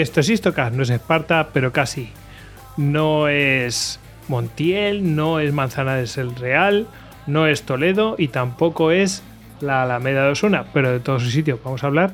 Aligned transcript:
Esto 0.00 0.20
es 0.20 0.30
Istocas, 0.30 0.72
no 0.72 0.82
es 0.82 0.88
Esparta, 0.88 1.50
pero 1.52 1.72
casi. 1.72 2.08
No 2.78 3.28
es 3.28 4.00
Montiel, 4.28 5.14
no 5.14 5.40
es 5.40 5.52
Manzanares 5.52 6.16
el 6.16 6.34
Real, 6.36 6.86
no 7.26 7.46
es 7.46 7.64
Toledo 7.64 8.14
y 8.16 8.28
tampoco 8.28 8.92
es 8.92 9.22
la 9.60 9.82
Alameda 9.82 10.24
de 10.24 10.30
Osuna, 10.30 10.64
pero 10.72 10.90
de 10.90 11.00
todos 11.00 11.22
sus 11.22 11.32
sitios 11.34 11.60
vamos 11.62 11.84
a 11.84 11.88
hablar 11.88 12.12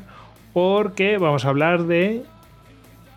porque 0.53 1.17
vamos 1.17 1.45
a 1.45 1.49
hablar 1.49 1.85
de 1.85 2.25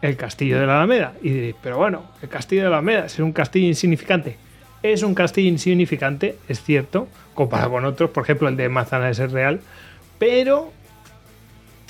el 0.04 0.16
castillo 0.18 0.60
de 0.60 0.68
la 0.68 0.78
Alameda. 0.78 1.14
Y 1.24 1.30
diréis, 1.32 1.56
pero 1.64 1.78
bueno, 1.78 2.04
el 2.22 2.30
castillo 2.30 2.62
de 2.62 2.70
la 2.70 2.78
Alameda 2.78 3.06
es 3.08 3.18
un 3.18 3.32
castillo 3.32 3.66
insignificante. 3.66 4.38
Es 4.84 5.02
un 5.02 5.16
castillo 5.16 5.50
insignificante, 5.50 6.38
es 6.48 6.62
cierto, 6.62 7.08
comparado 7.34 7.72
con 7.72 7.86
otros, 7.86 8.12
por 8.12 8.22
ejemplo 8.22 8.48
el 8.48 8.56
de 8.56 8.70
Manzanares 8.70 9.18
el 9.18 9.32
Real, 9.32 9.62
pero 10.20 10.72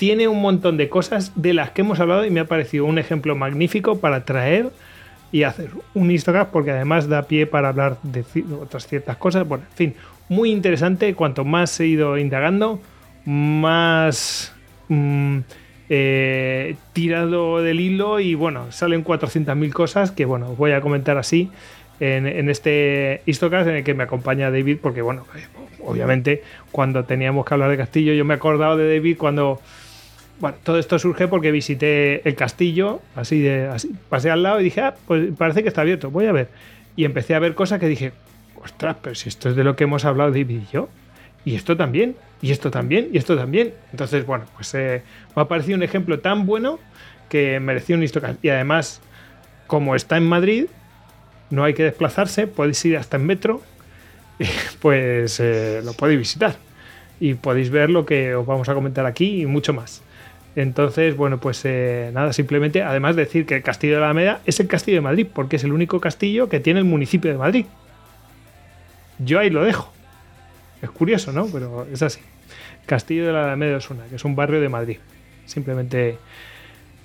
tiene 0.00 0.28
un 0.28 0.40
montón 0.40 0.78
de 0.78 0.88
cosas 0.88 1.32
de 1.34 1.52
las 1.52 1.72
que 1.72 1.82
hemos 1.82 2.00
hablado 2.00 2.24
y 2.24 2.30
me 2.30 2.40
ha 2.40 2.46
parecido 2.46 2.86
un 2.86 2.98
ejemplo 2.98 3.36
magnífico 3.36 3.98
para 3.98 4.24
traer 4.24 4.70
y 5.30 5.42
hacer 5.42 5.68
un 5.92 6.10
Instagram 6.10 6.46
porque 6.50 6.70
además 6.70 7.06
da 7.06 7.24
pie 7.24 7.46
para 7.46 7.68
hablar 7.68 7.98
de 8.02 8.24
otras 8.62 8.86
ciertas 8.86 9.18
cosas. 9.18 9.46
Bueno, 9.46 9.64
en 9.68 9.76
fin, 9.76 9.94
muy 10.30 10.52
interesante. 10.52 11.12
Cuanto 11.14 11.44
más 11.44 11.78
he 11.80 11.86
ido 11.86 12.16
indagando, 12.16 12.80
más 13.26 14.54
mm, 14.88 15.40
eh, 15.90 16.76
tirado 16.94 17.60
del 17.60 17.78
hilo 17.78 18.20
y 18.20 18.34
bueno, 18.34 18.72
salen 18.72 19.04
400.000 19.04 19.70
cosas 19.70 20.12
que 20.12 20.24
bueno, 20.24 20.52
os 20.52 20.56
voy 20.56 20.72
a 20.72 20.80
comentar 20.80 21.18
así 21.18 21.50
en, 22.00 22.48
este 22.48 23.20
Histocast 23.26 23.68
en 23.68 23.76
el 23.76 23.84
que 23.84 23.92
me 23.92 24.04
acompaña 24.04 24.50
David 24.50 24.78
porque 24.80 25.02
bueno, 25.02 25.26
obviamente 25.84 26.42
cuando 26.72 27.04
teníamos 27.04 27.44
que 27.44 27.52
hablar 27.52 27.68
de 27.68 27.76
Castillo 27.76 28.14
yo 28.14 28.24
me 28.24 28.32
he 28.32 28.38
acordado 28.38 28.78
de 28.78 28.96
David 28.96 29.18
cuando 29.18 29.60
bueno, 30.40 30.56
todo 30.62 30.78
esto 30.78 30.98
surge 30.98 31.28
porque 31.28 31.50
visité 31.52 32.26
el 32.26 32.34
castillo, 32.34 33.00
así 33.14 33.40
de, 33.40 33.68
así, 33.68 33.90
pasé 34.08 34.30
al 34.30 34.42
lado 34.42 34.60
y 34.60 34.64
dije, 34.64 34.80
ah, 34.80 34.94
pues 35.06 35.28
parece 35.36 35.62
que 35.62 35.68
está 35.68 35.82
abierto, 35.82 36.10
voy 36.10 36.26
a 36.26 36.32
ver. 36.32 36.48
Y 36.96 37.04
empecé 37.04 37.34
a 37.34 37.38
ver 37.38 37.54
cosas 37.54 37.78
que 37.78 37.86
dije, 37.86 38.12
ostras, 38.56 38.96
pero 39.02 39.14
si 39.14 39.28
esto 39.28 39.50
es 39.50 39.56
de 39.56 39.64
lo 39.64 39.76
que 39.76 39.84
hemos 39.84 40.04
hablado 40.04 40.30
David 40.30 40.62
y 40.62 40.66
yo, 40.72 40.88
y 41.44 41.54
esto 41.54 41.76
también, 41.76 42.16
y 42.42 42.52
esto 42.52 42.70
también, 42.70 43.08
y 43.12 43.18
esto 43.18 43.36
también. 43.36 43.74
Entonces, 43.92 44.26
bueno, 44.26 44.46
pues 44.54 44.74
eh, 44.74 45.02
me 45.36 45.42
ha 45.42 45.44
parecido 45.46 45.76
un 45.76 45.82
ejemplo 45.82 46.20
tan 46.20 46.46
bueno 46.46 46.78
que 47.28 47.60
mereció 47.60 47.96
un 47.96 48.02
Istocast. 48.02 48.44
Y 48.44 48.48
además, 48.48 49.00
como 49.66 49.94
está 49.94 50.16
en 50.16 50.26
Madrid, 50.26 50.66
no 51.50 51.64
hay 51.64 51.74
que 51.74 51.84
desplazarse, 51.84 52.46
podéis 52.46 52.84
ir 52.84 52.96
hasta 52.96 53.16
en 53.16 53.26
metro, 53.26 53.62
pues 54.80 55.38
eh, 55.40 55.80
lo 55.84 55.92
podéis 55.92 56.18
visitar. 56.18 56.56
Y 57.20 57.34
podéis 57.34 57.70
ver 57.70 57.90
lo 57.90 58.06
que 58.06 58.34
os 58.34 58.46
vamos 58.46 58.68
a 58.70 58.74
comentar 58.74 59.04
aquí 59.04 59.42
y 59.42 59.46
mucho 59.46 59.74
más. 59.74 60.02
Entonces, 60.56 61.16
bueno, 61.16 61.38
pues 61.38 61.64
eh, 61.64 62.10
nada, 62.12 62.32
simplemente, 62.32 62.82
además 62.82 63.16
de 63.16 63.24
decir 63.24 63.46
que 63.46 63.56
el 63.56 63.62
Castillo 63.62 63.94
de 63.94 64.00
la 64.00 64.06
Alameda 64.06 64.40
es 64.46 64.58
el 64.60 64.66
Castillo 64.66 64.96
de 64.96 65.02
Madrid, 65.02 65.26
porque 65.32 65.56
es 65.56 65.64
el 65.64 65.72
único 65.72 66.00
castillo 66.00 66.48
que 66.48 66.60
tiene 66.60 66.80
el 66.80 66.86
municipio 66.86 67.30
de 67.30 67.38
Madrid. 67.38 67.66
Yo 69.18 69.38
ahí 69.38 69.50
lo 69.50 69.62
dejo. 69.62 69.92
Es 70.82 70.90
curioso, 70.90 71.32
¿no? 71.32 71.46
Pero 71.46 71.86
es 71.92 72.02
así. 72.02 72.20
Castillo 72.86 73.26
de 73.26 73.32
la 73.32 73.44
Alameda 73.44 73.76
Osuna, 73.76 74.04
que 74.08 74.16
es 74.16 74.24
un 74.24 74.34
barrio 74.34 74.60
de 74.60 74.68
Madrid. 74.68 74.96
Simplemente 75.44 76.18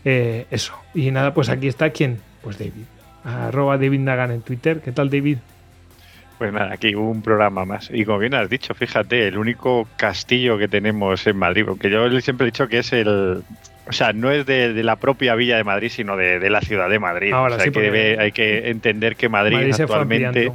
eh, 0.06 0.46
eso. 0.50 0.74
Y 0.94 1.12
nada, 1.12 1.34
pues 1.34 1.50
aquí 1.50 1.68
está 1.68 1.90
quién? 1.92 2.20
Pues 2.42 2.58
David. 2.58 2.86
Arroba 3.24 3.78
David 3.78 4.00
Nagan 4.00 4.32
en 4.32 4.42
Twitter. 4.42 4.82
¿Qué 4.82 4.92
tal, 4.92 5.10
David? 5.10 5.38
Pues 6.38 6.52
nada, 6.52 6.74
aquí 6.74 6.96
un 6.96 7.22
programa 7.22 7.66
más. 7.66 7.90
Y 7.94 8.04
como 8.04 8.20
bien 8.20 8.34
has 8.34 8.50
dicho, 8.50 8.74
fíjate, 8.74 9.28
el 9.28 9.38
único 9.38 9.88
castillo 9.96 10.58
que 10.58 10.68
tenemos 10.68 11.26
en 11.28 11.38
Madrid, 11.38 11.64
porque 11.66 11.90
yo 11.90 12.10
siempre 12.22 12.46
he 12.46 12.52
dicho 12.52 12.68
que 12.68 12.80
es 12.80 12.92
el. 12.92 13.42
O 13.88 13.92
sea, 13.92 14.14
no 14.14 14.32
es 14.32 14.46
de, 14.46 14.74
la 14.84 14.96
propia 14.96 15.36
Villa 15.36 15.58
de 15.58 15.64
Madrid, 15.64 15.90
sino 15.90 16.18
de, 16.18 16.50
la 16.50 16.60
ciudad 16.62 16.90
de 16.90 17.00
Madrid. 17.00 17.32
Ahora 17.34 17.58
hay, 17.60 17.72
que 17.72 18.18
hay 18.20 18.32
que 18.32 18.70
entender 18.70 19.16
que 19.16 19.30
Madrid, 19.30 19.74
actualmente. 19.80 20.52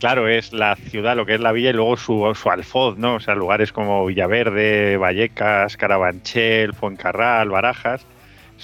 Claro, 0.00 0.28
es 0.28 0.52
la 0.52 0.76
ciudad, 0.76 1.16
lo 1.16 1.24
que 1.24 1.34
es 1.34 1.40
la 1.40 1.52
villa 1.52 1.70
y 1.70 1.72
luego 1.72 1.96
su, 1.96 2.30
su 2.34 2.50
alfoz, 2.50 2.98
¿no? 2.98 3.14
O 3.14 3.20
sea, 3.20 3.34
lugares 3.34 3.72
como 3.72 4.04
Villaverde, 4.04 4.96
Vallecas, 4.98 5.76
Carabanchel, 5.76 6.74
Fuencarral, 6.74 7.48
Barajas 7.48 8.04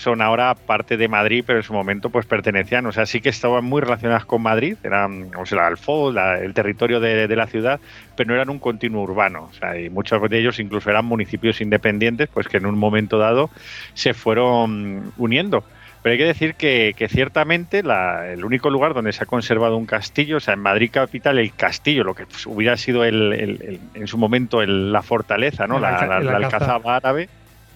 son 0.00 0.22
ahora 0.22 0.54
parte 0.54 0.96
de 0.96 1.08
Madrid, 1.08 1.44
pero 1.46 1.58
en 1.58 1.62
su 1.62 1.74
momento 1.74 2.08
pues 2.08 2.24
pertenecían, 2.24 2.86
o 2.86 2.92
sea, 2.92 3.04
sí 3.04 3.20
que 3.20 3.28
estaban 3.28 3.64
muy 3.64 3.82
relacionadas 3.82 4.24
con 4.24 4.40
Madrid, 4.40 4.76
eran, 4.82 5.30
o 5.36 5.44
sea, 5.44 5.68
el 5.68 6.18
el 6.42 6.54
territorio 6.54 7.00
de, 7.00 7.36
la 7.36 7.46
ciudad, 7.46 7.80
pero 8.16 8.28
no 8.28 8.34
eran 8.34 8.48
un 8.48 8.58
continuo 8.58 9.02
urbano, 9.02 9.48
o 9.50 9.52
sea, 9.52 9.78
y 9.78 9.90
muchos 9.90 10.22
de 10.30 10.38
ellos 10.38 10.58
incluso 10.58 10.88
eran 10.88 11.04
municipios 11.04 11.60
independientes, 11.60 12.28
pues 12.32 12.48
que 12.48 12.56
en 12.56 12.64
un 12.64 12.78
momento 12.78 13.18
dado 13.18 13.50
se 13.92 14.14
fueron 14.14 15.12
uniendo. 15.18 15.64
Pero 16.02 16.12
hay 16.12 16.18
que 16.18 16.24
decir 16.24 16.54
que, 16.54 16.94
ciertamente 17.10 17.80
el 17.80 18.42
único 18.42 18.70
lugar 18.70 18.94
donde 18.94 19.12
se 19.12 19.22
ha 19.22 19.26
conservado 19.26 19.76
un 19.76 19.84
castillo, 19.84 20.38
o 20.38 20.40
sea, 20.40 20.54
en 20.54 20.60
Madrid 20.60 20.90
capital, 20.90 21.38
el 21.38 21.52
castillo, 21.52 22.04
lo 22.04 22.14
que 22.14 22.24
pues, 22.24 22.46
hubiera 22.46 22.78
sido 22.78 23.04
el, 23.04 23.78
en 23.92 24.06
su 24.06 24.16
momento 24.16 24.64
la 24.64 25.02
forteza, 25.02 25.66
¿no? 25.66 25.78
La, 25.78 26.06
la, 26.06 26.36
alcazaba 26.36 26.96
árabe, 26.96 27.28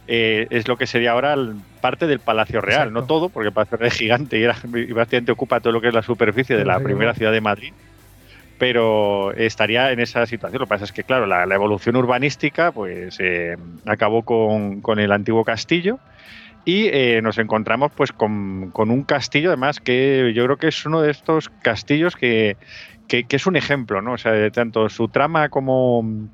eh, 0.06 0.46
es 0.50 0.68
lo 0.68 0.76
que 0.76 0.86
sería 0.86 1.12
ahora 1.12 1.34
parte 1.80 2.06
del 2.06 2.18
Palacio 2.18 2.60
Real, 2.60 2.92
no 2.92 3.04
todo, 3.04 3.30
porque 3.30 3.48
el 3.48 3.54
Palacio 3.54 3.78
Real 3.78 3.88
es 3.88 3.98
gigante 3.98 4.38
y, 4.38 4.42
era, 4.42 4.56
bastante 4.94 5.32
ocupa 5.32 5.60
todo 5.60 5.72
lo 5.72 5.80
que 5.80 5.88
es 5.88 5.94
la 5.94 6.02
superficie 6.02 6.56
de 6.56 6.64
la 6.64 6.78
primera 6.80 7.14
ciudad 7.14 7.32
de 7.32 7.40
Madrid, 7.40 7.72
pero 8.58 9.32
estaría 9.32 9.92
en 9.92 10.00
esa 10.00 10.26
situación. 10.26 10.60
Lo 10.60 10.66
que 10.66 10.70
pasa 10.70 10.84
es 10.84 10.92
que, 10.92 11.04
claro, 11.04 11.26
la, 11.26 11.44
evolución 11.44 11.96
urbanística 11.96 12.70
pues 12.70 13.16
eh, 13.18 13.56
acabó 13.86 14.22
con, 14.22 14.98
el 14.98 15.12
antiguo 15.12 15.42
castillo 15.42 15.98
y 16.66 16.86
eh, 16.88 17.20
nos 17.22 17.38
encontramos 17.38 17.92
pues 17.94 18.12
con, 18.12 18.72
un 18.74 19.02
castillo 19.04 19.50
además 19.50 19.80
que 19.80 20.32
yo 20.34 20.44
creo 20.44 20.56
que 20.56 20.68
es 20.68 20.86
uno 20.86 21.00
de 21.00 21.10
estos 21.10 21.50
castillos 21.62 22.16
que, 22.16 22.56
que, 23.08 23.24
que 23.24 23.36
es 23.36 23.46
un 23.46 23.56
ejemplo, 23.56 24.02
¿no? 24.02 24.12
O 24.12 24.18
sea, 24.18 24.50
tanto 24.50 24.88
su 24.90 25.08
trama 25.08 25.48
como 25.48 26.28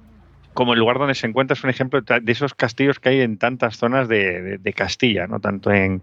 como 0.54 0.72
el 0.72 0.78
lugar 0.78 0.98
donde 0.98 1.14
se 1.14 1.26
encuentra 1.26 1.54
es 1.54 1.64
un 1.64 1.70
ejemplo 1.70 2.00
de 2.00 2.32
esos 2.32 2.54
castillos 2.54 2.98
que 2.98 3.10
hay 3.10 3.20
en 3.20 3.38
tantas 3.38 3.76
zonas 3.76 4.08
de, 4.08 4.58
Castilla, 4.74 5.26
¿no? 5.26 5.40
tanto 5.40 5.70
en, 5.70 6.02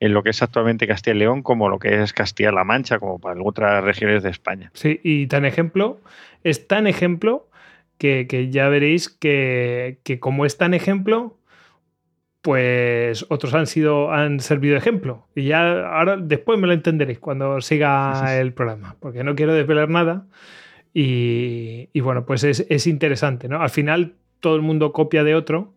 lo 0.00 0.22
que 0.22 0.30
es 0.30 0.42
actualmente 0.42 0.86
Castilla 0.86 1.16
y 1.16 1.18
León 1.20 1.42
como 1.42 1.68
lo 1.68 1.78
que 1.78 2.02
es 2.02 2.12
Castilla-La 2.12 2.64
Mancha, 2.64 2.98
como 2.98 3.18
para 3.18 3.40
otras 3.42 3.82
regiones 3.84 4.22
de 4.22 4.30
España. 4.30 4.70
Sí, 4.74 5.00
y 5.02 5.26
tan 5.26 5.44
ejemplo, 5.44 6.00
es 6.44 6.66
tan 6.66 6.86
ejemplo 6.86 7.48
que, 7.98 8.48
ya 8.50 8.68
veréis 8.68 9.08
que, 9.08 9.98
como 10.20 10.46
es 10.46 10.56
tan 10.56 10.74
ejemplo, 10.74 11.36
pues 12.42 13.26
otros 13.28 13.52
han 13.54 13.66
sido, 13.66 14.12
han 14.12 14.40
servido 14.40 14.74
de 14.74 14.78
ejemplo. 14.78 15.26
Y 15.34 15.44
ya 15.44 15.88
ahora 15.88 16.16
después 16.16 16.58
me 16.58 16.66
lo 16.66 16.72
entenderéis 16.72 17.18
cuando 17.18 17.60
siga 17.60 18.38
el 18.38 18.52
programa, 18.52 18.96
porque 19.00 19.24
no 19.24 19.34
quiero 19.34 19.52
desvelar 19.54 19.88
nada. 19.88 20.26
Y, 20.94 22.00
bueno, 22.00 22.24
pues 22.26 22.44
es, 22.44 22.86
interesante, 22.86 23.48
¿no? 23.48 23.62
Al 23.62 23.70
final 23.70 24.14
todo 24.40 24.56
el 24.56 24.62
mundo 24.62 24.92
copia 24.92 25.24
de 25.24 25.34
otro 25.34 25.74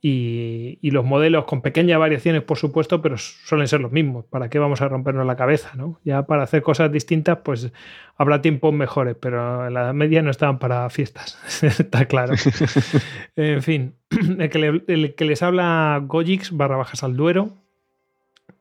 y, 0.00 0.90
los 0.90 1.04
modelos 1.04 1.44
con 1.44 1.62
pequeñas 1.62 1.98
variaciones, 1.98 2.42
por 2.42 2.58
supuesto, 2.58 3.00
pero 3.00 3.16
suelen 3.18 3.68
ser 3.68 3.80
los 3.80 3.92
mismos. 3.92 4.24
¿Para 4.26 4.50
qué 4.50 4.58
vamos 4.58 4.80
a 4.82 4.88
rompernos 4.88 5.26
la 5.26 5.36
cabeza, 5.36 5.72
no? 5.76 6.00
Ya 6.04 6.26
para 6.26 6.42
hacer 6.42 6.62
cosas 6.62 6.92
distintas, 6.92 7.38
pues 7.44 7.72
habrá 8.16 8.42
tiempos 8.42 8.74
mejores, 8.74 9.16
pero 9.20 9.66
en 9.66 9.74
la 9.74 9.92
Media 9.92 10.22
no 10.22 10.30
estaban 10.30 10.58
para 10.58 10.88
fiestas, 10.90 11.38
está 11.62 12.06
claro. 12.06 12.34
en 13.36 13.62
fin, 13.62 13.94
el 14.38 15.14
que, 15.14 15.24
les 15.24 15.42
habla 15.42 16.00
Gojix 16.04 16.50
barra 16.56 16.76
bajas 16.76 17.02
al 17.02 17.16
duero. 17.16 17.58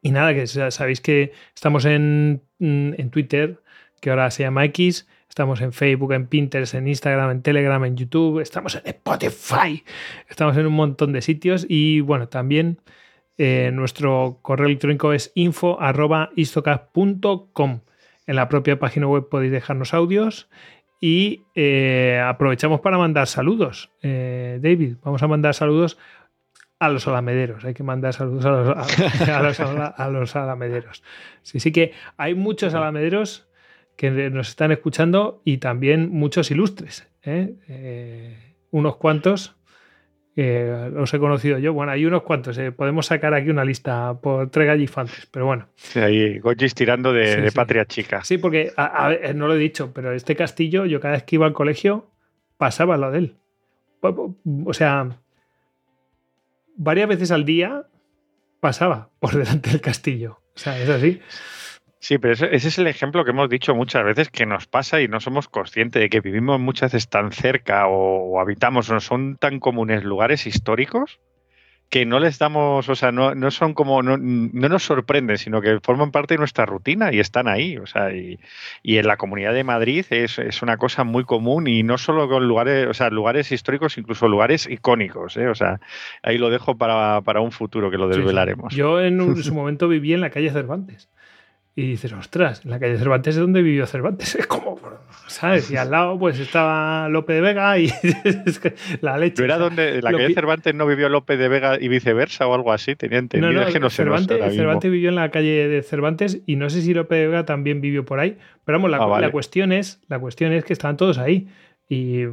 Y 0.03 0.11
nada, 0.11 0.33
que 0.33 0.47
sabéis 0.47 0.99
que 0.99 1.31
estamos 1.53 1.85
en, 1.85 2.41
en 2.59 3.09
Twitter, 3.11 3.61
que 3.99 4.09
ahora 4.09 4.31
se 4.31 4.41
llama 4.41 4.65
X 4.65 5.07
Estamos 5.31 5.61
en 5.61 5.71
Facebook, 5.71 6.11
en 6.11 6.27
Pinterest, 6.27 6.73
en 6.73 6.89
Instagram, 6.89 7.31
en 7.31 7.41
Telegram, 7.41 7.81
en 7.85 7.95
YouTube, 7.95 8.41
estamos 8.41 8.75
en 8.75 8.81
Spotify, 8.83 9.81
estamos 10.27 10.57
en 10.57 10.65
un 10.65 10.73
montón 10.73 11.13
de 11.13 11.21
sitios 11.21 11.65
y 11.69 12.01
bueno, 12.01 12.27
también 12.27 12.81
eh, 13.37 13.71
nuestro 13.71 14.39
correo 14.41 14.67
electrónico 14.67 15.13
es 15.13 15.31
info.istocast.com. 15.35 17.79
En 18.27 18.35
la 18.35 18.49
propia 18.49 18.77
página 18.77 19.07
web 19.07 19.29
podéis 19.29 19.53
dejarnos 19.53 19.93
audios 19.93 20.49
y 20.99 21.43
eh, 21.55 22.21
aprovechamos 22.21 22.81
para 22.81 22.97
mandar 22.97 23.27
saludos. 23.27 23.89
Eh, 24.01 24.59
David, 24.61 24.97
vamos 25.01 25.23
a 25.23 25.29
mandar 25.29 25.53
saludos 25.53 25.97
a 26.77 26.89
los 26.89 27.07
alamederos. 27.07 27.63
Hay 27.63 27.73
que 27.73 27.83
mandar 27.83 28.11
saludos 28.11 28.43
a 28.43 28.49
los, 29.41 29.61
a 29.61 30.09
los 30.09 30.35
alamederos. 30.35 31.03
Sí, 31.41 31.61
sí 31.61 31.71
que 31.71 31.93
hay 32.17 32.35
muchos 32.35 32.73
alamederos 32.73 33.47
que 34.01 34.31
nos 34.31 34.49
están 34.49 34.71
escuchando 34.71 35.43
y 35.45 35.57
también 35.59 36.09
muchos 36.09 36.49
ilustres. 36.49 37.07
¿eh? 37.21 37.53
Eh, 37.67 38.55
unos 38.71 38.95
cuantos 38.95 39.55
los 40.35 41.13
he 41.13 41.19
conocido 41.19 41.59
yo. 41.59 41.71
Bueno, 41.71 41.91
hay 41.91 42.07
unos 42.07 42.23
cuantos. 42.23 42.57
Eh, 42.57 42.71
podemos 42.71 43.05
sacar 43.05 43.35
aquí 43.35 43.51
una 43.51 43.63
lista 43.63 44.19
por 44.19 44.49
tres 44.49 44.65
gallifantes, 44.65 45.27
pero 45.29 45.45
bueno. 45.45 45.67
Sí, 45.75 45.99
ahí 45.99 46.39
Gojis 46.39 46.73
tirando 46.73 47.13
de, 47.13 47.51
patria 47.53 47.85
chica. 47.85 48.23
Sí, 48.23 48.39
porque 48.39 48.71
no 49.35 49.45
lo 49.45 49.53
he 49.53 49.59
dicho, 49.59 49.91
pero 49.93 50.13
este 50.13 50.35
castillo, 50.35 50.87
yo 50.87 50.99
cada 50.99 51.13
vez 51.13 51.23
que 51.23 51.35
iba 51.35 51.45
al 51.45 51.53
colegio 51.53 52.09
pasaba 52.57 52.97
lo 52.97 53.11
de 53.11 53.19
él. 53.19 53.35
O 54.65 54.73
sea, 54.73 55.09
varias 56.75 57.07
veces 57.07 57.29
al 57.29 57.45
día 57.45 57.85
pasaba 58.59 59.11
por 59.19 59.35
delante 59.35 59.69
del 59.69 59.81
castillo. 59.81 60.41
O 60.55 60.59
sea, 60.59 60.81
es 60.81 60.89
así. 60.89 61.21
Sí, 62.01 62.17
pero 62.17 62.33
ese, 62.33 62.55
es 62.55 62.77
el 62.79 62.87
ejemplo 62.87 63.23
que 63.23 63.29
hemos 63.29 63.47
dicho 63.47 63.75
muchas 63.75 64.03
veces 64.03 64.31
que 64.31 64.47
nos 64.47 64.65
pasa 64.65 65.01
y 65.01 65.07
no 65.07 65.19
somos 65.19 65.47
conscientes 65.47 66.01
de 66.01 66.09
que 66.09 66.19
vivimos 66.19 66.59
muchas 66.59 66.91
veces 66.91 67.07
tan 67.09 67.31
cerca 67.31 67.85
o, 67.87 68.39
habitamos, 68.39 68.89
no 68.89 68.99
son 68.99 69.37
tan 69.37 69.59
comunes 69.59 70.03
lugares 70.03 70.47
históricos 70.47 71.19
que 71.89 72.07
no 72.07 72.19
les 72.19 72.39
damos, 72.39 72.89
o 72.89 72.95
sea, 72.95 73.11
no, 73.11 73.35
no 73.35 73.51
son 73.51 73.75
como, 73.75 74.01
no, 74.01 74.17
nos 74.17 74.81
sorprenden, 74.81 75.37
sino 75.37 75.61
que 75.61 75.79
forman 75.83 76.09
parte 76.09 76.33
de 76.33 76.39
nuestra 76.39 76.65
rutina 76.65 77.13
y 77.13 77.19
están 77.19 77.47
ahí, 77.47 77.77
o 77.77 77.85
sea, 77.85 78.11
y, 78.11 78.39
en 78.83 79.05
la 79.05 79.17
comunidad 79.17 79.53
de 79.53 79.63
Madrid 79.63 80.03
es, 80.09 80.39
una 80.63 80.77
cosa 80.77 81.03
muy 81.03 81.23
común 81.23 81.67
y 81.67 81.83
no 81.83 81.99
solo 81.99 82.27
con 82.27 82.47
lugares, 82.47 82.87
o 82.87 82.95
sea, 82.95 83.11
lugares 83.11 83.51
históricos, 83.51 83.99
incluso 83.99 84.27
lugares 84.27 84.67
icónicos, 84.67 85.37
¿eh? 85.37 85.49
o 85.49 85.55
sea, 85.55 85.79
ahí 86.23 86.39
lo 86.39 86.49
dejo 86.49 86.77
para, 86.77 87.19
un 87.41 87.51
futuro 87.51 87.91
que 87.91 87.97
lo 87.97 88.07
desvelaremos. 88.07 88.73
Yo 88.73 88.99
en 89.05 89.43
su 89.43 89.53
momento 89.53 89.87
viví 89.87 90.13
en 90.13 90.21
la 90.21 90.31
calle 90.31 90.49
Cervantes. 90.49 91.11
Y 91.73 91.83
dices, 91.87 92.11
ostras, 92.11 92.65
en 92.65 92.71
la 92.71 92.79
calle 92.79 92.97
Cervantes 92.97 93.35
es 93.35 93.39
donde 93.39 93.61
vivió 93.61 93.85
Cervantes. 93.87 94.35
Es 94.41 94.47
como, 94.47 94.77
¿sabes? 95.27 95.71
Y 95.71 95.77
al 95.77 95.89
lado 95.89 96.19
pues 96.19 96.37
estaba 96.39 97.07
Lope 97.07 97.33
de 97.33 97.41
Vega 97.41 97.79
y 97.79 97.89
la 99.01 99.17
leche. 99.17 99.41
¿No 99.41 99.45
era 99.45 99.57
donde 99.57 100.01
la 100.01 100.11
calle 100.11 100.33
Cervantes 100.33 100.75
no 100.75 100.85
vivió 100.85 101.07
Lope 101.07 101.37
de 101.37 101.47
Vega 101.47 101.77
y 101.79 101.87
viceversa 101.87 102.45
o 102.47 102.53
algo 102.53 102.73
así? 102.73 102.95
Tenía 102.95 103.19
entendido. 103.19 103.53
No, 103.53 103.79
no, 103.79 103.89
Cervantes, 103.89 104.53
Cervantes 104.53 104.91
vivió 104.91 105.09
en 105.09 105.15
la 105.15 105.31
calle 105.31 105.69
de 105.69 105.81
Cervantes 105.81 106.41
y 106.45 106.57
no 106.57 106.69
sé 106.69 106.81
si 106.81 106.93
Lope 106.93 107.15
de 107.15 107.27
Vega 107.27 107.45
también 107.45 107.79
vivió 107.79 108.03
por 108.03 108.19
ahí. 108.19 108.37
Pero 108.65 108.77
vamos, 108.77 108.91
la, 108.91 108.97
ah, 108.97 109.21
la 109.21 109.31
cuestión, 109.31 109.71
es, 109.71 110.01
la 110.09 110.19
cuestión 110.19 110.51
es 110.51 110.65
que 110.65 110.73
estaban 110.73 110.97
todos 110.97 111.17
ahí. 111.19 111.47
Y 111.87 112.23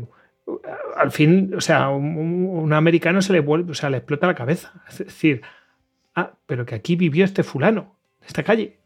al 0.97 1.13
fin, 1.13 1.53
o 1.57 1.61
sea, 1.61 1.91
un, 1.91 2.17
un 2.17 2.73
americano 2.73 3.23
se 3.23 3.33
le 3.33 3.41
vuelve, 3.41 3.71
o 3.71 3.75
sea, 3.75 3.89
le 3.89 3.99
explota 3.99 4.27
la 4.27 4.35
cabeza. 4.35 4.73
Es 4.89 4.99
decir, 4.99 5.43
ah, 6.17 6.33
pero 6.47 6.67
que 6.67 6.75
aquí 6.75 6.97
vivió 6.97 7.25
este 7.25 7.45
fulano, 7.45 7.95
esta 8.27 8.43
calle 8.43 8.78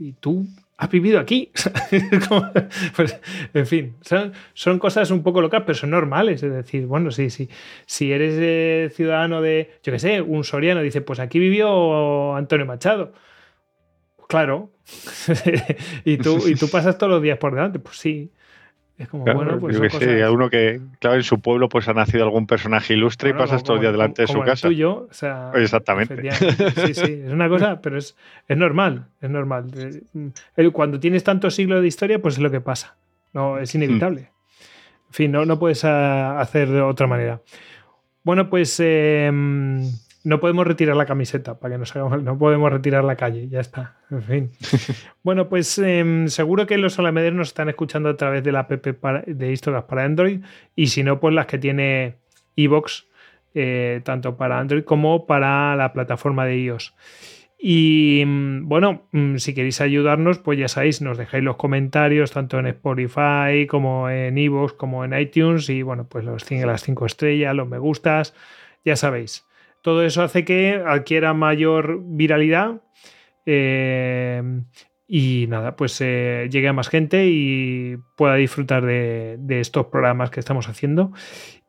y 0.00 0.12
tú 0.14 0.46
has 0.78 0.90
vivido 0.90 1.20
aquí. 1.20 1.52
pues, 2.96 3.20
en 3.52 3.66
fin, 3.66 3.96
son, 4.54 4.78
cosas 4.78 5.10
un 5.10 5.22
poco 5.22 5.42
locas, 5.42 5.62
pero 5.66 5.76
son 5.76 5.90
normales. 5.90 6.42
Es 6.42 6.52
decir, 6.52 6.86
bueno, 6.86 7.10
sí. 7.10 7.28
Si 7.84 8.12
eres 8.12 8.34
eh, 8.38 8.90
ciudadano 8.94 9.42
de, 9.42 9.78
yo 9.82 9.92
qué 9.92 9.98
sé, 9.98 10.22
un 10.22 10.42
soriano, 10.42 10.80
dice, 10.80 11.02
pues 11.02 11.20
aquí 11.20 11.38
vivió 11.38 12.34
Antonio 12.34 12.64
Machado. 12.64 13.12
Claro. 14.26 14.70
y, 16.04 16.16
tú, 16.16 16.48
y 16.48 16.54
tú 16.54 16.68
pasas 16.70 16.96
todos 16.96 17.12
los 17.12 17.22
días 17.22 17.36
por 17.36 17.54
delante. 17.54 17.78
Pues 17.78 17.98
sí. 17.98 18.30
Es 19.00 19.08
como, 19.08 19.24
bueno, 19.24 19.58
pues. 19.58 19.74
Yo 19.74 19.80
que 19.80 19.88
sé, 19.88 20.22
a 20.22 20.30
uno 20.30 20.50
que, 20.50 20.78
claro, 20.98 21.16
en 21.16 21.22
su 21.22 21.40
pueblo 21.40 21.70
pues 21.70 21.88
ha 21.88 21.94
nacido 21.94 22.22
algún 22.22 22.46
personaje 22.46 22.92
ilustre 22.92 23.30
y 23.30 23.32
pasas 23.32 23.64
todos 23.64 23.76
los 23.76 23.80
días 23.80 23.92
delante 23.92 24.22
de 24.22 24.28
su 24.28 24.40
casa. 24.42 24.68
Tuyo, 24.68 25.08
o 25.10 25.14
sea, 25.14 25.52
Exactamente. 25.54 26.30
Sí, 26.86 26.92
sí, 26.92 27.22
es 27.24 27.32
una 27.32 27.48
cosa, 27.48 27.80
pero 27.80 27.96
es, 27.96 28.14
es 28.46 28.58
normal, 28.58 29.06
es 29.22 29.30
normal. 29.30 29.70
Cuando 30.74 31.00
tienes 31.00 31.24
tantos 31.24 31.54
siglos 31.54 31.80
de 31.80 31.88
historia, 31.88 32.20
pues 32.20 32.34
es 32.34 32.42
lo 32.42 32.50
que 32.50 32.60
pasa. 32.60 32.98
No, 33.32 33.58
es 33.58 33.74
inevitable. 33.74 34.20
En 35.08 35.14
fin, 35.14 35.32
no, 35.32 35.46
no 35.46 35.58
puedes 35.58 35.82
ah, 35.86 36.38
hacer 36.38 36.68
de 36.68 36.82
otra 36.82 37.06
manera. 37.06 37.40
Bueno, 38.22 38.50
pues 38.50 38.78
em, 38.80 39.80
no 40.22 40.40
podemos 40.40 40.66
retirar 40.66 40.96
la 40.96 41.06
camiseta, 41.06 41.58
para 41.58 41.74
que 41.74 41.78
nos 41.78 41.94
hagamos, 41.96 42.22
no 42.22 42.38
podemos 42.38 42.70
retirar 42.70 43.04
la 43.04 43.16
calle, 43.16 43.48
ya 43.48 43.60
está. 43.60 43.96
En 44.10 44.22
fin. 44.22 44.50
bueno, 45.22 45.48
pues 45.48 45.78
em, 45.78 46.28
seguro 46.28 46.66
que 46.66 46.78
los 46.78 46.98
alamederos 46.98 47.36
nos 47.36 47.48
están 47.48 47.68
escuchando 47.68 48.08
a 48.10 48.16
través 48.16 48.44
de 48.44 48.52
la 48.52 48.60
app 48.60 48.70
de 48.70 49.52
Histocast 49.52 49.88
para 49.88 50.04
Android 50.04 50.40
y 50.76 50.88
si 50.88 51.02
no, 51.02 51.20
pues 51.20 51.34
las 51.34 51.46
que 51.46 51.58
tiene 51.58 52.16
iVox, 52.56 53.06
eh, 53.54 54.00
tanto 54.04 54.36
para 54.36 54.58
Android 54.58 54.84
como 54.84 55.26
para 55.26 55.74
la 55.76 55.92
plataforma 55.92 56.44
de 56.44 56.58
iOS. 56.58 56.94
Y 57.62 58.22
mm, 58.26 58.68
bueno, 58.68 59.08
mm, 59.12 59.36
si 59.36 59.54
queréis 59.54 59.80
ayudarnos, 59.80 60.38
pues 60.38 60.58
ya 60.58 60.68
sabéis, 60.68 61.02
nos 61.02 61.18
dejáis 61.18 61.44
los 61.44 61.56
comentarios 61.56 62.30
tanto 62.30 62.58
en 62.58 62.66
Spotify 62.66 63.66
como 63.68 64.08
en 64.08 64.38
iVoox 64.38 64.74
como 64.74 65.04
en 65.04 65.18
iTunes 65.18 65.68
y 65.68 65.82
bueno, 65.82 66.06
pues 66.08 66.24
los, 66.24 66.50
las 66.50 66.82
cinco 66.82 67.04
estrellas, 67.04 67.54
los 67.54 67.68
me 67.68 67.78
gustas, 67.78 68.34
ya 68.84 68.96
sabéis. 68.96 69.46
Todo 69.82 70.04
eso 70.04 70.22
hace 70.22 70.44
que 70.44 70.82
adquiera 70.86 71.32
mayor 71.32 72.00
viralidad 72.04 72.82
eh, 73.46 74.42
y 75.06 75.46
nada, 75.48 75.74
pues 75.76 76.00
eh, 76.00 76.48
llegue 76.50 76.68
a 76.68 76.72
más 76.72 76.88
gente 76.88 77.26
y 77.26 77.96
pueda 78.16 78.34
disfrutar 78.36 78.84
de, 78.84 79.38
estos 79.60 79.86
programas 79.86 80.30
que 80.30 80.40
estamos 80.40 80.68
haciendo. 80.68 81.12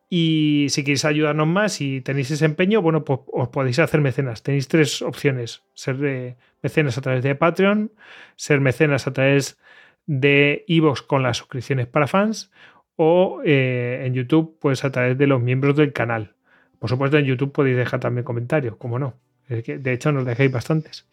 Y 0.10 0.68
si 0.70 0.84
queréis 0.84 1.06
ayudarnos 1.06 1.48
más 1.48 1.80
y 1.80 2.02
tenéis 2.02 2.30
ese 2.32 2.46
empeño, 2.46 2.82
bueno, 2.82 3.06
pues 3.06 3.22
os 3.32 3.48
podéis 3.50 3.80
hacer 3.80 4.02
mecenas. 4.02 4.44
Tenéis 4.44 4.68
tres 4.68 5.02
opciones: 5.02 5.64
ser 5.74 5.98
eh, 6.04 6.36
mecenas 6.62 6.98
a 6.98 7.02
través 7.02 7.24
de 7.24 7.34
Patreon, 7.36 7.92
ser 8.36 8.60
mecenas 8.60 9.08
a 9.08 9.14
través 9.14 9.58
de 10.06 10.66
Evox 10.68 11.02
con 11.02 11.24
las 11.24 11.38
suscripciones 11.38 11.88
para 11.88 12.08
fans 12.08 12.52
o 12.98 13.42
en 13.44 14.14
YouTube, 14.14 14.58
pues 14.60 14.84
a 14.84 14.92
través 14.92 15.18
de 15.18 15.26
los 15.26 15.42
miembros 15.42 15.76
del 15.76 15.94
canal. 15.94 16.36
Por 16.82 16.90
supuesto, 16.90 17.20
en 17.20 17.26
YouTube 17.26 17.52
podéis 17.52 17.78
dejar 17.78 18.00
también 18.00 18.26
comentarios, 18.26 18.76
como 18.76 18.98
no. 18.98 19.14
De 19.48 19.94
hecho, 19.94 20.12
nos 20.12 20.26
dejéis 20.26 20.52
bastantes. 20.52 21.08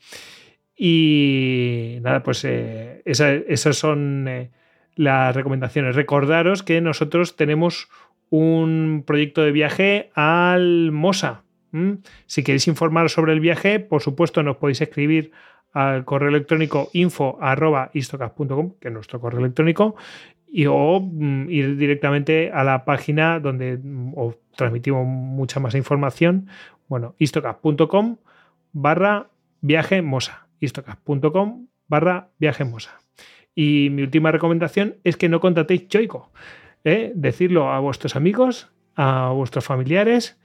Y 0.74 1.98
nada, 2.00 2.22
pues 2.22 2.42
eh, 2.46 3.02
esas, 3.04 3.76
son 3.76 4.26
eh, 4.28 4.50
las 4.96 5.36
recomendaciones. 5.36 5.94
Recordaros 5.94 6.62
que 6.62 6.80
nosotros 6.80 7.36
tenemos 7.36 7.90
un 8.30 9.04
proyecto 9.06 9.42
de 9.42 9.52
viaje 9.52 10.10
al 10.14 10.90
Mosa. 10.90 11.42
Si 12.24 12.42
queréis 12.42 12.66
informaros 12.66 13.12
sobre 13.12 13.34
el 13.34 13.40
viaje, 13.40 13.78
por 13.78 14.00
supuesto, 14.00 14.42
nos 14.42 14.56
podéis 14.56 14.80
escribir 14.80 15.32
al 15.74 16.06
correo 16.06 16.30
electrónico 16.30 16.88
info.istocas.com, 16.94 18.72
que 18.80 18.88
es 18.88 18.94
nuestro 18.94 19.20
correo 19.20 19.40
electrónico, 19.40 19.96
y, 20.50 20.66
o 20.66 21.00
mm, 21.00 21.50
ir 21.50 21.76
directamente 21.76 22.50
a 22.52 22.64
la 22.64 22.84
página 22.84 23.40
donde 23.40 23.78
mm, 23.78 24.12
os 24.16 24.36
transmitimos 24.56 25.06
mucha 25.06 25.60
más 25.60 25.74
información. 25.74 26.48
Bueno, 26.88 27.14
istocas.com 27.18 28.16
barra 28.72 29.28
viaje 29.60 30.02
mosa. 30.02 30.46
istocas.com 30.60 31.66
barra 31.86 32.28
viaje 32.38 32.64
mosa. 32.64 32.98
Y 33.54 33.88
mi 33.90 34.02
última 34.02 34.30
recomendación 34.30 34.96
es 35.04 35.16
que 35.16 35.28
no 35.28 35.40
contratéis 35.40 35.88
Choico. 35.88 36.30
¿eh? 36.84 37.12
Decirlo 37.14 37.70
a 37.72 37.80
vuestros 37.80 38.16
amigos, 38.16 38.70
a 38.94 39.30
vuestros 39.30 39.64
familiares 39.64 40.38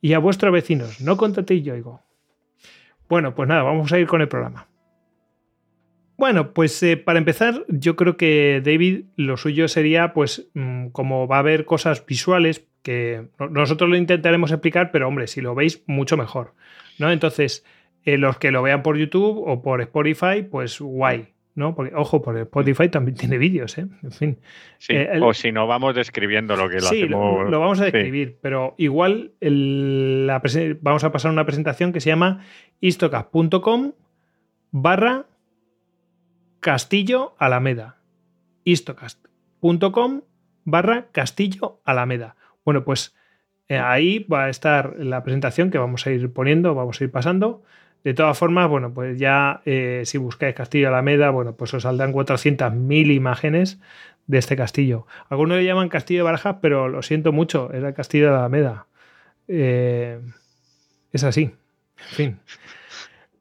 y 0.00 0.12
a 0.14 0.18
vuestros 0.18 0.52
vecinos. 0.52 1.00
No 1.00 1.16
contratéis 1.16 1.64
Yoigo. 1.64 2.02
Bueno, 3.08 3.34
pues 3.34 3.48
nada, 3.48 3.62
vamos 3.62 3.92
a 3.92 3.98
ir 3.98 4.06
con 4.06 4.20
el 4.20 4.28
programa. 4.28 4.66
Bueno, 6.18 6.52
pues 6.52 6.82
eh, 6.82 6.96
para 6.96 7.20
empezar, 7.20 7.64
yo 7.68 7.94
creo 7.94 8.16
que 8.16 8.60
David 8.62 9.04
lo 9.14 9.36
suyo 9.36 9.68
sería, 9.68 10.12
pues, 10.12 10.50
mm, 10.52 10.88
como 10.88 11.28
va 11.28 11.36
a 11.36 11.38
haber 11.38 11.64
cosas 11.64 12.04
visuales 12.04 12.66
que 12.82 13.28
nosotros 13.50 13.88
lo 13.88 13.96
intentaremos 13.96 14.50
explicar, 14.50 14.90
pero 14.90 15.06
hombre, 15.06 15.28
si 15.28 15.40
lo 15.40 15.54
veis, 15.54 15.84
mucho 15.86 16.16
mejor. 16.16 16.54
¿no? 16.98 17.12
Entonces, 17.12 17.64
eh, 18.04 18.18
los 18.18 18.36
que 18.38 18.50
lo 18.50 18.62
vean 18.62 18.82
por 18.82 18.96
YouTube 18.96 19.44
o 19.46 19.62
por 19.62 19.80
Spotify, 19.80 20.42
pues 20.42 20.80
guay. 20.80 21.28
¿no? 21.54 21.76
Porque, 21.76 21.94
ojo, 21.94 22.20
por 22.20 22.36
Spotify 22.36 22.88
también 22.88 23.16
tiene 23.16 23.38
vídeos, 23.38 23.78
¿eh? 23.78 23.86
En 24.02 24.12
fin. 24.12 24.38
Sí, 24.78 24.94
eh, 24.94 25.20
o 25.20 25.32
si 25.34 25.52
no, 25.52 25.68
vamos 25.68 25.94
describiendo 25.94 26.56
lo 26.56 26.68
que 26.68 26.76
lo 26.76 26.82
sí, 26.82 27.06
Lo, 27.06 27.44
lo, 27.44 27.60
vamos 27.60 27.80
a 27.80 27.84
describir, 27.84 28.38
pero 28.40 28.74
igual 28.76 29.32
la 29.40 30.42
vamos 30.80 31.04
a 31.04 31.12
pasar 31.12 31.30
una 31.30 31.44
presentación 31.44 31.92
que 31.92 32.00
se 32.00 32.10
llama 32.10 32.44
istocast.com 32.80 33.92
barra 34.70 35.26
Castillo 36.60 37.34
Alameda. 37.38 37.96
istocast.com 38.64 40.22
barra 40.64 41.06
Castillo 41.12 41.80
Alameda. 41.84 42.36
Bueno, 42.64 42.84
pues 42.84 43.14
eh, 43.68 43.78
ahí 43.78 44.20
va 44.20 44.44
a 44.44 44.48
estar 44.48 44.96
la 44.98 45.22
presentación 45.22 45.70
que 45.70 45.78
vamos 45.78 46.06
a 46.06 46.10
ir 46.10 46.32
poniendo, 46.32 46.74
vamos 46.74 47.00
a 47.00 47.04
ir 47.04 47.10
pasando. 47.10 47.62
De 48.04 48.14
todas 48.14 48.38
formas, 48.38 48.68
bueno, 48.68 48.92
pues 48.94 49.18
ya 49.18 49.62
eh, 49.64 50.02
si 50.04 50.18
buscáis 50.18 50.54
Castillo 50.54 50.88
Alameda, 50.88 51.30
bueno, 51.30 51.56
pues 51.56 51.74
os 51.74 51.82
saldrán 51.82 52.12
400.000 52.12 53.14
imágenes 53.14 53.80
de 54.26 54.38
este 54.38 54.56
castillo. 54.56 55.06
Algunos 55.28 55.58
le 55.58 55.64
llaman 55.64 55.88
Castillo 55.88 56.20
de 56.20 56.24
Barajas, 56.24 56.56
pero 56.60 56.88
lo 56.88 57.02
siento 57.02 57.32
mucho, 57.32 57.72
era 57.72 57.88
el 57.88 57.94
Castillo 57.94 58.30
de 58.30 58.36
Alameda. 58.36 58.86
Eh, 59.48 60.20
es 61.12 61.24
así. 61.24 61.42
En 61.42 62.14
fin. 62.14 62.40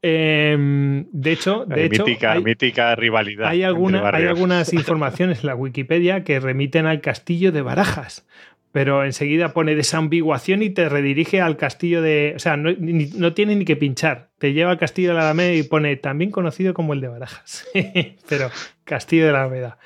Em, 0.02 1.06
de 1.12 1.32
hecho, 1.32 1.66
de 1.66 1.86
hecho 1.86 2.06
hay, 2.06 2.44
mítica 2.44 2.96
rivalidad. 2.96 3.48
Hay, 3.48 3.64
alguna, 3.64 4.08
hay 4.10 4.26
algunas 4.26 4.72
informaciones 4.74 5.42
en 5.42 5.48
la 5.48 5.56
Wikipedia 5.56 6.24
que 6.24 6.40
remiten 6.40 6.86
al 6.86 7.02
castillo 7.02 7.52
de 7.52 7.62
Barajas, 7.62 8.28
pero 8.72 9.04
enseguida 9.04 9.54
pone 9.54 9.76
desambiguación 9.76 10.62
y 10.62 10.70
te 10.70 10.88
redirige 10.88 11.42
al 11.42 11.58
castillo 11.58 12.02
de. 12.02 12.34
O 12.36 12.40
sea, 12.40 12.58
no, 12.58 13.34
tiene 13.34 13.56
ni 13.56 13.66
que 13.66 13.76
pinchar. 13.76 14.30
Te 14.38 14.54
lleva 14.54 14.72
al 14.72 14.78
castillo 14.78 15.10
de 15.10 15.16
la 15.16 15.22
Alameda 15.22 15.54
y 15.54 15.64
pone 15.64 15.96
también 15.96 16.30
conocido 16.30 16.74
como 16.74 16.94
el 16.94 17.02
de 17.02 17.08
Barajas. 17.08 17.68
pero 18.30 18.52
castillo 18.84 19.26
de 19.26 19.32
la 19.32 19.42
Alameda. 19.42 19.80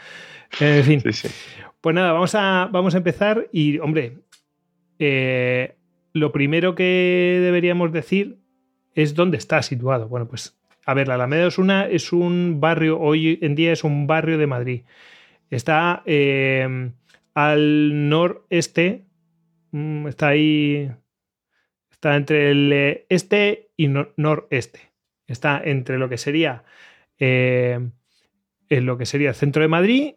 En 0.60 0.84
fin. 0.84 1.04
Pues 1.80 1.96
nada, 1.96 2.12
vamos 2.12 2.36
a, 2.36 2.70
vamos 2.72 2.94
a 2.94 2.98
empezar 2.98 3.48
y, 3.54 3.80
hombre, 3.80 4.18
eh, 5.00 5.76
lo 6.14 6.32
primero 6.34 6.76
que 6.76 7.40
deberíamos 7.42 7.94
decir 7.94 8.41
es 8.96 9.14
donde 9.16 9.38
está 9.38 9.62
situado. 9.62 10.08
Bueno, 10.08 10.28
pues 10.28 10.58
a 10.86 10.94
ver, 10.94 11.08
la 11.08 11.16
Alameda 11.16 11.48
Osuna 11.48 11.88
es 11.88 12.12
un 12.12 12.60
barrio, 12.60 13.00
hoy 13.00 13.40
en 13.42 13.56
día 13.56 13.72
es 13.72 13.84
un 13.84 14.08
barrio 14.08 14.38
de 14.38 14.48
Madrid. 14.48 14.82
Está 15.50 16.02
eh, 16.06 16.92
al 17.34 18.10
noreste, 18.10 19.06
mm, 19.72 20.08
está 20.08 20.30
ahí, 20.30 20.92
está 21.92 22.16
entre 22.16 22.52
el 22.52 23.06
este 23.10 23.70
y 23.78 23.88
noreste. 23.88 24.92
Está 25.28 25.62
entre 25.64 25.98
lo 25.98 26.10
que 26.10 26.18
sería 26.18 26.64
eh, 27.20 27.80
en 28.70 28.86
lo 28.86 28.98
que 28.98 29.06
sería 29.06 29.30
el 29.30 29.36
centro 29.36 29.62
de 29.62 29.68
Madrid 29.68 30.16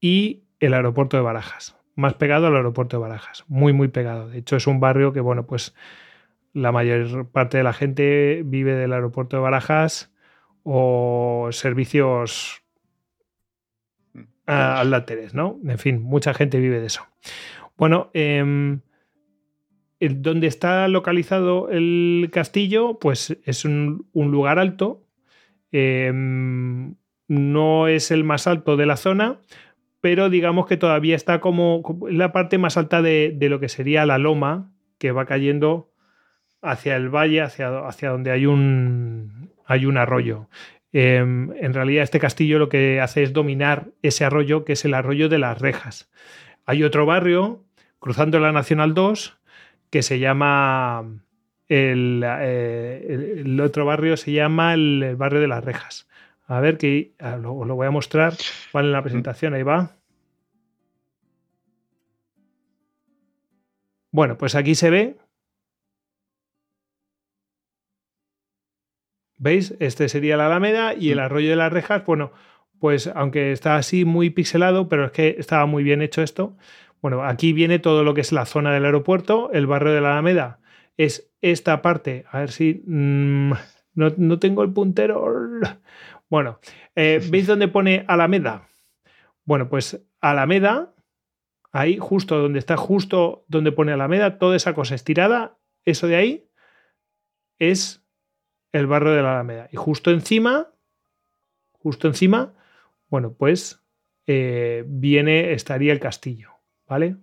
y 0.00 0.44
el 0.60 0.74
aeropuerto 0.74 1.16
de 1.16 1.22
Barajas. 1.22 1.76
Más 1.94 2.14
pegado 2.14 2.46
al 2.46 2.56
aeropuerto 2.56 2.96
de 2.96 3.00
Barajas. 3.00 3.44
Muy, 3.48 3.72
muy 3.72 3.88
pegado. 3.88 4.28
De 4.28 4.38
hecho, 4.38 4.56
es 4.56 4.66
un 4.66 4.78
barrio 4.78 5.12
que, 5.12 5.20
bueno, 5.20 5.46
pues 5.46 5.74
la 6.52 6.72
mayor 6.72 7.30
parte 7.30 7.58
de 7.58 7.64
la 7.64 7.72
gente 7.72 8.42
vive 8.44 8.74
del 8.74 8.92
aeropuerto 8.92 9.36
de 9.36 9.42
Barajas 9.42 10.12
o 10.62 11.48
servicios 11.52 12.62
mm, 14.12 14.20
al 14.46 14.90
láteres, 14.90 15.34
¿no? 15.34 15.58
En 15.66 15.78
fin, 15.78 16.02
mucha 16.02 16.34
gente 16.34 16.60
vive 16.60 16.80
de 16.80 16.86
eso. 16.86 17.06
Bueno, 17.76 18.10
eh, 18.14 18.78
donde 20.10 20.46
está 20.46 20.88
localizado 20.88 21.70
el 21.70 22.28
castillo, 22.32 22.98
pues 22.98 23.38
es 23.44 23.64
un, 23.64 24.08
lugar 24.12 24.58
alto. 24.58 25.06
Em, 25.70 26.96
no 27.28 27.88
es 27.88 28.10
el 28.10 28.24
más 28.24 28.46
alto 28.46 28.76
de 28.76 28.86
la 28.86 28.96
zona, 28.96 29.40
pero 30.00 30.28
digamos 30.28 30.66
que 30.66 30.76
todavía 30.76 31.14
está 31.16 31.40
como, 31.40 31.82
la 32.10 32.32
parte 32.32 32.58
más 32.58 32.76
alta 32.76 33.02
de, 33.02 33.36
lo 33.40 33.60
que 33.60 33.68
sería 33.68 34.04
la 34.04 34.18
loma 34.18 34.72
que 34.98 35.12
va 35.12 35.26
cayendo 35.26 35.91
hacia 36.62 36.96
el 36.96 37.08
valle, 37.08 37.42
hacia, 37.42 37.86
hacia 37.86 38.10
donde 38.10 38.30
hay 38.30 38.46
un, 38.46 39.50
hay 39.66 39.84
un 39.84 39.98
arroyo. 39.98 40.48
Em, 40.92 41.50
en 41.56 41.72
realidad 41.72 42.04
este 42.04 42.20
castillo 42.20 42.58
lo 42.58 42.68
que 42.68 43.00
hace 43.00 43.22
es 43.22 43.32
dominar 43.32 43.88
ese 44.02 44.24
arroyo, 44.24 44.64
que 44.64 44.74
es 44.74 44.84
el 44.84 44.94
arroyo 44.94 45.28
de 45.28 45.38
las 45.38 45.60
rejas. 45.60 46.10
Hay 46.66 46.84
otro 46.84 47.06
barrio, 47.06 47.64
cruzando 47.98 48.38
la 48.38 48.52
Nacional 48.52 48.94
2, 48.94 49.38
que 49.90 50.02
se 50.02 50.18
llama. 50.18 51.04
Eh, 51.68 51.92
el, 53.38 53.60
otro 53.60 53.86
barrio 53.86 54.16
se 54.16 54.32
llama 54.32 54.74
el, 54.74 55.16
barrio 55.16 55.40
de 55.40 55.48
las 55.48 55.64
rejas. 55.64 56.08
A 56.46 56.60
ver, 56.60 56.76
que 56.76 57.12
os 57.20 57.40
lo, 57.40 57.74
voy 57.74 57.86
a 57.86 57.90
mostrar. 57.90 58.34
¿Vale? 58.72 58.88
En 58.88 58.92
la 58.92 59.02
presentación, 59.02 59.54
ahí 59.54 59.62
va. 59.62 59.96
Bueno, 64.10 64.36
pues 64.36 64.54
aquí 64.54 64.74
se 64.74 64.90
ve. 64.90 65.16
¿Veis? 69.42 69.74
Este 69.80 70.08
sería 70.08 70.36
la 70.36 70.46
Alameda 70.46 70.94
y 70.94 71.10
el 71.10 71.18
arroyo 71.18 71.50
de 71.50 71.56
las 71.56 71.72
rejas, 71.72 72.06
bueno, 72.06 72.30
pues 72.78 73.08
aunque 73.08 73.50
está 73.50 73.74
así 73.74 74.04
muy 74.04 74.30
pixelado, 74.30 74.88
pero 74.88 75.06
es 75.06 75.10
que 75.10 75.34
estaba 75.36 75.66
muy 75.66 75.82
bien 75.82 76.00
hecho 76.00 76.22
esto, 76.22 76.56
bueno, 77.00 77.24
aquí 77.24 77.52
viene 77.52 77.80
todo 77.80 78.04
lo 78.04 78.14
que 78.14 78.20
es 78.20 78.30
la 78.30 78.46
zona 78.46 78.72
del 78.72 78.84
aeropuerto, 78.84 79.50
el 79.52 79.66
barrio 79.66 79.92
de 79.92 80.00
la 80.00 80.12
Alameda 80.12 80.60
es 80.96 81.28
esta 81.40 81.82
parte, 81.82 82.24
a 82.30 82.38
ver 82.38 82.52
si 82.52 82.84
mm, 82.86 83.52
no, 83.94 84.38
tengo 84.38 84.62
el 84.62 84.72
puntero. 84.72 85.24
Bueno, 86.28 86.60
eh, 86.94 87.20
¿veis 87.30 87.48
dónde 87.48 87.66
pone 87.66 88.04
Alameda? 88.06 88.68
Bueno, 89.44 89.68
pues 89.68 90.00
Alameda, 90.20 90.94
ahí 91.72 91.98
justo 91.98 92.38
donde 92.38 92.60
está, 92.60 92.76
justo 92.76 93.44
donde 93.48 93.72
pone 93.72 93.90
Alameda, 93.90 94.38
toda 94.38 94.54
esa 94.54 94.72
cosa 94.74 94.94
estirada, 94.94 95.58
eso 95.84 96.06
de 96.06 96.14
ahí 96.14 96.48
es 97.58 98.01
el 98.72 98.86
barrio 98.86 99.12
de 99.12 99.22
la 99.22 99.34
Alameda. 99.34 99.68
Y 99.70 99.76
justo 99.76 100.10
encima, 100.10 100.68
justo 101.72 102.08
encima, 102.08 102.54
bueno, 103.08 103.34
pues 103.34 103.82
eh, 104.26 104.84
viene, 104.86 105.52
estaría 105.52 105.92
el 105.92 106.00
castillo. 106.00 106.52
¿vale? 106.92 107.16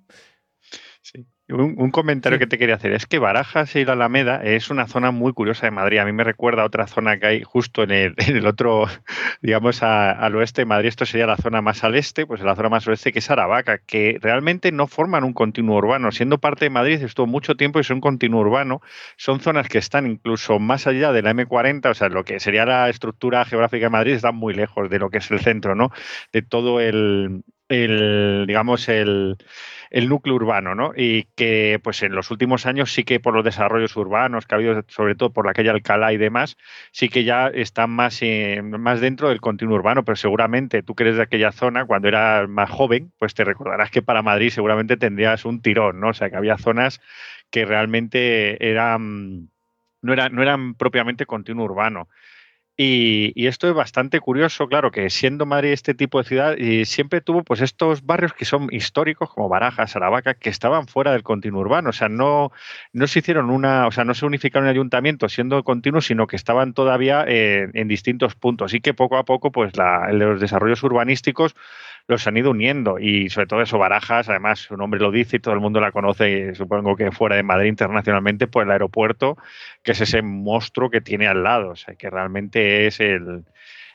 Un, 1.51 1.89
comentario 1.89 2.37
que 2.37 2.45
te 2.45 2.59
quería 2.59 2.75
hacer 2.75 2.91
es 2.91 3.07
que 3.07 3.17
Barajas 3.17 3.75
y 3.75 3.83
la 3.83 3.93
Alameda 3.93 4.43
es 4.43 4.69
una 4.69 4.85
zona 4.85 5.09
muy 5.09 5.33
curiosa 5.33 5.65
de 5.65 5.71
Madrid. 5.71 5.97
A 5.97 6.05
mí 6.05 6.11
me 6.11 6.23
recuerda 6.23 6.61
a 6.61 6.65
otra 6.65 6.85
zona 6.85 7.19
que 7.19 7.25
hay 7.25 7.43
justo 7.43 7.81
en 7.81 7.89
el, 7.89 8.15
otro, 8.45 8.85
digamos, 9.41 9.81
al 9.81 10.35
oeste 10.35 10.61
de 10.61 10.65
Madrid. 10.67 10.89
Esto 10.89 11.07
sería 11.07 11.25
la 11.25 11.37
zona 11.37 11.63
más 11.63 11.83
al 11.83 11.95
este, 11.95 12.27
pues 12.27 12.41
la 12.41 12.55
zona 12.55 12.69
más 12.69 12.87
oeste 12.87 13.11
que 13.11 13.17
es 13.17 13.31
Aravaca, 13.31 13.79
que 13.79 14.19
realmente 14.21 14.71
no 14.71 14.85
forman 14.85 15.23
un 15.23 15.33
continuo 15.33 15.77
urbano. 15.77 16.11
Siendo 16.11 16.37
parte 16.37 16.65
de 16.65 16.69
Madrid 16.69 17.01
estuvo 17.01 17.25
mucho 17.25 17.55
tiempo 17.55 17.79
y 17.79 17.83
son 17.83 17.99
continuo 17.99 18.41
urbano. 18.41 18.81
Son 19.17 19.39
zonas 19.39 19.67
que 19.69 19.79
están 19.79 20.05
incluso 20.05 20.59
más 20.59 20.85
allá 20.85 21.11
de 21.11 21.23
la 21.23 21.33
M40, 21.33 21.89
o 21.89 21.93
sea, 21.95 22.09
lo 22.09 22.25
que 22.25 22.39
sería 22.39 22.63
la 22.67 22.89
estructura 22.89 23.43
geográfica 23.45 23.87
de 23.87 23.89
Madrid, 23.89 24.13
están 24.13 24.35
muy 24.35 24.53
lejos 24.53 24.87
de 24.87 24.99
lo 24.99 25.09
que 25.09 25.17
es 25.17 25.31
el 25.31 25.39
centro, 25.39 25.73
¿no? 25.73 25.89
De 26.31 26.43
todo 26.43 26.79
el, 26.79 27.43
el 27.69 28.45
digamos, 28.47 28.89
el 28.89 29.37
el 29.89 30.07
núcleo 30.09 30.35
urbano, 30.35 30.75
¿no? 30.75 30.93
Y 30.95 31.23
que 31.35 31.79
pues 31.83 32.03
en 32.03 32.13
los 32.13 32.31
últimos 32.31 32.65
años 32.65 32.93
sí 32.93 33.03
que 33.03 33.19
por 33.19 33.33
los 33.33 33.43
desarrollos 33.43 33.95
urbanos 33.95 34.45
que 34.45 34.55
ha 34.55 34.57
habido, 34.57 34.83
sobre 34.87 35.15
todo 35.15 35.31
por 35.33 35.45
la 35.45 35.53
calle 35.53 35.69
Alcalá 35.69 36.13
y 36.13 36.17
demás, 36.17 36.57
sí 36.91 37.09
que 37.09 37.23
ya 37.23 37.47
están 37.47 37.89
más, 37.91 38.21
más 38.61 39.01
dentro 39.01 39.29
del 39.29 39.41
continuo 39.41 39.75
urbano, 39.75 40.03
pero 40.05 40.15
seguramente 40.15 40.83
tú 40.83 40.95
que 40.95 41.03
eres 41.03 41.17
de 41.17 41.23
aquella 41.23 41.51
zona, 41.51 41.85
cuando 41.85 42.07
eras 42.07 42.47
más 42.49 42.69
joven, 42.69 43.11
pues 43.17 43.33
te 43.33 43.43
recordarás 43.43 43.91
que 43.91 44.01
para 44.01 44.21
Madrid 44.21 44.49
seguramente 44.51 44.97
tendrías 44.97 45.45
un 45.45 45.61
tirón, 45.61 45.99
¿no? 45.99 46.09
O 46.09 46.13
sea, 46.13 46.29
que 46.29 46.37
había 46.37 46.57
zonas 46.57 47.01
que 47.49 47.65
realmente 47.65 48.69
eran 48.69 49.49
no, 50.01 50.15
no 50.15 50.41
eran 50.41 50.75
propiamente 50.75 51.25
continuo 51.25 51.65
urbano. 51.65 52.07
Y, 52.81 53.45
esto 53.47 53.67
es 53.67 53.73
bastante 53.73 54.21
curioso, 54.21 54.69
claro, 54.69 54.89
que 54.89 55.09
siendo 55.09 55.45
Madrid 55.45 55.71
este 55.73 55.93
tipo 55.93 56.17
de 56.19 56.23
ciudad, 56.23 56.55
y 56.57 56.85
siempre 56.85 57.19
tuvo 57.19 57.43
pues 57.43 57.59
estos 57.59 58.05
barrios 58.05 58.31
que 58.31 58.45
son 58.45 58.69
históricos, 58.71 59.29
como 59.33 59.49
Barajas, 59.49 59.97
Aravaca, 59.97 60.33
que 60.35 60.49
estaban 60.49 60.87
fuera 60.87 61.11
del 61.11 61.23
continuo 61.23 61.59
urbano. 61.59 61.89
O 61.89 61.93
sea, 61.93 62.07
no, 62.07 62.53
no 62.93 63.07
se 63.07 63.19
hicieron 63.19 63.49
una, 63.49 63.85
o 63.85 63.91
sea, 63.91 64.05
no 64.05 64.13
se 64.13 64.25
unificaron 64.25 64.65
en 64.69 64.71
ayuntamiento 64.71 65.27
siendo 65.27 65.61
continuos, 65.65 66.05
sino 66.05 66.25
que 66.25 66.37
estaban 66.37 66.73
todavía 66.73 67.25
eh, 67.27 67.69
en 67.73 67.89
distintos 67.89 68.35
puntos. 68.35 68.73
Y 68.73 68.79
que 68.79 68.93
poco 68.93 69.17
a 69.17 69.25
poco, 69.25 69.51
pues 69.51 69.75
la, 69.75 70.13
los 70.13 70.39
desarrollos 70.39 70.81
urbanísticos 70.81 71.55
los 72.09 72.25
han 72.25 72.37
ido 72.37 72.49
uniendo 72.49 72.97
y 72.97 73.29
sobre 73.29 73.45
todo 73.45 73.61
eso 73.61 73.77
Barajas, 73.77 74.29
además 74.29 74.59
su 74.59 74.75
nombre 74.75 74.99
lo 74.99 75.11
dice 75.11 75.37
y 75.37 75.39
todo 75.39 75.53
el 75.53 75.59
mundo 75.59 75.79
la 75.79 75.91
conoce, 75.91 76.55
supongo 76.55 76.95
que 76.95 77.11
fuera 77.11 77.35
de 77.35 77.43
Madrid 77.43 77.69
internacionalmente, 77.69 78.47
por 78.47 78.63
el 78.63 78.71
aeropuerto, 78.71 79.37
que 79.83 79.91
es 79.91 80.01
ese 80.01 80.23
monstruo 80.23 80.89
que 80.89 81.01
tiene 81.01 81.27
al 81.27 81.43
lado, 81.43 81.69
o 81.69 81.75
sea, 81.75 81.93
que 81.93 82.09
realmente 82.09 82.87
es 82.87 82.99
el, 82.99 83.43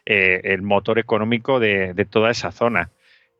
eh, 0.07 0.59
motor 0.63 1.01
económico 1.01 1.59
de, 1.59 2.07
toda 2.09 2.31
esa 2.31 2.53
zona. 2.53 2.91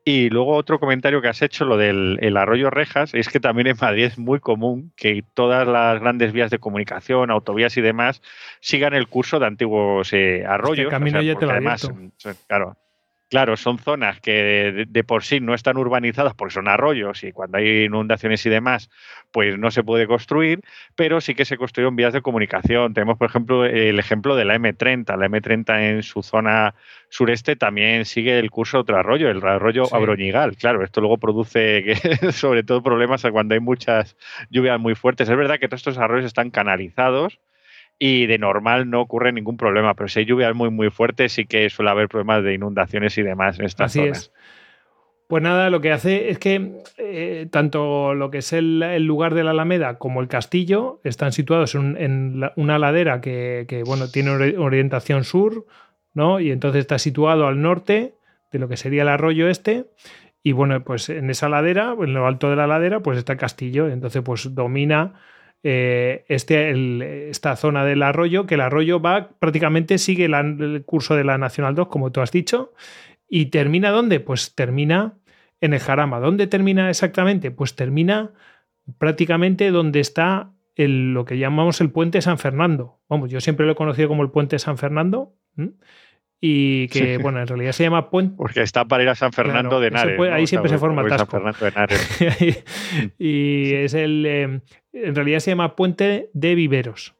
Y 0.05 0.29
luego 0.29 0.57
otro 0.57 0.81
comentario 0.81 1.23
que 1.23 1.29
has 1.29 1.41
hecho, 1.41 1.65
lo 1.65 1.77
del 1.77 2.37
arroyo 2.37 2.69
Rejas, 2.69 3.15
es 3.15 3.29
que 3.29 3.39
también 3.39 3.69
en 3.69 3.77
Madrid 3.81 4.05
es 4.05 4.19
muy 4.19 4.41
común 4.41 4.93
que 4.97 5.23
todas 5.35 5.69
las 5.69 6.01
grandes 6.01 6.33
vías 6.33 6.51
de 6.51 6.59
comunicación, 6.59 7.31
autovías 7.31 7.77
y 7.77 7.81
demás, 7.81 8.23
sigan 8.61 8.93
el 8.93 9.07
curso 9.07 9.39
de 9.39 9.47
antiguos 9.47 10.13
eh, 10.13 10.45
arroyos. 10.47 10.91
camino 10.91 11.23
ya 11.23 11.37
te 11.37 11.47
lo 11.47 11.53
además, 11.53 11.89
claro, 12.49 12.77
Claro, 13.35 13.57
son 13.57 13.79
zonas 13.81 14.21
que 14.21 14.87
de, 14.89 15.03
por 15.03 15.25
sí 15.25 15.41
no 15.41 15.55
están 15.55 15.77
urbanizadas 15.77 16.35
porque 16.35 16.55
son 16.55 16.69
arroyos 16.69 17.25
y 17.25 17.33
cuando 17.33 17.59
hay 17.59 17.87
inundaciones 17.87 18.47
y 18.47 18.49
demás, 18.49 18.91
pues 19.33 19.59
no 19.59 19.73
se 19.73 19.83
puede 19.83 20.07
construir, 20.07 20.61
pero 20.95 21.21
sí 21.21 21.35
que 21.35 21.45
se 21.45 21.57
construyeron 21.57 21.97
vías 21.97 22.13
de 22.13 22.23
comunicación. 22.23 22.95
Tenemos, 22.95 23.19
por 23.19 23.29
ejemplo, 23.29 23.65
el 23.65 23.99
ejemplo 23.99 24.37
de 24.37 24.45
la 24.45 24.55
M30. 24.55 25.19
La 25.19 25.27
M30 25.27 25.81
en 25.81 26.05
su 26.05 26.23
zona 26.23 26.77
sureste 27.09 27.57
también 27.57 28.05
sigue 28.05 28.39
el 28.39 28.53
curso 28.53 28.77
de 28.77 28.83
otro 28.83 28.99
arroyo, 28.99 29.29
el 29.29 29.45
arroyo 29.45 29.93
Abroñigal. 29.93 30.57
Claro, 30.57 30.85
esto 30.85 31.01
luego 31.01 31.19
produce 31.19 31.97
sobre 32.31 32.63
todo 32.63 32.85
problemas 32.85 33.27
cuando 33.33 33.55
hay 33.55 33.61
muchas 33.61 34.17
lluvias 34.49 34.79
muy 34.79 34.95
fuertes. 34.95 35.29
Es 35.29 35.37
verdad 35.37 35.59
que 35.59 35.67
todos 35.67 35.81
estos 35.81 35.99
arroyos 35.99 36.27
están 36.27 36.51
canalizados 36.51 37.41
y 37.99 38.27
de 38.27 38.39
normal 38.39 38.91
no 38.91 39.01
ocurre 39.01 39.33
ningún 39.33 39.57
problema, 39.57 39.95
pero 39.95 40.09
si 40.09 40.21
hay 40.21 40.25
lluvias 40.25 40.55
muy 40.55 40.71
muy 40.71 40.91
fuertes 40.91 41.33
sí 41.33 41.47
que 41.47 41.71
suele 41.71 41.91
haber 41.91 42.09
problemas 42.09 42.43
de 42.43 42.55
inundaciones 42.55 43.17
y 43.19 43.23
demás 43.23 43.59
en 43.59 43.67
estas 43.67 43.93
Así 43.93 44.01
Es. 44.01 44.33
Pues 45.27 45.43
nada, 45.43 45.71
lo 45.71 45.81
que 45.81 45.91
hace 45.91 46.29
es 46.31 46.39
que 46.39 46.83
eh, 46.99 47.49
tanto 47.51 48.15
lo 48.15 48.31
que 48.31 48.39
es 48.39 48.53
el, 48.53 48.81
lugar 49.05 49.35
de 49.35 49.43
la 49.43 49.53
Alameda 49.53 49.99
como 49.99 50.21
el 50.21 50.29
castillo 50.29 51.01
están 51.03 51.33
situados 51.33 51.75
en, 51.75 52.43
una 52.57 52.79
ladera 52.79 53.23
que, 53.23 53.83
bueno, 53.87 54.09
tiene 54.09 54.31
orientación 54.59 55.25
sur, 55.25 55.65
¿no? 56.13 56.41
Y 56.41 56.51
entonces 56.51 56.81
está 56.81 56.99
situado 56.99 57.47
al 57.47 57.63
norte 57.63 58.17
de 58.53 58.59
lo 58.59 58.69
que 58.69 58.77
sería 58.77 59.03
el 59.03 59.09
arroyo 59.09 59.49
este. 59.49 59.87
Y 60.43 60.53
bueno, 60.53 60.85
pues 60.85 61.09
en 61.09 61.31
esa 61.31 61.49
ladera, 61.49 61.97
en 61.99 62.13
lo 62.13 62.27
alto 62.27 62.51
de 62.51 62.57
la 62.57 62.67
ladera, 62.67 63.01
pues 63.01 63.17
está 63.17 63.33
el 63.33 63.39
castillo. 63.39 63.89
Entonces, 63.89 64.21
pues 64.23 64.55
domina 64.55 65.15
eh, 65.67 66.27
este, 66.29 67.31
esta 67.31 67.57
zona 67.57 67.87
del 67.87 68.03
arroyo, 68.03 68.47
que 68.47 68.57
el 68.57 68.61
arroyo 68.61 69.01
va 69.01 69.31
prácticamente 69.39 69.97
sigue 69.97 70.27
el 70.27 70.85
curso 70.85 71.17
de 71.17 71.25
la 71.25 71.39
Nacional 71.39 71.75
2, 71.75 71.89
como 71.89 72.13
tú 72.13 72.21
has 72.21 72.31
dicho, 72.31 72.75
y 73.27 73.47
termina 73.47 73.91
¿dónde? 73.91 74.21
Pues 74.21 74.55
termina 74.55 75.15
en 75.63 75.73
el 75.73 75.81
Jarama. 75.81 76.21
¿Dónde 76.21 76.47
termina 76.47 76.91
exactamente? 76.91 77.51
Pues 77.51 77.75
termina 77.77 78.33
prácticamente 78.99 79.71
donde 79.71 80.01
está 80.01 80.53
lo 80.77 81.25
que 81.25 81.39
llamamos 81.39 81.81
el 81.81 81.91
puente 81.91 82.21
San 82.21 82.37
Fernando. 82.37 83.01
Vamos, 83.09 83.31
yo 83.31 83.41
siempre 83.41 83.65
lo 83.65 83.73
he 83.73 83.77
conocido 83.77 84.09
como 84.09 84.23
el 84.23 84.31
puente 84.31 84.59
San 84.59 84.77
Fernando. 84.77 85.33
Y 86.47 86.89
que, 86.89 87.17
bueno, 87.17 87.41
en 87.41 87.47
realidad 87.47 87.73
se 87.73 87.85
llama 87.85 88.11
puente. 88.11 88.35
Porque 88.37 88.61
está 88.61 88.85
para 88.85 89.03
ir 89.03 89.09
a 89.09 89.15
San 89.15 89.33
Fernando 89.33 89.81
de 89.81 89.89
Henares. 89.89 90.21
Ahí 90.31 90.47
siempre 90.47 90.69
se 90.69 90.77
forma 90.77 91.03
tasco. 91.09 91.41
y 93.19 93.73
es 93.73 93.95
el. 93.95 94.27
Eh, 94.27 94.61
en 94.93 95.15
realidad 95.15 95.39
se 95.39 95.53
llama 95.53 95.75
puente 95.75 96.29
de 96.35 96.55
viveros. 96.55 97.15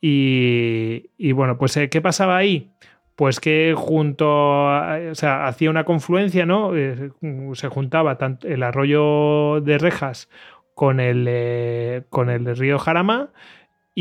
Y, 0.00 1.32
bueno, 1.32 1.58
pues 1.58 1.76
eh, 1.76 1.90
¿qué 1.90 2.00
pasaba 2.00 2.38
ahí? 2.38 2.70
Pues 3.16 3.38
que 3.38 3.74
junto, 3.76 4.64
o 4.64 5.14
sea, 5.14 5.46
hacía 5.46 5.68
una 5.68 5.84
confluencia, 5.84 6.46
¿no? 6.46 6.74
Eh, 6.74 7.10
se 7.52 7.68
juntaba 7.68 8.16
tanto 8.16 8.48
el 8.48 8.62
arroyo 8.62 9.60
de 9.60 9.76
Rejas 9.76 10.30
con 10.72 11.00
el, 11.00 12.06
con 12.08 12.30
el 12.30 12.56
río 12.56 12.78
Jarama 12.78 13.28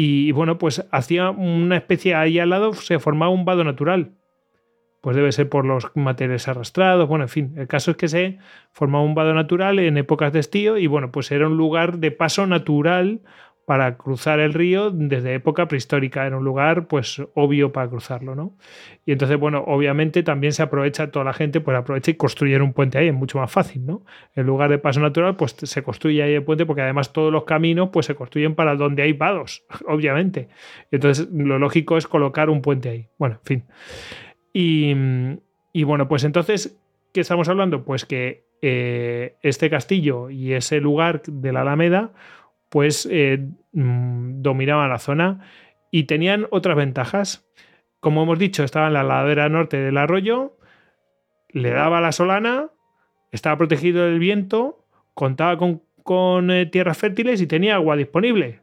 y 0.01 0.31
bueno, 0.31 0.57
pues 0.57 0.87
hacía 0.91 1.29
una 1.29 1.75
especie 1.75 2.15
ahí 2.15 2.39
al 2.39 2.51
lado, 2.51 2.71
se 2.71 2.99
formaba 2.99 3.33
un 3.33 3.43
vado 3.43 3.65
natural. 3.65 4.13
Pues 5.01 5.13
debe 5.13 5.33
ser 5.33 5.49
por 5.49 5.65
los 5.65 5.91
materiales 5.93 6.47
arrastrados, 6.47 7.05
bueno, 7.09 7.25
en 7.25 7.29
fin, 7.29 7.53
el 7.57 7.67
caso 7.67 7.91
es 7.91 7.97
que 7.97 8.07
se 8.07 8.37
formaba 8.71 9.03
un 9.03 9.13
vado 9.13 9.33
natural 9.33 9.77
en 9.77 9.97
épocas 9.97 10.31
de 10.31 10.39
estío 10.39 10.77
y 10.77 10.87
bueno, 10.87 11.11
pues 11.11 11.31
era 11.31 11.47
un 11.47 11.57
lugar 11.57 11.97
de 11.97 12.11
paso 12.11 12.47
natural 12.47 13.19
para 13.69 13.97
cruzar 13.97 14.39
el 14.39 14.55
río 14.55 14.89
desde 14.89 15.35
época 15.35 15.67
prehistórica. 15.67 16.25
Era 16.25 16.37
un 16.37 16.43
lugar, 16.43 16.87
pues, 16.87 17.21
obvio 17.35 17.71
para 17.71 17.87
cruzarlo, 17.87 18.33
¿no? 18.33 18.57
Y 19.05 19.11
entonces, 19.11 19.37
bueno, 19.37 19.63
obviamente 19.67 20.23
también 20.23 20.53
se 20.53 20.63
aprovecha, 20.63 21.11
toda 21.11 21.23
la 21.23 21.33
gente, 21.33 21.61
pues 21.61 21.77
aprovecha 21.77 22.09
y 22.09 22.15
construye 22.15 22.59
un 22.59 22.73
puente 22.73 22.97
ahí, 22.97 23.09
es 23.09 23.13
mucho 23.13 23.37
más 23.37 23.51
fácil, 23.51 23.85
¿no? 23.85 24.03
En 24.33 24.47
lugar 24.47 24.71
de 24.71 24.79
paso 24.79 25.01
natural, 25.01 25.35
pues 25.35 25.55
se 25.61 25.83
construye 25.83 26.23
ahí 26.23 26.33
el 26.33 26.43
puente, 26.43 26.65
porque 26.65 26.81
además 26.81 27.13
todos 27.13 27.31
los 27.31 27.43
caminos, 27.43 27.89
pues 27.93 28.07
se 28.07 28.15
construyen 28.15 28.55
para 28.55 28.75
donde 28.75 29.03
hay 29.03 29.13
vados, 29.13 29.63
obviamente. 29.87 30.49
entonces, 30.89 31.29
lo 31.31 31.59
lógico 31.59 31.95
es 31.95 32.07
colocar 32.07 32.49
un 32.49 32.63
puente 32.63 32.89
ahí. 32.89 33.07
Bueno, 33.19 33.35
en 33.35 33.45
fin. 33.45 33.63
Y, 34.51 34.95
y 35.73 35.83
bueno, 35.83 36.07
pues 36.07 36.23
entonces, 36.23 36.81
¿qué 37.13 37.21
estamos 37.21 37.47
hablando? 37.49 37.85
Pues 37.85 38.03
que 38.03 38.49
eh, 38.61 39.35
este 39.41 39.69
castillo 39.69 40.29
y 40.29 40.53
ese 40.53 40.81
lugar 40.81 41.21
de 41.21 41.53
la 41.53 41.61
Alameda, 41.61 42.11
pues 42.69 43.07
eh, 43.11 43.47
mm, 43.73 44.41
dominaban 44.41 44.89
la 44.89 44.99
zona 44.99 45.41
y 45.91 46.03
tenían 46.03 46.47
otras 46.51 46.77
ventajas. 46.77 47.49
Como 47.99 48.23
hemos 48.23 48.39
dicho, 48.39 48.63
estaba 48.63 48.87
en 48.87 48.93
la 48.93 49.03
ladera 49.03 49.49
norte 49.49 49.77
del 49.77 49.97
arroyo, 49.97 50.57
le 51.49 51.71
daba 51.71 51.99
la 52.01 52.11
solana, 52.11 52.69
estaba 53.31 53.57
protegido 53.57 54.05
del 54.05 54.19
viento, 54.19 54.85
contaba 55.13 55.57
con, 55.57 56.51
eh, 56.51 56.65
tierras 56.65 56.97
fértiles 56.97 57.41
y 57.41 57.47
tenía 57.47 57.75
agua 57.75 57.95
disponible. 57.95 58.61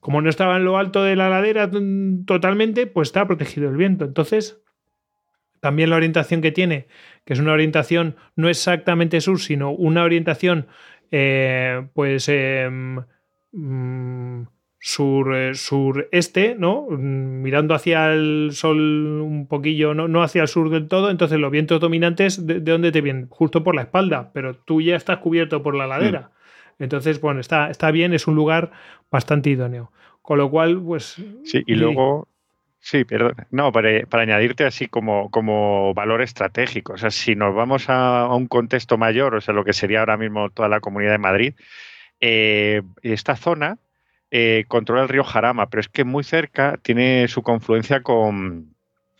Como 0.00 0.20
no 0.20 0.28
estaba 0.28 0.56
en 0.56 0.64
lo 0.64 0.76
alto 0.76 1.02
de 1.02 1.16
la 1.16 1.30
ladera 1.30 1.68
mm, 1.68 2.26
totalmente, 2.26 2.86
pues 2.86 3.08
estaba 3.08 3.26
protegido 3.26 3.68
del 3.68 3.78
viento. 3.78 4.04
Entonces, 4.04 4.60
también 5.60 5.88
la 5.88 5.96
orientación 5.96 6.42
que 6.42 6.52
tiene, 6.52 6.88
que 7.24 7.32
es 7.32 7.38
una 7.38 7.52
orientación 7.52 8.16
no 8.36 8.50
exactamente 8.50 9.22
sur, 9.22 9.40
sino 9.40 9.70
una 9.70 10.02
orientación, 10.02 10.66
eh, 11.10 11.86
pues 11.94 12.28
em, 12.28 13.02
sur, 14.86 15.34
eh, 15.34 15.54
sureste, 15.54 16.56
¿no? 16.58 16.86
Mm, 16.90 17.40
mirando 17.40 17.74
hacia 17.74 18.12
el 18.12 18.50
sol 18.52 18.78
un 19.22 19.46
poquillo, 19.46 19.94
no, 19.94 20.08
no 20.08 20.22
hacia 20.22 20.42
el 20.42 20.48
sur 20.48 20.68
del 20.68 20.88
todo, 20.88 21.10
entonces 21.10 21.38
los 21.38 21.50
vientos 21.50 21.80
dominantes, 21.80 22.46
¿de, 22.46 22.60
dónde 22.60 22.92
te 22.92 23.00
vienen? 23.00 23.26
Justo 23.30 23.64
por 23.64 23.74
la 23.74 23.82
espalda, 23.82 24.30
pero 24.34 24.54
tú 24.54 24.82
ya 24.82 24.96
estás 24.96 25.18
cubierto 25.20 25.62
por 25.62 25.74
la 25.74 25.86
ladera. 25.86 26.30
Mm. 26.78 26.82
Entonces, 26.82 27.18
bueno, 27.18 27.40
está, 27.40 27.70
está 27.70 27.90
bien, 27.92 28.12
es 28.12 28.26
un 28.26 28.34
lugar 28.34 28.72
bastante 29.10 29.48
idóneo. 29.48 29.90
Con 30.20 30.36
lo 30.36 30.50
cual, 30.50 30.82
pues... 30.82 31.16
Sí, 31.44 31.62
y 31.66 31.76
luego... 31.76 32.28
Sí, 32.80 33.06
perdón. 33.06 33.36
No, 33.50 33.72
para, 33.72 33.88
añadirte 34.10 34.66
así 34.66 34.88
como, 34.88 35.30
como 35.30 35.94
valor 35.94 36.20
estratégico. 36.20 36.92
O 36.92 36.98
sea, 36.98 37.10
si 37.10 37.34
nos 37.34 37.54
vamos 37.54 37.88
a, 37.88 38.20
a, 38.20 38.34
un 38.34 38.46
contexto 38.46 38.98
mayor, 38.98 39.34
o 39.34 39.40
sea, 39.40 39.54
lo 39.54 39.64
que 39.64 39.72
sería 39.72 40.00
ahora 40.00 40.18
mismo 40.18 40.50
toda 40.50 40.68
la 40.68 40.80
comunidad 40.80 41.12
de 41.12 41.18
Madrid, 41.18 41.54
eh, 42.26 42.80
esta 43.02 43.36
zona 43.36 43.76
eh, 44.30 44.64
controla 44.66 45.02
el 45.02 45.10
río 45.10 45.24
Jarama, 45.24 45.68
pero 45.68 45.82
es 45.82 45.90
que 45.90 46.04
muy 46.04 46.24
cerca 46.24 46.78
tiene 46.80 47.28
su 47.28 47.42
confluencia 47.42 48.02
con, 48.02 48.74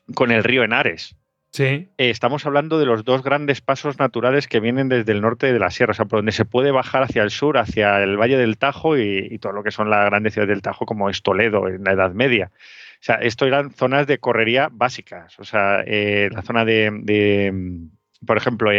el 0.09 0.43
río 0.43 0.65
Henares. 0.65 1.15
Sí. 1.51 1.65
Eh, 1.65 1.91
estamos 1.99 2.47
hablando 2.47 2.79
de 2.79 2.87
los 2.87 3.05
dos 3.05 3.23
grandes 3.23 3.61
pasos 3.61 3.99
naturales 3.99 4.49
que 4.49 4.59
vienen 4.59 4.89
desde 4.89 5.13
el 5.13 5.21
norte 5.21 5.53
de 5.53 5.59
la 5.59 5.71
sierra, 5.71 5.91
o 5.91 5.95
sea, 5.95 6.07
por 6.07 6.21
donde 6.21 6.33
se 6.33 6.47
puede 6.47 6.71
bajar 6.71 7.03
hacia 7.03 7.23
el 7.23 7.31
sur, 7.31 7.59
hacia 7.59 8.03
el 8.03 8.17
Valle 8.17 8.39
del 8.39 8.57
Tajo 8.57 8.97
y, 8.97 9.39
todo 9.39 9.53
lo 9.53 9.63
que 9.63 9.71
son 9.71 9.91
las 9.91 10.07
grandes 10.07 10.33
ciudades 10.33 10.55
del 10.55 10.63
Tajo, 10.63 10.87
como 10.87 11.11
es 11.11 11.21
Toledo 11.21 11.69
en 11.69 11.85
la 11.85 11.93
Edad 11.93 12.13
Media. 12.13 12.53
O 12.55 13.05
sea, 13.05 13.17
esto 13.17 13.45
eran 13.45 13.71
zonas 13.71 14.07
de 14.07 14.17
correría 14.17 14.71
básicas. 14.73 15.39
O 15.39 15.45
sea, 15.45 15.85
la 15.85 16.41
zona 16.41 16.65
de, 16.65 17.53
por 18.27 18.39
ejemplo, 18.39 18.71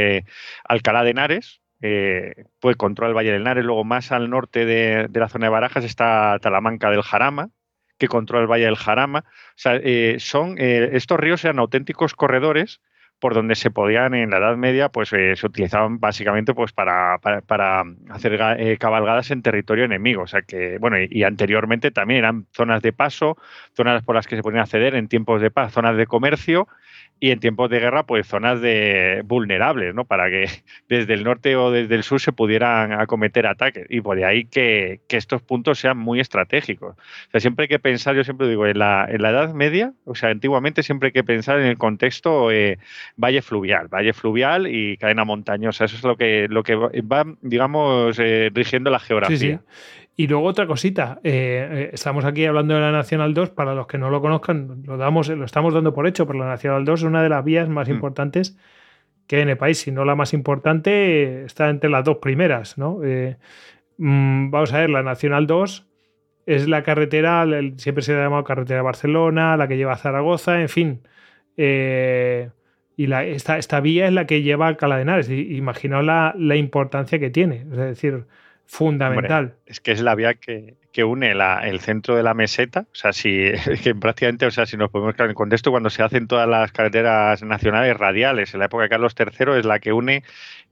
Alcalá 0.64 1.04
de 1.04 1.12
Henares, 1.12 1.62
eh, 1.82 2.46
pues 2.60 2.76
controla 2.78 3.10
el 3.10 3.16
Valle 3.16 3.32
del 3.32 3.44
Nares. 3.44 3.66
Luego, 3.66 3.84
más 3.84 4.12
al 4.12 4.30
norte 4.30 4.66
de, 4.66 5.10
la 5.14 5.30
zona 5.30 5.48
de 5.48 5.52
Barajas 5.52 5.84
está 5.84 6.38
Talamanca 6.40 6.90
del 6.90 7.02
Jarama, 7.02 7.50
que 7.98 8.08
controla 8.08 8.44
el 8.44 8.52
Valle 8.52 8.66
del 8.66 8.76
Jarama. 8.76 9.20
O 9.20 9.54
sea, 9.56 9.76
eh, 9.76 10.18
son, 10.20 10.56
eh, 10.58 10.90
estos 10.94 11.20
ríos 11.20 11.44
eran 11.44 11.60
auténticos 11.60 12.14
corredores 12.14 12.82
por 13.20 13.34
donde 13.34 13.56
se 13.56 13.72
podían 13.72 14.14
en 14.14 14.30
la 14.30 14.38
Edad 14.38 14.58
Media, 14.58 14.90
pues 14.90 15.08
se 15.08 15.46
utilizaban 15.46 16.00
básicamente 16.00 16.54
pues 16.54 16.74
para, 16.74 17.18
para, 17.18 17.86
hacer 18.10 18.78
cabalgadas 18.78 19.32
en 19.32 19.42
territorio 19.42 19.86
enemigo. 19.86 20.24
O 20.24 20.28
sea 20.28 20.42
que, 20.42 20.78
bueno, 20.80 20.98
y, 21.00 21.24
anteriormente 21.24 21.92
también 21.92 22.20
eran 22.20 22.46
zonas 22.52 22.82
de 22.82 22.92
paso, 22.92 23.38
zonas 23.74 24.04
por 24.04 24.16
las 24.16 24.28
que 24.28 24.36
se 24.36 24.44
podían 24.44 24.64
acceder 24.64 24.96
en 24.96 25.08
tiempos 25.08 25.42
de 25.42 25.50
paz, 25.50 25.72
zonas 25.72 25.96
de 25.96 26.08
comercio 26.08 26.68
y 27.20 27.32
en 27.32 27.40
tiempos 27.40 27.70
de 27.70 27.80
guerra, 27.80 28.06
pues 28.06 28.28
zonas 28.28 28.62
de 28.62 29.22
vulnerables, 29.26 29.96
¿no? 29.96 30.06
Para 30.06 30.30
que 30.30 30.48
desde 30.90 31.14
el 31.14 31.24
norte 31.24 31.56
o 31.56 31.72
desde 31.72 31.96
el 31.96 32.04
sur 32.04 32.20
se 32.20 32.32
pudieran 32.32 32.94
acometer 32.94 33.48
ataques. 33.48 33.88
Y 33.90 34.02
por 34.02 34.22
ahí 34.24 34.46
que, 34.46 35.00
que 35.08 35.18
estos 35.18 35.42
puntos 35.42 35.80
sean 35.80 35.98
muy 35.98 36.20
estratégicos. 36.20 36.96
O 36.96 37.32
sea, 37.32 37.40
siempre 37.40 37.64
hay 37.64 37.70
que 37.70 37.80
pensar, 37.80 38.16
yo 38.16 38.24
siempre 38.24 38.48
digo, 38.48 38.68
en 38.68 38.80
la, 38.80 39.08
en 39.10 39.22
la 39.22 39.30
Edad 39.30 39.54
Media, 39.54 39.94
o 40.04 40.16
sea, 40.16 40.30
antiguamente 40.30 40.84
siempre 40.84 41.08
hay 41.08 41.14
que 41.14 41.24
pensar 41.24 41.60
en 41.60 41.68
el 41.68 41.78
contexto 41.78 42.52
eh, 42.52 42.80
valle 43.16 43.42
fluvial, 43.42 43.88
valle 43.88 44.14
fluvial 44.14 44.68
y 44.68 44.98
cadena 44.98 45.24
montañosa. 45.24 45.86
Eso 45.86 45.96
es 45.96 46.04
lo 46.04 46.18
que, 46.18 46.48
lo 46.50 46.64
que 46.64 46.76
va, 46.76 47.26
digamos, 47.42 48.20
eh, 48.20 48.52
rigiendo 48.54 48.90
la 48.90 49.00
geografía. 49.00 49.38
Sí, 49.38 49.58
sí. 49.58 50.05
Y 50.18 50.28
luego 50.28 50.46
otra 50.46 50.66
cosita, 50.66 51.20
eh, 51.24 51.68
eh, 51.70 51.90
estamos 51.94 52.24
aquí 52.24 52.46
hablando 52.46 52.74
de 52.74 52.80
la 52.80 52.92
Nacional 52.92 53.34
2, 53.34 53.50
para 53.50 53.76
los 53.76 53.86
que 53.86 53.98
no 53.98 54.10
lo 54.10 54.22
conozcan, 54.22 54.84
lo, 54.86 54.96
damos, 54.96 55.28
lo 55.28 55.44
estamos 55.44 55.74
dando 55.74 55.94
por 55.94 56.08
hecho, 56.08 56.26
pero 56.26 56.40
la 56.40 56.48
Nacional 56.48 56.86
2 56.86 57.02
es 57.02 57.06
una 57.06 57.22
de 57.22 57.28
las 57.28 57.44
vías 57.44 57.68
más 57.68 57.90
mm. 57.90 57.92
importantes 57.92 58.58
que 59.28 59.42
en 59.42 59.50
el 59.50 59.58
país, 59.58 59.80
si 59.80 59.92
no 59.92 60.06
la 60.06 60.16
más 60.16 60.34
importante, 60.34 61.44
está 61.44 61.70
entre 61.70 61.90
las 61.90 62.06
dos 62.06 62.18
primeras, 62.18 62.78
¿no? 62.78 63.04
Eh, 63.04 63.38
mm, 63.98 64.52
vamos 64.52 64.72
a 64.72 64.80
ver, 64.80 64.90
la 64.90 65.04
Nacional 65.04 65.48
2 65.48 65.86
es 66.46 66.68
la 66.70 66.84
carretera, 66.84 67.46
siempre 67.78 68.02
se 68.04 68.14
ha 68.14 68.24
llamado 68.24 68.44
carretera 68.46 68.78
de 68.78 68.84
Barcelona, 68.84 69.58
la 69.58 69.68
que 69.68 69.78
lleva 69.78 69.94
a 69.94 69.98
Zaragoza, 69.98 70.62
en 70.62 70.70
fin. 70.70 71.02
y 71.58 73.08
la, 73.08 73.26
esta, 73.26 73.58
esta, 73.58 73.82
vía 73.82 74.08
es 74.08 74.14
la 74.14 74.26
que 74.28 74.44
lleva 74.44 74.66
a 74.66 74.70
Alcalá 74.70 74.96
de 74.98 75.02
Henares. 75.02 75.30
Imaginaos 75.30 76.06
la, 76.06 76.34
la 76.38 76.56
importancia 76.56 77.20
que 77.20 77.30
tiene. 77.32 77.66
Es 77.72 77.78
decir, 77.78 78.26
fundamental. 78.66 79.56
es 79.66 79.80
que 79.80 79.92
es 79.92 80.02
la 80.02 80.16
vía 80.16 80.34
que, 80.36 80.76
une 81.04 81.32
el 81.32 81.80
centro 81.82 82.16
de 82.16 82.24
la 82.24 82.34
meseta. 82.34 82.82
O 82.92 82.96
sea, 82.96 83.14
si 83.14 83.52
que 83.84 83.96
prácticamente, 83.96 84.46
o 84.46 84.52
sea, 84.52 84.66
si 84.66 84.78
nos 84.78 84.90
podemos 84.90 85.14
quedar 85.16 85.30
en 85.30 85.36
contexto, 85.36 85.72
cuando 85.72 85.90
se 85.90 86.04
hacen 86.04 86.28
todas 86.28 86.48
las 86.48 86.72
carreteras 86.72 87.44
nacionales 87.44 87.98
radiales 87.98 88.54
en 88.54 88.60
la 88.60 88.68
época 88.68 88.84
de 88.84 88.90
Carlos 88.90 89.16
III, 89.18 89.60
es 89.60 89.66
la 89.66 89.80
que 89.80 89.94
une 89.94 90.24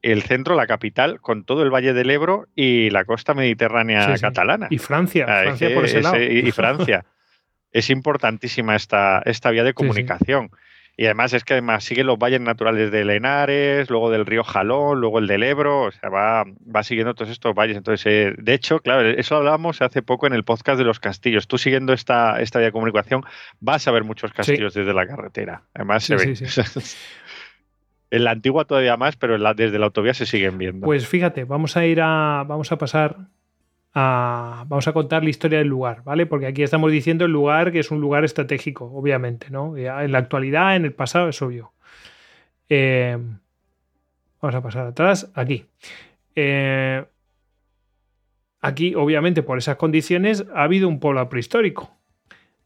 el 0.01 0.23
centro, 0.23 0.55
la 0.55 0.67
capital, 0.67 1.21
con 1.21 1.43
todo 1.43 1.63
el 1.63 1.73
Valle 1.73 1.93
del 1.93 2.09
Ebro 2.09 2.47
y 2.55 2.89
la 2.89 3.05
costa 3.05 3.33
mediterránea 3.33 4.15
catalana. 4.19 4.67
Y 4.69 4.77
Francia, 4.77 5.25
Francia 5.25 5.73
por 5.73 5.85
ese 5.85 6.01
lado. 6.01 6.21
y 6.21 6.51
Francia. 6.51 7.05
es 7.73 7.89
importantísima 7.89 8.75
esta, 8.75 9.21
esta 9.25 9.49
vía 9.51 9.63
de 9.63 9.73
comunicación. 9.73 10.51
Y 10.95 11.05
además 11.05 11.33
es 11.33 11.43
que 11.43 11.53
además 11.53 11.83
sigue 11.83 12.03
los 12.03 12.19
valles 12.19 12.39
naturales 12.39 12.91
de 12.91 13.03
Lenares, 13.03 13.89
luego 13.89 14.11
del 14.11 14.27
río 14.27 14.43
Jalón, 14.43 15.01
luego 15.01 15.17
el 15.17 15.25
del 15.25 15.41
Ebro, 15.41 15.83
o 15.83 15.91
sea, 15.91 16.09
va, 16.09 16.43
va 16.43 16.83
siguiendo 16.83 17.15
todos 17.15 17.31
estos 17.31 17.55
valles. 17.55 17.77
Entonces, 17.77 18.05
eh, 18.05 18.35
de 18.37 18.53
hecho, 18.53 18.79
claro, 18.79 19.09
eso 19.09 19.35
hablábamos 19.35 19.81
hace 19.81 20.03
poco 20.03 20.27
en 20.27 20.33
el 20.33 20.43
podcast 20.43 20.77
de 20.77 20.83
los 20.83 20.99
castillos. 20.99 21.47
Tú 21.47 21.57
siguiendo 21.57 21.93
esta, 21.93 22.39
esta 22.41 22.59
vía 22.59 22.67
de 22.67 22.71
comunicación 22.71 23.23
vas 23.59 23.87
a 23.87 23.91
ver 23.91 24.03
muchos 24.03 24.33
castillos 24.33 24.75
desde 24.75 24.93
la 24.93 25.07
carretera. 25.07 25.63
Además, 25.73 26.03
se 26.03 26.15
ven. 26.15 26.35
en 28.11 28.23
la 28.23 28.29
antigua 28.29 28.65
todavía 28.65 28.95
más, 28.95 29.15
pero 29.15 29.39
desde 29.55 29.79
la 29.79 29.85
autovía 29.85 30.13
se 30.13 30.27
siguen 30.27 30.59
viendo. 30.59 30.85
Pues 30.85 31.07
fíjate, 31.07 31.45
vamos 31.45 31.75
a 31.75 31.87
ir 31.87 32.01
a, 32.01 32.43
vamos 32.47 32.71
a 32.71 32.77
pasar 32.77 33.17
vamos 33.93 34.87
a 34.87 34.93
contar 34.93 35.23
la 35.23 35.29
historia 35.29 35.59
del 35.59 35.67
lugar, 35.67 36.03
¿vale? 36.03 36.25
Porque 36.25 36.47
aquí 36.47 36.63
estamos 36.63 36.91
diciendo 36.91 37.25
el 37.25 37.31
lugar 37.31 37.71
que 37.71 37.79
es 37.79 37.91
un 37.91 38.01
lugar 38.01 38.23
estratégico, 38.23 38.85
obviamente, 38.85 39.47
¿no? 39.49 39.77
En 39.77 40.11
la 40.11 40.17
actualidad, 40.17 40.75
en 40.75 40.85
el 40.85 40.93
pasado, 40.93 41.29
es 41.29 41.41
obvio. 41.41 41.73
Eh, 42.69 43.17
vamos 44.41 44.55
a 44.55 44.61
pasar 44.61 44.87
atrás, 44.87 45.31
aquí. 45.35 45.65
Eh, 46.35 47.03
aquí, 48.61 48.95
obviamente, 48.95 49.43
por 49.43 49.57
esas 49.57 49.75
condiciones, 49.77 50.45
ha 50.53 50.63
habido 50.63 50.87
un 50.87 50.99
pueblo 50.99 51.27
prehistórico. 51.29 51.91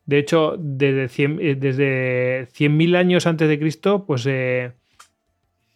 De 0.05 0.19
hecho, 0.19 0.55
desde 0.57 1.07
100.000 1.09 1.39
eh, 1.41 1.55
desde 1.55 2.97
años 2.97 3.27
antes 3.27 3.49
de 3.49 3.59
Cristo, 3.59 4.05
pues 4.05 4.25
eh, 4.25 4.71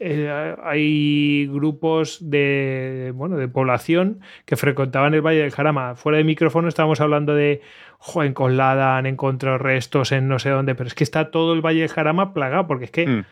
eh, 0.03 0.55
hay 0.63 1.45
grupos 1.45 2.17
de, 2.27 3.11
bueno, 3.13 3.37
de 3.37 3.47
población 3.47 4.21
que 4.45 4.57
frecuentaban 4.57 5.13
el 5.13 5.21
Valle 5.21 5.41
del 5.41 5.51
Jarama. 5.51 5.93
Fuera 5.95 6.17
de 6.17 6.23
micrófono 6.23 6.67
estábamos 6.67 6.99
hablando 7.01 7.35
de, 7.35 7.61
jo, 7.99 8.23
en 8.23 8.33
Coslada 8.33 8.97
han 8.97 9.05
encontrado 9.05 9.59
restos 9.59 10.11
en 10.11 10.27
no 10.27 10.39
sé 10.39 10.49
dónde, 10.49 10.73
pero 10.73 10.87
es 10.87 10.95
que 10.95 11.03
está 11.03 11.29
todo 11.29 11.53
el 11.53 11.61
Valle 11.61 11.81
del 11.81 11.89
Jarama 11.89 12.33
plagado, 12.33 12.65
porque 12.65 12.85
es 12.85 12.91
que, 12.91 13.05
mm. 13.05 13.25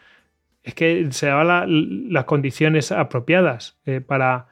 es 0.61 0.75
que 0.75 1.07
se 1.09 1.25
daban 1.25 2.13
las 2.13 2.25
condiciones 2.25 2.91
apropiadas 2.91 3.79
para 4.05 4.45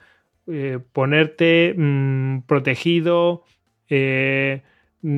ponerte 0.91 1.75
mm, 1.77 2.39
protegido, 2.47 3.43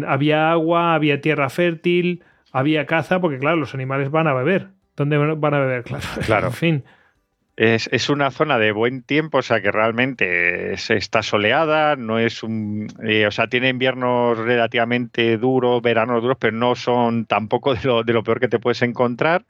había 0.06 0.52
agua, 0.52 0.96
había 0.96 1.22
tierra 1.22 1.50
fértil, 1.50 2.24
había 2.52 2.86
caza, 2.86 3.22
porque 3.22 3.40
claro, 3.40 3.56
los 3.56 3.74
animales 3.74 4.12
van 4.12 4.28
a 4.28 4.34
beber. 4.34 4.79
¿Dónde 5.00 5.16
van 5.18 5.54
a 5.54 5.60
beber? 5.60 5.84
Claro, 5.86 6.04
claro. 6.26 6.48
en 6.48 6.54
fin. 6.54 6.84
Es, 7.56 8.10
una 8.10 8.32
zona 8.32 8.58
de 8.58 8.74
buen 8.74 9.02
tiempo, 9.02 9.38
o 9.38 9.42
sea 9.42 9.62
que 9.62 9.72
realmente 9.72 10.74
está 10.74 11.24
soleada, 11.24 11.96
no 11.96 12.20
es 12.20 12.44
un, 12.44 12.88
eh, 13.06 13.26
o 13.26 13.32
sea, 13.32 13.48
tiene 13.48 13.70
inviernos 13.70 14.38
relativamente 14.38 15.38
duros, 15.38 15.82
veranos 15.82 16.22
duros, 16.22 16.38
pero 16.40 16.56
no 16.56 16.76
son 16.76 17.26
tampoco 17.26 17.74
de 17.76 17.84
lo, 17.84 18.04
de 18.04 18.14
lo 18.14 18.24
peor 18.24 18.42
que 18.42 18.50
te 18.50 18.60
puedes 18.60 18.82
encontrar. 18.82 19.46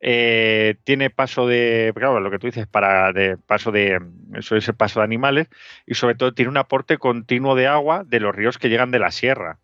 Eh, 0.00 0.76
tiene 0.84 1.10
paso 1.10 1.46
de, 1.46 1.92
claro, 1.94 2.20
lo 2.20 2.30
que 2.30 2.38
tú 2.38 2.46
dices, 2.46 2.66
para 2.66 3.12
de 3.12 3.36
paso 3.36 3.70
de, 3.72 4.00
eso 4.34 4.56
es 4.56 4.68
el 4.68 4.74
paso 4.74 5.00
de 5.00 5.04
animales, 5.04 5.48
y 5.86 5.94
sobre 5.94 6.14
todo 6.14 6.32
tiene 6.32 6.50
un 6.50 6.56
aporte 6.56 6.96
continuo 6.96 7.54
de 7.56 7.66
agua 7.66 8.04
de 8.04 8.20
los 8.20 8.34
ríos 8.34 8.56
que 8.56 8.70
llegan 8.70 8.90
de 8.90 9.00
la 9.00 9.10
sierra. 9.10 9.58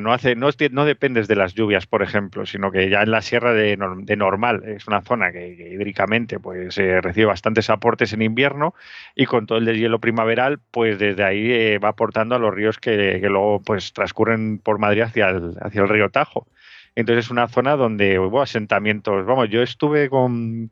No, 0.00 0.12
hace, 0.12 0.34
no, 0.34 0.48
no 0.70 0.84
dependes 0.84 1.28
de 1.28 1.36
las 1.36 1.54
lluvias, 1.54 1.86
por 1.86 2.02
ejemplo, 2.02 2.46
sino 2.46 2.70
que 2.72 2.88
ya 2.88 3.02
en 3.02 3.10
la 3.10 3.22
sierra 3.22 3.52
de, 3.52 3.76
normal 3.76 4.62
es 4.66 4.86
una 4.86 5.02
zona 5.02 5.32
que, 5.32 5.48
hídricamente 5.48 6.38
pues, 6.38 6.76
recibe 6.76 7.26
bastantes 7.26 7.70
aportes 7.70 8.12
en 8.12 8.22
invierno 8.22 8.74
y 9.14 9.26
con 9.26 9.46
todo 9.46 9.58
el 9.58 9.64
deshielo 9.64 10.00
primaveral, 10.00 10.60
pues 10.70 10.98
desde 10.98 11.24
ahí 11.24 11.52
eh, 11.52 11.78
va 11.78 11.90
aportando 11.90 12.34
a 12.34 12.38
los 12.38 12.54
ríos 12.54 12.78
que, 12.78 13.18
luego 13.22 13.62
pues, 13.62 13.92
transcurren 13.92 14.58
por 14.58 14.78
Madrid 14.78 15.02
hacia 15.02 15.28
hacia 15.60 15.82
el 15.82 15.88
río 15.88 16.10
Tajo. 16.10 16.46
Entonces 16.94 17.26
es 17.26 17.30
una 17.30 17.48
zona 17.48 17.76
donde 17.76 18.18
hubo 18.18 18.40
asentamientos. 18.42 19.26
Vamos, 19.26 19.48
yo 19.50 19.62
estuve 19.62 20.08
con, 20.08 20.70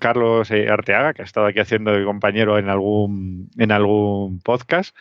Carlos 0.00 0.50
eh, 0.50 0.70
Arteaga, 0.70 1.12
que 1.12 1.22
ha 1.22 1.24
estado 1.24 1.46
aquí 1.46 1.60
haciendo 1.60 1.92
de 1.92 2.04
compañero 2.04 2.58
en 2.58 2.70
algún, 2.70 3.50
en 3.58 3.70
algún 3.70 4.40
podcast, 4.40 4.96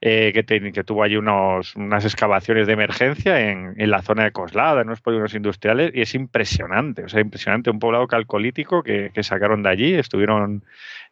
eh, 0.00 0.32
que, 0.34 0.44
que, 0.44 0.84
tuvo 0.84 1.02
allí 1.02 1.16
unos, 1.16 1.74
unas 1.76 2.04
excavaciones 2.04 2.66
de 2.66 2.72
emergencia 2.74 3.50
en, 3.50 3.74
la 3.90 4.02
zona 4.02 4.24
de 4.24 4.32
Coslada, 4.32 4.82
en 4.82 4.88
unos 4.88 5.00
polígonos 5.00 5.34
industriales, 5.34 5.92
y 5.94 6.02
es 6.02 6.14
impresionante, 6.14 7.04
o 7.04 7.08
sea, 7.08 7.20
impresionante, 7.20 7.70
un 7.70 7.78
poblado 7.78 8.06
calcolítico 8.06 8.82
que, 8.82 9.10
sacaron 9.22 9.62
de 9.62 9.70
allí, 9.70 9.94
estuvieron 9.94 10.64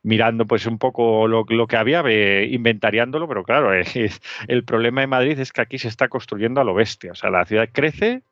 mirando 0.03 0.47
pues 0.47 0.67
un 0.67 0.79
poco 0.79 1.27
lo, 1.29 1.67
que 1.67 1.77
había, 1.77 2.03
inventariándolo, 2.45 3.27
pero 3.29 3.43
claro, 3.45 3.71
el 4.49 4.65
problema 4.65 5.01
de 5.01 5.07
Madrid 5.07 5.39
es 5.39 5.53
que 5.53 5.63
aquí 5.63 5.79
se 5.79 5.89
está 5.89 6.09
construyendo 6.09 6.61
a 6.61 6.65
lo 6.65 6.75
bestia, 6.75 7.13
o 7.13 7.15
sea, 7.15 7.31
la 7.31 7.45
ciudad 7.45 7.69
crece 7.73 8.23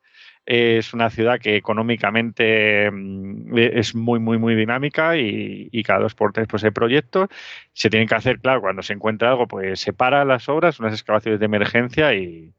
es 0.44 0.92
una 0.92 1.10
ciudad 1.10 1.38
que 1.38 1.56
económicamente 1.56 2.90
mm, 2.90 3.56
es 3.56 3.94
muy, 3.94 4.18
muy, 4.18 4.38
muy 4.38 4.54
dinámica 4.54 5.16
y, 5.16 5.82
cada 5.84 6.00
dos 6.00 6.14
por 6.14 6.32
tres 6.32 6.46
pues 6.48 6.64
hay 6.64 6.70
proyectos. 6.70 7.28
Se 7.72 7.90
tienen 7.90 8.08
que 8.08 8.14
hacer, 8.14 8.40
claro, 8.40 8.60
cuando 8.60 8.82
se 8.82 8.92
encuentra 8.92 9.30
algo, 9.30 9.46
pues 9.46 9.80
se 9.80 9.92
para 9.92 10.24
las 10.24 10.48
obras, 10.48 10.80
unas 10.80 10.92
excavaciones 10.92 11.40
de 11.40 11.46
emergencia 11.46 12.14
y, 12.14 12.52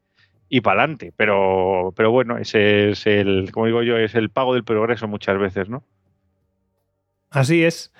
y 0.48 0.60
para 0.60 0.82
adelante. 0.82 1.12
Pero, 1.16 1.92
pero 1.96 2.10
bueno, 2.10 2.38
ese 2.38 2.90
es 2.90 3.06
el, 3.06 3.50
como 3.52 3.66
digo 3.66 3.82
yo, 3.82 3.98
es 3.98 4.14
el 4.14 4.30
pago 4.30 4.54
del 4.54 4.64
progreso 4.64 5.08
muchas 5.08 5.38
veces, 5.38 5.68
¿no? 5.68 5.84
Así 7.30 7.64
es. 7.64 7.92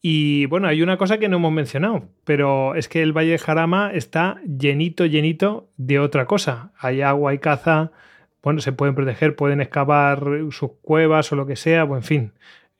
Y 0.00 0.46
bueno, 0.46 0.68
hay 0.68 0.80
una 0.82 0.96
cosa 0.96 1.18
que 1.18 1.28
no 1.28 1.36
hemos 1.36 1.52
mencionado, 1.52 2.08
pero 2.24 2.74
es 2.76 2.88
que 2.88 3.02
el 3.02 3.12
Valle 3.12 3.32
de 3.32 3.38
Jarama 3.38 3.90
está 3.92 4.40
llenito, 4.44 5.06
llenito 5.06 5.70
de 5.76 5.98
otra 5.98 6.26
cosa. 6.26 6.72
Hay 6.78 7.02
agua, 7.02 7.32
hay 7.32 7.38
caza, 7.38 7.90
bueno, 8.42 8.60
se 8.60 8.72
pueden 8.72 8.94
proteger, 8.94 9.36
pueden 9.36 9.60
excavar 9.60 10.22
sus 10.50 10.72
cuevas 10.80 11.30
o 11.32 11.36
lo 11.36 11.46
que 11.46 11.56
sea, 11.56 11.84
o 11.84 11.96
en 11.96 12.02
fin, 12.02 12.32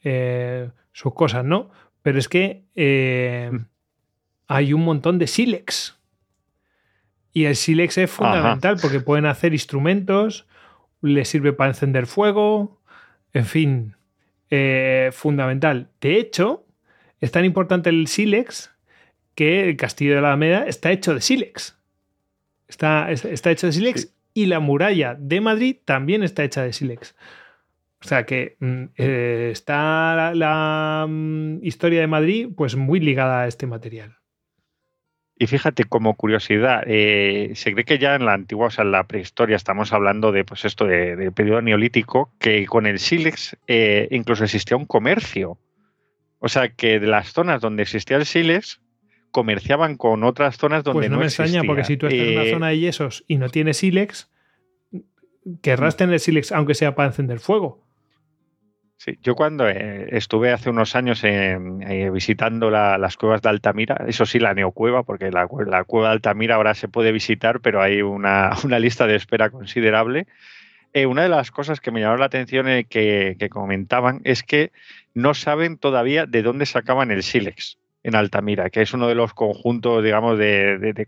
eh, 0.03 0.71
sus 0.93 1.15
cosas, 1.15 1.45
¿no? 1.45 1.71
Pero 2.03 2.19
es 2.19 2.29
que 2.29 2.65
eh, 2.75 3.51
mm. 3.53 3.67
hay 4.47 4.73
un 4.73 4.85
montón 4.85 5.19
de 5.19 5.27
sílex. 5.27 5.99
Y 7.33 7.45
el 7.45 7.57
sílex 7.57 7.99
es 7.99 8.11
fundamental 8.11 8.79
porque 8.81 9.01
pueden 9.01 9.27
hacer 9.27 9.53
instrumentos, 9.53 10.47
les 11.03 11.29
sirve 11.29 11.53
para 11.53 11.71
encender 11.71 12.07
fuego, 12.07 12.81
en 13.33 13.45
fin, 13.45 13.97
eh, 14.51 15.11
fundamental. 15.13 15.91
De 16.01 16.19
hecho, 16.19 16.65
es 17.21 17.31
tan 17.31 17.45
importante 17.45 17.91
el 17.91 18.07
sílex 18.07 18.71
que 19.35 19.69
el 19.69 19.77
castillo 19.77 20.17
de 20.17 20.21
la 20.21 20.29
Alameda 20.29 20.67
está 20.67 20.91
hecho 20.91 21.15
de 21.15 21.21
sílex. 21.21 21.79
Está, 22.67 23.11
está 23.11 23.51
hecho 23.51 23.67
de 23.67 23.73
sílex 23.73 24.18
y 24.35 24.47
la 24.47 24.61
muralla 24.61 25.15
de 25.19 25.41
Madrid 25.41 25.77
también 25.85 26.23
está 26.23 26.45
hecha 26.45 26.63
de 26.63 26.73
sílex. 26.73 27.15
O 28.01 28.07
sea 28.07 28.25
que 28.25 28.57
mm, 28.61 28.85
eh, 28.97 29.49
está 29.53 30.33
la, 30.35 31.07
mm, 31.09 31.65
historia 31.65 32.01
de 32.01 32.07
Madrid 32.07 32.49
pues 32.57 32.77
muy 32.77 33.01
ligada 33.01 33.43
a 33.43 33.49
este 33.49 33.67
material. 33.67 34.17
Y 35.41 35.47
fíjate, 35.47 35.85
como 35.85 36.15
curiosidad, 36.15 36.83
eh, 36.87 37.53
se 37.55 37.73
cree 37.73 37.85
que 37.85 37.99
ya 37.99 38.17
en 38.17 38.25
la 38.25 38.35
antigua, 38.35 38.67
o 38.67 38.71
sea, 38.71 38.85
en 38.85 38.91
la 38.91 39.07
prehistoria, 39.07 39.55
estamos 39.55 39.93
hablando 39.93 40.33
de 40.33 40.45
pues 40.45 40.65
esto 40.65 40.85
del 40.85 41.33
periodo 41.33 41.63
neolítico, 41.63 42.33
que 42.41 42.67
con 42.67 42.87
el 42.87 42.99
sílex 42.99 43.57
eh, 43.69 44.09
incluso 44.11 44.43
existía 44.43 44.77
un 44.77 44.87
comercio. 44.87 45.57
O 46.41 46.49
sea, 46.49 46.69
que 46.71 46.99
de 46.99 47.07
las 47.07 47.33
zonas 47.33 47.61
donde 47.61 47.83
existía 47.85 48.17
el 48.17 48.27
sílex, 48.27 48.81
comerciaban 49.31 49.97
con 49.97 50.25
otras 50.25 50.57
zonas 50.57 50.85
donde 50.85 51.01
pues 51.01 51.11
no, 51.11 51.17
no 51.17 51.21
me 51.21 51.27
extraña, 51.27 51.63
porque 51.65 51.85
si 51.85 51.97
tú 51.97 52.07
estás 52.07 52.27
en 52.27 52.33
una 52.33 52.45
eh, 52.45 52.51
zona 52.51 52.69
de 52.69 52.79
yesos 52.79 53.25
y 53.29 53.37
no 53.37 53.49
tienes 53.49 53.79
sílex, 53.79 54.31
querrás 55.63 55.95
mm. 55.95 55.99
tener 55.99 56.21
sílex 56.21 56.53
aunque 56.53 56.75
sea 56.75 56.95
para 56.95 57.09
encender 57.09 57.41
fuego. 57.41 57.85
Sí, 58.97 59.17
yo 59.23 59.37
cuando 59.37 59.69
eh, 59.69 60.09
estuve 60.11 60.51
hace 60.51 60.71
unos 60.71 60.97
años 60.97 61.23
eh, 61.23 61.57
visitando 62.13 62.69
las 62.69 63.17
cuevas 63.17 63.43
de 63.43 63.49
Altamira, 63.49 64.05
eso 64.09 64.27
sí, 64.27 64.41
la 64.41 64.55
neocueva, 64.55 65.05
porque 65.05 65.31
la, 65.31 65.47
cueva 65.47 66.09
de 66.09 66.15
Altamira 66.15 66.57
ahora 66.57 66.75
se 66.75 66.89
puede 66.89 67.13
visitar, 67.13 67.61
pero 67.61 67.81
hay 67.81 68.03
una, 68.03 68.51
lista 68.81 69.07
de 69.07 69.15
espera 69.15 69.51
considerable. 69.51 70.27
una 71.07 71.23
de 71.23 71.29
las 71.29 71.53
cosas 71.53 71.81
que 71.81 71.93
me 71.93 72.01
llamó 72.01 72.17
la 72.17 72.27
atención 72.27 72.67
que, 72.67 73.37
que, 73.39 73.49
comentaban 73.49 74.21
es 74.25 74.43
que 74.43 74.73
no 75.15 75.33
saben 75.35 75.79
todavía 75.79 76.27
de 76.27 76.43
dónde 76.43 76.67
sacaban 76.67 77.13
el 77.13 77.23
sílex 77.23 77.79
en 78.03 78.15
Altamira, 78.15 78.71
que 78.71 78.83
es 78.83 78.93
uno 78.95 79.09
de 79.09 79.15
los 79.15 79.35
conjuntos, 79.35 80.03
digamos, 80.03 80.39
de, 80.39 80.79
de, 80.79 80.93
de 80.93 81.05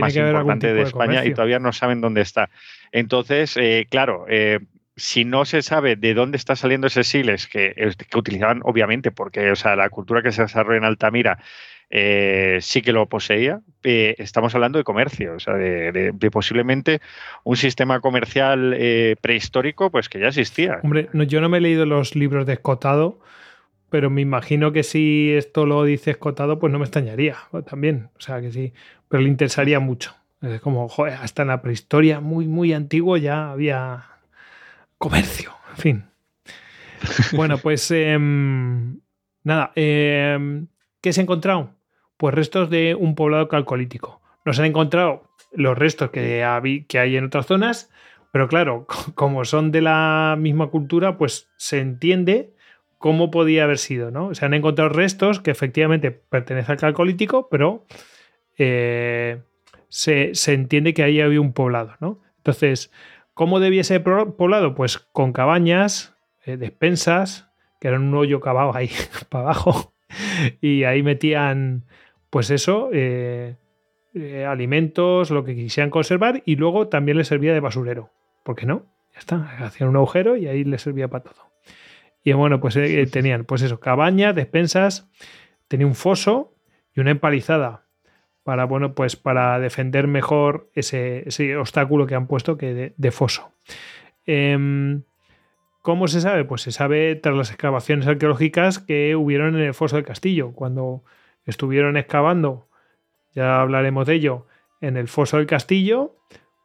más 0.00 0.16
importantes 0.16 0.74
de 0.74 0.82
España 0.82 1.24
y 1.24 1.32
todavía 1.32 1.58
no 1.58 1.72
saben 1.72 2.00
dónde 2.00 2.20
está. 2.20 2.50
Entonces, 2.92 3.56
eh, 3.56 3.86
claro, 3.88 4.26
eh, 4.28 4.60
si 4.96 5.24
no 5.24 5.44
se 5.44 5.62
sabe 5.62 5.96
de 5.96 6.14
dónde 6.14 6.36
está 6.36 6.56
saliendo 6.56 6.88
ese 6.88 7.04
siles 7.04 7.46
que, 7.46 7.74
que 7.74 8.18
utilizaban, 8.18 8.60
obviamente, 8.64 9.12
porque 9.12 9.50
o 9.50 9.56
sea, 9.56 9.76
la 9.76 9.88
cultura 9.88 10.22
que 10.22 10.32
se 10.32 10.42
desarrolla 10.42 10.78
en 10.78 10.84
Altamira 10.84 11.38
eh, 11.88 12.58
sí 12.60 12.82
que 12.82 12.92
lo 12.92 13.06
poseía, 13.06 13.60
estamos 13.84 14.52
hablando 14.56 14.78
de 14.78 14.84
comercio, 14.84 15.34
o 15.34 15.38
sea, 15.38 15.54
de, 15.54 16.12
posiblemente 16.32 17.00
un 17.44 17.56
sistema 17.56 18.00
comercial 18.00 18.76
prehistórico 19.20 19.92
pues 19.92 20.08
que 20.08 20.18
ya 20.18 20.28
existía. 20.28 20.80
Hombre, 20.82 21.08
yo 21.12 21.40
no 21.40 21.48
me 21.48 21.58
he 21.58 21.60
leído 21.60 21.86
los 21.86 22.16
libros 22.16 22.46
de 22.46 22.54
Escotado, 22.54 23.20
pero 23.96 24.10
me 24.10 24.20
imagino 24.20 24.72
que 24.72 24.82
si 24.82 25.32
esto 25.32 25.64
lo 25.64 25.82
dice 25.82 26.10
escotado, 26.10 26.58
pues 26.58 26.70
no 26.70 26.78
me 26.78 26.84
extrañaría 26.84 27.38
también. 27.66 28.10
O 28.18 28.20
sea 28.20 28.42
que 28.42 28.52
sí, 28.52 28.74
pero 29.08 29.22
le 29.22 29.30
interesaría 29.30 29.80
mucho. 29.80 30.14
Es 30.42 30.60
como, 30.60 30.86
joder, 30.86 31.14
hasta 31.14 31.40
en 31.40 31.48
la 31.48 31.62
prehistoria 31.62 32.20
muy, 32.20 32.46
muy 32.46 32.74
antiguo 32.74 33.16
ya 33.16 33.52
había 33.52 34.04
comercio, 34.98 35.52
en 35.70 35.76
fin. 35.78 36.04
Bueno, 37.32 37.56
pues 37.56 37.90
em, 37.90 39.00
nada, 39.44 39.72
em, 39.76 40.66
¿qué 41.00 41.14
se 41.14 41.22
ha 41.22 41.24
encontrado? 41.24 41.70
Pues 42.18 42.34
restos 42.34 42.68
de 42.68 42.94
un 42.94 43.14
poblado 43.14 43.48
calcolítico. 43.48 44.20
Nos 44.44 44.58
han 44.58 44.66
encontrado 44.66 45.30
los 45.52 45.78
restos 45.78 46.10
que, 46.10 46.84
que 46.86 46.98
hay 46.98 47.16
en 47.16 47.24
otras 47.24 47.46
zonas, 47.46 47.90
pero 48.30 48.46
claro, 48.46 48.86
como 49.14 49.46
son 49.46 49.72
de 49.72 49.80
la 49.80 50.36
misma 50.38 50.66
cultura, 50.66 51.16
pues 51.16 51.48
se 51.56 51.80
entiende 51.80 52.55
cómo 52.98 53.30
podía 53.30 53.64
haber 53.64 53.78
sido, 53.78 54.10
¿no? 54.10 54.34
Se 54.34 54.44
han 54.44 54.54
encontrado 54.54 54.90
restos 54.90 55.40
que 55.40 55.50
efectivamente 55.50 56.10
pertenecen 56.10 56.72
al 56.72 56.78
calcolítico, 56.78 57.48
pero 57.48 57.84
eh, 58.58 59.42
se, 59.88 60.32
entiende 60.46 60.94
que 60.94 61.02
ahí 61.02 61.20
había 61.20 61.40
un 61.40 61.52
poblado, 61.52 61.94
¿no? 62.00 62.20
Entonces, 62.38 62.90
¿cómo 63.34 63.60
debía 63.60 63.84
ser 63.84 64.02
poblado? 64.02 64.74
Pues 64.74 64.98
con 64.98 65.32
cabañas, 65.32 66.16
eh, 66.44 66.56
despensas, 66.56 67.50
que 67.80 67.88
eran 67.88 68.02
un 68.02 68.14
hoyo 68.14 68.40
cavado 68.40 68.74
ahí 68.74 68.90
para 69.28 69.44
abajo, 69.44 69.92
y 70.60 70.84
ahí 70.84 71.02
metían, 71.02 71.84
pues 72.30 72.50
eso, 72.50 72.90
eh, 72.92 73.56
alimentos, 74.48 75.30
lo 75.30 75.44
que 75.44 75.54
quisieran 75.54 75.90
conservar 75.90 76.42
y 76.46 76.56
luego 76.56 76.88
también 76.88 77.18
les 77.18 77.28
servía 77.28 77.52
de 77.52 77.60
basurero. 77.60 78.10
¿Por 78.42 78.56
qué 78.56 78.64
no? 78.64 78.86
Ya 79.12 79.18
está, 79.18 79.64
hacían 79.64 79.90
un 79.90 79.96
agujero 79.96 80.36
y 80.36 80.46
ahí 80.46 80.64
les 80.64 80.82
servía 80.82 81.08
para 81.08 81.24
todo. 81.24 81.55
Y 82.26 82.32
bueno, 82.32 82.58
pues 82.58 82.74
eh, 82.74 83.06
tenían, 83.06 83.44
pues 83.44 83.62
eso, 83.62 83.78
cabañas, 83.78 84.34
despensas, 84.34 85.08
tenía 85.68 85.86
un 85.86 85.94
foso 85.94 86.56
y 86.92 86.98
una 86.98 87.12
empalizada 87.12 87.84
para, 88.42 88.64
bueno, 88.64 88.96
pues 88.96 89.14
para 89.14 89.60
defender 89.60 90.08
mejor 90.08 90.68
ese, 90.74 91.24
obstáculo 91.56 92.08
que 92.08 92.16
han 92.16 92.26
puesto 92.26 92.58
que 92.58 92.92
de, 92.96 93.10
foso. 93.12 93.52
Em, 94.24 95.04
¿Cómo 95.82 96.08
se 96.08 96.20
sabe? 96.20 96.44
Pues 96.44 96.62
se 96.62 96.72
sabe 96.72 97.14
tras 97.14 97.36
las 97.36 97.50
excavaciones 97.50 98.08
arqueológicas 98.08 98.80
que 98.80 99.14
hubieron 99.14 99.54
en 99.54 99.62
el 99.62 99.74
foso 99.74 99.94
del 99.94 100.04
castillo. 100.04 100.50
Cuando 100.50 101.04
estuvieron 101.44 101.96
excavando, 101.96 102.66
ya 103.36 103.60
hablaremos 103.60 104.04
de 104.04 104.14
ello, 104.14 104.48
en 104.80 104.96
el 104.96 105.06
foso 105.06 105.36
del 105.36 105.46
castillo, 105.46 106.16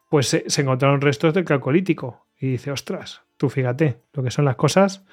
pues 0.09 0.27
se, 0.27 0.49
se 0.49 0.63
encontraron 0.63 1.01
restos 1.01 1.35
del 1.35 1.45
calcolítico. 1.45 2.25
Y 2.39 2.47
dice, 2.47 2.71
ostras, 2.71 3.21
tú 3.37 3.47
fíjate 3.47 3.99
lo 4.13 4.23
que 4.23 4.31
son 4.31 4.45
las 4.45 4.55
cosas. 4.55 5.05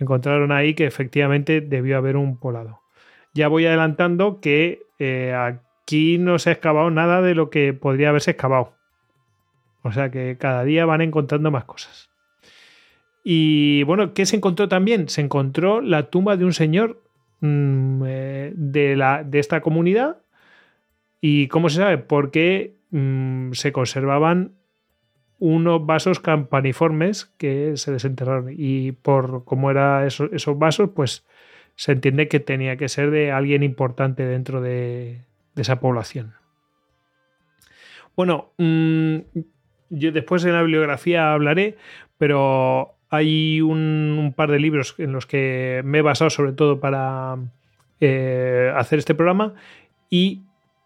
Encontraron 0.00 0.50
ahí 0.50 0.74
que 0.74 0.86
efectivamente 0.86 1.60
debió 1.60 1.98
haber 1.98 2.16
un 2.16 2.38
poblado. 2.38 2.80
Ya 3.34 3.48
voy 3.48 3.66
adelantando 3.66 4.40
que 4.40 4.82
eh, 4.98 5.34
aquí 5.34 6.18
no 6.18 6.38
se 6.38 6.50
ha 6.50 6.52
excavado 6.54 6.90
nada 6.90 7.20
de 7.20 7.34
lo 7.34 7.50
que 7.50 7.74
podría 7.74 8.08
haberse 8.08 8.32
excavado. 8.32 8.72
O 9.82 9.92
sea 9.92 10.10
que 10.10 10.36
cada 10.38 10.64
día 10.64 10.86
van 10.86 11.02
encontrando 11.02 11.50
más 11.50 11.64
cosas. 11.64 12.10
Y 13.22 13.82
bueno, 13.82 14.14
¿qué 14.14 14.24
se 14.24 14.36
encontró 14.36 14.68
también? 14.68 15.08
Se 15.10 15.20
encontró 15.20 15.82
la 15.82 16.08
tumba 16.08 16.38
de 16.38 16.46
un 16.46 16.54
señor 16.54 17.02
mm, 17.40 18.02
eh, 18.06 18.52
de, 18.56 18.96
la, 18.96 19.22
de, 19.22 19.38
esta 19.38 19.60
comunidad. 19.60 20.22
¿Y 21.20 21.48
cómo 21.48 21.68
se 21.68 21.76
sabe? 21.76 21.98
Porque 21.98 22.78
mm, 22.90 23.52
se 23.52 23.72
conservaban 23.72 24.54
unos 25.40 25.84
vasos 25.84 26.20
campaniformes 26.20 27.32
que 27.36 27.76
se 27.76 27.90
desenterraron. 27.90 28.54
Y 28.56 28.92
por 28.92 29.44
cómo 29.44 29.70
eran 29.70 30.06
esos, 30.06 30.30
esos 30.32 30.56
vasos, 30.56 30.90
pues 30.94 31.26
se 31.74 31.92
entiende 31.92 32.28
que 32.28 32.40
tenía 32.40 32.76
que 32.76 32.88
ser 32.88 33.10
de 33.10 33.32
alguien 33.32 33.62
importante 33.62 34.26
dentro 34.26 34.60
de, 34.60 35.22
esa 35.56 35.80
población. 35.80 36.34
Bueno, 38.14 38.52
mm, 38.58 39.16
yo 39.88 40.12
después 40.12 40.44
en 40.44 40.52
la 40.52 40.60
bibliografía 40.60 41.32
hablaré, 41.32 41.76
pero 42.18 42.96
hay 43.08 43.62
un, 43.62 44.34
par 44.36 44.50
de 44.50 44.60
libros 44.60 44.94
en 44.98 45.12
los 45.12 45.26
que 45.26 45.80
me 45.84 45.98
he 45.98 46.02
basado 46.02 46.30
sobre 46.30 46.52
todo 46.52 46.80
para 46.80 47.38
eh, 48.00 48.72
hacer 48.76 48.98
este 48.98 49.14
programa 49.14 49.54
y 50.10 50.42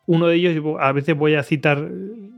uno 0.06 0.26
de 0.26 0.36
ellos 0.36 0.76
a 0.80 0.92
veces 0.92 1.16
voy 1.16 1.34
a 1.34 1.42
citar 1.42 1.88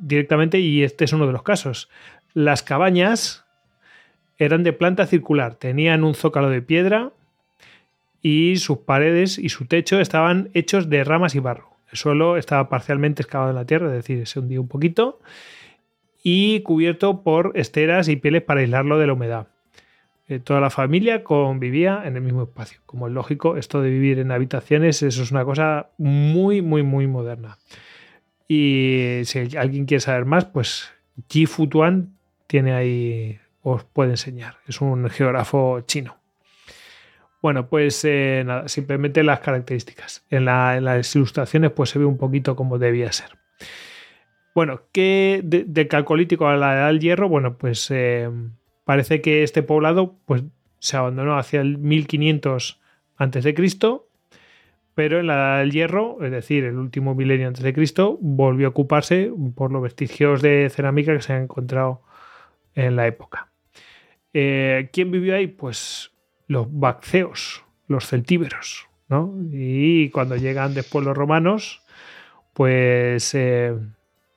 directamente 0.01 0.61
y 0.61 0.83
este 0.83 1.05
es 1.05 1.13
uno 1.13 1.27
de 1.27 1.33
los 1.33 1.43
casos. 1.43 1.89
Las 2.35 2.63
cabañas 2.63 3.45
eran 4.39 4.63
de 4.63 4.73
planta 4.73 5.07
circular, 5.07 5.55
tenían 5.55 6.05
un 6.05 6.15
zócalo 6.15 6.51
de 6.51 6.63
piedra 6.63 7.13
y 8.23 8.57
sus 8.57 8.79
paredes 8.79 9.39
y 9.39 9.49
su 9.49 9.67
techo 9.67 10.01
estaban 10.01 10.51
hechos 10.53 10.91
de 10.91 11.05
ramas 11.05 11.35
y 11.35 11.41
barro. 11.41 11.71
El 11.91 11.99
suelo 11.99 12.37
estaba 12.37 12.69
parcialmente 12.69 13.23
excavado 13.23 13.51
en 13.51 13.57
la 13.57 13.65
tierra, 13.65 13.87
es 13.87 13.93
decir, 13.93 14.27
se 14.27 14.41
hundía 14.41 14.61
un 14.61 14.69
poquito, 14.69 15.21
y 16.23 16.61
cubierto 16.61 17.23
por 17.23 17.53
esteras 17.55 18.09
y 18.09 18.17
pieles 18.17 18.43
para 18.43 18.61
aislarlo 18.61 18.99
de 18.99 19.07
la 19.07 19.13
humedad. 19.13 19.47
Eh, 20.29 20.41
toda 20.41 20.61
la 20.61 20.71
familia 20.71 21.23
convivía 21.23 22.03
en 22.05 22.17
el 22.17 22.23
mismo 22.23 22.43
espacio. 22.43 22.81
Como 22.87 23.07
es 23.07 23.13
lógico, 23.13 23.57
esto 23.57 23.81
de 23.81 23.91
vivir 23.91 24.19
en 24.19 24.33
habitaciones, 24.33 25.03
eso 25.03 25.23
es 25.23 25.31
una 25.31 25.45
cosa 25.45 25.91
muy, 25.99 26.63
muy, 26.63 26.83
muy 26.83 27.07
moderna. 27.07 27.59
Y 28.49 29.21
si 29.25 29.57
alguien 29.57 29.87
quiere 29.87 30.01
saber 30.01 30.25
más, 30.25 30.45
pues 30.45 30.91
Ji 31.29 31.47
Futuan 31.47 32.17
tiene 32.47 32.73
ahí, 32.73 33.39
os 33.63 33.85
puede 33.85 34.13
enseñar. 34.13 34.57
Es 34.67 34.81
un 34.81 35.09
geógrafo 35.11 35.81
chino. 35.83 36.17
Bueno, 37.43 37.69
pues 37.69 38.05
eh, 38.05 38.43
nada, 38.45 38.69
simplemente 38.69 39.23
las 39.23 39.41
características. 39.41 40.25
En, 40.31 40.45
las 40.45 41.15
ilustraciones 41.15 41.71
pues 41.71 41.91
se 41.91 41.99
ve 41.99 42.05
un 42.05 42.19
poquito 42.19 42.57
como 42.57 42.79
debía 42.79 43.13
ser. 43.13 43.31
Bueno, 44.55 44.83
¿qué 44.91 45.43
de, 45.45 45.87
calcolítico 45.87 46.49
a 46.49 46.57
la 46.57 46.75
edad 46.75 46.87
del 46.89 46.99
hierro? 46.99 47.29
Bueno, 47.29 47.57
pues 47.57 47.89
eh, 47.91 48.29
parece 48.87 49.21
que 49.21 49.43
este 49.43 49.63
poblado 49.63 50.15
pues, 50.25 50.45
se 50.79 50.97
abandonó 50.97 51.37
hacia 51.37 51.61
el 51.61 51.77
1500 51.77 52.81
a.C., 53.19 53.55
pero 54.95 55.21
en 55.21 55.27
la 55.27 55.35
edad 55.35 55.59
del 55.59 55.73
hierro, 55.73 56.25
es 56.25 56.31
decir, 56.31 56.65
el 56.65 56.79
último 56.79 57.15
milenio 57.15 57.49
antes 57.49 57.63
de 57.63 57.75
Cristo, 57.75 58.17
volvió 58.23 58.69
a 58.69 58.71
ocuparse 58.71 59.31
por 59.55 59.71
los 59.71 59.83
vestigios 59.83 60.41
de 60.41 60.71
cerámica 60.71 61.13
que 61.13 61.21
se 61.21 61.35
han 61.35 61.43
encontrado 61.43 62.01
en 62.75 62.97
la 62.97 63.07
época. 63.07 63.49
Eh, 64.33 64.89
¿Quién 64.95 65.11
vivió 65.11 65.37
ahí? 65.37 65.49
Pues 65.49 66.13
los 66.47 66.67
bacceos, 66.71 67.63
los 67.89 68.07
celtíberos, 68.07 68.89
¿no? 69.11 69.35
Y 69.53 70.09
cuando 70.09 70.37
llegan 70.37 70.73
después 70.73 71.05
los 71.05 71.15
romanos, 71.15 71.83
pues 72.55 73.35
eh, 73.35 73.75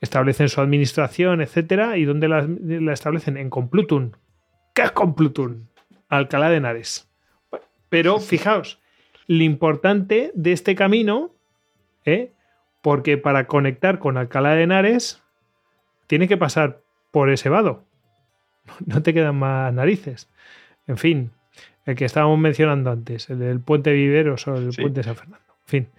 establecen 0.02 0.50
su 0.50 0.60
administración, 0.60 1.40
etcétera. 1.40 1.98
¿Y 1.98 2.04
dónde 2.04 2.28
la, 2.28 2.92
establecen? 2.92 3.38
En 3.38 3.50
Complutum. 3.50 4.12
¿Qué 4.80 4.86
es 4.86 4.92
Complutum? 4.94 5.66
Alcalá 6.08 6.50
de 6.50 6.56
Henares. 6.56 7.06
Pero 7.90 8.18
fijaos, 8.22 8.80
lo 9.28 9.44
importante 9.44 10.32
de 10.36 10.54
este 10.54 10.74
camino, 10.74 11.32
¿eh? 12.06 12.32
porque 12.82 13.18
para 13.18 13.46
conectar 13.46 14.00
con 14.00 14.16
Alcalá 14.16 14.56
de 14.56 14.64
Henares, 14.64 15.22
tiene 16.08 16.30
que 16.30 16.38
pasar 16.38 16.80
por 17.12 17.30
ese 17.30 17.50
vado. 17.50 17.84
No 18.86 19.04
te 19.04 19.14
quedan 19.14 19.36
más 19.36 19.74
narices. 19.74 20.30
En 20.88 20.96
fin, 20.96 21.32
el 21.86 21.98
que 21.98 22.06
estábamos 22.06 22.40
mencionando 22.40 22.90
antes, 22.90 23.30
el 23.30 23.40
del 23.40 23.60
puente 23.60 23.92
Viveros 23.92 24.48
o 24.48 24.56
el 24.56 24.70
puente 24.70 25.04
San 25.04 25.18
Fernando. 25.18 25.46
En 25.66 25.68
fin. 25.68 25.90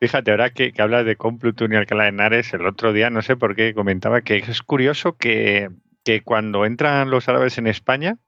Fíjate, 0.00 0.32
ahora 0.32 0.50
que, 0.50 0.72
hablas 0.76 1.06
de 1.06 1.14
Complutum 1.14 1.72
y 1.72 1.76
Alcalá 1.76 2.02
de 2.02 2.08
Henares, 2.08 2.52
el 2.52 2.66
otro 2.66 2.92
día, 2.92 3.10
no 3.10 3.22
sé 3.22 3.36
por 3.36 3.54
qué, 3.54 3.74
comentaba 3.74 4.22
que 4.22 4.38
es 4.38 4.60
curioso 4.62 5.16
que, 5.16 5.70
cuando 6.24 6.64
entran 6.66 7.10
los 7.10 7.28
árabes 7.28 7.58
en 7.58 7.66
España, 7.66 8.18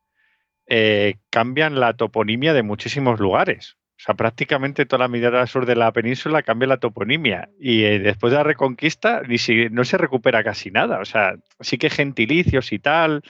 eh, 0.66 1.16
cambian 1.30 1.78
la 1.78 1.94
toponimia 1.94 2.54
de 2.54 2.62
muchísimos 2.62 3.20
lugares. 3.20 3.76
O 3.96 4.02
sea, 4.04 4.14
prácticamente 4.14 4.86
toda 4.86 5.04
la 5.04 5.08
mitad 5.08 5.46
sur 5.46 5.66
de 5.66 5.76
la 5.76 5.92
península 5.92 6.42
cambia 6.42 6.68
la 6.68 6.78
toponimia. 6.78 7.48
Y 7.60 7.84
eh, 7.84 7.98
después 7.98 8.32
de 8.32 8.38
la 8.38 8.44
reconquista 8.44 9.22
ni 9.26 9.38
si, 9.38 9.68
no 9.70 9.84
se 9.84 9.98
recupera 9.98 10.42
casi 10.42 10.70
nada. 10.70 11.00
O 11.00 11.04
sea, 11.04 11.36
sí 11.60 11.78
que 11.78 11.90
gentilicios 11.90 12.72
y 12.72 12.78
tal, 12.78 13.22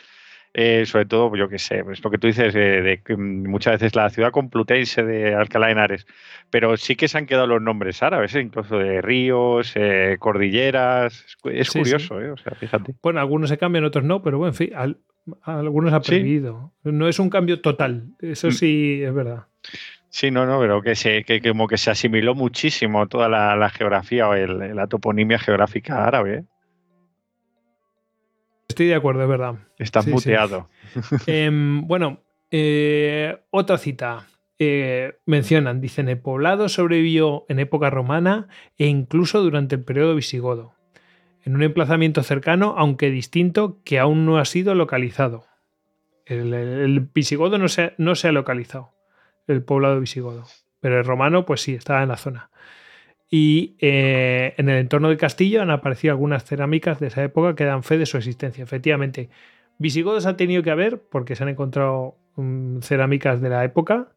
eh, 0.56 0.86
sobre 0.86 1.04
todo, 1.04 1.34
yo 1.34 1.48
qué 1.48 1.58
sé, 1.58 1.82
es 1.90 2.04
lo 2.04 2.10
que 2.12 2.18
tú 2.18 2.28
dices, 2.28 2.54
de, 2.54 3.00
muchas 3.18 3.74
veces 3.74 3.96
la 3.96 4.08
ciudad 4.08 4.30
complutense 4.30 5.02
de 5.02 5.34
Alcalá 5.34 5.66
de 5.66 5.72
Henares, 5.72 6.06
pero 6.48 6.76
sí 6.76 6.94
que 6.94 7.08
se 7.08 7.18
han 7.18 7.26
quedado 7.26 7.48
los 7.48 7.60
nombres 7.60 8.04
árabes, 8.04 8.36
¿eh? 8.36 8.40
incluso 8.40 8.78
de 8.78 9.02
ríos, 9.02 9.72
eh, 9.74 10.16
cordilleras, 10.20 11.26
es 11.42 11.70
curioso, 11.70 12.14
O 12.14 12.36
sea, 12.36 12.54
fíjate. 12.54 12.94
Bueno, 13.02 13.18
algunos 13.18 13.50
se 13.50 13.58
cambian, 13.58 13.84
otros 13.84 14.04
no, 14.04 14.22
pero 14.22 14.38
bueno, 14.38 14.52
en 14.52 14.54
fin, 14.54 14.70
algunos 15.42 15.92
han 15.92 16.02
perdido. 16.02 16.72
No 16.84 17.08
es 17.08 17.18
un 17.18 17.30
cambio 17.30 17.60
total, 17.60 18.10
eso 18.20 18.48
mm. 18.48 18.52
sí 18.52 19.02
es 19.02 19.12
verdad. 19.12 19.46
Sí, 20.08 20.30
no, 20.30 20.46
no, 20.46 20.60
pero 20.60 20.80
que, 20.82 20.94
se, 20.94 21.24
que, 21.24 21.42
como 21.42 21.66
que 21.66 21.78
se 21.78 21.90
asimiló 21.90 22.36
muchísimo 22.36 23.08
toda 23.08 23.28
la, 23.28 23.68
geografía 23.70 24.28
o 24.28 24.36
la 24.36 24.86
toponimia 24.86 25.40
geográfica 25.40 26.06
árabe. 26.06 26.44
Estoy 28.74 28.87
de 28.87 28.96
acuerdo, 28.96 29.22
es 29.22 29.28
verdad. 29.28 29.54
Estás 29.78 30.04
muteado. 30.08 30.68
Em, 31.28 31.87
bueno, 31.87 32.24
eh, 32.50 33.38
otra 33.50 33.78
cita. 33.78 34.26
Eh, 34.58 35.12
mencionan, 35.26 35.80
dicen, 35.80 36.08
el 36.08 36.18
poblado 36.18 36.68
sobrevivió 36.68 37.46
en 37.48 37.60
época 37.60 37.88
romana 37.88 38.48
e 38.76 38.87
incluso 38.87 39.42
durante 39.42 39.76
el 39.76 39.84
periodo 39.84 40.16
visigodo, 40.16 40.74
en 41.44 41.54
un 41.54 41.62
emplazamiento 41.62 42.24
cercano, 42.24 42.74
aunque 42.76 43.10
distinto, 43.10 43.80
que 43.84 44.00
aún 44.00 44.26
no 44.26 44.38
ha 44.38 44.44
sido 44.44 44.74
localizado. 44.74 45.44
El, 46.26 47.08
visigodo 47.14 47.58
no 47.58 47.68
se, 47.68 47.94
no 47.96 48.16
se 48.16 48.26
ha 48.26 48.32
localizado, 48.32 48.90
el 49.46 49.62
poblado 49.62 50.00
visigodo, 50.00 50.46
pero 50.80 50.98
el 50.98 51.04
romano, 51.04 51.46
pues 51.46 51.60
sí, 51.60 51.74
estaba 51.74 52.02
en 52.02 52.08
la 52.08 52.16
zona. 52.16 52.50
Y 53.36 53.74
eh, 53.80 54.54
en 54.58 54.68
el 54.68 54.78
entorno 54.78 55.08
del 55.08 55.16
castillo 55.16 55.60
han 55.60 55.72
aparecido 55.72 56.12
algunas 56.12 56.44
cerámicas 56.44 57.00
de 57.00 57.08
esa 57.08 57.24
época 57.24 57.56
que 57.56 57.64
dan 57.64 57.82
fe 57.82 57.98
de 57.98 58.06
su 58.06 58.16
existencia. 58.16 58.62
Efectivamente, 58.62 59.28
visigodos 59.76 60.26
ha 60.26 60.36
tenido 60.36 60.62
que 60.62 60.70
haber 60.70 61.02
porque 61.02 61.34
se 61.34 61.42
han 61.42 61.48
encontrado 61.48 62.16
mm, 62.36 62.78
cerámicas 62.82 63.40
de 63.40 63.48
la 63.48 63.64
época, 63.64 64.12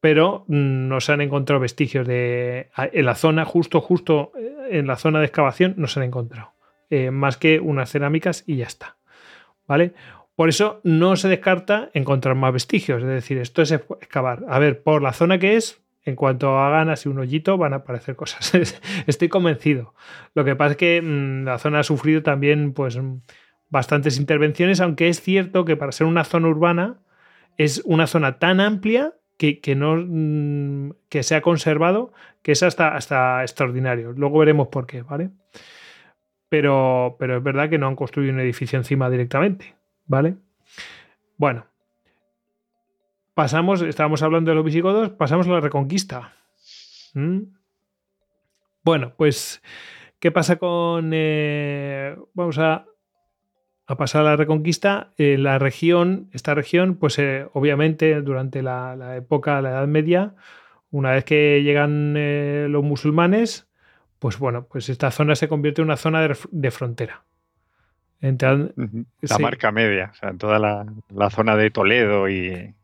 pero 0.00 0.46
mm, 0.48 0.88
no 0.88 1.02
se 1.02 1.12
han 1.12 1.20
encontrado 1.20 1.60
vestigios 1.60 2.06
de. 2.06 2.70
En 2.78 3.04
la 3.04 3.14
zona, 3.14 3.44
justo, 3.44 3.82
justo 3.82 4.32
eh, 4.38 4.68
en 4.70 4.86
la 4.86 4.96
zona 4.96 5.18
de 5.18 5.26
excavación, 5.26 5.74
no 5.76 5.86
se 5.86 6.00
han 6.00 6.06
encontrado. 6.06 6.54
Eh, 6.88 7.10
más 7.10 7.36
que 7.36 7.60
unas 7.60 7.90
cerámicas 7.90 8.42
y 8.46 8.56
ya 8.56 8.66
está. 8.66 8.96
¿Vale? 9.68 9.92
Por 10.34 10.48
eso 10.48 10.80
no 10.82 11.16
se 11.16 11.28
descarta 11.28 11.90
encontrar 11.92 12.36
más 12.36 12.54
vestigios. 12.54 13.02
Es 13.02 13.08
decir, 13.08 13.36
esto 13.36 13.60
es 13.60 13.72
excavar. 13.72 14.44
A 14.48 14.58
ver, 14.58 14.82
por 14.82 15.02
la 15.02 15.12
zona 15.12 15.38
que 15.38 15.56
es, 15.56 15.82
En 16.06 16.14
cuanto 16.14 16.56
hagan 16.58 16.88
así 16.88 17.08
un 17.08 17.18
hoyito, 17.18 17.58
van 17.58 17.72
a 17.72 17.76
aparecer 17.76 18.14
cosas. 18.14 18.54
Estoy 19.06 19.28
convencido. 19.28 19.92
Lo 20.34 20.44
que 20.44 20.54
pasa 20.54 20.70
es 20.70 20.76
que 20.76 21.02
mm, 21.02 21.44
la 21.44 21.58
zona 21.58 21.80
ha 21.80 21.82
sufrido 21.82 22.22
también, 22.22 22.72
pues, 22.72 22.98
bastantes 23.68 24.18
intervenciones, 24.18 24.80
aunque 24.80 25.08
es 25.08 25.20
cierto 25.20 25.64
que 25.64 25.76
para 25.76 25.90
ser 25.90 26.06
una 26.06 26.22
zona 26.22 26.46
urbana 26.48 27.00
es 27.58 27.82
una 27.84 28.06
zona 28.06 28.38
tan 28.38 28.60
amplia 28.60 29.14
que, 29.36 29.60
no 29.76 29.96
mm, 29.96 30.92
que 31.08 31.24
se 31.24 31.34
ha 31.34 31.42
conservado 31.42 32.12
que 32.42 32.52
es 32.52 32.62
hasta, 32.62 32.94
hasta 32.94 33.42
extraordinario. 33.42 34.12
Luego 34.12 34.38
veremos 34.38 34.68
por 34.68 34.86
qué, 34.86 35.02
¿vale? 35.02 35.30
Pero, 36.48 37.16
pero 37.18 37.38
es 37.38 37.42
verdad 37.42 37.68
que 37.68 37.78
no 37.78 37.88
han 37.88 37.96
construido 37.96 38.32
un 38.32 38.38
edificio 38.38 38.78
encima 38.78 39.10
directamente, 39.10 39.74
¿vale? 40.06 40.36
Bueno, 41.36 41.66
pasamos, 43.36 43.82
estábamos 43.82 44.22
hablando 44.22 44.50
de 44.50 44.54
los 44.54 44.64
visigodos, 44.64 45.10
pasamos 45.10 45.46
a 45.46 45.50
la 45.50 45.60
reconquista. 45.60 46.32
¿Mm? 47.12 47.40
Bueno, 48.82 49.12
pues, 49.14 49.62
¿qué 50.18 50.32
pasa 50.32 50.56
con... 50.56 51.10
Eh, 51.12 52.16
vamos 52.32 52.58
a, 52.58 52.86
a, 53.86 53.96
pasar 53.98 54.22
a 54.22 54.30
la 54.30 54.36
reconquista. 54.36 55.12
Eh, 55.18 55.36
la 55.36 55.58
región, 55.58 56.30
esta 56.32 56.54
región, 56.54 56.94
pues 56.94 57.18
eh, 57.18 57.46
obviamente 57.52 58.22
durante 58.22 58.62
la, 58.62 58.96
la, 58.96 59.16
época, 59.16 59.60
la 59.60 59.68
Edad 59.68 59.86
Media, 59.86 60.34
una 60.90 61.10
vez 61.10 61.24
que 61.24 61.62
llegan 61.62 62.14
los 62.72 62.82
musulmanes, 62.82 63.68
pues 64.18 64.38
bueno, 64.38 64.66
pues 64.66 64.88
esta 64.88 65.10
zona 65.10 65.34
se 65.34 65.46
convierte 65.46 65.82
en 65.82 65.88
una 65.88 65.98
zona 65.98 66.22
de, 66.26 66.34
de 66.52 66.70
frontera. 66.70 67.24
la 68.22 69.38
marca 69.38 69.72
media, 69.72 70.08
o 70.10 70.14
sea, 70.14 70.30
en 70.30 70.38
toda 70.38 70.58
la, 70.58 70.86
la 71.10 71.28
zona 71.28 71.54
de 71.54 71.70
Toledo 71.70 72.30
y, 72.30 72.74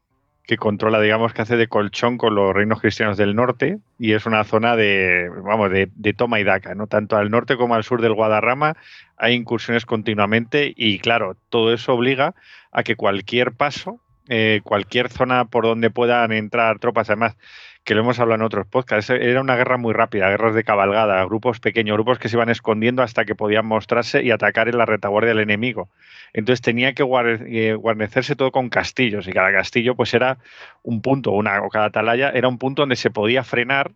que 0.45 0.57
controla, 0.57 1.01
digamos, 1.01 1.33
que 1.33 1.43
hace 1.43 1.57
de 1.57 1.69
colchón 1.69 2.19
con 2.19 2.35
los 2.35 2.53
reinos 2.53 2.81
cristianos 2.81 3.17
del 3.17 3.37
norte 3.37 3.79
y 3.99 4.13
es 4.13 4.27
una 4.27 4.43
zona 4.45 4.75
de, 4.75 5.31
vamos, 5.45 5.71
de, 5.71 6.15
toma 6.15 6.41
y 6.41 6.45
daca, 6.45 6.75
¿no? 6.75 6.89
Tanto 6.89 7.17
al 7.17 7.31
norte 7.31 7.57
como 7.57 7.75
al 7.75 7.85
sur 7.85 8.03
del 8.03 8.15
Guadarrama 8.15 8.77
hay 9.17 9.35
incursiones 9.35 9.87
continuamente 9.87 10.73
y, 10.77 10.99
claro, 10.99 11.37
todo 11.49 11.73
eso 11.73 11.95
obliga 11.95 12.35
a 12.73 12.83
que 12.83 12.97
cualquier 12.97 13.53
paso, 13.53 14.01
eh, 14.29 14.61
cualquier 14.65 15.11
zona 15.11 15.45
por 15.45 15.65
donde 15.65 15.91
puedan 15.91 16.33
entrar 16.33 16.81
tropas, 16.81 17.09
además, 17.09 17.37
que 17.85 17.95
lo 17.95 18.03
hemos 18.03 18.21
hablado 18.21 18.37
en 18.37 18.47
otros 18.47 18.67
podcasts, 18.67 19.11
era 19.11 19.41
una 19.41 19.57
guerra 19.57 19.77
muy 19.77 19.93
rápida, 19.93 20.29
guerras 20.29 20.55
de 20.55 20.63
cabalgada, 20.63 21.25
grupos 21.25 21.59
pequeños, 21.59 21.97
grupos 21.97 22.19
que 22.19 22.29
se 22.29 22.37
iban 22.37 22.49
escondiendo 22.49 23.03
hasta 23.03 23.25
que 23.25 23.35
podían 23.35 23.67
mostrarse 23.67 24.23
y 24.23 24.31
atacar 24.31 24.69
en 24.69 24.79
la 24.79 24.87
retaguardia 24.87 25.31
del 25.31 25.41
enemigo. 25.41 25.89
Entonces 26.33 26.61
tenía 26.61 26.93
que 26.95 27.03
eh, 27.03 27.75
guarnecerse 27.75 28.37
todo 28.37 28.53
con 28.53 28.69
castillos 28.69 29.27
y 29.27 29.33
cada 29.33 29.53
castillo 29.53 29.97
pues 29.97 30.15
era 30.15 30.39
un 30.83 31.03
punto, 31.03 31.33
una, 31.33 31.63
o 31.63 31.69
cada 31.71 31.87
atalaya 31.87 32.31
era 32.31 32.49
un 32.49 32.59
punto 32.59 32.83
donde 32.83 32.97
se 32.97 33.11
podía 33.11 33.43
frenar, 33.43 33.91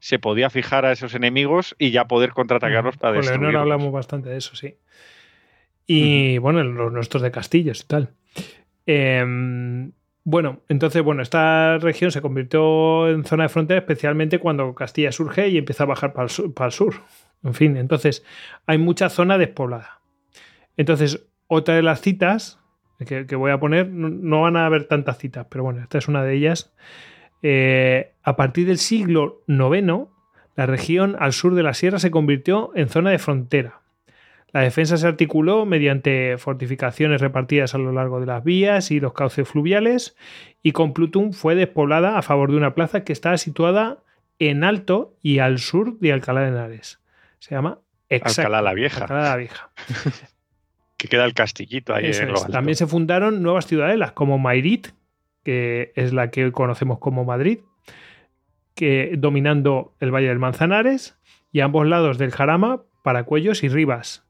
se 0.00 0.18
podía 0.18 0.50
fijar 0.50 0.84
a 0.84 0.92
esos 0.92 1.14
enemigos 1.14 1.76
y 1.78 1.92
ya 1.92 2.06
poder 2.06 2.30
contraatacarlos 2.30 2.96
para 2.96 3.14
Con 3.14 3.22
destruirlos. 3.22 3.52
Leonor 3.52 3.72
hablamos 3.72 3.92
bastante 3.92 4.30
de 4.30 4.38
eso, 4.38 4.56
sí. 4.56 4.76
Y 5.86 6.38
bueno, 6.38 6.62
los 6.62 6.92
nuestros 6.92 7.22
de 7.22 7.30
castillos 7.30 7.82
y 7.82 7.86
tal. 7.86 8.10
Em, 8.84 9.92
bueno, 10.24 10.60
entonces, 10.68 11.02
bueno, 11.02 11.22
esta 11.22 11.78
región 11.78 12.10
se 12.10 12.20
convirtió 12.20 13.08
en 13.08 13.24
zona 13.24 13.44
de 13.44 13.48
frontera, 13.48 13.80
especialmente 13.80 14.38
cuando 14.38 14.74
Castilla 14.74 15.12
surge 15.12 15.48
y 15.48 15.58
empieza 15.58 15.84
a 15.84 15.86
bajar 15.86 16.12
para 16.12 16.24
el, 16.26 16.72
sur, 16.72 16.94
En 17.42 17.54
fin, 17.54 17.76
entonces 17.76 18.24
hay 18.66 18.78
mucha 18.78 19.08
zona 19.08 19.38
despoblada. 19.38 20.00
Entonces, 20.76 21.26
otra 21.46 21.74
de 21.74 21.82
las 21.82 22.00
citas 22.00 22.60
que, 23.06 23.36
voy 23.36 23.52
a 23.52 23.60
poner, 23.60 23.88
no, 23.88 24.42
van 24.42 24.56
a 24.56 24.66
haber 24.66 24.88
tantas 24.88 25.18
citas, 25.18 25.46
pero 25.48 25.64
bueno, 25.64 25.82
esta 25.82 25.98
es 25.98 26.08
una 26.08 26.24
de 26.24 26.34
ellas. 26.34 26.74
Eh, 27.42 28.12
a 28.22 28.36
partir 28.36 28.66
del 28.66 28.78
siglo 28.78 29.44
IX, 29.46 30.08
la 30.56 30.66
región 30.66 31.16
al 31.20 31.32
sur 31.32 31.54
de 31.54 31.62
la 31.62 31.74
sierra 31.74 32.00
se 32.00 32.10
convirtió 32.10 32.72
en 32.74 32.88
zona 32.88 33.10
de 33.10 33.18
frontera. 33.18 33.82
La 34.52 34.60
defensa 34.60 34.96
se 34.96 35.06
articuló 35.06 35.66
mediante 35.66 36.38
fortificaciones 36.38 37.20
repartidas 37.20 37.74
a 37.74 37.78
lo 37.78 37.92
largo 37.92 38.18
de 38.18 38.26
las 38.26 38.42
vías 38.42 38.90
y 38.90 38.98
los 38.98 39.12
cauces 39.12 39.46
fluviales, 39.46 40.16
y 40.62 40.72
Complutum 40.72 41.32
fue 41.32 41.54
despoblada 41.54 42.18
a 42.18 42.22
favor 42.22 42.50
de 42.50 42.56
una 42.56 42.74
plaza 42.74 43.04
que 43.04 43.12
estaba 43.12 43.36
situada 43.36 43.98
en 44.38 44.64
alto 44.64 45.16
y 45.22 45.40
al 45.40 45.58
sur 45.58 45.98
de 45.98 46.12
Alcalá 46.12 46.42
de 46.42 46.48
Henares. 46.48 47.00
Se 47.40 47.54
llama 47.54 47.80
Alcalá 48.10 48.62
la 48.62 48.72
Vieja. 48.72 49.02
Alcalá 49.02 49.22
la 49.22 49.36
Vieja. 49.36 49.70
que 50.96 51.08
queda 51.08 51.24
el 51.24 51.34
castillito 51.34 51.94
ahí. 51.94 52.06
En 52.06 52.34
También 52.50 52.76
se 52.76 52.86
fundaron 52.86 53.42
nuevas 53.42 53.66
ciudadelas 53.66 54.12
como 54.12 54.38
Mairit, 54.38 54.88
que 55.44 55.92
es 55.94 56.12
la 56.12 56.30
que 56.30 56.44
hoy 56.44 56.52
conocemos 56.52 56.98
como 56.98 57.24
Madrid, 57.24 57.60
que 58.74 59.14
dominando 59.16 59.94
el 60.00 60.10
Valle 60.10 60.28
del 60.28 60.38
Manzanares, 60.38 61.18
y 61.52 61.60
a 61.60 61.66
ambos 61.66 61.86
lados 61.86 62.18
del 62.18 62.30
Jarama, 62.30 62.82
Paracuellos 63.02 63.62
y 63.62 63.68
Rivas, 63.68 64.27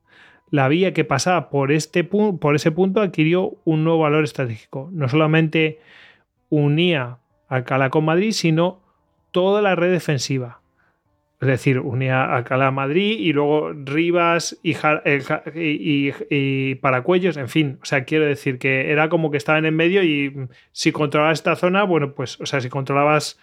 la 0.51 0.69
vía 0.69 0.93
que 0.93 1.05
pasaba 1.05 1.51
por, 1.51 1.73
este 1.73 2.05
por 2.05 2.55
ese 2.55 2.71
punto 2.71 3.01
adquirió 3.01 3.57
un 3.65 3.85
nuevo 3.85 4.01
valor 4.01 4.25
estratégico. 4.25 4.89
No 4.93 5.09
solamente 5.09 5.81
unía 6.49 7.19
Alcalá 7.49 7.91
con 7.91 8.05
Madrid, 8.05 8.33
sino 8.33 8.81
toda 9.31 9.63
la 9.63 9.75
red 9.75 9.91
defensiva. 9.91 10.61
Es 11.41 11.47
decir, 11.47 11.79
unía 11.79 12.35
Alcalá 12.35 12.69
a 12.69 12.73
Madrid 12.73 13.17
y 13.21 13.33
luego 13.33 13.73
Rivas 13.73 14.59
y, 14.63 14.75
y, 15.55 16.75
Paracuellos, 16.77 17.37
en 17.37 17.49
fin. 17.49 17.79
O 17.81 17.85
sea, 17.85 18.05
quiero 18.05 18.25
decir 18.25 18.59
que 18.59 18.91
era 18.91 19.09
como 19.09 19.31
que 19.31 19.37
estaban 19.37 19.65
en 19.65 19.77
medio 19.77 20.03
y 20.03 20.49
si 20.73 20.91
controlabas 20.91 21.39
esta 21.39 21.55
zona, 21.55 21.85
bueno, 21.85 22.13
pues, 22.15 22.41
o 22.41 22.47
sea, 22.47 22.61
si 22.61 22.69
controlabas 22.69 23.39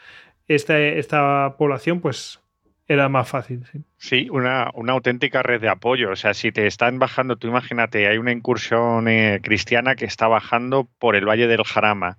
esta, 0.48 0.78
esta 0.78 1.56
población, 1.58 2.02
pues 2.02 2.42
era 2.88 3.10
más 3.10 3.28
fácil. 3.28 3.66
Sí, 3.72 3.84
sí 3.98 4.30
una, 4.30 4.70
una, 4.74 4.94
auténtica 4.94 5.42
red 5.44 5.62
de 5.62 5.70
apoyo. 5.70 6.12
O 6.12 6.16
sea, 6.16 6.34
si 6.34 6.52
te 6.52 6.68
están 6.68 7.00
bajando, 7.00 7.36
tú 7.36 7.48
imagínate, 7.48 8.08
hay 8.08 8.18
una 8.18 8.32
incursión 8.32 9.08
eh, 9.08 9.40
cristiana 9.44 9.96
que 9.96 10.06
está 10.06 10.28
bajando 10.28 10.88
por 11.00 11.16
el 11.16 11.28
Valle 11.28 11.48
del 11.48 11.64
Jarama. 11.64 12.18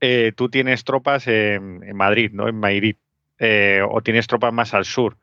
Eh, 0.00 0.32
tú 0.36 0.48
tienes 0.48 0.84
tropas 0.84 1.26
en, 1.26 1.96
Madrid, 1.96 2.30
¿no? 2.32 2.48
En 2.48 2.56
Madrid. 2.56 2.96
Eh, 3.38 3.82
o 3.88 4.00
tienes 4.02 4.26
tropas 4.26 4.52
más 4.52 4.74
al 4.74 4.84
sur. 4.84 5.16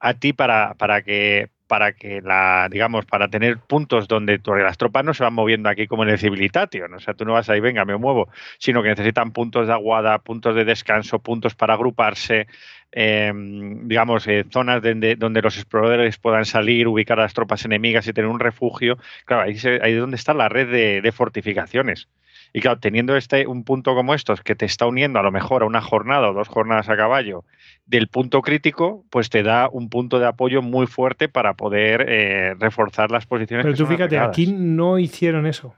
A 0.00 0.14
ti 0.14 0.32
para, 0.32 0.74
para 0.74 1.02
que 1.02 1.50
para 1.72 1.94
que 1.94 2.20
la, 2.20 2.68
digamos, 2.70 3.06
para 3.06 3.28
tener 3.28 3.56
puntos 3.56 4.06
donde 4.06 4.38
las 4.44 4.76
tropas 4.76 5.06
no 5.06 5.14
se 5.14 5.24
van 5.24 5.32
moviendo 5.32 5.70
aquí 5.70 5.86
como 5.86 6.02
en 6.02 6.10
el 6.10 6.18
Civilitatión. 6.18 6.92
O 6.92 7.00
sea, 7.00 7.14
tú 7.14 7.24
no 7.24 7.32
vas 7.32 7.48
ahí, 7.48 7.60
venga, 7.60 7.86
me 7.86 7.96
muevo, 7.96 8.28
sino 8.58 8.82
que 8.82 8.90
necesitan 8.90 9.32
puntos 9.32 9.68
de 9.68 9.72
aguada, 9.72 10.18
puntos 10.18 10.54
de 10.54 10.66
descanso, 10.66 11.20
puntos 11.20 11.54
para 11.54 11.72
agruparse, 11.72 12.46
Em, 12.94 13.88
digamos, 13.88 14.26
eh, 14.28 14.44
zonas 14.50 14.82
donde, 14.82 15.16
donde, 15.16 15.40
los 15.40 15.56
exploradores 15.56 16.18
puedan 16.18 16.44
salir, 16.44 16.86
ubicar 16.86 17.18
a 17.18 17.22
las 17.22 17.32
tropas 17.32 17.64
enemigas 17.64 18.06
y 18.06 18.12
tener 18.12 18.30
un 18.30 18.38
refugio. 18.38 18.98
Claro, 19.24 19.44
ahí, 19.44 19.56
ahí 19.80 19.94
es 19.94 19.98
donde 19.98 20.16
está 20.16 20.34
la 20.34 20.50
red 20.50 21.02
de, 21.02 21.12
fortificaciones. 21.12 22.08
Y 22.52 22.60
claro, 22.60 22.80
teniendo 22.80 23.16
este, 23.16 23.46
un 23.46 23.64
punto 23.64 23.94
como 23.94 24.12
estos 24.12 24.42
que 24.42 24.54
te 24.54 24.66
está 24.66 24.86
uniendo 24.86 25.18
a 25.18 25.22
lo 25.22 25.32
mejor 25.32 25.62
a 25.62 25.66
una 25.66 25.80
jornada 25.80 26.28
o 26.28 26.34
dos 26.34 26.48
jornadas 26.48 26.90
a 26.90 26.96
caballo 26.98 27.44
del 27.86 28.08
punto 28.08 28.42
crítico, 28.42 29.06
pues 29.08 29.30
te 29.30 29.42
da 29.42 29.70
un 29.72 29.88
punto 29.88 30.18
de 30.18 30.26
apoyo 30.26 30.60
muy 30.60 30.86
fuerte 30.86 31.30
para 31.30 31.54
poder 31.54 32.04
eh, 32.06 32.54
reforzar 32.58 33.10
las 33.10 33.24
posiciones. 33.24 33.64
Pero 33.64 33.76
tú 33.76 33.86
fíjate, 33.86 34.18
aquí 34.18 34.52
no 34.52 34.98
hicieron 34.98 35.46
eso. 35.46 35.74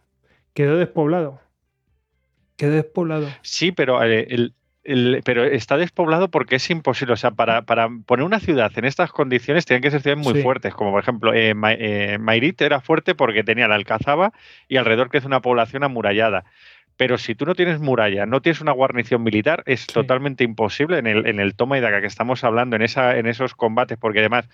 Quedó 0.52 0.76
despoblado. 0.76 1.40
Quedó 2.56 2.72
despoblado. 2.72 3.28
Sí, 3.42 3.70
pero 3.70 4.02
eh, 4.02 4.26
el, 4.30 4.54
pero 5.24 5.44
está 5.44 5.76
despoblado 5.76 6.28
porque 6.28 6.56
es 6.56 6.70
imposible. 6.70 7.14
O 7.14 7.16
sea, 7.16 7.30
para, 7.30 7.62
poner 7.62 8.24
una 8.24 8.40
ciudad 8.40 8.70
en 8.76 8.84
estas 8.84 9.10
condiciones 9.12 9.64
tienen 9.64 9.82
que 9.82 9.90
ser 9.90 10.02
ciudades 10.02 10.24
muy 10.24 10.42
fuertes. 10.42 10.74
Como 10.74 10.90
por 10.90 11.02
ejemplo, 11.02 11.32
eh, 11.32 11.54
eh 11.78 12.54
era 12.58 12.80
fuerte 12.80 13.14
porque 13.14 13.44
tenía 13.44 13.68
la 13.68 13.76
Alcazaba 13.76 14.32
y 14.68 14.76
alrededor 14.76 15.10
que 15.10 15.18
es 15.18 15.24
una 15.24 15.40
población 15.40 15.84
amurallada. 15.84 16.44
Pero 16.96 17.18
si 17.18 17.34
tú 17.34 17.44
no 17.44 17.56
tienes 17.56 17.80
muralla, 17.80 18.24
no 18.24 18.40
tienes 18.40 18.60
una 18.60 18.70
guarnición 18.70 19.22
militar, 19.24 19.64
es 19.66 19.86
totalmente 19.86 20.44
imposible 20.44 20.98
en 20.98 21.08
el, 21.08 21.26
en 21.26 21.40
el 21.40 21.56
toma 21.56 21.76
y 21.76 21.80
daca 21.80 22.00
que 22.00 22.06
estamos 22.06 22.44
hablando, 22.44 22.76
en, 22.76 22.82
esa, 22.82 23.16
en 23.16 23.26
esos 23.26 23.54
combates, 23.54 23.98
porque 23.98 24.20
además 24.20 24.48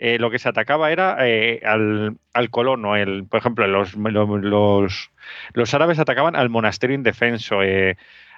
eh, 0.00 0.18
lo 0.18 0.28
que 0.30 0.40
se 0.40 0.48
atacaba 0.48 0.90
era 0.90 1.16
eh, 1.20 1.60
al, 1.64 2.16
al, 2.32 2.50
colono. 2.50 2.96
El, 2.96 3.26
por 3.26 3.38
ejemplo, 3.38 3.66
los, 3.68 3.94
los, 3.94 5.10
los, 5.52 5.74
árabes 5.74 6.00
atacaban 6.00 6.34
al 6.34 6.50
monasterio 6.50 6.96
indefenso 6.96 7.62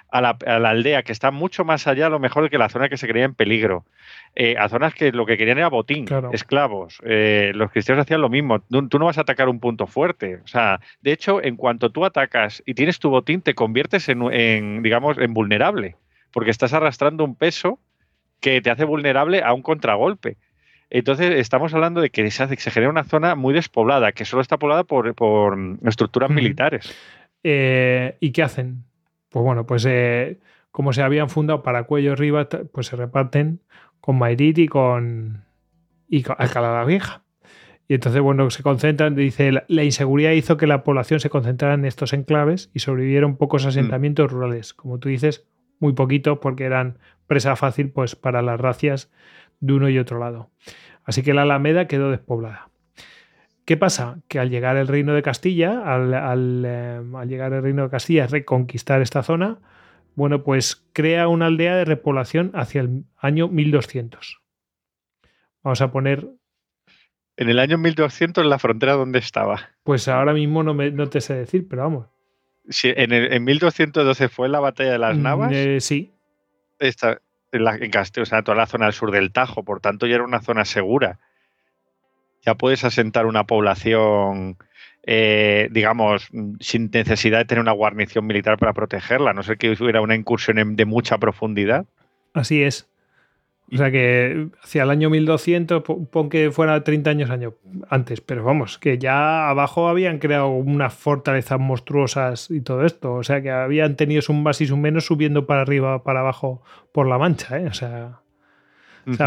a 0.09 0.21
la, 0.21 0.69
aldea, 0.69 1.03
que 1.03 1.11
está 1.11 1.31
mucho 1.31 1.65
más 1.65 1.85
allá, 1.87 2.07
a 2.07 2.09
lo 2.09 2.19
mejor, 2.19 2.49
que 2.49 2.57
la 2.57 2.69
zona 2.69 2.89
que 2.89 2.97
se 2.97 3.07
creía 3.07 3.25
en 3.25 3.33
peligro. 3.33 3.85
Eh, 4.35 4.55
a 4.57 4.69
zonas 4.69 4.93
que 4.93 5.11
lo 5.11 5.25
que 5.25 5.37
querían 5.37 5.57
era 5.57 5.69
botín, 5.69 6.07
esclavos. 6.31 6.99
Eh, 7.03 7.51
los 7.55 7.71
cristianos 7.71 8.03
hacían 8.03 8.21
lo 8.21 8.29
mismo. 8.29 8.59
Tú, 8.61 8.99
no 8.99 9.05
vas 9.05 9.17
a 9.17 9.21
atacar 9.21 9.49
un 9.49 9.59
punto 9.59 9.85
fuerte. 9.85 10.37
O 10.43 10.47
sea, 10.47 10.79
de 11.01 11.11
hecho, 11.11 11.43
en 11.43 11.57
cuanto 11.57 11.91
tú 11.91 12.05
atacas 12.05 12.63
y 12.65 12.73
tienes 12.73 12.99
tu 12.99 13.09
botín, 13.09 13.41
te 13.41 13.53
conviertes 13.53 14.07
en, 14.09 14.81
digamos, 14.81 15.17
en 15.17 15.33
vulnerable, 15.33 15.95
porque 16.31 16.51
estás 16.51 16.73
arrastrando 16.73 17.23
un 17.23 17.35
peso 17.35 17.79
que 18.39 18.61
te 18.61 18.69
hace 18.69 18.85
vulnerable 18.85 19.41
a 19.43 19.53
un 19.53 19.61
contragolpe. 19.61 20.37
Entonces, 20.89 21.31
estamos 21.35 21.73
hablando 21.73 21.99
de 21.99 22.11
que 22.11 22.29
se, 22.31 22.71
genera 22.71 22.89
una 22.89 23.03
zona 23.03 23.35
muy 23.35 23.53
despoblada, 23.53 24.13
que 24.13 24.23
solo 24.23 24.41
está 24.41 24.57
poblada 24.57 24.85
por, 24.85 25.13
estructuras 25.83 26.29
militares. 26.29 26.95
Eh, 27.43 28.15
¿Y 28.21 28.31
qué 28.31 28.43
hacen? 28.43 28.86
Pues 29.29 29.43
bueno, 29.43 29.65
pues 29.65 29.85
eh, 29.87 30.39
como 30.71 30.93
se 30.93 31.01
habían 31.01 31.29
fundado 31.29 31.63
para 31.63 31.83
cuello 31.83 32.13
arriba, 32.13 32.47
pues 32.71 32.87
se 32.87 32.95
reparten 32.95 33.61
con 33.99 34.17
Mairit 34.17 34.57
y 34.59 34.67
con, 34.67 35.43
y 36.07 36.23
con 36.23 36.35
Alcalá 36.39 36.73
la 36.73 36.85
Vieja. 36.85 37.23
Y 37.89 37.93
entonces, 37.93 38.21
bueno, 38.21 38.49
se 38.49 38.63
concentran, 38.63 39.15
dice, 39.15 39.51
la, 39.67 39.83
inseguridad 39.83 40.31
hizo 40.31 40.57
que 40.57 40.67
la 40.67 40.83
población 40.83 41.19
se 41.21 41.29
concentrara 41.29 41.73
en 41.75 41.85
estos 41.85 42.11
enclaves 42.11 42.69
y 42.73 42.79
sobrevivieron 42.79 43.37
pocos 43.37 43.65
mm. 43.65 43.69
asentamientos 43.69 44.31
rurales. 44.31 44.73
Como 44.73 44.99
tú 44.99 45.07
dices, 45.07 45.47
muy 45.79 45.93
poquitos 45.93 46.39
porque 46.39 46.65
eran 46.65 46.97
presa 47.27 47.55
fácil 47.55 47.89
pues 47.91 48.15
para 48.15 48.41
las 48.41 48.59
racias 48.59 49.11
de 49.59 49.73
uno 49.73 49.89
y 49.89 49.99
otro 49.99 50.19
lado. 50.19 50.49
Así 51.03 51.23
que 51.23 51.33
la 51.33 51.43
Alameda 51.43 51.87
quedó 51.87 52.11
despoblada. 52.11 52.69
¿Qué 53.67 53.75
pasa? 53.75 54.21
Que 54.29 54.39
al 54.39 54.49
llegar 54.49 54.77
el 54.77 54.87
reino 54.87 55.13
de 55.13 55.21
Castilla, 55.21 55.81
al, 55.83 56.63
eh, 56.65 57.01
llegar 57.27 57.51
el 57.51 57.61
reino 57.61 57.83
de 57.83 57.89
Castilla 57.89 58.25
reconquistar 58.25 59.01
esta 59.01 59.23
zona, 59.23 59.59
bueno, 60.15 60.41
pues 60.45 60.87
crea 60.93 61.27
una 61.27 61.47
aldea 61.47 61.75
de 61.75 61.83
repoblación 61.83 62.51
hacia 62.53 62.79
el 62.79 63.03
año 63.17 63.49
1200. 63.49 64.39
Vamos 65.63 65.81
a 65.81 65.91
poner... 65.91 66.29
En 67.35 67.49
el 67.49 67.59
año 67.59 67.77
1200, 67.77 68.45
la 68.45 68.57
frontera, 68.57 68.93
¿dónde 68.93 69.19
estaba? 69.19 69.71
Pues 69.83 70.07
ahora 70.07 70.31
mismo 70.31 70.63
no, 70.63 70.73
me, 70.73 70.89
no 70.91 71.09
te 71.09 71.19
sé 71.19 71.33
decir, 71.33 71.67
pero 71.67 71.81
vamos. 71.81 72.07
Sí, 72.69 72.93
en, 72.95 73.11
en 73.11 73.43
1212 73.43 74.29
fue 74.29 74.47
la 74.47 74.61
batalla 74.61 74.93
de 74.93 74.97
las 74.97 75.17
mm, 75.17 75.21
Navas. 75.21 75.51
Eh, 75.53 75.81
sí. 75.81 76.13
Esta, 76.79 77.19
en, 77.51 77.65
la, 77.65 77.77
Castilla, 77.89 78.23
o 78.23 78.25
sea, 78.25 78.43
toda 78.43 78.55
la 78.55 78.65
zona 78.65 78.85
del 78.85 78.93
sur 78.93 79.11
del 79.11 79.33
Tajo, 79.33 79.65
por 79.65 79.81
tanto 79.81 80.07
ya 80.07 80.15
era 80.15 80.23
una 80.23 80.39
zona 80.39 80.63
segura. 80.63 81.19
Ya 82.47 82.55
puedes 82.55 82.85
asentar 82.85 83.25
una 83.25 83.43
población, 83.43 84.55
eh, 85.03 85.67
digamos, 85.69 86.29
sin 86.61 86.89
necesidad 86.93 87.39
de 87.39 87.45
tener 87.45 87.61
una 87.61 87.73
guarnición 87.73 88.25
militar 88.25 88.57
para 88.57 88.71
protegerla, 88.71 89.33
no 89.33 89.43
ser 89.43 89.57
que 89.57 89.69
hubiera 89.69 89.99
una 89.99 90.15
incursión 90.15 90.77
de 90.77 90.85
mucha 90.85 91.17
profundidad. 91.17 91.85
Así 92.33 92.63
es. 92.63 92.87
O 93.73 93.75
sea 93.75 93.91
que 93.91 94.47
hacia 94.63 94.83
el 94.83 94.89
año 94.89 95.09
1200, 95.09 95.83
pon 95.83 96.29
que 96.29 96.51
fuera 96.51 96.85
30 96.85 97.09
años 97.09 97.29
antes, 97.89 98.21
pero 98.21 98.45
vamos, 98.45 98.77
que 98.77 98.97
ya 98.97 99.49
abajo 99.49 99.89
habían 99.89 100.19
creado 100.19 100.47
unas 100.47 100.93
fortalezas 100.93 101.59
monstruosas 101.59 102.49
y 102.49 102.61
todo 102.61 102.85
esto. 102.85 103.15
O 103.15 103.23
sea 103.23 103.41
que 103.41 103.51
habían 103.51 103.97
tenido 103.97 104.21
un 104.29 104.41
más 104.41 104.61
y 104.61 104.71
un 104.71 104.79
menos 104.79 105.05
subiendo 105.05 105.45
para 105.47 105.63
arriba, 105.63 106.01
para 106.03 106.21
abajo 106.21 106.61
por 106.93 107.07
la 107.07 107.17
mancha. 107.17 107.59
¿eh? 107.59 107.67
O, 107.67 107.73
sea, 107.73 108.21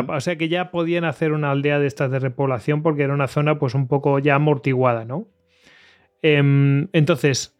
o, 0.08 0.20
sea, 0.20 0.36
que 0.36 0.48
ya 0.48 0.70
podían 0.70 1.04
hacer 1.04 1.32
una 1.32 1.50
aldea 1.50 1.78
de 1.78 1.86
estas 1.86 2.10
de 2.10 2.18
repoblación 2.18 2.82
porque 2.82 3.02
era 3.02 3.14
una 3.14 3.28
zona 3.28 3.58
pues 3.58 3.74
un 3.74 3.88
poco 3.88 4.18
ya 4.18 4.34
amortiguada, 4.34 5.04
¿no? 5.04 5.26
Em, 6.22 6.88
entonces, 6.92 7.56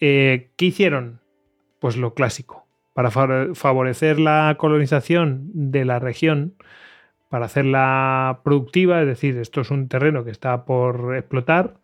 eh, 0.00 0.50
¿qué 0.56 0.66
hicieron? 0.66 1.20
Pues 1.80 1.96
lo 1.96 2.14
clásico 2.14 2.64
para 2.94 3.10
favorecer 3.10 4.20
la 4.20 4.54
colonización 4.56 5.50
de 5.52 5.84
la 5.84 5.98
región, 5.98 6.54
para 7.28 7.46
hacerla 7.46 8.40
productiva, 8.44 9.00
es 9.00 9.08
decir, 9.08 9.36
esto 9.36 9.62
es 9.62 9.72
un 9.72 9.88
terreno 9.88 10.24
que 10.24 10.30
está 10.30 10.64
por 10.64 11.16
explotar, 11.16 11.74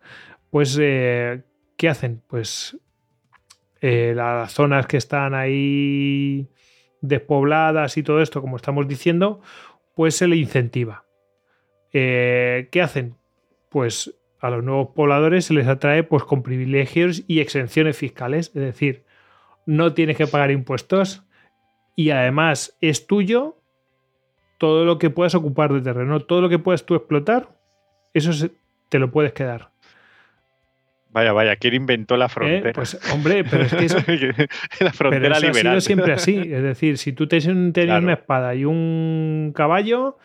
pues 0.49 0.77
eh, 0.81 1.41
¿qué 1.75 1.89
hacen? 1.89 2.21
Pues 2.27 2.77
eh, 3.81 4.13
las 4.15 4.53
zonas 4.53 4.87
que 4.87 4.95
están 4.95 5.33
ahí 5.33 6.47
despobladas 7.01 7.97
y 7.97 8.03
todo 8.03 8.21
esto, 8.21 8.41
como 8.41 8.55
estamos 8.55 8.87
diciendo, 8.87 9.41
pues 9.95 10.15
se 10.15 10.27
le 10.27 10.37
incentiva. 10.37 11.05
Eh, 11.91 12.69
¿Qué 12.71 12.81
hacen? 12.81 13.15
Pues 13.69 14.15
a 14.39 14.49
los 14.49 14.63
nuevos 14.63 14.89
pobladores 14.95 15.45
se 15.45 15.53
les 15.53 15.67
atrae 15.67 16.03
pues, 16.03 16.23
con 16.23 16.43
privilegios 16.43 17.23
y 17.27 17.39
exenciones 17.39 17.97
fiscales, 17.97 18.47
es 18.47 18.61
decir, 18.61 19.03
no 19.65 19.93
tienes 19.93 20.17
que 20.17 20.27
pagar 20.27 20.51
impuestos 20.51 21.23
y 21.95 22.09
además 22.09 22.77
es 22.81 23.05
tuyo 23.05 23.57
todo 24.57 24.85
lo 24.85 24.97
que 24.97 25.09
puedas 25.09 25.35
ocupar 25.35 25.73
de 25.73 25.81
terreno, 25.81 26.21
todo 26.21 26.41
lo 26.41 26.49
que 26.49 26.59
puedas 26.59 26.85
tú 26.85 26.95
explotar, 26.95 27.49
eso 28.13 28.49
te 28.89 28.99
lo 28.99 29.11
puedes 29.11 29.33
quedar. 29.33 29.70
Vaya, 31.11 31.33
vaya, 31.33 31.55
¿quién 31.57 31.73
inventó 31.73 32.15
la 32.17 32.25
¿Eh? 32.25 32.29
frontera? 32.29 32.73
Pues, 32.73 32.99
hombre, 33.13 33.43
pero 33.43 33.63
es 33.63 33.73
que 33.73 33.85
eso, 33.85 33.97
la 34.79 34.93
frontera 34.93 35.37
ha 35.37 35.39
sido 35.39 35.81
siempre 35.81 36.13
así. 36.13 36.37
Es 36.37 36.63
decir, 36.63 36.97
si 36.97 37.13
tú 37.13 37.27
tienes 37.27 37.47
una 37.47 38.13
espada 38.13 38.55
y 38.55 38.65
un 38.65 39.51
caballo, 39.55 40.17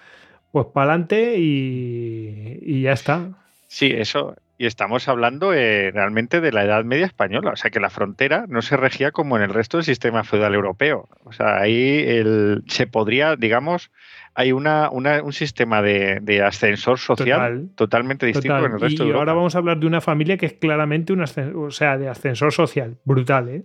pues 0.52 0.66
para 0.72 0.92
adelante 0.92 1.38
y, 1.38 2.58
y 2.62 2.82
ya 2.82 2.92
está. 2.92 3.30
Sí, 3.66 3.90
eso, 3.92 4.36
y 4.58 4.66
estamos 4.66 5.06
hablando 5.08 5.52
eh, 5.52 5.90
realmente 5.90 6.40
de 6.40 6.50
la 6.50 6.64
Edad 6.64 6.84
Media 6.84 7.04
española, 7.04 7.50
o 7.50 7.56
sea 7.56 7.70
que 7.70 7.80
la 7.80 7.90
frontera 7.90 8.46
no 8.48 8.62
se 8.62 8.76
regía 8.76 9.10
como 9.10 9.36
en 9.36 9.42
el 9.42 9.50
resto 9.50 9.76
del 9.76 9.84
sistema 9.84 10.24
feudal 10.24 10.54
europeo. 10.54 11.08
O 11.24 11.32
sea, 11.32 11.58
ahí 11.60 12.04
el, 12.06 12.62
se 12.66 12.86
podría, 12.86 13.36
digamos, 13.36 13.90
hay 14.38 14.52
una, 14.52 14.90
un 14.90 15.32
sistema 15.32 15.80
de, 15.80 16.42
ascensor 16.44 16.98
social 16.98 17.70
totalmente 17.74 18.26
distinto 18.26 18.58
en 18.58 18.72
el 18.72 18.80
resto 18.80 18.86
y 18.86 18.96
de 18.96 19.02
Europa. 19.04 19.18
ahora 19.20 19.32
vamos 19.32 19.54
a 19.54 19.58
hablar 19.58 19.78
de 19.80 19.86
una 19.86 20.02
familia 20.02 20.36
que 20.36 20.44
es 20.44 20.52
claramente 20.52 21.14
un 21.14 21.22
ascensor, 21.22 21.56
o 21.56 21.70
sea, 21.70 21.96
de 21.96 22.10
ascensor 22.10 22.52
social, 22.52 22.98
brutal. 23.04 23.48
¿eh? 23.48 23.64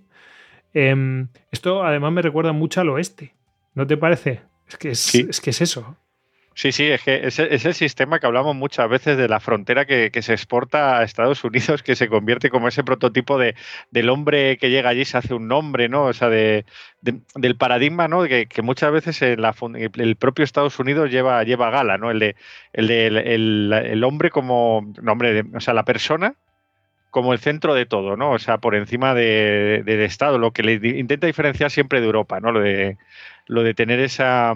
Em, 0.73 1.27
esto 1.51 1.83
además 1.83 2.13
me 2.13 2.21
recuerda 2.21 2.53
mucho 2.53 2.79
al 2.79 2.87
oeste, 2.87 3.35
¿no 3.75 3.85
te 3.85 3.97
parece? 3.97 4.43
Es 4.69 4.77
que 4.77 4.91
es 4.91 5.41
que 5.41 5.49
es 5.49 5.61
eso. 5.61 5.97
Sí, 6.53 6.73
sí, 6.73 6.83
es 6.83 7.01
que 7.01 7.25
es, 7.25 7.39
el 7.39 7.73
sistema 7.73 8.19
que 8.19 8.25
hablamos 8.27 8.55
muchas 8.55 8.89
veces 8.89 9.17
de 9.17 9.29
la 9.29 9.39
frontera 9.39 9.85
que, 9.85 10.11
se 10.21 10.33
exporta 10.33 10.99
a 10.99 11.03
Estados 11.03 11.43
Unidos, 11.45 11.81
que 11.81 11.95
se 11.95 12.09
convierte 12.09 12.49
como 12.49 12.67
ese 12.67 12.83
prototipo 12.83 13.37
de, 13.37 13.55
del 13.89 14.09
hombre 14.09 14.57
que 14.57 14.69
llega 14.69 14.89
allí 14.89 15.05
se 15.05 15.17
hace 15.17 15.33
un 15.33 15.47
nombre, 15.47 15.87
¿no? 15.87 16.05
O 16.05 16.13
sea, 16.13 16.29
de, 16.29 16.65
del 17.01 17.55
paradigma, 17.55 18.07
¿no? 18.09 18.23
Que, 18.23 18.47
que 18.47 18.61
muchas 18.61 18.91
veces 18.91 19.21
el, 19.21 19.45
el, 19.95 20.15
propio 20.17 20.43
Estados 20.43 20.77
Unidos 20.79 21.09
lleva, 21.09 21.43
lleva 21.43 21.71
gala, 21.71 21.97
¿no? 21.97 22.11
El 22.11 22.19
de 22.19 22.35
el, 22.73 22.87
de, 22.87 23.07
el, 23.07 24.03
hombre 24.03 24.29
como 24.29 24.93
nombre, 25.01 25.43
o 25.53 25.59
sea, 25.61 25.73
la 25.73 25.85
persona 25.85 26.35
como 27.11 27.33
el 27.33 27.39
centro 27.39 27.75
de 27.75 27.85
todo, 27.85 28.15
¿no? 28.15 28.31
O 28.31 28.39
sea, 28.39 28.57
por 28.57 28.73
encima 28.73 29.13
del 29.13 29.87
Estado, 30.01 30.39
lo 30.39 30.51
que 30.51 30.63
le 30.63 30.73
intenta 30.97 31.27
diferenciar 31.27 31.69
siempre 31.69 31.99
de 31.99 32.05
Europa, 32.07 32.39
¿no? 32.39 32.53
Lo 32.53 32.61
de, 32.61 32.97
de 33.47 33.73
tener 33.73 33.99
esa, 33.99 34.55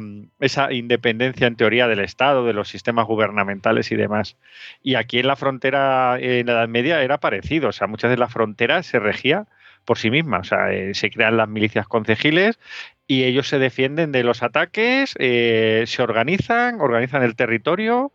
independencia 0.71 1.47
en 1.47 1.57
teoría 1.57 1.87
del 1.87 1.99
Estado, 1.99 2.45
de 2.45 2.53
los 2.53 2.69
sistemas 2.69 3.05
gubernamentales 3.07 3.91
y 3.91 3.95
demás. 3.97 4.37
Y 4.81 4.95
aquí 4.95 5.19
en 5.19 5.27
la 5.27 5.35
frontera, 5.35 6.17
en 6.19 6.47
la 6.47 6.53
Edad 6.53 6.67
Media, 6.69 7.03
era 7.03 7.19
parecido. 7.19 7.69
O 7.69 7.73
sea, 7.73 7.87
muchas 7.87 8.09
de 8.09 8.17
las 8.17 8.31
fronteras 8.31 8.85
se 8.85 8.99
regía 8.99 9.47
por 9.83 9.97
sí 9.97 10.09
mismas. 10.09 10.47
O 10.47 10.49
sea, 10.55 10.71
eh, 10.71 10.93
se 10.93 11.09
crean 11.09 11.35
las 11.35 11.49
milicias 11.49 11.87
concejiles 11.89 12.57
y 13.05 13.23
ellos 13.25 13.49
se 13.49 13.59
defienden 13.59 14.13
de 14.13 14.23
los 14.23 14.43
ataques, 14.43 15.13
eh, 15.19 15.83
se 15.87 16.01
organizan, 16.01 16.79
organizan 16.79 17.21
el 17.21 17.35
territorio 17.35 18.13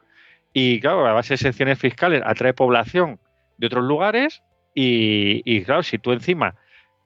y, 0.55 0.81
claro, 0.81 1.07
a 1.07 1.13
base 1.13 1.35
de 1.35 1.39
secciones 1.39 1.79
fiscales 1.79 2.23
atrae 2.25 2.55
población 2.55 3.21
de 3.61 3.67
otros 3.67 3.85
lugares 3.85 4.43
y, 4.75 5.43
y 5.45 5.63
claro, 5.63 5.83
si 5.83 5.99
tú 5.99 6.13
encima 6.13 6.55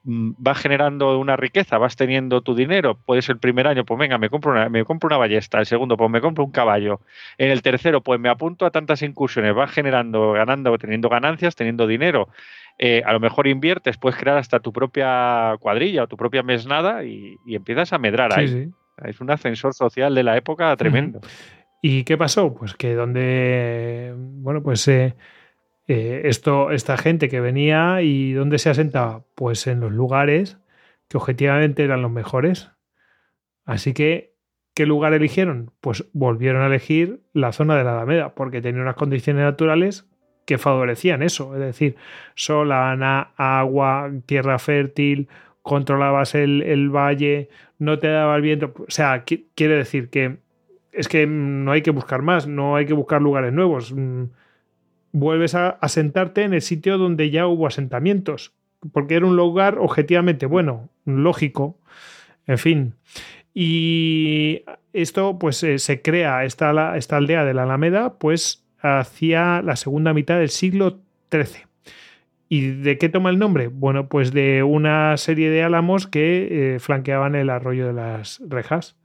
mm, 0.03 0.31
vas 0.37 0.57
generando 0.57 1.19
una 1.19 1.35
riqueza, 1.35 1.77
vas 1.77 1.95
teniendo 1.95 2.41
tu 2.41 2.55
dinero, 2.55 2.97
puedes 3.05 3.27
el 3.29 3.37
primer 3.37 3.67
año, 3.67 3.85
pues 3.85 3.99
venga, 3.99 4.17
me 4.17 4.29
compro 4.29 4.51
una, 4.51 4.69
me 4.69 4.85
compro 4.85 5.07
una 5.07 5.17
ballesta, 5.17 5.59
el 5.59 5.65
segundo, 5.65 5.97
pues 5.97 6.09
me 6.09 6.21
compro 6.21 6.43
un 6.45 6.51
caballo, 6.51 7.01
en 7.37 7.51
el 7.51 7.61
tercero, 7.61 8.01
pues 8.01 8.19
me 8.19 8.29
apunto 8.29 8.65
a 8.65 8.71
tantas 8.71 9.01
incursiones, 9.01 9.53
vas 9.53 9.71
generando, 9.71 10.31
ganando, 10.31 10.77
teniendo 10.77 11.09
ganancias, 11.09 11.55
teniendo 11.55 11.85
dinero. 11.85 12.29
Eh, 12.77 13.01
a 13.05 13.13
lo 13.13 13.19
mejor 13.19 13.47
inviertes, 13.47 13.97
puedes 13.97 14.19
crear 14.19 14.37
hasta 14.37 14.59
tu 14.59 14.73
propia 14.73 15.55
cuadrilla 15.59 16.03
o 16.03 16.07
tu 16.07 16.17
propia 16.17 16.43
mesnada 16.43 17.05
y, 17.05 17.37
empiezas 17.47 17.93
a 17.93 17.97
medrar 17.97 18.37
ahí. 18.37 18.69
Es 19.03 19.21
un 19.21 19.31
ascensor 19.31 19.73
social 19.73 20.13
de 20.15 20.23
la 20.23 20.37
época 20.37 20.75
tremendo. 20.75 21.21
¿Y 21.81 22.03
qué 22.03 22.17
pasó? 22.17 22.53
Pues 22.53 22.73
que 22.73 22.95
donde, 22.95 24.13
bueno, 24.17 24.63
pues 24.63 24.87
eh, 24.87 25.15
eh, 25.87 26.21
esto, 26.25 26.71
esta 26.71 26.97
gente 26.97 27.29
que 27.29 27.41
venía 27.41 28.01
y 28.01 28.33
dónde 28.33 28.57
se 28.57 28.69
asentaba, 28.69 29.23
pues 29.35 29.67
en 29.67 29.79
los 29.79 29.91
lugares 29.91 30.57
que 31.07 31.17
objetivamente 31.17 31.83
eran 31.83 32.01
los 32.01 32.11
mejores. 32.11 32.71
Así 33.65 33.93
que, 33.93 34.35
¿qué 34.73 34.85
lugar 34.85 35.13
eligieron? 35.13 35.71
Pues 35.81 36.05
volvieron 36.13 36.61
a 36.61 36.67
elegir 36.67 37.21
la 37.33 37.51
zona 37.51 37.77
de 37.77 37.83
la 37.83 37.93
Alameda, 37.93 38.33
porque 38.35 38.61
tenía 38.61 38.81
unas 38.81 38.95
condiciones 38.95 39.43
naturales 39.43 40.07
que 40.45 40.57
favorecían 40.57 41.23
eso, 41.23 41.55
es 41.55 41.61
decir, 41.61 41.95
solana, 42.35 43.31
agua, 43.35 44.11
tierra 44.27 44.59
fértil, 44.59 45.27
controlabas 45.63 46.35
el, 46.35 46.61
el 46.61 46.89
valle, 46.89 47.49
no 47.79 47.97
te 47.97 48.07
daba 48.07 48.35
el 48.35 48.43
viento. 48.43 48.73
O 48.77 48.85
sea, 48.91 49.23
quiere 49.23 49.75
decir 49.75 50.09
que 50.09 50.37
es 50.91 51.07
que 51.07 51.27
no 51.27 51.71
hay 51.71 51.81
que 51.81 51.91
buscar 51.91 52.21
más, 52.21 52.47
no 52.47 52.75
hay 52.75 52.85
que 52.85 52.93
buscar 52.93 53.21
lugares 53.21 53.51
nuevos 53.51 53.91
mm, 53.93 54.25
vuelves 55.15 55.55
a 55.55 55.69
asentarte 55.69 56.43
en 56.43 56.53
el 56.53 56.61
sitio 56.61 56.97
donde 56.97 57.29
ya 57.29 57.47
hubo 57.47 57.67
asentamientos, 57.67 58.53
porque 58.91 59.15
era 59.15 59.25
un 59.25 59.37
lugar 59.37 59.77
objetivamente 59.79 60.45
bueno, 60.45 60.89
lógico, 61.05 61.79
en 62.45 62.57
fin. 62.57 62.93
Y 63.53 64.63
esto, 64.91 65.39
pues 65.39 65.63
eh, 65.63 65.79
se 65.79 66.01
crea 66.01 66.43
esta, 66.43 66.97
esta 66.97 67.17
aldea 67.17 67.45
de 67.45 67.53
la 67.53 67.63
Alameda, 67.63 68.19
pues 68.19 68.65
hacia 68.79 69.61
la 69.61 69.77
segunda 69.77 70.13
mitad 70.13 70.37
del 70.37 70.49
siglo 70.49 70.99
XIII. 71.31 71.63
¿Y 72.49 72.67
de 72.67 72.97
qué 72.97 73.07
toma 73.07 73.29
el 73.29 73.39
nombre? 73.39 73.67
Bueno, 73.67 74.09
pues 74.09 74.33
de 74.33 74.63
una 74.63 75.15
serie 75.15 75.49
de 75.49 75.63
álamos 75.63 76.07
que 76.07 76.75
eh, 76.75 76.79
flanqueaban 76.79 77.35
el 77.35 77.49
arroyo 77.49 77.87
de 77.87 77.93
las 77.93 78.41
rejas. 78.47 78.97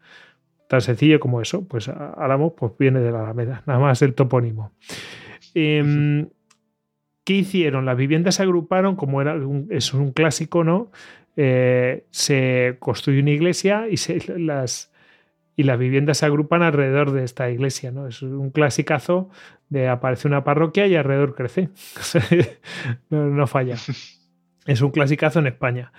Tan 0.69 0.81
sencillo 0.81 1.21
como 1.21 1.41
eso, 1.41 1.67
pues 1.67 1.89
álamos 1.89 2.53
pues 2.57 2.73
viene 2.79 3.01
de 3.01 3.11
la 3.11 3.23
Alameda, 3.23 3.63
nada 3.67 3.79
más 3.79 4.03
el 4.03 4.15
topónimo. 4.15 4.73
Em, 5.55 6.29
¿Qué 7.25 7.35
hicieron? 7.35 7.85
Las 7.85 7.97
viviendas 7.97 8.37
se 8.37 8.43
agruparon, 8.43 8.97
como 8.97 9.21
era 9.21 9.37
es 9.69 9.95
un 9.95 10.13
clásico, 10.13 10.65
¿no? 10.65 10.91
Eh, 11.37 12.05
se 12.11 12.77
construye 12.81 13.21
una 13.21 13.31
iglesia 13.31 13.87
y, 13.89 13.97
las, 14.39 14.93
y 15.57 15.63
las 15.63 15.79
viviendas 15.79 16.19
se 16.19 16.27
agrupan 16.27 16.63
alrededor 16.63 17.13
de 17.13 17.25
esta 17.25 17.51
iglesia. 17.51 17.93
¿no? 17.93 18.07
Es 18.07 18.23
un 18.23 18.51
clasicazo 18.51 19.31
de 19.69 19.89
aparece 19.89 20.29
una 20.29 20.45
parroquia 20.45 20.87
y 20.87 20.97
alrededor 20.97 21.35
crece. 21.35 21.71
no, 23.11 23.47
falla. 23.47 23.77
Es 24.67 24.83
un 24.83 24.91
clasicazo 24.91 25.39
en 25.39 25.47
España. 25.47 25.91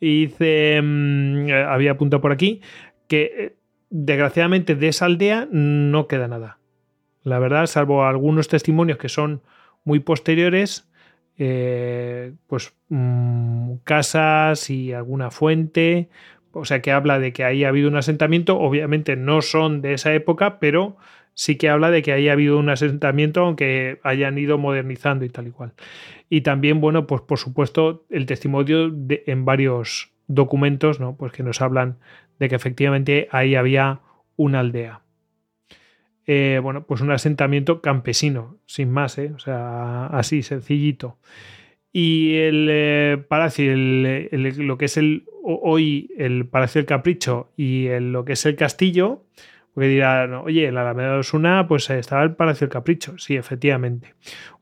Y 0.00 0.26
dice, 0.26 0.80
mm, 0.82 1.50
había 1.68 1.92
apuntado 1.92 2.22
por 2.22 2.32
aquí, 2.32 2.62
que 3.08 3.22
eh, 3.38 3.56
desgraciadamente 3.90 4.74
de 4.74 4.88
esa 4.88 5.04
aldea 5.04 5.46
no 5.50 6.08
queda 6.08 6.26
nada. 6.26 6.58
La 7.26 7.40
verdad, 7.40 7.66
salvo 7.66 8.04
algunos 8.04 8.46
testimonios 8.46 8.98
que 8.98 9.08
son 9.08 9.42
muy 9.82 9.98
posteriores, 9.98 10.88
eh, 11.38 12.34
pues 12.46 12.72
mm, 12.88 13.78
casas 13.82 14.70
y 14.70 14.92
alguna 14.92 15.32
fuente, 15.32 16.08
o 16.52 16.64
sea 16.64 16.80
que 16.80 16.92
habla 16.92 17.18
de 17.18 17.32
que 17.32 17.42
ahí 17.42 17.64
ha 17.64 17.70
habido 17.70 17.88
un 17.88 17.96
asentamiento, 17.96 18.60
obviamente 18.60 19.16
no 19.16 19.42
son 19.42 19.82
de 19.82 19.94
esa 19.94 20.14
época, 20.14 20.60
pero 20.60 20.98
sí 21.34 21.56
que 21.56 21.68
habla 21.68 21.90
de 21.90 22.02
que 22.02 22.12
ahí 22.12 22.28
ha 22.28 22.32
habido 22.34 22.60
un 22.60 22.68
asentamiento, 22.68 23.40
aunque 23.40 23.98
hayan 24.04 24.38
ido 24.38 24.56
modernizando 24.56 25.24
y 25.24 25.28
tal 25.28 25.48
y 25.48 25.50
cual. 25.50 25.72
Y 26.30 26.42
también, 26.42 26.80
bueno, 26.80 27.08
pues 27.08 27.22
por 27.22 27.40
supuesto, 27.40 28.06
el 28.08 28.26
testimonio 28.26 28.88
de, 28.88 29.24
en 29.26 29.44
varios 29.44 30.12
documentos, 30.28 31.00
¿no? 31.00 31.16
Pues 31.16 31.32
que 31.32 31.42
nos 31.42 31.60
hablan 31.60 31.98
de 32.38 32.48
que 32.48 32.54
efectivamente 32.54 33.26
ahí 33.32 33.56
había 33.56 33.98
una 34.36 34.60
aldea. 34.60 35.00
Eh, 36.26 36.60
bueno, 36.62 36.84
pues 36.86 37.00
un 37.00 37.12
asentamiento 37.12 37.80
campesino, 37.80 38.58
sin 38.66 38.90
más, 38.90 39.16
¿eh? 39.18 39.32
o 39.34 39.38
sea, 39.38 40.06
así, 40.06 40.42
sencillito. 40.42 41.18
Y 41.92 42.34
el 42.36 42.68
eh, 42.70 43.24
palacio, 43.28 43.72
lo 43.74 44.76
que 44.76 44.84
es 44.84 44.96
el 44.96 45.24
hoy 45.46 46.10
el 46.18 46.46
Palacio 46.46 46.80
del 46.80 46.86
Capricho 46.86 47.52
y 47.56 47.88
lo 48.00 48.24
que 48.24 48.32
es 48.32 48.44
el 48.46 48.56
castillo, 48.56 49.22
porque 49.72 49.88
dirán, 49.88 50.34
oye, 50.34 50.66
en 50.66 50.74
la 50.74 50.82
Alameda 50.82 51.12
de 51.12 51.18
Osuna, 51.18 51.68
pues 51.68 51.88
estaba 51.90 52.22
el 52.22 52.34
Palacio 52.34 52.66
del 52.66 52.72
Capricho. 52.72 53.16
Sí, 53.18 53.36
efectivamente. 53.36 54.14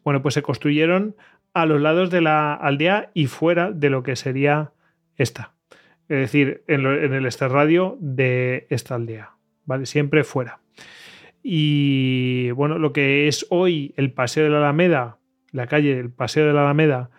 Bueno, 0.04 0.20
pues 0.22 0.34
se 0.34 0.42
construyeron 0.42 1.16
a 1.54 1.66
los 1.66 1.80
lados 1.80 2.10
de 2.10 2.20
la 2.20 2.52
aldea 2.52 3.10
y 3.14 3.26
fuera 3.26 3.70
de 3.70 3.90
lo 3.90 4.02
que 4.02 4.16
sería 4.16 4.72
esta. 5.16 5.54
Es 6.08 6.18
decir, 6.18 6.62
en, 6.66 6.84
en 6.84 7.14
el 7.14 7.26
de 8.00 8.66
esta 8.68 8.94
aldea. 8.96 9.30
¿Vale? 9.64 9.86
Siempre 9.86 10.24
fuera. 10.24 10.60
Y 11.46 12.52
bueno, 12.52 12.78
lo 12.78 12.94
que 12.94 13.28
es 13.28 13.46
hoy 13.50 13.92
el 13.98 14.12
Paseo 14.12 14.44
de 14.44 14.50
la 14.50 14.56
Alameda, 14.56 15.18
la 15.52 15.66
calle 15.66 15.94
del 15.94 16.10
Paseo 16.10 16.46
de 16.46 16.54
la 16.54 16.62
Alameda, 16.62 17.10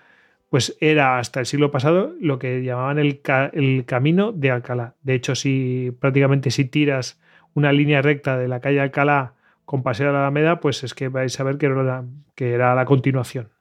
pues 0.49 0.75
era 0.81 1.19
hasta 1.19 1.41
el 1.41 1.45
siglo 1.45 1.69
pasado 1.69 2.15
lo 2.19 2.39
que 2.39 2.63
llamaban 2.63 2.97
el, 2.97 3.85
Camino 3.85 4.31
de 4.31 4.49
Alcalá. 4.49 4.95
De 5.03 5.13
hecho, 5.13 5.35
si 5.35 5.95
prácticamente 5.99 6.49
si 6.49 6.65
tiras 6.65 7.21
una 7.53 7.71
línea 7.71 8.01
recta 8.01 8.35
de 8.35 8.47
la 8.47 8.61
calle 8.61 8.81
Alcalá 8.81 9.35
con 9.63 9.83
Paseo 9.83 10.07
de 10.07 10.13
la 10.13 10.21
Alameda, 10.21 10.59
pues 10.59 10.83
es 10.83 10.95
que 10.95 11.07
vais 11.07 11.39
a 11.39 11.43
ver 11.43 11.59
que 11.59 11.67
era, 11.67 12.03
que 12.33 12.53
era 12.53 12.73
la 12.73 12.85
continuación. 12.85 13.51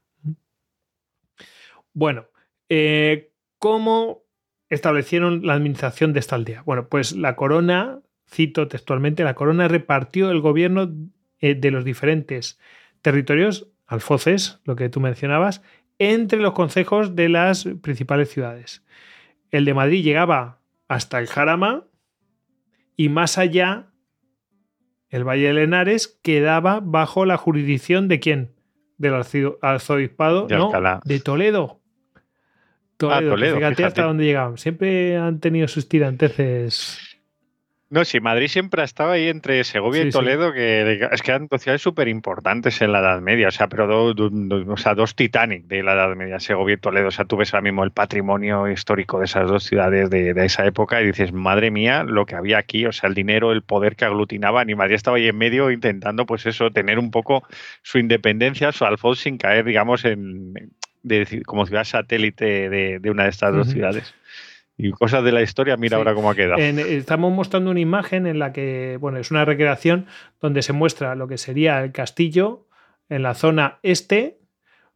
Bueno, 1.92 2.24
eh, 2.70 3.32
¿cómo 3.58 4.22
establecieron 4.70 5.46
la 5.46 5.52
administración 5.52 6.14
de 6.14 6.20
esta 6.20 6.36
aldea? 6.36 6.62
Bueno, 6.62 6.88
pues 6.88 7.12
la 7.12 7.36
corona 7.36 8.00
cito 8.34 8.68
textualmente, 8.68 9.24
la 9.24 9.34
corona 9.34 9.68
repartió 9.68 10.30
el 10.30 10.40
gobierno 10.40 10.92
eh, 11.40 11.54
de 11.54 11.70
los 11.70 11.84
diferentes 11.84 12.58
territorios, 13.02 13.68
alfoces, 13.86 14.60
lo 14.64 14.76
que 14.76 14.88
tú 14.88 15.00
mencionabas, 15.00 15.62
entre 15.98 16.40
los 16.40 16.52
concejos 16.52 17.14
de 17.14 17.28
las 17.28 17.68
principales 17.82 18.30
ciudades. 18.30 18.84
El 19.50 19.64
de 19.64 19.74
Madrid 19.74 20.02
llegaba 20.02 20.58
hasta 20.88 21.18
el 21.18 21.26
Jarama 21.26 21.84
y 22.96 23.08
más 23.08 23.38
allá, 23.38 23.90
el 25.10 25.24
Valle 25.24 25.48
de 25.48 25.52
Lenares 25.54 26.18
quedaba 26.22 26.80
bajo 26.82 27.24
la 27.24 27.36
jurisdicción 27.36 28.08
de 28.08 28.20
quién? 28.20 28.54
Del 28.98 29.14
arzobispado, 29.60 30.46
de, 30.46 30.56
no, 30.56 30.72
de 31.04 31.20
Toledo. 31.20 31.80
Ah, 33.02 33.20
Toledo, 33.20 33.56
fíjate, 33.56 33.84
hasta 33.84 34.04
dónde 34.04 34.24
llegaban. 34.24 34.56
Siempre 34.56 35.16
han 35.16 35.40
tenido 35.40 35.68
sus 35.68 35.88
tiranteces 35.88 36.98
no, 37.90 38.04
sí, 38.04 38.18
Madrid 38.18 38.48
siempre 38.48 38.82
ha 38.82 38.84
estado 38.84 39.10
ahí 39.10 39.28
entre 39.28 39.62
Segovia 39.62 40.02
y 40.02 40.10
Toledo, 40.10 40.52
que 40.52 41.06
es 41.12 41.22
que 41.22 41.30
eran 41.30 41.46
dos 41.48 41.62
ciudades 41.62 41.82
súper 41.82 42.08
importantes 42.08 42.80
en 42.80 42.92
la 42.92 43.00
Edad 43.00 43.20
Media, 43.20 43.48
o 43.48 43.50
sea, 43.50 43.68
pero 43.68 44.06
o 44.06 44.76
sea, 44.76 44.94
dos 44.94 45.14
Titanic 45.14 45.66
de 45.66 45.82
la 45.82 45.92
Edad 45.92 46.16
Media, 46.16 46.40
Segovia 46.40 46.74
y 46.74 46.78
Toledo. 46.78 47.08
O 47.08 47.10
sea, 47.10 47.24
tú 47.26 47.36
ves 47.36 47.52
ahora 47.52 47.62
mismo 47.62 47.84
el 47.84 47.90
patrimonio 47.90 48.68
histórico 48.68 49.18
de 49.18 49.26
esas 49.26 49.48
dos 49.48 49.64
ciudades 49.64 50.08
de, 50.10 50.32
esa 50.44 50.66
época 50.66 51.02
y 51.02 51.06
dices, 51.06 51.32
madre 51.32 51.70
mía, 51.70 52.04
lo 52.04 52.26
que 52.26 52.34
había 52.34 52.58
aquí, 52.58 52.86
o 52.86 52.92
sea, 52.92 53.08
el 53.08 53.14
dinero, 53.14 53.52
el 53.52 53.62
poder 53.62 53.96
que 53.96 54.06
aglutinaban, 54.06 54.68
y 54.70 54.74
Madrid 54.74 54.94
estaba 54.94 55.18
ahí 55.18 55.28
en 55.28 55.36
medio 55.36 55.70
intentando, 55.70 56.26
pues 56.26 56.46
eso, 56.46 56.70
tener 56.70 56.98
un 56.98 57.10
poco 57.10 57.46
su 57.82 57.98
independencia, 57.98 58.72
su 58.72 58.86
alfoz 58.86 59.20
sin 59.20 59.36
caer, 59.36 59.66
digamos, 59.66 60.04
en, 60.04 60.54
como 61.44 61.66
ciudad 61.66 61.84
satélite 61.84 62.70
de, 62.70 63.10
una 63.10 63.24
de 63.24 63.28
estas 63.28 63.54
dos 63.54 63.68
ciudades. 63.68 64.14
Y 64.76 64.90
cosas 64.90 65.22
de 65.22 65.30
la 65.30 65.42
historia, 65.42 65.76
mira 65.76 65.98
ahora 65.98 66.14
cómo 66.14 66.30
ha 66.30 66.34
quedado. 66.34 66.58
estamos 66.58 67.32
mostrando 67.32 67.70
una 67.70 67.80
imagen 67.80 68.26
en 68.26 68.40
la 68.40 68.52
que, 68.52 68.96
bueno, 69.00 69.18
es 69.18 69.30
una 69.30 69.44
recreación 69.44 70.06
donde 70.40 70.62
se 70.62 70.72
muestra 70.72 71.14
lo 71.14 71.28
que 71.28 71.38
sería 71.38 71.82
el 71.84 71.92
castillo 71.92 72.66
en 73.08 73.22
la 73.22 73.34
zona 73.34 73.78
este. 73.82 74.40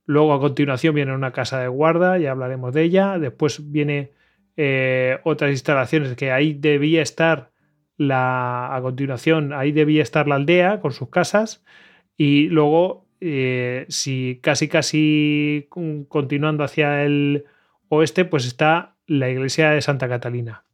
Luego 0.04 0.32
a 0.32 0.40
continuación 0.40 0.94
viene 0.94 1.14
una 1.14 1.32
casa 1.32 1.60
de 1.60 1.68
guarda, 1.68 2.18
ya 2.18 2.32
hablaremos 2.32 2.74
de 2.74 2.82
ella. 2.82 3.18
Después 3.18 3.70
viene 3.70 4.12
eh, 4.56 5.20
otras 5.22 5.52
instalaciones 5.52 6.16
que 6.16 6.32
ahí 6.32 6.54
debía 6.54 7.02
estar 7.02 7.52
la. 7.96 8.74
A 8.74 8.80
continuación, 8.80 9.52
ahí 9.52 9.70
debía 9.70 10.02
estar 10.02 10.26
la 10.26 10.36
aldea 10.36 10.80
con 10.80 10.92
sus 10.92 11.10
casas. 11.10 11.64
Y 12.16 12.48
luego, 12.48 13.06
eh, 13.20 13.86
si 13.88 14.40
casi 14.42 14.66
casi 14.66 15.68
continuando 16.08 16.64
hacia 16.64 17.04
el 17.04 17.44
oeste, 17.88 18.24
pues 18.24 18.46
está 18.46 18.96
la 19.08 19.28
iglesia 19.28 19.70
de 19.70 19.82
Santa 19.82 20.08
Catalina. 20.08 20.64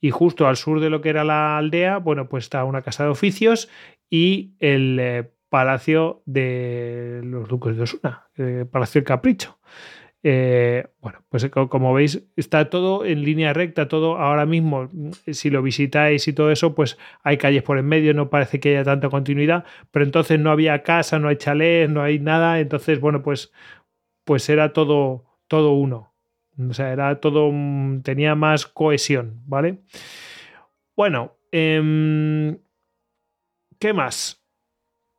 Y 0.00 0.10
justo 0.10 0.46
al 0.46 0.56
sur 0.56 0.80
de 0.80 0.88
lo 0.88 1.02
que 1.02 1.10
era 1.10 1.24
la 1.24 1.58
aldea, 1.58 1.98
bueno, 1.98 2.28
pues 2.28 2.44
está 2.44 2.64
una 2.64 2.80
casa 2.80 3.04
de 3.04 3.10
oficios 3.10 3.68
y 4.08 4.54
el 4.58 4.98
eh, 4.98 5.30
palacio 5.50 6.22
de 6.24 7.20
los 7.24 7.48
duques 7.48 7.76
de 7.76 7.82
Osuna, 7.82 8.28
el 8.36 8.66
Palacio 8.66 9.00
del 9.00 9.06
Capricho. 9.06 9.58
Eh, 10.22 10.86
bueno, 11.00 11.24
pues 11.30 11.48
como 11.48 11.94
veis, 11.94 12.22
está 12.36 12.68
todo 12.68 13.06
en 13.06 13.22
línea 13.22 13.54
recta, 13.54 13.88
todo 13.88 14.18
ahora 14.18 14.44
mismo, 14.44 14.88
si 15.26 15.48
lo 15.48 15.62
visitáis 15.62 16.28
y 16.28 16.32
todo 16.34 16.50
eso, 16.50 16.74
pues 16.74 16.98
hay 17.22 17.38
calles 17.38 17.62
por 17.62 17.78
en 17.78 17.86
medio, 17.86 18.12
no 18.12 18.28
parece 18.28 18.60
que 18.60 18.70
haya 18.70 18.84
tanta 18.84 19.08
continuidad, 19.08 19.64
pero 19.90 20.04
entonces 20.04 20.38
no 20.38 20.50
había 20.50 20.82
casa, 20.82 21.18
no 21.18 21.28
hay 21.28 21.36
chalés, 21.36 21.88
no 21.88 22.02
hay 22.02 22.18
nada, 22.18 22.60
entonces, 22.60 23.00
bueno, 23.00 23.22
pues, 23.22 23.52
pues 24.24 24.48
era 24.50 24.72
todo, 24.72 25.24
todo 25.48 25.72
uno. 25.72 26.09
O 26.68 26.74
sea, 26.74 26.92
era 26.92 27.20
todo. 27.20 27.50
tenía 28.02 28.34
más 28.34 28.66
cohesión, 28.66 29.40
¿vale? 29.46 29.78
Bueno, 30.96 31.36
em, 31.52 32.58
¿qué 33.78 33.92
más? 33.92 34.44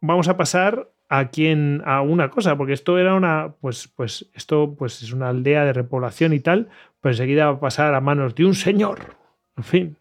Vamos 0.01 0.27
a 0.27 0.37
pasar 0.37 0.91
aquí 1.09 1.47
a 1.85 2.01
una 2.01 2.29
cosa, 2.29 2.57
porque 2.57 2.73
esto 2.73 2.97
era 2.97 3.15
una. 3.15 3.55
Pues, 3.61 3.87
pues 3.87 4.29
esto 4.33 4.75
pues 4.77 5.01
es 5.01 5.13
una 5.13 5.29
aldea 5.29 5.65
de 5.65 5.73
repoblación 5.73 6.33
y 6.33 6.39
tal, 6.39 6.69
pues 6.99 7.19
enseguida 7.19 7.45
va 7.45 7.57
a 7.57 7.59
pasar 7.59 7.93
a 7.93 8.01
manos 8.01 8.35
de 8.35 8.45
un 8.45 8.55
señor. 8.55 9.17
En 9.57 9.63
fin. 9.63 9.97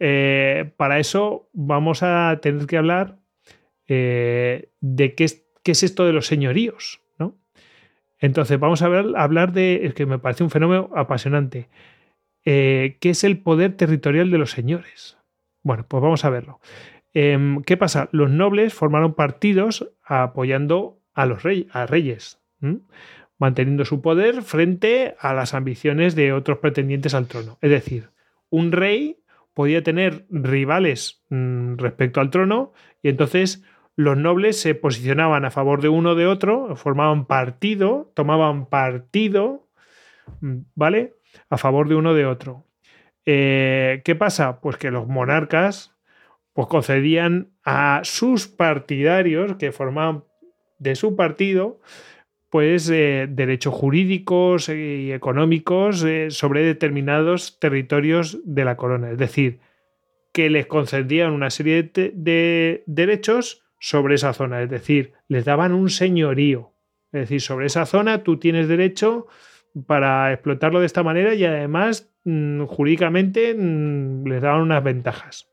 Eh, 0.00 0.72
para 0.76 0.98
eso 0.98 1.48
vamos 1.52 2.02
a 2.02 2.38
tener 2.40 2.66
que 2.66 2.76
hablar 2.76 3.18
eh, 3.88 4.70
de 4.80 5.14
qué 5.14 5.26
qué 5.68 5.72
es 5.72 5.82
esto 5.82 6.06
de 6.06 6.14
los 6.14 6.26
señoríos. 6.26 7.02
Entonces, 8.18 8.58
vamos 8.58 8.82
a, 8.82 8.86
hablar 8.86 9.52
de, 9.52 9.86
es 9.86 9.94
que 9.94 10.06
me 10.06 10.18
parece 10.18 10.44
un 10.44 10.50
fenómeno 10.50 10.90
apasionante, 10.94 11.68
eh, 12.44 12.96
¿qué 13.00 13.10
es 13.10 13.24
el 13.24 13.38
poder 13.38 13.76
territorial 13.76 14.30
de 14.30 14.38
los 14.38 14.50
señores? 14.50 15.18
Bueno, 15.62 15.86
pues 15.86 16.02
vamos 16.02 16.24
a 16.24 16.30
verlo. 16.30 16.60
Em, 17.14 17.62
¿Qué 17.62 17.76
pasa? 17.76 18.08
Los 18.12 18.30
nobles 18.30 18.74
formaron 18.74 19.14
partidos 19.14 19.90
apoyando 20.04 21.00
a 21.14 21.26
los 21.26 21.42
a 21.72 21.86
reyes, 21.86 22.40
manteniendo 23.38 23.84
su 23.84 24.00
poder 24.00 24.42
frente 24.42 25.16
a 25.18 25.34
las 25.34 25.54
ambiciones 25.54 26.14
de 26.14 26.32
otros 26.32 26.58
pretendientes 26.58 27.14
al 27.14 27.26
trono. 27.26 27.58
Es 27.60 27.70
decir, 27.70 28.10
un 28.50 28.72
rey 28.72 29.18
podía 29.54 29.82
tener 29.82 30.26
rivales 30.30 31.24
mm, 31.30 31.76
respecto 31.76 32.20
al 32.20 32.30
trono 32.30 32.72
y 33.02 33.08
entonces 33.08 33.64
los 33.98 34.16
nobles 34.16 34.60
se 34.60 34.76
posicionaban 34.76 35.44
a 35.44 35.50
favor 35.50 35.82
de 35.82 35.88
uno 35.88 36.10
o 36.10 36.14
de 36.14 36.28
otro, 36.28 36.76
formaban 36.76 37.26
partido, 37.26 38.12
tomaban 38.14 38.66
partido, 38.66 39.66
¿vale? 40.76 41.16
A 41.50 41.58
favor 41.58 41.88
de 41.88 41.96
uno 41.96 42.10
o 42.10 42.14
de 42.14 42.24
otro. 42.24 42.64
Eh, 43.26 44.00
¿Qué 44.04 44.14
pasa? 44.14 44.60
Pues 44.60 44.76
que 44.76 44.92
los 44.92 45.08
monarcas 45.08 45.96
pues 46.52 46.68
concedían 46.68 47.50
a 47.64 48.02
sus 48.04 48.46
partidarios 48.46 49.56
que 49.56 49.72
formaban 49.72 50.22
de 50.78 50.94
su 50.94 51.16
partido 51.16 51.80
pues 52.50 52.88
eh, 52.90 53.26
derechos 53.28 53.74
jurídicos 53.74 54.68
y 54.68 55.12
económicos 55.12 56.04
eh, 56.04 56.30
sobre 56.30 56.62
determinados 56.62 57.58
territorios 57.58 58.38
de 58.44 58.64
la 58.64 58.76
corona. 58.76 59.10
Es 59.10 59.18
decir, 59.18 59.58
que 60.32 60.50
les 60.50 60.66
concedían 60.68 61.32
una 61.32 61.50
serie 61.50 61.82
de, 61.82 62.84
derechos 62.86 63.67
sobre 63.78 64.16
esa 64.16 64.32
zona. 64.32 64.62
Es 64.62 64.70
decir, 64.70 65.12
les 65.28 65.44
daban 65.44 65.72
un 65.72 65.90
señorío. 65.90 66.72
Es 67.12 67.22
decir, 67.22 67.40
sobre 67.40 67.66
esa 67.66 67.86
zona 67.86 68.22
tú 68.22 68.38
tienes 68.38 68.68
derecho 68.68 69.26
para 69.86 70.32
explotarlo 70.32 70.80
de 70.80 70.86
esta 70.86 71.02
manera 71.02 71.34
y 71.34 71.44
además 71.44 72.12
mm, 72.24 72.64
jurídicamente 72.64 73.54
mm, 73.54 74.26
les 74.26 74.42
daban 74.42 74.62
unas 74.62 74.82
ventajas. 74.82 75.48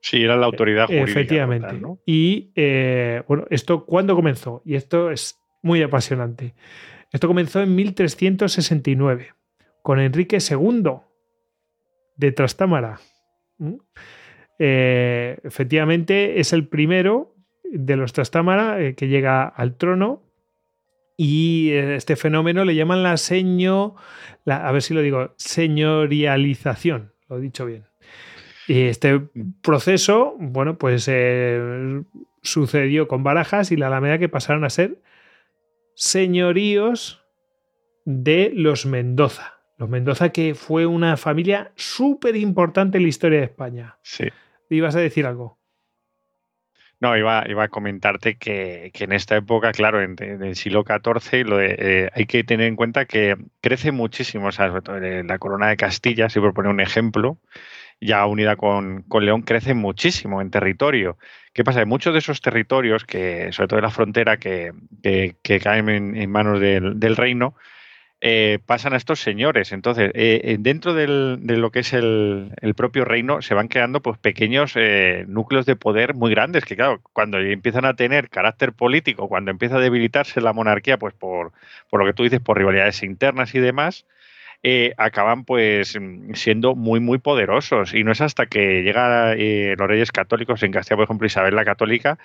Sí, 0.00 0.22
era 0.24 0.36
la 0.36 0.46
autoridad 0.46 0.86
jurídica. 0.86 1.10
Efectivamente. 1.10 1.80
Y 2.06 2.52
eh, 2.56 3.22
bueno, 3.28 3.46
¿esto 3.50 3.86
cuándo 3.86 4.16
comenzó? 4.16 4.62
Y 4.64 4.74
esto 4.74 5.12
es 5.12 5.38
muy 5.62 5.80
apasionante. 5.80 6.54
Esto 7.12 7.28
comenzó 7.28 7.60
en 7.60 7.74
1369 7.76 9.28
con 9.82 10.00
Enrique 10.00 10.38
II 10.38 10.82
de 12.16 12.32
Trastámara. 12.32 13.00
Eh, 14.64 15.40
efectivamente, 15.42 16.38
es 16.38 16.52
el 16.52 16.68
primero 16.68 17.34
de 17.64 17.96
los 17.96 18.12
Trastámara 18.12 18.80
eh, 18.80 18.94
que 18.94 19.08
llega 19.08 19.42
al 19.48 19.76
trono 19.76 20.22
y 21.16 21.70
eh, 21.70 21.96
este 21.96 22.14
fenómeno 22.14 22.64
le 22.64 22.76
llaman 22.76 23.02
la 23.02 23.16
seño, 23.16 23.96
a 24.46 24.70
ver 24.70 24.82
si 24.82 24.94
lo 24.94 25.00
digo, 25.00 25.34
señorialización, 25.36 27.12
lo 27.28 27.38
he 27.38 27.40
dicho 27.40 27.66
bien. 27.66 27.86
Y 28.68 28.82
este 28.82 29.20
proceso, 29.62 30.36
bueno, 30.38 30.78
pues 30.78 31.10
sucedió 32.42 33.08
con 33.08 33.24
Barajas 33.24 33.72
y 33.72 33.76
la 33.76 33.88
Alameda 33.88 34.18
que 34.18 34.28
pasaron 34.28 34.62
a 34.64 34.70
ser 34.70 35.02
señoríos 35.96 37.24
de 38.04 38.52
los 38.54 38.86
Mendoza. 38.86 39.54
Los 39.76 39.88
Mendoza 39.88 40.28
que 40.28 40.54
fue 40.54 40.86
una 40.86 41.16
familia 41.16 41.72
súper 41.74 42.36
importante 42.36 42.98
en 42.98 43.02
la 43.02 43.08
historia 43.08 43.40
de 43.40 43.46
España. 43.46 43.98
Sí. 44.02 44.28
¿Ibas 44.72 44.96
a 44.96 45.00
decir 45.00 45.26
algo? 45.26 45.58
No, 46.98 47.16
iba, 47.16 47.44
iba 47.48 47.64
a 47.64 47.68
comentarte 47.68 48.36
que, 48.38 48.90
en 48.94 49.12
esta 49.12 49.36
época, 49.36 49.72
claro, 49.72 50.00
en, 50.00 50.16
el 50.20 50.56
siglo 50.56 50.84
XIV, 50.86 51.44
eh, 51.60 52.10
hay 52.14 52.26
que 52.26 52.44
tener 52.44 52.68
en 52.68 52.76
cuenta 52.76 53.04
que 53.04 53.36
crece 53.60 53.92
muchísimo, 53.92 54.46
o 54.46 54.52
sea, 54.52 54.68
la 54.68 55.38
corona 55.38 55.68
de 55.68 55.76
Castilla, 55.76 56.30
si 56.30 56.40
por 56.40 56.54
poner 56.54 56.70
un 56.70 56.80
ejemplo, 56.80 57.38
ya 58.00 58.24
unida 58.24 58.56
con, 58.56 59.04
León, 59.20 59.42
crece 59.42 59.74
muchísimo 59.74 60.40
en 60.40 60.50
territorio. 60.50 61.18
¿Qué 61.52 61.64
pasa? 61.64 61.84
muchos 61.84 62.14
de 62.14 62.20
esos 62.20 62.40
territorios, 62.40 63.04
que 63.04 63.52
sobre 63.52 63.68
todo 63.68 63.78
en 63.80 63.84
la 63.84 63.90
frontera, 63.90 64.38
que, 64.38 64.72
caen 65.60 66.16
en, 66.16 66.30
manos 66.30 66.60
del 66.60 67.16
reino, 67.16 67.56
eh, 68.24 68.60
pasan 68.66 68.94
a 68.94 68.96
estos 68.98 69.20
señores. 69.20 69.72
Entonces, 69.72 70.12
eh, 70.14 70.40
eh, 70.44 70.56
dentro 70.60 70.94
de 70.94 71.08
lo 71.08 71.70
que 71.72 71.80
es 71.80 71.92
el, 71.92 72.52
propio 72.76 73.04
reino 73.04 73.42
se 73.42 73.52
van 73.52 73.66
creando 73.66 74.00
pues, 74.00 74.16
pequeños 74.16 74.74
núcleos 75.26 75.66
de 75.66 75.74
poder 75.74 76.14
muy 76.14 76.30
grandes 76.30 76.64
que, 76.64 76.76
claro, 76.76 77.00
cuando 77.12 77.40
empiezan 77.40 77.84
a 77.84 77.94
tener 77.94 78.30
carácter 78.30 78.74
político, 78.74 79.28
cuando 79.28 79.50
empieza 79.50 79.76
a 79.76 79.80
debilitarse 79.80 80.40
la 80.40 80.52
monarquía, 80.52 80.98
pues 80.98 81.14
por, 81.14 81.50
por 81.90 81.98
lo 81.98 82.06
que 82.06 82.12
tú 82.12 82.22
dices, 82.22 82.38
por 82.38 82.56
rivalidades 82.56 83.02
internas 83.02 83.56
y 83.56 83.58
demás, 83.58 84.06
acaban 84.96 85.44
pues 85.44 85.98
siendo 86.34 86.76
muy 86.76 87.00
muy 87.00 87.18
poderosos 87.18 87.94
y 87.94 88.04
no 88.04 88.12
es 88.12 88.20
hasta 88.20 88.46
que 88.46 88.82
llegan 88.82 89.36
los 89.76 89.88
reyes 89.88 90.12
católicos 90.12 90.62
en 90.62 90.70
Castilla 90.70 90.96
por 90.96 91.04
ejemplo 91.04 91.26
Isabel 91.26 91.56
la 91.56 91.64
católica 91.64 92.18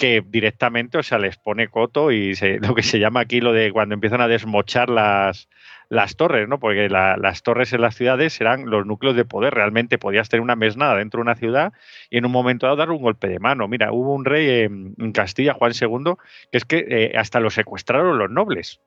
que 0.00 0.24
directamente, 0.26 0.98
o 0.98 1.02
sea, 1.02 1.18
les 1.18 1.36
pone 1.36 1.68
coto 1.68 2.10
y 2.10 2.34
lo 2.62 2.74
que 2.74 2.82
se 2.82 2.98
llama 2.98 3.20
aquí 3.20 3.40
lo 3.40 3.52
de 3.52 3.70
cuando 3.70 3.94
empiezan 3.94 4.22
a 4.22 4.28
desmochar 4.28 4.88
las, 4.88 5.48
las 5.90 6.16
torres, 6.16 6.48
¿no? 6.48 6.58
Porque 6.58 6.88
las 6.88 7.42
torres 7.42 7.72
en 7.72 7.82
las 7.82 7.94
ciudades 7.94 8.40
eran 8.40 8.68
los 8.68 8.86
núcleos 8.86 9.14
de 9.14 9.26
poder. 9.26 9.54
Realmente 9.54 9.98
podías 9.98 10.28
tener 10.28 10.40
una 10.40 10.56
mesnada 10.56 10.96
dentro 10.96 11.18
de 11.18 11.22
una 11.22 11.36
ciudad 11.36 11.72
y 12.08 12.16
en 12.16 12.24
un 12.24 12.32
momento 12.32 12.66
dado 12.66 12.76
dar 12.76 12.90
un 12.90 13.02
golpe 13.02 13.28
de 13.28 13.38
mano. 13.38 13.68
Mira, 13.68 13.92
hubo 13.92 14.14
un 14.14 14.24
rey 14.24 14.64
en, 14.64 15.12
Castilla, 15.12 15.54
Juan 15.54 15.72
II, 15.78 16.14
que 16.50 16.58
es 16.58 16.64
que 16.64 16.86
eh, 16.88 17.12
hasta 17.16 17.38
lo 17.38 17.50
secuestraron 17.50 18.18
los 18.18 18.30
nobles. 18.30 18.80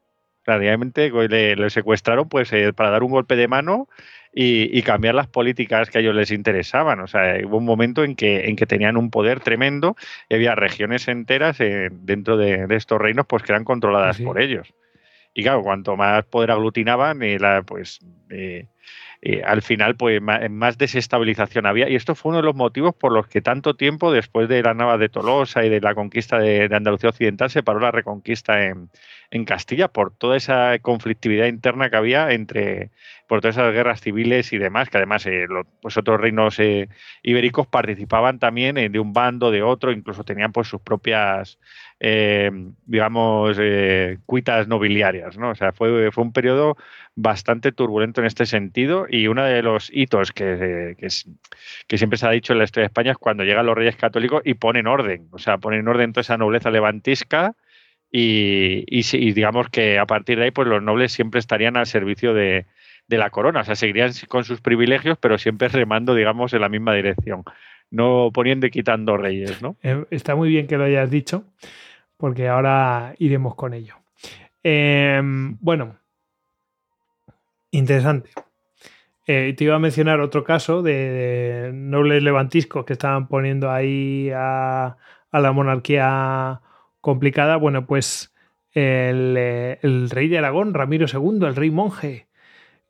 Realmente 0.46 1.10
le, 1.10 1.56
le 1.56 1.70
secuestraron 1.70 2.28
pues 2.28 2.52
eh, 2.54 2.74
para 2.74 2.90
dar 2.90 3.04
un 3.04 3.12
golpe 3.12 3.36
de 3.36 3.48
mano 3.48 3.88
y, 4.36 4.82
cambiar 4.82 5.16
las 5.16 5.28
políticas 5.28 5.90
que 5.90 6.00
a 6.00 6.02
ellos 6.02 6.16
les 6.16 6.32
interesaban. 6.32 7.00
O 7.00 7.08
sea, 7.08 7.38
hubo 7.46 7.58
un 7.58 7.66
momento 7.66 8.04
en 8.04 8.16
que, 8.16 8.46
en 8.46 8.56
que 8.56 8.66
tenían 8.66 8.98
un 8.98 9.10
poder 9.10 9.40
tremendo 9.40 9.96
y 10.28 10.36
había 10.36 10.56
regiones 10.56 11.08
enteras 11.08 11.60
eh, 11.60 11.90
dentro 11.92 12.38
de, 12.38 12.66
estos 12.72 13.00
reinos 13.00 13.26
pues, 13.28 13.44
que 13.44 13.52
eran 13.52 13.64
controladas 13.64 14.20
por 14.20 14.42
ellos. 14.42 14.74
Y 15.34 15.44
claro, 15.44 15.62
cuanto 15.62 15.96
más 15.96 16.26
poder 16.26 16.52
aglutinaban, 16.52 17.22
eh, 17.22 17.38
pues 17.66 18.00
eh, 18.30 18.68
al 19.46 19.62
final 19.62 19.96
pues 19.96 20.22
más, 20.22 20.78
desestabilización 20.78 21.66
había. 21.66 21.90
Y 21.90 21.96
esto 21.96 22.14
fue 22.16 22.30
uno 22.30 22.40
de 22.40 22.44
los 22.44 22.56
motivos 22.56 22.94
por 22.94 23.14
los 23.14 23.28
que 23.28 23.42
tanto 23.42 23.76
tiempo 23.76 24.12
después 24.12 24.50
de 24.50 24.62
la 24.62 24.74
Nava 24.74 24.98
de 24.98 25.10
Tolosa 25.10 25.64
y 25.66 25.70
de 25.70 25.80
la 25.80 25.96
conquista 25.96 26.40
de, 26.40 26.70
Andalucía 26.72 27.10
Occidental 27.10 27.50
se 27.50 27.64
paró 27.64 27.80
la 27.80 27.92
reconquista 27.92 28.66
en, 28.66 28.90
Castilla 29.46 29.88
por 29.88 30.16
toda 30.16 30.38
esa 30.38 30.78
conflictividad 30.80 31.48
interna 31.48 31.90
que 31.90 31.96
había 31.96 32.32
entre, 32.34 32.92
por 33.28 33.42
todas 33.42 33.56
esas 33.56 33.74
guerras 33.74 34.00
civiles 34.00 34.54
y 34.54 34.60
demás, 34.60 34.92
que 34.92 34.98
además 34.98 35.26
eh, 35.26 35.48
los 35.50 35.66
pues 35.82 35.98
otros 35.98 36.22
reinos 36.22 36.60
eh, 36.60 36.88
ibéricos 37.24 37.66
participaban 37.66 38.38
también 38.38 38.78
eh, 38.78 38.90
de 38.90 39.00
un 39.00 39.12
bando, 39.12 39.50
de 39.50 39.64
otro, 39.64 39.92
incluso 39.92 40.24
tenían 40.24 40.52
pues 40.52 40.68
sus 40.68 40.82
propias, 40.82 41.58
digamos, 42.86 43.58
cuitas 44.26 44.68
nobiliarias, 44.68 45.38
¿no? 45.38 45.52
O 45.52 45.56
sea, 45.56 45.72
fue, 45.72 46.12
fue 46.12 46.24
un 46.24 46.34
periodo 46.34 46.78
bastante 47.16 47.72
turbulento 47.72 48.22
en 48.22 48.28
este 48.28 48.46
sentido 48.46 49.06
y 49.08 49.28
uno 49.28 49.44
de 49.44 49.62
los 49.62 49.92
hitos 49.94 50.32
que, 50.32 50.96
que, 50.98 51.08
que, 51.88 51.98
siempre 51.98 52.18
se 52.18 52.26
ha 52.26 52.32
dicho 52.32 52.54
en 52.54 52.60
la 52.60 52.66
historia 52.66 52.84
de 52.84 52.88
España 52.88 53.12
es 53.12 53.18
cuando 53.18 53.44
llegan 53.44 53.66
los 53.66 53.76
reyes 53.76 53.96
católicos 53.96 54.42
y 54.46 54.56
ponen 54.56 54.88
orden, 54.88 55.28
o 55.32 55.38
sea, 55.38 55.58
ponen 55.60 55.88
orden 55.88 56.12
toda 56.12 56.22
esa 56.22 56.38
nobleza 56.38 56.72
levantisca 56.72 57.56
y, 58.16 59.34
digamos 59.34 59.70
que 59.70 59.98
a 59.98 60.06
partir 60.06 60.38
de 60.38 60.46
ahí 60.46 60.52
pues 60.52 60.68
los 60.68 60.84
nobles 60.84 61.12
siempre 61.12 61.40
estarían 61.40 61.76
al 61.78 61.88
servicio 61.88 62.36
de, 62.36 62.68
la 63.08 63.32
corona, 63.32 63.62
o 63.62 63.64
sea, 63.64 63.76
seguirían 63.76 64.12
con 64.28 64.44
sus 64.44 64.62
privilegios, 64.62 65.18
pero 65.20 65.38
siempre 65.38 65.68
remando, 65.68 66.14
digamos, 66.14 66.54
en 66.54 66.62
la 66.62 66.70
misma 66.70 66.94
dirección, 66.94 67.44
no 67.90 68.30
poniendo 68.32 68.68
y 68.68 68.72
quitando 68.72 69.18
reyes, 69.18 69.62
¿no? 69.62 69.78
Eh, 69.82 70.06
está 70.12 70.36
muy 70.36 70.50
bien 70.50 70.68
que 70.68 70.78
lo 70.78 70.84
hayas 70.84 71.10
dicho, 71.10 71.44
porque 72.18 72.48
ahora 72.48 73.16
iremos 73.18 73.56
con 73.56 73.74
ello. 73.74 73.96
Em, 74.64 75.58
bueno, 75.60 75.98
interesante. 77.74 78.30
Eh, 79.28 79.54
te 79.58 79.64
iba 79.64 79.76
a 79.76 79.80
mencionar 79.80 80.20
otro 80.20 80.44
caso 80.44 80.82
de, 80.82 81.72
nobles 81.74 82.24
levantiscos 82.24 82.86
que 82.86 82.94
estaban 82.94 83.28
poniendo 83.28 83.72
ahí 83.72 84.32
a, 84.36 84.98
a 85.32 85.40
la 85.40 85.52
monarquía 85.52 86.62
complicada, 87.02 87.58
bueno, 87.58 87.86
pues 87.86 88.34
eh, 88.76 89.78
el, 89.82 90.10
rey 90.10 90.28
de 90.28 90.38
Aragón, 90.38 90.74
Ramiro 90.74 91.06
II, 91.12 91.46
el 91.46 91.56
rey 91.56 91.70
monje, 91.70 92.28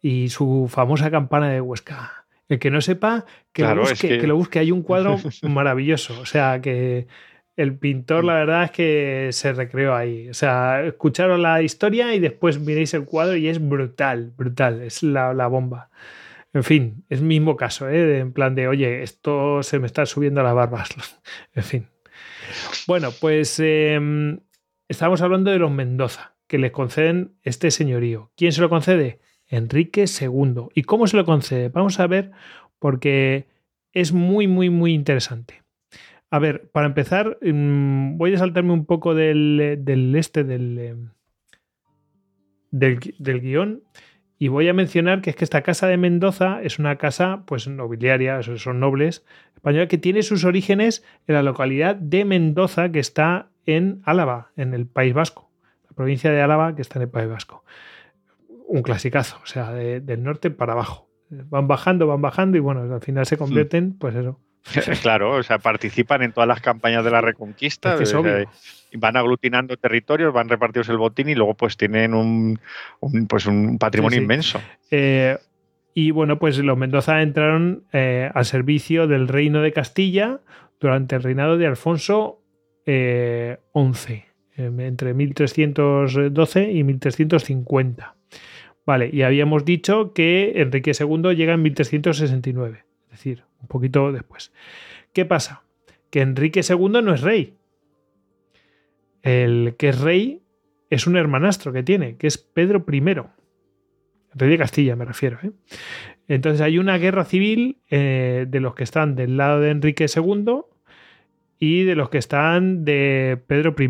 y 0.01 0.29
su 0.29 0.67
famosa 0.69 1.11
campana 1.11 1.49
de 1.49 1.61
Huesca. 1.61 2.25
El 2.49 2.59
que 2.59 2.69
no 2.69 2.81
sepa, 2.81 3.25
que, 3.53 3.63
lo, 3.63 3.81
busque, 3.81 4.19
que... 4.19 4.27
lo 4.27 4.35
busque. 4.35 4.59
Hay 4.59 4.71
un 4.71 4.83
cuadro 4.83 5.17
maravilloso. 5.43 6.19
O 6.19 6.25
sea, 6.25 6.61
que 6.61 7.07
el 7.55 7.77
pintor, 7.77 8.23
la 8.25 8.33
verdad 8.33 8.63
es 8.63 8.71
que 8.71 9.29
se 9.31 9.53
recreó 9.53 9.95
ahí. 9.95 10.29
O 10.29 10.33
sea, 10.33 10.83
escucharon 10.83 11.41
la 11.41 11.61
historia 11.61 12.13
y 12.15 12.19
después 12.19 12.59
miréis 12.59 12.93
el 12.93 13.05
cuadro 13.05 13.35
y 13.35 13.47
es 13.47 13.65
brutal, 13.65 14.33
brutal. 14.35 14.81
Es 14.81 15.03
la, 15.03 15.47
bomba. 15.47 15.89
En 16.53 16.63
fin, 16.63 17.05
es 17.09 17.21
mismo 17.21 17.55
caso, 17.55 17.89
¿eh? 17.89 18.19
En 18.19 18.33
plan 18.33 18.55
de, 18.55 18.67
oye, 18.67 19.03
esto 19.03 19.63
se 19.63 19.79
me 19.79 19.87
está 19.87 20.05
subiendo 20.05 20.41
a 20.41 20.43
las 20.43 20.55
barbas. 20.55 20.89
en 21.53 21.63
fin. 21.63 21.87
Bueno, 22.87 23.09
pues 23.19 23.59
em, 23.59 24.39
estamos 24.87 25.21
hablando 25.21 25.51
de 25.51 25.59
los 25.59 25.71
Mendoza, 25.71 26.35
que 26.47 26.57
les 26.57 26.71
conceden 26.71 27.35
este 27.43 27.71
señorío. 27.71 28.31
¿Quién 28.35 28.51
se 28.51 28.61
lo 28.61 28.69
concede? 28.69 29.19
Enrique 29.47 30.05
II. 30.05 30.69
¿Y 30.73 30.83
cómo 30.83 31.07
se 31.07 31.17
lo 31.17 31.25
concede? 31.25 31.69
Vamos 31.69 31.99
a 31.99 32.07
ver, 32.07 32.31
porque 32.79 33.47
es 33.91 34.11
muy, 34.11 34.47
muy, 34.47 34.69
muy 34.69 34.93
interesante. 34.93 35.62
A 36.33 36.39
ver, 36.39 36.67
para 36.71 36.87
empezar, 36.87 37.37
em, 37.41 38.17
voy 38.17 38.33
a 38.33 38.39
saltarme 38.39 38.73
un 38.73 38.87
poco 38.87 39.13
del, 39.13 40.15
este, 40.15 40.43
del, 40.43 40.79
em, 40.79 41.09
del, 42.71 42.99
del 43.19 43.39
guion 43.39 43.83
Y 44.39 44.47
voy 44.47 44.67
a 44.67 44.73
mencionar 44.73 45.21
que 45.21 45.29
es 45.29 45.35
que 45.35 45.43
esta 45.43 45.61
casa 45.61 45.85
de 45.85 45.97
Mendoza 45.97 46.59
es 46.63 46.79
una 46.79 46.97
casa 46.97 47.43
pues 47.45 47.67
nobiliaria, 47.67 48.41
son 48.41 48.79
nobles 48.79 49.23
españoles, 49.53 49.89
que 49.89 49.99
tiene 49.99 50.23
sus 50.23 50.43
orígenes 50.43 51.05
en 51.27 51.35
la 51.35 51.43
localidad 51.43 51.95
de 51.97 52.25
Mendoza, 52.25 52.91
que 52.91 52.97
está 52.97 53.49
en 53.67 54.01
Álava, 54.03 54.49
en 54.57 54.73
el 54.73 54.87
País 54.87 55.13
Vasco. 55.13 55.51
La 55.87 55.95
provincia 55.95 56.31
de 56.31 56.41
Álava, 56.41 56.75
que 56.75 56.81
está 56.81 56.97
en 56.97 57.03
el 57.03 57.09
País 57.09 57.29
Vasco. 57.29 57.63
Un 58.65 58.81
clasicazo, 58.81 59.37
o 59.43 59.45
sea, 59.45 59.71
del 59.71 60.23
norte 60.23 60.49
para 60.49 60.73
abajo. 60.73 61.07
Van 61.29 61.67
bajando, 61.67 62.07
van 62.07 62.23
bajando 62.23 62.57
y 62.57 62.59
bueno, 62.59 62.91
al 62.91 63.01
final 63.01 63.27
se 63.27 63.37
convierten, 63.37 63.95
pues 63.99 64.15
eso, 64.15 64.39
claro, 65.01 65.31
o 65.31 65.43
sea, 65.43 65.59
participan 65.59 66.23
en 66.23 66.31
todas 66.31 66.47
las 66.47 66.61
campañas 66.61 67.03
de 67.03 67.11
la 67.11 67.21
Reconquista, 67.21 67.97
van 68.95 69.17
aglutinando 69.17 69.75
territorios, 69.77 70.33
van 70.33 70.49
repartidos 70.49 70.89
el 70.89 70.97
botín 70.97 71.29
y 71.29 71.35
luego 71.35 71.55
pues 71.55 71.77
tienen 71.77 72.13
un, 72.13 72.59
pues 73.27 73.45
un 73.45 73.77
patrimonio 73.77 74.21
inmenso. 74.21 74.61
Eh, 74.91 75.37
y 75.93 76.11
bueno, 76.11 76.39
pues 76.39 76.57
los 76.59 76.77
Mendoza 76.77 77.21
entraron 77.21 77.83
eh, 77.91 78.29
al 78.33 78.45
servicio 78.45 79.07
del 79.07 79.27
reino 79.27 79.61
de 79.61 79.73
Castilla 79.73 80.39
durante 80.79 81.15
el 81.15 81.23
reinado 81.23 81.57
de 81.57 81.67
Alfonso 81.67 82.39
XI, 82.85 82.91
eh, 82.93 83.57
entre 84.57 85.13
1312 85.13 86.71
y 86.71 86.83
1350. 86.83 88.15
Vale, 88.85 89.09
y 89.11 89.21
habíamos 89.21 89.65
dicho 89.65 90.13
que 90.13 90.53
Enrique 90.55 90.91
II 90.99 91.35
llega 91.35 91.53
en 91.53 91.61
1369 91.61 92.85
decir, 93.13 93.43
un 93.61 93.67
poquito 93.67 94.11
después. 94.11 94.51
¿Qué 95.13 95.25
pasa? 95.25 95.63
Que 96.09 96.21
Enrique 96.21 96.61
II 96.67 97.01
no 97.01 97.13
es 97.13 97.21
rey. 97.21 97.55
El 99.21 99.75
que 99.77 99.89
es 99.89 100.01
rey 100.01 100.41
es 100.89 101.07
un 101.07 101.17
hermanastro 101.17 101.71
que 101.73 101.83
tiene, 101.83 102.17
que 102.17 102.27
es 102.27 102.37
Pedro 102.37 102.85
I. 102.91 103.01
Rey 104.35 104.49
de 104.49 104.57
Castilla, 104.57 104.95
me 104.95 105.05
refiero. 105.05 105.37
¿eh? 105.43 105.51
Entonces 106.27 106.61
hay 106.61 106.77
una 106.77 106.97
guerra 106.97 107.25
civil 107.25 107.77
eh, 107.89 108.45
de 108.47 108.59
los 108.59 108.75
que 108.75 108.83
están 108.83 109.15
del 109.15 109.37
lado 109.37 109.59
de 109.59 109.69
Enrique 109.69 110.05
II 110.13 110.61
y 111.59 111.83
de 111.83 111.95
los 111.95 112.09
que 112.09 112.17
están 112.17 112.83
de 112.83 113.41
Pedro 113.47 113.75
I. 113.77 113.89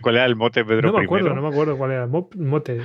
¿Cuál 0.00 0.16
era 0.16 0.26
el 0.26 0.36
mote 0.36 0.64
Pedro 0.64 0.88
I? 0.88 0.92
No 0.92 0.98
me 0.98 1.04
acuerdo, 1.04 1.34
no 1.34 1.42
me 1.42 1.48
acuerdo 1.48 1.76
cuál 1.76 1.90
era 1.92 2.04
el 2.04 2.10
mote. 2.10 2.80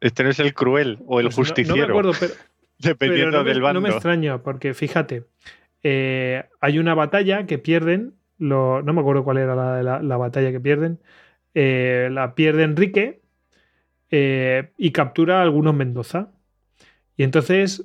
Este 0.00 0.22
no 0.22 0.30
es 0.30 0.38
el 0.38 0.54
cruel 0.54 0.98
o 1.06 1.20
el 1.20 1.26
pues 1.26 1.36
justiciero. 1.36 1.76
No, 1.76 1.86
me 1.86 1.90
acuerdo, 1.92 2.12
pero 2.18 2.34
Dependiendo 2.78 3.42
del 3.44 3.60
bando. 3.60 3.80
No 3.80 3.88
me 3.88 3.92
extraña, 3.92 4.42
porque 4.42 4.74
fíjate, 4.74 5.24
eh, 5.82 6.44
hay 6.60 6.78
una 6.78 6.94
batalla 6.94 7.46
que 7.46 7.58
pierden, 7.58 8.14
no 8.38 8.82
me 8.82 9.00
acuerdo 9.00 9.24
cuál 9.24 9.38
era 9.38 9.82
la, 9.82 10.16
batalla 10.16 10.52
que 10.52 10.60
pierden, 10.60 11.00
eh, 11.54 12.08
la 12.12 12.34
pierde 12.34 12.62
Enrique 12.64 13.20
eh, 14.10 14.70
y 14.76 14.92
captura 14.92 15.40
a 15.40 15.42
algunos 15.42 15.74
Mendoza. 15.74 16.32
Y 17.16 17.24
entonces, 17.24 17.84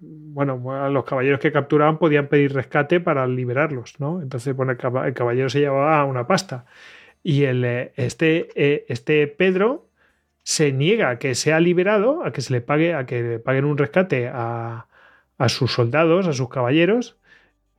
bueno, 0.00 0.90
los 0.90 1.04
caballeros 1.04 1.38
que 1.38 1.52
capturaban 1.52 1.98
podían 1.98 2.26
pedir 2.26 2.52
rescate 2.52 2.98
para 2.98 3.28
liberarlos, 3.28 4.00
¿no? 4.00 4.20
Entonces, 4.20 4.56
bueno, 4.56 4.72
el, 4.72 5.14
caballero 5.14 5.48
se 5.48 5.60
llevaba 5.60 6.04
una 6.04 6.26
pasta. 6.26 6.66
Y 7.22 7.44
el, 7.44 7.64
este, 7.64 8.48
este 8.92 9.28
Pedro 9.28 9.87
se 10.48 10.72
niega 10.72 11.10
a 11.10 11.18
que 11.18 11.34
sea 11.34 11.60
liberado, 11.60 12.24
a 12.24 12.32
que 12.32 12.40
se 12.40 12.54
le 12.54 12.62
pague, 12.62 12.94
a 12.94 13.04
que 13.04 13.22
le 13.22 13.38
paguen 13.38 13.66
un 13.66 13.76
rescate 13.76 14.30
a, 14.32 14.86
sus 15.48 15.72
soldados, 15.72 16.26
a 16.26 16.32
sus 16.32 16.48
caballeros, 16.48 17.18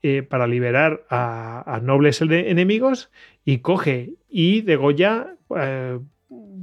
eh, 0.03 0.21
para 0.21 0.45
liberar 0.45 1.03
a, 1.09 1.79
nobles 1.81 2.21
enemigos, 2.21 3.09
y 3.43 3.57
coge 3.59 4.11
y 4.29 4.61
degolla 4.61 5.35
eh, 5.57 5.99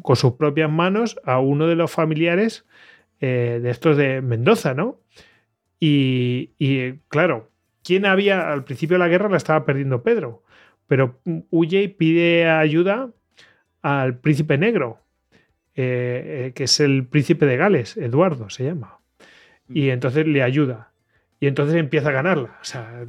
con 0.00 0.14
sus 0.14 0.34
propias 0.34 0.70
manos 0.70 1.18
a 1.24 1.40
uno 1.40 1.66
de 1.66 1.74
los 1.74 1.90
familiares 1.90 2.64
eh, 3.20 3.58
de 3.60 3.70
estos 3.70 3.96
de 3.96 4.22
Mendoza, 4.22 4.74
¿no? 4.74 5.00
Y, 5.80 6.52
y, 6.56 7.00
claro, 7.08 7.50
¿quién 7.82 8.06
había 8.06 8.52
al 8.52 8.62
principio 8.62 8.94
de 8.94 9.00
la 9.00 9.08
guerra 9.08 9.28
la 9.28 9.38
estaba 9.38 9.64
perdiendo 9.64 10.04
Pedro? 10.04 10.44
Pero 10.86 11.18
huye 11.50 11.82
y 11.82 11.88
pide 11.88 12.48
ayuda 12.48 13.10
al 13.82 14.18
príncipe 14.20 14.56
negro, 14.56 15.00
eh, 15.78 16.46
eh, 16.46 16.52
que 16.54 16.64
es 16.64 16.80
el 16.80 17.04
príncipe 17.04 17.44
de 17.44 17.58
Gales, 17.58 17.98
Eduardo 17.98 18.48
se 18.48 18.64
llama. 18.64 18.98
Y 19.68 19.88
mm. 19.88 19.90
entonces 19.90 20.26
le 20.26 20.42
ayuda. 20.42 20.90
Y 21.38 21.48
entonces 21.48 21.76
empieza 21.76 22.08
a 22.08 22.12
ganarla. 22.12 22.56
O 22.62 22.64
sea, 22.64 23.04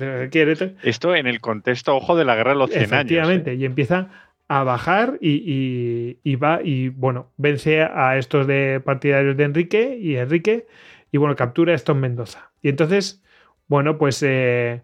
Esto 0.83 1.15
en 1.15 1.27
el 1.27 1.39
contexto, 1.39 1.95
ojo, 1.95 2.17
de 2.17 2.25
la 2.25 2.35
guerra 2.35 2.51
de 2.51 2.57
los 2.57 2.69
100 2.69 2.83
Efectivamente, 2.83 3.55
y 3.55 3.63
empieza 3.63 4.09
a 4.49 4.63
bajar 4.65 5.17
y, 5.21 6.35
va 6.35 6.59
y, 6.61 6.89
bueno, 6.89 7.31
vence 7.37 7.83
a 7.83 8.17
estos 8.17 8.47
de 8.47 8.81
partidarios 8.83 9.37
de 9.37 9.45
Enrique 9.45 9.97
y 9.97 10.17
Enrique 10.17 10.67
y, 11.09 11.17
bueno, 11.19 11.37
captura 11.37 11.71
a 11.71 11.75
estos 11.75 11.95
Mendoza. 11.95 12.51
Y 12.61 12.67
entonces, 12.67 13.23
bueno, 13.69 13.97
pues 13.97 14.21
eh, 14.23 14.81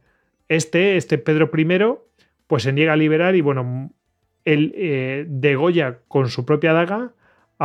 este, 0.48 0.96
este 0.96 1.18
Pedro 1.18 1.52
I, 1.54 1.68
pues 2.48 2.64
se 2.64 2.72
niega 2.72 2.94
a 2.94 2.98
liberar 2.98 3.36
y, 3.36 3.42
bueno, 3.42 3.92
él 4.46 5.28
degolla 5.28 6.00
con 6.08 6.30
su 6.30 6.46
propia 6.46 6.72
daga 6.72 7.12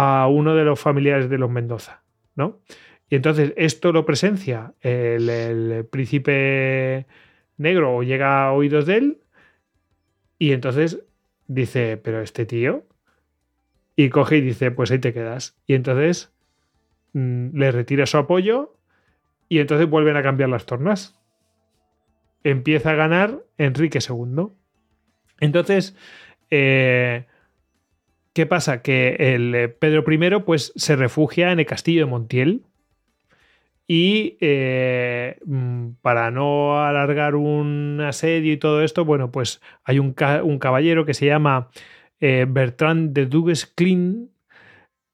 a 0.01 0.29
uno 0.29 0.55
de 0.55 0.63
los 0.63 0.79
familiares 0.79 1.29
de 1.29 1.39
los 1.39 1.51
Mendoza, 1.51 2.05
¿no? 2.37 2.61
Y 3.11 3.17
entonces 3.17 3.53
esto 3.57 3.91
lo 3.91 4.07
presencia 4.07 4.75
el, 4.81 5.85
príncipe 5.91 7.09
negro 7.57 7.97
o 7.97 8.03
llega 8.05 8.47
a 8.47 8.53
oídos 8.53 8.87
de 8.87 8.97
él 8.97 9.21
y 10.39 10.53
entonces 10.53 11.03
dice, 11.49 11.97
pero 11.97 12.23
este 12.23 12.47
tío, 12.47 12.87
y 13.97 14.09
coge 14.11 14.37
y 14.37 14.41
dice, 14.41 14.71
pues 14.71 14.93
ahí 14.93 15.01
te 15.01 15.13
quedas. 15.13 15.59
Y 15.67 15.75
entonces 15.75 16.33
mm, 17.15 17.59
le 17.59 17.73
retira 17.73 18.07
su 18.07 18.19
apoyo 18.19 18.77
y 19.49 19.59
entonces 19.59 19.91
vuelven 19.91 20.17
a 20.17 20.23
cambiar 20.23 20.49
las 20.49 20.65
tornas. 20.65 21.19
Empieza 22.45 22.91
a 22.91 22.95
ganar 22.95 23.43
Enrique 23.57 23.99
II. 23.99 24.47
Entonces, 25.41 25.97
eh, 26.51 27.27
¿Qué 28.39 28.47
pasa? 28.47 28.83
Que 28.83 29.17
el 29.35 29.53
eh, 29.53 29.69
Pedro 29.69 30.05
I 30.09 30.41
pues, 30.47 30.73
se 30.77 30.95
refugia 30.95 31.51
en 31.51 31.59
el 31.59 31.67
castillo 31.67 32.03
de 32.03 32.07
Montiel 32.07 32.63
y 33.89 34.37
eh, 34.41 35.41
mm, 35.45 35.95
para 36.03 36.31
no 36.31 36.81
alargar 36.81 37.35
un 37.35 38.01
asedio 38.01 38.53
y 38.53 38.57
todo 38.57 38.85
esto, 38.85 39.05
bueno, 39.05 39.33
pues 39.33 39.61
hay 39.83 39.99
un, 39.99 40.13
caballero 40.13 41.05
que 41.05 41.15
se 41.15 41.27
llama 41.27 41.71
eh, 42.21 42.47
Bertrand 42.49 43.13
de 43.13 43.27
Duguesclin, 43.27 44.31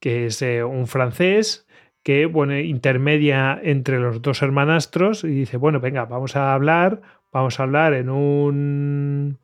que 0.01 0.27
es 0.27 0.43
un 0.43 0.87
francés 0.87 1.67
que 2.03 2.27
bueno, 2.27 2.59
intermedia 2.59 3.59
entre 3.63 4.01
los 4.01 4.21
dos 4.21 4.43
hermanastros 4.43 5.25
y 5.25 5.29
dice, 5.29 5.57
bueno, 5.57 5.81
venga, 5.81 6.05
vamos 6.05 6.37
a 6.37 6.53
hablar, 6.53 7.01
vamos 7.33 7.59
a 7.59 7.63
hablar 7.63 7.95
en 7.95 8.11
un 8.11 9.39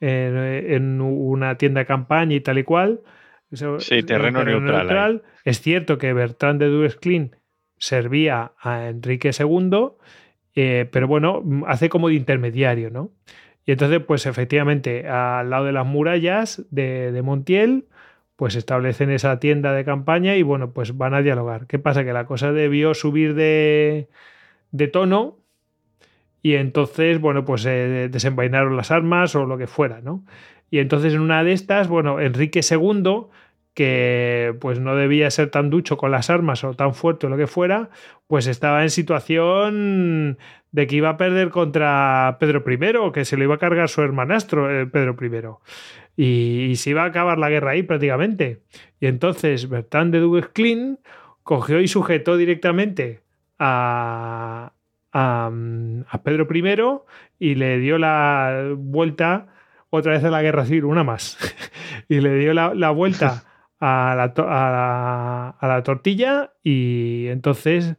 en, 0.00 1.00
una 1.00 1.58
tienda 1.58 1.80
de 1.80 1.86
campaña 1.86 2.36
y 2.36 2.40
tal 2.40 2.58
y 2.58 2.62
cual. 2.62 3.00
Sí, 3.78 4.02
terreno, 4.02 4.44
neutral. 4.44 5.22
Es 5.44 5.60
cierto 5.60 5.98
que 5.98 6.12
Bertrand 6.12 6.60
de 6.60 6.68
Duesclin 6.68 7.36
servía 7.78 8.52
a 8.58 8.88
Enrique 8.88 9.30
II, 9.38 9.88
eh, 10.54 10.88
pero 10.90 11.06
bueno, 11.06 11.42
hace 11.66 11.88
como 11.88 12.08
de 12.08 12.14
intermediario, 12.14 12.90
¿no? 12.90 13.10
Y 13.64 13.72
entonces, 13.72 14.00
pues 14.00 14.26
efectivamente, 14.26 15.08
al 15.08 15.50
lado 15.50 15.64
de 15.64 15.72
las 15.72 15.86
murallas 15.86 16.64
de, 16.70 17.20
Montiel, 17.24 17.86
pues 18.36 18.54
establecen 18.54 19.10
esa 19.10 19.40
tienda 19.40 19.72
de 19.72 19.84
campaña 19.84 20.36
y 20.36 20.42
bueno, 20.42 20.72
pues 20.72 20.96
van 20.96 21.14
a 21.14 21.22
dialogar. 21.22 21.66
¿Qué 21.66 21.78
pasa? 21.78 22.04
Que 22.04 22.12
la 22.12 22.26
cosa 22.26 22.52
debió 22.52 22.94
subir 22.94 23.34
de, 23.34 24.08
de 24.70 24.88
tono 24.88 25.38
y 26.46 26.54
entonces, 26.54 27.20
bueno, 27.20 27.44
pues 27.44 27.66
eh, 27.66 28.08
desenvainaron 28.08 28.76
las 28.76 28.92
armas 28.92 29.34
o 29.34 29.46
lo 29.46 29.58
que 29.58 29.66
fuera, 29.66 30.00
¿no? 30.00 30.24
Y 30.70 30.78
entonces 30.78 31.12
en 31.12 31.20
una 31.20 31.42
de 31.42 31.52
estas, 31.52 31.88
bueno, 31.88 32.20
Enrique 32.20 32.60
II, 32.60 33.26
que 33.76 34.56
pues 34.58 34.80
no 34.80 34.96
debía 34.96 35.30
ser 35.30 35.50
tan 35.50 35.68
ducho 35.68 35.98
con 35.98 36.10
las 36.10 36.30
armas 36.30 36.64
o 36.64 36.72
tan 36.72 36.94
fuerte 36.94 37.26
o 37.26 37.28
lo 37.28 37.36
que 37.36 37.46
fuera, 37.46 37.90
pues 38.26 38.46
estaba 38.46 38.82
en 38.82 38.88
situación 38.88 40.38
de 40.72 40.86
que 40.86 40.96
iba 40.96 41.10
a 41.10 41.18
perder 41.18 41.50
contra 41.50 42.38
Pedro 42.40 42.64
I, 42.66 43.12
que 43.12 43.26
se 43.26 43.36
lo 43.36 43.44
iba 43.44 43.56
a 43.56 43.58
cargar 43.58 43.90
su 43.90 44.00
hermanastro, 44.00 44.70
eh, 44.70 44.86
Pedro 44.86 45.14
I. 46.16 46.70
Y, 46.70 46.76
se 46.76 46.88
iba 46.88 47.02
a 47.02 47.06
acabar 47.06 47.36
la 47.36 47.50
guerra 47.50 47.72
ahí 47.72 47.82
prácticamente. 47.82 48.62
Y 48.98 49.08
entonces 49.08 49.68
Bertrand 49.68 50.10
de 50.10 50.20
Duguesclin 50.20 50.98
cogió 51.42 51.78
y 51.82 51.86
sujetó 51.86 52.38
directamente 52.38 53.20
a, 53.58 54.72
a, 55.12 55.50
Pedro 56.24 56.48
I 56.50 57.50
y 57.50 57.54
le 57.56 57.78
dio 57.78 57.98
la 57.98 58.72
vuelta 58.74 59.48
otra 59.90 60.12
vez 60.12 60.24
a 60.24 60.30
la 60.30 60.40
guerra 60.40 60.64
civil, 60.64 60.86
una 60.86 61.04
más, 61.04 61.36
y 62.08 62.20
le 62.20 62.36
dio 62.36 62.54
la, 62.54 62.90
vuelta 62.90 63.44
a 63.80 64.14
la, 64.16 65.56
a 65.58 65.68
la, 65.68 65.82
tortilla 65.82 66.52
y 66.62 67.26
entonces, 67.28 67.96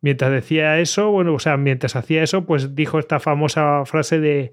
mientras 0.00 0.32
decía 0.32 0.80
eso, 0.80 1.10
bueno, 1.10 1.34
o 1.34 1.38
sea, 1.38 1.56
mientras 1.56 1.96
hacía 1.96 2.22
eso, 2.22 2.46
pues 2.46 2.74
dijo 2.74 2.98
esta 2.98 3.20
famosa 3.20 3.84
frase 3.84 4.20
de 4.20 4.52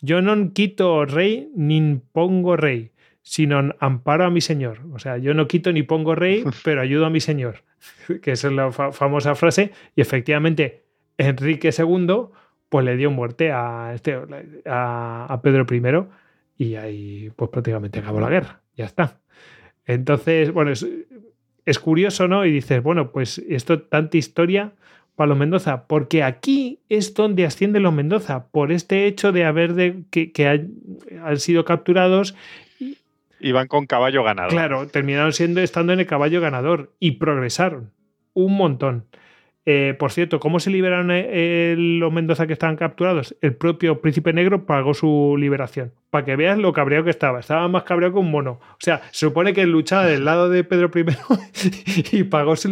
yo 0.00 0.22
no 0.22 0.52
quito 0.52 1.04
rey 1.04 1.50
ni 1.56 2.00
pongo 2.12 2.56
rey, 2.56 2.92
sino 3.22 3.74
amparo 3.80 4.24
a 4.24 4.30
mi 4.30 4.40
señor. 4.40 4.80
O 4.92 4.98
sea, 4.98 5.18
yo 5.18 5.34
no 5.34 5.48
quito 5.48 5.72
ni 5.72 5.82
pongo 5.82 6.14
rey, 6.14 6.44
pero 6.64 6.80
ayudo 6.80 7.06
a 7.06 7.10
mi 7.10 7.20
señor, 7.20 7.64
que 8.22 8.32
esa 8.32 8.48
es 8.48 8.54
la 8.54 8.72
famosa 8.72 9.34
frase. 9.34 9.72
Y 9.94 10.00
efectivamente, 10.00 10.84
Enrique 11.18 11.70
II 11.76 12.28
pues 12.68 12.84
le 12.84 12.96
dio 12.96 13.10
muerte 13.10 13.50
a, 13.50 13.92
este, 13.94 14.18
a, 14.66 15.40
Pedro 15.42 15.66
I 15.70 16.64
y 16.64 16.74
ahí 16.74 17.30
pues 17.34 17.50
prácticamente 17.50 17.98
acabó 18.00 18.20
la 18.20 18.28
guerra. 18.28 18.60
Ya 18.76 18.84
está. 18.84 19.20
Entonces, 19.88 20.52
bueno, 20.52 20.70
es, 20.70 20.86
es 21.64 21.78
curioso, 21.80 22.28
¿no? 22.28 22.46
Y 22.46 22.52
dices, 22.52 22.82
bueno, 22.82 23.10
pues 23.10 23.38
esto 23.48 23.80
tanta 23.80 24.16
historia 24.16 24.72
para 25.16 25.30
los 25.30 25.38
Mendoza, 25.38 25.88
porque 25.88 26.22
aquí 26.22 26.78
es 26.88 27.12
donde 27.12 27.44
ascienden 27.44 27.82
los 27.82 27.92
Mendoza, 27.92 28.46
por 28.52 28.70
este 28.70 29.06
hecho 29.06 29.32
de 29.32 29.44
haber 29.44 29.74
de, 29.74 30.04
que, 30.10 30.46
han, 30.46 31.36
sido 31.38 31.64
capturados. 31.64 32.36
Iban 33.40 33.66
con 33.66 33.86
caballo 33.86 34.22
ganador. 34.22 34.52
Claro, 34.52 34.86
terminaron 34.86 35.32
siendo 35.32 35.60
estando 35.60 35.92
en 35.92 36.00
el 36.00 36.06
caballo 36.06 36.40
ganador 36.40 36.94
y 37.00 37.12
progresaron 37.12 37.90
un 38.32 38.56
montón. 38.56 39.06
Eh, 39.70 39.92
por 39.98 40.12
cierto, 40.12 40.40
¿cómo 40.40 40.60
se 40.60 40.70
liberaron 40.70 41.10
eh, 41.12 41.74
los 41.76 42.10
Mendoza 42.10 42.46
que 42.46 42.54
estaban 42.54 42.76
capturados? 42.76 43.36
El 43.42 43.54
propio 43.54 44.00
príncipe 44.00 44.32
negro 44.32 44.64
pagó 44.64 44.94
su 44.94 45.36
liberación. 45.38 45.92
Para 46.08 46.24
que 46.24 46.36
veas 46.36 46.56
lo 46.56 46.72
cabreado 46.72 47.04
que 47.04 47.10
estaba. 47.10 47.40
Estaba 47.40 47.68
más 47.68 47.82
cabreado 47.82 48.14
que 48.14 48.20
un 48.20 48.30
mono. 48.30 48.52
O 48.52 48.78
sea, 48.78 49.02
se 49.10 49.26
supone 49.26 49.52
que 49.52 49.66
luchaba 49.66 50.06
del 50.06 50.24
lado 50.24 50.48
de 50.48 50.64
Pedro 50.64 50.90
I 50.94 51.04
y 52.12 52.24
pagó 52.24 52.56
su, 52.56 52.70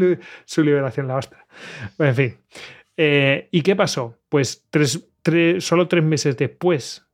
liberación, 0.63 1.07
la 1.07 1.17
ostra. 1.17 1.45
en 1.99 2.15
fin. 2.15 2.37
Eh, 2.97 3.49
¿Y 3.51 3.61
qué 3.61 3.77
pasó? 3.77 4.17
Pues 4.31 4.65
solo 5.59 5.89
tres 5.89 6.03
meses 6.03 6.39
después 6.39 7.07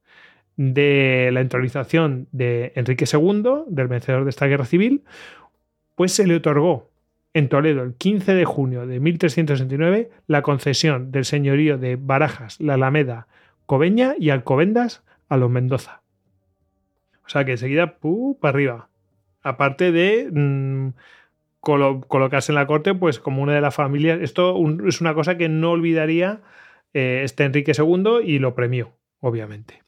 de 0.55 1.31
la 1.33 1.41
entronización 1.41 2.29
de 2.31 2.71
Enrique 2.77 3.07
II, 3.13 3.65
del 3.67 3.89
vencedor 3.89 4.23
de 4.23 4.31
esta 4.31 4.47
guerra 4.47 4.65
civil, 4.65 5.03
pues 5.97 6.13
se 6.13 6.25
le 6.25 6.37
otorgó 6.37 6.92
en 7.35 7.49
Toledo 7.49 7.83
el 7.83 7.95
15 7.95 8.35
de 8.35 8.45
junio 8.45 8.87
de 8.87 9.01
1369 9.01 10.11
la 10.27 10.43
concesión 10.43 11.13
del 11.13 11.25
señorío 11.25 11.79
de 11.79 11.97
Barajas, 11.97 12.61
la 12.61 12.75
Alameda, 12.75 13.27
Cobeña 13.67 14.15
y 14.19 14.31
Alcobendas 14.31 15.03
a 15.29 15.37
los 15.37 15.51
Mendoza. 15.51 16.03
O 17.25 17.29
sea 17.29 17.45
que 17.45 17.53
enseguida, 17.53 17.99
¡pu! 17.99 18.39
para 18.41 18.51
arriba. 18.51 18.89
Aparte 19.43 19.93
de 19.93 20.29
mm, 20.31 20.91
colocarse 21.61 22.53
en 22.53 22.57
la 22.57 22.67
corte, 22.67 22.95
pues 22.95 23.19
como 23.19 23.43
una 23.43 23.55
de 23.55 23.61
las 23.61 23.75
familias. 23.75 24.21
Esto 24.21 24.57
es 24.87 25.01
una 25.01 25.15
cosa 25.15 25.39
que 25.39 25.49
no 25.49 25.71
olvidaría 25.71 26.41
eh, 26.93 27.23
este 27.25 27.45
Enrique 27.45 27.73
II 27.77 28.21
y 28.25 28.39
lo 28.39 28.55
premió, 28.55 28.93
obviamente. 29.21 29.83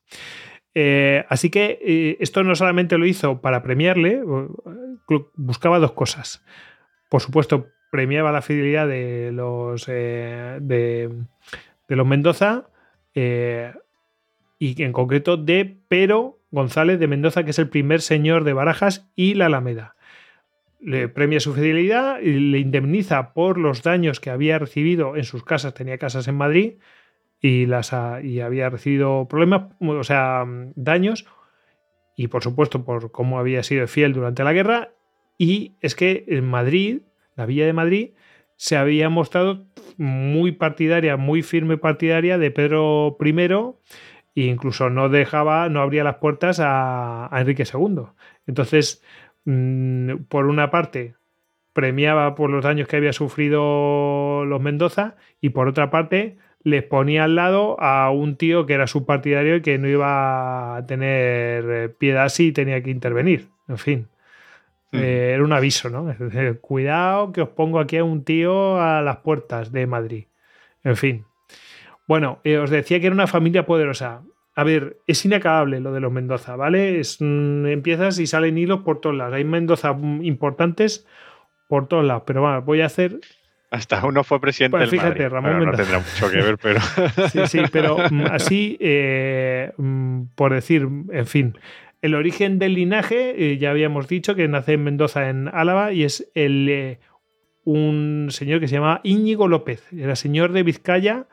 Eh, 0.74 1.24
así 1.28 1.51
que 1.51 1.78
eh, 1.82 2.16
esto 2.20 2.42
no 2.42 2.55
solamente 2.55 2.97
lo 2.97 3.07
hizo 3.07 3.40
para 3.40 3.62
premiarle, 3.62 4.22
buscaba 5.36 5.78
dos 5.78 5.92
cosas 5.92 6.45
por 7.15 7.23
supuesto, 7.23 7.69
premiaba 7.93 8.33
la 8.33 8.43
fidelidad 8.43 8.89
de 8.89 9.31
los, 9.31 9.85
eh, 9.87 10.59
de, 10.61 11.11
los 11.87 12.07
Mendoza 12.09 12.67
eh, 13.15 13.73
y 14.59 14.83
en 14.83 14.91
concreto 14.93 15.37
de 15.37 15.77
Pero 15.87 16.41
González 16.51 16.99
de 16.99 17.07
Mendoza, 17.07 17.45
que 17.45 17.53
es 17.53 17.59
el 17.61 17.69
primer 17.69 18.01
señor 18.01 18.43
de 18.43 18.53
Barajas 18.53 19.09
y 19.15 19.35
la 19.35 19.47
Alameda. 19.47 19.95
Le 20.81 21.09
premia 21.09 21.39
su 21.39 21.55
fidelidad 21.55 22.19
y 22.19 22.33
le 22.33 22.59
indemniza 22.59 23.33
por 23.33 23.59
los 23.59 23.85
daños 23.85 24.19
que 24.19 24.31
había 24.31 24.59
recibido 24.59 25.15
en 25.15 25.23
sus 25.23 25.45
casas. 25.45 25.73
Tenía 25.75 25.99
casas 25.99 26.27
en 26.27 26.35
Madrid 26.35 26.79
y, 27.41 27.67
las 27.67 27.95
y 28.25 28.41
había 28.41 28.71
recibido 28.71 29.29
problemas, 29.29 29.73
o 29.79 30.03
sea, 30.03 30.45
daños. 30.75 31.27
Y 32.17 32.27
por 32.27 32.43
supuesto, 32.43 32.85
por 32.85 33.12
cómo 33.12 33.39
había 33.39 33.62
sido 33.62 33.87
fiel 33.87 34.15
durante 34.15 34.43
la 34.43 34.53
guerra 34.53 34.93
y 35.39 35.76
es 35.80 35.95
que 35.95 36.24
en 36.28 36.45
Madrid, 36.45 37.03
la 37.37 37.47
Villa 37.47 37.66
de 37.66 37.72
Madrid, 37.72 38.11
se 38.57 38.76
había 38.76 39.09
mostrado 39.09 39.66
muy 39.97 40.53
partidaria, 40.53 41.16
muy 41.16 41.43
firme 41.43 41.76
partidaria 41.76 42.39
de 42.39 42.51
Pedro 42.51 43.16
I 43.20 43.35
e 44.37 44.47
incluso 44.47 44.91
no 44.91 45.09
dejaba, 45.09 45.68
no 45.68 45.80
abría 45.80 46.05
las 46.05 46.16
puertas 46.16 46.61
a, 46.61 47.30
Enrique 47.32 47.64
II. 47.72 48.07
Entonces, 48.47 49.03
mm, 49.45 50.24
por 50.28 50.47
una 50.47 50.70
parte, 50.70 51.14
premiaba 51.72 52.35
por 52.35 52.51
los 52.51 52.64
daños 52.64 52.89
que 52.89 52.97
había 52.97 53.12
sufrido 53.12 54.45
los 54.45 54.61
Mendoza 54.61 55.16
y 55.41 55.51
por 55.51 55.68
otra 55.68 55.91
parte, 55.91 56.39
les 56.62 56.82
ponía 56.82 57.24
al 57.24 57.35
lado 57.37 57.80
a 57.80 58.11
un 58.11 58.37
tío 58.37 58.66
que 58.66 58.74
era 58.74 58.87
su 58.87 59.05
partidario 59.05 59.57
y 59.57 59.62
que 59.62 59.78
no 59.78 59.89
iba 59.89 60.76
a 60.76 60.87
tener 60.87 61.64
eh, 61.70 61.89
piedad 61.91 62.28
si 62.28 62.53
tenía 62.53 62.82
que 62.82 62.91
intervenir. 62.91 63.49
En 63.68 63.78
fin. 63.78 64.09
Mm. 64.95 64.99
Eh, 65.03 65.30
era 65.32 65.45
un 65.45 65.53
aviso, 65.53 65.90
¿no? 65.90 66.14
cuidado 66.61 67.32
que 67.32 67.42
os 67.42 67.49
pongo 67.49 67.80
aquí 67.80 67.97
a 67.97 68.05
un 68.05 68.24
tío 68.24 68.80
a 68.80 69.03
las 69.03 69.18
puertas 69.18 69.72
de 69.72 69.86
Madrid. 69.86 70.26
En 70.84 70.97
fin. 70.97 71.24
Bueno, 72.07 72.40
eh, 72.45 72.59
os 72.59 72.70
decía 72.70 73.01
que 73.01 73.07
era 73.07 73.14
una 73.14 73.26
familia 73.26 73.66
poderosa. 73.66 74.22
A 74.55 74.62
ver, 74.62 74.99
es 75.07 75.24
inacabable 75.24 75.80
lo 75.80 75.92
de 75.92 76.01
los 76.01 76.12
Mendoza, 76.12 76.55
¿vale? 76.55 77.01
Es, 77.01 77.16
mm, 77.20 77.66
empiezas 77.66 78.20
y 78.20 78.26
salen 78.26 78.57
hilos 78.57 78.80
por 78.82 79.01
todos 79.01 79.16
lados. 79.16 79.34
Hay 79.34 79.45
Mendoza 79.45 79.97
importantes 80.22 81.07
por 81.66 81.88
todos 81.88 82.05
lados, 82.05 82.22
pero 82.24 82.42
bueno, 82.42 82.62
voy 82.62 82.82
a 82.82 82.86
hacer 82.86 83.18
hasta 83.74 84.07
uno 84.07 84.22
fue 84.22 84.40
presidente 84.40 84.76
pues 84.76 84.88
fíjate, 84.88 85.28
Ramón 85.28 85.59
Mendoza. 85.59 85.70
No 85.70 85.76
tendrá 85.76 85.99
mucho 85.99 86.30
que 86.30 86.36
ver, 86.36 86.59
pero. 86.59 86.80
sí, 87.32 87.40
sí, 87.49 87.61
pero 87.72 87.97
mm, 88.09 88.26
así, 88.30 88.76
eh, 88.78 89.72
por 90.36 90.55
decir, 90.55 90.88
en 91.11 91.26
fin, 91.26 91.59
el 92.05 92.15
origen 92.15 92.59
del 92.59 92.75
linaje, 92.75 93.53
eh, 93.53 93.57
ya 93.57 93.71
habíamos 93.71 94.09
dicho 94.09 94.35
que 94.35 94.47
nace 94.47 94.75
en 94.75 94.85
Mendoza, 94.85 95.31
en 95.31 95.49
Álava, 95.49 95.91
y 95.95 96.05
es 96.05 96.31
el, 96.35 96.69
eh, 96.69 96.99
un 97.65 98.27
señor 98.29 98.61
que 98.61 98.69
se 98.69 98.75
llama 98.75 99.01
Íñigo 99.05 99.49
López. 99.49 99.91
Era 99.91 100.15
señor 100.15 100.53
de 100.53 100.65
Vizcaya 100.65 101.29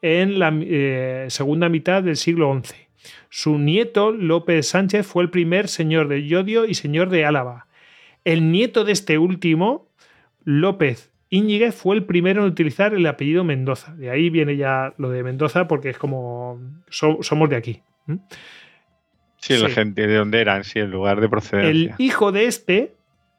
en 0.00 0.38
la 0.38 0.50
eh, 0.62 1.26
segunda 1.28 1.68
mitad 1.68 2.02
del 2.02 2.16
siglo 2.16 2.58
XI. 2.58 2.74
Su 3.28 3.58
nieto, 3.58 4.12
López 4.12 4.66
Sánchez, 4.66 5.06
fue 5.06 5.24
el 5.24 5.28
primer 5.28 5.68
señor 5.68 6.08
de 6.08 6.26
Yodio 6.26 6.64
y 6.64 6.72
señor 6.72 7.10
de 7.10 7.26
Álava. 7.26 7.66
El 8.24 8.50
nieto 8.50 8.86
de 8.86 8.92
este 8.92 9.18
último, 9.18 9.90
López 10.42 11.12
Íñiguez, 11.28 11.74
fue 11.74 11.96
el 11.96 12.04
primero 12.04 12.40
en 12.40 12.48
utilizar 12.48 12.94
el 12.94 13.04
apellido 13.06 13.44
Mendoza. 13.44 13.94
De 13.94 14.08
ahí 14.08 14.30
viene 14.30 14.56
ya 14.56 14.94
lo 14.96 15.10
de 15.10 15.22
Mendoza 15.22 15.68
porque 15.68 15.90
es 15.90 15.98
como 15.98 16.58
somos 16.88 17.50
de 17.50 17.56
aquí. 17.56 17.82
Sí, 19.46 19.58
la 19.58 19.68
gente 19.68 20.06
de 20.06 20.16
dónde 20.16 20.40
eran, 20.40 20.64
sí, 20.64 20.78
el 20.78 20.90
lugar 20.90 21.20
de 21.20 21.28
procedencia. 21.28 21.94
El 21.98 22.02
hijo 22.02 22.32
de 22.32 22.46
este, 22.46 22.94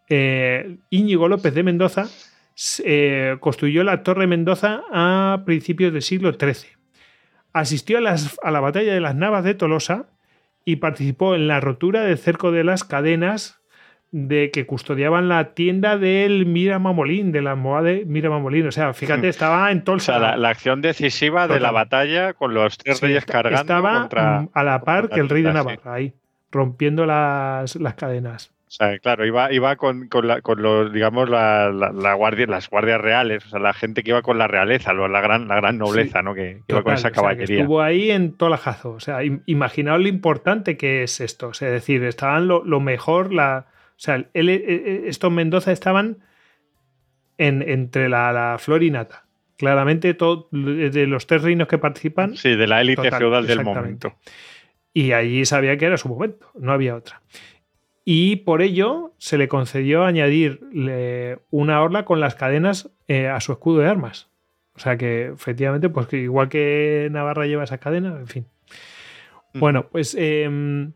eh, 0.08 0.78
Íñigo 0.91 1.28
López 1.28 1.56
de 1.56 1.64
Mendoza, 1.64 2.08
eh, 2.84 3.38
construyó 3.39 3.84
la 3.84 4.03
Torre 4.03 4.28
Mendoza 4.28 4.84
a 4.91 5.41
principios 5.47 5.91
del 5.91 6.03
siglo 6.03 6.32
XIII. 6.32 6.70
Asistió 7.53 7.97
a, 7.97 8.01
las, 8.01 8.38
a 8.43 8.51
la 8.51 8.60
batalla 8.60 8.93
de 8.93 8.99
las 9.01 9.16
Navas 9.16 9.43
de 9.43 9.56
Tolosa 9.56 10.06
y 10.64 10.76
participó 10.76 11.34
en 11.34 11.47
la 11.47 11.60
rotura 11.60 12.01
del 12.01 12.20
cerco 12.20 12.51
de 12.51 12.64
las 12.64 12.84
cadenas 12.84 13.60
de 14.16 14.49
que 14.49 14.66
custodiaban 14.66 15.28
la 15.28 15.53
tienda 15.55 15.97
del 15.97 16.45
Mira 16.45 16.80
Mamolín, 16.80 17.34
de 17.34 17.41
la 17.41 17.51
almohada 17.51 17.89
de 17.89 18.05
Mira 18.05 18.30
Mamolín. 18.30 18.66
O 18.66 18.72
sea, 18.72 18.93
fíjate, 18.93 19.28
hmm. 19.28 19.30
estaba 19.30 19.70
en 19.74 19.84
Tolsa. 19.84 20.16
O 20.16 20.20
sea, 20.20 20.38
la, 20.38 20.49
acción 20.49 20.82
decisiva 20.82 21.49
de 21.49 21.59
la 21.59 21.72
batalla 21.72 22.32
con 22.32 22.53
los 22.53 22.78
tres 22.78 23.01
reyes 23.01 23.26
cargando 23.26 23.59
estaba 23.59 23.99
contra, 23.99 24.47
a 24.53 24.63
la 24.63 24.82
par 24.84 25.09
que 25.09 25.20
el 25.20 25.28
rey 25.28 25.43
de 25.43 25.51
Navarra, 25.51 25.95
ahí, 25.95 26.13
rompiendo 26.49 27.05
las, 27.05 27.76
las 27.76 27.95
cadenas. 27.95 28.53
O 28.68 28.72
sea, 28.72 28.97
claro, 28.99 29.26
iba, 29.26 29.51
iba 29.51 29.76
con, 29.76 30.07
con, 30.07 30.61
los, 30.61 30.93
digamos, 30.93 31.30
la, 31.30 31.70
la, 31.70 32.13
guardia, 32.13 32.47
las 32.47 32.70
guardias 32.70 33.01
reales, 33.01 33.45
o 33.45 33.49
sea, 33.49 33.59
la 33.59 33.74
gente 33.74 34.01
que 34.01 34.11
iba 34.11 34.22
con 34.22 34.38
la 34.38 34.47
realeza, 34.47 34.93
la 34.93 35.20
gran, 35.20 35.49
la 35.49 35.55
gran 35.55 35.78
nobleza, 35.78 36.22
¿no? 36.22 36.34
Que, 36.34 36.61
iba 36.70 36.84
con 36.84 36.93
esa 36.93 37.11
caballería. 37.11 37.59
estuvo 37.59 37.82
ahí 37.82 38.11
en 38.11 38.32
Tolajazo. 38.32 38.91
O 38.91 38.99
sea, 39.01 39.20
imaginaos 39.45 39.99
lo 39.99 40.07
importante 40.07 40.78
que 40.78 41.03
es 41.03 41.20
esto. 41.20 41.49
O 41.49 41.53
sea, 41.53 41.68
es 41.68 41.74
decir, 41.74 42.01
estaban 42.05 42.47
lo, 42.47 42.63
lo 42.63 42.80
mejor, 42.80 43.34
la, 43.34 43.66
o 43.96 44.00
sea, 44.00 44.18
eh, 44.18 44.28
eh, 44.34 45.04
estos 45.06 45.32
Mendoza 45.32 45.72
estaban 45.72 46.20
en, 47.38 47.62
entre 47.62 48.10
la, 48.10 48.58
flor 48.60 48.84
y 48.84 48.91
nata. 48.91 49.26
Claramente, 49.58 50.14
todo, 50.14 50.50
de 50.52 51.08
los 51.08 51.28
tres 51.28 51.41
reinos 51.41 51.70
que 51.70 51.78
participan. 51.78 52.36
Sí, 52.36 52.56
de 52.56 52.68
la 52.68 52.82
élite 52.82 53.10
feudal 53.10 53.48
del 53.48 53.64
momento. 53.64 54.16
Y 54.93 55.14
allí 55.14 55.46
sabía 55.46 55.78
que 55.78 55.86
era 55.86 55.98
su 55.98 56.10
momento, 56.10 56.52
no 56.56 56.74
había 56.74 56.96
otra. 56.96 57.22
Y 58.04 58.38
por 58.38 58.62
ello 58.62 59.14
se 59.18 59.38
le 59.38 59.48
concedió 59.48 60.04
añadir 60.04 60.60
una 61.50 61.82
orla 61.82 62.06
con 62.06 62.20
las 62.20 62.36
cadenas 62.36 62.91
eh, 63.08 63.28
a 63.28 63.39
su 63.39 63.54
escudo 63.54 63.80
de 63.80 63.88
armas. 63.88 64.30
O 64.76 64.80
sea 64.80 64.98
que 64.98 65.28
efectivamente, 65.28 65.89
pues 65.89 66.08
que 66.08 66.18
igual 66.18 66.50
que 66.50 67.08
Navarra 67.12 67.48
lleva 67.48 67.64
esa 67.64 67.78
cadena, 67.78 68.18
en 68.20 68.28
fin. 68.28 68.46
Mm. 69.54 69.60
Bueno, 69.60 69.88
pues 69.89 70.16
em, 70.20 70.93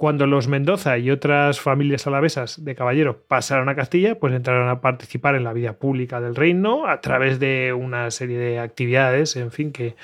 cuando 0.00 0.26
los 0.26 0.48
Mendoza 0.48 0.96
y 0.96 1.10
otras 1.10 1.60
familias 1.60 2.06
alavesas 2.06 2.64
de 2.64 2.74
caballeros 2.74 3.16
pasaron 3.28 3.68
a 3.68 3.74
Castilla, 3.74 4.14
pues 4.14 4.32
entraron 4.32 4.70
a 4.70 4.80
participar 4.80 5.34
en 5.34 5.44
la 5.44 5.52
vida 5.52 5.74
pública 5.74 6.22
del 6.22 6.34
reino 6.34 6.86
a 6.86 7.02
través 7.02 7.38
de 7.38 7.74
una 7.74 8.10
serie 8.10 8.38
de 8.38 8.58
actividades, 8.60 9.36
en 9.36 9.50
fin, 9.50 9.72
que, 9.72 9.96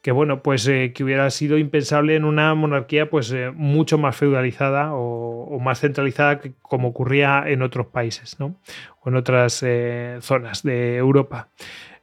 que 0.00 0.12
bueno, 0.12 0.44
pues 0.44 0.68
eh, 0.68 0.92
que 0.94 1.02
hubiera 1.02 1.28
sido 1.30 1.58
impensable 1.58 2.14
en 2.14 2.24
una 2.24 2.54
monarquía 2.54 3.10
pues 3.10 3.32
eh, 3.32 3.50
mucho 3.52 3.98
más 3.98 4.14
feudalizada 4.14 4.90
o, 4.94 5.58
más 5.58 5.80
centralizada 5.80 6.38
que 6.38 6.52
como 6.62 6.86
ocurría 6.86 7.42
en 7.48 7.62
otros 7.62 7.88
países, 7.88 8.38
¿no? 8.38 8.60
O 9.00 9.08
en 9.08 9.16
otras 9.16 9.60
eh, 9.66 10.18
zonas 10.20 10.62
de 10.62 10.98
Europa. 10.98 11.48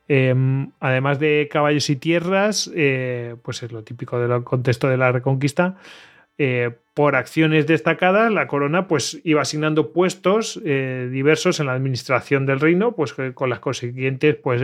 Em, 0.09 0.71
además 0.81 1.19
de 1.19 1.47
caballos 1.49 1.89
y 1.89 1.95
tierras, 1.95 2.69
pues 3.43 3.63
es 3.63 3.71
lo 3.71 3.85
típico 3.85 4.19
del 4.19 4.43
contexto 4.43 4.89
de 4.89 4.97
la 4.97 5.13
Reconquista. 5.13 5.77
Por 6.93 7.15
acciones 7.15 7.67
destacadas, 7.67 8.31
la 8.31 8.47
corona 8.47 8.87
pues 8.87 9.19
iba 9.23 9.41
asignando 9.41 9.93
puestos 9.93 10.61
diversos 10.63 11.59
en 11.59 11.65
la 11.67 11.73
administración 11.73 12.45
del 12.45 12.59
reino, 12.59 12.95
pues 12.95 13.13
con 13.33 13.49
las 13.49 13.59
consiguientes 13.59 14.35
pues 14.35 14.61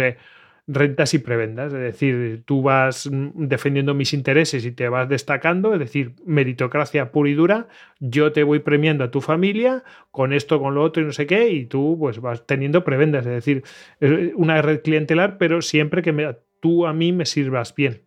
rentas 0.67 1.15
y 1.15 1.19
prebendas. 1.19 1.73
Es 1.73 1.79
decir, 1.79 2.43
tú 2.45 2.61
vas 2.61 3.09
defendiendo 3.11 3.95
mis 3.95 4.13
intereses 4.13 4.63
y 4.65 4.71
te 4.71 4.87
vas 4.87 5.09
destacando, 5.09 5.73
es 5.73 5.79
decir, 5.79 6.13
meritocracia 6.25 7.11
pura 7.11 7.29
y 7.31 7.33
dura, 7.33 7.67
yo 7.99 8.31
te 8.31 8.43
voy 8.43 8.59
premiando 8.59 9.03
a 9.03 9.09
tu 9.09 9.21
familia 9.21 9.83
con 10.11 10.31
esto, 10.31 10.59
con 10.59 10.75
lo 10.75 10.83
otro 10.83 11.01
y 11.01 11.07
no 11.07 11.11
sé 11.11 11.25
qué, 11.25 11.49
y 11.49 11.65
tú 11.65 11.97
pues 11.99 12.19
vas 12.19 12.45
teniendo 12.45 12.83
prebendas. 12.83 13.25
Es 13.25 13.31
decir, 13.31 13.63
una 14.35 14.61
red 14.61 14.81
clientelar, 14.81 15.39
pero 15.39 15.63
siempre 15.63 16.03
que 16.03 16.35
tú 16.59 16.85
a 16.85 16.93
mí 16.93 17.13
me 17.13 17.25
sirvas 17.25 17.73
bien. 17.73 18.03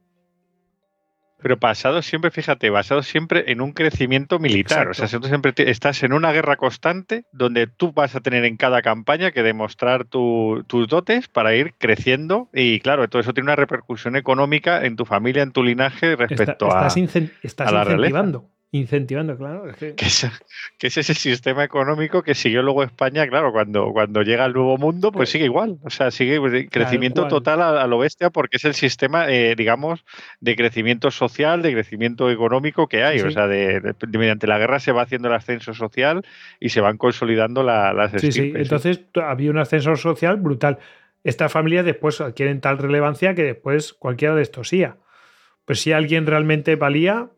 Pero 1.43 1.57
basado 1.57 2.03
siempre, 2.03 2.31
fíjate, 2.31 2.71
basado 2.71 3.03
siempre 3.03 3.45
en 3.49 3.61
un 3.61 3.73
crecimiento 3.73 4.39
militar. 4.39 4.89
O 4.89 4.95
sea, 4.95 5.09
tú 5.09 5.27
siempre 5.27 5.53
estás 5.57 6.03
en 6.03 6.13
una 6.13 6.33
guerra 6.33 6.57
constante 6.57 7.25
donde 7.33 7.67
tú 7.67 7.93
vas 7.93 8.15
a 8.15 8.21
tener 8.21 8.45
en 8.45 8.57
cada 8.57 8.83
campaña 8.83 9.33
que 9.33 9.43
demostrar 9.43 10.05
tus 10.05 10.89
dotes 10.89 11.29
para 11.29 11.55
ir 11.55 11.75
creciendo. 11.79 12.49
Y 12.53 12.81
claro, 12.81 13.09
todo 13.09 13.21
eso 13.21 13.35
tiene 13.35 13.47
una 13.47 13.57
repercusión 13.57 14.17
económica 14.17 14.85
en 14.85 14.97
tu 14.97 15.05
familia, 15.05 15.43
en 15.43 15.53
tu 15.53 15.63
linaje 15.63 16.17
respecto 16.17 16.73
a, 16.73 16.87
estás 17.43 17.73
la 17.73 17.83
incentivando. 17.83 18.49
Incentivando, 18.75 19.37
claro. 19.37 19.65
que... 19.79 19.95
es, 19.99 20.97
ese 20.97 21.13
sistema 21.13 21.63
económico 21.63 22.23
que 22.23 22.35
siguió 22.35 22.63
luego 22.63 22.83
España, 22.83 23.29
claro, 23.29 23.53
cuando, 23.53 23.93
cuando 23.93 24.23
llega 24.23 24.47
el 24.47 24.55
nuevo 24.55 24.79
mundo, 24.79 25.13
pues, 25.13 25.19
pues 25.19 25.29
sigue 25.29 25.45
igual. 25.45 25.79
O 25.85 25.91
sea, 25.91 26.11
sigue 26.11 26.41
pues, 26.41 26.71
crecimiento 26.71 27.29
total 27.29 27.61
a, 27.61 27.87
lo 27.87 27.99
bestia 27.99 28.31
porque 28.31 28.57
es 28.57 28.65
el 28.65 28.73
sistema, 28.73 29.29
eh, 29.29 29.55
digamos, 29.57 30.07
de 30.41 30.57
crecimiento 30.57 31.11
social, 31.11 31.61
de 31.61 31.75
crecimiento 31.75 32.31
económico 32.31 32.87
que 32.89 33.05
hay. 33.05 33.21
O 33.21 33.31
sea, 33.31 33.47
de, 33.47 33.95
mediante 34.11 34.47
la 34.47 34.57
guerra 34.57 34.81
se 34.81 34.93
va 34.93 35.03
haciendo 35.03 35.29
el 35.29 35.35
ascenso 35.35 35.75
social 35.75 36.23
y 36.59 36.71
se 36.71 36.81
van 36.81 36.97
consolidando 36.97 37.63
las 37.63 38.11
Sí, 38.23 38.33
sí. 38.33 38.55
Entonces 38.57 39.03
había 39.17 39.51
un 39.51 39.59
ascenso 39.59 39.97
social 39.97 40.39
brutal. 40.39 40.79
Estas 41.25 41.53
familias 41.53 41.85
después 41.85 42.23
adquieren 42.23 42.63
tal 42.63 42.79
relevancia 42.79 43.35
que 43.35 43.43
después 43.43 43.93
cualquiera 43.93 44.35
de 44.35 44.41
estos 44.41 44.69
sí. 44.69 44.83
Pues 45.67 45.81
si 45.81 45.93
alguien 45.93 46.27
realmente 46.27 46.75
valía, 46.77 47.29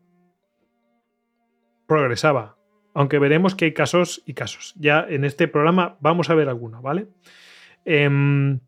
progresaba. 1.87 2.57
Aunque 2.95 3.19
veremos 3.19 3.55
que 3.55 3.67
hay 3.67 3.75
casos 3.75 4.23
y 4.25 4.35
casos. 4.35 4.75
Ya 4.79 5.05
en 5.09 5.25
este 5.25 5.49
programa 5.49 5.97
vamos 6.01 6.31
a 6.31 6.35
ver 6.35 6.49
alguno, 6.49 6.81
¿vale? 6.81 7.09
Em, 7.85 8.61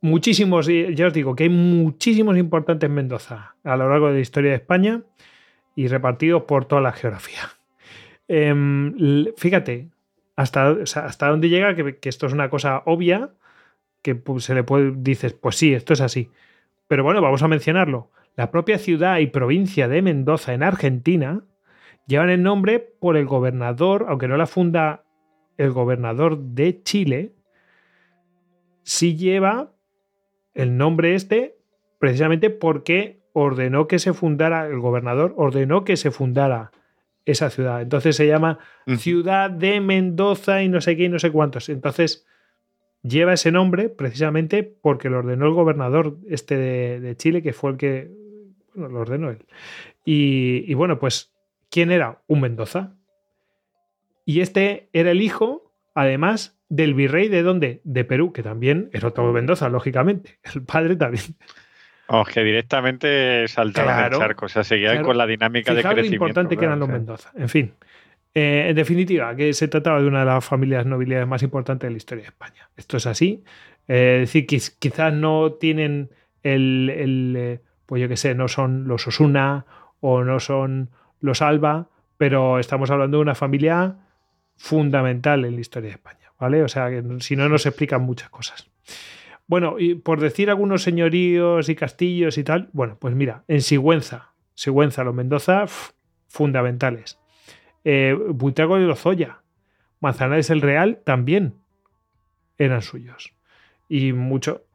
muchísimos, 0.00 0.68
ya 0.68 1.06
os 1.06 1.12
digo 1.12 1.34
que 1.34 1.44
hay 1.44 1.50
muchísimos 1.50 2.36
importantes 2.36 2.88
en 2.88 2.94
Mendoza 2.94 3.56
a 3.64 3.76
lo 3.76 3.88
largo 3.88 4.08
de 4.08 4.14
la 4.14 4.20
historia 4.20 4.50
de 4.50 4.56
España 4.56 5.02
y 5.74 5.88
repartidos 5.88 6.44
por 6.44 6.64
toda 6.64 6.80
la 6.80 6.92
geografía. 6.92 7.40
Em, 8.28 9.26
fíjate, 9.36 9.88
hasta, 10.36 10.76
hasta 10.82 11.28
dónde 11.28 11.48
llega 11.48 11.74
que, 11.74 11.98
esto 12.02 12.26
es 12.26 12.32
una 12.32 12.50
cosa 12.50 12.82
obvia, 12.84 13.30
que 14.02 14.20
se 14.38 14.54
le 14.54 14.62
puede, 14.62 14.92
dices, 14.96 15.32
pues 15.32 15.56
sí, 15.56 15.74
esto 15.74 15.92
es 15.92 16.00
así. 16.00 16.30
Pero 16.88 17.02
bueno, 17.02 17.20
vamos 17.20 17.42
a 17.42 17.48
mencionarlo. 17.48 18.10
La 18.36 18.50
propia 18.50 18.78
ciudad 18.78 19.18
y 19.18 19.26
provincia 19.26 19.88
de 19.88 20.02
Mendoza 20.02 20.54
en 20.54 20.62
Argentina 20.62 21.42
llevan 22.06 22.30
el 22.30 22.42
nombre 22.42 22.78
por 22.78 23.16
el 23.16 23.26
gobernador, 23.26 24.06
aunque 24.08 24.28
no 24.28 24.36
la 24.36 24.46
funda 24.46 25.04
el 25.56 25.72
gobernador 25.72 26.38
de 26.38 26.82
Chile, 26.82 27.32
sí 28.82 29.16
lleva 29.16 29.72
el 30.54 30.76
nombre 30.76 31.14
este 31.14 31.58
precisamente 31.98 32.50
porque 32.50 33.20
ordenó 33.32 33.88
que 33.88 33.98
se 33.98 34.12
fundara, 34.12 34.66
el 34.66 34.80
gobernador 34.80 35.34
ordenó 35.36 35.84
que 35.84 35.96
se 35.96 36.10
fundara 36.10 36.72
esa 37.24 37.50
ciudad. 37.50 37.82
Entonces 37.82 38.16
se 38.16 38.26
llama 38.26 38.58
Ciudad 38.96 39.50
de 39.50 39.80
Mendoza 39.80 40.62
y 40.62 40.68
no 40.68 40.80
sé 40.80 40.96
qué 40.96 41.04
y 41.04 41.08
no 41.08 41.18
sé 41.18 41.32
cuántos. 41.32 41.68
Entonces 41.68 42.26
lleva 43.02 43.32
ese 43.32 43.50
nombre 43.50 43.88
precisamente 43.88 44.62
porque 44.62 45.10
lo 45.10 45.18
ordenó 45.18 45.46
el 45.46 45.52
gobernador 45.52 46.18
este 46.28 46.56
de, 46.56 47.16
Chile, 47.16 47.42
que 47.42 47.52
fue 47.52 47.72
el 47.72 47.76
que, 47.76 48.10
bueno, 48.74 48.90
lo 48.90 49.00
ordenó 49.00 49.30
él. 49.30 49.44
y 50.04 50.72
bueno, 50.74 50.98
pues 50.98 51.35
¿Quién 51.70 51.90
era? 51.90 52.22
Un 52.26 52.40
Mendoza. 52.40 52.94
Y 54.24 54.40
este 54.40 54.88
era 54.92 55.10
el 55.10 55.22
hijo, 55.22 55.72
además, 55.94 56.58
del 56.68 56.94
virrey 56.94 57.28
de 57.28 57.42
dónde? 57.42 57.80
De 57.84 58.04
Perú, 58.04 58.32
que 58.32 58.42
también 58.42 58.90
era 58.92 59.08
otro 59.08 59.32
Mendoza, 59.32 59.68
lógicamente. 59.68 60.38
El 60.54 60.62
padre 60.62 60.96
también. 60.96 61.24
Oh, 62.08 62.24
que 62.24 62.44
directamente 62.44 63.48
saltaron 63.48 64.12
el 64.12 64.18
charco, 64.20 64.46
o 64.46 64.48
sea, 64.48 64.62
seguían 64.62 65.02
con 65.02 65.18
la 65.18 65.26
dinámica 65.26 65.74
de 65.74 65.82
crecimiento. 65.82 66.08
lo 66.08 66.14
importante 66.14 66.56
que 66.56 66.64
eran 66.64 66.78
los 66.78 66.88
Mendoza. 66.88 67.32
En 67.34 67.48
fin, 67.48 67.74
eh, 68.32 68.66
en 68.68 68.76
definitiva, 68.76 69.34
que 69.34 69.52
se 69.54 69.66
trataba 69.66 70.00
de 70.00 70.06
una 70.06 70.20
de 70.20 70.26
las 70.26 70.44
familias 70.44 70.86
nobiliarias 70.86 71.26
más 71.26 71.42
importantes 71.42 71.88
de 71.88 71.90
la 71.90 71.96
historia 71.96 72.22
de 72.22 72.28
España. 72.28 72.68
Esto 72.76 72.98
es 72.98 73.06
así. 73.06 73.42
Eh, 73.88 74.20
es 74.22 74.32
decir, 74.32 74.46
quizás 74.46 75.12
no 75.12 75.54
tienen 75.54 76.10
el, 76.44 76.92
el 76.94 77.34
eh, 77.36 77.60
pues 77.86 78.02
yo 78.02 78.08
qué 78.08 78.16
sé, 78.16 78.34
no 78.34 78.46
son 78.46 78.86
los 78.86 79.06
Osuna 79.06 79.64
o 80.00 80.22
no 80.22 80.38
son 80.38 80.90
lo 81.20 81.34
salva, 81.34 81.88
pero 82.18 82.58
estamos 82.58 82.90
hablando 82.90 83.18
de 83.18 83.22
una 83.22 83.34
familia 83.34 83.96
fundamental 84.56 85.44
en 85.44 85.54
la 85.54 85.60
historia 85.60 85.90
de 85.90 85.94
España, 85.94 86.32
¿vale? 86.38 86.62
O 86.62 86.68
sea, 86.68 86.88
que 86.88 87.02
si 87.20 87.36
no 87.36 87.48
nos 87.48 87.66
explican 87.66 88.02
muchas 88.02 88.30
cosas. 88.30 88.68
Bueno, 89.46 89.76
y 89.78 89.94
por 89.94 90.20
decir 90.20 90.50
algunos 90.50 90.82
señoríos 90.82 91.68
y 91.68 91.76
castillos 91.76 92.36
y 92.38 92.44
tal, 92.44 92.68
bueno, 92.72 92.96
pues 92.98 93.14
mira, 93.14 93.44
en 93.46 93.60
Sigüenza, 93.60 94.32
Sigüenza, 94.54 95.04
los 95.04 95.14
Mendoza, 95.14 95.66
fundamentales. 96.26 97.18
Eh, 97.84 98.16
Buitrago 98.30 98.76
de 98.76 98.86
Lozoya, 98.86 99.42
Manzanares 100.00 100.50
el 100.50 100.62
Real 100.62 101.00
también 101.04 101.54
eran 102.58 102.82
suyos. 102.82 103.34
Y 103.88 104.12
mucho, 104.12 104.65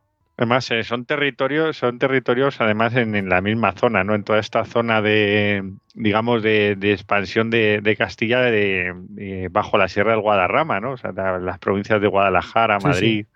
Además, 0.41 0.71
eh, 0.71 0.83
son 0.83 1.05
territorios, 1.05 1.77
son 1.77 1.99
territorios 1.99 2.59
además 2.61 2.95
en, 2.95 3.29
la 3.29 3.41
misma 3.41 3.73
zona, 3.73 4.03
¿no? 4.03 4.15
En 4.15 4.23
toda 4.23 4.39
esta 4.39 4.65
zona 4.65 4.99
de, 4.99 5.63
digamos, 5.93 6.41
de, 6.41 6.71
expansión 6.81 7.51
de, 7.51 7.95
Castilla 7.95 8.39
de, 8.39 9.49
bajo 9.51 9.77
la 9.77 9.87
Sierra 9.87 10.13
del 10.13 10.21
Guadarrama, 10.21 10.79
¿no? 10.79 10.93
O 10.93 10.97
sea, 10.97 11.11
las 11.11 11.59
provincias 11.59 12.01
de 12.01 12.07
Guadalajara, 12.07 12.79
Madrid. 12.79 13.27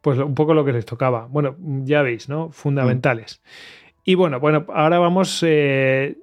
Pues 0.00 0.16
un 0.20 0.36
poco 0.36 0.54
lo 0.54 0.64
que 0.64 0.72
les 0.72 0.86
tocaba. 0.86 1.26
Bueno, 1.28 1.56
ya 1.58 2.02
veis, 2.02 2.28
¿no? 2.28 2.52
Fundamentales. 2.52 3.42
Y 4.04 4.14
bueno, 4.14 4.38
bueno, 4.38 4.64
ahora 4.72 5.00
vamos. 5.00 5.42
Eh, 5.44 6.18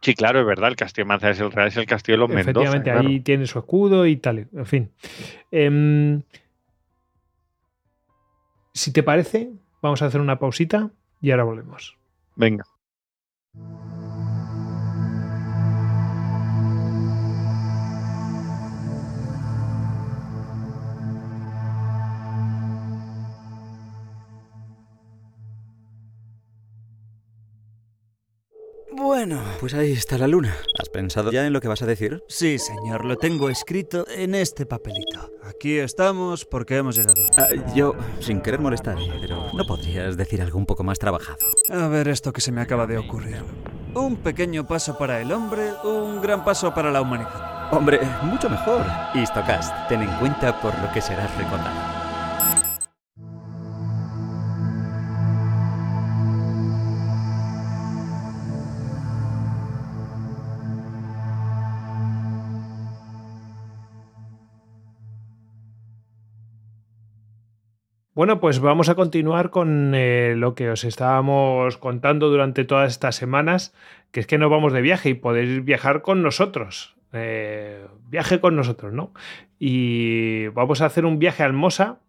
sí, 0.00 0.14
claro, 0.14 0.40
es 0.40 0.46
verdad. 0.46 0.70
El 0.70 0.74
castillo 0.74 1.06
Manzanares 1.06 1.38
el 1.38 1.52
Real 1.52 1.68
es 1.68 1.76
el 1.76 1.86
castillo 1.86 2.14
de 2.14 2.18
los 2.18 2.28
Mendoza. 2.28 2.70
Efectivamente, 2.70 2.90
ahí 2.90 3.20
tiene 3.20 3.46
su 3.46 3.60
escudo 3.60 4.04
y 4.04 4.16
tal. 4.16 4.48
En 4.52 4.66
fin. 4.66 4.90
Em, 5.52 6.22
si 8.80 8.92
te 8.92 9.02
parece, 9.02 9.50
vamos 9.82 10.00
a 10.00 10.06
hacer 10.06 10.20
una 10.22 10.38
pausita 10.38 10.90
y 11.20 11.30
ahora 11.30 11.44
volvemos. 11.44 11.98
Venga. 12.34 12.64
Bueno, 29.20 29.42
pues 29.60 29.74
ahí 29.74 29.92
está 29.92 30.16
la 30.16 30.26
luna. 30.26 30.56
¿Has 30.78 30.88
pensado 30.88 31.30
ya 31.30 31.46
en 31.46 31.52
lo 31.52 31.60
que 31.60 31.68
vas 31.68 31.82
a 31.82 31.86
decir? 31.86 32.24
Sí, 32.26 32.58
señor, 32.58 33.04
lo 33.04 33.18
tengo 33.18 33.50
escrito 33.50 34.06
en 34.08 34.34
este 34.34 34.64
papelito. 34.64 35.30
Aquí 35.42 35.76
estamos 35.76 36.46
porque 36.46 36.78
hemos 36.78 36.96
llegado. 36.96 37.22
Ah, 37.36 37.48
yo, 37.74 37.94
sin 38.20 38.40
querer 38.40 38.60
molestar, 38.60 38.96
pero 39.20 39.50
¿no 39.52 39.66
podrías 39.66 40.16
decir 40.16 40.40
algo 40.40 40.56
un 40.56 40.64
poco 40.64 40.84
más 40.84 40.98
trabajado? 40.98 41.36
A 41.68 41.86
ver 41.88 42.08
esto 42.08 42.32
que 42.32 42.40
se 42.40 42.50
me 42.50 42.62
acaba 42.62 42.86
de 42.86 42.96
ocurrir. 42.96 43.42
Un 43.94 44.16
pequeño 44.16 44.66
paso 44.66 44.96
para 44.96 45.20
el 45.20 45.32
hombre, 45.32 45.70
un 45.84 46.22
gran 46.22 46.42
paso 46.42 46.72
para 46.72 46.90
la 46.90 47.02
humanidad. 47.02 47.74
Hombre, 47.74 48.00
mucho 48.22 48.48
mejor. 48.48 48.86
Istocast, 49.14 49.86
ten 49.90 50.00
en 50.00 50.10
cuenta 50.12 50.58
por 50.62 50.72
lo 50.78 50.90
que 50.94 51.02
serás 51.02 51.30
recordado. 51.36 51.99
Bueno, 68.20 68.38
pues 68.38 68.60
vamos 68.60 68.90
a 68.90 68.96
continuar 68.96 69.48
con 69.48 69.94
eh, 69.94 70.34
lo 70.36 70.54
que 70.54 70.68
os 70.68 70.84
estábamos 70.84 71.78
contando 71.78 72.28
durante 72.28 72.66
todas 72.66 72.92
estas 72.92 73.16
semanas, 73.16 73.74
que 74.10 74.20
es 74.20 74.26
que 74.26 74.36
nos 74.36 74.50
vamos 74.50 74.74
de 74.74 74.82
viaje 74.82 75.08
y 75.08 75.14
podéis 75.14 75.64
viajar 75.64 76.02
con 76.02 76.22
nosotros. 76.22 76.96
Eh, 77.14 77.82
viaje 78.10 78.38
con 78.38 78.56
nosotros, 78.56 78.92
¿no? 78.92 79.14
Y 79.58 80.48
vamos 80.48 80.82
a 80.82 80.84
hacer 80.84 81.06
un 81.06 81.18
viaje 81.18 81.44
al 81.44 81.54
Mosa 81.54 82.00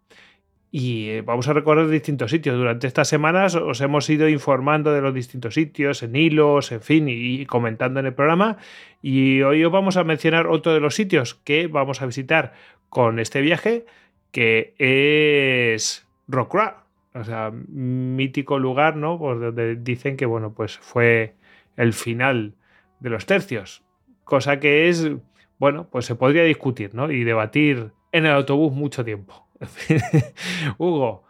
y 0.70 1.08
eh, 1.08 1.22
vamos 1.22 1.48
a 1.48 1.54
recorrer 1.54 1.88
distintos 1.88 2.30
sitios. 2.30 2.58
Durante 2.58 2.88
estas 2.88 3.08
semanas 3.08 3.54
os 3.54 3.80
hemos 3.80 4.10
ido 4.10 4.28
informando 4.28 4.92
de 4.92 5.00
los 5.00 5.14
distintos 5.14 5.54
sitios, 5.54 6.02
en 6.02 6.14
hilos, 6.14 6.72
en 6.72 6.82
fin, 6.82 7.06
y, 7.08 7.46
comentando 7.46 8.00
en 8.00 8.04
el 8.04 8.12
programa. 8.12 8.58
Y 9.00 9.40
hoy 9.40 9.64
os 9.64 9.72
vamos 9.72 9.96
a 9.96 10.04
mencionar 10.04 10.46
otro 10.46 10.74
de 10.74 10.80
los 10.80 10.94
sitios 10.94 11.36
que 11.36 11.68
vamos 11.68 12.02
a 12.02 12.06
visitar 12.06 12.52
con 12.90 13.18
este 13.18 13.40
viaje, 13.40 13.86
que 14.32 14.74
es 14.78 16.06
Rockrah. 16.26 16.82
O 17.14 17.24
sea, 17.24 17.50
mítico 17.52 18.58
lugar, 18.58 18.96
¿no? 18.96 19.18
Pues 19.18 19.38
donde 19.38 19.76
dicen 19.76 20.16
que, 20.16 20.24
bueno, 20.24 20.54
pues 20.54 20.78
fue 20.78 21.34
el 21.76 21.92
final 21.92 22.54
de 23.00 23.10
los 23.10 23.26
tercios. 23.26 23.82
Cosa 24.24 24.58
que 24.58 24.88
es, 24.88 25.10
bueno, 25.58 25.88
pues 25.90 26.06
se 26.06 26.14
podría 26.14 26.42
discutir, 26.42 26.94
¿no? 26.94 27.10
Y 27.10 27.24
debatir 27.24 27.92
en 28.12 28.26
el 28.26 28.32
autobús 28.32 28.72
mucho 28.72 29.04
tiempo. 29.04 29.46
Hugo, 30.78 31.24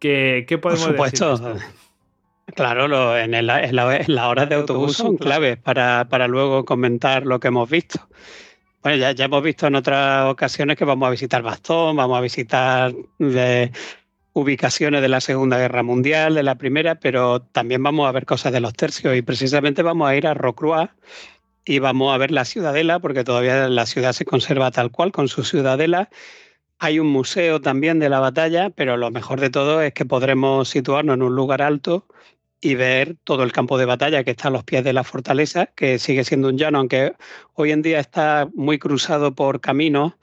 ¿qué, 0.00 0.44
podemos 0.60 0.84
Por 0.86 1.10
supuesto. 1.10 1.56
Claro, 2.54 3.16
en, 3.16 3.46
las 3.46 4.26
horas 4.26 4.48
de 4.48 4.54
autobús 4.56 4.96
son 4.96 5.16
claves 5.16 5.58
para, 5.58 6.28
luego 6.28 6.64
comentar 6.64 7.24
lo 7.24 7.40
que 7.40 7.48
hemos 7.48 7.70
visto. 7.70 8.08
Bueno, 8.82 8.98
ya, 8.98 9.12
ya, 9.12 9.26
hemos 9.26 9.44
visto 9.44 9.68
en 9.68 9.76
otras 9.76 10.28
ocasiones 10.28 10.76
que 10.76 10.84
vamos 10.84 11.06
a 11.06 11.10
visitar 11.10 11.40
Bastón, 11.40 11.94
vamos 11.94 12.18
a 12.18 12.20
visitar 12.20 12.92
ubicaciones 14.32 15.00
de 15.00 15.08
la 15.08 15.20
Segunda 15.20 15.56
Guerra 15.56 15.84
Mundial, 15.84 16.34
de 16.34 16.42
la 16.42 16.56
Primera, 16.56 16.96
pero 16.96 17.42
también 17.42 17.80
vamos 17.80 18.08
a 18.08 18.12
ver 18.12 18.26
cosas 18.26 18.52
de 18.52 18.58
los 18.58 18.74
tercios. 18.74 19.16
Y 19.16 19.22
precisamente 19.22 19.82
vamos 19.82 20.08
a 20.08 20.16
ir 20.16 20.26
a 20.26 20.34
Rocroi 20.34 20.88
y 21.64 21.78
vamos 21.78 22.12
a 22.12 22.18
ver 22.18 22.32
la 22.32 22.44
ciudadela, 22.44 22.98
porque 22.98 23.22
todavía 23.22 23.68
la 23.68 23.86
ciudad 23.86 24.12
se 24.12 24.24
conserva 24.24 24.72
tal 24.72 24.90
cual 24.90 25.12
con 25.12 25.28
su 25.28 25.44
ciudadela. 25.44 26.10
Hay 26.80 26.98
un 26.98 27.06
museo 27.06 27.60
también 27.60 28.00
de 28.00 28.08
la 28.08 28.18
batalla, 28.18 28.70
pero 28.70 28.96
lo 28.96 29.12
mejor 29.12 29.38
de 29.40 29.50
todo 29.50 29.80
es 29.80 29.92
que 29.94 30.06
podremos 30.06 30.68
situarnos 30.68 31.14
en 31.14 31.22
un 31.22 31.36
lugar 31.36 31.62
alto 31.62 32.08
y 32.62 32.76
ver 32.76 33.16
todo 33.24 33.42
el 33.42 33.52
campo 33.52 33.76
de 33.76 33.84
batalla 33.84 34.24
que 34.24 34.30
está 34.30 34.48
a 34.48 34.50
los 34.52 34.64
pies 34.64 34.84
de 34.84 34.94
la 34.94 35.04
fortaleza, 35.04 35.66
que 35.66 35.98
sigue 35.98 36.24
siendo 36.24 36.48
un 36.48 36.56
llano, 36.56 36.78
aunque 36.78 37.12
hoy 37.54 37.72
en 37.72 37.82
día 37.82 38.00
está 38.00 38.48
muy 38.54 38.78
cruzado 38.78 39.34
por 39.34 39.60
caminos, 39.60 40.14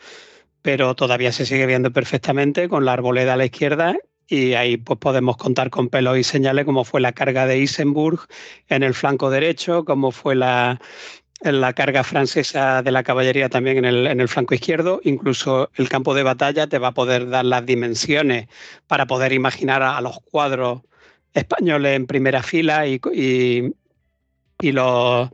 pero 0.62 0.96
todavía 0.96 1.32
se 1.32 1.46
sigue 1.46 1.66
viendo 1.66 1.92
perfectamente 1.92 2.70
con 2.70 2.86
la 2.86 2.94
arboleda 2.94 3.34
a 3.34 3.38
la 3.38 3.46
izquierda 3.46 3.98
y 4.28 4.54
ahí 4.54 4.78
pues 4.78 5.00
podemos 5.00 5.38
contar 5.38 5.70
con 5.70 5.90
pelos 5.90 6.18
y 6.18 6.24
señales 6.24 6.66
como 6.66 6.86
fue 6.86 7.02
la 7.02 7.12
carga 7.12 7.46
de 7.46 7.60
Isenburg 7.60 8.22
en 8.70 8.84
el 8.84 8.94
flanco 8.94 9.30
derecho, 9.30 9.84
como 9.84 10.12
fue 10.12 10.36
la, 10.36 10.80
la 11.42 11.74
carga 11.74 12.04
francesa 12.04 12.82
de 12.84 12.92
la 12.92 13.04
caballería 13.04 13.50
también 13.50 13.80
en 13.80 13.86
el, 13.86 14.08
en 14.08 14.22
el, 14.22 14.28
flanco 14.28 14.54
izquierdo. 14.54 15.02
Incluso 15.04 15.72
el 15.76 15.90
campo 15.90 16.14
de 16.14 16.24
batalla 16.24 16.68
te 16.68 16.80
va 16.80 16.90
a 16.90 16.94
poder 16.94 17.30
dar 17.30 17.46
las 17.46 17.66
dimensiones 17.66 18.48
para 18.88 19.08
poder 19.08 19.34
imaginar 19.34 19.82
a, 19.82 20.00
los 20.02 20.20
cuadros 20.22 20.82
españoles 21.40 21.96
en 21.96 22.08
primera 22.08 22.44
fila 22.44 22.88
y, 22.88 23.00
y, 24.62 24.72
los, 24.72 25.30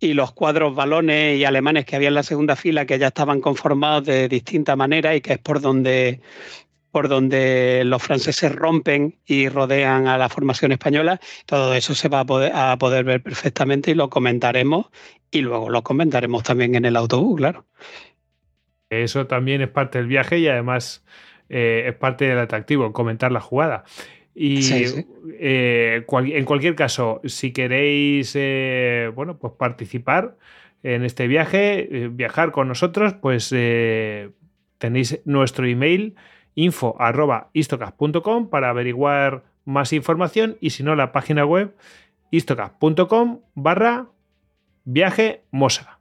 y 0.00 0.14
los 0.14 0.32
cuadros 0.32 0.74
balones 0.74 1.38
y 1.38 1.44
alemanes 1.44 1.84
que 1.84 1.96
había 1.96 2.08
en 2.08 2.14
la 2.14 2.22
segunda 2.22 2.56
fila 2.56 2.86
que 2.86 2.98
ya 2.98 3.08
estaban 3.08 3.40
conformados 3.40 4.04
de 4.04 4.28
distinta 4.28 4.76
manera 4.76 5.14
y 5.14 5.20
que 5.20 5.34
es 5.34 5.38
por 5.38 5.60
donde 5.60 6.20
por 6.96 7.08
donde 7.08 7.82
los 7.84 8.02
franceses 8.02 8.54
rompen 8.54 9.18
y 9.26 9.50
rodean 9.50 10.06
a 10.06 10.16
la 10.16 10.30
formación 10.30 10.72
española. 10.72 11.20
Todo 11.44 11.74
eso 11.74 11.94
se 11.94 12.08
va 12.08 12.20
a 12.20 12.24
poder, 12.24 12.52
a 12.54 12.74
poder 12.78 13.04
ver 13.04 13.22
perfectamente 13.22 13.90
y 13.90 13.94
lo 13.94 14.08
comentaremos 14.08 14.86
y 15.30 15.42
luego 15.42 15.68
lo 15.68 15.82
comentaremos 15.82 16.42
también 16.42 16.74
en 16.74 16.86
el 16.86 16.96
autobús, 16.96 17.36
claro. 17.36 17.66
Eso 18.88 19.26
también 19.26 19.60
es 19.60 19.68
parte 19.68 19.98
del 19.98 20.06
viaje 20.06 20.38
y 20.38 20.48
además 20.48 21.04
eh, 21.50 21.84
es 21.86 21.94
parte 21.96 22.24
del 22.24 22.38
atractivo, 22.38 22.92
comentar 22.94 23.30
la 23.30 23.40
jugada. 23.40 23.84
Y 24.38 24.60
eh, 25.40 26.04
en 26.06 26.44
cualquier 26.44 26.74
caso, 26.74 27.22
si 27.24 27.52
queréis 27.52 28.34
eh, 28.34 29.10
bueno, 29.14 29.38
pues 29.38 29.54
participar 29.54 30.36
en 30.82 31.04
este 31.04 31.26
viaje, 31.26 32.10
viajar 32.12 32.52
con 32.52 32.68
nosotros, 32.68 33.14
pues 33.14 33.48
tenéis 34.78 35.20
nuestro 35.24 35.66
email 35.66 36.16
info.istocas.com 36.54 38.50
para 38.50 38.68
averiguar 38.68 39.44
más 39.64 39.94
información 39.94 40.58
y 40.60 40.70
si 40.70 40.82
no 40.82 40.94
la 40.94 41.12
página 41.12 41.46
web 41.46 41.74
istocas.com 42.30 43.40
barra 43.54 44.08
viaje 44.84 45.44
mosa. 45.50 46.00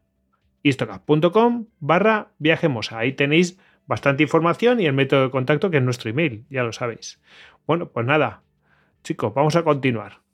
istocas.com 0.62 1.68
barra 1.80 2.32
viaje 2.38 2.68
mosa. 2.68 3.00
Ahí 3.00 3.14
tenéis 3.14 3.58
bastante 3.88 4.24
información 4.24 4.82
y 4.82 4.88
el 4.88 4.94
método 4.94 5.24
de 5.24 5.30
contacto 5.30 5.72
que 5.72 5.78
es 5.78 5.84
nuestro 5.84 6.10
email 6.10 6.44
ya 6.50 6.64
lo 6.64 6.74
sabéis 6.74 7.20
bueno 7.68 7.88
pues 7.88 8.06
nada 8.06 8.44
chicos 9.04 9.34
vamos 9.34 9.56
a 9.56 9.64
continuar 9.64 10.26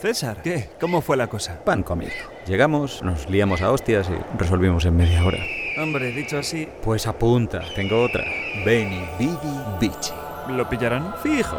César, 0.00 0.40
¿qué? 0.42 0.70
¿Cómo 0.80 1.02
fue 1.02 1.18
la 1.18 1.26
cosa? 1.26 1.62
Pan 1.62 1.82
comido. 1.82 2.12
Llegamos, 2.46 3.02
nos 3.02 3.28
liamos 3.28 3.60
a 3.60 3.70
hostias 3.70 4.08
y 4.08 4.38
resolvimos 4.38 4.86
en 4.86 4.96
media 4.96 5.22
hora. 5.22 5.38
Hombre, 5.76 6.10
dicho 6.12 6.38
así... 6.38 6.66
Pues 6.82 7.06
apunta, 7.06 7.60
tengo 7.74 8.04
otra. 8.04 8.24
Benny 8.64 9.04
Bidi 9.18 9.36
Bichi. 9.78 10.29
¿Lo 10.56 10.68
pillarán? 10.68 11.14
Fijo. 11.22 11.58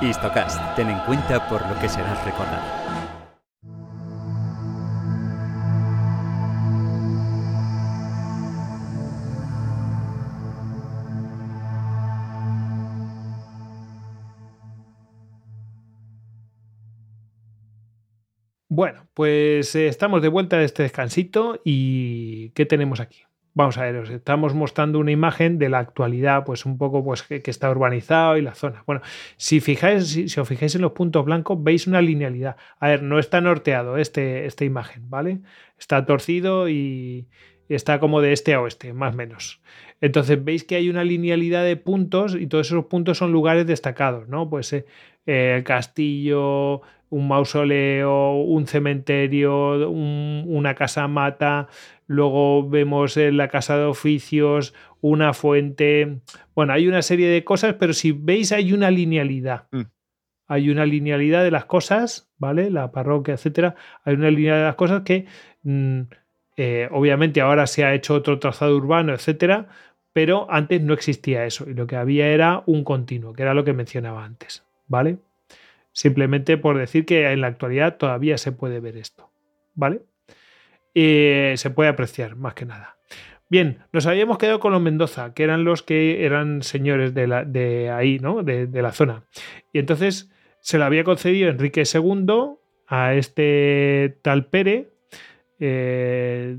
Histocast, 0.00 0.74
ten 0.74 0.88
en 0.88 0.98
cuenta 1.00 1.48
por 1.48 1.60
lo 1.68 1.78
que 1.78 1.88
serás 1.88 2.24
recordado. 2.24 2.82
Bueno, 18.68 19.06
pues 19.12 19.74
eh, 19.74 19.86
estamos 19.86 20.22
de 20.22 20.28
vuelta 20.28 20.56
de 20.56 20.64
este 20.64 20.82
descansito 20.82 21.60
y 21.62 22.50
¿qué 22.50 22.64
tenemos 22.64 23.00
aquí? 23.00 23.24
Vamos 23.54 23.76
a 23.76 23.82
ver, 23.82 23.96
os 23.96 24.08
estamos 24.08 24.54
mostrando 24.54 24.98
una 24.98 25.10
imagen 25.10 25.58
de 25.58 25.68
la 25.68 25.78
actualidad, 25.78 26.44
pues 26.44 26.64
un 26.64 26.78
poco 26.78 27.04
pues 27.04 27.22
que, 27.22 27.42
está 27.44 27.70
urbanizado 27.70 28.38
y 28.38 28.42
la 28.42 28.54
zona. 28.54 28.82
Bueno, 28.86 29.02
si 29.36 29.60
fijáis, 29.60 30.08
si, 30.08 30.40
os 30.40 30.48
fijáis 30.48 30.74
en 30.74 30.80
los 30.80 30.92
puntos 30.92 31.24
blancos, 31.26 31.62
veis 31.62 31.86
una 31.86 32.00
linealidad. 32.00 32.56
A 32.80 32.88
ver, 32.88 33.02
no 33.02 33.18
está 33.18 33.42
norteado 33.42 33.98
este, 33.98 34.46
esta 34.46 34.64
imagen, 34.64 35.10
¿vale? 35.10 35.40
Está 35.78 36.06
torcido 36.06 36.70
y 36.70 37.28
está 37.68 38.00
como 38.00 38.22
de 38.22 38.32
este 38.32 38.54
a 38.54 38.60
oeste, 38.60 38.94
más 38.94 39.12
o 39.12 39.16
menos. 39.16 39.60
Entonces 40.00 40.42
veis 40.42 40.64
que 40.64 40.76
hay 40.76 40.88
una 40.88 41.04
linealidad 41.04 41.64
de 41.64 41.76
puntos 41.76 42.34
y 42.34 42.46
todos 42.46 42.68
esos 42.68 42.86
puntos 42.86 43.18
son 43.18 43.32
lugares 43.32 43.66
destacados, 43.66 44.28
¿no? 44.28 44.48
Pues 44.48 44.72
eh, 44.72 44.84
el 45.26 45.62
castillo, 45.64 46.82
un 47.12 47.28
mausoleo, 47.28 48.36
un 48.36 48.66
cementerio, 48.66 49.90
una 49.90 50.74
casa 50.74 51.06
mata, 51.08 51.68
luego 52.12 52.68
vemos 52.68 53.16
la 53.16 53.48
casa 53.48 53.76
de 53.78 53.84
oficios, 53.84 54.74
una 55.00 55.32
fuente. 55.32 56.20
Bueno, 56.54 56.72
hay 56.72 56.86
una 56.86 57.02
serie 57.02 57.28
de 57.28 57.44
cosas, 57.44 57.74
pero 57.78 57.92
si 57.92 58.12
veis 58.12 58.52
hay 58.52 58.72
una 58.72 58.90
linealidad. 58.90 59.66
Mm. 59.70 59.82
Hay 60.46 60.70
una 60.70 60.84
linealidad 60.84 61.42
de 61.44 61.50
las 61.50 61.64
cosas, 61.64 62.30
¿vale? 62.38 62.70
La 62.70 62.92
parroquia, 62.92 63.34
etcétera. 63.34 63.74
Hay 64.04 64.14
una 64.14 64.30
linealidad 64.30 64.58
de 64.58 64.64
las 64.64 64.74
cosas 64.74 65.02
que 65.02 65.26
mm, 65.62 66.02
eh, 66.56 66.88
obviamente 66.90 67.40
ahora 67.40 67.66
se 67.66 67.84
ha 67.84 67.94
hecho 67.94 68.14
otro 68.14 68.38
trazado 68.38 68.76
urbano, 68.76 69.14
etcétera, 69.14 69.68
pero 70.12 70.46
antes 70.50 70.82
no 70.82 70.92
existía 70.92 71.46
eso 71.46 71.68
y 71.68 71.74
lo 71.74 71.86
que 71.86 71.96
había 71.96 72.28
era 72.28 72.62
un 72.66 72.84
continuo, 72.84 73.32
que 73.32 73.42
era 73.42 73.54
lo 73.54 73.64
que 73.64 73.72
mencionaba 73.72 74.24
antes, 74.24 74.64
¿vale? 74.86 75.18
Simplemente 75.92 76.58
por 76.58 76.78
decir 76.78 77.06
que 77.06 77.30
en 77.30 77.40
la 77.40 77.46
actualidad 77.46 77.96
todavía 77.96 78.36
se 78.36 78.52
puede 78.52 78.80
ver 78.80 78.96
esto. 78.96 79.30
¿Vale? 79.74 80.02
Se 80.94 81.70
puede 81.74 81.90
apreciar, 81.90 82.36
más 82.36 82.54
que 82.54 82.66
nada. 82.66 82.96
Bien, 83.52 83.84
nos 83.92 84.06
habíamos 84.06 84.38
quedado 84.38 84.60
con 84.60 84.72
los 84.72 84.80
Mendoza, 84.80 85.34
que 85.34 85.42
eran 85.42 85.62
los 85.62 85.82
que 85.82 86.24
eran 86.24 86.62
señores 86.62 87.12
de, 87.12 87.26
la, 87.26 87.44
ahí, 87.94 88.18
¿no? 88.18 88.42
De, 88.42 88.66
la 88.72 88.92
zona. 88.92 89.24
Y 89.74 89.78
entonces 89.78 90.32
se 90.60 90.78
lo 90.78 90.86
había 90.86 91.04
concedido 91.04 91.50
Enrique 91.50 91.82
II 91.82 92.56
a 92.86 93.12
este 93.12 94.18
tal 94.22 94.46
Pere. 94.46 94.94
Eh, 95.60 96.56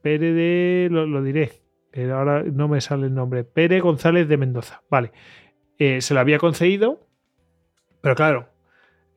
Pere 0.00 0.32
de. 0.32 0.88
Lo, 0.92 1.22
diré. 1.24 1.54
eh, 1.92 2.08
ahora 2.08 2.44
no 2.44 2.68
me 2.68 2.80
sale 2.80 3.06
el 3.06 3.14
nombre, 3.14 3.42
Pere 3.42 3.80
González 3.80 4.28
de 4.28 4.36
Mendoza, 4.36 4.84
vale, 4.88 5.10
eh, 5.76 6.00
se 6.00 6.14
lo 6.14 6.20
había 6.20 6.38
concedido, 6.38 7.04
pero 8.00 8.14
claro, 8.14 8.48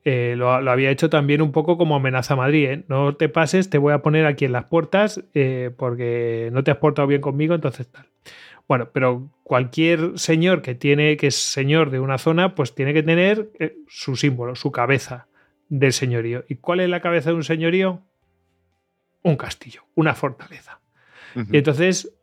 eh, 0.04 0.34
lo, 0.36 0.60
lo, 0.60 0.70
había 0.70 0.90
hecho 0.90 1.08
también 1.08 1.42
un 1.42 1.52
poco 1.52 1.78
como 1.78 1.94
amenaza 1.94 2.34
a 2.34 2.36
Madrid. 2.36 2.68
¿eh? 2.68 2.84
No 2.88 3.14
te 3.14 3.28
pases, 3.28 3.70
te 3.70 3.78
voy 3.78 3.92
a 3.92 4.02
poner 4.02 4.26
aquí 4.26 4.44
en 4.44 4.52
las 4.52 4.64
puertas 4.64 5.22
eh, 5.34 5.70
porque 5.76 6.50
no 6.52 6.64
te 6.64 6.72
has 6.72 6.78
portado 6.78 7.06
bien 7.06 7.20
conmigo, 7.20 7.54
entonces 7.54 7.86
tal. 7.90 8.06
Bueno, 8.66 8.90
pero 8.92 9.30
cualquier 9.42 10.18
señor 10.18 10.62
que 10.62 10.74
tiene, 10.74 11.16
que 11.16 11.28
es 11.28 11.36
señor 11.36 11.90
de 11.90 12.00
una 12.00 12.18
zona, 12.18 12.54
pues 12.54 12.74
tiene 12.74 12.94
que 12.94 13.02
tener 13.02 13.50
su 13.88 14.16
símbolo, 14.16 14.54
su 14.54 14.72
cabeza 14.72 15.28
del 15.68 15.92
señorío. 15.92 16.44
¿Y 16.48 16.56
cuál 16.56 16.80
es 16.80 16.88
la 16.88 17.00
cabeza 17.00 17.30
de 17.30 17.36
un 17.36 17.44
señorío? 17.44 18.02
Un 19.22 19.36
castillo, 19.36 19.82
una 19.94 20.14
fortaleza. 20.14 20.80
Uh 21.34 21.40
-huh. 21.40 21.48
Y 21.52 21.58
entonces, 21.58 22.16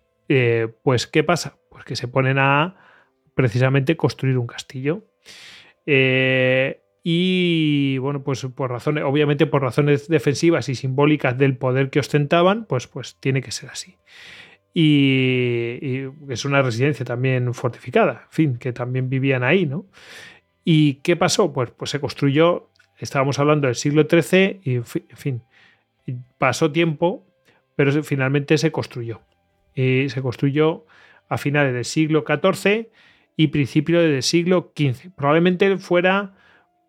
pues, 0.82 1.08
¿qué 1.08 1.24
pasa? 1.24 1.58
Pues 1.70 1.86
que 1.86 1.96
se 1.96 2.08
ponen 2.08 2.40
a 2.40 2.76
precisamente 3.36 3.96
construir 3.96 4.38
un 4.38 4.48
castillo. 4.48 5.04
Eh, 5.86 6.82
y 7.04 7.98
bueno, 8.00 8.24
pues 8.24 8.46
por 8.56 8.72
razones, 8.72 9.04
obviamente 9.06 9.46
por 9.46 9.62
razones 9.62 10.08
defensivas 10.08 10.68
y 10.70 10.76
simbólicas 10.76 11.38
del 11.38 11.58
poder 11.58 11.90
que 11.90 12.00
ostentaban, 12.00 12.66
pues, 12.66 12.88
pues 12.88 13.16
tiene 13.20 13.42
que 13.42 13.52
ser 13.52 13.70
así. 13.70 13.98
Y, 14.74 16.06
es 16.30 16.46
una 16.46 16.62
residencia 16.62 17.06
también 17.06 17.54
fortificada, 17.54 18.24
en 18.26 18.32
fin, 18.32 18.58
que 18.58 18.74
también 18.74 19.10
vivían 19.10 19.44
ahí, 19.44 19.66
¿no? 19.66 19.86
¿Y 20.66 20.96
qué 20.96 21.16
pasó? 21.16 21.54
Pues, 21.54 21.72
pues 21.72 21.90
se 21.92 22.00
construyó, 22.00 22.70
estábamos 22.98 23.40
hablando 23.40 23.68
del 23.68 23.76
siglo 23.76 24.06
XIII, 24.10 24.60
y 24.64 24.76
en 24.76 24.86
fin, 24.86 25.42
pasó 26.38 26.72
tiempo, 26.72 27.26
pero 27.76 28.04
finalmente 28.04 28.58
se 28.58 28.72
construyó. 28.72 29.22
Y 29.74 30.10
se 30.10 30.22
construyó 30.22 30.86
a 31.30 31.38
finales 31.38 31.74
del 31.74 31.86
siglo 31.86 32.26
XIV 32.28 32.90
y 33.38 33.48
principios 33.48 34.04
del 34.04 34.22
siglo 34.22 34.74
XV. 34.76 35.12
Probablemente 35.16 35.78
fuera 35.78 36.36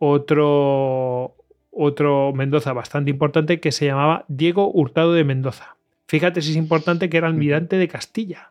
otro, 0.01 1.37
otro 1.71 2.33
Mendoza 2.35 2.73
bastante 2.73 3.11
importante 3.11 3.61
que 3.61 3.71
se 3.71 3.87
llamaba 3.87 4.25
Diego 4.29 4.73
Hurtado 4.73 5.13
de 5.13 5.25
Mendoza. 5.25 5.77
Fíjate 6.09 6.43
si 6.43 6.51
es 6.51 6.57
importante 6.57 7.09
que 7.09 7.19
era 7.19 7.29
almirante 7.29 7.77
de 7.77 7.87
Castilla 7.87 8.51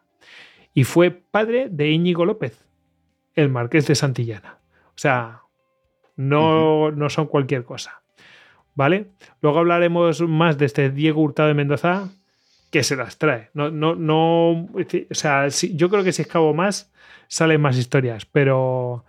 y 0.73 0.85
fue 0.85 1.11
padre 1.11 1.67
de 1.69 1.89
Íñigo 1.89 2.23
López, 2.23 2.63
el 3.35 3.49
marqués 3.49 3.87
de 3.87 3.95
Santillana. 3.95 4.59
O 4.89 4.97
sea, 4.97 5.41
no, 6.15 6.91
no 6.91 7.09
son 7.09 7.25
cualquier 7.25 7.65
cosa. 7.65 8.01
¿Vale? 8.75 9.07
Luego 9.41 9.59
hablaremos 9.59 10.21
más 10.21 10.57
de 10.57 10.65
este 10.65 10.89
Diego 10.91 11.21
Hurtado 11.21 11.49
de 11.49 11.55
Mendoza 11.55 12.09
que 12.69 12.83
se 12.83 12.95
las 12.95 13.17
trae. 13.17 13.49
No, 13.55 13.71
no, 13.71 13.95
no, 13.95 14.51
o 14.51 15.15
sea, 15.15 15.47
yo 15.47 15.89
creo 15.89 16.03
que 16.03 16.13
si 16.13 16.21
escabo 16.21 16.53
más, 16.53 16.93
salen 17.27 17.59
más 17.59 17.75
historias, 17.75 18.25
pero 18.25 19.03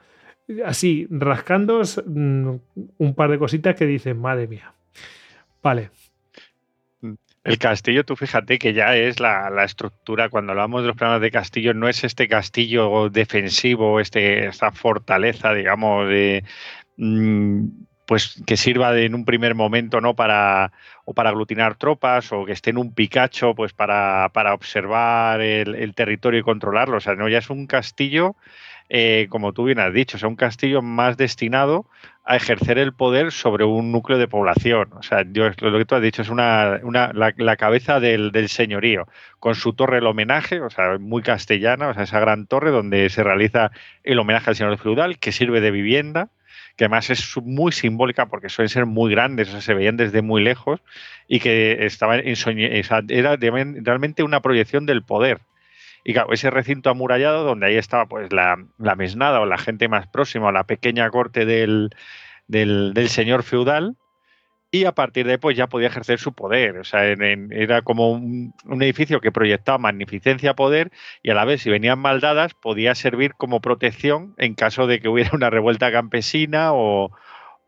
así, 0.64 1.06
rascando 1.10 1.82
un 2.06 3.14
par 3.14 3.30
de 3.30 3.38
cositas 3.38 3.76
que 3.76 3.86
dicen, 3.86 4.18
madre 4.18 4.46
mía. 4.46 4.72
Vale. 5.62 5.90
El 7.42 7.58
castillo, 7.58 8.04
tú 8.04 8.16
fíjate 8.16 8.58
que 8.58 8.74
ya 8.74 8.94
es 8.96 9.18
la, 9.18 9.48
la, 9.48 9.64
estructura, 9.64 10.28
cuando 10.28 10.52
hablamos 10.52 10.82
de 10.82 10.88
los 10.88 10.96
planos 10.96 11.22
de 11.22 11.30
castillo, 11.30 11.72
no 11.72 11.88
es 11.88 12.04
este 12.04 12.28
castillo 12.28 13.08
defensivo, 13.08 13.98
este, 13.98 14.46
esta 14.46 14.72
fortaleza, 14.72 15.54
digamos, 15.54 16.06
de, 16.06 16.44
mmm, 16.98 17.66
pues 18.10 18.42
que 18.44 18.56
sirva 18.56 18.98
en 18.98 19.14
un 19.14 19.24
primer 19.24 19.54
momento 19.54 20.00
no 20.00 20.16
para 20.16 20.72
o 21.04 21.14
para 21.14 21.30
aglutinar 21.30 21.76
tropas 21.76 22.32
o 22.32 22.44
que 22.44 22.52
esté 22.52 22.70
en 22.70 22.78
un 22.78 22.92
picacho 22.92 23.54
pues 23.54 23.72
para, 23.72 24.30
para 24.34 24.52
observar 24.52 25.40
el, 25.40 25.76
el, 25.76 25.94
territorio 25.94 26.40
y 26.40 26.42
controlarlo. 26.42 26.96
O 26.96 27.00
sea, 27.00 27.14
no 27.14 27.28
ya 27.28 27.38
es 27.38 27.50
un 27.50 27.68
castillo 27.68 28.34
eh, 28.92 29.28
como 29.30 29.52
tú 29.52 29.64
bien 29.64 29.78
has 29.78 29.94
dicho, 29.94 30.16
o 30.16 30.20
sea, 30.20 30.28
un 30.28 30.34
castillo 30.34 30.82
más 30.82 31.16
destinado 31.16 31.86
a 32.24 32.34
ejercer 32.34 32.76
el 32.76 32.92
poder 32.92 33.30
sobre 33.30 33.64
un 33.64 33.92
núcleo 33.92 34.18
de 34.18 34.26
población. 34.26 34.90
O 34.94 35.02
sea, 35.04 35.24
yo, 35.30 35.48
lo 35.60 35.78
que 35.78 35.84
tú 35.84 35.94
has 35.94 36.02
dicho 36.02 36.22
es 36.22 36.28
una, 36.28 36.80
una 36.82 37.12
la, 37.12 37.56
cabeza 37.56 38.00
del, 38.00 38.32
del, 38.32 38.48
señorío, 38.48 39.06
con 39.38 39.54
su 39.54 39.74
torre 39.74 39.98
el 39.98 40.06
homenaje, 40.08 40.60
o 40.60 40.70
sea, 40.70 40.98
muy 40.98 41.22
castellana, 41.22 41.88
o 41.88 41.94
sea, 41.94 42.02
esa 42.02 42.18
gran 42.18 42.46
torre 42.46 42.72
donde 42.72 43.08
se 43.10 43.22
realiza 43.22 43.70
el 44.02 44.18
homenaje 44.18 44.50
al 44.50 44.56
señor 44.56 44.76
feudal, 44.76 45.18
que 45.18 45.30
sirve 45.30 45.60
de 45.60 45.70
vivienda, 45.70 46.30
que 46.76 46.84
además 46.84 47.10
es 47.10 47.36
muy 47.44 47.70
simbólica 47.70 48.26
porque 48.26 48.48
suelen 48.48 48.70
ser 48.70 48.86
muy 48.86 49.12
grandes, 49.12 49.48
o 49.50 49.52
sea, 49.52 49.60
se 49.60 49.74
veían 49.74 49.96
desde 49.96 50.20
muy 50.20 50.42
lejos 50.42 50.80
y 51.28 51.38
que 51.38 51.86
estaban 51.86 52.22
en 52.24 52.34
era 53.08 53.36
realmente 53.36 54.24
una 54.24 54.40
proyección 54.40 54.84
del 54.84 55.04
poder. 55.04 55.42
Y 56.04 56.14
ese 56.32 56.50
recinto 56.50 56.90
amurallado 56.90 57.44
donde 57.44 57.66
ahí 57.66 57.76
estaba 57.76 58.06
pues 58.06 58.32
la, 58.32 58.56
la 58.78 58.94
mesnada 58.94 59.40
o 59.40 59.46
la 59.46 59.58
gente 59.58 59.88
más 59.88 60.06
próxima 60.06 60.48
o 60.48 60.52
la 60.52 60.64
pequeña 60.64 61.08
corte 61.10 61.44
del, 61.44 61.90
del, 62.46 63.08
señor 63.08 63.42
feudal 63.42 63.96
y 64.70 64.84
a 64.84 64.92
partir 64.92 65.26
de 65.26 65.32
ahí 65.32 65.38
pues 65.38 65.56
ya 65.56 65.66
podía 65.66 65.88
ejercer 65.88 66.18
su 66.18 66.32
poder. 66.32 66.78
O 66.78 66.84
sea, 66.84 67.04
era 67.04 67.82
como 67.82 68.12
un, 68.12 68.54
un, 68.64 68.82
edificio 68.82 69.20
que 69.20 69.32
proyectaba 69.32 69.78
magnificencia, 69.78 70.54
poder 70.54 70.90
y 71.22 71.30
a 71.30 71.34
la 71.34 71.44
vez 71.44 71.62
si 71.62 71.70
venían 71.70 71.98
maldadas 71.98 72.54
podía 72.54 72.94
servir 72.94 73.34
como 73.34 73.60
protección 73.60 74.34
en 74.38 74.54
caso 74.54 74.86
de 74.86 75.00
que 75.00 75.08
hubiera 75.08 75.30
una 75.34 75.50
revuelta 75.50 75.92
campesina 75.92 76.72
o, 76.72 77.10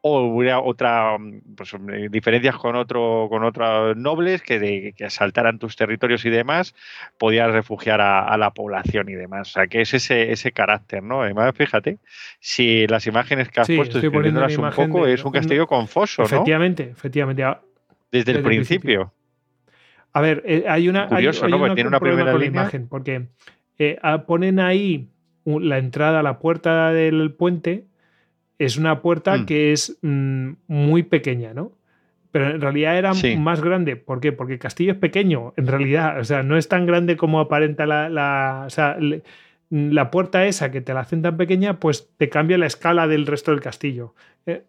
o 0.05 0.21
hubiera 0.23 0.61
otra 0.61 1.17
pues, 1.57 1.75
diferencias 2.11 2.57
con 2.57 2.75
otro 2.75 3.29
con 3.31 3.45
otros 3.45 3.97
nobles 3.97 4.43
que, 4.43 4.59
de, 4.59 4.95
que 4.97 5.05
asaltaran 5.05 5.61
tus 5.61 5.77
territorios 5.77 6.25
y 6.25 6.31
demás 6.31 6.75
podías 7.19 7.53
refugiar 7.53 8.01
a, 8.01 8.27
a, 8.27 8.37
la 8.37 8.51
población 8.51 9.09
y 9.09 9.15
demás 9.15 9.51
o 9.51 9.53
sea 9.53 9.69
que 9.69 9.81
es 9.81 9.95
ese, 9.95 10.33
ese 10.33 10.51
carácter 10.51 11.05
no 11.05 11.23
además 11.23 11.55
fíjate 11.57 11.99
si 12.41 12.87
las 12.89 13.07
imágenes 13.07 13.49
que 13.49 13.61
has 13.61 13.69
sí, 13.69 13.77
puesto 13.77 13.99
escribiéndolas 13.99 14.59
un 14.59 14.71
poco 14.71 15.07
de, 15.07 15.15
es 15.15 15.25
un 15.25 15.31
castillo 15.31 15.69
con 15.69 15.87
foso 15.87 16.25
efectivamente 16.25 16.87
¿no? 16.87 16.93
efectivamente 16.93 17.43
desde, 17.43 17.63
desde 18.11 18.33
el 18.33 18.43
principio. 18.43 18.81
principio. 18.83 19.13
a 20.13 20.21
ver 20.21 20.43
eh, 20.45 20.65
hay 20.69 20.89
una 20.89 21.07
curioso 21.07 21.45
hay, 21.47 21.53
hay 21.53 21.59
no 21.59 21.65
una, 21.65 21.75
tiene 21.77 21.89
una 21.89 22.01
primera 22.01 22.33
con 22.33 22.41
línea 22.41 22.63
la 22.63 22.63
imagen 22.63 22.89
porque 22.89 23.29
eh, 23.79 23.99
ponen 24.27 24.59
ahí 24.59 25.11
la 25.45 25.79
entrada 25.79 26.25
la 26.25 26.41
puerta 26.41 26.93
del 26.93 27.35
puente 27.35 27.87
es 28.59 28.77
una 28.77 29.03
puerta 29.03 29.37
mm. 29.39 29.47
que 29.47 29.73
es 29.73 29.99
mm, 30.03 30.53
muy 30.67 31.03
pequeña, 31.03 31.55
¿no? 31.55 31.73
Pero 32.31 32.51
en 32.51 32.61
realidad 32.61 32.97
era 32.97 33.15
sí. 33.15 33.37
más 33.37 33.61
grande. 33.61 33.97
¿Por 33.97 34.21
qué? 34.21 34.33
Porque 34.33 34.55
el 34.55 34.59
castillo 34.59 34.93
es 34.93 34.99
pequeño, 34.99 35.53
en 35.57 35.67
realidad. 35.67 36.19
O 36.19 36.25
sea, 36.25 36.43
no 36.43 36.57
es 36.57 36.67
tan 36.67 36.87
grande 36.87 37.17
como 37.17 37.41
aparenta 37.41 37.85
la. 37.85 38.09
la 38.09 38.65
o 38.67 38.71
sea, 38.71 38.97
le, 38.99 39.23
la 39.69 40.11
puerta 40.11 40.45
esa 40.45 40.71
que 40.71 40.81
te 40.81 40.93
la 40.93 41.01
hacen 41.01 41.23
tan 41.23 41.37
pequeña, 41.37 41.79
pues 41.79 42.11
te 42.19 42.29
cambia 42.29 42.59
la 42.59 42.67
escala 42.67 43.07
del 43.07 43.27
resto 43.27 43.53
del 43.53 43.61
castillo. 43.61 44.15
Eh, 44.45 44.65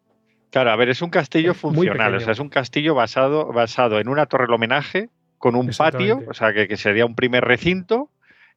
claro, 0.49 0.71
a 0.71 0.75
ver, 0.75 0.89
es 0.89 1.01
un 1.01 1.09
castillo 1.09 1.53
funcional. 1.53 2.15
O 2.15 2.19
sea, 2.19 2.31
es 2.31 2.39
un 2.39 2.49
castillo 2.49 2.95
basado, 2.95 3.51
basado 3.51 3.99
en 3.99 4.07
una 4.07 4.25
torre 4.27 4.45
del 4.45 4.55
homenaje 4.55 5.09
con 5.37 5.55
un 5.55 5.69
patio, 5.77 6.21
o 6.29 6.33
sea, 6.33 6.53
que, 6.53 6.69
que 6.69 6.77
sería 6.77 7.05
un 7.05 7.15
primer 7.15 7.43
recinto 7.43 8.09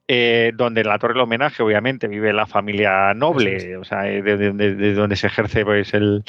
eh, 0.07 0.51
donde 0.55 0.81
en 0.81 0.87
la 0.87 0.99
torre 0.99 1.13
del 1.13 1.23
homenaje, 1.23 1.63
obviamente, 1.63 2.07
vive 2.07 2.31
la 2.33 2.45
familia 2.45 3.13
noble, 3.13 3.59
sí, 3.59 3.67
sí. 3.67 3.73
o 3.73 3.83
sea, 3.83 4.03
de, 4.03 4.21
de, 4.21 4.51
de, 4.53 4.75
de, 4.75 4.93
donde 4.93 5.15
se 5.15 5.27
ejerce 5.27 5.65
pues, 5.65 5.93
el, 5.93 6.23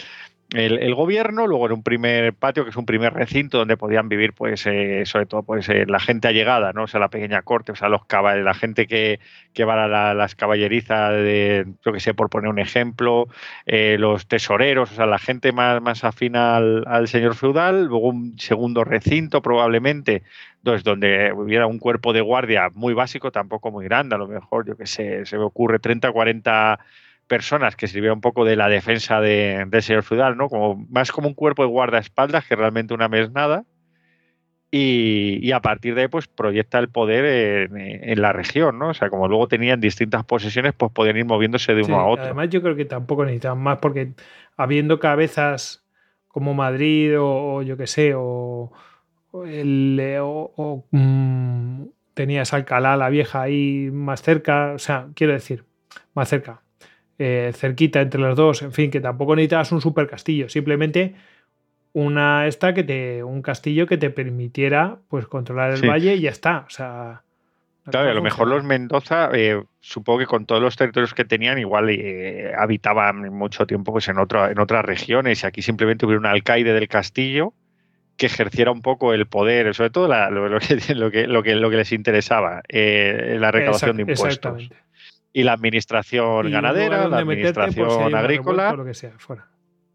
el, 0.54 0.94
gobierno, 0.94 1.46
luego 1.46 1.66
en 1.66 1.72
un 1.72 1.82
primer 1.82 2.32
patio, 2.32 2.64
que 2.64 2.70
es 2.70 2.76
un 2.76 2.86
primer 2.86 3.12
recinto 3.12 3.58
donde 3.58 3.76
podían 3.76 4.08
vivir, 4.08 4.32
pues, 4.32 4.66
eh, 4.66 5.02
sobre 5.04 5.26
todo, 5.26 5.42
pues, 5.42 5.68
eh, 5.68 5.84
la 5.86 6.00
gente 6.00 6.26
allegada, 6.28 6.72
¿no? 6.72 6.84
O 6.84 6.86
sea, 6.86 7.00
la 7.00 7.10
pequeña 7.10 7.42
corte, 7.42 7.72
o 7.72 7.76
sea, 7.76 7.90
los 7.90 8.06
caballeros, 8.06 8.46
la 8.46 8.54
gente 8.54 8.86
que, 8.86 9.20
que 9.52 9.64
va 9.64 9.84
a 9.84 9.88
la, 9.88 10.14
las 10.14 10.34
caballerizas 10.34 11.12
de, 11.12 11.66
yo 11.84 11.92
que 11.92 12.00
sé, 12.00 12.14
por 12.14 12.30
poner 12.30 12.48
un 12.48 12.58
ejemplo, 12.58 13.28
eh, 13.66 13.96
los 13.98 14.26
tesoreros, 14.26 14.90
o 14.92 14.94
sea, 14.94 15.04
la 15.04 15.18
gente 15.18 15.52
más, 15.52 15.82
más 15.82 16.02
afín 16.04 16.34
al, 16.34 16.84
al, 16.86 17.08
señor 17.08 17.34
feudal, 17.34 17.84
luego 17.84 18.08
un 18.08 18.38
segundo 18.38 18.84
recinto, 18.84 19.42
probablemente, 19.42 20.22
entonces, 20.56 20.82
donde 20.82 21.30
hubiera 21.34 21.66
un 21.66 21.78
cuerpo 21.78 22.14
de 22.14 22.22
guardia 22.22 22.70
muy 22.72 22.94
básico, 22.94 23.30
tampoco 23.30 23.70
muy 23.70 23.84
grande, 23.84 24.14
a 24.14 24.18
lo 24.18 24.26
mejor, 24.26 24.66
yo 24.66 24.76
que 24.76 24.86
sé, 24.86 25.26
se 25.26 25.36
me 25.36 25.44
ocurre 25.44 25.78
30, 25.78 26.10
40 26.10 26.78
personas 27.28 27.76
que 27.76 27.86
sirviera 27.86 28.14
un 28.14 28.20
poco 28.20 28.44
de 28.44 28.56
la 28.56 28.68
defensa 28.68 29.20
de, 29.20 29.64
del 29.68 29.82
señor 29.82 30.02
feudal, 30.02 30.36
¿no? 30.36 30.48
Como, 30.48 30.86
más 30.90 31.12
como 31.12 31.28
un 31.28 31.34
cuerpo 31.34 31.62
de 31.62 31.68
guardaespaldas 31.68 32.46
que 32.46 32.56
realmente 32.56 32.94
una 32.94 33.08
mesnada. 33.08 33.64
Y, 34.70 35.38
y, 35.40 35.52
a 35.52 35.62
partir 35.62 35.94
de 35.94 36.02
ahí, 36.02 36.08
pues 36.08 36.26
proyecta 36.26 36.78
el 36.78 36.90
poder 36.90 37.24
en, 37.24 37.76
en, 37.78 38.20
la 38.20 38.34
región, 38.34 38.78
¿no? 38.78 38.90
O 38.90 38.94
sea, 38.94 39.08
como 39.08 39.26
luego 39.26 39.48
tenían 39.48 39.80
distintas 39.80 40.24
posesiones, 40.24 40.74
pues 40.74 40.92
podían 40.92 41.16
ir 41.16 41.24
moviéndose 41.24 41.74
de 41.74 41.84
uno 41.84 41.86
sí, 41.86 41.92
a 41.94 42.04
otro. 42.04 42.24
Además, 42.24 42.50
yo 42.50 42.60
creo 42.60 42.76
que 42.76 42.84
tampoco 42.84 43.24
necesitaban 43.24 43.60
más, 43.60 43.78
porque 43.78 44.12
habiendo 44.58 44.98
cabezas 44.98 45.86
como 46.26 46.52
Madrid 46.52 47.18
o, 47.18 47.54
o 47.54 47.62
yo 47.62 47.78
qué 47.78 47.86
sé, 47.86 48.12
o, 48.14 48.70
el, 49.46 50.18
o, 50.20 50.52
o 50.54 50.84
mmm, 50.90 51.84
tenías 52.12 52.52
Alcalá 52.52 52.96
la 52.96 53.08
vieja 53.08 53.42
ahí 53.42 53.90
más 53.90 54.22
cerca, 54.22 54.72
o 54.74 54.78
sea, 54.78 55.08
quiero 55.14 55.32
decir, 55.32 55.64
más 56.14 56.28
cerca, 56.28 56.62
eh, 57.18 57.52
cerquita 57.54 58.00
entre 58.00 58.20
los 58.20 58.36
dos, 58.36 58.62
en 58.62 58.72
fin, 58.72 58.90
que 58.90 59.00
tampoco 59.00 59.34
necesitabas 59.34 59.72
un 59.72 59.80
super 59.80 60.06
castillo, 60.06 60.48
simplemente 60.48 61.14
una 61.92 62.46
esta 62.46 62.74
que 62.74 62.84
te 62.84 63.24
un 63.24 63.42
castillo 63.42 63.86
que 63.86 63.96
te 63.96 64.10
permitiera 64.10 64.98
pues 65.08 65.26
controlar 65.26 65.70
el 65.70 65.78
sí. 65.78 65.86
valle 65.86 66.14
y 66.14 66.20
ya 66.20 66.30
está, 66.30 66.64
o 66.66 66.70
sea, 66.70 67.22
Claro, 67.90 68.10
a 68.10 68.14
lo 68.14 68.22
mejor 68.22 68.48
los 68.48 68.64
Mendoza, 68.64 69.30
eh, 69.32 69.62
supongo 69.80 70.18
que 70.20 70.26
con 70.26 70.46
todos 70.46 70.60
los 70.60 70.76
territorios 70.76 71.14
que 71.14 71.24
tenían, 71.24 71.58
igual 71.58 71.88
eh, 71.90 72.52
habitaban 72.56 73.32
mucho 73.32 73.66
tiempo 73.66 73.92
pues, 73.92 74.08
en, 74.08 74.18
otra, 74.18 74.50
en 74.50 74.58
otras 74.58 74.84
regiones. 74.84 75.42
Y 75.42 75.46
aquí 75.46 75.62
simplemente 75.62 76.04
hubiera 76.04 76.20
un 76.20 76.26
alcaide 76.26 76.72
del 76.72 76.88
castillo 76.88 77.54
que 78.16 78.26
ejerciera 78.26 78.72
un 78.72 78.82
poco 78.82 79.14
el 79.14 79.26
poder, 79.26 79.74
sobre 79.74 79.90
todo 79.90 80.08
lo, 80.08 80.58
que, 80.58 80.76
lo, 80.94 81.10
que, 81.10 81.26
lo, 81.26 81.42
que, 81.42 81.54
lo 81.54 81.70
que 81.70 81.76
les 81.76 81.92
interesaba, 81.92 82.62
eh, 82.68 83.36
la 83.40 83.50
recaudación 83.50 83.96
de 83.96 84.02
impuestos. 84.02 84.68
Y 85.32 85.42
la 85.42 85.52
administración 85.52 86.50
ganadera, 86.50 87.08
la 87.08 87.18
administración 87.18 88.14
agrícola. 88.14 88.72
Lo 88.72 88.84
que 88.84 88.94
sea, 88.94 89.12
fuera. 89.18 89.48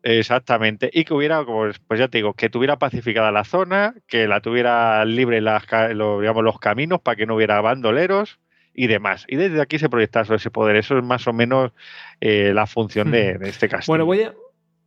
Exactamente. 0.03 0.89
Y 0.93 1.05
que 1.05 1.13
hubiera, 1.13 1.45
pues, 1.45 1.79
pues 1.79 1.99
ya 1.99 2.07
te 2.07 2.17
digo, 2.17 2.33
que 2.33 2.49
tuviera 2.49 2.77
pacificada 2.77 3.31
la 3.31 3.45
zona, 3.45 3.95
que 4.07 4.27
la 4.27 4.41
tuviera 4.41 5.03
libre 5.05 5.41
las, 5.41 5.63
digamos, 5.63 6.43
los 6.43 6.59
caminos 6.59 7.01
para 7.01 7.15
que 7.15 7.25
no 7.25 7.35
hubiera 7.35 7.61
bandoleros 7.61 8.39
y 8.73 8.87
demás. 8.87 9.25
Y 9.27 9.37
desde 9.37 9.61
aquí 9.61 9.79
se 9.79 9.89
proyecta 9.89 10.21
ese 10.21 10.51
poder. 10.51 10.75
Eso 10.75 10.97
es 10.97 11.03
más 11.03 11.25
o 11.27 11.33
menos 11.33 11.71
eh, 12.19 12.51
la 12.53 12.67
función 12.67 13.11
de, 13.11 13.39
hmm. 13.39 13.43
este 13.43 13.69
castillo. 13.69 13.91
Bueno, 13.91 14.05
voy 14.05 14.23
a, 14.23 14.33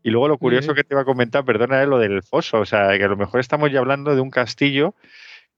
y 0.06 0.10
luego 0.10 0.28
lo 0.28 0.38
curioso 0.38 0.72
que 0.72 0.84
te 0.84 0.94
iba 0.94 1.00
a 1.00 1.04
comentar, 1.04 1.44
perdona, 1.44 1.82
es 1.82 1.88
lo 1.88 1.98
del 1.98 2.22
foso. 2.22 2.60
O 2.60 2.64
sea, 2.64 2.96
que 2.96 3.02
a 3.02 3.08
lo 3.08 3.16
mejor 3.16 3.40
estamos 3.40 3.72
ya 3.72 3.80
hablando 3.80 4.14
de 4.14 4.20
un 4.20 4.30
castillo 4.30 4.94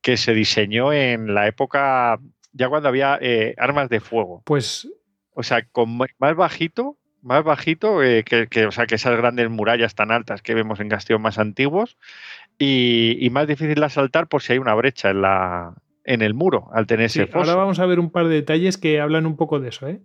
que 0.01 0.17
se 0.17 0.33
diseñó 0.33 0.93
en 0.93 1.35
la 1.35 1.49
época, 1.49 2.19
ya 2.59 2.69
cuando 2.69 2.89
había 2.89 3.19
eh, 3.21 3.55
armas 3.57 3.89
de 3.89 4.01
fuego. 4.01 4.43
Pues. 4.45 4.89
O 5.33 5.43
sea, 5.43 5.65
con 5.65 5.97
más 5.97 6.37
bajito, 6.37 6.99
más 7.23 7.45
bajito 7.45 8.03
eh, 8.03 8.25
que, 8.25 8.67
o 8.67 8.73
sea, 8.73 8.87
que 8.87 8.97
esas 8.97 9.17
grandes 9.17 9.49
murallas 9.49 9.95
tan 9.95 10.11
altas 10.11 10.43
que 10.43 10.55
vemos 10.55 10.81
en 10.81 10.89
castillos 10.89 11.21
más 11.21 11.39
antiguos 11.39 11.97
y, 12.59 13.29
más 13.31 13.47
difícil 13.47 13.77
de 13.77 13.85
asaltar 13.85 14.27
por 14.27 14.43
si 14.43 14.55
hay 14.55 14.59
una 14.59 14.75
brecha 14.75 15.11
en, 15.11 15.23
la, 15.23 15.75
en 16.05 16.23
el 16.23 16.35
muro 16.35 16.69
al 16.73 16.89
tener 16.89 17.07
ese 17.07 17.27
foso. 17.29 17.39
Ahora 17.39 17.55
vamos 17.55 17.79
a 17.79 17.87
ver 17.87 18.01
un 18.01 18.11
par 18.11 18.27
de 18.27 18.35
detalles 18.35 18.77
que 18.77 19.01
hablan 19.01 19.27
un 19.27 19.37
poco 19.37 19.61
de 19.61 19.69
eso, 19.69 19.87
¿eh? 19.87 20.01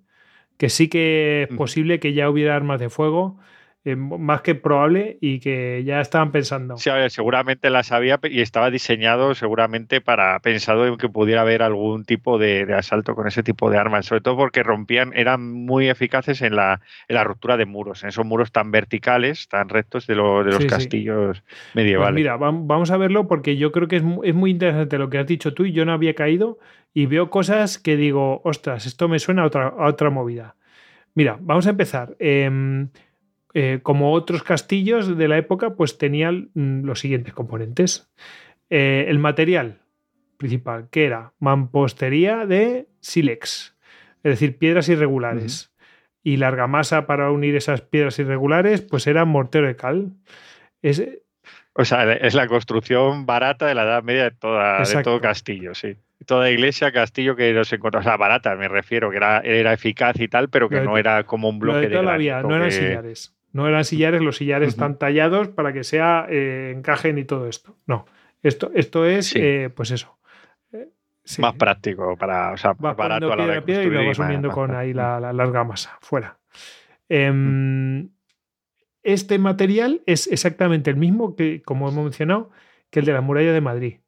que 0.57 0.69
sí 0.69 0.88
que 0.88 1.43
es 1.43 1.51
mm. 1.51 1.57
posible 1.57 1.99
que 1.99 2.13
ya 2.13 2.30
hubiera 2.30 2.55
armas 2.55 2.80
de 2.80 2.91
fuego 2.91 3.39
eh, 3.85 3.97
más 3.97 4.41
que 4.41 4.55
probable 4.55 5.18
y 5.19 5.39
que 5.39 5.84
ya 5.85 5.99
estaban 5.99 6.31
pensando. 6.31 6.77
Sí, 6.77 6.89
seguramente 7.10 7.69
las 7.69 7.91
había 7.91 8.18
y 8.23 8.39
estaba 8.39 8.72
diseñado 8.72 9.35
seguramente 9.35 9.99
para 9.99 10.39
pensado 10.39 10.88
en 10.88 10.95
que 10.95 11.10
pudiera 11.10 11.41
haber 11.41 11.61
algún 11.61 12.05
tipo 12.05 12.38
de, 12.38 12.65
asalto 12.73 13.14
con 13.14 13.27
ese 13.27 13.43
tipo 13.43 13.69
de 13.69 13.77
armas, 13.77 14.05
sobre 14.05 14.22
todo 14.22 14.38
porque 14.38 14.64
rompían, 14.64 15.11
eran 15.15 15.51
muy 15.51 15.89
eficaces 15.89 16.41
en 16.41 16.55
la, 16.55 16.80
ruptura 17.10 17.57
de 17.57 17.65
muros, 17.65 18.03
en 18.03 18.10
esos 18.10 18.26
muros 18.26 18.53
tan 18.53 18.72
verticales, 18.72 19.49
tan 19.49 19.68
rectos 19.68 20.07
de, 20.07 20.15
los 20.15 20.65
castillos 20.65 21.41
pues 21.41 21.76
medievales. 21.76 22.15
mira, 22.15 22.38
vamos 22.38 22.89
a 22.89 22.95
verlo 22.95 23.27
porque 23.27 23.57
yo 23.57 23.73
creo 23.73 23.89
que 23.89 23.97
es, 23.97 24.03
muy 24.03 24.51
interesante 24.51 24.97
lo 24.97 25.10
que 25.10 25.18
has 25.18 25.27
dicho 25.27 25.53
tú 25.53 25.65
y 25.65 25.73
yo 25.73 25.84
no 25.84 25.91
había 25.91 26.14
caído 26.14 26.57
y 26.93 27.07
veo 27.07 27.30
cosas 27.30 27.80
que 27.80 27.97
digo, 27.97 28.39
ostras, 28.45 28.85
esto 28.85 29.10
me 29.10 29.19
suena 29.19 29.43
a 29.43 29.47
otra, 29.47 29.68
a 29.68 29.88
otra 29.88 30.10
movida. 30.10 30.55
Mira, 31.15 31.38
vamos 31.41 31.68
a 31.68 31.72
empezar. 31.72 32.15
Em, 32.19 32.88
eh, 33.53 33.80
como 33.84 34.13
otros 34.13 34.43
castillos 34.43 35.17
de 35.17 35.27
la 35.27 35.38
época, 35.38 35.75
pues 35.75 35.97
tenían 35.97 36.49
mm, 36.53 36.85
los 36.85 36.99
siguientes 36.99 37.34
componentes. 37.34 38.11
Eh, 38.69 39.05
el 39.07 39.19
material 39.19 39.80
principal, 40.38 40.88
que 40.89 41.05
era 41.05 41.34
mampostería 41.39 42.45
de 42.45 42.88
sílex, 42.99 43.75
es 44.23 44.31
decir, 44.31 44.57
piedras 44.57 44.89
irregulares. 44.89 45.71
Y 46.23 46.38
la 46.38 46.47
argamasa 46.47 47.05
para 47.05 47.31
unir 47.31 47.55
esas 47.55 47.81
piedras 47.81 48.17
irregulares, 48.17 48.81
pues 48.81 49.07
era 49.07 49.25
mortero 49.25 49.67
de 49.67 49.75
cal. 49.75 50.13
Es, 50.81 51.03
o 51.75 51.85
sea, 51.85 52.11
es 52.13 52.34
la 52.34 52.47
construcción 52.47 53.25
barata 53.25 53.65
de 53.65 53.75
la 53.75 53.84
Edad 53.84 54.03
Media 54.03 54.23
de, 54.25 54.31
toda, 54.31 54.84
de 54.84 55.03
todo 55.03 55.19
castillo, 55.19 55.75
sí. 55.75 55.95
Toda 56.25 56.49
iglesia, 56.49 56.91
castillo 56.91 57.35
que 57.35 57.51
no 57.53 57.65
se 57.65 57.75
encontraba, 57.75 58.01
o 58.01 58.07
sea, 58.07 58.17
barata 58.17 58.55
me 58.55 58.67
refiero, 58.69 59.09
que 59.11 59.17
era, 59.17 59.39
era 59.39 59.73
eficaz 59.73 60.19
y 60.19 60.27
tal, 60.27 60.49
pero 60.49 60.69
que 60.69 60.81
no 60.81 60.97
era 60.97 61.25
como 61.25 61.49
un 61.49 61.59
bloque 61.59 61.89
de, 61.89 61.97
de 61.97 62.01
no 62.01 62.55
eran 62.55 62.71
sillares. 62.71 63.34
No 63.53 63.67
eran 63.67 63.85
sillares, 63.85 64.21
los 64.21 64.38
sillares 64.38 64.69
están 64.69 64.97
tallados 64.97 65.47
para 65.47 65.71
que 65.73 65.84
sea 65.84 66.25
eh, 66.27 66.73
encajen 66.75 67.19
y 67.19 67.23
todo 67.23 67.47
esto. 67.47 67.77
No, 67.85 68.05
esto, 68.41 68.71
esto 68.73 69.05
es, 69.05 69.35
eh, 69.35 69.69
pues 69.73 69.91
eso. 69.91 70.17
Eh, 70.71 70.89
más 71.38 71.53
práctico, 71.53 72.17
para, 72.17 72.51
o 72.51 72.57
sea, 72.57 72.75
más 72.80 72.97
barato 72.97 73.31
a 73.31 73.35
la 73.35 73.43
hora 73.43 73.63
y 73.65 73.89
lo 73.89 74.07
vas 74.07 74.17
uniendo 74.17 74.49
con 74.49 74.75
ahí 74.75 74.91
la, 74.91 75.19
la, 75.19 75.31
larga 75.31 75.63
masa, 75.63 75.99
fuera. 76.01 76.39
Em, 77.07 78.09
este 79.03 79.38
material 79.38 80.01
es 80.07 80.25
exactamente 80.25 80.89
el 80.89 80.95
mismo 80.95 81.35
que, 81.35 81.61
como 81.61 81.89
hemos 81.89 82.05
mencionado, 82.05 82.49
que 82.89 83.01
el 83.01 83.05
de 83.05 83.13
la 83.13 83.21
muralla 83.21 83.53
de 83.53 83.61
Madrid. 83.61 83.99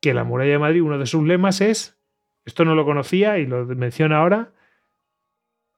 Que 0.00 0.12
la 0.12 0.24
muralla 0.24 0.52
de 0.52 0.58
Madrid, 0.58 0.82
uno 0.82 0.98
de 0.98 1.06
sus 1.06 1.24
lemas 1.24 1.60
es, 1.60 2.00
esto 2.44 2.64
no 2.64 2.74
lo 2.74 2.84
conocía 2.84 3.38
y 3.38 3.46
lo 3.46 3.64
menciona 3.64 4.18
ahora, 4.18 4.52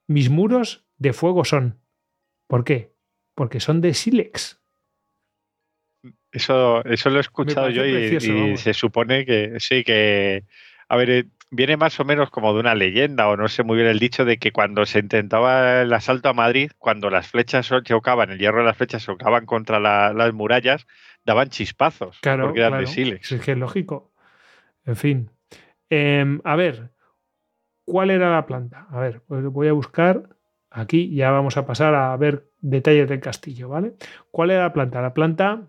mis 0.06 0.30
muros 0.30 0.86
de 0.96 1.12
fuego 1.12 1.44
son. 1.44 1.80
¿Por 2.46 2.64
qué? 2.64 2.94
Porque 3.40 3.58
son 3.58 3.80
de 3.80 3.94
sílex. 3.94 4.60
Eso, 6.30 6.84
eso 6.84 7.08
lo 7.08 7.16
he 7.16 7.20
escuchado 7.22 7.70
yo 7.70 7.86
y, 7.86 8.20
se 8.58 8.74
supone 8.74 9.24
que 9.24 9.58
sí, 9.60 9.82
que. 9.82 10.44
A 10.90 10.96
ver, 10.98 11.08
eh, 11.08 11.24
viene 11.50 11.78
más 11.78 11.98
o 12.00 12.04
menos 12.04 12.28
como 12.28 12.52
de 12.52 12.60
una 12.60 12.74
leyenda, 12.74 13.30
o 13.30 13.38
no 13.38 13.48
sé 13.48 13.62
muy 13.62 13.76
bien 13.76 13.88
el 13.88 13.98
dicho, 13.98 14.26
de 14.26 14.36
que 14.36 14.52
cuando 14.52 14.84
se 14.84 14.98
intentaba 14.98 15.80
el 15.80 15.92
asalto 15.94 16.28
a 16.28 16.34
Madrid, 16.34 16.70
cuando 16.76 17.08
las 17.08 17.28
flechas 17.28 17.72
chocaban, 17.84 18.30
el 18.30 18.38
hierro 18.38 18.58
de 18.58 18.66
las 18.66 18.76
flechas 18.76 19.04
chocaban 19.04 19.46
contra 19.46 19.80
las 19.80 20.34
murallas, 20.34 20.86
daban 21.24 21.48
chispazos. 21.48 22.18
Claro, 22.20 22.44
porque 22.44 22.60
eran 22.60 22.78
de 22.78 22.88
sílex. 22.88 23.32
es 23.32 23.40
que 23.40 23.52
es 23.52 23.58
lógico. 23.58 24.12
En 24.84 24.96
fin. 24.96 25.30
Em, 25.88 26.42
a 26.44 26.56
ver, 26.56 26.90
¿cuál 27.86 28.10
era 28.10 28.32
la 28.32 28.44
planta? 28.44 28.86
A 28.90 29.00
ver, 29.00 29.22
pues 29.26 29.42
voy 29.46 29.68
a 29.68 29.72
buscar 29.72 30.28
aquí, 30.70 31.14
ya 31.14 31.30
vamos 31.30 31.56
a 31.56 31.66
pasar 31.66 31.94
a 31.94 32.16
ver 32.16 32.50
detalles 32.60 33.08
del 33.08 33.20
castillo, 33.20 33.68
¿vale? 33.68 33.94
¿Cuál 34.30 34.50
era 34.50 34.62
la 34.62 34.72
planta? 34.72 35.02
La 35.02 35.14
planta, 35.14 35.62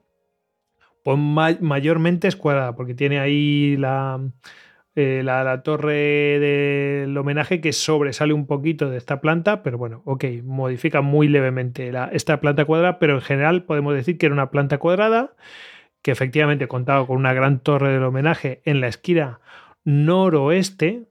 pues 1.03 1.17
mayormente 1.17 2.27
es 2.27 2.35
cuadrada, 2.35 2.75
porque 2.75 2.93
tiene 2.93 3.19
ahí 3.19 3.75
la, 3.77 4.21
eh, 4.95 5.21
la, 5.23 5.63
torre 5.63 6.39
del 6.39 7.17
homenaje 7.17 7.61
que 7.61 7.71
sobresale 7.71 8.33
un 8.33 8.45
poquito 8.45 8.89
de 8.89 8.97
esta 8.97 9.21
planta, 9.21 9.63
pero 9.63 9.77
bueno, 9.77 10.01
ok, 10.05 10.25
modifica 10.43 11.01
muy 11.01 11.27
levemente 11.29 11.91
esta 12.11 12.41
planta 12.41 12.65
cuadrada, 12.65 12.99
pero 12.99 13.15
en 13.15 13.21
general 13.21 13.63
podemos 13.63 13.93
decir 13.95 14.17
que 14.17 14.25
era 14.25 14.35
una 14.35 14.51
planta 14.51 14.79
cuadrada, 14.79 15.33
que 16.01 16.11
efectivamente 16.11 16.67
contaba 16.67 17.07
con 17.07 17.17
una 17.17 17.33
gran 17.33 17.59
torre 17.59 17.93
del 17.93 18.03
homenaje 18.03 18.61
en 18.65 18.81
la 18.81 18.87
esquina 18.87 19.39
noroeste, 19.85 21.07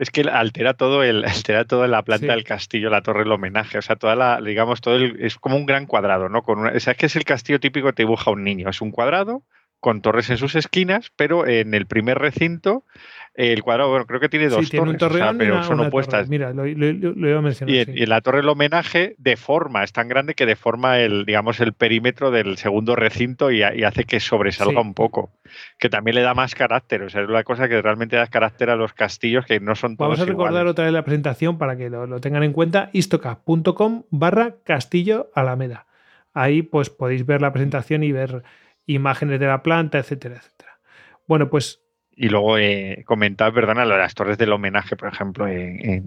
es 0.00 0.10
que 0.10 0.22
altera 0.22 0.74
todo 0.74 1.02
el, 1.04 1.24
altera 1.26 1.66
toda 1.66 1.86
la 1.86 2.02
planta 2.02 2.32
del 2.32 2.42
castillo, 2.42 2.88
la 2.90 3.02
torre, 3.02 3.22
el 3.22 3.32
homenaje, 3.32 3.78
o 3.78 3.82
sea, 3.82 3.96
toda 3.96 4.16
la, 4.16 4.40
digamos, 4.40 4.80
todo 4.80 4.96
es 4.96 5.36
como 5.36 5.56
un 5.56 5.66
gran 5.66 5.86
cuadrado, 5.86 6.28
¿no? 6.28 6.42
Con 6.42 6.58
una, 6.58 6.70
o 6.70 6.80
sea, 6.80 6.92
es 6.92 6.98
que 6.98 7.06
es 7.06 7.16
el 7.16 7.24
castillo 7.24 7.60
típico 7.60 7.88
que 7.88 7.92
te 7.92 8.02
dibuja 8.02 8.30
un 8.30 8.42
niño, 8.42 8.70
es 8.70 8.80
un 8.80 8.90
cuadrado 8.90 9.44
con 9.78 10.02
torres 10.02 10.28
en 10.30 10.38
sus 10.38 10.56
esquinas, 10.56 11.12
pero 11.16 11.46
en 11.46 11.74
el 11.74 11.86
primer 11.86 12.18
recinto 12.18 12.84
el 13.34 13.62
cuadrado, 13.62 13.90
bueno, 13.90 14.06
creo 14.06 14.18
que 14.18 14.28
tiene 14.28 14.48
dos 14.48 14.68
torres, 14.70 14.96
pero 15.38 15.62
son 15.62 15.80
opuestas. 15.80 16.28
Mira, 16.28 16.52
lo, 16.52 16.66
iba 16.66 17.38
a 17.38 17.42
mencionar. 17.42 17.88
Y, 17.88 18.06
la 18.06 18.20
torre 18.20 18.38
del 18.38 18.48
homenaje 18.48 19.14
deforma, 19.18 19.84
es 19.84 19.92
tan 19.92 20.08
grande 20.08 20.34
que 20.34 20.46
deforma 20.46 20.98
el, 20.98 21.24
digamos, 21.24 21.60
el 21.60 21.72
perímetro 21.72 22.32
del 22.32 22.56
segundo 22.56 22.96
recinto 22.96 23.50
y, 23.50 23.62
hace 23.62 24.04
que 24.04 24.18
sobresalga 24.18 24.80
un 24.80 24.94
poco. 24.94 25.30
Que 25.78 25.88
también 25.88 26.16
le 26.16 26.22
da 26.22 26.34
más 26.34 26.54
carácter. 26.54 27.02
O 27.02 27.08
sea, 27.08 27.22
es 27.22 27.28
una 27.28 27.44
cosa 27.44 27.68
que 27.68 27.80
realmente 27.80 28.16
da 28.16 28.26
carácter 28.26 28.70
a 28.70 28.76
los 28.76 28.92
castillos 28.94 29.46
que 29.46 29.60
no 29.60 29.74
son 29.76 29.96
todos 29.96 30.10
Vamos 30.10 30.20
a 30.20 30.24
recordar 30.24 30.66
otra 30.66 30.84
vez 30.84 30.92
la 30.92 31.04
presentación 31.04 31.56
para 31.56 31.76
que 31.76 31.88
lo, 31.88 32.20
tengan 32.20 32.42
en 32.42 32.52
cuenta. 32.52 32.90
istoca.com 32.92 34.04
barra 34.10 34.56
Castillo 34.64 35.30
Alameda. 35.34 35.86
Ahí 36.34 36.62
pues 36.62 36.90
podéis 36.90 37.24
ver 37.26 37.42
la 37.42 37.52
presentación 37.52 38.02
y 38.02 38.12
ver 38.12 38.42
imágenes 38.86 39.38
de 39.38 39.46
la 39.46 39.62
planta, 39.62 39.98
etcétera, 39.98 40.36
etcétera. 40.36 40.78
Bueno, 41.26 41.48
pues 41.48 41.80
y 42.14 42.28
luego 42.28 42.58
eh, 42.58 43.02
comentar, 43.06 43.52
perdona, 43.52 43.84
las 43.84 44.14
torres 44.14 44.36
del 44.36 44.52
homenaje, 44.52 44.96
por 44.96 45.08
ejemplo, 45.08 45.48
en, 45.48 46.04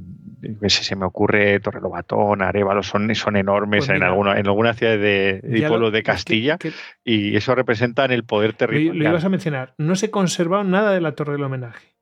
si 0.67 0.84
se 0.84 0.95
me 0.95 1.05
ocurre 1.05 1.59
Torre 1.59 1.81
Lobatón, 1.81 2.41
Arevalo, 2.41 2.84
son, 2.84 3.13
son 3.15 3.35
enormes 3.35 3.88
pues 3.88 3.97
en, 3.97 4.03
alguna, 4.03 4.38
en 4.38 4.45
algunas 4.47 4.77
ciudades 4.77 5.41
de, 5.41 5.67
pueblo 5.67 5.91
de 5.91 6.03
Castilla 6.03 6.57
y 7.03 7.35
eso 7.35 7.55
representa 7.55 8.05
el 8.05 8.25
poder 8.25 8.53
territorial. 8.53 8.97
Lo, 8.97 9.09
ibas 9.09 9.25
a 9.25 9.30
mencionar, 9.30 9.73
no 9.77 9.95
se 9.95 10.11
conservaba 10.11 10.63
nada 10.63 10.91
de 10.91 11.01
la 11.01 11.13
Torre 11.13 11.34
del 11.34 11.43
Homenaje. 11.43 11.93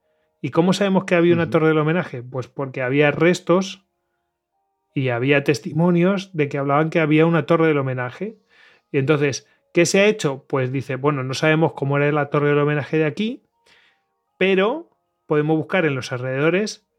¿Y 0.41 0.49
cómo 0.49 0.73
sabemos 0.73 1.05
que 1.05 1.15
había 1.15 1.33
una 1.33 1.49
Torre 1.49 1.67
del 1.67 1.77
Homenaje? 1.77 2.23
Pues 2.23 2.47
porque 2.47 2.81
había 2.81 3.11
restos 3.11 3.85
y 4.93 5.09
había 5.09 5.43
testimonios 5.43 6.35
de 6.35 6.49
que 6.49 6.57
hablaban 6.57 6.89
que 6.89 6.99
había 6.99 7.25
una 7.25 7.45
Torre 7.45 7.67
del 7.67 7.77
Homenaje. 7.77 8.39
Y 8.91 8.97
entonces, 8.97 9.47
¿qué 9.73 9.85
se 9.85 10.01
ha 10.01 10.05
hecho? 10.07 10.45
Pues 10.49 10.71
dice, 10.71 10.95
bueno, 10.95 11.23
no 11.23 11.35
sabemos 11.35 11.73
cómo 11.73 11.97
era 11.97 12.11
la 12.11 12.29
Torre 12.29 12.49
del 12.49 12.57
Homenaje 12.57 12.97
de 12.97 13.05
aquí, 13.05 13.43
pero 14.41 14.89
podemos 15.27 15.55
buscar 15.55 15.85
en 15.85 15.93
los 15.93 16.11
alrededores 16.11 16.89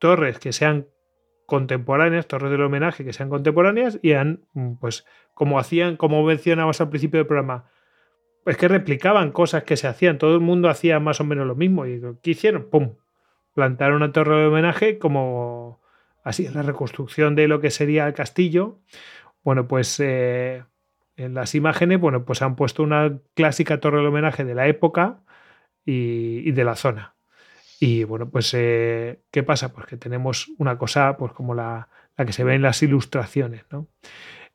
torres 0.00 0.40
que 0.40 0.52
sean 0.52 0.88
contemporáneas, 1.46 2.26
torres 2.26 2.50
del 2.50 2.62
homenaje 2.62 3.04
que 3.04 3.12
sean 3.12 3.28
contemporáneas 3.28 4.00
y 4.02 4.14
han, 4.14 4.44
mm, 4.52 4.72
pues, 4.80 5.06
como 5.34 5.60
hacían, 5.60 5.96
como 5.96 6.24
mencionabas 6.24 6.80
al 6.80 6.88
principio 6.88 7.18
del 7.18 7.28
programa, 7.28 7.70
es 8.44 8.56
que 8.56 8.66
replicaban 8.66 9.30
cosas 9.30 9.62
que 9.62 9.76
se 9.76 9.86
hacían, 9.86 10.18
todo 10.18 10.34
el 10.34 10.40
mundo 10.40 10.68
hacía 10.68 10.98
más 10.98 11.20
o 11.20 11.24
menos 11.24 11.46
lo 11.46 11.54
mismo. 11.54 11.86
¿Y 11.86 12.02
qué 12.24 12.32
hicieron? 12.32 12.68
¡Pum! 12.68 12.96
Plantaron 13.54 13.98
una 13.98 14.10
torre 14.10 14.40
de 14.40 14.46
homenaje 14.48 14.98
como 14.98 15.80
así 16.24 16.46
en 16.46 16.54
la 16.54 16.62
reconstrucción 16.62 17.36
de 17.36 17.46
lo 17.46 17.60
que 17.60 17.70
sería 17.70 18.08
el 18.08 18.14
castillo. 18.14 18.80
Bueno, 19.44 19.68
pues 19.68 20.00
eh, 20.00 20.64
en 21.14 21.34
las 21.34 21.54
imágenes, 21.54 22.00
bueno, 22.00 22.24
pues 22.24 22.42
han 22.42 22.56
puesto 22.56 22.82
una 22.82 23.20
clásica 23.34 23.78
torre 23.78 24.00
de 24.00 24.08
homenaje 24.08 24.44
de 24.44 24.56
la 24.56 24.66
época 24.66 25.21
y, 25.84 26.50
de 26.52 26.64
la 26.64 26.76
zona. 26.76 27.14
Y 27.80 28.04
bueno, 28.04 28.30
pues 28.30 28.52
eh, 28.54 29.22
¿qué 29.30 29.42
pasa? 29.42 29.72
Pues 29.72 29.86
que 29.86 29.96
tenemos 29.96 30.48
una 30.58 30.78
cosa 30.78 31.16
pues 31.16 31.32
como 31.32 31.54
la, 31.54 31.88
la 32.16 32.24
que 32.24 32.32
se 32.32 32.44
ve 32.44 32.54
en 32.54 32.62
las 32.62 32.82
ilustraciones, 32.82 33.64
¿no? 33.70 33.88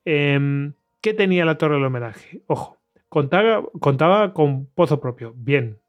Em, 0.05 0.73
¿Qué 1.01 1.13
tenía 1.13 1.45
la 1.45 1.57
torre 1.57 1.75
del 1.75 1.85
homenaje? 1.85 2.41
Ojo, 2.47 2.77
contaba, 3.09 3.63
contaba 3.79 4.33
con 4.33 4.65
pozo 4.67 4.99
propio. 4.99 5.33
Bien. 5.35 5.79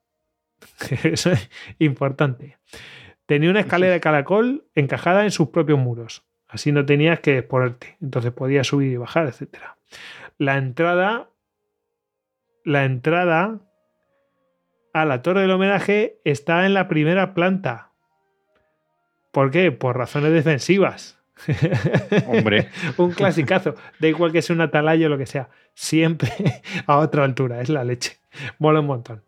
Eso 1.04 1.30
es 1.30 1.50
importante. 1.78 2.58
Tenía 3.26 3.50
una 3.50 3.60
escalera 3.60 3.92
de 3.92 4.00
caracol 4.00 4.66
encajada 4.74 5.24
en 5.24 5.30
sus 5.30 5.48
propios 5.50 5.78
muros. 5.78 6.24
Así 6.48 6.72
no 6.72 6.84
tenías 6.84 7.20
que 7.20 7.38
exponerte. 7.38 7.96
Entonces 8.00 8.32
podías 8.32 8.66
subir 8.66 8.92
y 8.92 8.96
bajar, 8.96 9.26
etc. 9.28 9.58
La 10.38 10.56
entrada. 10.56 11.30
La 12.64 12.84
entrada 12.84 13.60
a 15.02 15.04
la 15.04 15.22
torre 15.22 15.42
del 15.42 15.50
homenaje 15.50 16.20
está 16.24 16.66
en 16.66 16.74
la 16.74 16.88
primera 16.88 17.34
planta. 17.34 17.92
¿Por 19.32 19.50
qué? 19.50 19.72
Por 19.72 19.96
razones 19.96 20.32
defensivas. 20.32 21.18
Hombre. 22.26 22.68
un 22.96 23.12
clasicazo. 23.12 23.74
Da 23.98 24.08
igual 24.08 24.32
que 24.32 24.42
sea 24.42 24.54
un 24.54 24.62
atalaya 24.62 25.06
o 25.06 25.10
lo 25.10 25.18
que 25.18 25.26
sea. 25.26 25.48
Siempre 25.74 26.32
a 26.86 26.98
otra 26.98 27.24
altura. 27.24 27.60
Es 27.60 27.68
la 27.68 27.84
leche. 27.84 28.18
Mola 28.58 28.80
un 28.80 28.86
montón. 28.86 29.22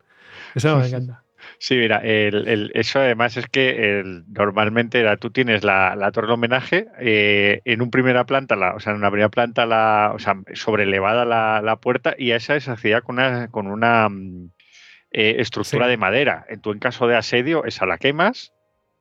Eso 0.55 0.77
me 0.79 0.87
encanta. 0.87 1.23
Sí, 1.59 1.77
mira, 1.77 1.99
el, 1.99 2.71
eso 2.75 3.01
además 3.01 3.37
es 3.37 3.47
que 3.47 4.03
normalmente 4.29 5.05
tú 5.19 5.31
tienes 5.31 5.65
la, 5.65 6.11
torre 6.13 6.29
de 6.29 6.33
homenaje 6.35 6.87
eh, 6.99 7.63
en 7.65 7.83
una 7.83 7.91
primera 7.91 8.25
planta, 8.25 8.57
la, 8.57 8.75
o 8.75 8.81
sea, 8.81 8.93
en 8.93 8.99
una 8.99 9.11
primera 9.11 9.31
planta, 9.31 9.67
la, 9.67 10.13
o 10.15 10.19
sea, 10.19 10.35
sobrelevada 10.55 11.25
la, 11.25 11.61
la 11.63 11.77
puerta 11.77 12.15
y 12.17 12.33
esa 12.33 12.59
se 12.61 12.71
hacía 12.71 13.01
con 13.01 13.17
una, 13.17 13.49
con 13.49 13.67
una 13.67 14.09
mm, 14.09 14.51
eh, 15.13 15.37
estructura 15.41 15.89
de 15.89 15.97
madera. 15.97 16.47
Tú 16.63 16.71
en 16.71 16.79
caso 16.79 17.09
de 17.09 17.17
asedio, 17.17 17.65
esa 17.65 17.85
la 17.85 17.99
quemas 17.99 18.53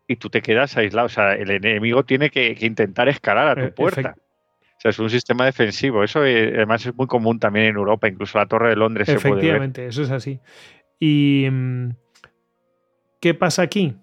y 0.07 0.15
tú 0.15 0.29
te 0.29 0.41
quedas 0.41 0.75
aislado. 0.75 1.05
O 1.05 1.09
sea, 1.09 1.35
el 1.35 1.51
enemigo 1.51 2.03
tiene 2.03 2.31
que, 2.31 2.57
intentar 2.61 3.07
escalar 3.09 3.47
a 3.47 3.55
tu 3.55 3.67
eh, 3.67 3.71
puerta. 3.71 4.15
O 4.17 4.81
sea, 4.81 4.89
es 4.89 4.97
un 4.97 5.11
sistema 5.11 5.45
defensivo. 5.45 6.03
Eso 6.03 6.25
eh, 6.25 6.53
además 6.55 6.83
es 6.85 6.95
muy 6.95 7.05
común 7.05 7.39
también 7.39 7.67
en 7.67 7.75
Europa, 7.75 8.07
incluso 8.07 8.39
la 8.39 8.47
Torre 8.47 8.69
de 8.69 8.75
Londres. 8.75 9.07
Efectivamente, 9.07 9.85
eso 9.85 10.01
es 10.01 10.09
así. 10.09 10.39
¿Y 10.99 11.47
mm, 11.51 11.89
qué 13.21 13.35
pasa 13.35 13.61
aquí? 13.61 13.95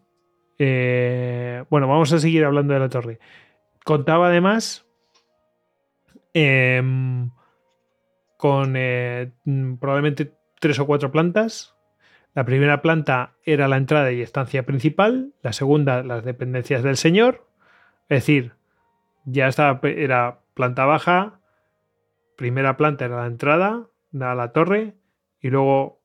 Bueno, 0.58 1.88
vamos 1.88 2.12
a 2.12 2.20
seguir 2.20 2.44
hablando 2.44 2.72
de 2.72 2.80
la 2.80 2.88
torre. 2.88 3.18
Contaba 3.84 4.28
además 4.28 4.86
em, 6.32 7.30
con 8.38 8.72
mm, 8.72 9.78
probablemente 9.78 10.32
tres 10.60 10.78
o 10.78 10.86
cuatro 10.86 11.10
plantas 11.10 11.75
la 12.36 12.44
primera 12.44 12.82
planta 12.82 13.32
era 13.44 13.66
la 13.66 13.78
entrada 13.78 14.12
y 14.12 14.20
estancia 14.20 14.66
principal, 14.66 15.32
la 15.40 15.54
segunda 15.54 16.02
las 16.02 16.22
dependencias 16.22 16.82
del 16.82 16.98
señor, 16.98 17.46
es 18.10 18.18
decir, 18.18 18.52
ya 19.24 19.48
estaba, 19.48 19.80
era 19.88 20.40
planta 20.52 20.84
baja, 20.84 21.40
primera 22.36 22.76
planta 22.76 23.06
era 23.06 23.22
la 23.22 23.26
entrada 23.26 23.88
la 24.12 24.52
torre 24.52 24.96
y 25.40 25.48
luego 25.48 26.02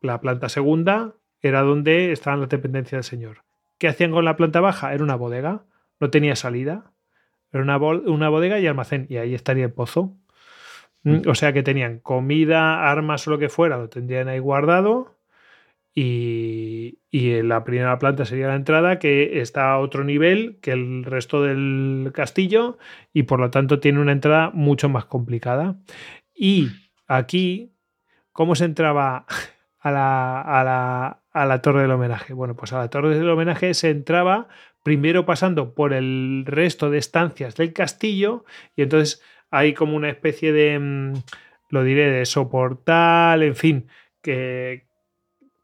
la 0.00 0.20
planta 0.20 0.48
segunda 0.48 1.16
era 1.40 1.62
donde 1.62 2.12
estaban 2.12 2.38
las 2.38 2.50
dependencias 2.50 2.98
del 2.98 3.18
señor. 3.18 3.42
¿Qué 3.78 3.88
hacían 3.88 4.12
con 4.12 4.24
la 4.24 4.36
planta 4.36 4.60
baja? 4.60 4.94
Era 4.94 5.02
una 5.02 5.16
bodega, 5.16 5.64
no 5.98 6.08
tenía 6.08 6.36
salida, 6.36 6.92
era 7.50 7.64
una, 7.64 7.78
una 7.78 8.28
bodega 8.28 8.60
y 8.60 8.68
almacén 8.68 9.06
y 9.08 9.16
ahí 9.16 9.34
estaría 9.34 9.64
el 9.64 9.72
pozo. 9.72 10.16
Mm, 11.02 11.22
o 11.26 11.34
sea 11.34 11.52
que 11.52 11.64
tenían 11.64 11.98
comida, 11.98 12.88
armas 12.88 13.26
o 13.26 13.32
lo 13.32 13.38
que 13.38 13.48
fuera, 13.48 13.76
lo 13.76 13.88
tendrían 13.88 14.28
ahí 14.28 14.38
guardado 14.38 15.17
y, 16.00 17.42
la 17.42 17.64
primera 17.64 17.98
planta 17.98 18.24
sería 18.24 18.48
la 18.48 18.54
entrada, 18.54 18.98
que 18.98 19.40
está 19.40 19.72
a 19.72 19.78
otro 19.78 20.04
nivel 20.04 20.58
que 20.60 20.72
el 20.72 21.04
resto 21.04 21.42
del 21.42 22.10
castillo 22.14 22.78
y 23.12 23.24
por 23.24 23.40
lo 23.40 23.50
tanto 23.50 23.80
tiene 23.80 24.00
una 24.00 24.12
entrada 24.12 24.50
mucho 24.52 24.88
más 24.88 25.06
complicada. 25.06 25.76
Y 26.34 26.68
aquí, 27.06 27.72
¿cómo 28.32 28.54
se 28.54 28.66
entraba 28.66 29.26
a 29.80 29.90
la, 29.90 30.40
a 30.40 30.64
la, 30.64 31.22
a 31.32 31.46
la 31.46 31.62
torre 31.62 31.82
del 31.82 31.90
homenaje? 31.90 32.32
Bueno, 32.32 32.54
pues 32.54 32.72
a 32.72 32.78
la 32.78 32.90
torre 32.90 33.16
del 33.16 33.28
homenaje 33.28 33.74
se 33.74 33.90
entraba 33.90 34.48
primero 34.84 35.26
pasando 35.26 35.74
por 35.74 35.92
el 35.92 36.44
resto 36.46 36.90
de 36.90 36.98
estancias 36.98 37.56
del 37.56 37.72
castillo 37.72 38.44
y 38.76 38.82
entonces 38.82 39.22
hay 39.50 39.74
como 39.74 39.96
una 39.96 40.10
especie 40.10 40.52
de, 40.52 40.78
mm, 40.78 41.14
lo 41.70 41.82
diré, 41.82 42.10
de 42.10 42.26
soportal, 42.26 43.42
en 43.42 43.56
fin, 43.56 43.88
que, 44.22 44.87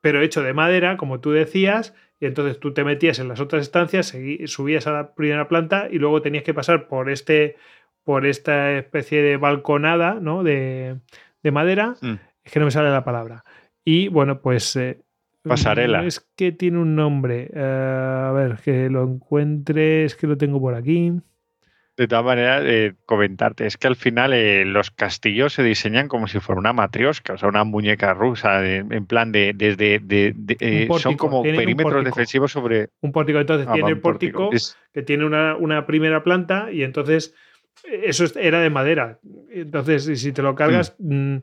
pero 0.05 0.21
hecho 0.21 0.43
de 0.43 0.53
madera, 0.53 0.99
como 0.99 1.21
tú 1.21 1.31
decías, 1.31 1.95
y 2.21 2.27
entonces 2.27 2.61
tú 2.61 2.75
te 2.75 2.85
metías 2.85 3.19
en 3.21 3.27
las 3.27 3.41
otras 3.41 3.63
estancias, 3.63 4.15
subías 4.45 4.87
a 4.87 4.93
la 4.93 5.15
primera 5.15 5.49
planta 5.49 5.89
y 5.91 5.99
luego 5.99 6.21
tenías 6.21 6.45
que 6.45 6.53
pasar 6.53 6.89
por 6.89 7.09
este 7.09 7.57
por 8.05 8.27
esta 8.27 8.77
especie 8.77 9.23
de 9.23 9.39
balconada 9.39 10.19
¿no? 10.21 10.43
de, 10.43 11.01
madera. 11.51 11.95
Mm. 12.03 12.17
Es 12.45 12.53
que 12.53 12.59
no 12.59 12.67
me 12.67 12.71
sale 12.71 12.91
la 12.91 13.03
palabra. 13.03 13.45
Y 13.83 14.09
bueno, 14.09 14.43
pues. 14.43 14.77
Eh, 14.77 15.01
Pasarela. 15.41 16.05
Es 16.05 16.21
que 16.37 16.53
tiene 16.53 16.81
un 16.81 16.95
nombre. 16.95 17.51
Eh, 17.55 18.27
a 18.29 18.31
ver, 18.33 18.59
que 18.63 18.91
lo 18.91 19.05
encuentres, 19.05 20.17
que 20.17 20.27
lo 20.27 20.37
tengo 20.37 20.61
por 20.61 20.75
aquí. 20.75 21.15
De 21.97 22.09
todas 22.09 22.25
maneras, 22.25 22.65
eh, 22.67 22.95
comentarte, 23.07 23.67
es 23.67 23.77
que 23.77 23.87
al 23.87 23.95
final 23.95 24.33
eh, 24.33 24.65
los 24.65 24.91
castillos 24.91 25.53
se 25.53 25.63
diseñan 25.63 26.09
como 26.09 26.27
si 26.27 26.41
fuera 26.41 26.59
una 26.59 26.73
matriosca, 26.73 27.35
o 27.35 27.39
sea, 27.39 27.49
una 27.49 27.63
muñeca 27.63 28.13
rusa, 28.15 28.67
en 28.67 29.07
plan 29.07 29.31
de, 29.31 29.53
desde, 29.55 30.03
eh, 30.59 30.89
son 30.99 31.17
como 31.17 31.43
perímetros 31.43 32.05
defensivos 32.05 32.51
sobre... 32.51 32.89
Un 33.01 33.13
pórtico, 33.13 33.39
entonces 33.39 33.69
ah, 33.69 33.75
tiene 33.75 33.91
el 33.91 34.01
pórtico, 34.01 34.51
que 34.93 35.03
tiene 35.03 35.25
una, 35.25 35.87
primera 35.87 36.25
planta 36.25 36.73
y 36.73 36.83
entonces 36.83 37.33
eso 37.85 38.25
era 38.41 38.61
de 38.61 38.71
madera. 38.71 39.21
Entonces, 39.51 40.21
si 40.21 40.33
te 40.33 40.43
lo 40.43 40.57
cargas, 40.57 40.97
mm. 40.99 41.35
Mm, 41.35 41.43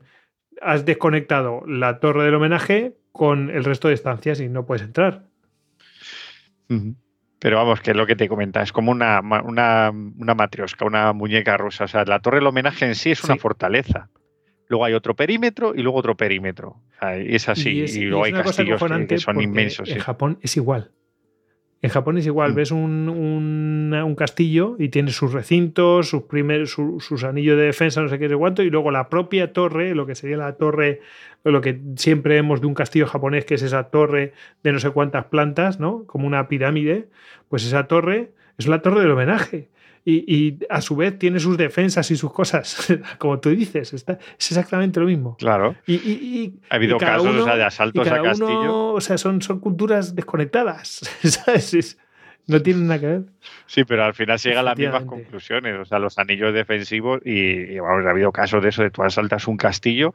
has 0.60 0.84
desconectado 0.84 1.62
la 1.66 1.98
torre 1.98 2.24
del 2.24 2.34
homenaje 2.34 2.94
con 3.12 3.48
el 3.48 3.64
resto 3.64 3.88
de 3.88 3.94
estancias 3.94 4.38
y 4.40 4.50
no 4.50 4.66
puedes 4.66 4.82
entrar. 4.82 5.24
Pero 7.42 7.56
vamos, 7.56 7.80
que 7.80 7.90
es 7.90 7.96
lo 7.96 8.06
que 8.06 8.14
te 8.14 8.28
comenta, 8.28 8.62
es 8.62 8.70
como 8.70 8.92
una, 8.92 9.20
una, 9.20 9.90
una 9.90 10.34
matriosca, 10.34 10.84
una 10.84 11.12
muñeca 11.12 11.56
rusa. 11.56 11.84
O 11.84 11.88
sea, 11.88 12.04
la 12.04 12.20
torre 12.20 12.36
del 12.36 12.46
homenaje 12.46 12.86
en 12.86 12.94
sí 12.94 13.10
es 13.10 13.24
una 13.24 13.34
fortaleza. 13.34 14.10
Luego 14.68 14.84
hay 14.84 14.94
otro 14.94 15.16
perímetro 15.16 15.74
y 15.74 15.82
luego 15.82 15.98
otro 15.98 16.16
perímetro. 16.16 16.76
es 17.18 17.48
así. 17.48 17.80
Y, 17.80 18.04
luego 18.04 18.24
hay 18.26 18.32
castillos 18.32 18.80
que, 19.08 19.18
son 19.18 19.40
inmensos. 19.42 19.90
En 19.90 19.98
Japón 19.98 20.38
es 20.40 20.56
igual. 20.56 20.92
En 21.82 21.90
Japón 21.90 22.16
es 22.16 22.26
igual, 22.26 22.52
mm. 22.52 22.54
ves 22.54 22.70
un, 22.70 23.08
un, 23.08 24.14
castillo 24.14 24.76
y 24.78 24.88
tiene 24.88 25.10
sus 25.10 25.32
recintos, 25.32 26.08
sus, 26.08 26.22
primer, 26.22 26.68
sus 26.68 27.24
anillos 27.24 27.56
de 27.56 27.64
defensa, 27.64 28.00
no 28.00 28.08
sé 28.08 28.20
qué, 28.20 28.28
sé 28.28 28.36
cuánto, 28.36 28.62
y 28.62 28.70
luego 28.70 28.92
la 28.92 29.08
propia 29.08 29.52
torre, 29.52 29.94
lo 29.96 30.06
que 30.06 30.14
sería 30.14 30.36
la 30.36 30.52
torre, 30.54 31.00
lo 31.42 31.60
que 31.60 31.80
siempre 31.96 32.36
vemos 32.36 32.60
de 32.60 32.68
un 32.68 32.74
castillo 32.74 33.06
japonés, 33.08 33.44
que 33.44 33.54
es 33.54 33.62
esa 33.62 33.90
torre 33.90 34.32
de 34.62 34.72
no 34.72 34.78
sé 34.78 34.90
cuántas 34.90 35.24
plantas, 35.24 35.80
¿no? 35.80 36.04
Como 36.06 36.26
una 36.26 36.46
pirámide, 36.46 37.08
pues 37.48 37.66
esa 37.66 37.88
torre 37.88 38.30
es 38.58 38.68
la 38.68 38.80
torre 38.80 39.00
del 39.00 39.10
homenaje 39.10 39.68
y, 40.04 40.58
a 40.68 40.80
su 40.80 40.96
vez 40.96 41.18
tiene 41.18 41.38
sus 41.38 41.56
defensas 41.56 42.10
y 42.10 42.16
sus 42.16 42.32
cosas, 42.32 42.88
como 43.18 43.38
tú 43.38 43.50
dices, 43.50 43.92
es 43.92 44.04
exactamente 44.36 45.00
lo 45.00 45.06
mismo. 45.06 45.36
Claro. 45.38 45.76
Y, 45.86 46.54
ha 46.70 46.76
habido 46.76 46.98
casos 46.98 47.46
de 47.46 47.64
asaltos 47.64 48.08
a 48.08 48.22
castillo. 48.22 48.88
o 48.88 49.00
sea, 49.00 49.18
son, 49.18 49.42
son 49.42 49.60
culturas 49.60 50.14
desconectadas, 50.14 51.00
no 52.46 52.60
tienen 52.60 52.88
nada 52.88 53.00
que 53.00 53.06
ver. 53.06 53.22
Sí, 53.66 53.84
pero 53.84 54.04
al 54.04 54.14
final 54.14 54.38
se 54.38 54.48
llegan 54.48 54.66
a 54.66 54.70
las 54.70 54.78
mismas 54.78 55.04
conclusiones. 55.04 55.78
O 55.78 55.84
sea, 55.84 55.98
los 55.98 56.18
anillos 56.18 56.52
defensivos, 56.52 57.20
y, 57.24 57.78
ha 57.78 58.10
habido 58.10 58.32
casos 58.32 58.62
de 58.62 58.70
eso, 58.70 58.82
de 58.82 58.90
tú 58.90 59.02
asaltas 59.02 59.46
un 59.46 59.56
castillo 59.56 60.12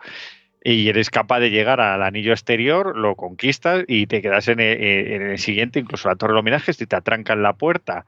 y 0.64 0.89
eres 0.89 1.09
capaz 1.09 1.39
de 1.39 1.49
llegar 1.49 1.80
al 1.80 2.03
anillo 2.03 2.34
exterior, 2.34 2.97
lo 2.97 3.15
conquistas 3.15 3.85
y 3.88 4.07
te 4.07 4.22
quedas 4.22 4.49
en 4.49 4.59
el, 4.59 5.38
siguiente, 5.38 5.80
incluso 5.80 6.09
la 6.09 6.18
torre 6.18 6.34
de 6.34 6.39
homenajes, 6.39 6.81
y 6.81 6.85
te 6.85 6.95
atrancan 6.97 7.41
la 7.41 7.53
puerta 7.53 8.05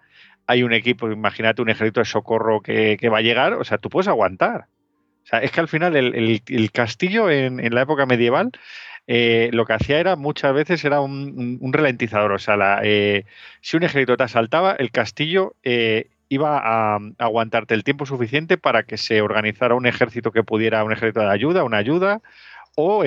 hay 0.50 0.64
un 0.64 0.74
equipo, 0.74 1.12
imagínate 1.12 1.62
un 1.62 1.70
ejército 1.70 2.00
de 2.00 2.06
socorro 2.06 2.62
que, 2.62 2.98
va 3.08 3.20
a 3.20 3.22
llegar, 3.22 3.54
o 3.54 3.64
sea, 3.64 3.78
tú 3.78 3.88
puedes 3.88 4.08
aguantar. 4.08 4.66
O 5.24 5.28
sea, 5.28 5.44
es 5.44 5.52
que 5.52 5.60
al 5.60 5.68
final 5.68 5.96
el, 5.96 6.72
castillo 6.72 7.30
en, 7.30 7.72
la 7.72 7.84
época 7.84 8.08
medieval 8.08 8.50
eh, 9.06 9.52
lo 9.54 9.68
que 9.68 9.74
hacía 9.74 10.00
era 10.00 10.16
muchas 10.16 10.52
veces 10.56 10.84
era 10.84 11.02
un, 11.02 11.60
ralentizador. 11.72 12.32
O 12.32 12.40
sea, 12.40 12.80
eh, 12.82 13.26
si 13.62 13.78
un 13.78 13.84
ejército 13.84 14.18
te 14.18 14.24
asaltaba, 14.24 14.72
el 14.72 14.90
castillo 14.90 15.56
eh, 15.62 16.10
iba 16.30 16.58
a, 16.58 16.98
aguantarte 17.20 17.76
el 17.76 17.84
tiempo 17.84 18.08
suficiente 18.08 18.58
para 18.58 18.82
que 18.82 18.98
se 18.98 19.22
organizara 19.22 19.76
un 19.76 19.86
ejército 19.86 20.32
que 20.32 20.42
pudiera, 20.42 20.84
un 20.84 20.94
ejército 20.94 21.20
de 21.20 21.30
ayuda, 21.30 21.64
una 21.64 21.78
ayuda, 21.78 22.24
o, 22.76 23.04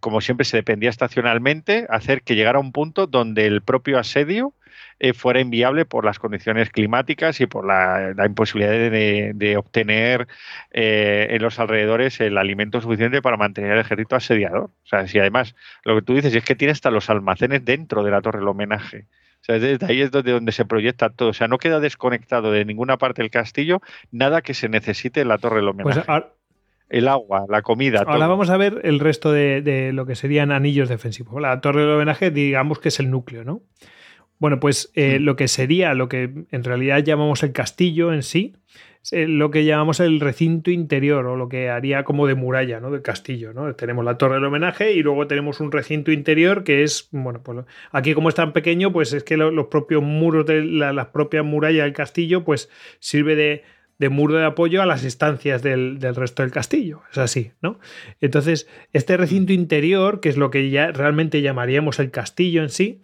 como 0.00 0.22
siempre 0.22 0.46
se 0.46 0.56
dependía 0.56 0.88
estacionalmente, 0.88 1.86
hacer 1.90 2.22
que 2.22 2.36
llegara 2.36 2.56
a 2.56 2.62
un 2.62 2.72
punto 2.72 3.06
donde 3.06 3.44
el 3.44 3.60
propio 3.60 3.98
asedio 3.98 4.54
eh, 5.00 5.12
fuera 5.12 5.40
inviable 5.40 5.84
por 5.84 6.04
las 6.04 6.18
condiciones 6.18 6.70
climáticas 6.70 7.40
y 7.40 7.46
por 7.46 7.66
la, 7.66 8.14
imposibilidad 8.24 8.72
de, 8.72 9.56
obtener 9.56 10.28
eh, 10.70 11.28
en 11.30 11.42
los 11.42 11.58
alrededores 11.58 12.20
el 12.20 12.38
alimento 12.38 12.80
suficiente 12.80 13.20
para 13.20 13.36
mantener 13.36 13.72
el 13.72 13.80
ejército 13.80 14.16
asediador. 14.16 14.64
O 14.64 14.86
sea, 14.86 15.06
si 15.06 15.18
además 15.18 15.54
lo 15.84 15.96
que 15.96 16.02
tú 16.02 16.14
dices 16.14 16.34
es 16.34 16.44
que 16.44 16.54
tiene 16.54 16.72
hasta 16.72 16.90
los 16.90 17.10
almacenes 17.10 17.64
dentro 17.64 18.04
de 18.04 18.10
la 18.10 18.22
torre 18.22 18.38
del 18.38 18.48
homenaje. 18.48 19.06
O 19.42 19.44
sea, 19.44 19.58
desde 19.58 19.84
ahí 19.84 20.00
es 20.00 20.10
donde, 20.10 20.32
donde 20.32 20.52
se 20.52 20.64
proyecta 20.64 21.10
todo. 21.10 21.28
O 21.28 21.34
sea, 21.34 21.48
no 21.48 21.58
queda 21.58 21.78
desconectado 21.80 22.50
de 22.50 22.64
ninguna 22.64 22.96
parte 22.96 23.20
del 23.20 23.30
castillo 23.30 23.82
nada 24.10 24.40
que 24.40 24.54
se 24.54 24.70
necesite 24.70 25.20
en 25.20 25.28
la 25.28 25.36
torre 25.36 25.56
del 25.56 25.74
pues 25.74 25.98
homenaje. 25.98 26.28
el 26.88 27.08
agua, 27.08 27.44
la 27.50 27.60
comida. 27.60 28.04
Ahora 28.06 28.26
vamos 28.26 28.48
a 28.48 28.56
ver 28.56 28.80
el 28.84 29.00
resto 29.00 29.32
de, 29.32 29.60
de, 29.60 29.92
lo 29.92 30.06
que 30.06 30.14
serían 30.14 30.50
anillos 30.50 30.88
defensivos. 30.88 31.42
La 31.42 31.60
torre 31.60 31.82
del 31.82 31.90
homenaje, 31.90 32.30
digamos 32.30 32.78
que 32.78 32.88
es 32.88 32.98
el 33.00 33.10
núcleo, 33.10 33.44
¿no? 33.44 33.60
Bueno, 34.38 34.60
pues 34.60 34.90
eh, 34.94 35.18
lo 35.20 35.36
que 35.36 35.48
sería, 35.48 35.94
lo 35.94 36.08
que 36.08 36.30
en 36.50 36.64
realidad 36.64 37.02
llamamos 37.02 37.42
el 37.42 37.52
castillo 37.52 38.12
en 38.12 38.22
sí, 38.22 38.54
eh, 39.12 39.28
lo 39.28 39.50
que 39.50 39.64
llamamos 39.66 40.00
el 40.00 40.18
recinto 40.18 40.70
interior 40.70 41.26
o 41.26 41.36
lo 41.36 41.48
que 41.50 41.68
haría 41.68 42.04
como 42.04 42.26
de 42.26 42.34
muralla, 42.34 42.80
¿no? 42.80 42.90
Del 42.90 43.02
castillo, 43.02 43.52
¿no? 43.52 43.74
Tenemos 43.74 44.02
la 44.02 44.16
torre 44.16 44.36
del 44.36 44.44
homenaje 44.44 44.94
y 44.94 45.02
luego 45.02 45.26
tenemos 45.26 45.60
un 45.60 45.70
recinto 45.72 46.10
interior 46.10 46.64
que 46.64 46.82
es, 46.82 47.08
bueno, 47.12 47.42
pues 47.42 47.66
aquí 47.90 48.14
como 48.14 48.30
es 48.30 48.34
tan 48.34 48.54
pequeño, 48.54 48.92
pues 48.92 49.12
es 49.12 49.22
que 49.22 49.36
los 49.36 49.66
propios 49.66 50.02
muros 50.02 50.46
de 50.46 50.64
la, 50.64 50.94
las 50.94 51.08
propias 51.08 51.44
murallas 51.44 51.84
del 51.84 51.92
castillo, 51.92 52.44
pues 52.44 52.70
sirve 52.98 53.36
de, 53.36 54.08
muro 54.08 54.36
de 54.36 54.46
apoyo 54.46 54.80
a 54.80 54.86
las 54.86 55.04
estancias 55.04 55.62
del, 55.62 55.98
del, 55.98 56.14
resto 56.14 56.42
del 56.42 56.50
castillo. 56.50 57.02
Es 57.12 57.18
así, 57.18 57.52
¿no? 57.60 57.78
Entonces, 58.22 58.68
este 58.94 59.18
recinto 59.18 59.52
interior, 59.52 60.20
que 60.20 60.30
es 60.30 60.38
lo 60.38 60.50
que 60.50 60.70
ya 60.70 60.92
realmente 60.92 61.42
llamaríamos 61.42 61.98
el 61.98 62.10
castillo 62.10 62.62
en 62.62 62.70
sí, 62.70 63.02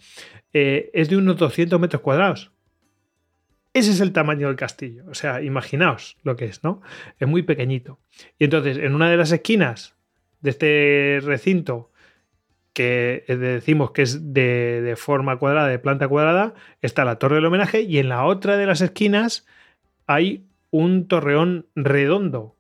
eh, 0.53 0.91
es 0.93 1.09
de 1.09 1.17
unos 1.17 1.37
200 1.37 1.79
metros 1.81 2.03
cuadrados. 2.03 2.51
Ese 3.73 3.93
es 3.93 4.01
el 4.01 4.13
tamaño 4.13 4.49
del 4.49 4.57
castillo. 4.57 5.05
O 5.09 5.15
sea, 5.15 5.43
imaginaos 5.43 6.17
lo 6.23 6.37
que 6.37 6.47
es, 6.47 6.65
¿no? 6.65 6.83
Es 7.19 7.29
muy 7.29 7.43
pequeñito. 7.43 8.01
Y 8.39 8.45
entonces, 8.45 8.79
en 8.79 8.95
una 8.95 9.09
de 9.11 9.17
las 9.17 9.31
esquinas 9.31 9.95
de 10.41 10.51
este 10.51 11.21
recinto, 11.23 11.91
que 12.73 13.25
decimos 13.29 13.91
que 13.91 14.03
es 14.03 14.33
de, 14.33 14.81
de, 14.83 14.97
forma 14.97 15.39
cuadrada, 15.39 15.69
de 15.69 15.79
planta 15.79 16.09
cuadrada, 16.09 16.55
está 16.83 17.05
la 17.05 17.19
torre 17.19 17.37
del 17.37 17.47
homenaje 17.47 17.83
y 17.83 17.99
en 17.99 18.09
la 18.09 18.25
otra 18.25 18.57
de 18.57 18.67
las 18.67 18.81
esquinas 18.81 19.47
hay 20.07 20.47
un 20.71 21.09
torreón 21.09 21.67
redondo. 21.75 22.57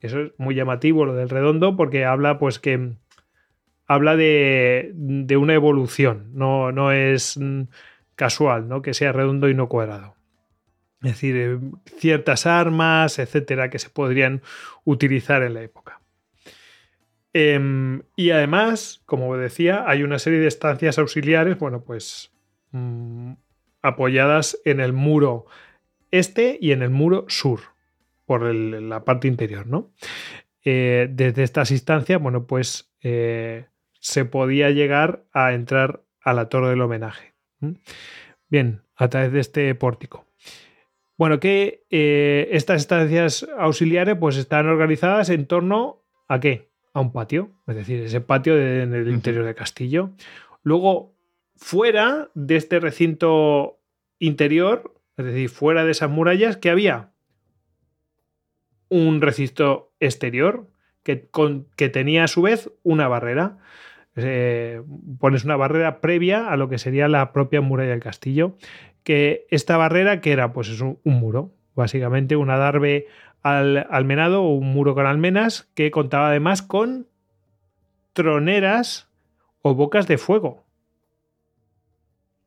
Eso 0.00 0.20
es 0.20 0.32
muy 0.38 0.54
llamativo 0.54 1.06
lo 1.06 1.14
del 1.14 1.30
redondo 1.30 1.76
porque 1.76 2.04
habla 2.04 2.38
pues 2.38 2.58
que 2.58 2.94
habla 3.86 4.16
de, 4.16 4.92
una 5.38 5.54
evolución, 5.54 6.30
no, 6.32 6.72
no 6.72 6.92
es 6.92 7.36
mm, 7.36 7.62
casual, 8.16 8.68
¿no? 8.68 8.82
que 8.82 8.94
sea 8.94 9.12
redondo 9.12 9.48
y 9.48 9.54
no 9.54 9.68
cuadrado. 9.68 10.14
Es 11.02 11.12
decir, 11.12 11.36
eh, 11.36 11.58
ciertas 11.98 12.46
armas, 12.46 13.18
etcétera, 13.18 13.68
que 13.68 13.78
se 13.78 13.90
podrían 13.90 14.42
utilizar 14.84 15.42
en 15.42 15.54
la 15.54 15.62
época. 15.62 16.00
Em, 17.34 18.02
y 18.16 18.30
además, 18.30 19.02
como 19.06 19.36
decía, 19.36 19.84
hay 19.86 20.02
una 20.02 20.18
serie 20.18 20.38
de 20.38 20.46
estancias 20.46 20.98
auxiliares, 20.98 21.58
bueno, 21.58 21.82
pues 21.82 22.32
mm, 22.70 23.32
apoyadas 23.82 24.58
en 24.64 24.80
el 24.80 24.92
muro 24.92 25.46
este 26.10 26.56
y 26.60 26.70
en 26.70 26.82
el 26.82 26.90
muro 26.90 27.26
sur, 27.28 27.60
por 28.24 28.42
la 28.54 29.04
parte 29.04 29.26
interior, 29.26 29.66
¿no? 29.66 29.90
Eh, 30.64 31.08
desde 31.10 31.42
estas 31.42 31.72
instancias, 31.72 32.22
bueno, 32.22 32.46
pues 32.46 32.94
eh, 33.02 33.66
se 34.04 34.26
podía 34.26 34.68
llegar 34.70 35.24
a 35.32 35.54
entrar 35.54 36.02
a 36.20 36.34
la 36.34 36.50
torre 36.50 36.68
del 36.68 36.82
homenaje. 36.82 37.32
Bien, 38.50 38.82
a 38.96 39.08
través 39.08 39.32
de 39.32 39.40
este 39.40 39.74
pórtico. 39.74 40.26
Bueno, 41.16 41.40
que 41.40 41.86
eh, 41.88 42.48
estas 42.50 42.82
estancias 42.82 43.48
auxiliares 43.56 44.18
pues 44.20 44.36
están 44.36 44.68
organizadas 44.68 45.30
en 45.30 45.46
torno 45.46 46.04
a 46.28 46.38
qué? 46.38 46.68
A 46.92 47.00
un 47.00 47.12
patio, 47.12 47.52
es 47.66 47.76
decir, 47.76 48.02
ese 48.02 48.20
patio 48.20 48.60
en 48.60 48.94
el 48.94 49.08
interior 49.08 49.46
del 49.46 49.54
castillo. 49.54 50.10
Luego, 50.62 51.14
fuera 51.56 52.30
de 52.34 52.56
este 52.56 52.80
recinto 52.80 53.80
interior, 54.18 55.00
es 55.16 55.24
decir, 55.24 55.48
fuera 55.48 55.82
de 55.82 55.92
esas 55.92 56.10
murallas, 56.10 56.58
¿qué 56.58 56.68
había? 56.68 57.14
Un 58.90 59.22
recinto 59.22 59.94
exterior 59.98 60.68
que, 61.02 61.30
que 61.76 61.88
tenía 61.88 62.24
a 62.24 62.28
su 62.28 62.42
vez 62.42 62.70
una 62.82 63.08
barrera. 63.08 63.60
Eh, 64.16 64.82
pones 65.18 65.44
una 65.44 65.56
barrera 65.56 66.00
previa 66.00 66.48
a 66.48 66.56
lo 66.56 66.68
que 66.68 66.78
sería 66.78 67.08
la 67.08 67.32
propia 67.32 67.60
muralla 67.60 67.90
del 67.90 68.00
castillo. 68.00 68.56
Que 69.02 69.46
esta 69.50 69.76
barrera, 69.76 70.20
que 70.20 70.32
era? 70.32 70.52
Pues 70.52 70.68
es 70.68 70.80
un, 70.80 70.98
muro, 71.04 71.52
básicamente 71.74 72.36
un 72.36 72.50
adarve 72.50 73.06
al, 73.42 73.86
almenado 73.90 74.42
o 74.42 74.54
un 74.54 74.72
muro 74.72 74.94
con 74.94 75.06
almenas 75.06 75.68
que 75.74 75.90
contaba 75.90 76.28
además 76.28 76.62
con 76.62 77.06
troneras 78.12 79.08
o 79.62 79.74
bocas 79.74 80.06
de 80.06 80.18
fuego. 80.18 80.63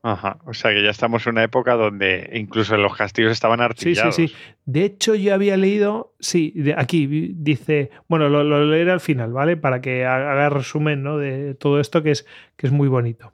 Ajá, 0.04 0.40
o 0.46 0.54
sea 0.54 0.72
que 0.74 0.84
ya 0.84 0.92
estamos 0.92 1.26
en 1.26 1.34
una 1.34 1.44
época 1.44 1.74
donde 1.74 2.30
incluso 2.34 2.78
los 2.78 2.96
castillos 2.96 3.32
estaban 3.32 3.62
artillados. 3.62 4.16
Sí, 4.16 4.28
sí, 4.28 4.34
sí. 4.34 4.54
De 4.66 4.86
hecho, 4.86 5.16
yo 5.16 5.34
había 5.34 5.58
leído, 5.58 6.14
sí, 6.20 6.54
aquí 6.78 7.08
dice, 7.36 7.90
bueno, 8.08 8.30
lo, 8.30 8.44
leeré 8.66 8.92
al 8.92 9.00
final, 9.00 9.34
¿vale? 9.34 9.58
Para 9.58 9.82
que 9.82 10.06
haga 10.06 10.50
resumen 10.50 11.04
¿no? 11.04 11.18
de 11.18 11.56
todo 11.56 11.80
esto 11.80 12.04
que 12.04 12.12
es, 12.12 12.26
que 12.56 12.68
es 12.68 12.74
muy 12.74 12.88
bonito. 12.88 13.34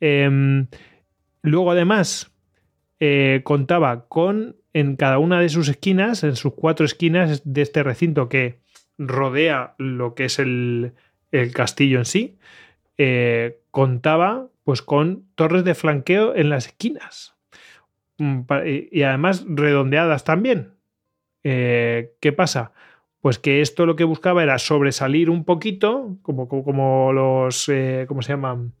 Em, 0.00 0.66
luego, 1.42 1.70
además, 1.72 2.32
eh, 3.00 3.42
contaba 3.44 4.08
con 4.08 4.56
en 4.72 4.96
cada 4.96 5.18
una 5.18 5.40
de 5.40 5.48
sus 5.48 5.68
esquinas, 5.68 6.24
en 6.24 6.36
sus 6.36 6.54
cuatro 6.54 6.86
esquinas 6.86 7.42
de 7.44 7.62
este 7.62 7.82
recinto 7.82 8.28
que 8.28 8.60
rodea 8.96 9.74
lo 9.78 10.14
que 10.14 10.24
es 10.24 10.38
el, 10.38 10.94
el 11.32 11.52
castillo 11.52 11.98
en 11.98 12.04
sí, 12.04 12.38
eh, 12.98 13.60
contaba 13.70 14.48
pues 14.64 14.82
con 14.82 15.24
torres 15.34 15.64
de 15.64 15.74
flanqueo 15.74 16.34
en 16.34 16.50
las 16.50 16.66
esquinas 16.66 17.36
mm, 18.18 18.40
y 18.90 19.02
además 19.02 19.46
redondeadas 19.48 20.24
también. 20.24 20.74
Eh, 21.44 22.12
¿Qué 22.20 22.32
pasa? 22.32 22.72
Pues 23.20 23.38
que 23.38 23.60
esto 23.60 23.86
lo 23.86 23.96
que 23.96 24.04
buscaba 24.04 24.42
era 24.42 24.58
sobresalir 24.58 25.30
un 25.30 25.44
poquito, 25.44 26.18
como, 26.22 26.48
como, 26.48 27.12
los, 27.12 27.68
eh, 27.68 28.04
¿cómo 28.08 28.22
se 28.22 28.32
llaman? 28.32 28.74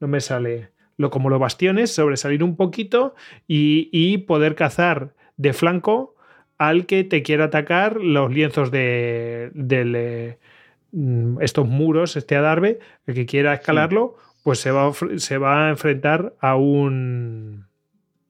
No 0.00 0.08
me 0.08 0.20
sale. 0.20 0.70
Lo, 0.96 1.10
como 1.10 1.30
los 1.30 1.40
bastiones, 1.40 1.92
sobresalir 1.92 2.44
un 2.44 2.56
poquito 2.56 3.14
y, 3.48 4.18
poder 4.18 4.54
cazar 4.54 5.14
de 5.36 5.52
flanco 5.52 6.14
al 6.58 6.86
que 6.86 7.04
te 7.04 7.22
quiera 7.22 7.46
atacar 7.46 7.96
los 7.96 8.32
lienzos 8.32 8.70
de, 8.70 9.50
eh, 9.54 10.38
mm, 10.38 10.51
estos 11.40 11.66
muros, 11.66 12.16
este 12.16 12.36
adarve, 12.36 12.78
el 13.06 13.14
que 13.14 13.26
quiera 13.26 13.54
escalarlo, 13.54 14.16
pues 14.42 14.60
se 14.60 14.70
va, 14.70 14.88
a, 14.88 14.92
se 15.16 15.38
va 15.38 15.66
a 15.66 15.70
enfrentar 15.70 16.34
a 16.40 16.56
un 16.56 17.66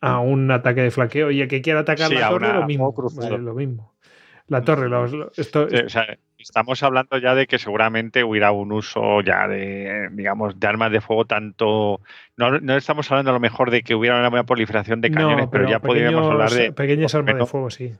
a 0.00 0.18
un 0.18 0.50
ataque 0.50 0.82
de 0.82 0.90
flaqueo 0.90 1.30
y 1.30 1.40
el 1.40 1.48
que 1.48 1.62
quiera 1.62 1.80
atacar 1.80 2.10
la 2.12 2.28
torre 2.28 2.52
lo 2.52 2.66
mismo, 2.66 2.94
lo 3.38 3.54
mismo. 3.54 3.92
La 4.48 4.62
torre, 4.62 4.90
esto, 5.36 5.68
estamos 6.38 6.82
hablando 6.82 7.16
ya 7.18 7.34
de 7.34 7.46
que 7.46 7.58
seguramente 7.58 8.24
hubiera 8.24 8.50
un 8.50 8.72
uso 8.72 9.20
ya 9.22 9.46
de, 9.46 10.08
digamos, 10.12 10.58
de 10.58 10.66
armas 10.66 10.90
de 10.90 11.00
fuego 11.00 11.24
tanto. 11.24 12.00
No, 12.36 12.58
no 12.60 12.76
estamos 12.76 13.10
hablando 13.10 13.30
a 13.30 13.34
lo 13.34 13.40
mejor 13.40 13.70
de 13.70 13.82
que 13.82 13.94
hubiera 13.94 14.28
una 14.28 14.44
proliferación 14.44 15.00
de 15.00 15.10
cañones, 15.10 15.48
pero, 15.50 15.68
ya 15.68 15.78
podríamos 15.78 16.30
hablar 16.30 16.50
de. 16.50 16.72
Pequeñas 16.72 17.14
armas 17.14 17.38
de 17.38 17.46
fuego, 17.46 17.70
sí. 17.70 17.92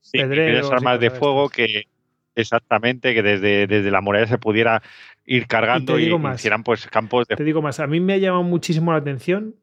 sí 0.00 0.18
pequeñas 0.18 0.70
armas 0.70 1.00
de 1.00 1.10
fuego 1.10 1.48
que. 1.48 1.88
Exactamente, 2.36 3.14
que 3.14 3.22
desde, 3.22 3.66
desde 3.66 3.90
la 3.90 4.02
muralla 4.02 4.26
se 4.26 4.38
pudiera 4.38 4.82
ir 5.24 5.46
cargando 5.46 5.98
y, 5.98 6.14
hicieran 6.34 6.62
pues 6.62 6.86
campos 6.86 7.26
de... 7.26 7.34
Te 7.34 7.44
digo 7.44 7.62
más, 7.62 7.80
a 7.80 7.86
mí 7.86 7.98
me 7.98 8.12
ha 8.12 8.18
llamado 8.18 8.44
muchísimo 8.44 8.92
la 8.92 8.98
atención 8.98 9.56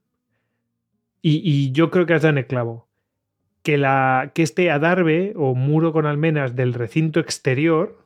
y, 1.22 1.72
yo 1.72 1.90
creo 1.90 2.06
que 2.06 2.16
has 2.16 2.24
dado 2.24 2.32
en 2.32 2.40
el 2.40 2.48
clavo. 2.48 2.90
Que, 3.62 3.78
la, 3.78 4.32
que 4.36 4.44
este 4.44 4.70
adarve 4.72 5.32
o 5.38 5.56
muro 5.56 5.94
con 5.94 6.06
almenas 6.06 6.54
del 6.54 6.74
recinto 6.74 7.22
exterior, 7.22 8.06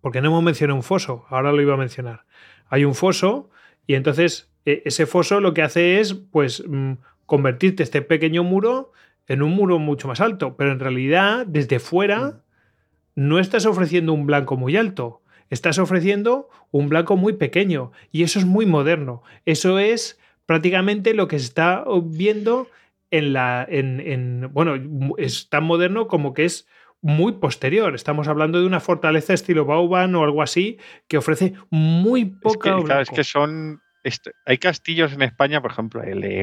porque 0.00 0.22
no 0.22 0.28
hemos 0.28 0.42
mencionado 0.42 0.76
un 0.76 0.82
foso, 0.82 1.26
ahora 1.28 1.52
lo 1.52 1.60
iba 1.60 1.74
a 1.74 1.76
mencionar. 1.76 2.24
Hay 2.68 2.86
un 2.86 2.94
foso 2.94 3.50
y 3.86 3.96
entonces 3.96 4.50
e, 4.64 4.82
ese 4.86 5.04
foso 5.04 5.40
lo 5.40 5.52
que 5.52 5.60
hace 5.60 6.00
es 6.00 6.14
pues 6.14 6.64
mm, 6.66 6.92
convertirte 7.26 7.82
este 7.82 8.00
pequeño 8.00 8.44
muro 8.44 8.92
en 9.26 9.42
un 9.42 9.50
muro 9.50 9.78
mucho 9.78 10.08
más 10.08 10.22
alto, 10.22 10.56
pero 10.56 10.72
en 10.72 10.80
realidad 10.80 11.44
desde 11.46 11.78
fuera 11.78 12.20
mm. 12.20 12.43
No 13.14 13.38
estás 13.38 13.66
ofreciendo 13.66 14.12
un 14.12 14.26
blanco 14.26 14.56
muy 14.56 14.76
alto, 14.76 15.22
estás 15.50 15.78
ofreciendo 15.78 16.48
un 16.70 16.88
blanco 16.88 17.16
muy 17.16 17.34
pequeño 17.34 17.92
y 18.10 18.22
eso 18.22 18.38
es 18.38 18.44
muy 18.44 18.66
moderno. 18.66 19.22
Eso 19.44 19.78
es 19.78 20.18
prácticamente 20.46 21.14
lo 21.14 21.28
que 21.28 21.38
se 21.38 21.46
está 21.46 21.84
viendo 22.04 22.68
en 23.10 23.32
la. 23.32 23.66
En, 23.68 24.50
bueno, 24.52 24.74
es 25.18 25.48
tan 25.48 25.64
moderno 25.64 26.08
como 26.08 26.34
que 26.34 26.44
es 26.44 26.66
muy 27.00 27.32
posterior. 27.32 27.94
Estamos 27.94 28.28
hablando 28.28 28.60
de 28.60 28.66
una 28.66 28.80
fortaleza 28.80 29.34
estilo 29.34 29.64
Bauban 29.64 30.14
o 30.14 30.24
algo 30.24 30.42
así 30.42 30.78
que 31.06 31.18
ofrece 31.18 31.54
muy 31.70 32.24
poca. 32.24 32.78
Es 32.78 32.84
que, 32.84 33.00
es 33.02 33.10
que 33.10 33.24
son. 33.24 33.80
Hay 34.44 34.58
castillos 34.58 35.14
en 35.14 35.22
España, 35.22 35.62
por 35.62 35.70
ejemplo, 35.70 36.02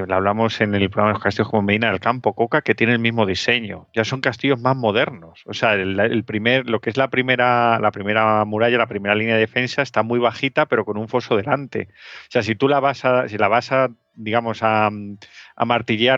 hablamos 0.09 0.59
en 0.61 0.73
el 0.73 0.89
programa 0.89 1.09
de 1.09 1.13
los 1.13 1.23
castillos 1.23 1.49
como 1.49 1.61
Medina 1.61 1.91
del 1.91 1.99
Campo, 1.99 2.33
Coca, 2.33 2.63
que 2.63 2.73
tienen 2.73 2.95
el 2.95 3.01
mismo 3.01 3.27
diseño. 3.27 3.88
Ya 3.93 4.03
son 4.03 4.19
castillos 4.19 4.59
más 4.59 4.75
modernos. 4.75 5.43
O 5.45 5.53
sea, 5.53 5.75
el, 5.75 6.23
primer, 6.23 6.67
lo 6.67 6.81
que 6.81 6.89
es 6.89 6.97
la 6.97 7.09
primera, 7.09 7.79
la 7.79 7.91
primera 7.91 8.43
muralla, 8.45 8.79
la 8.79 8.88
primera 8.88 9.13
línea 9.13 9.35
de 9.35 9.41
defensa, 9.41 9.83
está 9.83 10.01
muy 10.01 10.19
bajita, 10.19 10.65
pero 10.65 10.85
con 10.85 10.97
un 10.97 11.07
foso 11.07 11.38
delante. 11.38 11.89
O 11.91 12.31
sea, 12.31 12.41
si 12.41 12.55
tú 12.55 12.67
la 12.67 12.79
vas 12.79 13.05
a, 13.05 13.29
si 13.29 13.38
la 13.38 13.47
vas 13.47 13.71
a, 13.71 13.89
digamos, 14.15 14.63
a, 14.63 14.89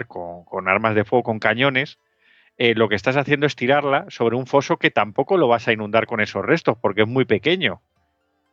con, 0.07 0.45
con 0.45 0.69
armas 0.69 0.95
de 0.95 1.03
fuego, 1.03 1.23
con 1.23 1.39
cañones, 1.39 1.99
eh, 2.57 2.73
lo 2.73 2.87
que 2.87 2.95
estás 2.95 3.17
haciendo 3.17 3.47
es 3.47 3.57
tirarla 3.57 4.05
sobre 4.07 4.37
un 4.37 4.47
foso 4.47 4.77
que 4.77 4.91
tampoco 4.91 5.35
lo 5.37 5.49
vas 5.49 5.67
a 5.67 5.73
inundar 5.73 6.05
con 6.05 6.21
esos 6.21 6.45
restos 6.45 6.77
porque 6.79 7.01
es 7.01 7.07
muy 7.07 7.25
pequeño. 7.25 7.81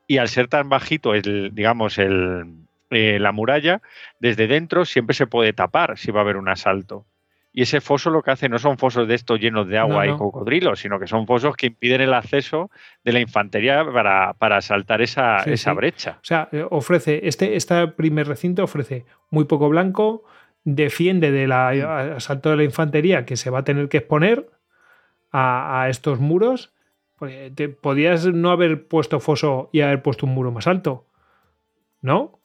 Y 0.09 0.19
al 0.19 0.29
ser 0.29 0.49
tan 0.49 0.69
bajito, 0.69 1.15
el, 1.15 1.55
digamos, 1.55 1.97
el, 1.99 2.67
eh, 2.91 3.19
la 3.21 3.33
muralla, 3.33 3.83
desde 4.19 4.47
dentro 4.47 4.85
siempre 4.85 5.15
se 5.15 5.27
puede 5.27 5.53
tapar 5.53 5.97
si 5.99 6.11
va 6.11 6.21
a 6.21 6.23
haber 6.23 6.37
un 6.37 6.49
asalto. 6.49 7.07
Y 7.53 7.62
ese 7.62 7.81
foso 7.81 8.11
lo 8.11 8.23
que 8.23 8.31
hace 8.31 8.49
no 8.49 8.59
son 8.61 8.79
fosos 8.79 9.09
de 9.09 9.15
estos 9.15 9.41
llenos 9.41 9.67
de 9.67 9.77
agua 9.77 10.07
y 10.07 10.17
cocodrilos, 10.17 10.81
sino 10.81 11.01
que 11.01 11.09
son 11.09 11.27
fosos 11.27 11.57
que 11.57 11.67
impiden 11.67 12.01
el 12.01 12.15
acceso 12.15 12.71
de 13.03 13.12
la 13.12 13.21
infantería 13.21 13.85
para, 13.85 14.35
para 14.35 14.59
asaltar 14.59 15.03
esa, 15.03 15.39
esa 15.39 15.73
brecha. 15.73 16.19
O 16.23 16.25
sea, 16.25 16.49
eh, 16.53 16.65
ofrece, 16.71 17.27
este, 17.27 17.57
este 17.57 17.89
primer 17.89 18.29
recinto 18.29 18.62
ofrece 18.62 19.05
muy 19.31 19.47
poco 19.47 19.69
blanco, 19.69 20.25
defiende 20.62 21.33
del 21.33 21.51
asalto 21.51 22.51
de 22.51 22.57
la 22.57 22.65
infantería 22.65 23.25
que 23.25 23.37
se 23.37 23.51
va 23.51 23.61
a 23.61 23.65
tener 23.65 23.89
que 23.89 23.99
exponer 23.99 24.49
a, 25.33 25.87
estos 25.89 26.21
muros. 26.21 26.73
Pues, 27.17 27.53
te, 27.55 27.69
podías 27.69 28.27
no 28.27 28.51
haber 28.51 28.87
puesto 28.87 29.19
foso 29.19 29.71
y 29.73 29.81
haber 29.81 30.03
puesto 30.03 30.25
un 30.25 30.35
muro 30.35 30.53
más 30.53 30.69
alto, 30.69 31.07
¿no? 32.01 32.40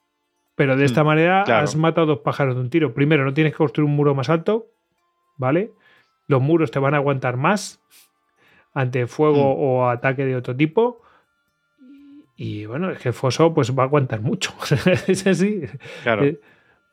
Pero 0.55 0.77
de 0.77 0.85
esta 0.85 1.03
hmm, 1.03 1.07
manera 1.07 1.41
has 1.41 1.75
matado 1.75 2.07
dos 2.07 2.19
pájaros 2.19 2.55
de 2.55 2.61
un 2.61 2.69
tiro. 2.69 2.93
Primero, 2.93 3.25
no 3.25 3.33
tienes 3.33 3.53
que 3.53 3.57
construir 3.57 3.89
un 3.89 3.95
muro 3.95 4.15
más 4.15 4.29
alto, 4.29 4.67
¿vale? 5.37 5.71
Los 6.27 6.41
muros 6.41 6.71
te 6.71 6.79
van 6.79 6.93
a 6.93 6.97
aguantar 6.97 7.37
más 7.37 7.81
ante 8.73 9.07
fuego 9.07 9.55
hmm. 9.55 9.59
o 9.59 9.89
ataque 9.89 10.25
de 10.25 10.35
otro 10.35 10.55
tipo. 10.55 11.01
Y 12.37 12.65
bueno, 12.65 12.91
es 12.91 12.99
que 12.99 13.09
el 13.09 13.13
foso 13.13 13.53
pues 13.53 13.77
va 13.77 13.83
a 13.83 13.85
aguantar 13.85 14.21
mucho. 14.21 14.53
es 15.07 15.27
así. 15.27 15.61
Claro. 16.03 16.25
Eh, 16.25 16.39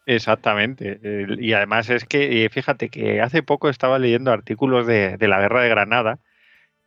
Exactamente. 0.07 1.01
Y 1.39 1.53
además 1.53 1.89
es 1.91 2.05
que, 2.05 2.45
eh, 2.45 2.49
fíjate 2.49 2.89
que 2.89 3.21
hace 3.21 3.43
poco 3.43 3.69
estaba 3.69 3.99
leyendo 3.99 4.33
artículos 4.33 4.87
de, 4.87 5.17
la 5.21 5.41
guerra 5.41 5.63
de 5.63 5.69
Granada 5.69 6.19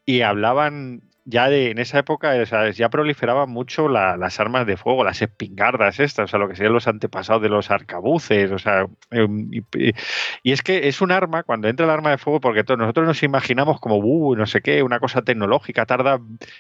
y 0.05 0.21
hablaban 0.21 1.04
ya 1.25 1.49
de, 1.49 1.71
en 1.71 1.79
esa 1.79 1.99
época, 1.99 2.41
ya 2.71 2.89
proliferaban 2.89 3.49
mucho 3.49 3.89
las 3.89 4.39
armas 4.39 4.67
de 4.67 4.77
fuego, 4.77 5.03
las 5.03 5.23
espingardas 5.23 5.99
estas, 5.99 6.25
o 6.25 6.27
sea, 6.27 6.39
lo 6.39 6.47
que 6.47 6.55
serían 6.55 6.73
los 6.73 6.87
antepasados 6.87 7.41
de 7.41 7.49
los 7.49 7.71
arcabuces, 7.71 8.51
o 8.51 8.59
sea, 8.59 8.85
em, 9.09 9.49
y, 9.51 10.51
es 10.51 10.61
que 10.61 10.87
es 10.87 11.01
un 11.01 11.11
arma, 11.11 11.41
cuando 11.43 11.67
entra 11.67 11.85
el 11.85 11.91
arma 11.91 12.11
de 12.11 12.19
fuego, 12.19 12.39
porque 12.39 12.63
nosotros 12.77 13.07
nos 13.07 13.23
imaginamos 13.23 13.79
como, 13.79 13.97
uh, 13.97 14.35
no 14.35 14.45
sé 14.45 14.61
qué, 14.61 14.83
una 14.83 14.99
cosa 14.99 15.23
tecnológica, 15.23 15.87
tarda 15.87 16.19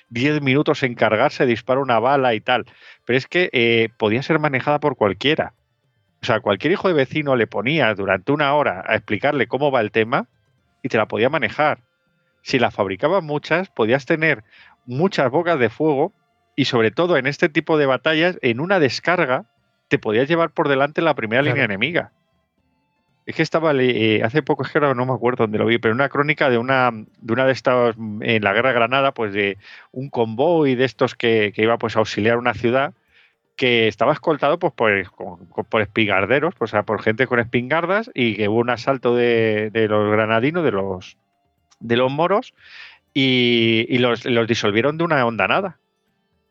10 0.09 0.41
minutos 0.41 0.81
en 0.83 0.95
cargarse, 0.95 1.45
dispara 1.45 1.79
una 1.79 1.99
bala 1.99 2.33
y 2.33 2.41
tal, 2.41 2.65
pero 3.05 3.17
es 3.17 3.27
que 3.27 3.49
eh, 3.53 3.89
podía 3.97 4.23
ser 4.23 4.39
manejada 4.39 4.79
por 4.79 4.95
cualquiera. 4.97 5.53
O 6.23 6.25
sea, 6.25 6.39
cualquier 6.39 6.73
hijo 6.73 6.87
de 6.87 6.95
vecino 6.95 7.35
le 7.35 7.45
ponía 7.45 7.93
durante 7.93 8.31
una 8.31 8.55
hora 8.55 8.83
a 8.87 8.95
explicarle 8.95 9.47
cómo 9.47 9.69
va 9.69 9.81
el 9.81 9.91
tema 9.91 10.27
y 10.81 10.89
te 10.89 10.97
la 10.97 11.07
podía 11.07 11.29
manejar. 11.29 11.79
Si 12.45 12.59
la 12.59 12.69
fabricabas 12.69 13.23
muchas, 13.23 13.69
podías 13.69 14.05
tener 14.05 14.43
muchas 14.85 15.31
bocas 15.31 15.57
de 15.57 15.71
fuego 15.71 16.13
y 16.55 16.65
sobre 16.65 16.91
todo 16.91 17.17
en 17.17 17.25
este 17.25 17.49
tipo 17.49 17.75
de 17.79 17.87
batallas, 17.87 18.37
en 18.43 18.59
una 18.59 18.79
descarga, 18.79 19.45
te 19.87 19.97
podías 19.97 20.29
llevar 20.29 20.51
por 20.51 20.69
delante 20.69 21.01
la 21.01 21.15
primera 21.15 21.41
línea 21.41 21.63
enemiga. 21.63 22.11
Es 23.25 23.33
que 23.33 23.41
estaba 23.41 23.73
eh, 23.73 24.21
hace 24.23 24.43
poco, 24.43 24.61
es 24.61 24.69
que 24.69 24.77
ahora 24.77 24.93
no 24.93 25.07
me 25.07 25.13
acuerdo 25.13 25.45
dónde 25.45 25.57
lo 25.57 25.65
vi, 25.65 25.79
pero 25.79 25.95
una 25.95 26.07
crónica 26.07 26.51
de 26.51 26.59
una 26.59 26.91
de 26.93 27.33
una 27.33 27.47
de 27.47 27.51
estas 27.51 27.95
en 28.21 28.43
la 28.43 28.53
guerra 28.53 28.69
de 28.69 28.75
Granada, 28.75 29.11
pues 29.11 29.33
de 29.33 29.57
un 29.91 30.11
convoy 30.11 30.75
de 30.75 30.85
estos 30.85 31.15
que, 31.15 31.51
que 31.51 31.63
iba 31.63 31.79
pues 31.79 31.95
a 31.95 31.99
auxiliar 31.99 32.37
una 32.37 32.53
ciudad 32.53 32.93
que 33.55 33.87
estaba 33.87 34.13
escoltado 34.13 34.59
pues, 34.59 34.73
por, 34.73 35.67
por 35.69 35.81
espigarderos, 35.81 36.53
pues, 36.55 36.69
o 36.69 36.73
sea, 36.73 36.83
por 36.83 37.01
gente 37.01 37.25
con 37.25 37.39
espingardas 37.39 38.11
y 38.13 38.35
que 38.35 38.49
hubo 38.49 38.59
un 38.59 38.69
asalto 38.69 39.15
de, 39.15 39.71
los 39.89 40.11
granadinos, 40.11 40.63
de 40.63 40.71
los, 40.71 41.17
de 41.79 41.97
los 41.97 42.11
moros, 42.11 42.53
y, 43.13 43.97
los, 43.97 44.23
disolvieron 44.47 44.97
de 44.97 45.05
una 45.05 45.25
onda 45.25 45.47
nada. 45.47 45.79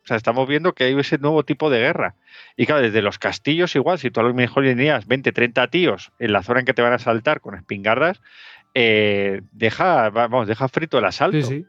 O 0.03 0.07
sea, 0.07 0.17
estamos 0.17 0.49
viendo 0.49 0.75
que 0.75 0.85
hay 0.85 0.99
ese 0.99 1.19
nuevo 1.19 1.45
tipo 1.45 1.71
de 1.71 1.79
guerra. 1.79 2.15
Y 2.57 2.67
claro, 2.67 2.83
desde 2.83 3.03
los 3.03 3.19
castillos 3.19 3.75
igual, 3.75 3.99
si 3.99 4.11
tú 4.11 4.21
a 4.21 4.23
lo 4.23 4.35
mejor 4.35 4.65
tenías 4.65 5.07
20, 5.07 5.33
30 5.33 5.69
tíos 5.69 6.13
en 6.19 6.33
la 6.33 6.43
zona 6.43 6.61
en 6.61 6.67
que 6.67 6.75
te 6.75 6.83
van 6.83 6.93
a 6.93 6.97
asaltar 6.97 7.41
con 7.41 7.55
espingardas, 7.55 8.21
eh, 8.75 9.43
deja, 9.53 10.11
vamos, 10.11 10.47
deja 10.47 10.69
frito 10.69 10.99
el 10.99 11.05
asalto. 11.05 11.47
Sí, 11.47 11.61
sí. 11.61 11.67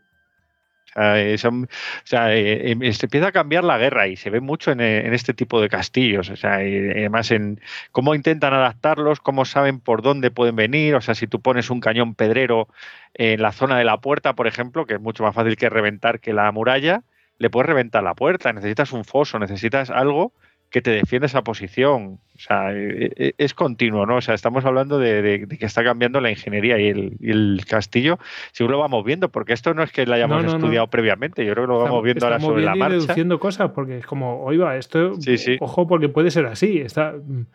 Eh, 0.98 1.36
o 1.44 1.68
sea, 2.04 2.34
eh, 2.34 2.72
em, 2.72 2.94
se 2.94 3.06
empieza 3.06 3.28
a 3.28 3.32
cambiar 3.32 3.64
la 3.64 3.78
guerra 3.78 4.08
y 4.08 4.16
se 4.16 4.30
ve 4.30 4.40
mucho 4.40 4.72
en, 4.72 4.80
eh, 4.80 5.14
este 5.14 5.34
tipo 5.34 5.60
de 5.62 5.70
castillos. 5.70 6.30
O 6.30 6.36
sea, 6.36 6.56
además 6.56 7.32
en 7.32 7.60
cómo 7.92 8.16
intentan 8.16 8.54
adaptarlos, 8.54 9.20
cómo 9.20 9.46
saben 9.46 9.80
por 9.80 10.02
dónde 10.02 10.32
pueden 10.32 10.56
venir. 10.56 10.96
O 10.96 11.02
sea, 11.02 11.16
si 11.16 11.28
tú 11.28 11.42
pones 11.42 11.70
un 11.70 11.80
cañón 11.82 12.16
pedrero 12.16 12.70
en 13.14 13.42
la 13.42 13.52
zona 13.52 13.78
de 13.78 13.84
la 13.86 14.00
puerta, 14.00 14.34
por 14.36 14.48
ejemplo, 14.48 14.86
que 14.86 14.96
es 14.96 15.02
mucho 15.02 15.24
más 15.24 15.36
fácil 15.36 15.58
que 15.58 15.70
reventar 15.70 16.20
que 16.20 16.34
la 16.34 16.52
muralla, 16.52 17.04
le 17.38 17.50
puedes 17.50 17.68
reventar 17.68 18.04
la 18.04 18.16
puerta. 18.16 18.54
Necesitas 18.54 18.94
un 18.94 19.06
foso, 19.06 19.40
necesitas 19.40 19.90
algo 19.90 20.34
que 20.76 20.82
te 20.82 20.92
defiende 20.92 21.28
esa 21.28 21.42
posición. 21.42 22.20
O 22.36 22.38
sea, 22.38 22.74
e, 22.74 23.10
e, 23.16 23.36
es 23.38 23.54
continuo, 23.54 24.06
¿no? 24.06 24.18
O 24.18 24.22
sea, 24.22 24.36
estamos 24.36 24.66
hablando 24.66 25.00
de, 25.00 25.48
que 25.58 25.66
está 25.66 25.86
cambiando 25.86 26.20
la 26.20 26.30
ingeniería 26.30 26.78
y 26.78 26.90
el, 26.90 27.62
castillo. 27.66 28.20
Seguro 28.52 28.74
lo 28.74 28.80
vamos 28.82 29.06
viendo, 29.06 29.30
porque 29.30 29.54
esto 29.54 29.74
no 29.74 29.84
es 29.84 29.94
que 29.94 30.06
lo 30.06 30.16
hayamos 30.16 30.44
estudiado 30.44 30.88
previamente, 30.88 31.46
yo 31.46 31.54
creo 31.54 31.64
que 31.66 31.72
lo 31.72 31.80
vamos 31.80 32.04
viendo 32.04 32.26
ahora 32.26 32.42
sobre 32.42 32.66
la 32.66 32.76
marcha. 32.76 32.98
deduciendo 32.98 33.40
cosas, 33.40 33.72
porque 33.72 34.00
es 34.00 34.06
como, 34.06 34.44
oiga, 34.44 34.76
esto, 34.76 35.14
ojo, 35.62 35.88
porque 35.88 36.10
puede 36.10 36.30
ser 36.30 36.46
así. 36.46 36.82
Está, 36.82 37.14
mm, 37.14 37.46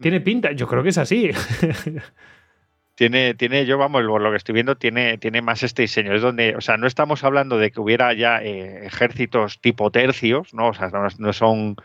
tiene 0.00 0.20
pinta, 0.20 0.50
yo 0.50 0.66
creo 0.66 0.82
que 0.82 0.88
es 0.88 0.98
así. 0.98 1.30
tiene, 2.94 3.34
tiene, 3.34 3.66
yo 3.66 3.76
vamos, 3.76 4.02
lo 4.04 4.30
que 4.30 4.36
estoy 4.36 4.52
viendo 4.52 4.76
tiene, 4.76 5.18
tiene 5.18 5.42
más 5.42 5.62
este 5.62 5.82
diseño. 5.82 6.14
Es 6.14 6.22
donde, 6.22 6.54
o 6.56 6.60
sea, 6.60 6.76
no 6.76 6.86
estamos 6.86 7.24
hablando 7.24 7.58
de 7.58 7.70
que 7.70 7.80
hubiera 7.80 8.12
ya 8.12 8.42
eh, 8.42 8.86
ejércitos 8.86 9.60
tipo 9.60 9.90
tercios, 9.90 10.54
¿no? 10.54 10.68
O 10.68 10.74
sea, 10.74 10.90
no, 11.18 11.32
son, 11.32 11.76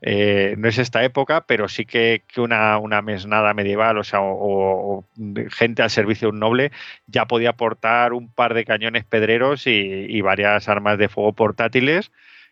eh, 0.00 0.54
no 0.58 0.68
es 0.68 0.78
esta 0.78 1.04
época, 1.04 1.44
pero 1.46 1.68
sí 1.68 1.84
que, 1.84 2.22
una, 2.38 2.78
una, 2.78 3.02
mesnada 3.02 3.52
medieval, 3.52 3.98
o 3.98 4.04
sea, 4.04 4.20
o, 4.22 5.04
gente 5.50 5.82
al 5.82 5.90
servicio 5.90 6.28
de 6.28 6.32
un 6.32 6.40
noble, 6.40 6.72
ya 7.06 7.26
podía 7.26 7.52
portar 7.54 8.12
un 8.14 8.32
par 8.32 8.54
de 8.54 8.64
cañones 8.64 9.04
pedreros 9.04 9.66
y, 9.66 9.70
y 9.70 10.20
varias 10.22 10.68
armas 10.68 10.98
de 10.98 11.08
fuego 11.08 11.32
portátiles 11.34 12.10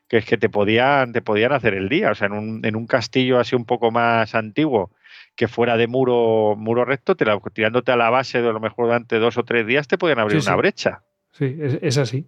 que 0.08 0.18
es 0.18 0.26
que 0.26 0.36
te 0.36 0.50
podían, 0.50 1.14
te 1.14 1.22
podían 1.22 1.52
hacer 1.52 1.72
el 1.72 1.88
día. 1.88 2.10
O 2.10 2.14
sea, 2.14 2.26
en 2.26 2.34
un, 2.34 2.66
en 2.66 2.76
un 2.76 2.86
castillo 2.86 3.40
así 3.40 3.56
un 3.56 3.64
poco 3.64 3.90
más 3.90 4.34
antiguo, 4.34 4.90
que 5.34 5.48
fuera 5.48 5.76
de 5.76 5.86
muro, 5.86 6.54
muro 6.56 6.84
recto, 6.84 7.16
te 7.16 7.24
tirándote 7.52 7.92
a 7.92 7.96
la 7.96 8.10
base 8.10 8.42
de 8.42 8.52
lo 8.52 8.60
mejor 8.60 8.86
durante 8.86 9.18
dos 9.18 9.38
o 9.38 9.44
tres 9.44 9.66
días 9.66 9.88
te 9.88 9.98
pueden 9.98 10.18
abrir 10.18 10.40
una 10.40 10.56
brecha. 10.56 11.02
Sí, 11.32 11.56
es, 11.60 11.96
así. 11.98 12.26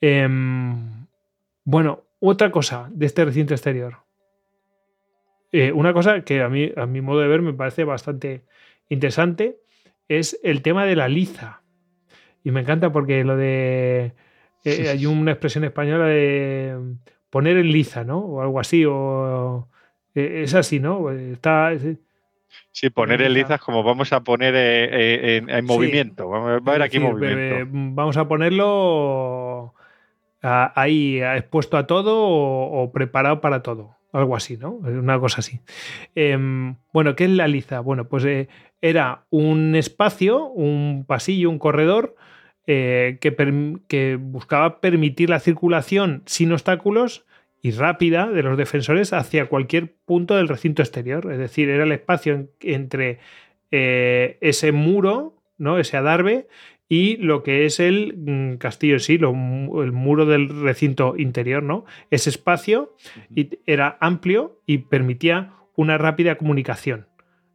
Em, 0.00 1.06
bueno, 1.64 2.02
otra 2.18 2.50
cosa 2.50 2.88
de 2.92 3.06
este 3.06 3.24
recinto 3.24 3.54
exterior. 3.54 3.98
Eh, 5.52 5.72
una 5.72 5.92
cosa 5.92 6.22
que 6.22 6.42
a 6.42 6.48
mí, 6.48 6.70
a 6.76 6.86
mi 6.86 7.00
modo 7.00 7.20
de 7.20 7.28
ver, 7.28 7.42
me 7.42 7.52
parece 7.52 7.84
bastante 7.84 8.44
interesante 8.88 9.60
es 10.10 10.38
el 10.42 10.60
tema 10.60 10.84
de 10.84 10.96
la 10.96 11.08
liza. 11.08 11.62
Y 12.42 12.50
me 12.50 12.60
encanta 12.60 12.90
porque 12.92 13.24
lo 13.24 13.36
de. 13.36 14.12
Eh, 14.64 14.88
hay 14.88 15.06
una 15.06 15.30
expresión 15.30 15.64
española 15.64 16.06
de 16.06 16.76
poner 17.30 17.56
en 17.56 17.70
liza, 17.70 18.04
¿no? 18.04 18.18
O 18.18 18.42
algo 18.42 18.58
así, 18.58 18.84
o 18.84 19.68
eh, 20.14 20.42
es 20.44 20.54
así, 20.54 20.80
¿no? 20.80 21.10
Está, 21.10 21.72
sí, 22.72 22.90
poner 22.90 23.22
en 23.22 23.34
lizas 23.34 23.60
como 23.60 23.82
vamos 23.82 24.12
a 24.12 24.22
poner 24.22 24.54
eh, 24.54 25.36
eh, 25.36 25.44
en, 25.46 25.64
movimiento. 25.64 26.28
Vamos 26.28 26.62
a 26.66 26.70
ver 26.70 26.82
aquí 26.82 26.98
movimiento. 26.98 27.68
Vamos 27.70 28.16
a 28.16 28.26
ponerlo 28.26 29.74
ahí 30.42 31.20
expuesto 31.20 31.76
a 31.76 31.86
todo 31.86 32.26
o, 32.26 32.92
preparado 32.92 33.40
para 33.40 33.62
todo. 33.62 33.96
Algo 34.12 34.34
así, 34.34 34.56
¿no? 34.56 34.72
Una 34.72 35.20
cosa 35.20 35.38
así. 35.38 35.60
Em, 36.16 36.74
bueno, 36.92 37.14
¿qué 37.14 37.24
es 37.24 37.30
la 37.30 37.46
liza? 37.46 37.78
Bueno, 37.78 38.08
pues 38.08 38.48
era 38.80 39.24
un 39.30 39.76
espacio, 39.76 40.46
un 40.46 41.04
pasillo, 41.06 41.48
un 41.48 41.60
corredor 41.60 42.16
que, 42.66 43.80
que 43.86 44.18
buscaba 44.20 44.80
permitir 44.80 45.30
la 45.30 45.38
circulación 45.38 46.22
sin 46.26 46.52
obstáculos 46.52 47.24
y 47.62 47.72
rápida 47.72 48.26
de 48.28 48.42
los 48.42 48.56
defensores 48.56 49.12
hacia 49.12 49.46
cualquier 49.46 49.94
punto 50.04 50.36
del 50.36 50.48
recinto 50.48 50.82
exterior. 50.82 51.30
Es 51.30 51.38
decir, 51.38 51.68
era 51.68 51.84
el 51.84 51.92
espacio 51.92 52.48
entre 52.60 53.18
eh, 53.70 54.38
ese 54.40 54.72
muro, 54.72 55.36
¿no? 55.58 55.78
ese 55.78 55.96
adarve, 55.96 56.48
y 56.88 57.18
lo 57.18 57.42
que 57.44 57.66
es 57.66 57.78
el 57.78 58.14
mm, 58.16 58.56
castillo 58.56 58.94
en 58.94 59.00
sí, 59.00 59.18
lo- 59.18 59.30
el 59.82 59.92
muro 59.92 60.26
del 60.26 60.62
recinto 60.62 61.14
interior, 61.16 61.62
¿no? 61.62 61.84
Ese 62.10 62.30
espacio 62.30 62.96
y 63.34 63.58
era 63.66 63.96
amplio 64.00 64.60
y 64.66 64.78
permitía 64.78 65.52
una 65.76 65.98
rápida 65.98 66.34
comunicación 66.36 67.06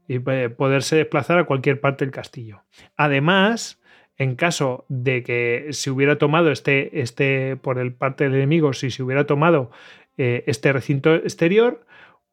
y 0.08 0.20
eh, 0.30 0.50
poderse 0.50 0.96
desplazar 0.96 1.38
a 1.40 1.44
cualquier 1.44 1.82
parte 1.82 2.06
del 2.06 2.14
castillo. 2.14 2.64
Además, 2.96 3.82
en 4.18 4.36
caso 4.36 4.86
de 4.90 5.24
que 5.24 5.68
se 5.72 5.92
hubiera 5.92 6.18
tomado 6.18 6.52
este, 6.52 7.02
este 7.02 7.56
por 7.58 7.78
el 7.80 7.94
parte 7.94 8.24
del 8.26 8.36
enemigo, 8.36 8.74
si 8.74 8.92
se 8.92 9.04
hubiera 9.04 9.26
tomado 9.26 9.72
eh, 10.18 10.44
este 10.48 10.72
recinto 10.72 11.14
exterior, 11.16 11.86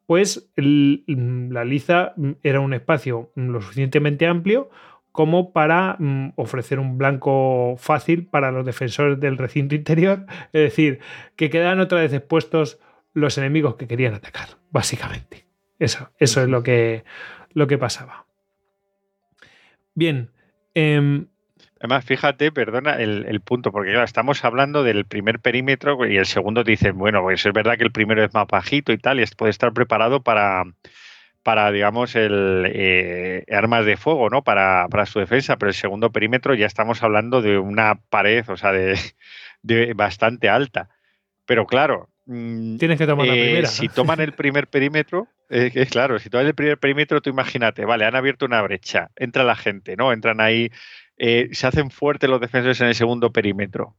pues 0.06 0.50
el- 0.56 1.04
la 1.50 1.64
liza 1.64 2.12
mm, 2.16 2.30
era 2.42 2.60
un 2.60 2.74
espacio 2.74 3.32
mm, 3.34 3.48
lo 3.50 3.60
suficientemente 3.60 4.26
amplio 4.26 4.70
como 5.10 5.52
para 5.52 5.96
mm, 5.98 6.32
ofrecer 6.36 6.78
un 6.78 6.96
blanco 6.98 7.74
fácil 7.78 8.26
para 8.26 8.50
los 8.52 8.64
defensores 8.64 9.18
del 9.20 9.36
recinto 9.38 9.74
interior, 9.74 10.24
es 10.52 10.62
decir, 10.62 11.00
que 11.36 11.50
quedaban 11.50 11.80
otra 11.80 12.00
vez 12.00 12.12
expuestos 12.12 12.78
los 13.14 13.36
enemigos 13.38 13.74
que 13.74 13.86
querían 13.88 14.14
atacar, 14.14 14.48
básicamente. 14.70 15.44
Eso, 15.78 16.10
eso 16.18 16.40
es 16.42 16.48
lo 16.48 16.62
que, 16.62 17.04
lo 17.52 17.66
que 17.66 17.76
pasaba. 17.76 18.24
Bien. 19.94 20.30
em, 20.74 21.26
Además, 21.82 22.04
fíjate, 22.04 22.52
perdona 22.52 22.92
el, 22.92 23.26
el 23.26 23.40
punto, 23.40 23.72
porque 23.72 23.90
claro, 23.90 24.04
estamos 24.04 24.44
hablando 24.44 24.84
del 24.84 25.04
primer 25.04 25.40
perímetro 25.40 26.06
y 26.08 26.16
el 26.16 26.26
segundo 26.26 26.62
te 26.62 26.70
dice, 26.70 26.92
bueno, 26.92 27.22
pues 27.22 27.44
es 27.44 27.52
verdad 27.52 27.76
que 27.76 27.82
el 27.82 27.90
primero 27.90 28.22
es 28.22 28.32
más 28.32 28.46
bajito 28.46 28.92
y 28.92 28.98
tal, 28.98 29.18
y 29.18 29.26
puede 29.36 29.50
estar 29.50 29.72
preparado 29.72 30.22
para, 30.22 30.62
para 31.42 31.72
digamos, 31.72 32.14
el 32.14 32.70
eh, 32.72 33.44
armas 33.50 33.84
de 33.84 33.96
fuego, 33.96 34.30
¿no? 34.30 34.42
Para, 34.42 34.86
para 34.90 35.06
su 35.06 35.18
defensa, 35.18 35.56
pero 35.56 35.70
el 35.70 35.74
segundo 35.74 36.12
perímetro 36.12 36.54
ya 36.54 36.66
estamos 36.66 37.02
hablando 37.02 37.42
de 37.42 37.58
una 37.58 37.96
pared, 37.96 38.48
o 38.48 38.56
sea, 38.56 38.70
de, 38.70 38.96
de 39.62 39.92
bastante 39.94 40.48
alta. 40.48 40.88
Pero 41.46 41.66
claro, 41.66 42.10
mm, 42.26 42.76
tienes 42.76 42.96
que 42.96 43.08
tomar 43.08 43.26
la 43.26 43.34
eh, 43.34 43.42
primera. 43.42 43.66
si 43.66 43.88
toman 43.88 44.20
el 44.20 44.34
primer 44.34 44.68
perímetro, 44.68 45.26
eh, 45.50 45.72
que 45.72 45.84
claro, 45.86 46.20
si 46.20 46.30
toman 46.30 46.46
el 46.46 46.54
primer 46.54 46.78
perímetro, 46.78 47.20
tú 47.20 47.30
imagínate, 47.30 47.84
vale, 47.84 48.04
han 48.04 48.14
abierto 48.14 48.46
una 48.46 48.62
brecha, 48.62 49.10
entra 49.16 49.42
la 49.42 49.56
gente, 49.56 49.96
¿no? 49.96 50.12
Entran 50.12 50.40
ahí, 50.40 50.70
eh, 51.24 51.50
se 51.52 51.68
hacen 51.68 51.92
fuertes 51.92 52.28
los 52.28 52.40
defensores 52.40 52.80
en 52.80 52.88
el 52.88 52.96
segundo 52.96 53.30
perímetro. 53.32 53.94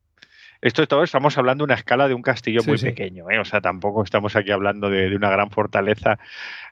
Esto 0.62 0.86
todo, 0.88 1.04
estamos 1.04 1.38
hablando 1.38 1.62
de 1.62 1.66
una 1.68 1.76
escala 1.76 2.10
de 2.10 2.14
un 2.14 2.22
castillo 2.22 2.60
Sí, 2.62 2.70
muy 2.70 2.78
sí. 2.78 2.88
pequeño, 2.88 3.32
¿eh? 3.32 3.40
o 3.40 3.46
sea, 3.46 3.62
tampoco 3.62 4.04
estamos 4.04 4.36
aquí 4.36 4.52
hablando 4.52 4.90
de, 4.90 5.10
de 5.10 5.16
una 5.16 5.30
gran 5.30 5.50
fortaleza. 5.50 6.20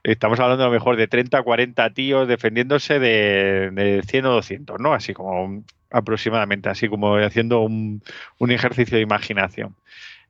Estamos 0.03 0.41
hablando 0.41 0.64
a 0.64 0.68
lo 0.68 0.73
mejor 0.73 0.98
de 0.98 1.07
30, 1.07 1.41
40 1.41 1.90
tíos 1.91 2.28
defendiéndose 2.28 2.99
de, 2.99 3.72
de 3.72 4.02
100 4.06 4.26
o 4.26 4.32
200, 4.34 4.78
¿no? 4.82 4.94
Así 4.94 5.14
como 5.14 5.64
aproximadamente, 5.90 6.68
así 6.68 6.90
como 6.90 7.15
haciendo 7.15 7.61
un, 7.61 8.03
un 8.38 8.52
ejercicio 8.52 8.98
de 8.98 9.03
imaginación. 9.03 9.78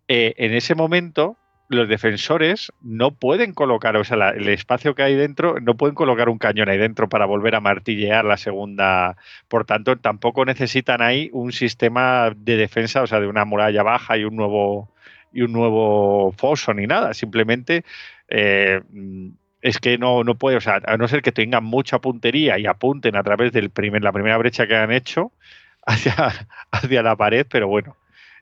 Eh, 0.07 0.35
en 0.37 0.53
ese 0.53 0.75
momento, 0.75 1.35
los 1.71 1.87
defensores 1.89 2.71
no 2.81 3.11
pueden 3.11 3.53
colocar, 3.53 3.95
o 3.97 4.03
sea, 4.03 4.17
la- 4.17 4.29
el 4.31 4.47
espacio 4.49 4.95
que 4.95 5.03
hay 5.03 5.15
dentro, 5.15 5.55
no 5.61 5.75
pueden 5.77 5.95
colocar 5.95 6.29
un 6.29 6.37
cañón 6.37 6.69
ahí 6.69 6.77
dentro 6.77 7.09
para 7.09 7.25
volver 7.25 7.55
a 7.55 7.59
martillear 7.61 8.25
la 8.25 8.37
segunda. 8.37 9.17
Por 9.47 9.65
tanto, 9.65 9.97
tampoco 9.97 10.45
necesitan 10.45 11.01
ahí 11.01 11.29
un 11.33 11.51
sistema 11.53 12.31
de 12.35 12.57
defensa, 12.57 13.01
o 13.03 13.07
sea, 13.07 13.19
de 13.19 13.27
una 13.27 13.45
muralla 13.45 13.83
baja 13.83 14.17
y 14.17 14.23
un 14.25 14.35
nuevo 14.35 14.89
y 15.33 15.43
un 15.43 15.53
nuevo 15.53 16.33
foso 16.33 16.73
ni 16.73 16.87
nada. 16.87 17.13
Simplemente 17.13 17.85
eh, 18.27 18.81
es 19.61 19.79
que 19.79 19.97
no, 19.97 20.23
no 20.23 20.35
puede, 20.35 20.57
o 20.57 20.61
sea, 20.61 20.81
a 20.85 20.97
no 20.97 21.07
ser 21.07 21.21
que 21.21 21.31
tengan 21.31 21.63
mucha 21.63 21.99
puntería 21.99 22.57
y 22.59 22.65
apunten 22.67 23.15
a 23.15 23.23
través 23.23 23.51
de 23.51 23.61
la 23.61 24.11
primera 24.11 24.37
brecha 24.37 24.67
que 24.67 24.75
han 24.75 24.91
hecho 24.91 25.31
hacia, 25.85 26.15
hacia 26.71 27.03
la 27.03 27.15
pared, 27.15 27.45
pero 27.49 27.67
bueno. 27.67 27.95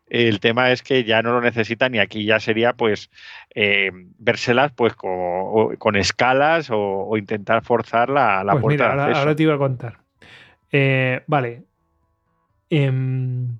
El 0.09 0.39
tema 0.39 0.71
es 0.71 0.81
que 0.83 1.03
ya 1.03 1.21
no 1.21 1.31
lo 1.33 1.41
necesitan 1.41 1.93
y 1.95 1.99
aquí 1.99 2.25
ya 2.25 2.39
sería 2.39 2.73
pues 2.73 3.09
eh, 3.55 3.91
vérselas 4.17 4.71
pues 4.73 4.95
con, 4.95 5.11
o- 5.13 5.73
con 5.77 5.95
escalas 5.95 6.69
o, 6.71 6.77
o 6.79 7.17
intentar 7.17 7.63
forzar 7.63 8.09
la, 8.09 8.43
la 8.43 8.53
Pues 8.53 8.61
puerta 8.63 8.83
mira, 8.85 8.95
de 8.95 9.01
ahora, 9.03 9.19
ahora 9.19 9.35
te 9.35 9.43
iba 9.43 9.53
a 9.55 9.57
contar. 9.57 9.99
Eh, 10.71 11.21
vale. 11.27 11.63
Em, 12.69 13.57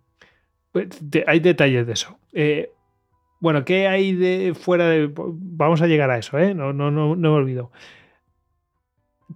pues, 0.72 0.90
te- 1.10 1.24
hay 1.28 1.40
detalles 1.40 1.88
de 1.88 1.94
eso. 1.94 2.20
Eh, 2.34 2.72
bueno, 3.40 3.66
¿qué 3.66 3.88
hay 3.88 4.14
de 4.16 4.54
fuera 4.54 4.88
de. 4.88 5.12
Vamos 5.16 5.82
a 5.82 5.88
llegar 5.88 6.12
a 6.12 6.18
eso, 6.18 6.38
¿eh? 6.38 6.54
No, 6.54 6.74
no, 6.74 6.92
no, 6.92 7.16
no 7.16 7.32
me 7.32 7.38
olvido. 7.38 7.72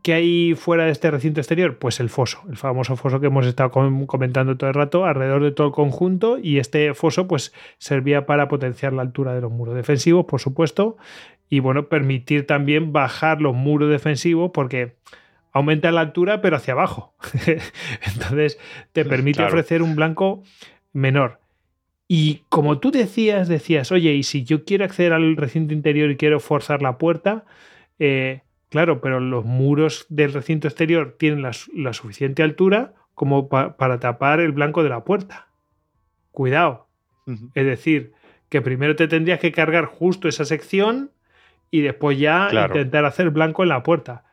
¿Qué 0.02 0.14
hay 0.14 0.56
fuera 0.56 0.86
de 0.86 0.92
este 0.92 1.12
recinto 1.12 1.40
exterior? 1.40 1.78
Pues 1.78 2.00
el 2.00 2.10
foso, 2.10 2.42
el 2.50 2.58
famoso 2.58 2.96
foso 2.96 3.20
que 3.20 3.28
hemos 3.28 3.46
estado 3.46 3.70
com- 3.72 4.06
comentando 4.08 4.58
todo 4.58 4.70
el 4.70 4.74
rato, 4.74 5.06
alrededor 5.06 5.44
de 5.44 5.52
todo 5.52 5.68
el 5.68 5.74
conjunto, 5.74 6.40
y 6.42 6.58
este 6.58 6.94
foso 6.96 7.28
pues 7.28 7.54
servía 7.78 8.26
para 8.26 8.48
potenciar 8.48 8.92
la 8.94 9.04
altura 9.04 9.36
de 9.36 9.42
los 9.42 9.52
muros 9.52 9.76
defensivos, 9.76 10.26
por 10.26 10.42
supuesto, 10.42 10.98
y 11.48 11.60
bueno, 11.60 11.88
permitir 11.90 12.48
también 12.48 12.92
bajar 12.92 13.40
los 13.40 13.54
muros 13.54 13.90
defensivos, 13.92 14.50
porque 14.54 14.96
aumenta 15.52 15.92
la 15.92 16.02
altura, 16.02 16.42
pero 16.42 16.56
hacia 16.58 16.74
abajo. 16.74 17.14
Entonces, 18.16 18.58
te 18.94 19.06
permite 19.06 19.38
Claro. 19.38 19.50
ofrecer 19.54 19.84
un 19.84 19.96
blanco 19.96 20.42
menor. 20.94 21.40
Y 22.08 22.42
como 22.50 22.80
tú 22.80 22.90
decías, 22.92 23.48
decías, 23.48 23.92
oye, 23.92 24.14
y 24.14 24.24
si 24.24 24.44
yo 24.44 24.66
quiero 24.66 24.86
acceder 24.86 25.14
al 25.14 25.36
recinto 25.38 25.74
interior 25.74 26.10
y 26.12 26.18
quiero 26.18 26.40
forzar 26.40 26.82
la 26.82 26.98
puerta, 26.98 27.46
eh, 28.00 28.42
claro, 28.74 29.00
pero 29.02 29.20
los 29.20 29.46
muros 29.46 30.06
del 30.10 30.34
recinto 30.34 30.68
exterior 30.68 31.16
tienen 31.20 31.44
la, 31.44 31.54
su- 31.54 31.72
la 31.76 31.94
suficiente 31.94 32.42
altura 32.42 32.94
como 33.14 33.48
pa- 33.48 33.78
para 33.78 34.00
tapar 34.00 34.40
el 34.40 34.52
blanco 34.52 34.82
de 34.82 34.90
la 34.90 35.04
puerta. 35.04 35.48
Cuidado. 36.32 36.88
Es 37.54 37.66
decir, 37.66 38.14
que 38.50 38.62
primero 38.62 38.96
te 38.96 39.08
tendrías 39.08 39.40
que 39.40 39.52
cargar 39.52 39.86
justo 39.86 40.28
esa 40.28 40.44
sección 40.44 41.12
y 41.72 41.82
después 41.82 42.18
ya 42.20 42.48
Claro. 42.50 42.76
intentar 42.76 43.06
hacer 43.06 43.30
blanco 43.30 43.62
en 43.64 43.70
la 43.70 43.84
puerta. 43.84 44.26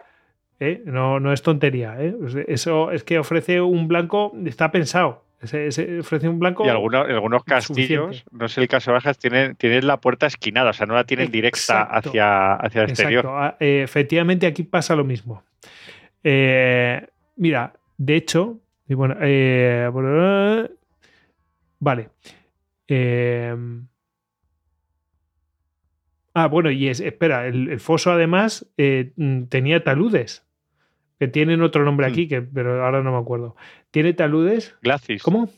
¿Eh? 0.59 0.83
No, 0.87 1.21
no 1.21 1.33
es 1.33 1.43
tontería. 1.43 1.97
¿eh? 2.03 2.15
Sea, 2.29 2.45
Eso 2.49 2.91
es 2.93 3.05
que 3.05 3.19
ofrece 3.19 3.61
un 3.61 3.87
blanco, 3.89 4.33
está 4.47 4.71
pensado. 4.73 5.25
Ese- 5.41 5.67
ese 5.69 6.01
ofrece 6.01 6.29
un 6.29 6.39
blanco. 6.39 6.67
Y 6.67 6.69
algunos, 6.69 7.09
algunos 7.09 7.45
castillos, 7.45 8.17
suficiente. 8.17 8.25
no 8.37 8.49
sé 8.49 8.61
el 8.61 8.69
caso 8.69 8.91
de 8.91 8.95
Bajas, 8.95 9.19
tienen, 9.19 9.57
tienen 9.57 9.87
la 9.87 9.99
puerta 9.99 10.27
esquinada, 10.27 10.71
o 10.71 10.73
sea, 10.75 10.87
no 10.87 10.95
la 10.95 11.05
tienen 11.05 11.31
directa 11.31 11.59
Exacto. 11.59 12.09
hacia, 12.11 12.55
hacia 12.57 12.83
el 12.83 12.91
exterior. 12.91 13.25
Exacto. 13.25 13.39
Ah, 13.43 13.57
eh, 13.59 13.83
efectivamente, 13.83 14.47
aquí 14.47 14.65
pasa 14.65 14.95
lo 14.95 15.05
mismo. 15.05 15.43
Eh, 16.23 17.07
mira, 17.37 17.73
de 17.97 18.17
hecho, 18.17 18.59
y 18.87 18.93
bueno, 18.95 19.17
eh, 19.21 19.89
vale. 21.79 22.11
Eh, 22.89 23.57
ah, 26.35 26.47
bueno, 26.49 26.71
y 26.71 26.89
es, 26.89 27.01
espera, 27.01 27.47
el, 27.47 27.69
el 27.71 27.81
foso 27.81 28.13
además 28.13 28.67
tenía 29.49 29.83
taludes, 29.85 30.45
que 31.19 31.29
tienen 31.29 31.63
otro 31.63 31.85
nombre 31.85 32.07
Hmm. 32.09 32.11
aquí, 32.13 32.29
que, 32.29 32.43
pero 32.43 32.85
ahora 32.85 33.03
no 33.03 33.13
me 33.13 33.19
acuerdo. 33.19 33.57
¿Tiene 33.91 34.13
taludes? 34.13 34.77
Glacis. 34.83 35.23
¿Cómo? 35.23 35.51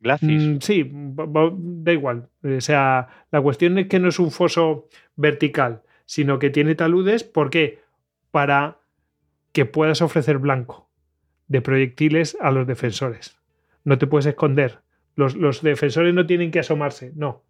Glacis. 0.00 0.42
Mm, 0.42 0.58
sí, 0.60 0.90
da 0.92 1.92
igual. 1.92 2.28
O 2.42 2.60
sea, 2.60 3.08
la 3.30 3.40
cuestión 3.40 3.78
es 3.78 3.88
que 3.88 3.98
no 3.98 4.08
es 4.08 4.18
un 4.18 4.30
foso 4.30 4.88
vertical, 5.16 5.82
sino 6.04 6.38
que 6.38 6.50
tiene 6.50 6.74
taludes. 6.74 7.24
¿Por 7.24 7.50
qué? 7.50 7.80
Para 8.30 8.78
que 9.52 9.64
puedas 9.64 10.02
ofrecer 10.02 10.38
blanco 10.38 10.90
de 11.48 11.60
proyectiles 11.60 12.36
a 12.40 12.50
los 12.50 12.66
defensores. 12.66 13.38
No 13.84 13.98
te 13.98 14.06
puedes 14.06 14.26
esconder. 14.26 14.80
Los, 15.14 15.34
los 15.34 15.62
defensores 15.62 16.12
no 16.12 16.26
tienen 16.26 16.50
que 16.50 16.58
asomarse, 16.58 17.12
no. 17.14 17.42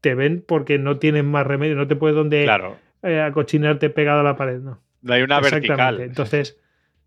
Te 0.00 0.14
ven 0.14 0.44
porque 0.46 0.78
no 0.78 0.98
tienen 0.98 1.26
más 1.26 1.46
remedio, 1.46 1.74
no 1.74 1.86
te 1.86 1.96
puedes 1.96 2.16
donde 2.16 2.44
claro. 2.44 2.76
eh, 3.02 3.20
acochinarte 3.20 3.90
pegado 3.90 4.20
a 4.20 4.22
la 4.22 4.36
pared, 4.36 4.60
no. 4.60 4.80
No 5.02 5.14
hay 5.14 5.22
una 5.22 5.40
vertical. 5.40 6.00
Entonces, 6.00 6.58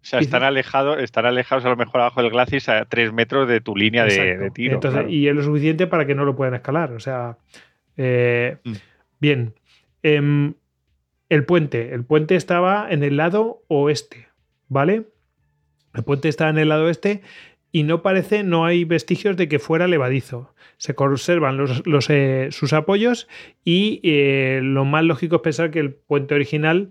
o 0.02 0.06
sea, 0.06 0.20
están 0.20 0.44
alejados, 0.44 1.00
están 1.00 1.26
alejados 1.26 1.64
a 1.66 1.70
lo 1.70 1.76
mejor 1.76 2.02
abajo 2.02 2.24
del 2.24 2.32
Glacis 2.32 2.68
a 2.70 2.86
tres 2.86 3.14
metros 3.14 3.48
de 3.48 3.62
tu 3.62 3.76
línea 3.76 4.04
de, 4.04 4.50
tiro. 4.52 4.76
Entonces, 4.76 5.00
claro. 5.00 5.10
Y 5.10 5.28
es 5.28 5.36
lo 5.36 5.44
suficiente 5.44 5.86
para 5.86 6.08
que 6.08 6.16
no 6.16 6.26
lo 6.26 6.36
puedan 6.36 6.56
escalar. 6.56 6.92
O 6.94 7.00
sea, 7.00 7.38
eh, 7.98 8.58
Mm. 8.64 8.74
bien. 9.20 9.54
Em, 10.04 10.56
el 11.30 11.46
puente. 11.46 11.94
El 11.94 12.04
puente 12.04 12.36
estaba 12.36 12.88
en 12.90 13.04
el 13.04 13.18
lado 13.18 13.64
oeste, 13.68 14.28
¿vale? 14.68 15.04
El 15.94 16.04
puente 16.04 16.28
estaba 16.30 16.50
en 16.50 16.58
el 16.58 16.70
lado 16.70 16.86
oeste 16.86 17.22
y 17.72 17.84
no 17.84 18.02
parece, 18.02 18.44
no 18.44 18.66
hay 18.66 18.84
vestigios 18.84 19.38
de 19.38 19.48
que 19.48 19.60
fuera 19.60 19.88
levadizo. 19.88 20.54
Se 20.78 20.96
conservan 20.96 21.58
los, 21.58 21.86
los, 21.86 22.10
eh, 22.10 22.48
sus 22.52 22.74
apoyos 22.74 23.28
y 23.64 24.02
eh, 24.04 24.60
lo 24.64 24.84
más 24.84 25.04
lógico 25.04 25.38
es 25.38 25.42
pensar 25.42 25.72
que 25.72 25.80
el 25.80 25.94
puente 25.94 26.34
original 26.34 26.90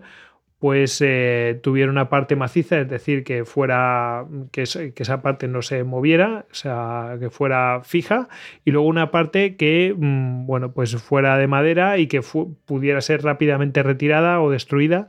pues 0.61 1.01
eh, 1.03 1.59
tuviera 1.63 1.89
una 1.91 2.07
parte 2.07 2.35
maciza, 2.35 2.79
es 2.81 2.87
decir, 2.87 3.23
que 3.23 3.45
fuera 3.45 4.25
que, 4.51 4.61
es- 4.61 4.77
que 4.93 5.01
esa 5.03 5.23
parte 5.23 5.47
no 5.47 5.63
se 5.63 5.83
moviera, 5.83 6.45
o 6.51 6.53
sea, 6.53 7.17
que 7.19 7.31
fuera 7.31 7.81
fija, 7.83 8.29
y 8.63 8.69
luego 8.69 8.87
una 8.87 9.09
parte 9.09 9.55
que, 9.55 9.95
mm, 9.97 10.45
bueno, 10.45 10.71
pues 10.71 10.95
fuera 11.01 11.39
de 11.39 11.47
madera 11.47 11.97
y 11.97 12.05
que 12.05 12.21
pudiera 12.65 13.01
ser 13.01 13.23
rápidamente 13.23 13.81
retirada 13.81 14.39
o 14.39 14.51
destruida 14.51 15.07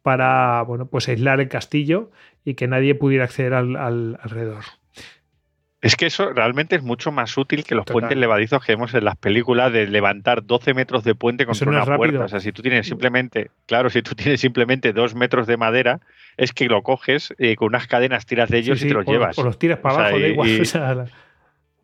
para, 0.00 0.62
bueno, 0.62 0.86
pues 0.86 1.08
aislar 1.10 1.40
el 1.40 1.48
castillo 1.48 2.10
y 2.42 2.54
que 2.54 2.66
nadie 2.66 2.94
pudiera 2.94 3.24
acceder 3.24 3.52
al- 3.52 3.76
alrededor. 3.76 4.64
Es 5.86 5.96
que 5.96 6.06
eso 6.06 6.32
realmente 6.32 6.76
es 6.76 6.82
mucho 6.82 7.12
más 7.12 7.36
útil 7.38 7.64
que 7.64 7.74
los 7.74 7.84
Total. 7.84 8.00
puentes 8.00 8.18
levadizos 8.18 8.64
que 8.64 8.72
vemos 8.72 8.92
en 8.94 9.04
las 9.04 9.16
películas 9.16 9.72
de 9.72 9.86
levantar 9.86 10.44
12 10.44 10.74
metros 10.74 11.04
de 11.04 11.14
puente 11.14 11.46
contra 11.46 11.64
no 11.66 11.70
una 11.72 11.80
rápido. 11.80 11.96
puerta. 11.98 12.24
O 12.24 12.28
sea, 12.28 12.40
si 12.40 12.52
tú 12.52 12.62
tienes 12.62 12.86
simplemente, 12.86 13.50
claro, 13.66 13.88
si 13.90 14.02
tú 14.02 14.14
tienes 14.14 14.40
simplemente 14.40 14.92
dos 14.92 15.14
metros 15.14 15.46
de 15.46 15.56
madera, 15.56 16.00
es 16.36 16.52
que 16.52 16.66
lo 16.66 16.82
coges 16.82 17.32
eh, 17.38 17.56
con 17.56 17.68
unas 17.68 17.86
cadenas, 17.86 18.26
tiras 18.26 18.48
de 18.50 18.58
ellos 18.58 18.78
Sí, 18.80 18.86
y 18.86 18.88
te 18.88 18.94
los 18.94 19.06
o- 19.06 19.10
llevas. 19.12 19.38
O 19.38 19.44
los 19.44 19.58
tiras 19.58 19.78
para 19.78 19.94
O 19.94 19.98
sea, 19.98 20.06
abajo, 20.08 20.20
da 20.20 20.26
y- 20.28 20.30
igual. 20.32 20.48
y- 20.50 20.60
o 20.60 20.64
sea, 20.64 20.94
la- 20.94 21.06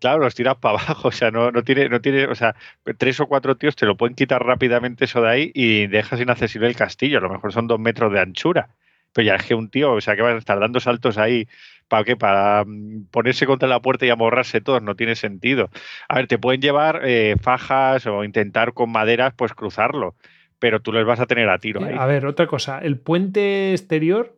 Claro, 0.01 0.19
los 0.19 0.35
tiras 0.35 0.57
para 0.57 0.79
abajo, 0.81 1.09
o 1.09 1.13
sea, 1.13 1.31
no, 1.31 1.53
no 1.53 1.63
tiene, 1.63 1.89
no 1.89 2.01
tiene, 2.01 2.25
o 2.27 2.35
sea, 2.35 2.57
tres 2.99 3.21
o 3.21 3.27
cuatro 3.27 3.57
tíos 3.57 3.77
te 3.77 3.87
lo 3.87 3.97
pueden 3.97 4.17
quitar 4.17 4.45
rápidamente 4.45 5.05
eso 5.05 5.23
de 5.23 5.31
ahí 5.31 5.53
y 5.55 5.87
dejas 5.87 6.21
inaccesible 6.21 6.67
el 6.67 6.75
castillo. 6.75 7.19
A 7.19 7.21
lo 7.21 7.31
mejor 7.31 7.53
son 7.53 7.69
dos 7.69 7.79
metros 7.79 8.13
de 8.13 8.19
anchura. 8.21 8.69
Pero 9.15 9.27
ya 9.27 9.35
es 9.37 9.45
que 9.45 9.55
un 9.55 9.69
tío, 9.69 9.93
o 9.93 10.01
sea, 10.01 10.17
que 10.17 10.23
van 10.23 10.37
a 10.37 10.39
estar 10.39 10.59
dando 10.59 10.81
saltos 10.81 11.19
ahí, 11.19 11.47
¿para 11.93 12.05
qué? 12.05 12.17
Para 12.17 12.65
mm, 12.67 13.09
ponerse 13.11 13.45
contra 13.45 13.69
la 13.69 13.81
puerta 13.83 14.07
y 14.07 14.09
amorrarse 14.09 14.63
todos, 14.63 14.83
no 14.83 14.97
tiene 14.97 15.15
sentido. 15.15 15.69
A 16.09 16.17
ver, 16.17 16.27
te 16.27 16.39
pueden 16.39 16.63
llevar 16.63 17.03
eh, 17.05 17.37
fajas 17.39 18.07
o 18.07 18.25
intentar 18.25 18.73
con 18.73 18.91
maderas, 18.91 19.35
pues 19.37 19.53
cruzarlo, 19.53 20.17
pero 20.59 20.81
tú 20.81 20.91
les 20.91 21.05
vas 21.05 21.21
a 21.21 21.27
tener 21.27 21.51
a 21.51 21.59
tiro 21.59 21.85
ahí. 21.85 21.95
A 21.99 22.07
ver, 22.07 22.25
otra 22.25 22.47
cosa. 22.47 22.79
El 22.79 22.99
puente 22.99 23.73
exterior, 23.73 24.35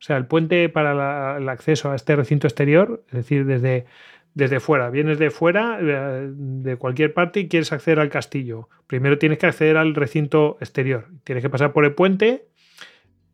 o 0.00 0.02
sea, 0.02 0.16
el 0.16 0.24
puente 0.26 0.70
para 0.70 0.94
la- 0.94 1.36
el 1.38 1.48
acceso 1.50 1.90
a 1.90 1.94
este 1.96 2.16
recinto 2.16 2.46
exterior, 2.46 3.04
es 3.08 3.12
decir, 3.14 3.44
desde, 3.44 3.84
desde 4.32 4.58
fuera. 4.58 4.88
Vienes 4.88 5.18
de 5.18 5.30
fuera, 5.30 5.78
eh, 5.82 6.30
de 6.32 6.76
cualquier 6.76 7.12
parte, 7.12 7.40
y 7.40 7.48
quieres 7.48 7.70
acceder 7.72 7.98
al 8.00 8.08
castillo. 8.08 8.70
Primero 8.86 9.18
tienes 9.18 9.36
que 9.38 9.46
acceder 9.46 9.76
al 9.76 9.94
recinto 9.94 10.56
exterior. 10.60 11.08
Tienes 11.24 11.42
que 11.42 11.50
pasar 11.50 11.72
por 11.74 11.84
el 11.84 11.92
puente 11.94 12.46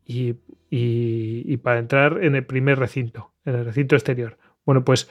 y, 0.05 0.35
y- 0.69 1.43
y 1.45 1.57
para 1.57 1.79
entrar 1.79 2.23
en 2.23 2.35
el 2.35 2.45
primer 2.45 2.79
recinto, 2.79 3.31
en 3.45 3.55
el 3.55 3.65
recinto 3.65 3.95
exterior. 3.95 4.37
Bueno, 4.65 4.83
pues 4.83 5.09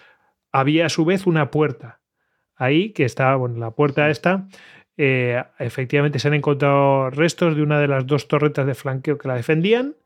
había 0.52 0.86
a 0.86 0.88
su 0.88 1.04
vez 1.04 1.26
una 1.26 1.50
puerta 1.50 2.00
ahí 2.56 2.90
que 2.90 3.04
estaba, 3.04 3.36
bueno, 3.36 3.58
la 3.58 3.70
puerta 3.72 4.10
esta 4.10 4.46
eh, 4.96 5.42
efectivamente 5.58 6.18
se 6.18 6.28
han 6.28 6.34
encontrado 6.34 7.10
restos 7.10 7.56
de 7.56 7.62
una 7.62 7.80
de 7.80 7.88
las 7.88 8.06
dos 8.06 8.28
torretas 8.28 8.66
de 8.66 8.74
flanqueo 8.74 9.18
que 9.18 9.28
la 9.28 9.34
defendían. 9.34 9.96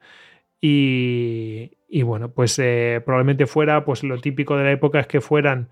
Y, 0.61 1.73
y 1.89 2.03
bueno, 2.03 2.31
pues 2.31 2.59
eh, 2.59 3.01
probablemente 3.05 3.47
fuera, 3.47 3.85
pues 3.85 4.03
lo 4.03 4.19
típico 4.21 4.57
de 4.57 4.65
la 4.65 4.73
época 4.73 5.01
es 5.01 5.07
que 5.07 5.21
fueran 5.21 5.69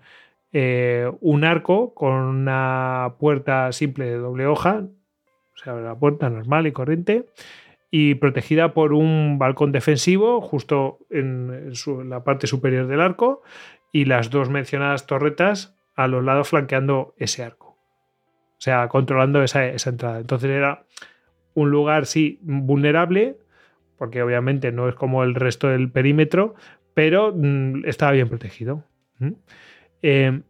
eh, 0.53 1.11
un 1.19 1.43
arco 1.43 1.93
con 1.93 2.13
una 2.13 3.15
puerta 3.19 3.71
simple 3.73 4.05
de 4.05 4.17
doble 4.17 4.47
hoja, 4.47 4.85
o 5.53 5.57
sea, 5.57 5.73
la 5.73 5.95
puerta 5.95 6.29
normal 6.29 6.67
y 6.67 6.71
corriente, 6.71 7.25
y 7.89 8.15
protegida 8.15 8.73
por 8.73 8.93
un 8.93 9.37
balcón 9.39 9.71
defensivo 9.71 10.41
justo 10.41 10.99
en, 11.09 11.71
la 12.09 12.23
parte 12.23 12.47
superior 12.47 12.87
del 12.87 13.01
arco, 13.01 13.41
y 13.91 14.05
las 14.05 14.29
dos 14.29 14.49
mencionadas 14.49 15.07
torretas 15.07 15.75
a 15.95 16.07
los 16.07 16.23
lados 16.23 16.49
flanqueando 16.49 17.15
ese 17.17 17.43
arco. 17.43 17.77
O 18.57 18.59
sea, 18.59 18.87
controlando 18.89 19.41
esa, 19.43 19.65
esa 19.67 19.91
entrada. 19.91 20.19
Entonces 20.19 20.49
era 20.49 20.85
un 21.53 21.71
lugar, 21.71 22.05
sí, 22.05 22.39
vulnerable, 22.41 23.37
porque 23.97 24.21
obviamente 24.21 24.71
no 24.71 24.89
es 24.89 24.95
como 24.95 25.23
el 25.23 25.35
resto 25.35 25.69
del 25.69 25.89
perímetro, 25.91 26.55
pero 26.93 27.33
mm, 27.35 27.85
estaba 27.85 28.11
bien 28.11 28.29
protegido. 28.29 28.83
¿Mm? 29.19 29.31
Eh, 30.01 30.41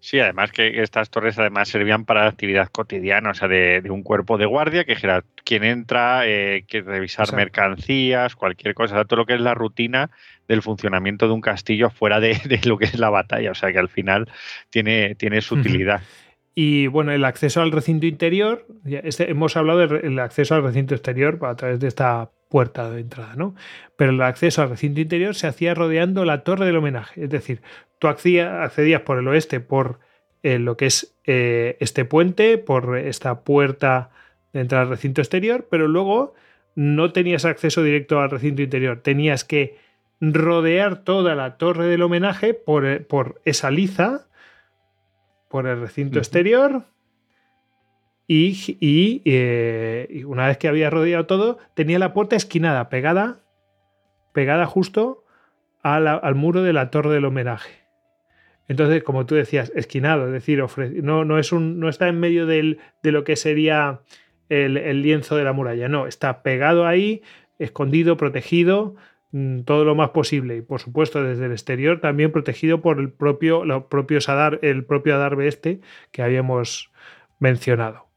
Sí, 0.00 0.18
además 0.18 0.50
que 0.50 0.80
estas 0.82 1.10
torres 1.10 1.38
además 1.38 1.68
servían 1.68 2.06
para 2.06 2.26
actividad 2.26 2.68
cotidiana, 2.68 3.30
o 3.30 3.34
sea, 3.34 3.48
de, 3.48 3.82
de 3.82 3.90
un 3.90 4.02
cuerpo 4.02 4.38
de 4.38 4.46
guardia 4.46 4.84
que 4.84 4.94
dijera 4.94 5.22
quien 5.44 5.62
entra, 5.62 6.26
eh, 6.26 6.64
que 6.66 6.80
revisar 6.80 7.24
Exacto. 7.24 7.36
mercancías, 7.36 8.34
cualquier 8.34 8.72
cosa, 8.74 9.04
todo 9.04 9.20
lo 9.20 9.26
que 9.26 9.34
es 9.34 9.40
la 9.42 9.52
rutina 9.52 10.10
del 10.48 10.62
funcionamiento 10.62 11.26
de 11.26 11.34
un 11.34 11.42
castillo 11.42 11.90
fuera 11.90 12.18
de, 12.18 12.34
de 12.46 12.60
lo 12.64 12.78
que 12.78 12.86
es 12.86 12.98
la 12.98 13.10
batalla, 13.10 13.50
o 13.50 13.54
sea, 13.54 13.72
que 13.72 13.78
al 13.78 13.90
final 13.90 14.26
tiene, 14.70 15.14
tiene 15.16 15.42
su 15.42 15.56
utilidad. 15.56 16.00
Y 16.54 16.86
bueno, 16.88 17.12
el 17.12 17.24
acceso 17.24 17.60
al 17.60 17.70
recinto 17.70 18.06
interior, 18.06 18.66
este- 18.84 19.30
hemos 19.30 19.56
hablado 19.56 19.86
del 19.86 20.18
acceso 20.18 20.54
al 20.54 20.62
recinto 20.62 20.94
exterior 20.94 21.38
a 21.42 21.54
través 21.56 21.78
de 21.78 21.88
esta 21.88 22.30
puerta 22.50 22.90
de 22.90 23.00
entrada, 23.00 23.34
¿no? 23.36 23.54
Pero 23.96 24.10
el 24.10 24.20
acceso 24.20 24.60
al 24.60 24.68
recinto 24.68 25.00
interior 25.00 25.34
se 25.34 25.46
hacía 25.46 25.72
rodeando 25.72 26.26
la 26.26 26.42
torre 26.44 26.66
del 26.66 26.76
homenaje, 26.76 27.24
es 27.24 27.30
decir, 27.30 27.62
tú 27.98 28.08
accedía- 28.08 28.62
accedías 28.62 29.02
por 29.02 29.18
el 29.18 29.28
oeste 29.28 29.60
por 29.60 30.00
eh, 30.42 30.58
lo 30.58 30.76
que 30.76 30.86
es 30.86 31.16
eh, 31.24 31.76
este 31.80 32.04
puente, 32.04 32.58
por 32.58 32.98
esta 32.98 33.40
puerta 33.44 34.10
de 34.52 34.60
entrada 34.60 34.82
al 34.82 34.90
recinto 34.90 35.20
exterior, 35.20 35.68
pero 35.70 35.86
luego 35.86 36.34
no 36.74 37.12
tenías 37.12 37.44
acceso 37.44 37.82
directo 37.82 38.20
al 38.20 38.30
recinto 38.30 38.62
interior, 38.62 39.00
tenías 39.00 39.44
que 39.44 39.78
rodear 40.20 41.04
toda 41.04 41.34
la 41.34 41.56
torre 41.56 41.86
del 41.86 42.02
homenaje 42.02 42.52
por, 42.52 42.84
eh, 42.84 43.00
por 43.00 43.40
esa 43.44 43.70
liza, 43.70 44.26
por 45.48 45.66
el 45.66 45.80
recinto 45.80 46.18
exterior. 46.18 46.84
Eh, 48.32 50.06
y 50.08 50.22
una 50.22 50.46
vez 50.46 50.56
que 50.56 50.68
había 50.68 50.88
rodeado 50.88 51.26
todo, 51.26 51.58
tenía 51.74 51.98
la 51.98 52.12
puerta 52.12 52.36
esquinada, 52.36 52.88
pegada, 52.88 53.40
pegada 54.32 54.66
justo 54.66 55.24
al 55.82 56.34
muro 56.36 56.62
de 56.62 56.72
la 56.72 56.90
torre 56.90 57.12
del 57.12 57.24
homenaje. 57.24 57.80
Entonces, 58.68 59.02
como 59.02 59.26
tú 59.26 59.34
decías, 59.34 59.72
esquinado, 59.74 60.26
es 60.26 60.32
decir, 60.32 60.62
no, 61.02 61.88
está 61.88 62.06
en 62.06 62.20
medio 62.20 62.46
del- 62.46 62.78
de 63.02 63.10
lo 63.10 63.24
que 63.24 63.34
sería 63.34 64.02
el, 64.48 65.02
lienzo 65.02 65.34
de 65.36 65.42
la 65.42 65.52
muralla, 65.52 65.88
no, 65.88 66.06
está 66.06 66.44
pegado 66.44 66.86
ahí, 66.86 67.22
escondido, 67.58 68.16
protegido, 68.16 68.94
mm, 69.32 69.62
todo 69.62 69.84
lo 69.84 69.96
más 69.96 70.10
posible. 70.10 70.56
Y 70.56 70.62
por 70.62 70.80
supuesto, 70.80 71.24
desde 71.24 71.46
el 71.46 71.52
exterior 71.52 72.00
también 72.00 72.30
protegido 72.30 72.80
por 72.80 73.00
el 73.00 73.10
propio, 73.10 73.64
los 73.64 73.82
el 74.62 74.84
propio 74.84 75.14
adarve 75.16 75.48
este 75.48 75.80
que 76.12 76.22
habíamos 76.22 76.92
mencionado. 77.40 78.09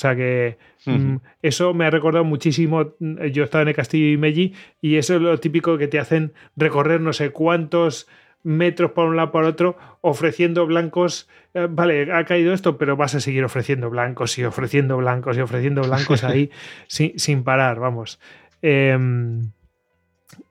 O 0.00 0.02
sea 0.02 0.16
que 0.16 0.56
mm, 0.86 1.16
eso 1.42 1.74
me 1.74 1.84
ha 1.84 1.90
recordado 1.90 2.24
muchísimo. 2.24 2.94
mm, 2.98 3.24
Yo 3.26 3.44
estaba 3.44 3.60
en 3.62 3.68
el 3.68 3.74
castillo 3.74 4.06
de 4.06 4.12
Imeji 4.12 4.54
y 4.80 4.96
eso 4.96 5.16
es 5.16 5.20
lo 5.20 5.36
típico 5.38 5.76
que 5.76 5.88
te 5.88 5.98
hacen 5.98 6.32
recorrer 6.56 7.02
no 7.02 7.12
sé 7.12 7.30
cuántos 7.30 8.08
metros 8.42 8.92
por 8.92 9.04
un 9.06 9.16
lado 9.16 9.30
por 9.30 9.44
otro 9.44 9.76
ofreciendo 10.00 10.64
blancos. 10.66 11.28
Eh, 11.52 11.66
vale, 11.68 12.10
ha 12.10 12.24
caído 12.24 12.54
esto, 12.54 12.78
pero 12.78 12.96
vas 12.96 13.14
a 13.14 13.20
seguir 13.20 13.44
ofreciendo 13.44 13.90
blancos 13.90 14.38
y 14.38 14.44
ofreciendo 14.44 14.96
blancos 14.96 15.36
y 15.36 15.40
ofreciendo 15.42 15.82
blancos 15.82 16.24
ahí 16.24 16.50
sin, 16.88 17.18
sin 17.18 17.44
parar, 17.44 17.78
vamos. 17.78 18.18
Em, 18.62 19.50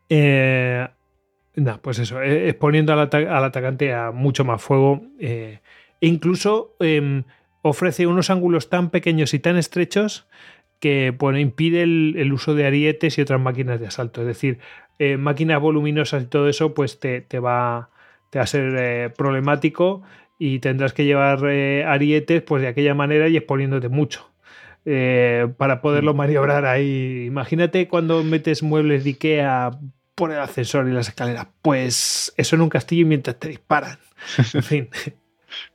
eh, 0.10 0.88
no, 1.56 1.82
pues 1.82 2.00
eso, 2.00 2.22
eh, 2.22 2.50
exponiendo 2.50 2.94
al, 2.94 3.00
ata- 3.00 3.36
al 3.38 3.44
atacante 3.44 3.94
a 3.94 4.12
mucho 4.12 4.46
más 4.46 4.62
fuego. 4.62 5.02
eh, 5.20 5.60
e 6.02 6.08
incluso 6.08 6.76
em, 6.80 7.24
ofrece 7.61 8.07
unos 8.07 8.30
ángulos 8.30 8.69
tan 8.69 8.90
pequeños 8.90 9.34
y 9.34 9.40
tan 9.40 9.57
estrechos 9.57 10.27
que 10.80 11.14
bueno, 11.18 11.40
impide 11.40 11.84
el, 11.84 12.15
el 12.18 12.31
uso 12.34 12.56
de 12.56 12.65
arietes 12.65 13.18
y 13.18 13.22
otras 13.22 13.40
máquinas 13.40 13.80
de 13.80 13.88
asalto. 13.88 14.22
Es 14.22 14.27
decir, 14.27 14.60
eh, 14.98 15.18
máquinas 15.18 15.61
voluminosas 15.61 16.23
y 16.23 16.26
todo 16.27 16.49
eso, 16.49 16.73
pues 16.73 16.99
te, 16.99 17.22
te 17.22 17.40
va, 17.40 17.90
te 18.30 18.40
va 18.40 18.44
a 18.44 18.48
ser 18.48 18.76
eh, 18.77 19.10
problemático 19.10 20.03
y 20.38 20.60
tendrás 20.60 20.94
que 20.94 21.06
llevar 21.06 21.40
eh, 21.45 21.84
arietes 21.86 22.41
pues 22.41 22.61
de 22.61 22.69
aquella 22.69 22.94
manera 22.94 23.27
y 23.27 23.38
exponiéndote 23.38 23.90
mucho. 23.90 24.30
para 25.57 25.81
poderlo 25.81 26.14
maniobrar 26.14 26.65
ahí. 26.65 27.26
Imagínate 27.27 27.88
cuando 27.88 28.23
metes 28.23 28.64
muebles 28.64 29.03
de 29.03 29.11
Ikea 29.11 29.72
por 30.15 30.31
el 30.31 30.40
ascensor 30.40 30.88
y 30.88 30.91
las 30.91 31.10
escaleras. 31.10 31.48
Pues 31.61 32.34
eso 32.38 32.56
en 32.56 32.61
un 32.61 32.69
castillo 32.69 33.06
mientras 33.06 33.38
te 33.40 33.49
disparan. 33.49 33.98
En 34.53 34.64
fin. 34.64 34.90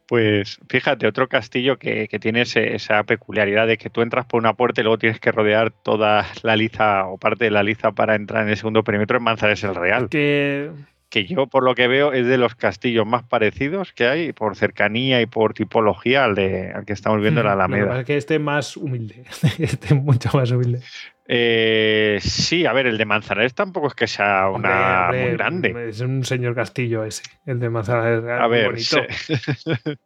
Pues 0.06 0.58
fíjate, 0.68 1.06
otro 1.06 1.28
castillo 1.28 1.78
que, 1.78 2.08
que 2.08 2.18
tiene 2.18 2.42
ese- 2.42 2.74
esa 2.74 3.02
peculiaridad 3.04 3.66
de 3.66 3.78
que 3.78 3.88
tú 3.90 4.02
entras 4.02 4.26
por 4.26 4.38
una 4.40 4.52
puerta 4.54 4.80
y 4.80 4.84
luego 4.84 4.98
tienes 4.98 5.18
que 5.18 5.32
rodear 5.32 5.70
toda 5.70 6.26
la 6.42 6.56
liza 6.56 7.06
o 7.06 7.16
parte 7.18 7.44
de 7.46 7.50
la 7.50 7.62
liza 7.62 7.92
para 7.92 8.14
entrar 8.14 8.42
en 8.44 8.50
el 8.50 8.56
segundo 8.56 8.84
perímetro 8.84 9.16
en 9.18 9.24
Manzanares 9.24 9.64
el 9.64 9.74
Real. 9.74 10.08
que 10.10 10.70
Que 11.08 11.24
yo, 11.26 11.46
por 11.46 11.62
lo 11.62 11.74
que 11.74 11.86
veo, 11.88 12.12
es 12.12 12.26
de 12.26 12.36
los 12.38 12.54
castillos 12.54 13.06
más 13.06 13.22
parecidos 13.22 13.92
que 13.92 14.06
hay 14.08 14.32
por 14.32 14.56
cercanía 14.56 15.20
y 15.22 15.26
por 15.26 15.54
tipología 15.54 16.24
al, 16.24 16.34
de, 16.34 16.72
al 16.72 16.84
que 16.84 16.92
estamos 16.92 17.20
viendo 17.22 17.40
en 17.40 17.46
la 17.46 17.54
Mm, 17.54 17.58
Lo 17.58 17.66
que 17.66 17.70
pasa 17.70 17.82
Alameda. 17.84 18.00
es 18.00 18.06
que 18.06 18.16
este 18.16 18.34
es 18.34 18.40
más 18.40 18.76
humilde. 18.76 19.24
este 19.58 19.86
es 19.86 19.94
mucho 19.94 20.28
más 20.36 20.50
humilde. 20.50 20.80
Eh, 21.26 22.18
sí, 22.20 22.66
a 22.66 22.72
ver, 22.72 22.86
el 22.86 22.98
de 22.98 23.04
Manzanares 23.06 23.54
tampoco 23.54 23.86
es 23.86 23.94
que 23.94 24.06
sea 24.06 24.50
una 24.50 25.06
Hombre, 25.06 25.22
muy 25.22 25.32
grande. 25.32 25.88
Es 25.88 26.00
un 26.00 26.24
señor 26.24 26.54
castillo 26.54 27.04
ese, 27.04 27.22
el 27.46 27.60
de 27.60 27.70
Manzanares. 27.70 28.24
A 28.24 28.46
muy 28.46 28.56
ver, 28.56 28.66
bonito. 28.66 28.98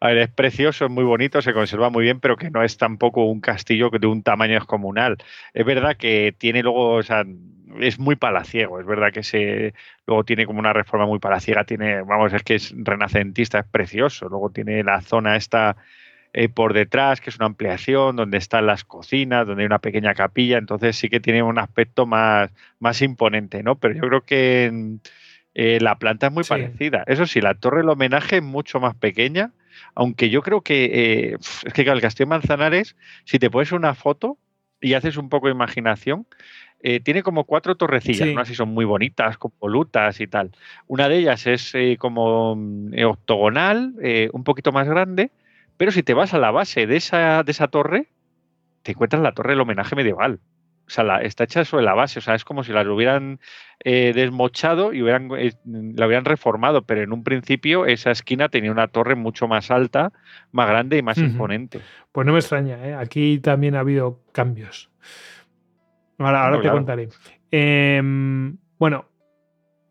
A 0.00 0.08
ver, 0.08 0.18
es 0.18 0.28
precioso, 0.30 0.86
es 0.86 0.90
muy 0.90 1.04
bonito, 1.04 1.42
se 1.42 1.52
conserva 1.52 1.90
muy 1.90 2.04
bien, 2.04 2.18
pero 2.18 2.36
que 2.36 2.50
no 2.50 2.62
es 2.62 2.78
tampoco 2.78 3.24
un 3.26 3.40
castillo 3.40 3.90
que 3.90 3.98
de 3.98 4.06
un 4.06 4.22
tamaño 4.22 4.54
descomunal. 4.54 5.18
Es 5.52 5.66
verdad 5.66 5.96
que 5.96 6.34
tiene 6.36 6.62
luego, 6.62 6.94
o 6.94 7.02
sea, 7.02 7.24
es 7.80 7.98
muy 7.98 8.16
palaciego, 8.16 8.80
es 8.80 8.86
verdad 8.86 9.12
que 9.12 9.22
se 9.22 9.74
luego 10.06 10.24
tiene 10.24 10.46
como 10.46 10.60
una 10.60 10.72
reforma 10.72 11.06
muy 11.06 11.18
palaciega, 11.18 11.64
tiene, 11.64 12.02
vamos, 12.02 12.32
es 12.32 12.42
que 12.42 12.54
es 12.54 12.74
renacentista, 12.76 13.60
es 13.60 13.66
precioso. 13.66 14.28
Luego 14.28 14.50
tiene 14.50 14.82
la 14.82 15.00
zona 15.00 15.36
esta 15.36 15.76
eh, 16.32 16.48
por 16.48 16.72
detrás, 16.74 17.20
que 17.20 17.30
es 17.30 17.36
una 17.36 17.46
ampliación, 17.46 18.16
donde 18.16 18.38
están 18.38 18.66
las 18.66 18.84
cocinas, 18.84 19.46
donde 19.46 19.62
hay 19.62 19.66
una 19.66 19.78
pequeña 19.78 20.14
capilla, 20.14 20.58
entonces 20.58 20.96
sí 20.96 21.08
que 21.08 21.20
tiene 21.20 21.42
un 21.42 21.58
aspecto 21.58 22.06
más, 22.06 22.50
más 22.78 23.00
imponente, 23.02 23.62
¿no? 23.62 23.76
Pero 23.76 23.94
yo 23.94 24.00
creo 24.02 24.20
que 24.22 24.64
en, 24.66 25.00
Eh, 25.58 25.78
la 25.80 25.96
planta 25.96 26.26
es 26.26 26.32
muy 26.34 26.44
Sí. 26.44 26.50
parecida. 26.50 27.02
Eso 27.06 27.24
sí, 27.24 27.40
la 27.40 27.54
torre 27.54 27.78
del 27.78 27.88
homenaje 27.88 28.36
es 28.36 28.42
mucho 28.42 28.78
más 28.78 28.94
pequeña, 28.94 29.52
aunque 29.94 30.28
yo 30.28 30.42
creo 30.42 30.60
que 30.60 30.84
eh, 31.32 31.36
es 31.64 31.72
que 31.72 31.80
el 31.80 32.00
Castillo 32.02 32.26
Manzanares, 32.26 32.94
si 33.24 33.38
te 33.38 33.48
pones 33.48 33.72
una 33.72 33.94
foto 33.94 34.36
y 34.82 34.92
haces 34.92 35.16
un 35.16 35.30
poco 35.30 35.46
de 35.46 35.54
imaginación, 35.54 36.26
eh, 36.82 37.00
tiene 37.00 37.22
como 37.22 37.44
cuatro 37.44 37.74
torrecillas, 37.74 38.28
Sí. 38.28 38.34
¿no? 38.34 38.42
Así 38.42 38.54
son 38.54 38.68
muy 38.68 38.84
bonitas, 38.84 39.38
con 39.38 39.50
volutas 39.58 40.20
y 40.20 40.26
tal. 40.26 40.50
Una 40.88 41.08
de 41.08 41.16
ellas 41.20 41.46
es 41.46 41.74
eh, 41.74 41.96
como 41.98 42.54
mm, 42.54 42.92
octogonal, 43.06 43.94
eh, 44.02 44.28
un 44.34 44.44
poquito 44.44 44.72
más 44.72 44.86
grande, 44.86 45.30
pero 45.76 45.90
si 45.92 46.02
te 46.02 46.14
vas 46.14 46.34
a 46.34 46.38
la 46.38 46.50
base 46.50 46.86
de 46.86 46.96
esa, 46.96 47.42
de 47.42 47.52
esa 47.52 47.68
torre, 47.68 48.08
te 48.82 48.92
encuentras 48.92 49.22
la 49.22 49.32
torre 49.32 49.50
del 49.50 49.60
homenaje 49.60 49.96
medieval. 49.96 50.40
O 50.86 50.90
sea, 50.90 51.02
la- 51.02 51.20
está 51.22 51.42
hecha 51.44 51.64
sobre 51.64 51.84
la 51.84 51.94
base, 51.94 52.20
o 52.20 52.22
sea, 52.22 52.36
es 52.36 52.44
como 52.44 52.62
si 52.62 52.72
la 52.72 52.82
hubieran 52.82 53.40
eh, 53.84 54.12
desmochado 54.14 54.92
y 54.92 55.02
hubieran, 55.02 55.28
eh, 55.36 55.52
la 55.64 56.06
hubieran 56.06 56.24
reformado, 56.24 56.82
pero 56.82 57.02
en 57.02 57.12
un 57.12 57.24
principio 57.24 57.86
esa 57.86 58.12
esquina 58.12 58.48
tenía 58.48 58.70
una 58.70 58.86
torre 58.88 59.16
mucho 59.16 59.48
más 59.48 59.70
alta, 59.72 60.12
más 60.52 60.68
grande 60.68 60.96
y 60.98 61.02
más 61.02 61.18
imponente. 61.18 61.80
Pues 62.12 62.24
no 62.26 62.32
me 62.32 62.38
extraña, 62.38 62.86
¿eh? 62.86 62.94
aquí 62.94 63.38
también 63.40 63.74
ha 63.74 63.80
habido 63.80 64.22
cambios. 64.32 64.90
Ahora, 66.18 66.44
ahora 66.44 66.50
No, 66.52 66.56
te 66.58 66.62
claro. 66.62 66.76
contaré. 66.78 67.08
Em, 67.50 68.56
bueno, 68.78 69.06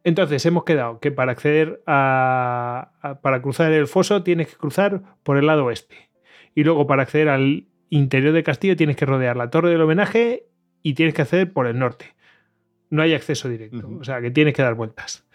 entonces 0.05 0.45
hemos 0.45 0.63
quedado 0.63 0.99
que 1.01 1.11
para 1.11 1.33
acceder 1.33 1.81
a, 1.85 2.91
a- 3.01 3.19
para 3.21 3.41
cruzar 3.41 3.73
el 3.73 3.87
foso 3.87 4.23
tienes 4.23 4.47
que 4.47 4.55
cruzar 4.55 5.01
por 5.23 5.37
el 5.37 5.47
lado 5.47 5.65
oeste. 5.65 5.95
Y 6.53 6.63
luego 6.63 6.87
para 6.87 7.03
acceder 7.03 7.27
al 7.27 7.65
interior 7.89 8.31
del 8.33 8.43
castillo 8.43 8.77
tienes 8.77 8.95
que 8.95 9.05
rodear 9.05 9.35
la 9.35 9.49
torre 9.49 9.69
del 9.69 9.81
homenaje 9.81 10.45
y 10.81 10.93
tienes 10.93 11.13
que 11.13 11.23
acceder 11.23 11.51
por 11.51 11.67
el 11.67 11.77
norte. 11.77 12.15
No 12.89 13.01
hay 13.01 13.13
acceso 13.13 13.49
directo, 13.49 13.89
o 13.99 14.03
sea 14.05 14.21
que 14.21 14.31
tienes 14.31 14.53
que 14.53 14.61
dar 14.61 14.75
vueltas. 14.75 15.27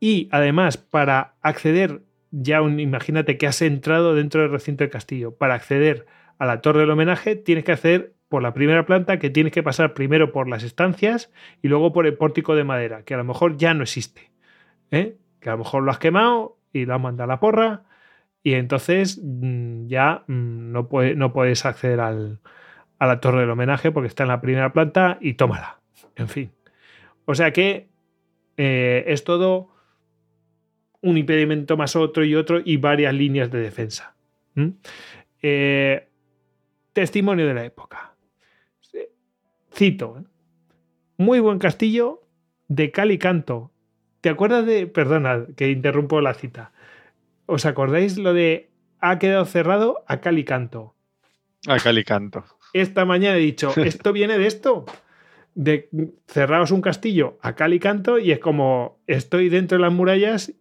Y 0.00 0.28
además, 0.30 0.76
para 0.78 1.34
acceder, 1.42 2.02
ya 2.30 2.62
un- 2.62 2.80
imagínate 2.80 3.36
que 3.38 3.46
has 3.46 3.60
entrado 3.62 4.14
dentro 4.14 4.40
del 4.42 4.50
recinto 4.50 4.84
del 4.84 4.90
castillo, 4.90 5.36
para 5.36 5.54
acceder 5.54 6.06
a 6.38 6.46
la 6.46 6.60
torre 6.60 6.80
del 6.80 6.90
homenaje 6.90 7.34
tienes 7.36 7.64
que 7.64 7.72
acceder 7.72 8.14
por 8.28 8.42
la 8.42 8.52
primera 8.54 8.86
planta, 8.86 9.18
que 9.18 9.30
tienes 9.30 9.52
que 9.52 9.62
pasar 9.62 9.94
primero 9.94 10.32
por 10.32 10.48
las 10.48 10.62
estancias 10.64 11.32
y 11.62 11.68
luego 11.68 11.92
por 11.92 12.06
el 12.06 12.14
pórtico 12.14 12.54
de 12.56 12.64
madera, 12.64 13.02
que 13.04 13.14
a 13.14 13.18
lo 13.18 13.24
mejor 13.24 13.56
ya 13.56 13.72
no 13.74 13.82
existe. 13.82 14.30
¿eh? 14.90 15.16
Que 15.40 15.48
a 15.48 15.52
lo 15.52 15.58
mejor 15.58 15.82
lo 15.84 15.90
has 15.90 15.98
quemado 15.98 16.58
y 16.72 16.84
lo 16.86 16.94
has 16.94 17.00
mandado 17.00 17.30
a 17.30 17.34
la 17.34 17.40
porra 17.40 17.84
y 18.42 18.54
entonces 18.54 19.20
mm, 19.22 19.86
ya 19.86 20.24
mm, 20.26 20.72
no, 20.72 20.88
no 21.14 21.32
puedes 21.32 21.64
acceder 21.66 22.00
al- 22.00 22.40
a 22.98 23.06
la 23.06 23.20
torre 23.20 23.40
del 23.40 23.50
homenaje 23.50 23.90
porque 23.92 24.08
está 24.08 24.24
en 24.24 24.28
la 24.30 24.40
primera 24.40 24.72
planta 24.72 25.18
y 25.20 25.34
tómala. 25.34 25.80
En 26.16 26.28
fin. 26.28 26.50
O 27.26 27.34
sea 27.34 27.52
que 27.52 27.88
eh, 28.56 29.04
es 29.08 29.22
todo 29.24 29.70
un 31.02 31.18
impedimento 31.18 31.76
más 31.76 31.94
otro 31.94 32.24
y 32.24 32.34
otro 32.34 32.60
y 32.64 32.76
varias 32.78 33.14
líneas 33.14 33.50
de 33.50 33.60
defensa. 33.60 34.16
Eh, 35.42 36.08
testimonio 36.92 37.46
de 37.46 37.54
la 37.54 37.64
época. 37.64 38.14
Cito. 39.76 40.24
Muy 41.18 41.38
buen 41.40 41.58
castillo 41.58 42.22
de 42.66 42.90
cal 42.90 43.10
y 43.10 43.18
canto. 43.18 43.72
¿Te 44.22 44.30
acuerdas 44.30 44.64
de... 44.64 44.86
Perdona, 44.86 45.44
que 45.54 45.70
interrumpo 45.70 46.22
la 46.22 46.32
cita. 46.32 46.72
¿Os 47.44 47.66
acordáis 47.66 48.16
lo 48.16 48.32
de 48.32 48.70
ha 49.00 49.18
quedado 49.18 49.44
cerrado 49.44 50.02
a 50.08 50.22
cal 50.22 50.38
y 50.38 50.44
canto? 50.44 50.94
A 51.68 51.78
Calicanto. 51.78 52.44
esta 52.72 53.04
mañana 53.04 53.36
he 53.36 53.40
dicho, 53.40 53.70
esto 53.76 54.14
viene 54.14 54.38
de 54.38 54.46
esto. 54.46 54.86
De 55.54 55.90
cerraos 56.26 56.70
un 56.70 56.80
castillo 56.80 57.38
a 57.42 57.54
cal 57.54 57.74
y 57.74 57.78
canto 57.78 58.18
y 58.18 58.32
es 58.32 58.38
como 58.38 58.98
estoy 59.06 59.50
dentro 59.50 59.76
de 59.76 59.82
las 59.82 59.92
murallas 59.92 60.54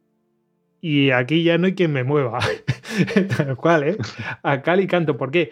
y 0.87 1.11
aquí 1.11 1.43
ya 1.43 1.57
no 1.57 1.65
hay 1.67 1.73
quien 1.73 1.91
me 1.93 2.03
mueva. 2.03 2.39
Tal 3.37 3.55
cual, 3.57 3.83
¿eh? 3.83 3.97
A 4.43 4.61
cal 4.61 4.79
y 4.81 4.87
canto. 4.87 5.17
¿Por 5.17 5.31
qué? 5.31 5.51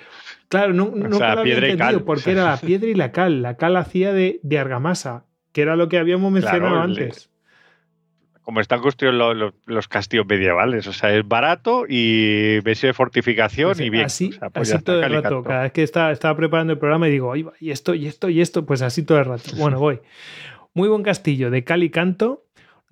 Claro, 0.50 0.74
no, 0.74 0.92
nunca 0.94 1.18
sea, 1.18 1.36
lo 1.36 1.42
había 1.42 1.56
entendido 1.56 1.78
cal. 1.78 2.04
porque 2.04 2.32
era 2.32 2.44
la 2.46 2.58
piedra 2.58 2.88
y 2.88 2.94
la 2.94 3.12
cal. 3.12 3.42
La 3.42 3.58
cal 3.58 3.76
hacía 3.78 4.14
de, 4.14 4.40
de 4.44 4.60
argamasa, 4.60 5.26
que 5.52 5.62
era 5.64 5.76
lo 5.76 5.90
que 5.90 5.98
habíamos 5.98 6.32
mencionado 6.32 6.60
Claro, 6.74 6.82
antes. 6.82 7.30
Como 8.44 8.60
están 8.60 8.82
construidos 8.82 9.16
lo- 9.18 9.34
lo- 9.34 9.54
los 9.66 9.88
castillos 9.88 10.26
medievales, 10.28 10.86
o 10.88 10.92
sea, 10.94 11.16
es 11.16 11.26
barato 11.26 11.86
y 11.88 12.60
versión 12.60 12.90
de 12.90 12.94
fortificación 12.94 13.82
y 13.82 13.90
bien. 13.90 14.06
Así, 14.06 14.30
O 14.30 14.34
sea, 14.34 14.50
pues 14.50 14.74
así 14.74 14.84
todo 14.84 15.02
el 15.02 15.14
rato. 15.14 15.44
Cada 15.44 15.64
vez 15.64 15.72
que 15.72 15.82
estaba, 15.84 16.12
estaba 16.12 16.36
preparando 16.36 16.74
el 16.74 16.80
programa 16.80 17.08
y 17.08 17.12
digo, 17.12 17.32
"Ahí 17.32 17.44
va, 17.44 17.54
y 17.62 17.72
esto, 17.72 17.94
y 17.96 18.06
esto, 18.06 18.28
y 18.30 18.42
esto, 18.42 18.66
pues 18.66 18.82
así 18.82 19.04
todo 19.04 19.18
el 19.20 19.26
rato. 19.26 19.52
Bueno, 19.58 19.80
voy. 19.80 20.00
Muy 20.74 20.90
buen 20.90 21.04
castillo 21.04 21.52
de 21.52 21.64
cal 21.64 21.84
y 21.84 21.90
canto, 21.90 22.44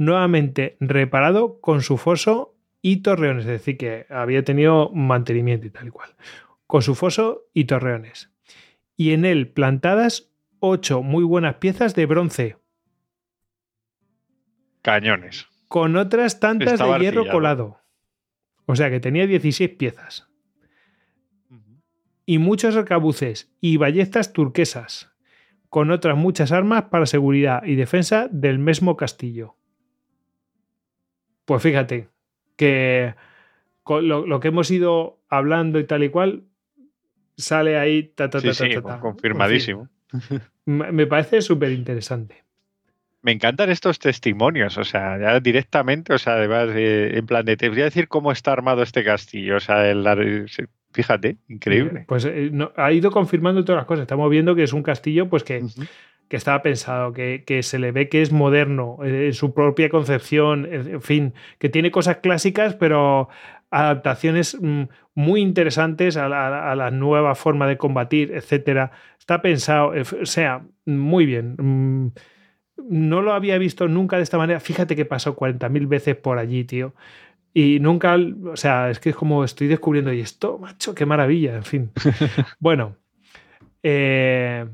nuevamente 0.01 0.77
reparado 0.79 1.61
con 1.61 1.81
su 1.83 1.97
foso 1.97 2.55
y 2.81 2.97
torreones, 3.03 3.45
es 3.45 3.51
decir, 3.51 3.77
que 3.77 4.07
había 4.09 4.43
tenido 4.43 4.89
mantenimiento 4.93 5.67
y 5.67 5.69
tal 5.69 5.87
y 5.87 5.91
cual. 5.91 6.09
Con 6.65 6.81
su 6.81 6.95
foso 6.95 7.43
y 7.53 7.65
torreones. 7.65 8.31
Y 8.97 9.11
en 9.11 9.25
él 9.25 9.47
plantadas 9.49 10.31
ocho 10.59 11.03
muy 11.03 11.23
buenas 11.23 11.55
piezas 11.55 11.93
de 11.93 12.05
bronce, 12.07 12.57
Cañones. 14.81 15.47
con 15.67 15.95
otras 15.95 16.39
tantas 16.39 16.73
Estaba 16.73 16.97
de 16.97 17.01
hierro 17.05 17.21
artillado. 17.21 17.37
colado. 17.37 17.77
O 18.65 18.75
sea 18.75 18.89
que 18.89 18.99
tenía 18.99 19.27
16 19.27 19.69
piezas. 19.71 20.27
y 22.25 22.37
muchos 22.37 22.75
arcabuces 22.77 23.51
y 23.59 23.75
ballestas 23.77 24.31
turquesas, 24.31 25.11
con 25.69 25.91
otras 25.91 26.15
muchas 26.15 26.51
armas 26.53 26.83
para 26.83 27.05
seguridad 27.05 27.63
y 27.65 27.75
defensa 27.75 28.29
del 28.31 28.57
mismo 28.57 28.95
castillo. 28.95 29.57
Pues 31.51 31.63
fíjate 31.63 32.07
que 32.55 33.13
con 33.83 34.07
lo, 34.07 34.25
lo 34.25 34.39
que 34.39 34.47
hemos 34.47 34.71
ido 34.71 35.19
hablando 35.27 35.79
y 35.79 35.83
tal 35.83 36.01
y 36.05 36.07
cual 36.07 36.43
sale 37.35 37.77
ahí. 37.77 38.03
Ta, 38.15 38.29
ta, 38.29 38.39
Sí, 38.39 38.47
ta, 38.47 38.53
sí, 38.53 38.69
ta, 38.75 38.81
ta, 38.81 38.87
ta. 38.87 38.99
confirmadísimo. 39.01 39.89
Me 40.65 41.07
parece 41.07 41.41
súper 41.41 41.73
interesante. 41.73 42.45
Me 43.21 43.33
encantan 43.33 43.69
estos 43.69 43.99
testimonios, 43.99 44.77
o 44.77 44.85
sea, 44.85 45.19
ya 45.19 45.41
directamente, 45.41 46.13
o 46.13 46.17
sea, 46.17 46.35
además, 46.35 46.69
eh, 46.73 47.17
en 47.17 47.25
plan 47.25 47.43
de, 47.43 47.57
te 47.57 47.67
voy 47.67 47.81
a 47.81 47.83
decir 47.83 48.07
cómo 48.07 48.31
está 48.31 48.53
armado 48.53 48.81
este 48.81 49.03
castillo, 49.03 49.57
o 49.57 49.59
sea, 49.59 49.85
el, 49.91 50.47
fíjate, 50.93 51.35
increíble. 51.49 52.05
Pues 52.07 52.23
eh, 52.23 52.49
no- 52.53 52.71
ha 52.77 52.93
ido 52.93 53.11
confirmando 53.11 53.65
todas 53.65 53.81
las 53.81 53.87
cosas. 53.87 54.03
Estamos 54.03 54.29
viendo 54.31 54.55
que 54.55 54.63
es 54.63 54.71
un 54.71 54.83
castillo 54.83 55.27
pues 55.27 55.43
que. 55.43 55.65
Que 56.31 56.37
estaba 56.37 56.61
pensado, 56.61 57.11
que, 57.11 57.43
que 57.45 57.61
se 57.61 57.77
le 57.77 57.91
ve 57.91 58.07
que 58.07 58.21
es 58.21 58.31
moderno 58.31 58.99
eh, 59.03 59.25
en 59.27 59.33
su 59.33 59.53
propia 59.53 59.89
concepción, 59.89 60.65
en 60.71 61.01
fin, 61.01 61.33
que 61.59 61.67
tiene 61.67 61.91
cosas 61.91 62.19
clásicas, 62.23 62.73
pero 62.73 63.27
adaptaciones 63.69 64.57
mm, 64.61 64.83
muy 65.13 65.41
interesantes 65.41 66.15
a 66.15 66.29
la, 66.29 66.71
a 66.71 66.75
la 66.77 66.89
nueva 66.89 67.35
forma 67.35 67.67
de 67.67 67.77
combatir, 67.77 68.31
etcétera. 68.31 68.91
Está 69.19 69.41
pensado, 69.41 69.93
eh, 69.93 70.03
o 70.21 70.25
sea, 70.25 70.63
muy 70.85 71.25
bien. 71.25 71.55
Mm, 71.57 72.11
No 72.89 73.21
lo 73.21 73.33
había 73.33 73.57
visto 73.57 73.89
nunca 73.89 74.15
de 74.15 74.23
esta 74.23 74.37
manera. 74.37 74.61
Fíjate 74.61 74.95
que 74.95 75.03
pasó 75.03 75.35
40.000 75.35 75.85
veces 75.85 76.15
por 76.15 76.37
allí, 76.37 76.63
tío. 76.63 76.93
Y 77.53 77.79
nunca, 77.81 78.15
o 78.45 78.55
sea, 78.55 78.89
es 78.89 78.99
que 79.01 79.09
es 79.09 79.17
como 79.17 79.43
estoy 79.43 79.67
descubriendo, 79.67 80.13
y 80.13 80.21
esto, 80.21 80.57
macho, 80.59 80.95
qué 80.95 81.05
maravilla, 81.05 81.57
en 81.57 81.63
fin. 81.65 81.91
bueno, 82.59 82.95
eh, 83.83 84.65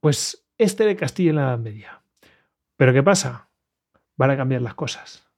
pues 0.00 0.43
este 0.64 0.84
era 0.84 0.92
el 0.92 0.98
castillo 0.98 1.30
en 1.30 1.36
la 1.36 1.42
Edad 1.42 1.58
Media. 1.58 2.02
Pero 2.76 2.92
¿qué 2.92 3.02
pasa? 3.02 3.48
Van 4.16 4.30
a 4.30 4.36
cambiar 4.36 4.62
las 4.62 4.74
cosas, 4.74 5.28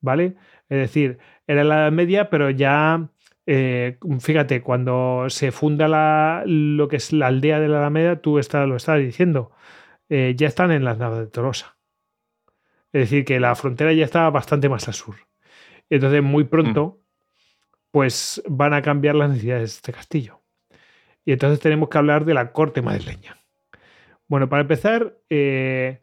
¿vale? 0.00 0.36
Es 0.68 0.78
decir, 0.78 1.18
era 1.46 1.62
en 1.62 1.68
la 1.68 1.82
Edad 1.82 1.92
Media, 1.92 2.30
pero 2.30 2.50
ya, 2.50 3.08
eh, 3.46 3.98
fíjate, 4.20 4.62
cuando 4.62 5.26
se 5.28 5.52
funda 5.52 5.88
la, 5.88 6.42
lo 6.46 6.88
que 6.88 6.96
es 6.96 7.12
la 7.12 7.28
aldea 7.28 7.60
de 7.60 7.68
la 7.68 7.78
Alameda, 7.78 8.20
tú 8.20 8.38
está, 8.38 8.66
lo 8.66 8.76
estabas 8.76 9.02
diciendo, 9.02 9.52
eh, 10.08 10.34
ya 10.36 10.48
están 10.48 10.72
en 10.72 10.84
las 10.84 10.98
naves 10.98 11.20
de 11.20 11.26
Tolosa. 11.26 11.76
Es 12.92 13.02
decir, 13.02 13.24
que 13.24 13.40
la 13.40 13.54
frontera 13.54 13.92
ya 13.92 14.04
está 14.04 14.30
bastante 14.30 14.68
más 14.68 14.86
al 14.88 14.94
sur. 14.94 15.16
Entonces, 15.90 16.22
muy 16.22 16.44
pronto, 16.44 17.00
pues 17.90 18.42
van 18.48 18.74
a 18.74 18.82
cambiar 18.82 19.14
las 19.14 19.30
necesidades 19.30 19.62
de 19.62 19.76
este 19.76 19.92
castillo. 19.92 20.42
Y 21.24 21.32
entonces 21.32 21.60
tenemos 21.60 21.88
que 21.88 21.98
hablar 21.98 22.24
de 22.24 22.34
la 22.34 22.52
corte 22.52 22.82
madrileña. 22.82 23.36
Bueno, 24.28 24.48
para 24.48 24.62
empezar, 24.62 25.18
eh, 25.30 26.00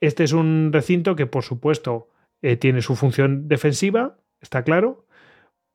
este 0.00 0.24
es 0.24 0.32
un 0.32 0.70
recinto 0.72 1.16
que, 1.16 1.26
por 1.26 1.42
supuesto, 1.42 2.08
eh, 2.42 2.56
tiene 2.56 2.82
su 2.82 2.94
función 2.96 3.48
defensiva, 3.48 4.18
está 4.40 4.62
claro, 4.62 5.06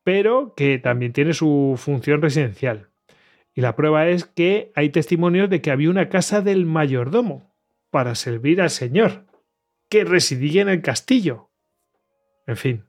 pero 0.04 0.54
que 0.56 0.80
también 0.80 1.14
tiene 1.14 1.34
su 1.34 1.76
función 1.78 2.22
residencial. 2.22 2.90
Y 3.54 3.62
la 3.62 3.76
prueba 3.76 4.08
es 4.08 4.26
que 4.26 4.72
hay 4.76 4.90
testimonios 4.90 5.50
de 5.50 5.62
que 5.62 5.72
había 5.72 5.90
una 5.90 6.10
casa 6.10 6.42
del 6.42 6.66
mayordomo 6.66 7.54
para 7.92 8.16
servir 8.16 8.62
al 8.62 8.70
señor, 8.70 9.26
que 9.90 10.04
residía 10.04 10.62
en 10.62 10.70
el 10.70 10.82
castillo. 10.82 11.50
En 12.48 12.58
fin. 12.58 12.84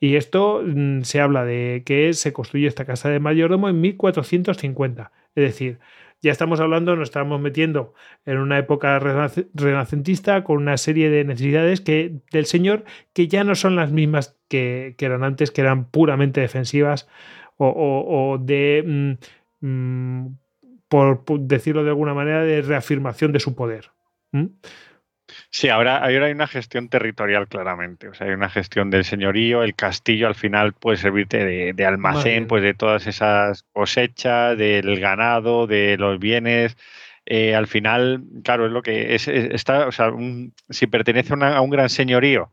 Y 0.00 0.16
esto 0.16 0.62
mm, 0.64 1.02
se 1.02 1.20
habla 1.20 1.44
de 1.44 1.82
que 1.84 2.12
se 2.14 2.32
construye 2.32 2.66
esta 2.66 2.84
casa 2.84 3.08
de 3.08 3.20
mayordomo 3.20 3.68
en 3.68 3.80
1450. 3.80 5.12
Es 5.34 5.44
decir, 5.44 5.78
Ya 6.22 6.30
estamos 6.30 6.60
hablando, 6.60 6.94
nos 6.94 7.08
estamos 7.08 7.40
metiendo 7.40 7.94
en 8.24 8.38
una 8.38 8.56
época 8.56 9.00
renacentista 9.00 10.44
con 10.44 10.58
una 10.58 10.76
serie 10.76 11.10
de 11.10 11.24
necesidades 11.24 11.80
que, 11.80 12.20
del 12.30 12.46
señor 12.46 12.84
que 13.12 13.26
ya 13.26 13.42
no 13.42 13.56
son 13.56 13.74
las 13.74 13.90
mismas 13.90 14.38
que, 14.48 14.94
eran 15.00 15.24
antes, 15.24 15.50
que 15.50 15.62
eran 15.62 15.90
puramente 15.90 16.40
defensivas 16.40 17.08
o, 17.56 18.38
de, 18.40 19.18
mm, 19.60 19.66
mm, 19.66 20.38
por, 20.88 21.24
decirlo 21.40 21.82
de 21.82 21.90
alguna 21.90 22.14
manera, 22.14 22.42
de 22.44 22.62
reafirmación 22.62 23.32
de 23.32 23.40
su 23.40 23.56
poder. 23.56 23.90
Sí, 25.50 25.68
ahora, 25.68 26.04
hay 26.04 26.16
una 26.16 26.46
gestión 26.46 26.88
territorial 26.88 27.48
claramente. 27.48 28.08
O 28.08 28.14
sea, 28.14 28.26
hay 28.26 28.32
una 28.32 28.48
gestión 28.48 28.90
del 28.90 29.04
señorío. 29.04 29.62
El 29.62 29.74
castillo 29.74 30.26
al 30.26 30.34
final 30.34 30.72
puede 30.72 30.96
servirte 30.96 31.72
de, 31.72 31.86
almacén, 31.86 32.46
pues 32.46 32.62
de 32.62 32.74
todas 32.74 33.06
esas 33.06 33.64
cosechas, 33.72 34.56
del 34.56 35.00
ganado, 35.00 35.66
de 35.66 35.96
los 35.98 36.18
bienes. 36.18 36.76
Eh, 37.26 37.54
al 37.54 37.66
final, 37.66 38.22
claro, 38.42 38.66
es 38.66 38.72
lo 38.72 38.82
que 38.82 39.14
es, 39.14 39.28
está, 39.28 39.86
o 39.86 39.92
sea, 39.92 40.10
si 40.70 40.86
pertenece 40.86 41.34
a 41.34 41.60
un 41.60 41.70
gran 41.70 41.88
señorío 41.88 42.50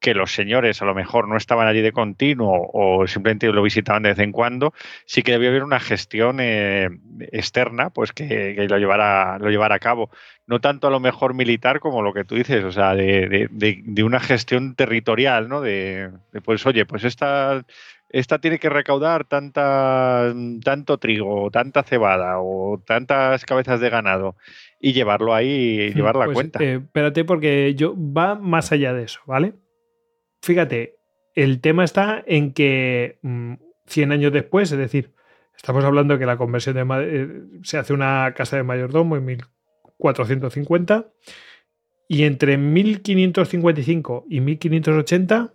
que 0.00 0.14
los 0.14 0.34
señores 0.34 0.82
a 0.82 0.84
lo 0.84 0.94
mejor 0.94 1.28
no 1.28 1.36
estaban 1.36 1.66
allí 1.66 1.80
de 1.80 1.92
continuo 1.92 2.70
o 2.72 3.06
simplemente 3.06 3.50
lo 3.50 3.62
visitaban 3.62 4.02
de 4.02 4.10
vez 4.10 4.18
en 4.18 4.32
cuando, 4.32 4.74
sí 5.06 5.22
que 5.22 5.32
debía 5.32 5.48
haber 5.48 5.64
una 5.64 5.80
gestión 5.80 6.38
eh, 6.40 6.90
externa 7.32 7.90
pues 7.90 8.12
que, 8.12 8.66
lo, 8.68 8.78
llevara, 8.78 9.38
lo 9.38 9.50
llevara 9.50 9.76
a 9.76 9.78
cabo. 9.78 10.10
No 10.46 10.60
tanto 10.60 10.88
a 10.88 10.90
lo 10.90 11.00
mejor 11.00 11.32
militar 11.32 11.80
como 11.80 12.02
lo 12.02 12.12
que 12.12 12.24
tú 12.24 12.34
dices, 12.34 12.64
o 12.64 12.70
sea, 12.72 12.94
de, 12.94 13.48
una 14.04 14.20
gestión 14.20 14.74
territorial, 14.74 15.48
¿no? 15.48 15.62
De, 15.62 16.10
pues, 16.44 16.66
oye, 16.66 16.84
pues 16.84 17.04
esta, 17.04 17.64
esta 18.10 18.38
tiene 18.38 18.58
que 18.58 18.68
recaudar 18.68 19.24
tanta, 19.24 20.34
tanto 20.62 20.98
trigo, 20.98 21.50
tanta 21.50 21.82
cebada 21.82 22.40
o 22.40 22.78
tantas 22.86 23.46
cabezas 23.46 23.80
de 23.80 23.88
ganado 23.88 24.36
y 24.78 24.92
llevarlo 24.92 25.34
ahí 25.34 25.80
y 25.80 25.90
hmm, 25.90 25.94
llevarlo 25.94 26.22
a 26.22 26.26
pues, 26.26 26.34
cuenta. 26.34 26.62
Eh, 26.62 26.74
espérate, 26.74 27.24
porque 27.24 27.74
yo 27.74 27.94
va 27.96 28.34
más 28.34 28.70
allá 28.70 28.92
de 28.92 29.04
eso, 29.04 29.20
¿vale? 29.26 29.54
Fíjate, 30.44 30.98
el 31.34 31.60
tema 31.60 31.84
está 31.84 32.22
en 32.26 32.52
que 32.52 33.18
100 33.22 34.08
mm, 34.08 34.12
años 34.12 34.32
después, 34.32 34.70
es 34.70 34.78
decir, 34.78 35.12
estamos 35.56 35.84
hablando 35.84 36.14
de 36.14 36.20
que 36.20 36.26
la 36.26 36.36
conversión 36.36 36.76
de 36.76 36.86
eh, 37.02 37.60
se 37.62 37.78
hace 37.78 37.92
una 37.92 38.32
casa 38.36 38.56
de 38.56 38.62
mayordomo 38.62 39.16
en 39.16 39.24
1450 39.24 41.08
y 42.06 42.24
entre 42.24 42.58
1555 42.58 44.26
y 44.28 44.40
1580 44.40 45.54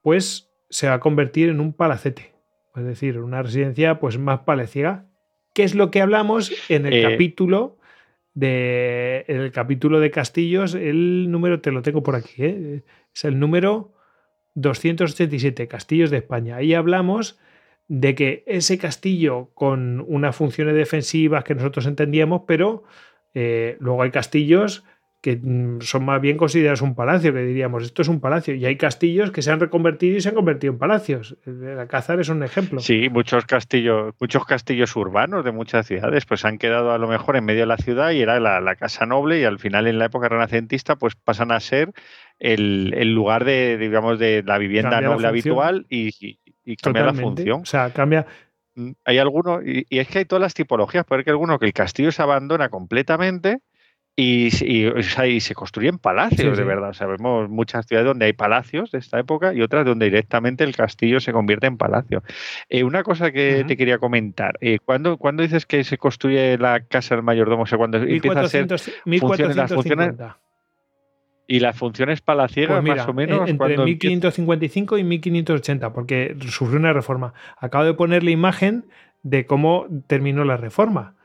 pues 0.00 0.50
se 0.70 0.88
va 0.88 0.94
a 0.94 1.00
convertir 1.00 1.50
en 1.50 1.60
un 1.60 1.72
palacete, 1.74 2.32
es 2.74 2.84
decir, 2.84 3.18
una 3.18 3.42
residencia 3.42 4.00
pues 4.00 4.18
más 4.18 4.40
palaciega, 4.40 5.06
que 5.54 5.64
es 5.64 5.74
lo 5.74 5.90
que 5.90 6.00
hablamos 6.00 6.52
en 6.68 6.86
el 6.86 6.94
eh, 6.94 7.02
capítulo 7.02 7.76
de 8.34 9.26
el 9.28 9.52
capítulo 9.52 10.00
de 10.00 10.10
castillos, 10.10 10.74
el 10.74 11.30
número 11.30 11.60
te 11.60 11.70
lo 11.70 11.82
tengo 11.82 12.02
por 12.02 12.16
aquí, 12.16 12.32
¿eh? 12.38 12.82
Es 13.14 13.24
el 13.24 13.38
número 13.38 13.92
287, 14.54 15.68
Castillos 15.68 16.10
de 16.10 16.18
España. 16.18 16.56
Ahí 16.56 16.74
hablamos 16.74 17.38
de 17.88 18.14
que 18.14 18.44
ese 18.46 18.78
castillo 18.78 19.50
con 19.54 20.04
unas 20.06 20.36
funciones 20.36 20.74
defensivas 20.74 21.44
que 21.44 21.54
nosotros 21.54 21.86
entendíamos, 21.86 22.42
pero 22.46 22.84
eh, 23.34 23.76
luego 23.80 24.02
hay 24.02 24.10
castillos 24.10 24.84
que 25.22 25.36
mm, 25.36 25.80
son 25.82 26.04
más 26.04 26.20
bien 26.20 26.36
considerados 26.36 26.82
un 26.82 26.96
palacio, 26.96 27.32
que 27.32 27.42
diríamos, 27.42 27.84
esto 27.84 28.02
es 28.02 28.08
un 28.08 28.20
palacio. 28.20 28.54
Y 28.56 28.66
hay 28.66 28.76
castillos 28.76 29.30
que 29.30 29.40
se 29.40 29.52
han 29.52 29.60
reconvertido 29.60 30.16
y 30.16 30.20
se 30.20 30.28
han 30.28 30.34
convertido 30.34 30.72
en 30.72 30.80
palacios. 30.80 31.36
El 31.46 31.78
Alcázar 31.78 32.18
es 32.20 32.28
un 32.28 32.42
ejemplo. 32.42 32.80
Sí, 32.80 33.08
muchos 33.08 33.46
castillos, 33.46 34.14
muchos 34.20 34.44
castillos 34.44 34.94
urbanos 34.96 35.44
de 35.44 35.52
muchas 35.52 35.86
ciudades, 35.86 36.26
pues 36.26 36.44
han 36.44 36.58
quedado 36.58 36.90
a 36.90 36.98
lo 36.98 37.06
mejor 37.06 37.36
en 37.36 37.44
medio 37.44 37.60
de 37.60 37.66
la 37.66 37.76
ciudad 37.76 38.10
y 38.10 38.20
era 38.20 38.40
la, 38.40 38.74
casa 38.74 39.06
noble 39.06 39.40
y 39.40 39.44
al 39.44 39.60
final 39.60 39.86
en 39.86 40.00
la 40.00 40.06
época 40.06 40.28
renacentista 40.28 40.96
pues 40.96 41.14
pasan 41.14 41.52
a 41.52 41.60
ser 41.60 41.92
el, 42.40 43.14
lugar 43.14 43.44
de, 43.44 43.78
digamos, 43.78 44.18
de 44.18 44.42
la 44.44 44.58
vivienda 44.58 45.00
noble 45.00 45.28
habitual 45.28 45.86
y, 45.88 46.10
y, 46.64 46.76
cambia 46.76 47.04
la 47.04 47.14
función. 47.14 47.60
O 47.62 47.66
sea, 47.66 47.90
cambia, 47.90 48.26
mm, 48.74 48.90
hay 49.04 49.18
algunos, 49.18 49.62
y, 49.64 49.86
es 49.88 50.08
que 50.08 50.18
hay 50.18 50.24
todas 50.24 50.42
las 50.42 50.54
tipologías, 50.54 51.04
porque 51.04 51.30
hay 51.30 51.32
algunos 51.32 51.60
que 51.60 51.66
el 51.66 51.72
castillo 51.72 52.10
se 52.10 52.22
abandona 52.22 52.70
completamente 52.70 53.60
y, 54.14 54.50
se 54.50 55.54
construyen 55.54 55.98
palacios, 55.98 56.56
de 56.58 56.64
verdad. 56.64 56.92
Sabemos 56.92 57.48
muchas 57.48 57.86
ciudades 57.86 58.06
donde 58.06 58.26
hay 58.26 58.32
palacios 58.34 58.90
de 58.90 58.98
esta 58.98 59.18
época 59.18 59.54
y 59.54 59.62
otras 59.62 59.86
donde 59.86 60.06
directamente 60.06 60.64
el 60.64 60.76
castillo 60.76 61.18
se 61.20 61.32
convierte 61.32 61.66
en 61.66 61.78
palacio. 61.78 62.22
Eh, 62.68 62.84
una 62.84 63.02
cosa 63.02 63.32
que 63.32 63.64
te 63.66 63.76
quería 63.76 63.98
comentar, 63.98 64.58
eh, 64.60 64.78
¿cuándo, 64.84 65.16
dices 65.42 65.64
que 65.64 65.82
se 65.84 65.96
construye 65.96 66.58
la 66.58 66.80
casa 66.80 67.14
del 67.14 67.24
mayordomo? 67.24 67.62
O 67.62 67.66
sea, 67.66 67.78
cuando 67.78 67.98
empieza 67.98 68.40
a 68.40 68.48
ser 68.48 68.68
funciones, 69.18 69.56
las 69.56 69.72
funciones, 69.72 70.14
¿Y 71.48 71.60
las 71.60 71.76
funciones 71.76 72.20
palaciegas 72.20 72.80
pues 72.80 72.96
más 72.96 73.08
o 73.08 73.12
menos? 73.12 73.48
Entre 73.48 73.76
1555 73.76 74.98
y 74.98 75.04
1580, 75.04 75.92
porque 75.92 76.36
sufrió 76.48 76.78
una 76.78 76.92
reforma. 76.92 77.34
Acabo 77.58 77.84
de 77.84 77.94
poner 77.94 78.22
la 78.22 78.30
imagen 78.30 78.86
de 79.22 79.44
cómo 79.44 79.86
terminó 80.06 80.44
la 80.44 80.56
reforma. 80.56 81.16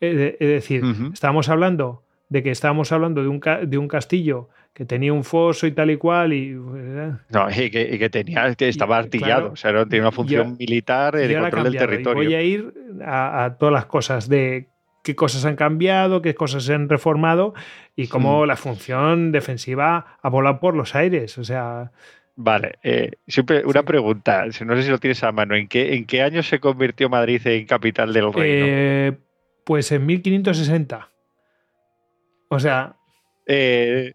Es 0.00 0.38
decir, 0.38 0.84
estábamos 1.12 1.48
hablando 1.48 2.03
de 2.28 2.42
que 2.42 2.50
estábamos 2.50 2.90
hablando 2.92 3.22
de 3.22 3.28
un, 3.28 3.40
de 3.66 3.78
un 3.78 3.88
castillo 3.88 4.48
que 4.72 4.84
tenía 4.84 5.12
un 5.12 5.22
foso 5.22 5.66
y 5.66 5.72
tal 5.72 5.90
y 5.90 5.96
cual 5.96 6.32
y 6.32 6.50
eh, 6.50 7.12
no 7.30 7.48
y 7.50 7.70
que, 7.70 8.10
tenía 8.10 8.52
que 8.54 8.68
estaba 8.68 8.98
artillado 8.98 9.52
o 9.52 9.56
sea 9.56 9.72
no 9.72 9.86
tenía 9.86 10.02
una 10.02 10.12
función 10.12 10.56
militar 10.58 11.14
de 11.14 11.38
control 11.38 11.64
del 11.64 11.76
territorio 11.76 12.24
voy 12.24 12.34
a 12.34 12.42
ir 12.42 12.74
a, 13.04 13.56
todas 13.58 13.72
las 13.72 13.86
cosas 13.86 14.28
de 14.28 14.68
qué 15.04 15.14
cosas 15.14 15.44
han 15.44 15.54
cambiado 15.54 16.22
qué 16.22 16.34
cosas 16.34 16.64
se 16.64 16.74
han 16.74 16.88
reformado 16.88 17.54
y 17.94 18.08
cómo 18.08 18.46
la 18.46 18.56
función 18.56 19.30
defensiva 19.30 20.18
ha 20.20 20.28
volado 20.28 20.58
por 20.58 20.74
los 20.74 20.94
aires 20.94 21.38
o 21.38 21.44
sea 21.44 21.92
Vale, 22.36 22.80
eh, 22.82 23.12
siempre 23.28 23.64
una 23.64 23.84
pregunta, 23.84 24.46
no 24.66 24.74
sé 24.74 24.82
si 24.82 24.90
lo 24.90 24.98
tienes 24.98 25.22
a 25.22 25.30
mano, 25.30 25.54
¿en 25.54 25.68
qué, 25.68 25.94
¿en 25.94 26.04
qué 26.04 26.20
año 26.20 26.42
se 26.42 26.58
convirtió 26.58 27.08
Madrid 27.08 27.40
en 27.46 27.64
capital 27.64 28.12
del 28.12 28.32
reino? 28.32 28.66
Eh, 28.68 29.12
pues 29.64 29.92
en 29.92 30.04
1560. 30.04 31.13
O 32.48 32.60
sea. 32.60 32.96
Eh, 33.46 34.14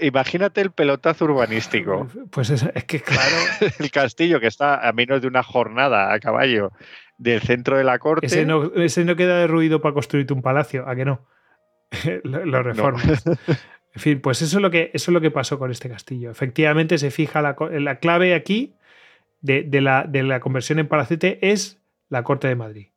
imagínate 0.00 0.62
el 0.62 0.70
pelotazo 0.70 1.26
urbanístico. 1.26 2.08
Pues 2.30 2.48
es, 2.48 2.64
que, 2.84 3.00
claro. 3.00 3.36
el 3.78 3.90
castillo 3.90 4.40
que 4.40 4.46
está 4.46 4.88
a 4.88 4.92
menos 4.92 5.20
de 5.20 5.28
una 5.28 5.42
jornada 5.42 6.14
a 6.14 6.18
caballo 6.18 6.72
del 7.18 7.40
centro 7.42 7.76
de 7.76 7.84
la 7.84 7.98
corte. 7.98 8.26
Ese 8.26 8.44
no, 9.04 9.16
queda 9.16 9.38
de 9.38 9.46
ruido 9.46 9.80
para 9.80 9.94
construirte 9.94 10.32
un 10.32 10.42
palacio, 10.42 10.88
¿a 10.88 10.96
que 10.96 11.04
no? 11.04 11.26
lo, 12.24 12.62
reformas. 12.62 13.24
En 13.94 14.00
fin, 14.00 14.20
pues 14.20 14.42
eso 14.42 14.56
es, 14.58 14.62
lo 14.62 14.72
que, 14.72 14.90
eso 14.92 15.12
es 15.12 15.14
lo 15.14 15.20
que 15.20 15.30
pasó 15.30 15.56
con 15.56 15.70
este 15.70 15.88
castillo. 15.88 16.28
Efectivamente, 16.28 16.98
se 16.98 17.12
fija 17.12 17.40
la, 17.40 17.54
la 17.78 18.00
clave 18.00 18.34
aquí 18.34 18.74
de, 19.40 19.80
la, 19.80 20.02
de, 20.02 20.24
la, 20.24 20.40
conversión 20.40 20.80
en 20.80 20.88
palacete 20.88 21.38
es 21.52 21.80
la 22.08 22.24
Corte 22.24 22.48
de 22.48 22.56
Madrid. 22.56 22.88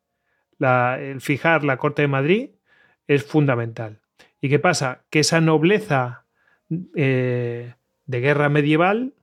el 0.59 1.21
fijar 1.21 1.63
la 1.63 1.77
Corte 1.77 2.01
de 2.01 2.07
Madrid 2.07 2.49
es 3.05 3.23
fundamental. 3.23 4.01
¿Y 4.41 4.49
qué 4.49 4.59
pasa? 4.59 5.05
Que 5.09 5.19
esa 5.19 5.41
nobleza 5.41 6.25
eh, 6.95 7.73
de 8.05 8.19
guerra 8.19 8.49
medieval 8.49 9.13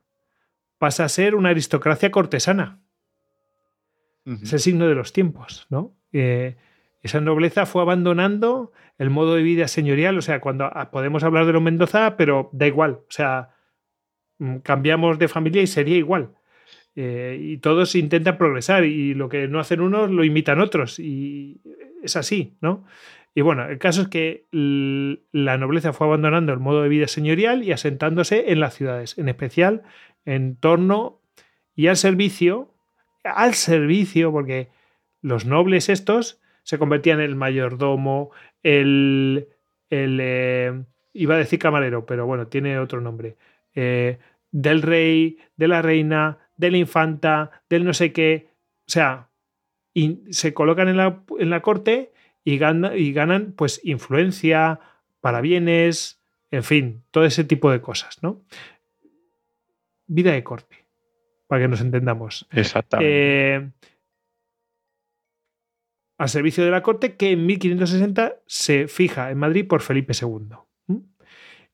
pasa 0.77 1.05
a 1.05 1.09
ser 1.09 1.35
una 1.35 1.49
aristocracia 1.49 2.11
cortesana. 2.11 2.81
Es 4.41 4.53
el 4.53 4.59
signo 4.59 4.87
de 4.87 4.95
los 4.95 5.13
tiempos, 5.13 5.67
¿no? 5.69 5.95
Eh, 6.11 6.55
esa 7.03 7.21
nobleza 7.21 7.67
fue 7.67 7.83
abandonando 7.83 8.71
el 8.97 9.11
modo 9.11 9.35
de 9.35 9.43
vida 9.43 9.67
señorial, 9.67 10.17
o 10.17 10.21
sea, 10.23 10.41
cuando 10.41 10.65
ah, 10.65 10.89
podemos 10.89 11.23
hablar 11.23 11.45
de 11.45 11.53
los 11.53 11.61
Mendoza, 11.61 12.17
pero 12.17 12.49
da 12.51 12.65
igual, 12.65 12.93
o 12.93 13.05
sea, 13.09 13.49
mm, 14.39 14.57
cambiamos 14.57 15.19
de 15.19 15.27
familia 15.27 15.61
y 15.61 15.67
sería 15.67 15.97
igual. 15.97 16.31
Eh, 16.95 17.37
y 17.39 17.57
todos 17.57 17.93
intentan 17.93 18.37
progresar 18.37 18.85
y 18.85 19.13
lo 19.13 19.29
que 19.29 19.47
no 19.47 19.59
hacen 19.59 19.81
unos 19.81 20.09
lo 20.09 20.23
imitan 20.23 20.59
otros 20.59 20.97
y 20.97 21.61
es 22.01 22.15
así, 22.15 22.57
¿no? 22.61 22.85
Y 23.37 23.41
bueno, 23.41 23.67
el 23.67 23.77
caso 23.79 24.03
es 24.03 24.07
que 24.07 24.45
la 25.33 25.57
nobleza 25.57 25.91
fue 25.91 26.07
abandonando 26.07 26.53
el 26.53 26.59
modo 26.59 26.81
de 26.81 26.87
vida 26.87 27.09
señorial 27.09 27.63
y 27.63 27.73
asentándose 27.73 28.53
en 28.53 28.61
las 28.61 28.75
ciudades, 28.75 29.17
en 29.17 29.27
especial 29.27 29.83
en 30.23 30.55
torno 30.55 31.19
y 31.75 31.87
al 31.87 31.97
servicio, 31.97 32.73
al 33.25 33.53
servicio, 33.53 34.31
porque 34.31 34.69
los 35.21 35.45
nobles 35.45 35.89
estos 35.89 36.39
se 36.63 36.79
convertían 36.79 37.19
en 37.19 37.25
el 37.25 37.35
mayordomo, 37.35 38.31
el, 38.63 39.49
el 39.89 40.19
eh, 40.21 40.85
iba 41.11 41.35
a 41.35 41.39
decir 41.39 41.59
camarero, 41.59 42.05
pero 42.05 42.25
bueno, 42.25 42.47
tiene 42.47 42.79
otro 42.79 43.01
nombre, 43.01 43.35
eh, 43.75 44.17
del 44.51 44.81
rey, 44.81 45.39
de 45.57 45.67
la 45.67 45.81
reina, 45.81 46.37
de 46.55 46.71
la 46.71 46.77
infanta, 46.77 47.51
del 47.69 47.83
no 47.83 47.93
sé 47.93 48.13
qué, 48.13 48.47
o 48.87 48.91
sea, 48.91 49.27
se 50.29 50.53
colocan 50.53 50.87
en 50.87 50.95
la, 50.95 51.21
en 51.37 51.49
la 51.49 51.61
corte 51.61 52.13
y, 52.45 52.53
y 52.53 53.13
ganan 53.13 53.53
pues 53.57 53.81
influencia, 53.83 54.79
para 55.25 55.41
bienes, 55.41 56.21
en 56.51 56.63
fin, 56.63 57.03
todo 57.09 57.25
ese 57.25 57.43
tipo 57.43 57.71
de 57.71 57.81
cosas, 57.81 58.21
¿no? 58.21 58.45
Vida 60.05 60.31
de 60.31 60.43
corte, 60.43 60.85
para 61.47 61.63
que 61.63 61.67
nos 61.67 61.81
entendamos. 61.81 62.47
Exactamente. 62.51 63.55
Eh, 63.55 63.71
al 66.19 66.29
servicio 66.29 66.63
de 66.63 66.69
la 66.69 66.83
corte 66.83 67.15
que 67.15 67.31
en 67.31 67.45
1560 67.47 68.35
se 68.45 68.87
fija 68.87 69.31
en 69.31 69.39
Madrid 69.39 69.67
por 69.67 69.81
Felipe 69.81 70.13
II. 70.13 70.57
¿Mm? 70.85 70.99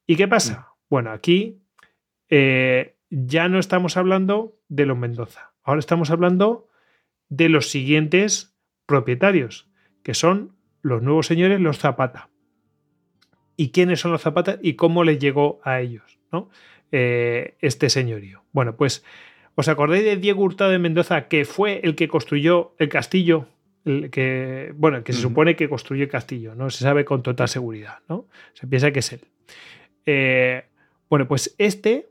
¿Y 0.07 0.15
qué 0.15 0.29
pasa? 0.29 0.69
Bueno, 0.89 1.11
aquí 1.11 1.61
eh, 2.29 2.95
ya 3.09 3.49
no 3.49 3.59
estamos 3.59 3.97
hablando 3.97 4.57
de 4.69 4.85
los 4.85 4.97
Mendoza, 4.97 5.53
ahora 5.61 5.79
estamos 5.79 6.09
hablando 6.09 6.69
de 7.27 7.49
los 7.49 7.69
siguientes 7.69 8.57
propietarios, 8.85 9.69
que 10.03 10.13
son 10.13 10.55
los 10.81 11.01
nuevos 11.01 11.27
señores, 11.27 11.59
los 11.59 11.79
Zapata. 11.79 12.29
¿Y 13.57 13.71
quiénes 13.71 13.99
son 13.99 14.11
los 14.11 14.21
Zapata 14.21 14.57
y 14.61 14.73
cómo 14.73 15.03
les 15.03 15.19
llegó 15.19 15.59
a 15.63 15.81
ellos 15.81 16.19
¿no? 16.31 16.49
Eh, 16.91 17.55
este 17.59 17.89
señorío? 17.89 18.43
Bueno, 18.51 18.75
pues 18.75 19.03
¿os 19.55 19.67
acordáis 19.67 20.03
de 20.03 20.17
Diego 20.17 20.43
Hurtado 20.43 20.71
de 20.71 20.79
Mendoza, 20.79 21.27
que 21.27 21.45
fue 21.45 21.81
el 21.83 21.95
que 21.95 22.07
construyó 22.07 22.73
el 22.79 22.89
castillo? 22.89 23.47
El 23.85 24.09
que, 24.11 24.73
bueno, 24.75 24.97
el 24.97 25.03
que 25.03 25.13
se 25.13 25.21
supone 25.21 25.55
que 25.55 25.67
construyó 25.67 26.03
el 26.03 26.09
castillo, 26.09 26.53
no 26.55 26.69
se 26.69 26.83
sabe 26.83 27.03
con 27.03 27.23
total 27.23 27.47
seguridad, 27.47 27.99
¿no? 28.07 28.27
Se 28.53 28.67
piensa 28.67 28.91
que 28.91 28.99
es 28.99 29.11
él. 29.13 29.21
Eh, 30.05 30.65
bueno, 31.09 31.27
pues 31.27 31.55
este 31.57 32.07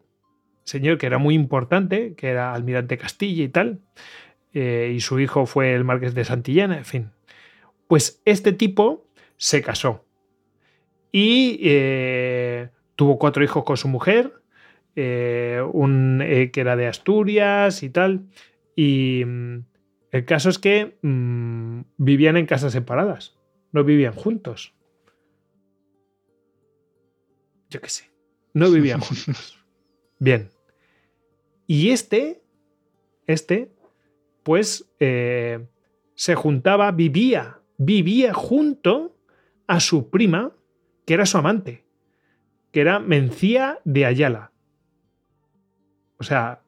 señor 0.64 0.98
que 0.98 1.06
era 1.06 1.18
muy 1.18 1.34
importante, 1.34 2.14
que 2.14 2.28
era 2.28 2.55
almirante 2.55 2.98
Castilla 2.98 3.44
y 3.44 3.48
tal, 3.48 3.80
eh, 4.52 4.92
y 4.94 5.01
su 5.01 5.20
hijo 5.20 5.47
fue 5.47 5.74
el 5.74 5.84
marqués 5.84 6.14
de 6.14 6.24
Santillana, 6.24 6.78
en 6.78 6.84
fin. 6.84 7.10
Pues 7.91 8.23
este 8.25 8.53
tipo 8.53 9.09
se 9.37 9.62
casó 9.62 10.07
y 11.11 11.59
eh, 11.61 12.71
tuvo 12.95 13.19
cuatro 13.19 13.43
hijos 13.43 13.65
con 13.65 13.77
su 13.77 13.89
mujer, 13.89 14.33
eh, 14.95 15.61
un 15.73 16.23
que 16.53 16.61
era 16.61 16.77
de 16.77 16.87
Asturias 16.87 17.83
y 17.83 17.91
tal, 17.91 18.29
y 18.77 19.25
mm, 19.27 19.65
el 20.12 20.25
caso 20.25 20.51
es 20.51 20.61
que 20.61 20.99
mm, 21.03 21.81
vivían 21.97 22.37
en 22.37 22.47
casas 22.47 22.75
separadas, 22.75 23.37
no 23.73 23.83
vivían 23.83 24.15
juntos. 24.15 24.73
Yo 27.71 27.81
qué 27.81 27.89
sé, 27.89 28.09
no 28.55 28.71
vivían 28.71 29.01
juntos. 29.01 29.59
Bien. 30.21 30.49
Y 31.67 31.91
este, 31.91 32.41
este, 33.27 33.73
pues 34.45 34.89
eh, 35.01 35.67
se 36.15 36.37
juntaba, 36.37 36.93
vivía, 36.93 37.60
vivía 37.81 38.35
junto 38.35 39.16
a 39.66 39.81
su 39.81 40.11
prima, 40.11 40.52
que 41.07 41.15
era 41.15 41.24
su 41.24 41.39
amante, 41.39 41.86
que 42.73 42.82
era 42.82 43.01
Mencía 43.01 43.78
de 43.85 44.05
Ayala. 44.05 44.52
O 46.19 46.23
sea, 46.23 46.61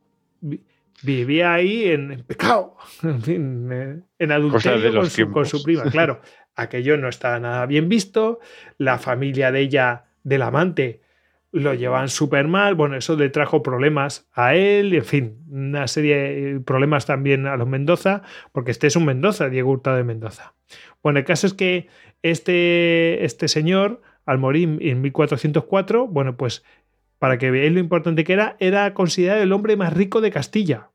vivía 1.02 1.52
ahí 1.52 1.84
en, 1.84 2.24
pecado, 2.24 2.78
en 3.02 3.68
eh, 3.70 4.00
en 4.18 4.32
adulterio 4.32 4.94
con 4.94 5.10
su, 5.10 5.30
con 5.30 5.44
su 5.44 5.62
prima. 5.62 5.84
Claro, 5.90 6.22
aquello 6.56 6.96
no 6.96 7.08
estaba 7.08 7.38
nada 7.38 7.66
bien 7.66 7.90
visto, 7.90 8.40
la 8.78 8.98
familia 8.98 9.52
de 9.52 9.60
ella, 9.60 10.04
del 10.24 10.40
amante, 10.40 11.01
lo 11.52 11.74
llevan 11.74 12.08
súper 12.08 12.48
mal, 12.48 12.74
bueno, 12.74 12.96
eso 12.96 13.14
le 13.14 13.28
trajo 13.28 13.62
problemas 13.62 14.26
a 14.32 14.54
él, 14.54 14.94
en 14.94 15.04
fin, 15.04 15.44
una 15.50 15.86
serie 15.86 16.16
de 16.16 16.60
problemas 16.60 17.04
también 17.04 17.46
a 17.46 17.56
los 17.56 17.68
Mendoza, 17.68 18.22
porque 18.52 18.70
este 18.70 18.86
es 18.86 18.96
un 18.96 19.04
Mendoza, 19.04 19.50
Diego 19.50 19.70
Hurtado 19.70 19.96
de 19.98 20.04
Mendoza. 20.04 20.54
Bueno, 21.02 21.18
el 21.18 21.26
caso 21.26 21.46
es 21.46 21.52
que 21.52 21.88
este, 22.22 23.24
este 23.24 23.48
señor, 23.48 24.00
al 24.24 24.38
morir 24.38 24.78
en 24.80 25.02
1404, 25.02 26.08
bueno, 26.08 26.36
pues 26.38 26.64
para 27.18 27.38
que 27.38 27.50
veáis 27.50 27.72
lo 27.72 27.80
importante 27.80 28.24
que 28.24 28.32
era, 28.32 28.56
era 28.58 28.94
considerado 28.94 29.42
el 29.42 29.52
hombre 29.52 29.76
más 29.76 29.92
rico 29.92 30.20
de 30.20 30.30
Castilla. 30.30 30.88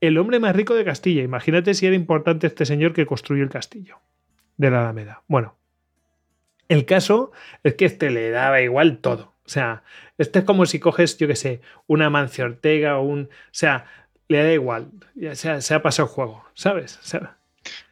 El 0.00 0.18
hombre 0.18 0.40
más 0.40 0.56
rico 0.56 0.74
de 0.74 0.84
Castilla. 0.84 1.22
Imagínate 1.22 1.74
si 1.74 1.86
era 1.86 1.94
importante 1.94 2.46
este 2.46 2.64
señor 2.64 2.92
que 2.92 3.06
construyó 3.06 3.44
el 3.44 3.50
castillo 3.50 3.98
de 4.56 4.70
la 4.70 4.80
Alameda. 4.80 5.22
Bueno, 5.28 5.56
el 6.72 6.84
caso 6.84 7.32
es 7.62 7.74
que 7.74 7.84
este 7.84 8.10
le 8.10 8.30
daba 8.30 8.60
igual 8.60 8.98
todo. 8.98 9.32
O 9.44 9.48
sea, 9.48 9.82
este 10.18 10.40
es 10.40 10.44
como 10.44 10.66
si 10.66 10.78
coges, 10.78 11.18
yo 11.18 11.26
qué 11.26 11.36
sé, 11.36 11.60
una 11.86 12.10
Mancio 12.10 12.44
Ortega 12.44 12.98
o 12.98 13.02
un. 13.02 13.24
O 13.24 13.28
sea, 13.50 13.86
le 14.28 14.42
da 14.42 14.52
igual. 14.52 14.88
Ya 15.14 15.34
se 15.34 15.50
ha, 15.50 15.60
se 15.60 15.74
ha 15.74 15.82
pasado 15.82 16.08
el 16.08 16.14
juego, 16.14 16.44
¿sabes? 16.54 17.00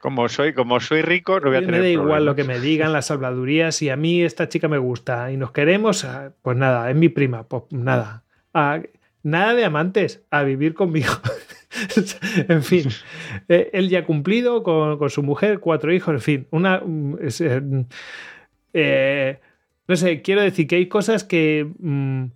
como 0.00 0.28
soy, 0.28 0.52
como 0.52 0.80
soy 0.80 1.02
rico, 1.02 1.40
no 1.40 1.48
voy 1.48 1.58
a 1.58 1.60
tener. 1.60 1.80
Me 1.80 1.86
da 1.86 1.88
igual 1.88 2.24
lo 2.24 2.34
que 2.34 2.44
me 2.44 2.58
digan, 2.58 2.92
las 2.92 3.06
salvadurías. 3.06 3.82
y 3.82 3.90
a 3.90 3.96
mí 3.96 4.22
esta 4.22 4.48
chica 4.48 4.68
me 4.68 4.78
gusta 4.78 5.30
y 5.30 5.36
nos 5.36 5.52
queremos, 5.52 6.04
ah, 6.04 6.32
pues 6.42 6.56
nada, 6.56 6.90
es 6.90 6.96
mi 6.96 7.08
prima, 7.08 7.44
pues 7.44 7.64
nada. 7.70 8.24
Nada 9.22 9.54
de 9.54 9.64
amantes, 9.64 10.22
a 10.30 10.42
vivir 10.42 10.74
conmigo. 10.74 11.12
en 12.48 12.62
fin, 12.62 12.88
eh, 13.48 13.70
él 13.72 13.88
ya 13.88 14.00
ha 14.00 14.04
cumplido 14.04 14.62
con, 14.62 15.10
su 15.10 15.22
mujer, 15.22 15.60
cuatro 15.60 15.92
hijos, 15.92 16.14
en 16.14 16.20
fin, 16.20 16.46
una. 16.50 16.82
Eh, 17.20 17.84
eh, 18.72 19.38
no 19.88 19.96
sé, 19.96 20.22
quiero 20.22 20.40
decir 20.40 20.66
que 20.66 20.76
hay 20.76 20.86
cosas 20.86 21.24
que, 21.24 21.68
mm, 21.78 22.26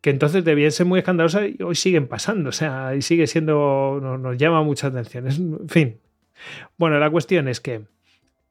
que 0.00 0.10
entonces 0.10 0.44
debían 0.44 0.70
ser 0.72 0.86
muy 0.86 0.98
escandalosas 0.98 1.48
y 1.48 1.62
hoy 1.62 1.74
siguen 1.74 2.06
pasando, 2.06 2.50
o 2.50 2.52
sea, 2.52 2.94
y 2.94 3.02
sigue 3.02 3.26
siendo, 3.26 3.98
nos, 4.20 4.36
llama 4.36 4.62
mucha 4.62 4.88
atención. 4.88 5.26
en 5.26 5.68
fin. 5.68 5.98
Bueno, 6.76 6.98
la 6.98 7.10
cuestión 7.10 7.48
es 7.48 7.60
que 7.60 7.82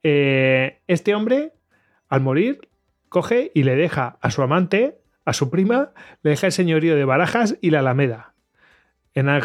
eh, 0.04 0.80
este 0.88 1.16
hombre, 1.16 1.54
al 2.10 2.22
morir, 2.22 2.68
coge 3.10 3.52
y 3.54 3.64
le 3.64 3.76
deja 3.76 4.18
a 4.22 4.32
su 4.32 4.42
amante, 4.42 4.98
a 5.24 5.34
su 5.34 5.50
prima, 5.50 5.92
le 6.24 6.32
deja 6.32 6.48
el 6.48 6.52
señorío 6.52 6.96
de 6.96 7.06
Barajas 7.06 7.58
y 7.62 7.70
la 7.70 7.80
Alameda. 7.80 8.34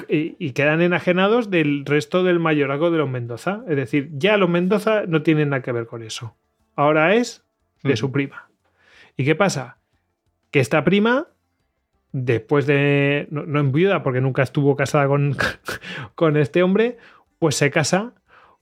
y 0.08 0.50
quedan 0.52 0.82
enajenados 0.82 1.50
del 1.50 1.84
resto 1.84 2.24
del 2.24 2.40
mayorazgo 2.40 2.90
de 2.90 2.98
los 2.98 3.08
Mendoza. 3.08 3.62
Es 3.68 3.76
decir, 3.76 4.10
ya 4.14 4.36
los 4.36 4.48
Mendoza 4.50 5.04
no 5.06 5.22
tienen 5.22 5.50
nada 5.50 5.62
que 5.62 5.70
ver 5.72 5.86
con 5.86 6.02
eso. 6.02 6.34
Ahora 6.74 7.14
es 7.14 7.44
de 7.82 7.96
su 7.96 8.12
prima. 8.12 8.48
¿Y 9.16 9.24
qué 9.24 9.34
pasa? 9.34 9.78
Que 10.50 10.60
esta 10.60 10.84
prima, 10.84 11.28
después 12.12 12.66
de. 12.66 13.26
No, 13.30 13.44
no 13.44 13.60
en 13.60 13.72
viuda, 13.72 14.02
porque 14.02 14.20
nunca 14.20 14.42
estuvo 14.42 14.76
casada 14.76 15.06
con, 15.06 15.36
con 16.14 16.36
este 16.36 16.62
hombre, 16.62 16.98
pues 17.38 17.56
se 17.56 17.70
casa 17.70 18.14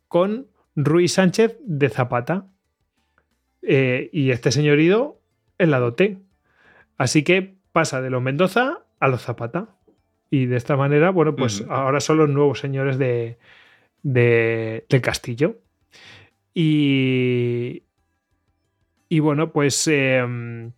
con 0.08 0.48
Ruiz 0.74 1.12
Sánchez 1.12 1.58
de 1.64 1.88
Zapata. 1.88 2.46
Eh, 3.62 4.08
y 4.12 4.30
este 4.30 4.52
señorido 4.52 5.20
es 5.58 5.68
la 5.68 5.78
dote. 5.78 6.18
Así 6.96 7.22
que 7.22 7.56
pasa 7.72 8.00
de 8.00 8.10
los 8.10 8.22
Mendoza 8.22 8.80
a 9.00 9.08
los 9.08 9.22
Zapata. 9.22 9.68
Y 10.30 10.46
de 10.46 10.56
esta 10.56 10.76
manera, 10.76 11.10
bueno, 11.10 11.34
pues 11.34 11.64
ahora 11.68 12.00
son 12.00 12.18
los 12.18 12.28
nuevos 12.28 12.58
señores 12.58 12.98
de, 12.98 13.38
de, 14.02 14.84
del 14.88 15.00
castillo. 15.00 15.56
Y, 16.54 17.82
y 19.08 19.20
bueno, 19.20 19.52
pues, 19.52 19.86
em, 19.88 20.72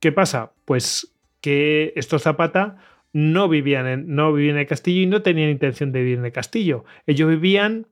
¿qué 0.00 0.12
pasa? 0.12 0.52
Pues 0.64 1.14
que 1.40 1.92
estos 1.96 2.22
Zapata 2.22 2.76
no 3.12 3.48
vivían, 3.48 3.86
en, 3.86 4.14
no 4.14 4.32
vivían 4.32 4.56
en 4.56 4.60
el 4.60 4.66
castillo 4.66 5.02
y 5.02 5.06
no 5.06 5.22
tenían 5.22 5.50
intención 5.50 5.92
de 5.92 6.00
vivir 6.00 6.18
en 6.18 6.24
el 6.26 6.32
castillo. 6.32 6.84
Ellos 7.06 7.28
vivían 7.28 7.86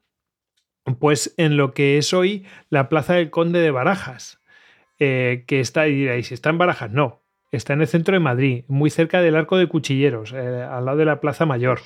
pues 0.98 1.35
en 1.36 1.56
lo 1.56 1.72
que 1.74 1.98
es 1.98 2.12
hoy 2.14 2.47
la 2.70 2.89
Plaza 2.89 3.14
del 3.14 3.30
Conde 3.30 3.60
de 3.60 3.70
Barajas, 3.70 4.40
eh, 4.98 5.44
que 5.47 5.60
está, 5.60 5.89
y 5.89 5.94
diréis, 5.94 6.32
¿está 6.32 6.51
en 6.51 6.59
Barajas? 6.59 6.90
No, 6.90 7.22
está 7.52 7.74
en 7.74 7.82
el 7.82 7.86
centro 7.86 8.14
de 8.14 8.20
Madrid, 8.20 8.64
muy 8.68 8.90
cerca 8.90 9.20
del 9.20 9.36
Arco 9.36 9.59
de 9.59 9.66
Cuchilleros, 9.66 10.32
eh, 10.32 10.62
al 10.62 10.85
lado 10.85 10.98
de 10.98 11.05
la 11.05 11.20
Plaza 11.20 11.47
Mayor. 11.47 11.80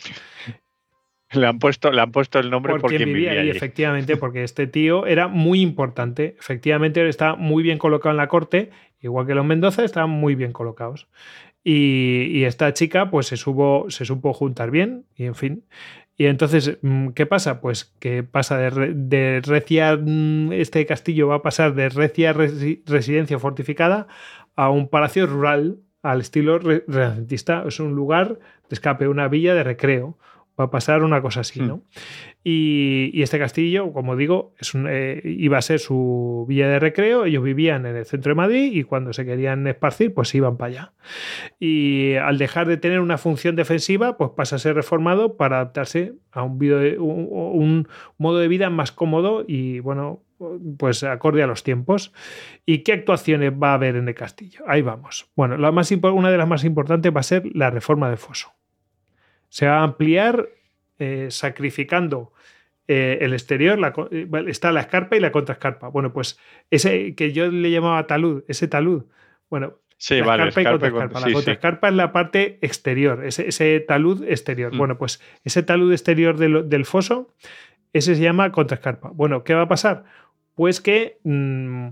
Le 1.41 1.47
han 1.47 1.59
puesto, 1.59 1.91
le 1.91 2.01
han 2.01 2.13
puesto 2.13 2.39
el 2.39 2.51
nombre 2.51 2.79
por, 2.79 2.91
quien 2.91 3.13
vivía, 3.13 3.33
ahí, 3.33 3.49
efectivamente, 3.49 4.17
porque 4.17 4.45
este 4.45 4.67
tío 4.67 5.07
era 5.07 5.29
muy 5.29 5.61
importante. 5.61 6.37
Efectivamente, 6.39 7.09
estaba 7.09 7.37
muy 7.37 7.63
bien 7.63 7.79
colocado 7.79 8.11
en 8.11 8.19
la 8.19 8.29
corte, 8.29 8.71
igual 9.01 9.27
que 9.27 9.35
los 9.35 9.45
Mendoza, 9.45 9.85
estaban 9.85 10.11
muy 10.11 10.35
bien 10.35 10.53
colocados. 10.53 11.09
Y, 11.65 12.45
esta 12.45 12.73
chica, 12.75 13.11
pues 13.11 13.27
se, 13.29 13.37
supo, 13.37 13.87
se 13.89 14.05
supo 14.05 14.33
juntar 14.33 14.71
bien, 14.71 15.07
y 15.17 15.25
en 15.25 15.35
fin. 15.35 15.65
Y 16.17 16.27
entonces, 16.27 16.79
mm, 16.83 17.09
¿qué 17.11 17.25
pasa? 17.25 17.61
Pues 17.61 17.85
que 17.99 18.23
pasa 18.23 18.59
de, 18.59 18.93
de 18.95 19.41
recia, 19.43 19.97
mm, 19.97 20.53
este 20.53 20.85
castillo 20.87 21.29
va 21.29 21.37
a 21.37 21.43
pasar 21.43 21.75
de 21.75 21.89
recia 21.89 22.33
residencia 22.33 23.39
fortificada 23.39 24.07
a 24.55 24.71
un 24.71 24.89
palacio 24.89 25.27
rural 25.27 25.79
al 26.03 26.21
estilo 26.21 26.59
renacentista. 26.59 27.65
Es 27.67 27.81
un 27.81 27.95
lugar 27.95 28.39
de 28.69 28.75
escape, 28.75 29.09
una 29.09 29.29
villa 29.29 29.55
de 29.55 29.63
recreo 29.63 30.19
va 30.59 30.65
a 30.65 30.71
pasar 30.71 31.03
una 31.03 31.23
cosa 31.23 31.41
así, 31.41 31.61
¿no? 31.61 31.77
Hmm. 31.77 31.81
Y, 32.45 33.23
este 33.23 33.39
castillo, 33.39 33.93
como 33.93 34.17
digo, 34.17 34.55
es 34.59 34.73
eh, 34.75 35.23
iba 35.25 35.59
a 35.59 35.63
ser 35.63 35.79
su 35.79 36.45
villa 36.49 36.69
de 36.69 36.79
recreo, 36.81 37.25
ellos 37.25 37.43
vivían 37.43 37.87
en 37.87 37.97
el 37.97 38.05
centro 38.05 38.31
de 38.31 38.35
Madrid 38.35 38.73
y 38.73 38.83
cuando 38.83 39.13
se 39.13 39.25
querían 39.25 39.67
esparcir, 39.67 40.13
pues 40.13 40.35
iban 40.35 40.57
para 40.57 40.73
allá. 40.73 40.93
Y 41.61 42.15
al 42.15 42.39
dejar 42.39 42.67
de 42.67 42.77
tener 42.77 43.01
una 43.01 43.19
función 43.19 43.55
defensiva, 43.55 44.17
pues 44.17 44.31
pasa 44.37 44.57
a 44.57 44.59
ser 44.59 44.75
reformado 44.75 45.37
para 45.37 45.57
adaptarse 45.57 46.15
a 46.33 46.43
un, 46.43 46.61
un 46.99 47.89
modo 48.19 48.39
de 48.39 48.49
vida 48.49 48.71
más 48.71 48.91
cómodo 48.91 49.45
y, 49.47 49.79
bueno, 49.81 50.23
pues 50.79 51.05
acorde 51.05 51.43
a 51.43 51.47
los 51.47 51.63
tiempos. 51.63 52.13
¿Y 52.67 52.79
qué 52.79 52.93
actuaciones 52.93 53.53
va 53.53 53.71
a 53.71 53.75
haber 53.75 53.97
en 53.97 54.09
el 54.09 54.15
castillo? 54.15 54.65
Ahí 54.67 54.83
vamos. 54.83 55.31
Bueno, 55.37 55.57
la 55.57 55.71
más, 55.71 55.93
una 55.93 56.31
de 56.31 56.39
las 56.39 56.49
más 56.49 56.65
importantes 56.65 57.15
va 57.15 57.21
a 57.21 57.25
ser 57.25 57.45
la 57.55 57.71
reforma 57.71 58.09
del 58.09 58.19
foso 58.19 58.53
se 59.53 59.67
va 59.67 59.81
a 59.81 59.83
ampliar 59.83 60.49
eh, 60.99 61.27
sacrificando 61.31 62.33
eh, 62.89 63.19
el 63.21 63.35
exterior, 63.35 63.79
la 63.79 63.93
eh, 64.11 64.27
está 64.49 64.73
la 64.73 64.81
escarpa 64.81 65.15
y 65.17 65.21
la 65.21 65.31
contraescarpa. 65.31 65.89
Bueno, 65.89 66.13
pues 66.15 66.39
ese 66.71 67.15
que 67.15 67.33
yo 67.33 67.49
le 67.51 67.71
llamaba 67.71 68.07
talud, 68.07 68.45
ese 68.49 68.67
talud, 68.67 69.05
bueno, 69.51 69.75
Sí, 69.99 70.17
la 70.19 70.27
vale. 70.27 70.49
escarpa 70.49 70.61
y 70.61 70.65
escarpa 70.65 70.87
y 70.87 70.91
contraescarpa. 70.91 71.13
contra- 71.13 71.21
La 71.21 71.27
sí. 71.27 71.33
contraescarpa 71.35 71.89
es 71.89 71.95
la 71.95 72.13
parte 72.13 72.59
exterior, 72.63 73.25
ese, 73.27 73.47
ese 73.49 73.79
talud 73.81 74.25
exterior. 74.27 74.73
Mm. 74.75 74.79
Bueno, 74.79 74.97
pues 74.99 75.21
ese 75.45 75.63
talud 75.63 75.93
exterior 75.93 76.39
del, 76.39 76.69
del 76.71 76.85
foso, 76.87 77.35
ese 77.93 78.15
se 78.17 78.23
llama 78.23 78.51
contraescarpa. 78.53 79.11
Bueno, 79.15 79.45
¿qué 79.45 79.53
va 79.55 79.63
a 79.63 79.69
pasar? 79.69 80.05
Pues 80.55 80.81
que 80.81 81.19
mm, 81.25 81.89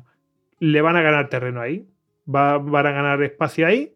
le 0.61 0.81
van 0.81 0.97
a 0.97 1.03
ganar 1.03 1.29
terreno 1.29 1.61
ahí, 1.61 1.87
va, 2.27 2.57
van 2.59 2.87
a 2.87 2.91
ganar 2.93 3.23
espacio 3.23 3.67
ahí 3.67 3.93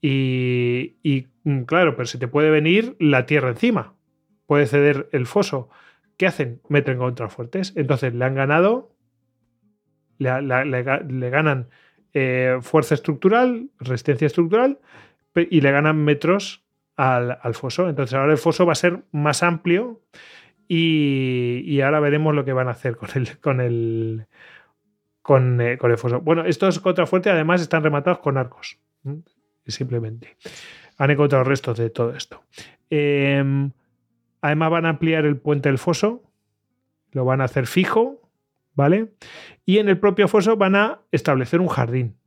y, 0.00 1.26
mm, 1.44 1.62
claro, 1.62 1.96
pero 1.96 2.06
se 2.06 2.18
te 2.18 2.28
puede 2.28 2.50
venir 2.50 2.96
la 2.98 3.26
tierra 3.26 3.50
encima, 3.50 3.94
puede 4.46 4.66
ceder 4.66 5.08
el 5.12 5.26
foso. 5.26 5.68
¿Qué 6.16 6.26
hacen? 6.26 6.60
Meten 6.68 6.98
contrafuertes. 6.98 7.72
Entonces 7.76 8.14
le 8.14 8.24
han 8.24 8.34
ganado, 8.34 8.92
le, 10.18 11.30
ganan 11.30 11.68
eh, 12.12 12.58
fuerza 12.60 12.94
estructural, 12.94 13.70
resistencia 13.78 14.26
estructural 14.26 14.78
y 15.34 15.60
le 15.60 15.70
ganan 15.70 16.04
metros 16.04 16.64
al, 16.96 17.38
al 17.40 17.54
foso. 17.54 17.88
Entonces 17.88 18.14
ahora 18.14 18.32
el 18.32 18.38
foso 18.38 18.66
va 18.66 18.72
a 18.72 18.76
ser 18.76 19.04
más 19.12 19.42
amplio 19.42 20.00
y, 20.68 21.80
ahora 21.80 22.00
veremos 22.00 22.34
lo 22.34 22.44
que 22.44 22.52
van 22.52 22.68
a 22.68 22.72
hacer 22.72 22.96
con 22.96 23.08
el, 23.14 23.38
con 23.38 23.60
el, 23.60 24.26
con, 25.22 25.60
eh, 25.60 25.78
con 25.78 25.90
el 25.90 25.98
foso. 25.98 26.20
Bueno, 26.20 26.44
estos 26.44 26.78
contrafuertes 26.78 27.32
además 27.32 27.62
están 27.62 27.82
rematados 27.82 28.18
con 28.18 28.36
arcos. 28.36 28.78
Simplemente. 29.68 30.36
Han 30.96 31.10
encontrado 31.10 31.44
restos 31.44 31.78
de 31.78 31.90
todo 31.90 32.14
esto. 32.14 32.42
Em, 32.90 33.70
además 34.40 34.70
van 34.70 34.86
a 34.86 34.90
ampliar 34.90 35.24
el 35.24 35.36
puente 35.36 35.68
del 35.68 35.78
foso. 35.78 36.22
Lo 37.12 37.24
van 37.24 37.40
a 37.40 37.44
hacer 37.44 37.66
fijo. 37.66 38.22
¿Vale? 38.74 39.12
Y 39.66 39.78
en 39.78 39.88
el 39.88 39.98
propio 39.98 40.28
foso 40.28 40.56
van 40.56 40.76
a 40.76 41.00
establecer 41.10 41.60
un 41.60 41.66
jardín. 41.66 42.17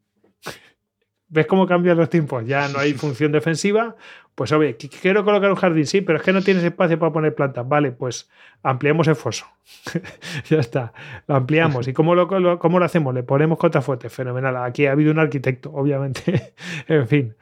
¿Ves 1.34 1.48
cómo 1.48 1.66
cambian 1.66 1.98
los 1.98 2.10
tiempos? 2.10 2.46
Ya 2.46 2.68
no 2.68 2.78
hay 2.80 2.94
función 2.94 3.32
defensiva. 3.32 3.96
Pues 4.36 4.52
oye, 4.52 4.78
qu- 4.78 4.90
quiero 5.02 5.24
colocar 5.26 5.50
un 5.50 5.56
jardín, 5.56 5.86
sí, 5.86 6.02
pero 6.02 6.18
es 6.18 6.24
que 6.24 6.32
no 6.34 6.42
tienes 6.42 6.64
espacio 6.64 7.00
para 7.00 7.12
poner 7.12 7.34
plantas. 7.36 7.68
Vale, 7.68 7.92
pues 7.92 8.30
ampliamos 8.64 9.08
el 9.08 9.16
foso. 9.16 9.46
ya 10.50 10.58
está, 10.60 10.94
lo 11.28 11.36
ampliamos. 11.36 11.88
¿Y 11.88 11.94
cómo 11.94 12.16
lo, 12.16 12.26
lo- 12.40 12.60
cómo 12.60 12.80
lo 12.80 12.86
hacemos? 12.86 13.14
Le 13.14 13.24
ponemos 13.24 13.58
contrafuertes. 13.58 14.12
Fenomenal. 14.14 14.58
Aquí 14.58 14.86
ha 14.86 14.92
habido 14.92 15.12
un 15.12 15.20
arquitecto, 15.20 15.72
obviamente. 15.74 16.54
en 16.88 17.08
fin. 17.08 17.36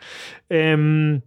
Em, 0.50 1.22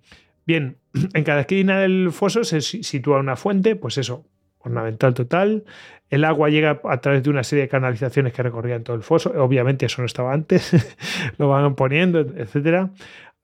bien, 0.47 0.76
en 1.14 1.24
cada 1.24 1.40
esquina 1.43 1.78
del 1.80 2.10
foso 2.12 2.44
se 2.44 2.60
si- 2.60 2.82
sitúa 2.82 3.18
una 3.18 3.36
fuente, 3.36 3.76
pues 3.76 3.98
eso, 3.98 4.24
ornamental 4.64 5.14
total. 5.14 5.64
El 6.10 6.24
agua 6.24 6.48
llega 6.48 6.80
a 6.84 7.01
través 7.01 7.22
de 7.22 7.30
una 7.30 7.44
serie 7.44 7.64
de 7.64 7.68
canalizaciones 7.68 8.32
que 8.32 8.43
recorrían 8.43 8.84
todo 8.84 8.97
el 8.97 9.02
foso. 9.02 9.32
Obviamente 9.36 9.86
eso 9.86 10.02
no 10.02 10.06
estaba 10.06 10.32
antes, 10.32 10.72
lo 11.39 11.48
van 11.48 11.74
poniendo, 11.74 12.20
etcétera. 12.20 12.90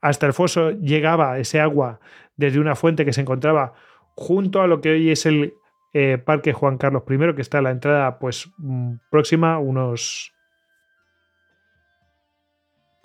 Hasta 0.01 0.27
el 0.27 0.32
foso 0.32 0.70
llegaba 0.73 1.39
ese 1.39 1.61
agua 1.61 2.01
desde 2.36 2.61
una 2.61 2.77
fuente 2.77 3.05
que 3.05 3.12
se 3.12 3.20
encontraba 3.20 3.74
junto 4.15 4.62
a 4.62 4.66
lo 4.66 4.81
que 4.81 4.90
hoy 4.90 5.11
es 5.11 5.27
el 5.27 5.55
eh, 5.93 6.19
Parque 6.19 6.53
Juan 6.53 6.78
Carlos 6.78 7.03
I, 7.09 7.35
que 7.35 7.43
está 7.43 7.59
a 7.59 7.62
la 7.62 7.70
entrada 7.70 8.19
pues 8.19 8.51
mm, 8.59 8.95
próxima, 9.11 9.59
unos 9.59 10.32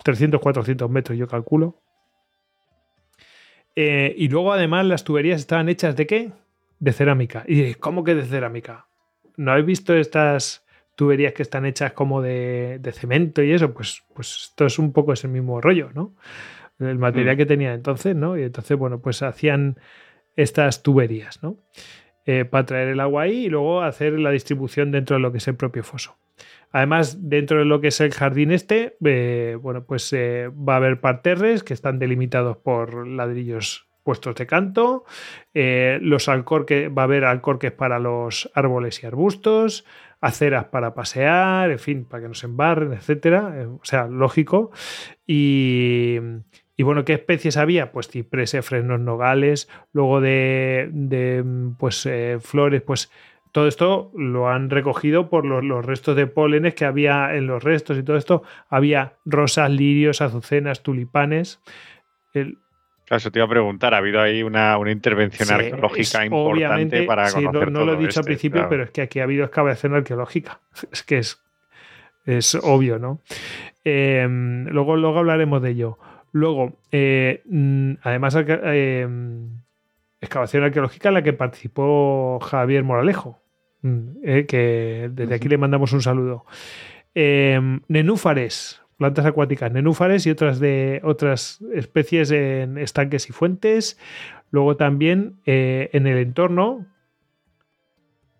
300, 0.04 0.40
400 0.40 0.90
metros, 0.90 1.18
yo 1.18 1.26
calculo. 1.26 1.80
Eh, 3.76 4.14
y 4.16 4.28
luego 4.28 4.52
además 4.52 4.86
las 4.86 5.02
tuberías 5.02 5.40
estaban 5.40 5.68
hechas 5.68 5.96
de 5.96 6.06
qué? 6.06 6.32
De 6.84 6.92
cerámica. 6.92 7.44
Y 7.46 7.54
diréis, 7.54 7.76
¿cómo 7.78 8.04
que 8.04 8.14
de 8.14 8.24
cerámica? 8.24 8.86
¿No 9.38 9.52
habéis 9.52 9.66
visto 9.66 9.94
estas 9.94 10.66
tuberías 10.96 11.32
que 11.32 11.42
están 11.42 11.64
hechas 11.64 11.92
como 11.92 12.20
de, 12.20 12.78
de 12.80 12.92
cemento 12.92 13.42
y 13.42 13.52
eso? 13.52 13.72
Pues, 13.72 14.02
pues 14.14 14.48
esto 14.50 14.66
es 14.66 14.78
un 14.78 14.92
poco 14.92 15.14
ese 15.14 15.26
mismo 15.26 15.60
rollo, 15.62 15.90
¿no? 15.94 16.14
El 16.78 16.98
material 16.98 17.36
Mm. 17.36 17.38
que 17.38 17.46
tenía 17.46 17.72
entonces, 17.72 18.14
¿no? 18.14 18.36
Y 18.36 18.42
entonces, 18.42 18.76
bueno, 18.76 19.00
pues 19.00 19.22
hacían 19.22 19.78
estas 20.36 20.82
tuberías, 20.82 21.42
¿no? 21.42 21.56
Eh, 22.26 22.44
para 22.44 22.66
traer 22.66 22.88
el 22.88 23.00
agua 23.00 23.22
ahí 23.22 23.46
y 23.46 23.48
luego 23.48 23.80
hacer 23.80 24.18
la 24.18 24.30
distribución 24.30 24.90
dentro 24.90 25.16
de 25.16 25.20
lo 25.20 25.32
que 25.32 25.38
es 25.38 25.48
el 25.48 25.56
propio 25.56 25.84
foso. 25.84 26.18
Además, 26.70 27.30
dentro 27.30 27.60
de 27.60 27.64
lo 27.64 27.80
que 27.80 27.88
es 27.88 28.00
el 28.00 28.12
jardín 28.12 28.50
este, 28.50 28.96
eh, 29.04 29.56
bueno, 29.60 29.84
pues 29.84 30.12
eh, 30.12 30.48
va 30.48 30.74
a 30.74 30.76
haber 30.76 31.00
parterres 31.00 31.62
que 31.62 31.72
están 31.72 31.98
delimitados 31.98 32.56
por 32.58 33.06
ladrillos 33.06 33.86
puestos 34.04 34.36
de 34.36 34.46
canto. 34.46 35.04
Eh, 35.54 35.98
los 36.02 36.28
alcorques, 36.28 36.88
va 36.96 37.02
a 37.02 37.04
haber 37.06 37.24
alcorques 37.24 37.72
para 37.72 37.98
los 37.98 38.50
árboles 38.54 39.02
y 39.02 39.06
arbustos, 39.06 39.84
aceras 40.20 40.66
para 40.66 40.94
pasear, 40.94 41.70
en 41.70 41.78
fin, 41.78 42.04
para 42.04 42.22
que 42.22 42.28
no 42.28 42.34
se 42.34 42.46
embarren, 42.46 42.92
etcétera. 42.92 43.52
Eh, 43.56 43.66
o 43.66 43.80
sea, 43.82 44.06
lógico. 44.06 44.70
Y, 45.26 46.18
bueno, 46.78 47.04
¿qué 47.04 47.14
especies 47.14 47.56
había? 47.56 47.90
Pues 47.92 48.08
cipreses, 48.08 48.64
fresnos, 48.64 49.00
nogales, 49.00 49.68
luego 49.92 50.20
de, 50.20 50.88
de, 50.92 51.44
pues 51.78 52.04
eh, 52.06 52.38
flores, 52.40 52.82
pues 52.82 53.10
todo 53.52 53.68
esto 53.68 54.10
lo 54.16 54.48
han 54.48 54.68
recogido 54.68 55.28
por 55.30 55.46
los, 55.46 55.62
los 55.62 55.84
restos 55.86 56.16
de 56.16 56.26
pólenes 56.26 56.74
que 56.74 56.84
había 56.84 57.36
en 57.36 57.46
los 57.46 57.62
restos 57.62 57.96
y 57.96 58.02
todo 58.02 58.16
esto. 58.16 58.42
Había 58.68 59.14
rosas, 59.24 59.70
lirios, 59.70 60.20
azucenas, 60.20 60.82
tulipanes. 60.82 61.60
El- 62.32 62.58
Claro, 63.04 63.18
eso 63.18 63.30
te 63.30 63.38
iba 63.38 63.46
a 63.46 63.48
preguntar. 63.50 63.94
Ha 63.94 63.98
habido 63.98 64.20
ahí 64.20 64.42
una, 64.42 64.78
una 64.78 64.90
intervención 64.90 65.46
Sí, 65.46 65.54
arqueológica 65.54 66.20
es 66.20 66.26
importante 66.26 67.02
para 67.02 67.28
sí, 67.28 67.42
no, 67.42 67.48
conocer 67.48 67.72
no 67.72 67.84
lo 67.84 67.92
he 67.94 67.96
dicho 67.96 68.20
al 68.20 68.22
este, 68.22 68.22
principio, 68.22 68.60
claro. 68.60 68.68
pero 68.70 68.82
es 68.84 68.90
que 68.90 69.02
aquí 69.02 69.20
ha 69.20 69.24
habido 69.24 69.44
excavación 69.44 69.94
arqueológica. 69.94 70.60
Es 70.92 71.02
que 71.02 71.18
es, 71.18 71.42
es 72.24 72.54
obvio, 72.54 72.98
¿no? 72.98 73.20
Eh, 73.84 74.26
luego, 74.28 74.96
luego 74.96 75.18
hablaremos 75.18 75.60
de 75.62 75.70
ello. 75.70 75.98
Luego, 76.32 76.78
eh, 76.90 77.42
mm, 77.44 77.92
además, 78.02 78.36
eh, 78.36 79.06
excavación 80.20 80.64
arqueológica 80.64 81.08
en 81.08 81.14
la 81.14 81.22
que 81.22 81.32
participó 81.32 82.40
Javier 82.40 82.82
Moralejo, 82.82 83.40
mm, 83.82 84.08
eh, 84.24 84.46
que 84.46 85.10
desde 85.12 85.34
aquí 85.34 85.48
le 85.48 85.58
mandamos 85.58 85.92
un 85.92 86.02
saludo. 86.02 86.44
Eh, 87.14 87.60
nenúfares, 87.88 88.82
plantas 88.96 89.26
acuáticas, 89.26 89.72
nenúfares 89.72 90.26
y 90.26 90.30
otras 90.30 90.60
de 90.60 91.00
otras 91.04 91.60
especies 91.74 92.30
en 92.30 92.78
estanques 92.78 93.28
y 93.28 93.32
fuentes. 93.32 93.98
Luego 94.50 94.76
también 94.76 95.40
eh, 95.46 95.90
en 95.92 96.06
el 96.06 96.18
entorno 96.18 96.86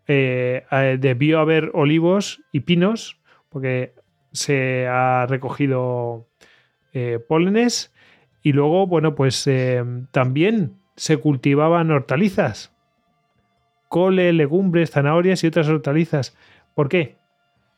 eh, 0.06 0.64
eh, 0.70 0.98
debió 1.00 1.40
haber 1.40 1.70
olivos 1.72 2.42
y 2.52 2.60
pinos, 2.60 3.18
porque 3.48 3.94
se 4.32 4.86
ha 4.86 5.26
recogido 5.26 6.28
eh, 6.92 7.18
pólenes. 7.26 7.92
Y 8.42 8.52
luego, 8.52 8.86
bueno, 8.86 9.14
pues 9.14 9.48
también 10.10 10.76
se 10.96 11.16
cultivaban 11.16 11.90
hortalizas, 11.90 12.74
cole, 13.88 14.34
legumbres, 14.34 14.90
zanahorias 14.90 15.42
y 15.42 15.46
otras 15.46 15.66
hortalizas. 15.68 16.36
¿Por 16.74 16.90
qué? 16.90 17.16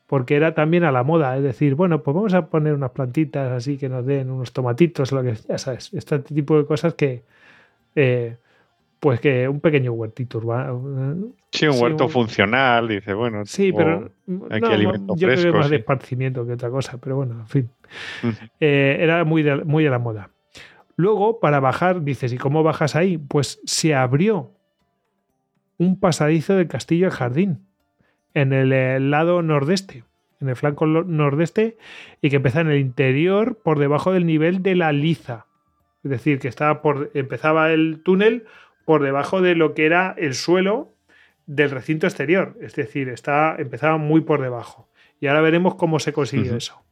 Porque 0.07 0.35
era 0.37 0.53
también 0.55 0.83
a 0.85 0.91
la 0.91 1.03
moda, 1.03 1.35
es 1.37 1.43
decir, 1.43 1.75
bueno, 1.75 2.01
pues 2.01 2.15
vamos 2.15 2.33
a 2.33 2.47
poner 2.47 2.73
unas 2.73 2.91
plantitas 2.91 3.51
así 3.51 3.77
que 3.77 3.89
nos 3.89 4.05
den 4.05 4.31
unos 4.31 4.53
tomatitos, 4.53 5.11
lo 5.11 5.21
que 5.21 5.33
ya 5.35 5.57
sabes, 5.57 5.93
este 5.93 6.19
tipo 6.19 6.57
de 6.57 6.65
cosas 6.65 6.93
que, 6.93 7.23
eh, 7.95 8.37
pues 9.01 9.19
que 9.19 9.47
un 9.49 9.59
pequeño 9.59 9.91
huertito 9.91 10.37
urbano. 10.37 11.33
Sí, 11.51 11.67
un 11.67 11.73
sí, 11.73 11.83
huerto 11.83 12.05
un- 12.05 12.09
funcional, 12.09 12.87
dice, 12.87 13.13
bueno. 13.13 13.45
Sí, 13.45 13.73
pero 13.73 14.09
aquí 14.49 14.61
no, 14.61 14.67
alimento 14.73 15.15
yo 15.15 15.27
creo 15.27 15.29
que 15.35 15.41
fresco, 15.41 15.57
más 15.57 15.69
de 15.69 15.75
sí. 15.77 15.79
esparcimiento 15.81 16.47
que 16.47 16.53
otra 16.53 16.69
cosa, 16.69 16.97
pero 16.99 17.17
bueno, 17.17 17.33
en 17.41 17.47
fin. 17.47 17.69
Eh, 18.61 18.97
era 19.01 19.23
muy, 19.25 19.43
de- 19.43 19.63
muy 19.65 19.85
a 19.87 19.91
la 19.91 19.99
moda. 19.99 20.29
Luego, 20.95 21.39
para 21.41 21.59
bajar, 21.59 22.01
dices, 22.01 22.31
¿y 22.33 22.37
cómo 22.37 22.63
bajas 22.63 22.95
ahí? 22.95 23.17
Pues 23.17 23.59
se 23.65 23.93
abrió 23.93 24.51
un 25.77 25.99
pasadizo 25.99 26.55
del 26.55 26.67
castillo 26.67 27.07
al 27.07 27.11
jardín, 27.11 27.66
en 28.33 28.53
el, 28.53 28.71
eh, 28.73 28.99
lado 28.99 29.41
nordeste, 29.41 30.03
en 30.41 30.49
el 30.49 30.55
flanco 30.55 30.85
nordeste, 30.85 31.77
y 32.21 32.29
que 32.29 32.37
empezaba 32.37 32.61
en 32.61 32.71
el 32.71 32.79
interior 32.79 33.59
por 33.63 33.79
debajo 33.79 34.11
del 34.11 34.25
nivel 34.25 34.61
de 34.63 34.75
la 34.75 34.91
liza. 34.91 35.45
Es 36.03 36.11
decir, 36.11 36.39
que 36.39 36.47
estaba 36.47 36.81
por, 36.81 37.11
empezaba 37.13 37.71
el 37.71 38.01
túnel 38.03 38.45
por 38.85 39.03
debajo 39.03 39.41
de 39.41 39.55
lo 39.55 39.73
que 39.73 39.85
era 39.85 40.15
el 40.17 40.33
suelo 40.33 40.93
del 41.45 41.71
recinto 41.71 42.07
exterior. 42.07 42.55
Es 42.61 42.75
decir, 42.75 43.09
está, 43.09 43.55
empezaba 43.57 43.97
muy 43.97 44.21
por 44.21 44.41
debajo. 44.41 44.89
Y 45.19 45.27
ahora 45.27 45.41
veremos 45.41 45.75
cómo 45.75 45.99
se 45.99 46.13
consiguió 46.13 46.55
eso. 46.55 46.83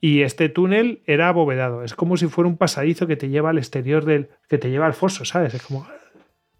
Y 0.00 0.22
este 0.22 0.48
túnel 0.48 1.02
era 1.06 1.28
abovedado. 1.28 1.82
Es 1.82 1.94
como 1.94 2.16
si 2.16 2.26
fuera 2.26 2.48
un 2.48 2.56
pasadizo 2.56 3.06
que 3.06 3.16
te 3.16 3.28
lleva 3.28 3.50
al 3.50 3.58
exterior 3.58 4.04
del. 4.04 4.28
que 4.48 4.58
te 4.58 4.70
lleva 4.70 4.86
al 4.86 4.94
foso, 4.94 5.24
¿sabes? 5.24 5.54
Es 5.54 5.62
como. 5.62 5.86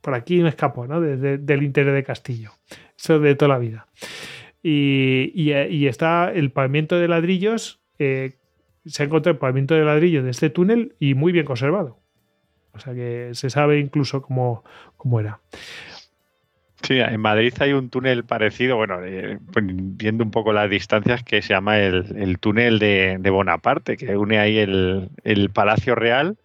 Por 0.06 0.14
aquí 0.14 0.40
me 0.40 0.50
escapo, 0.50 0.86
¿no? 0.86 1.00
Desde 1.00 1.36
del 1.36 1.64
interior 1.64 1.92
de 1.92 2.04
Castillo. 2.04 2.52
Eso 2.96 3.18
de 3.18 3.34
toda 3.34 3.48
la 3.48 3.58
vida. 3.58 3.88
Y, 4.62 5.32
y- 5.34 5.52
y 5.52 5.88
está 5.88 6.30
el 6.32 6.52
pavimento 6.52 6.96
de 6.96 7.08
ladrillos. 7.08 7.80
eh, 7.98 8.36
se 8.84 9.02
ha 9.02 9.06
encontrado 9.06 9.32
el 9.32 9.40
pavimento 9.40 9.74
de 9.74 9.84
ladrillos 9.84 10.22
de 10.22 10.30
este 10.30 10.48
túnel 10.48 10.94
y 11.00 11.14
muy 11.14 11.32
bien 11.32 11.44
conservado. 11.44 11.98
O 12.72 12.78
sea 12.78 12.94
que 12.94 13.30
se 13.32 13.50
sabe 13.50 13.80
incluso 13.80 14.22
cómo, 14.22 14.62
cómo 14.96 15.18
era. 15.18 15.40
Sí, 16.82 17.00
en 17.00 17.20
Madrid 17.20 17.52
hay 17.58 17.72
un 17.72 17.90
túnel 17.90 18.22
parecido, 18.22 18.76
bueno, 18.76 19.00
eh, 19.02 19.40
pues, 19.52 19.64
viendo 19.68 20.22
un 20.22 20.30
poco 20.30 20.52
las 20.52 20.70
distancias, 20.70 21.24
que 21.24 21.42
se 21.42 21.48
llama 21.48 21.80
el, 21.80 22.38
túnel 22.38 22.78
de, 22.78 23.18
Bonaparte, 23.28 23.96
que 23.96 24.16
une 24.16 24.38
ahí 24.38 24.58
el, 24.58 25.08
el 25.24 25.50
Palacio 25.50 25.96
Real 25.96 26.36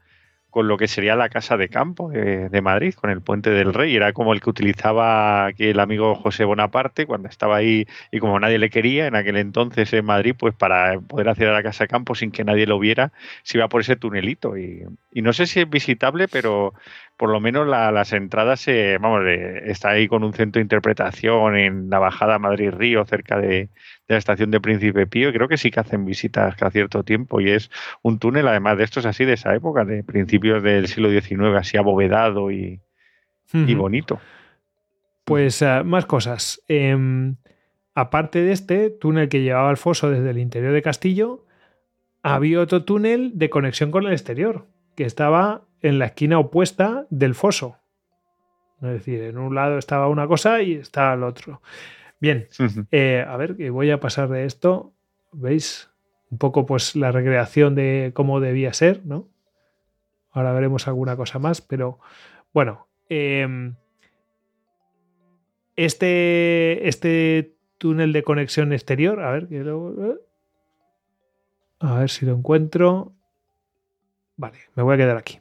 con 0.51 0.67
lo 0.67 0.77
que 0.77 0.87
sería 0.87 1.15
la 1.15 1.29
casa 1.29 1.55
de 1.55 1.69
campo 1.69 2.09
de, 2.09 2.61
Madrid, 2.61 2.93
con 2.93 3.09
el 3.09 3.21
puente 3.21 3.49
del 3.49 3.73
Rey. 3.73 3.95
Era 3.95 4.11
como 4.11 4.33
el 4.33 4.41
que 4.41 4.49
utilizaba 4.49 5.45
aquí 5.45 5.67
el 5.67 5.79
amigo 5.79 6.13
José 6.15 6.43
Bonaparte 6.43 7.05
cuando 7.05 7.29
estaba 7.29 7.55
ahí 7.55 7.87
y 8.11 8.19
como 8.19 8.39
nadie 8.39 8.59
le 8.59 8.69
quería 8.69 9.07
en 9.07 9.15
aquel 9.15 9.37
entonces 9.37 9.91
en 9.93 10.05
Madrid, 10.05 10.35
pues 10.37 10.53
para 10.53 10.99
poder 10.99 11.29
acceder 11.29 11.49
a 11.49 11.53
la 11.53 11.63
casa 11.63 11.85
de 11.85 11.87
campo 11.87 12.15
sin 12.15 12.31
que 12.31 12.43
nadie 12.43 12.67
lo 12.67 12.79
viera, 12.79 13.13
se 13.43 13.57
iba 13.57 13.69
por 13.69 13.81
ese 13.81 13.95
tunelito. 13.95 14.57
Y, 14.57 14.83
no 15.13 15.33
sé 15.33 15.47
si 15.47 15.61
es 15.61 15.69
visitable, 15.69 16.27
pero 16.27 16.73
por 17.15 17.29
lo 17.29 17.39
menos 17.39 17.67
las 17.67 18.11
entradas, 18.11 18.65
vamos, 18.99 19.21
está 19.63 19.91
ahí 19.91 20.07
con 20.07 20.23
un 20.23 20.33
centro 20.33 20.59
de 20.59 20.63
interpretación 20.63 21.55
en 21.55 21.89
la 21.89 21.99
bajada 21.99 22.39
Madrid-Río, 22.39 23.05
cerca 23.05 23.37
de, 23.39 23.69
de 24.11 24.15
la 24.15 24.19
estación 24.19 24.51
de 24.51 24.59
Príncipe 24.59 25.07
Pío 25.07 25.31
creo 25.31 25.47
que 25.47 25.57
sí 25.57 25.71
que 25.71 25.79
hacen 25.79 26.03
visitas 26.03 26.55
cada 26.55 26.69
cierto 26.69 27.03
tiempo 27.03 27.39
y 27.39 27.49
es 27.49 27.71
un 28.01 28.19
túnel 28.19 28.47
además 28.47 28.77
de 28.77 28.83
estos 28.83 29.05
así 29.05 29.23
de 29.23 29.33
esa 29.33 29.55
época, 29.55 29.85
de 29.85 30.03
principios 30.03 30.61
del 30.61 30.87
siglo 30.87 31.09
XIX, 31.09 31.55
así 31.57 31.77
abovedado 31.77 32.51
y, 32.51 32.81
bonito. 33.53 34.19
Pues 35.23 35.61
eh, 35.61 35.83
más 35.85 36.05
cosas. 36.05 36.61
Em, 36.67 37.37
aparte 37.95 38.41
de 38.41 38.51
este 38.51 38.89
túnel 38.89 39.29
que 39.29 39.41
llevaba 39.41 39.69
al 39.69 39.77
foso 39.77 40.09
desde 40.09 40.29
el 40.29 40.39
interior 40.39 40.73
de 40.73 40.81
Castillo, 40.81 41.45
había 42.21 42.59
otro 42.59 42.83
túnel 42.83 43.31
de 43.35 43.49
conexión 43.49 43.91
con 43.91 44.05
el 44.05 44.11
exterior, 44.11 44.67
que 44.95 45.05
estaba 45.05 45.63
en 45.81 45.99
la 45.99 46.07
esquina 46.07 46.37
opuesta 46.37 47.07
del 47.09 47.33
foso. 47.33 47.77
Es 48.81 48.89
decir, 48.89 49.21
en 49.21 49.37
un 49.37 49.55
lado 49.55 49.77
estaba 49.77 50.09
una 50.09 50.27
cosa 50.27 50.61
y 50.61 50.73
estaba 50.73 51.13
el 51.13 51.23
otro. 51.23 51.61
Bien, 52.21 52.47
eh, 52.91 53.25
a 53.27 53.35
ver, 53.35 53.57
que 53.57 53.71
voy 53.71 53.89
a 53.89 53.99
pasar 53.99 54.29
de 54.29 54.45
esto. 54.45 54.93
¿Veis? 55.31 55.89
Un 56.29 56.37
poco 56.37 56.67
pues 56.67 56.95
la 56.95 57.11
recreación 57.11 57.73
de 57.73 58.11
cómo 58.13 58.39
debía 58.39 58.73
ser, 58.73 59.03
¿no? 59.05 59.27
Ahora 60.29 60.53
veremos 60.53 60.87
alguna 60.87 61.17
cosa 61.17 61.39
más, 61.39 61.61
pero 61.61 61.99
bueno. 62.53 62.87
Em, 63.09 63.73
este, 65.75 66.87
este 66.87 67.55
túnel 67.79 68.13
de 68.13 68.21
conexión 68.21 68.71
exterior, 68.71 69.19
a 69.23 69.31
ver, 69.31 69.47
eh, 69.49 70.15
a 71.79 71.99
ver 71.99 72.09
si 72.09 72.27
lo 72.27 72.33
encuentro. 72.33 73.13
Vale, 74.37 74.59
me 74.75 74.83
voy 74.83 74.93
a 74.93 74.97
quedar 74.97 75.17
aquí. 75.17 75.39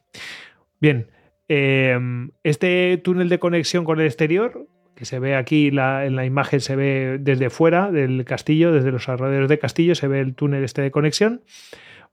Bien, 0.81 1.11
em, 1.47 2.31
este 2.43 2.97
túnel 3.05 3.29
de 3.29 3.39
conexión 3.39 3.85
con 3.85 4.01
el 4.01 4.07
exterior 4.07 4.67
que 5.01 5.07
se 5.07 5.19
ve 5.19 5.35
aquí 5.35 5.69
en 5.69 6.15
la 6.15 6.27
imagen, 6.27 6.61
se 6.61 6.77
ve 6.77 7.17
desde 7.19 7.49
fuera 7.49 7.91
del 7.91 8.23
castillo, 8.27 8.71
desde 8.71 8.93
los 8.93 9.09
alrededores 9.09 9.49
del 9.49 9.59
castillo, 9.59 9.95
se 9.95 10.09
ve 10.09 10.21
el 10.21 10.35
túnel 10.35 10.63
este 10.63 10.83
de 10.83 10.91
conexión. 10.91 11.41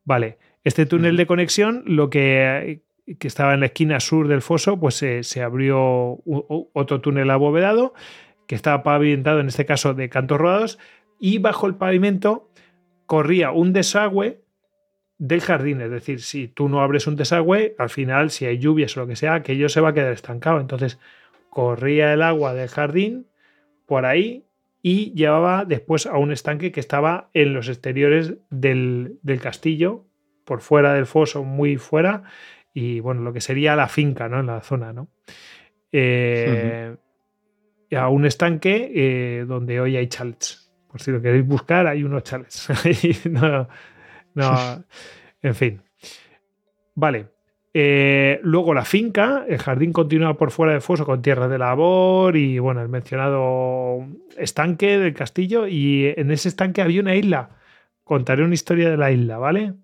Vale, 0.06 0.38
este 0.64 0.86
túnel 0.86 1.18
de 1.18 1.28
conexión, 1.28 1.84
lo 1.86 2.10
que, 2.10 2.84
que 3.20 3.28
estaba 3.28 3.54
en 3.54 3.60
la 3.60 3.66
esquina 3.66 4.00
sur 4.00 4.30
del 4.30 4.42
foso, 4.42 4.80
pues 4.80 4.96
se 4.96 5.44
abrió 5.44 6.22
otro 6.24 7.02
túnel 7.02 7.30
abovedado 7.30 7.94
que 8.48 8.56
estaba 8.56 8.84
pavimentado, 8.84 9.42
en 9.42 9.50
este 9.50 9.66
caso, 9.66 9.94
de 9.94 10.08
cantos 10.08 10.38
rodados, 10.38 10.80
y 11.20 11.40
bajo 11.40 11.68
el 11.68 11.76
pavimento 11.76 12.50
corría 13.06 13.52
un 13.52 13.74
desagüe 13.74 14.46
del 15.18 15.42
jardín. 15.42 15.82
Es 15.82 15.92
decir, 15.92 16.22
si 16.22 16.48
tú 16.48 16.70
no 16.70 16.82
abres 16.82 17.06
un 17.06 17.18
desagüe, 17.18 17.76
al 17.80 17.90
final, 17.90 18.32
si 18.32 18.46
hay 18.46 18.60
lluvias 18.60 18.96
o 18.96 19.02
lo 19.02 19.08
que 19.08 19.18
sea, 19.18 19.34
aquello 19.34 19.68
se 19.68 19.82
va 19.82 19.90
a 19.90 19.94
quedar 19.94 20.14
estancado. 20.14 20.62
Entonces, 20.62 21.00
corría 21.58 22.14
el 22.14 22.22
agua 22.22 22.54
del 22.54 22.68
jardín 22.70 23.26
por 23.88 24.06
ahí 24.06 24.46
y 24.84 25.12
llevaba 25.16 25.66
después 25.66 26.06
a 26.06 26.16
un 26.20 26.32
estanque 26.32 26.72
que 26.72 26.80
estaba 26.80 27.32
en 27.34 27.56
los 27.56 27.68
exteriores 27.68 28.36
del, 28.52 29.18
castillo, 29.42 30.06
por 30.46 30.62
fuera 30.62 30.94
del 30.94 31.08
foso, 31.08 31.44
muy 31.44 31.78
fuera, 31.78 32.22
y 32.76 33.00
bueno, 33.00 33.22
lo 33.22 33.34
que 33.34 33.42
sería 33.42 33.76
la 33.76 33.88
finca, 33.88 34.30
¿no? 34.30 34.40
En 34.40 34.46
la 34.46 34.62
zona, 34.62 34.94
¿no? 34.94 35.08
Eh, 35.92 36.96
a 37.92 38.08
un 38.10 38.28
estanque 38.28 38.92
eh, 38.94 39.46
donde 39.48 39.80
hoy 39.80 39.98
hay 39.98 40.06
chalets. 40.10 40.72
Por 40.88 41.02
si 41.02 41.10
lo 41.10 41.20
queréis 41.24 41.48
buscar, 41.48 41.88
hay 41.88 42.04
unos 42.04 42.22
chalets. 42.22 42.70
no, 43.32 43.68
no, 44.36 44.84
en 45.42 45.56
fin. 45.56 45.82
Vale. 46.94 47.37
Eh, 47.80 48.40
luego 48.42 48.74
la 48.74 48.86
finca, 48.86 49.46
el 49.48 49.60
jardín 49.60 49.94
continúa 49.94 50.36
por 50.36 50.50
fuera 50.50 50.72
del 50.72 50.82
foso 50.82 51.06
con 51.06 51.22
tierras 51.22 51.48
de 51.48 51.60
labor 51.60 52.36
y 52.36 52.58
bueno, 52.58 52.82
el 52.82 52.90
mencionado 52.90 54.04
estanque 54.36 54.98
del 54.98 55.14
castillo 55.14 55.68
y 55.68 56.12
en 56.18 56.32
ese 56.32 56.50
estanque 56.50 56.82
había 56.82 57.02
una 57.02 57.14
isla. 57.14 57.52
Contaré 58.04 58.44
una 58.44 58.56
historia 58.56 58.90
de 58.90 58.98
la 58.98 59.12
isla, 59.12 59.38
¿vale? 59.38 59.76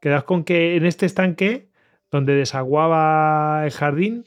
Quedas 0.00 0.24
con 0.24 0.44
que 0.44 0.76
en 0.76 0.86
este 0.86 1.04
estanque 1.04 1.68
donde 2.10 2.34
desaguaba 2.34 3.66
el 3.66 3.70
jardín, 3.70 4.24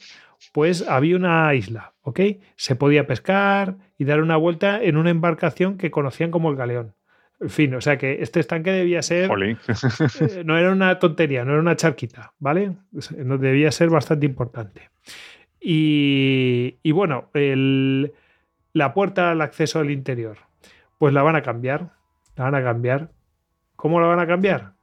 pues 0.52 0.86
había 0.86 1.16
una 1.16 1.52
isla, 1.52 1.94
¿ok? 2.02 2.20
Se 2.54 2.76
podía 2.76 3.08
pescar 3.08 3.76
y 3.98 4.04
dar 4.04 4.22
una 4.22 4.36
vuelta 4.36 4.80
en 4.80 4.96
una 4.96 5.10
embarcación 5.10 5.78
que 5.78 5.90
conocían 5.90 6.30
como 6.30 6.48
el 6.48 6.56
galeón. 6.56 6.95
En 7.38 7.50
fin, 7.50 7.74
o 7.74 7.80
sea 7.80 7.98
que 7.98 8.22
este 8.22 8.40
estanque 8.40 8.70
debía 8.70 9.02
ser. 9.02 9.30
Eh, 9.30 10.42
no 10.44 10.56
era 10.56 10.72
una 10.72 10.98
tontería, 10.98 11.44
no 11.44 11.52
era 11.52 11.60
una 11.60 11.76
charquita, 11.76 12.32
¿vale? 12.38 12.72
Debía 12.90 13.70
ser 13.72 13.90
bastante 13.90 14.24
importante. 14.24 14.90
Y, 15.60 16.78
bueno, 16.92 17.30
la 18.72 18.94
puerta 18.94 19.32
al 19.32 19.40
acceso 19.40 19.80
al 19.80 19.90
interior, 19.90 20.38
pues 20.98 21.12
la 21.12 21.22
van 21.22 21.36
a 21.36 21.42
cambiar. 21.42 21.92
La 22.36 22.44
van 22.44 22.54
a 22.54 22.62
cambiar. 22.62 23.10
¿Cómo 23.74 24.00
la 24.00 24.06
van 24.06 24.20
a 24.20 24.26
cambiar? 24.26 24.74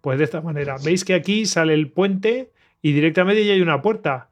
Pues 0.00 0.18
de 0.18 0.24
esta 0.24 0.40
manera. 0.40 0.76
Veis 0.84 1.04
que 1.04 1.14
aquí 1.14 1.46
sale 1.46 1.74
el 1.74 1.90
puente 1.90 2.52
y 2.82 2.92
directamente 2.92 3.44
ya 3.46 3.54
hay 3.54 3.60
una 3.60 3.80
puerta. 3.80 4.30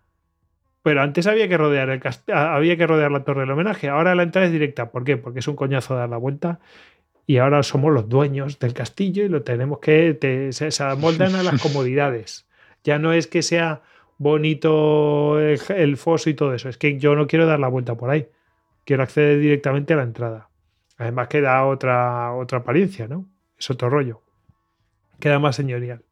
Pero 0.82 1.00
antes 1.00 1.26
había 1.26 1.48
que 1.48 1.56
rodear 1.56 1.88
el 1.88 2.02
había 2.34 2.76
que 2.76 2.86
rodear 2.86 3.10
la 3.10 3.24
torre 3.24 3.40
del 3.42 3.50
homenaje. 3.50 3.88
Ahora 3.88 4.14
la 4.14 4.24
entrada 4.24 4.46
es 4.46 4.52
directa. 4.52 4.90
¿Por 4.90 5.04
qué? 5.04 5.16
Porque 5.16 5.38
es 5.38 5.48
un 5.48 5.56
coñazo 5.56 5.94
dar 5.94 6.10
la 6.10 6.18
vuelta 6.18 6.60
y 7.26 7.38
ahora 7.38 7.62
somos 7.62 7.92
los 7.92 8.08
dueños 8.08 8.58
del 8.58 8.74
castillo 8.74 9.24
y 9.24 9.28
lo 9.28 9.42
tenemos 9.42 9.78
que, 9.78 10.50
se, 10.52 10.82
amoldan 10.82 11.34
a 11.34 11.42
las 11.42 11.60
comodidades. 11.62 12.46
Ya 12.82 12.98
no 12.98 13.12
es 13.12 13.26
que 13.26 13.42
sea 13.42 13.82
bonito 14.18 15.40
el, 15.40 15.96
foso 15.96 16.30
y 16.30 16.34
todo 16.34 16.54
eso, 16.54 16.68
es 16.68 16.76
que 16.76 16.98
yo 16.98 17.16
no 17.16 17.26
quiero 17.26 17.46
dar 17.46 17.60
la 17.60 17.68
vuelta 17.68 17.94
por 17.94 18.10
ahí, 18.10 18.28
quiero 18.84 19.02
acceder 19.02 19.40
directamente 19.40 19.94
a 19.94 19.96
la 19.96 20.02
entrada. 20.02 20.48
Además 20.98 21.28
queda 21.28 21.64
otra, 21.66 22.32
otra 22.34 22.58
apariencia, 22.58 23.08
¿no? 23.08 23.26
Es 23.58 23.68
otro 23.70 23.90
rollo. 23.90 24.22
Queda 25.18 25.38
más 25.38 25.56
señorial. 25.56 26.02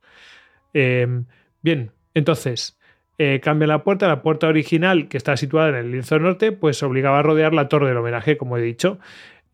Em, 0.72 1.26
bien, 1.60 1.93
entonces, 2.14 2.78
eh, 3.18 3.40
cambia 3.40 3.68
la 3.68 3.84
puerta. 3.84 4.09
La 4.09 4.22
puerta 4.22 4.48
original, 4.48 5.09
que 5.09 5.16
está 5.16 5.36
situada 5.36 5.68
en 5.68 5.74
el 5.76 5.90
lienzo 5.93 6.18
norte, 6.18 6.51
pues 6.52 6.82
obligaba 6.82 7.20
a 7.20 7.22
rodear 7.22 7.52
la 7.52 7.68
torre 7.68 7.89
del 7.89 7.98
homenaje, 7.98 8.36
como 8.36 8.56
he 8.56 8.62
dicho. 8.62 8.98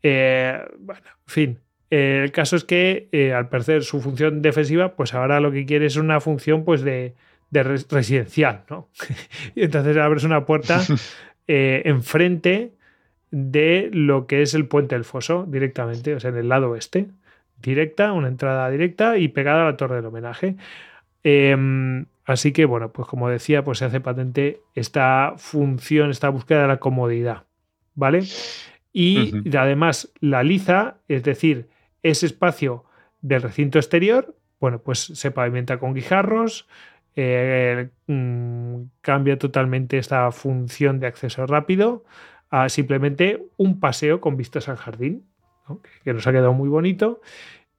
Eh, 0.02 0.60
bueno, 0.78 1.02
en 1.06 1.32
fin. 1.32 1.58
Eh, 1.90 2.20
el 2.24 2.32
caso 2.32 2.56
es 2.56 2.64
que 2.64 3.08
eh, 3.12 3.32
al 3.32 3.48
perder 3.48 3.82
su 3.82 4.00
función 4.00 4.42
defensiva, 4.42 4.94
pues 4.94 5.14
ahora 5.14 5.40
lo 5.40 5.50
que 5.50 5.64
quiere 5.64 5.86
es 5.86 5.96
una 5.96 6.20
función 6.20 6.64
pues 6.64 6.82
de, 6.82 7.14
residencial, 7.50 8.64
¿no? 8.68 8.88
y 9.54 9.62
entonces 9.62 9.96
abres 9.96 10.24
una 10.24 10.44
puerta 10.44 10.82
enfrente 11.46 12.72
de 13.30 13.90
lo 13.92 14.26
que 14.26 14.42
es 14.42 14.54
el 14.54 14.66
puente 14.66 14.94
del 14.94 15.04
foso 15.04 15.46
directamente, 15.48 16.14
o 16.14 16.20
sea, 16.20 16.30
en 16.30 16.36
el 16.36 16.48
lado 16.48 16.70
oeste. 16.70 17.08
Directa, 17.60 18.12
una 18.12 18.28
entrada 18.28 18.70
directa 18.70 19.18
y 19.18 19.28
pegada 19.28 19.62
a 19.62 19.70
la 19.70 19.76
torre 19.76 19.96
del 19.96 20.06
homenaje. 20.06 20.56
Em, 21.24 22.06
así 22.24 22.52
que, 22.52 22.64
bueno, 22.64 22.92
pues 22.92 23.08
como 23.08 23.28
decía, 23.28 23.64
pues 23.64 23.78
se 23.78 23.84
hace 23.84 24.00
patente 24.00 24.60
esta 24.74 25.34
función, 25.36 26.10
esta 26.10 26.28
búsqueda 26.28 26.62
de 26.62 26.68
la 26.68 26.76
comodidad. 26.78 27.44
¿Vale? 27.94 28.22
Y 29.00 29.56
además 29.56 30.12
la 30.20 30.42
liza, 30.42 30.96
es 31.06 31.22
decir, 31.22 31.68
ese 32.02 32.26
espacio 32.26 32.84
del 33.20 33.42
recinto 33.42 33.78
exterior, 33.78 34.34
bueno, 34.58 34.80
pues 34.80 34.98
se 34.98 35.30
pavimenta 35.30 35.78
con 35.78 35.94
guijarros, 35.94 36.66
eh, 37.14 37.90
mm, 38.08 38.82
cambia 39.00 39.38
totalmente 39.38 39.98
esta 39.98 40.30
función 40.32 40.98
de 40.98 41.06
acceso 41.06 41.46
rápido 41.46 42.04
a 42.50 42.68
simplemente 42.68 43.46
un 43.56 43.78
paseo 43.78 44.20
con 44.20 44.36
vistas 44.36 44.68
al 44.68 44.76
jardín, 44.78 45.24
que 46.02 46.12
nos 46.12 46.26
ha 46.26 46.32
quedado 46.32 46.52
muy 46.52 46.68
bonito. 46.68 47.20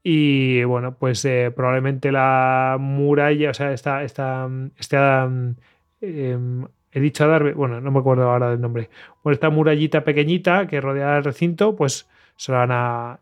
Y 0.03 0.63
bueno, 0.63 0.95
pues 0.97 1.25
eh, 1.25 1.51
probablemente 1.53 2.11
la 2.11 2.77
muralla, 2.79 3.49
o 3.49 3.53
sea, 3.53 3.73
esta, 3.73 4.03
esta, 4.03 4.47
esta 4.77 5.27
mm, 5.27 5.55
em, 6.01 6.67
he 6.91 6.99
dicho 6.99 7.23
a 7.23 7.27
darme, 7.27 7.53
bueno, 7.53 7.79
no 7.81 7.91
me 7.91 7.99
acuerdo 7.99 8.29
ahora 8.29 8.49
del 8.51 8.61
nombre, 8.61 8.89
bueno, 9.23 9.33
esta 9.33 9.49
murallita 9.49 10.03
pequeñita 10.03 10.67
que 10.67 10.81
rodea 10.81 11.17
el 11.17 11.23
recinto, 11.23 11.75
pues 11.75 12.07
se 12.35 12.51
la 12.51 12.59
van 12.59 12.71
a, 12.71 13.19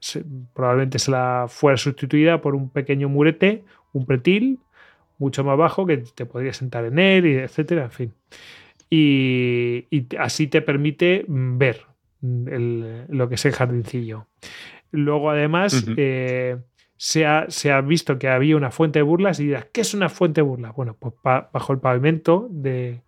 probablemente 0.54 1.00
se 1.00 1.12
la 1.12 1.46
fuera 1.50 1.76
sustituida 1.78 2.40
por 2.42 2.56
un 2.56 2.70
pequeño 2.70 3.10
murete, 3.10 3.64
un 3.94 4.06
pretil, 4.06 4.60
mucho 5.18 5.44
más 5.44 5.58
bajo, 5.58 5.86
que 5.88 5.98
te 5.98 6.26
podrías 6.28 6.58
sentar 6.58 6.86
en 6.86 7.00
él, 7.00 7.26
y 7.26 7.34
etcétera, 7.36 7.86
en 7.86 7.92
fin. 7.92 8.14
y, 8.90 9.86
y 9.90 10.08
así 10.18 10.48
te 10.48 10.62
permite 10.62 11.26
ver 11.28 11.82
el- 12.22 13.06
lo 13.10 13.28
que 13.30 13.36
es 13.36 13.46
el 13.46 13.52
jardincillo. 13.54 14.28
Luego, 14.92 15.30
además, 15.32 15.84
eh, 15.98 16.58
se, 16.96 17.26
ha, 17.26 17.46
se 17.50 17.72
ha 17.72 17.82
visto 17.82 18.18
que 18.18 18.30
había 18.30 18.56
una 18.56 18.72
fuente 18.72 19.00
de 19.00 19.04
burlas 19.04 19.40
y 19.40 19.46
dirás, 19.48 19.66
¿qué 19.74 19.82
es 19.82 19.94
una 19.94 20.10
fuente 20.10 20.42
de 20.42 20.46
burlas? 20.48 20.74
Bueno, 20.76 20.96
pues 20.98 21.14
pa- 21.22 21.50
bajo 21.52 21.74
el 21.74 21.80
pavimento 21.80 22.48
de, 22.50 23.02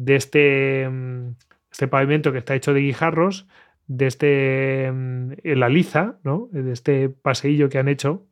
de 0.00 0.16
este, 0.16 0.88
mm, 0.88 1.34
este 1.70 1.86
pavimento 1.88 2.32
que 2.32 2.38
está 2.38 2.54
hecho 2.54 2.72
de 2.72 2.80
guijarros, 2.80 3.46
de 3.86 4.06
este, 4.06 4.90
mm, 4.90 5.32
la 5.44 5.68
liza, 5.68 6.16
¿no? 6.24 6.48
De 6.52 6.72
este 6.72 7.10
paseillo 7.10 7.68
que 7.68 7.78
han 7.78 7.88
hecho, 7.88 8.26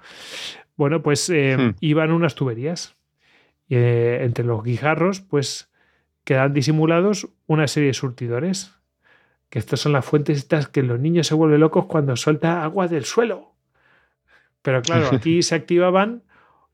bueno, 0.76 1.02
pues 1.02 1.28
eh, 1.28 1.56
Hmm. 1.58 1.74
iban 1.80 2.12
unas 2.12 2.34
tuberías. 2.34 2.96
Y, 3.68 3.74
eh, 3.76 4.24
entre 4.24 4.44
los 4.44 4.62
guijarros, 4.62 5.20
pues 5.20 5.70
quedan 6.24 6.54
disimulados 6.54 7.28
una 7.46 7.66
serie 7.66 7.88
de 7.88 7.94
surtidores. 7.94 8.74
Que 9.50 9.58
estas 9.58 9.80
son 9.80 9.92
las 9.92 10.04
fuentes 10.04 10.38
estas 10.38 10.68
que 10.68 10.82
los 10.82 10.98
niños 11.00 11.26
se 11.26 11.34
vuelven 11.34 11.60
locos 11.60 11.86
cuando 11.86 12.16
suelta 12.16 12.62
agua 12.64 12.86
del 12.88 13.04
suelo. 13.04 13.52
Pero 14.62 14.80
claro, 14.82 15.08
aquí 15.12 15.42
se 15.42 15.54
activaban, 15.54 16.22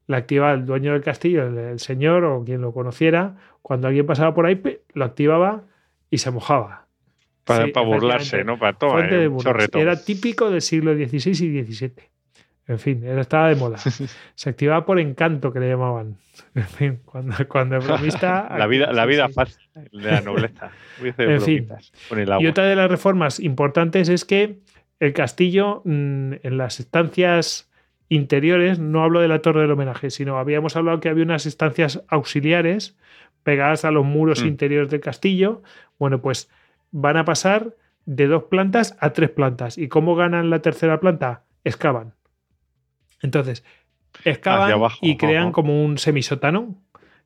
la 0.06 0.18
activaba 0.18 0.52
el 0.52 0.66
dueño 0.66 0.92
del 0.92 1.02
castillo, 1.02 1.46
el, 1.46 1.58
el 1.58 1.80
señor 1.80 2.24
o 2.24 2.44
quien 2.44 2.60
lo 2.60 2.72
conociera. 2.72 3.36
Cuando 3.64 3.88
alguien 3.88 4.04
pasaba 4.04 4.34
por 4.34 4.44
ahí, 4.44 4.60
lo 4.92 5.06
activaba 5.06 5.62
y 6.10 6.18
se 6.18 6.30
mojaba. 6.30 6.86
Para, 7.44 7.64
Sí, 7.64 7.72
para 7.72 7.86
burlarse. 7.86 8.44
¿no? 8.44 8.58
Para 8.58 8.74
todo. 8.74 9.00
Eh. 9.02 9.30
Era 9.72 10.04
típico 10.04 10.50
del 10.50 10.60
siglo 10.60 10.92
XVI 10.92 11.30
y 11.30 11.64
XVII. 11.64 11.92
En 12.66 12.78
fin, 12.78 13.02
era, 13.04 13.22
estaba 13.22 13.48
de 13.48 13.54
moda. 13.56 13.78
Se 14.34 14.50
activaba 14.50 14.84
por 14.84 15.00
encanto, 15.00 15.50
que 15.50 15.60
le 15.60 15.70
llamaban. 15.70 16.18
En 16.54 16.64
fin, 16.64 17.00
cuando, 17.06 17.34
cuando 17.48 17.76
el 17.76 17.82
bromista. 17.82 18.54
la 18.58 18.66
vida, 18.66 18.92
la 18.92 19.06
vida 19.06 19.30
fácil 19.30 19.66
de 19.74 20.10
la 20.10 20.20
nobleza. 20.20 20.70
En 21.00 21.40
fin. 21.40 21.68
con 22.10 22.18
el 22.18 22.30
agua. 22.30 22.44
Y 22.44 22.46
otra 22.46 22.64
de 22.64 22.76
las 22.76 22.90
reformas 22.90 23.40
importantes 23.40 24.10
es 24.10 24.26
que 24.26 24.58
el 25.00 25.14
castillo, 25.14 25.80
mm, 25.86 26.34
en 26.42 26.58
las 26.58 26.80
estancias 26.80 27.70
interiores, 28.10 28.78
no 28.78 29.02
hablo 29.02 29.20
de 29.20 29.28
la 29.28 29.38
torre 29.38 29.62
del 29.62 29.70
homenaje, 29.70 30.10
sino 30.10 30.36
habíamos 30.38 30.76
hablado 30.76 31.00
que 31.00 31.08
había 31.08 31.24
unas 31.24 31.46
estancias 31.46 32.04
auxiliares 32.08 32.94
pegadas 33.44 33.84
a 33.84 33.92
los 33.92 34.04
muros 34.04 34.42
Mm. 34.42 34.48
interiores 34.48 34.90
del 34.90 35.00
castillo. 35.00 35.62
Bueno, 35.98 36.20
pues 36.20 36.50
van 36.90 37.16
a 37.16 37.24
pasar 37.24 37.76
de 38.06 38.26
dos 38.26 38.44
plantas 38.44 38.96
a 38.98 39.12
tres 39.12 39.30
plantas. 39.30 39.78
¿Y 39.78 39.88
cómo 39.88 40.16
ganan 40.16 40.50
la 40.50 40.60
tercera 40.60 40.98
planta? 40.98 41.44
Excavan. 41.62 42.14
Entonces, 43.22 43.64
excavan 44.24 44.72
abajo, 44.72 44.98
y 45.00 45.16
crean 45.16 45.52
como 45.52 45.84
un 45.84 45.98
semisótano 45.98 46.74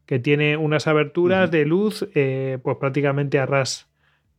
que 0.06 0.18
tiene 0.18 0.56
unas 0.56 0.86
aberturas 0.86 1.50
de 1.50 1.66
luz, 1.66 2.08
eh, 2.14 2.58
pues 2.62 2.76
prácticamente 2.78 3.38
a 3.38 3.46
ras 3.46 3.88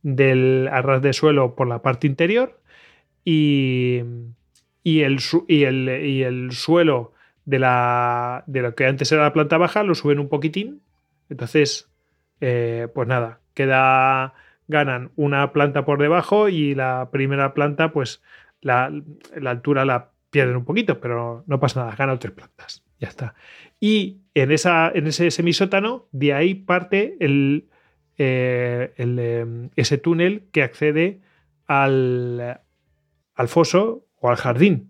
del 0.02 0.68
a 0.72 0.80
ras 0.82 1.02
de 1.02 1.12
suelo 1.12 1.54
por 1.54 1.68
la 1.68 1.82
parte 1.82 2.06
interior 2.06 2.58
y, 3.24 4.00
y, 4.82 5.00
el, 5.02 5.18
y, 5.46 5.64
el, 5.64 5.88
y 6.06 6.22
el 6.22 6.52
suelo 6.52 7.12
de, 7.44 7.58
la, 7.58 8.42
de 8.46 8.62
lo 8.62 8.74
que 8.74 8.86
antes 8.86 9.12
era 9.12 9.22
la 9.22 9.32
planta 9.32 9.58
baja 9.58 9.82
lo 9.82 9.94
suben 9.94 10.18
un 10.18 10.28
poquitín. 10.28 10.80
Entonces, 11.30 11.88
eh, 12.40 12.88
pues 12.94 13.08
nada, 13.08 13.40
queda, 13.54 14.34
ganan 14.68 15.12
una 15.16 15.52
planta 15.52 15.84
por 15.84 16.00
debajo 16.00 16.48
y 16.48 16.74
la 16.74 17.08
primera 17.10 17.54
planta, 17.54 17.92
pues 17.92 18.22
la, 18.60 18.92
altura 19.46 19.84
la 19.84 20.10
pierden 20.30 20.56
un 20.56 20.64
poquito, 20.64 21.00
pero 21.00 21.44
no 21.46 21.60
pasa 21.60 21.80
nada, 21.80 21.96
ganan 21.96 22.18
tres 22.18 22.32
plantas. 22.32 22.84
Ya 22.98 23.08
está. 23.08 23.34
Y 23.78 24.18
en, 24.34 24.52
esa, 24.52 24.90
en 24.94 25.06
ese 25.06 25.30
semisótano, 25.30 26.06
de 26.12 26.34
ahí 26.34 26.54
parte 26.54 27.16
el, 27.20 27.68
eh, 28.18 28.92
el, 28.96 29.18
eh, 29.18 29.46
ese 29.76 29.96
túnel 29.96 30.48
que 30.52 30.62
accede 30.62 31.20
al, 31.66 32.60
al 33.34 33.48
foso 33.48 34.06
o 34.18 34.28
al 34.28 34.36
jardín. 34.36 34.89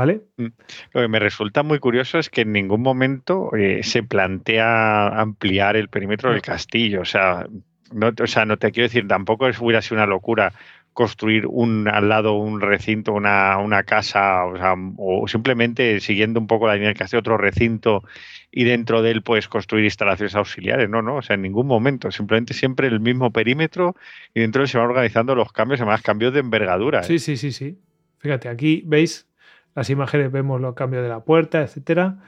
¿Vale? 0.00 0.22
Lo 0.38 1.02
que 1.02 1.08
me 1.08 1.18
resulta 1.18 1.62
muy 1.62 1.78
curioso 1.78 2.18
es 2.18 2.30
que 2.30 2.40
en 2.40 2.52
ningún 2.52 2.80
momento 2.80 3.54
eh, 3.54 3.82
se 3.82 4.02
plantea 4.02 5.08
ampliar 5.08 5.76
el 5.76 5.90
perímetro 5.90 6.32
del 6.32 6.40
castillo. 6.40 7.02
O 7.02 7.04
sea, 7.04 7.46
no, 7.92 8.10
o 8.18 8.26
sea, 8.26 8.46
no 8.46 8.56
te 8.56 8.72
quiero 8.72 8.88
decir, 8.88 9.06
tampoco 9.06 9.46
es, 9.46 9.60
hubiera 9.60 9.82
sido 9.82 9.96
una 9.96 10.06
locura 10.06 10.54
construir 10.94 11.44
un 11.46 11.86
al 11.86 12.08
lado 12.08 12.32
un 12.32 12.62
recinto, 12.62 13.12
una, 13.12 13.58
una 13.58 13.82
casa, 13.82 14.46
o, 14.46 14.56
sea, 14.56 14.74
o 14.96 15.28
simplemente 15.28 16.00
siguiendo 16.00 16.40
un 16.40 16.46
poco 16.46 16.66
la 16.66 16.76
línea 16.76 16.88
del 16.88 16.96
castillo, 16.96 17.20
otro 17.20 17.36
recinto 17.36 18.02
y 18.50 18.64
dentro 18.64 19.02
de 19.02 19.10
él 19.10 19.22
pues 19.22 19.48
construir 19.48 19.84
instalaciones 19.84 20.34
auxiliares. 20.34 20.88
No, 20.88 21.02
no, 21.02 21.16
o 21.16 21.22
sea, 21.22 21.34
en 21.34 21.42
ningún 21.42 21.66
momento. 21.66 22.10
Simplemente 22.10 22.54
siempre 22.54 22.86
el 22.86 23.00
mismo 23.00 23.32
perímetro 23.32 23.96
y 24.32 24.40
dentro 24.40 24.60
de 24.60 24.64
él 24.64 24.70
se 24.70 24.78
van 24.78 24.86
organizando 24.86 25.34
los 25.34 25.52
cambios, 25.52 25.78
además 25.78 26.00
cambios 26.00 26.32
de 26.32 26.40
envergadura. 26.40 27.00
¿eh? 27.00 27.04
Sí, 27.04 27.18
sí, 27.18 27.36
sí, 27.36 27.52
sí. 27.52 27.76
Fíjate, 28.20 28.48
aquí 28.48 28.82
veis 28.86 29.26
las 29.74 29.90
imágenes, 29.90 30.32
vemos 30.32 30.60
los 30.60 30.74
cambios 30.74 31.02
de 31.02 31.08
la 31.08 31.20
puerta, 31.20 31.62
etcétera. 31.62 32.18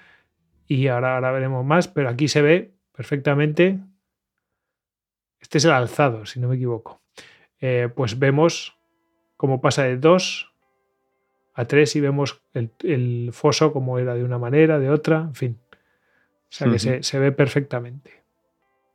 Y 0.67 0.89
ahora, 0.89 1.15
ahora 1.15 1.33
veremos 1.33 1.65
más, 1.65 1.89
pero 1.89 2.09
aquí 2.09 2.29
se 2.29 2.43
ve 2.43 2.73
perfectamente. 2.97 3.79
Este 5.41 5.59
es 5.59 5.65
el 5.65 5.73
alzado, 5.73 6.25
si 6.27 6.41
no 6.41 6.49
me 6.49 6.57
equivoco. 6.57 7.03
Eh, 7.61 7.89
pues 7.95 8.19
vemos 8.19 8.77
cómo 9.37 9.61
pasa 9.61 9.85
de 9.85 9.97
2 9.97 10.53
a 11.55 11.65
3 11.65 11.97
y 11.97 12.01
vemos 12.01 12.43
el, 12.55 12.71
el 12.83 13.31
foso 13.33 13.73
como 13.73 13.99
era 13.99 14.15
de 14.15 14.25
una 14.25 14.39
manera, 14.39 14.79
de 14.79 14.91
otra, 14.91 15.19
en 15.21 15.35
fin. 15.35 15.59
O 15.71 16.55
sea 16.55 16.71
que 16.71 16.79
se, 16.79 17.03
se 17.03 17.19
ve 17.19 17.33
perfectamente. 17.33 18.23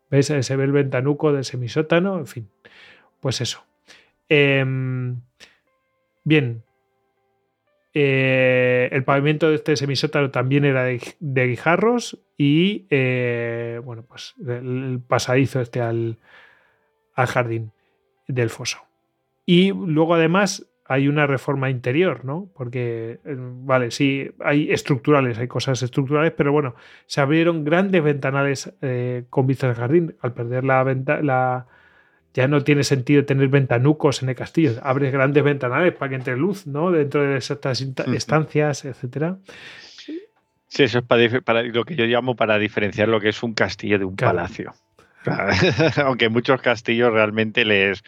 ¿Ves? 0.10 0.28
Se 0.28 0.56
ve 0.56 0.64
el 0.64 0.72
ventanuco 0.72 1.34
del 1.34 1.44
semisótano, 1.44 2.18
en 2.18 2.28
fin. 2.28 2.50
Pues 3.20 3.42
eso. 3.42 3.66
Em, 4.30 5.22
bien. 6.24 6.64
Eh, 8.00 8.90
el 8.92 9.04
pavimento 9.04 9.50
de 9.50 9.56
este 9.56 9.76
semisótano 9.76 10.30
también 10.30 10.66
era 10.66 10.84
de, 10.84 11.02
guijarros 11.20 12.20
y 12.38 12.86
el, 12.92 13.80
bueno, 13.80 14.04
pues 14.08 14.36
el, 14.48 15.02
pasadizo 15.08 15.62
este 15.62 15.82
al, 15.82 16.20
al 17.16 17.26
jardín 17.26 17.72
del 18.28 18.52
foso. 18.52 18.86
Y 19.48 19.72
luego 19.72 20.14
además 20.14 20.68
hay 20.86 21.08
una 21.08 21.26
reforma 21.26 21.72
interior, 21.72 22.24
¿no? 22.24 22.52
Porque, 22.54 23.20
eh, 23.26 23.36
vale, 23.36 23.90
sí, 23.90 24.30
hay 24.42 24.72
estructurales, 24.72 25.40
hay 25.40 25.48
cosas 25.48 25.82
estructurales, 25.82 26.34
pero 26.38 26.52
bueno, 26.52 26.76
se 27.08 27.20
abrieron 27.20 27.64
grandes 27.64 28.04
ventanales 28.04 28.74
eh, 28.84 29.24
con 29.32 29.48
vistas 29.48 29.72
al 29.72 29.76
jardín. 29.76 30.16
Al 30.22 30.34
perder 30.34 30.64
la, 30.66 30.84
venta, 30.84 31.20
la 31.24 31.66
ya 32.38 32.48
no 32.48 32.64
tiene 32.64 32.84
sentido 32.84 33.26
tener 33.26 33.48
ventanucos 33.48 34.22
en 34.22 34.30
el 34.30 34.36
castillo. 34.36 34.74
Abres 34.84 35.12
grandes 35.12 35.44
ventanales 35.44 35.92
para 35.96 36.10
que 36.10 36.16
entre 36.18 36.38
luz, 36.38 36.68
¿no? 36.68 36.92
Dentro 36.92 37.24
de 37.24 37.38
estas 37.38 37.82
estancias, 37.82 38.86
etcétera. 38.86 39.40
Sí, 39.48 40.84
eso 40.84 41.00
es 41.00 41.04
para, 41.04 41.42
para, 41.42 41.64
lo 41.64 41.84
que 41.84 41.96
yo 41.96 42.06
llamo 42.06 42.36
para 42.36 42.60
diferenciar 42.60 43.08
lo 43.08 43.20
que 43.20 43.30
es 43.30 43.42
un 43.42 43.56
castillo 43.56 43.98
de 43.98 44.06
un 44.06 44.16
claro. 44.16 44.36
palacio. 44.36 44.76
Aunque 46.06 46.30
muchos 46.30 46.62
castillos 46.62 47.12
realmente 47.12 47.66
les, 47.66 48.04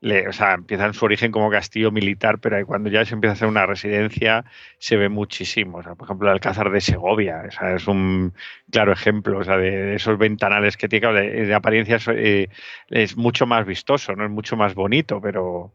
le, 0.00 0.28
o 0.28 0.32
sea, 0.32 0.54
empiezan 0.54 0.94
su 0.94 1.04
origen 1.04 1.30
como 1.30 1.50
castillo 1.50 1.90
militar, 1.90 2.38
pero 2.38 2.64
cuando 2.66 2.88
ya 2.88 3.04
se 3.04 3.14
empieza 3.14 3.32
a 3.32 3.34
hacer 3.34 3.48
una 3.48 3.66
residencia 3.66 4.44
se 4.78 4.96
ve 4.96 5.08
muchísimo. 5.08 5.78
O 5.78 5.82
sea, 5.82 5.94
por 5.94 6.06
ejemplo, 6.06 6.28
el 6.28 6.32
Alcázar 6.32 6.70
de 6.70 6.80
Segovia 6.80 7.42
o 7.46 7.50
sea, 7.50 7.74
es 7.74 7.86
un 7.86 8.32
claro 8.70 8.92
ejemplo 8.92 9.38
o 9.38 9.44
sea, 9.44 9.58
de, 9.58 9.70
de 9.70 9.94
esos 9.96 10.16
ventanales 10.18 10.76
que 10.76 10.88
tiene, 10.88 11.12
de, 11.12 11.46
de 11.46 11.54
apariencia 11.54 11.98
eh, 12.14 12.48
es 12.88 13.16
mucho 13.16 13.46
más 13.46 13.66
vistoso, 13.66 14.14
no 14.16 14.24
es 14.24 14.30
mucho 14.30 14.56
más 14.56 14.74
bonito, 14.74 15.20
pero 15.20 15.72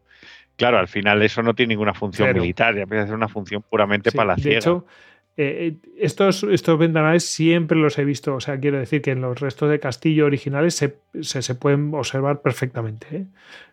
claro, 0.56 0.78
al 0.78 0.88
final 0.88 1.22
eso 1.22 1.42
no 1.42 1.54
tiene 1.54 1.74
ninguna 1.74 1.94
función 1.94 2.32
militar, 2.32 2.74
ya 2.74 2.82
empieza 2.82 3.04
a 3.04 3.06
ser 3.06 3.16
una 3.16 3.28
función 3.28 3.62
puramente 3.62 4.10
sí, 4.10 4.16
palaciega. 4.16 4.50
De 4.50 4.58
hecho, 4.58 4.86
eh, 5.38 5.76
estos, 5.98 6.44
estos 6.44 6.78
ventanales 6.78 7.24
siempre 7.24 7.76
los 7.76 7.98
he 7.98 8.04
visto, 8.04 8.34
o 8.34 8.40
sea, 8.40 8.58
quiero 8.58 8.78
decir 8.78 9.02
que 9.02 9.10
en 9.10 9.20
los 9.20 9.38
restos 9.38 9.70
de 9.70 9.78
castillo 9.78 10.24
originales 10.24 10.74
se, 10.74 10.96
se, 11.20 11.42
se 11.42 11.54
pueden 11.54 11.92
observar 11.94 12.40
perfectamente. 12.40 13.06
¿eh? 13.12 13.26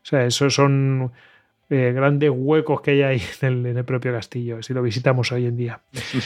O 0.03 0.05
sea, 0.05 0.25
esos 0.25 0.53
son 0.53 1.13
eh, 1.69 1.93
grandes 1.95 2.31
huecos 2.33 2.81
que 2.81 2.91
hay 2.91 3.01
ahí 3.03 3.21
en 3.41 3.47
el, 3.47 3.65
en 3.65 3.77
el, 3.77 3.85
propio 3.85 4.11
castillo, 4.11 4.61
si 4.61 4.73
lo 4.73 4.81
visitamos 4.81 5.31
hoy 5.31 5.45
en 5.45 5.57
día. 5.57 5.81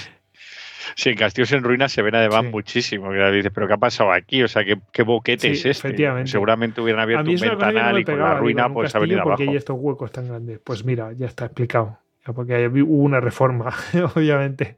Sí, 0.95 1.09
en 1.09 1.17
castillos 1.17 1.51
en 1.51 1.63
ruinas 1.63 1.91
se 1.91 2.01
ven 2.01 2.15
además 2.15 2.43
sí. 2.43 2.47
muchísimo. 2.47 3.11
Dices, 3.11 3.51
pero 3.53 3.67
¿qué 3.67 3.73
ha 3.73 3.77
pasado 3.77 4.13
aquí? 4.13 4.41
O 4.41 4.47
sea, 4.47 4.63
¿qué, 4.63 4.79
qué 4.93 5.03
boquete 5.03 5.41
sí, 5.41 5.47
es 5.49 5.65
este? 5.65 5.89
Efectivamente. 5.89 6.31
Seguramente 6.31 6.79
hubieran 6.79 7.01
abierto 7.01 7.29
un 7.29 7.35
ventanal 7.37 7.93
no 7.93 7.99
y 7.99 8.03
con 8.05 8.17
la 8.17 8.35
ruina 8.35 8.63
digo, 8.63 8.73
pues 8.75 8.95
ha 8.95 8.99
venido 8.99 9.21
abajo. 9.21 9.43
hay 9.43 9.57
estos 9.57 9.75
huecos 9.77 10.13
tan 10.13 10.29
grandes. 10.29 10.59
Pues 10.63 10.85
mira, 10.85 11.11
ya 11.11 11.27
está 11.27 11.45
explicado 11.45 11.99
porque 12.33 12.67
hubo 12.67 13.03
una 13.03 13.19
reforma, 13.19 13.73
obviamente. 14.15 14.75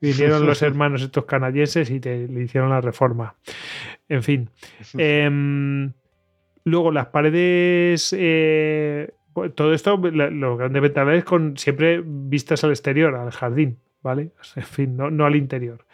Vinieron 0.00 0.46
los 0.46 0.62
hermanos 0.62 1.02
estos 1.02 1.24
canadienses 1.24 1.90
y 1.90 2.00
te, 2.00 2.28
le 2.28 2.42
hicieron 2.42 2.70
la 2.70 2.80
reforma. 2.80 3.34
En 4.08 4.22
fin. 4.22 4.50
Eh, 4.96 5.90
luego 6.64 6.90
las 6.90 7.06
paredes, 7.06 8.14
eh, 8.18 9.12
todo 9.54 9.72
esto, 9.72 9.96
los 9.96 10.58
grandes 10.58 10.82
ventanales 10.82 11.24
con 11.24 11.56
siempre 11.56 12.02
vistas 12.04 12.64
al 12.64 12.70
exterior, 12.70 13.14
al 13.14 13.30
jardín, 13.30 13.78
¿vale? 14.02 14.30
En 14.56 14.62
fin, 14.64 14.96
no, 14.96 15.10
no 15.10 15.26
al 15.26 15.36
interior. 15.36 15.84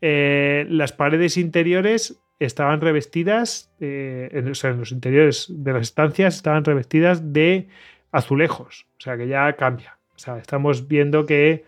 Eh, 0.00 0.66
las 0.68 0.92
paredes 0.92 1.36
interiores 1.36 2.22
estaban 2.38 2.80
revestidas, 2.80 3.70
eh, 3.80 4.30
en, 4.32 4.50
o 4.50 4.54
sea, 4.54 4.70
en 4.70 4.78
los 4.78 4.92
interiores 4.92 5.46
de 5.50 5.72
las 5.72 5.82
estancias 5.82 6.36
estaban 6.36 6.64
revestidas 6.64 7.32
de 7.32 7.68
azulejos. 8.12 8.86
O 8.98 9.00
sea 9.00 9.16
que 9.16 9.28
ya 9.28 9.52
cambia. 9.56 9.98
O 10.20 10.22
sea, 10.22 10.36
estamos 10.36 10.86
viendo 10.86 11.24
que 11.24 11.64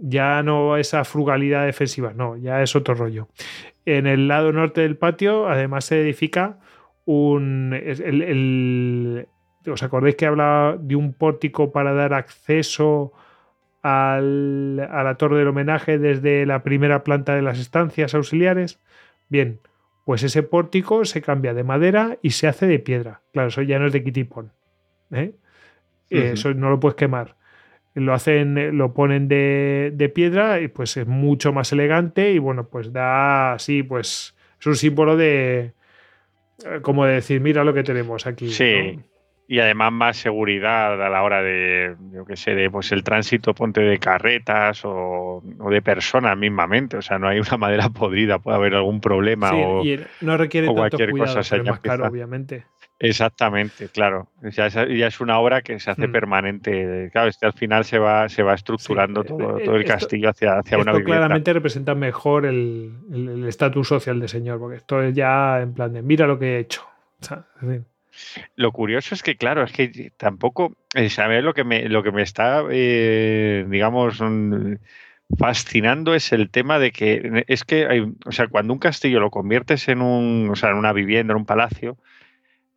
ya 0.00 0.42
no 0.42 0.76
esa 0.76 1.04
frugalidad 1.04 1.64
defensiva, 1.66 2.12
no, 2.12 2.36
ya 2.36 2.60
es 2.64 2.74
otro 2.74 2.96
rollo. 2.96 3.28
En 3.86 4.08
el 4.08 4.26
lado 4.26 4.52
norte 4.52 4.80
del 4.80 4.96
patio, 4.96 5.48
además, 5.48 5.84
se 5.84 6.00
edifica 6.00 6.58
un. 7.04 7.74
El, 7.74 9.28
¿Os 9.70 9.84
acordáis 9.84 10.16
que 10.16 10.26
hablaba 10.26 10.76
de 10.76 10.96
un 10.96 11.12
pórtico 11.12 11.70
para 11.70 11.92
dar 11.92 12.12
acceso 12.12 13.12
al- 13.82 14.80
a 14.90 15.04
la 15.04 15.14
torre 15.16 15.38
del 15.38 15.46
homenaje 15.48 15.98
desde 15.98 16.44
la 16.44 16.64
primera 16.64 17.04
planta 17.04 17.36
de 17.36 17.42
las 17.42 17.60
estancias 17.60 18.16
auxiliares? 18.16 18.80
Bien, 19.28 19.60
pues 20.04 20.24
ese 20.24 20.42
pórtico 20.42 21.04
se 21.04 21.22
cambia 21.22 21.54
de 21.54 21.62
madera 21.62 22.18
y 22.20 22.30
se 22.30 22.48
hace 22.48 22.66
de 22.66 22.80
piedra. 22.80 23.20
Claro, 23.32 23.48
eso 23.50 23.62
ya 23.62 23.78
no 23.78 23.86
es 23.86 23.92
de 23.92 24.02
kitipón. 24.02 24.50
¿eh? 25.12 25.34
Eso 26.18 26.54
no 26.54 26.70
lo 26.70 26.80
puedes 26.80 26.96
quemar. 26.96 27.36
Lo 27.94 28.14
hacen, 28.14 28.56
eh, 28.56 28.72
lo 28.72 28.94
ponen 28.94 29.28
de, 29.28 29.92
de 29.94 30.08
piedra 30.08 30.60
y 30.60 30.68
pues 30.68 30.96
es 30.96 31.06
mucho 31.06 31.52
más 31.52 31.72
elegante 31.72 32.32
y 32.32 32.38
bueno, 32.38 32.68
pues 32.68 32.92
da 32.92 33.52
así, 33.52 33.82
pues 33.82 34.34
es 34.58 34.66
un 34.66 34.76
símbolo 34.76 35.16
de 35.16 35.74
eh, 36.64 36.80
como 36.82 37.04
de 37.04 37.14
decir, 37.14 37.40
mira 37.40 37.64
lo 37.64 37.74
que 37.74 37.82
tenemos 37.82 38.26
aquí. 38.26 38.50
Sí. 38.50 38.96
¿no? 38.96 39.02
Y 39.48 39.58
además 39.58 39.92
más 39.92 40.16
seguridad 40.16 41.02
a 41.02 41.10
la 41.10 41.22
hora 41.22 41.42
de, 41.42 41.94
yo 42.12 42.24
qué 42.24 42.36
sé, 42.36 42.54
de 42.54 42.70
pues 42.70 42.90
el 42.92 43.02
tránsito, 43.04 43.54
ponte 43.54 43.82
de 43.82 43.98
carretas 43.98 44.82
o, 44.84 45.42
o 45.58 45.70
de 45.70 45.82
personas 45.82 46.38
mismamente. 46.38 46.96
O 46.96 47.02
sea, 47.02 47.18
no 47.18 47.28
hay 47.28 47.40
una 47.40 47.56
madera 47.58 47.90
podrida, 47.90 48.38
puede 48.38 48.56
haber 48.56 48.74
algún 48.74 49.00
problema 49.00 49.50
Sí, 49.50 49.56
o... 49.62 49.84
y 49.84 50.00
no 50.22 50.36
requiere 50.36 50.68
o 50.68 50.70
tanto 50.70 50.80
cualquier 50.80 51.10
cuidado, 51.10 51.34
cosa, 51.36 51.56
pero 51.56 51.70
más 51.70 51.80
caro, 51.80 52.06
obviamente. 52.06 52.64
Exactamente, 53.02 53.88
claro. 53.88 54.28
Ya 54.42 54.66
es, 54.66 54.74
ya 54.74 55.06
es 55.08 55.20
una 55.20 55.38
obra 55.38 55.60
que 55.62 55.78
se 55.80 55.90
hace 55.90 56.06
Mm. 56.08 56.12
permanente. 56.12 57.08
Claro, 57.12 57.28
es 57.28 57.36
que 57.36 57.46
al 57.46 57.52
final 57.52 57.84
se 57.84 57.98
va, 57.98 58.28
se 58.28 58.42
va 58.42 58.54
estructurando 58.54 59.22
Sí, 59.22 59.28
todo, 59.28 59.58
eh, 59.58 59.64
todo 59.64 59.74
el 59.76 59.82
esto- 59.82 59.94
castillo 59.94 60.30
hacia, 60.30 60.58
hacia 60.58 60.78
una 60.78 60.92
vivienda. 60.92 61.16
claramente 61.16 61.52
representa 61.52 61.94
mejor 61.94 62.46
el 62.46 63.44
estatus 63.48 63.88
social 63.88 64.20
del 64.20 64.28
señor, 64.28 64.58
porque 64.58 64.76
esto 64.76 65.02
es 65.02 65.14
ya 65.14 65.60
en 65.60 65.74
plan 65.74 65.92
de 65.92 66.02
mira 66.02 66.26
lo 66.26 66.38
que 66.38 66.56
he 66.56 66.58
hecho. 66.60 66.82
O 67.20 67.24
sea. 67.24 67.44
Lo 68.56 68.72
curioso 68.72 69.14
es 69.14 69.22
que, 69.22 69.36
claro, 69.36 69.62
es 69.64 69.72
que 69.72 70.12
tampoco, 70.16 70.76
eh, 70.94 71.08
¿sabes? 71.08 71.42
Lo 71.42 71.54
que 71.54 71.64
me, 71.64 71.88
lo 71.88 72.02
que 72.02 72.12
me 72.12 72.22
está, 72.22 72.62
eh, 72.70 73.64
digamos, 73.68 74.20
mm, 74.20 74.74
fascinando 75.38 76.14
es 76.14 76.32
el 76.32 76.50
tema 76.50 76.78
de 76.78 76.92
que 76.92 77.44
es 77.48 77.64
que, 77.64 77.86
hay- 77.86 78.12
o 78.26 78.32
sea, 78.32 78.48
cuando 78.48 78.72
un 78.74 78.78
castillo 78.78 79.18
lo 79.18 79.30
conviertes 79.30 79.88
en 79.88 80.02
un, 80.02 80.48
o 80.50 80.56
sea, 80.56 80.70
en 80.70 80.76
una 80.76 80.92
vivienda, 80.92 81.32
en 81.32 81.38
un 81.38 81.46
palacio, 81.46 81.96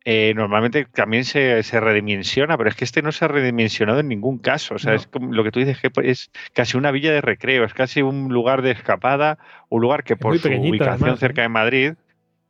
eh, 0.08 0.32
normalmente 0.36 0.84
también 0.84 1.24
se, 1.24 1.64
se 1.64 1.80
redimensiona, 1.80 2.56
pero 2.56 2.70
es 2.70 2.76
que 2.76 2.84
este 2.84 3.02
no 3.02 3.10
se 3.10 3.24
ha 3.24 3.28
redimensionado 3.28 3.98
en 3.98 4.06
ningún 4.06 4.38
caso. 4.38 4.76
O 4.76 4.78
sea, 4.78 4.92
No. 4.92 4.96
es 4.98 5.08
como 5.08 5.32
lo 5.34 5.42
que 5.42 5.50
tú 5.50 5.58
dices, 5.58 5.78
que 5.80 5.90
es 6.08 6.30
casi 6.52 6.76
una 6.76 6.92
villa 6.92 7.12
de 7.12 7.20
recreo, 7.20 7.64
es 7.64 7.74
casi 7.74 8.02
un 8.02 8.32
lugar 8.32 8.62
de 8.62 8.70
escapada, 8.70 9.36
un 9.68 9.82
lugar 9.82 10.04
que 10.04 10.16
por 10.16 10.38
su 10.38 10.46
ubicación 10.48 10.90
además, 10.94 11.16
¿eh? 11.16 11.20
cerca 11.20 11.42
de 11.42 11.48
Madrid, 11.48 11.92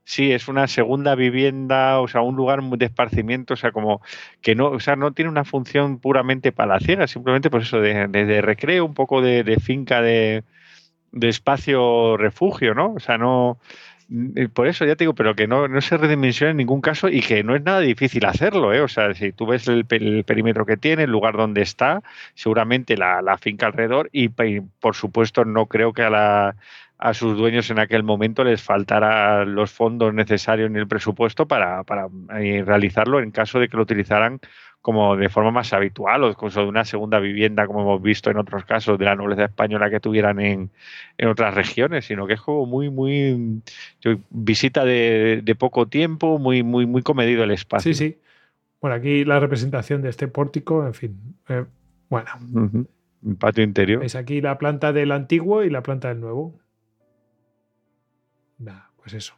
sí, 0.04 0.32
es 0.32 0.48
una 0.48 0.66
segunda 0.66 1.14
vivienda, 1.14 1.98
o 2.00 2.08
sea, 2.08 2.20
un 2.20 2.36
lugar 2.36 2.62
de 2.62 2.84
esparcimiento, 2.84 3.54
o 3.54 3.56
sea, 3.56 3.72
como 3.72 4.02
que 4.42 4.54
no, 4.54 4.66
o 4.68 4.78
sea, 4.78 4.94
no 4.94 5.12
tiene 5.12 5.30
una 5.30 5.44
función 5.46 5.98
puramente 5.98 6.52
palaciega, 6.52 7.06
simplemente 7.06 7.48
pues 7.48 7.64
eso, 7.64 7.80
de, 7.80 8.06
de- 8.06 8.26
de 8.26 8.42
recreo, 8.42 8.84
un 8.84 8.92
poco 8.92 9.22
de, 9.22 9.44
de 9.44 9.56
finca 9.60 10.02
de, 10.02 10.44
de 11.10 11.28
espacio 11.30 12.18
refugio, 12.18 12.74
¿no? 12.74 12.92
O 12.92 13.00
sea, 13.00 13.16
no. 13.16 13.58
Mm, 14.08 14.46
Por 14.54 14.66
eso 14.68 14.84
ya 14.84 14.96
te 14.96 15.04
digo, 15.04 15.14
pero 15.14 15.34
que 15.34 15.46
no, 15.46 15.68
no 15.68 15.80
se 15.80 15.96
redimensiona 15.96 16.50
en 16.52 16.56
ningún 16.58 16.80
caso 16.80 17.08
y 17.08 17.20
que 17.20 17.42
no 17.44 17.54
es 17.56 17.62
nada 17.62 17.80
difícil 17.80 18.24
hacerlo, 18.24 18.72
¿eh? 18.72 18.80
O 18.80 18.88
sea, 18.88 19.14
si 19.14 19.32
tú 19.32 19.46
ves 19.46 19.66
el, 19.68 19.86
el 19.90 20.24
perímetro 20.24 20.66
que 20.66 20.76
tiene, 20.76 21.04
el 21.04 21.10
lugar 21.10 21.36
donde 21.36 21.62
está, 21.62 22.02
seguramente 22.34 22.96
la, 22.96 23.22
la 23.22 23.38
finca 23.38 23.66
alrededor 23.66 24.08
y, 24.12 24.28
pe- 24.28 24.62
por 24.80 24.94
supuesto 24.96 25.44
no 25.44 25.66
creo 25.66 25.92
que 25.92 26.02
a, 26.02 26.10
la, 26.10 26.56
a 26.98 27.14
sus 27.14 27.36
dueños 27.36 27.70
en 27.70 27.78
aquel 27.78 28.02
momento 28.02 28.44
les 28.44 28.62
faltara 28.62 29.44
los 29.44 29.70
fondos 29.72 30.14
necesarios 30.14 30.70
ni 30.70 30.78
el 30.78 30.88
presupuesto 30.88 31.46
para, 31.48 31.84
para 31.84 32.08
eh, 32.40 32.62
realizarlo 32.66 33.20
en 33.20 33.30
caso 33.30 33.58
de 33.60 33.68
que 33.68 33.76
lo 33.76 33.82
utilizaran 33.82 34.40
como 34.86 35.16
de 35.16 35.28
forma 35.28 35.50
más 35.50 35.72
habitual 35.72 36.22
o 36.22 36.28
incluso 36.28 36.60
de 36.60 36.68
una 36.68 36.84
segunda 36.84 37.18
vivienda 37.18 37.66
como 37.66 37.80
hemos 37.80 38.00
visto 38.00 38.30
en 38.30 38.36
otros 38.36 38.64
casos 38.64 38.96
de 39.00 39.04
la 39.04 39.16
nobleza 39.16 39.46
española 39.46 39.90
que 39.90 39.98
tuvieran 39.98 40.38
en, 40.38 40.70
en 41.18 41.28
otras 41.28 41.56
regiones, 41.56 42.04
sino 42.04 42.24
que 42.28 42.34
es 42.34 42.40
como 42.40 42.66
muy, 42.66 42.88
muy 42.88 43.62
visita 44.30 44.84
de, 44.84 45.40
de 45.42 45.54
poco 45.56 45.88
tiempo, 45.88 46.38
muy, 46.38 46.62
muy, 46.62 46.86
muy 46.86 47.02
comedido 47.02 47.42
el 47.42 47.50
espacio. 47.50 47.92
Sí, 47.92 47.98
sí. 47.98 48.20
Bueno, 48.80 48.94
aquí 48.94 49.24
la 49.24 49.40
representación 49.40 50.02
de 50.02 50.10
este 50.10 50.28
pórtico, 50.28 50.86
en 50.86 50.94
fin. 50.94 51.18
eh, 51.48 51.64
bueno. 52.08 52.30
Un 53.22 53.36
patio 53.40 53.64
interior. 53.64 53.98
veis 53.98 54.14
aquí 54.14 54.40
la 54.40 54.56
planta 54.56 54.92
del 54.92 55.10
antiguo 55.10 55.64
y 55.64 55.70
la 55.70 55.82
planta 55.82 56.10
del 56.10 56.20
nuevo. 56.20 56.60
Nada, 58.58 58.92
pues 58.98 59.14
eso. 59.14 59.34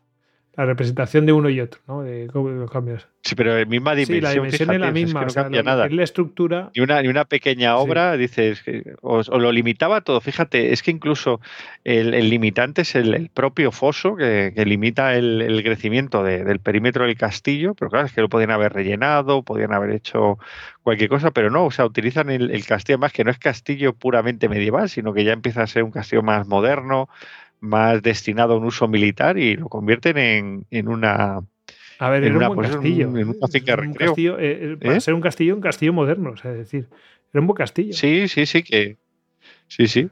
La 0.58 0.66
representación 0.66 1.24
de 1.24 1.32
uno 1.32 1.48
y 1.50 1.60
otro, 1.60 1.80
¿no? 1.86 2.02
De 2.02 2.26
cómo- 2.32 2.48
los 2.50 2.68
cambios. 2.68 3.06
Sí, 3.22 3.36
pero 3.36 3.56
en 3.56 3.68
misma 3.68 3.92
dimensión. 3.94 4.16
Sí, 4.16 4.20
la 4.22 4.30
dimensión 4.32 4.70
es 4.72 4.80
la 4.80 4.90
misma. 4.90 5.20
que 5.20 5.24
o 5.24 5.26
no 5.26 5.30
sea, 5.30 5.42
cambia 5.44 5.62
nada. 5.62 5.86
es 5.86 5.92
la 5.92 6.02
estructura. 6.02 6.70
Ni 6.74 6.82
una, 6.82 7.00
ni 7.00 7.06
una 7.06 7.24
pequeña 7.26 7.76
Sí. 7.76 7.76
obra, 7.78 8.16
dices, 8.16 8.62
que- 8.64 8.82
o, 9.02 9.18
o 9.20 9.38
lo 9.38 9.52
limitaba 9.52 10.00
todo. 10.00 10.20
Fíjate, 10.20 10.72
es 10.72 10.82
que 10.82 10.90
incluso 10.90 11.40
el, 11.84 12.12
el 12.12 12.28
limitante 12.28 12.82
es 12.82 12.96
el, 12.96 13.14
el 13.14 13.28
propio 13.30 13.70
foso 13.70 14.16
que, 14.16 14.52
que 14.52 14.64
limita 14.66 15.14
el, 15.14 15.42
el 15.42 15.62
crecimiento 15.62 16.24
de- 16.24 16.42
del 16.42 16.58
perímetro 16.58 17.04
del 17.06 17.16
castillo, 17.16 17.74
pero 17.74 17.88
claro, 17.90 18.06
es 18.06 18.12
que 18.12 18.20
lo 18.20 18.28
podían 18.28 18.50
haber 18.50 18.72
rellenado, 18.72 19.44
podían 19.44 19.72
haber 19.72 19.92
hecho 19.92 20.38
cualquier 20.82 21.08
cosa, 21.08 21.30
pero 21.30 21.50
no, 21.50 21.66
o 21.66 21.70
sea, 21.70 21.86
utilizan 21.86 22.30
el, 22.30 22.50
el 22.50 22.66
castillo 22.66 22.98
más 22.98 23.12
que 23.12 23.22
no 23.22 23.30
es 23.30 23.38
castillo 23.38 23.92
puramente 23.92 24.48
medieval, 24.48 24.88
sino 24.88 25.14
que 25.14 25.22
ya 25.22 25.34
empieza 25.34 25.62
a 25.62 25.66
ser 25.68 25.84
un 25.84 25.92
castillo 25.92 26.22
más 26.22 26.48
moderno, 26.48 27.08
más 27.60 28.02
destinado 28.02 28.54
a 28.54 28.56
un 28.58 28.64
uso 28.64 28.86
militar 28.88 29.38
y 29.38 29.56
lo 29.56 29.68
convierten 29.68 30.16
en, 30.18 30.66
en 30.70 30.88
una... 30.88 31.40
A 32.00 32.10
ver, 32.10 32.22
En 32.22 32.28
era 32.30 32.36
una- 32.38 32.50
un 32.50 32.56
buen 32.56 32.66
en 32.68 32.74
castillo. 32.74 33.08
un- 33.08 33.18
en 33.18 33.28
una 33.28 33.36
¿eh? 33.46 33.50
finca 33.50 33.72
Un 33.74 33.78
recreo. 33.80 34.08
castillo, 34.08 34.38
eh, 34.38 34.72
eh, 34.72 34.76
para 34.80 34.96
¿Eh? 34.96 35.00
ser 35.00 35.14
un 35.14 35.20
castillo, 35.20 35.54
un 35.54 35.60
castillo 35.60 35.92
moderno. 35.92 36.30
O 36.30 36.36
sea, 36.36 36.52
es 36.52 36.58
decir, 36.58 36.88
era 37.32 37.40
un 37.40 37.46
buen 37.46 37.56
castillo. 37.56 37.92
Sí, 37.92 38.28
sí, 38.28 38.46
sí, 38.46 38.62
que... 38.62 38.96
Sí, 39.66 39.86
sí. 39.88 40.08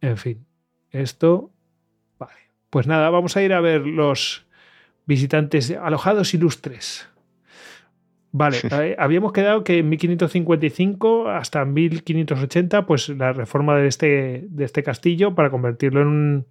En 0.00 0.16
fin, 0.16 0.46
esto. 0.92 1.50
Vale. 2.18 2.32
Pues 2.70 2.86
nada, 2.86 3.10
vamos 3.10 3.36
a 3.36 3.42
ir 3.42 3.52
a 3.52 3.60
ver 3.60 3.80
los 3.86 4.46
visitantes 5.06 5.70
alojados 5.72 6.34
ilustres. 6.34 7.08
Vale, 8.30 8.58
eh, 8.70 8.94
habíamos 8.98 9.32
quedado 9.32 9.64
que 9.64 9.78
en 9.78 9.88
1555 9.88 11.28
hasta 11.30 11.64
1580, 11.64 12.84
pues 12.86 13.08
la 13.08 13.32
reforma 13.32 13.76
de 13.76 13.88
este, 13.88 14.44
de 14.48 14.64
este 14.64 14.82
castillo 14.82 15.34
para 15.34 15.50
convertirlo 15.50 16.02
en 16.02 16.06
un, 16.08 16.46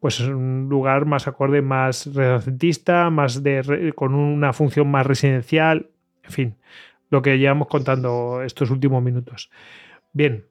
pues, 0.00 0.20
un 0.20 0.68
lugar 0.68 1.06
más 1.06 1.26
acorde, 1.26 1.62
más 1.62 2.12
renacentista, 2.14 3.08
más 3.10 3.42
de, 3.42 3.92
con 3.96 4.14
una 4.14 4.52
función 4.52 4.90
más 4.90 5.06
residencial, 5.06 5.88
en 6.22 6.30
fin, 6.30 6.54
lo 7.10 7.22
que 7.22 7.38
llevamos 7.38 7.68
contando 7.68 8.42
estos 8.42 8.70
últimos 8.70 9.02
minutos. 9.02 9.50
Bien, 10.12 10.44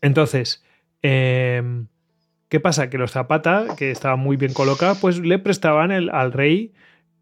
entonces, 0.00 0.64
Em, 1.00 1.86
¿Qué 2.48 2.58
pasa? 2.58 2.90
Que 2.90 2.98
los 2.98 3.12
Zapata, 3.12 3.66
que 3.76 3.92
estaban 3.92 4.18
muy 4.18 4.36
bien 4.36 4.52
colocados, 4.52 4.98
pues 4.98 5.20
le 5.20 5.38
prestaban 5.38 5.92
el- 5.92 6.10
al 6.10 6.32
rey 6.32 6.72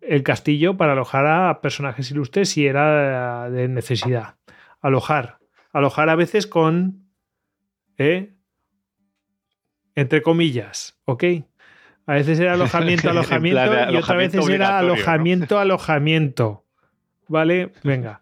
el 0.09 0.23
castillo 0.23 0.77
para 0.77 0.93
alojar 0.93 1.27
a 1.27 1.61
personajes 1.61 2.11
ilustres 2.11 2.51
si 2.51 2.67
era 2.67 3.51
de 3.51 3.69
necesidad. 3.69 4.37
Alojar. 4.81 5.39
Alojar 5.73 6.09
a 6.09 6.15
veces 6.17 6.47
con. 6.47 7.09
¿eh? 7.99 8.35
Entre 9.95 10.23
comillas, 10.23 10.99
¿ok? 11.05 11.25
A 12.07 12.15
veces 12.15 12.39
era 12.39 12.53
alojamiento, 12.55 13.09
En 13.11 13.17
alojamiento, 13.17 13.93
y 13.93 13.97
otras 13.97 14.17
veces 14.19 14.49
era 14.49 14.79
alojamiento, 14.79 15.59
alojamiento. 15.59 16.65
¿Vale? 17.29 17.73
Venga. 17.83 18.21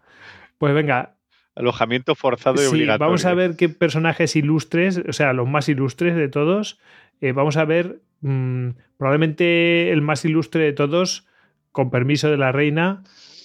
Pues 0.57 0.73
venga, 0.73 1.15
Alojamiento 1.55 2.15
forzado 2.15 2.55
y 2.55 2.65
Sí, 2.65 2.67
obligatorio. 2.67 3.07
vamos 3.07 3.25
a 3.25 3.33
ver 3.33 3.55
qué 3.55 3.69
personajes 3.69 4.35
ilustres, 4.35 5.01
o 5.07 5.13
sea, 5.13 5.31
los 5.31 5.47
más 5.47 5.69
ilustres 5.69 6.15
de 6.15 6.27
todos. 6.27 6.79
Eh, 7.21 7.31
vamos 7.31 7.55
a 7.55 7.63
ver, 7.63 8.01
mm, 8.19 8.71
probablemente 8.97 9.91
el 9.91 10.01
más 10.01 10.25
ilustre 10.25 10.65
de 10.65 10.73
todos, 10.73 11.27
con 11.75 11.91
permiso 11.91 12.29
de 12.31 12.37
la 12.37 12.53
reina, 12.53 13.03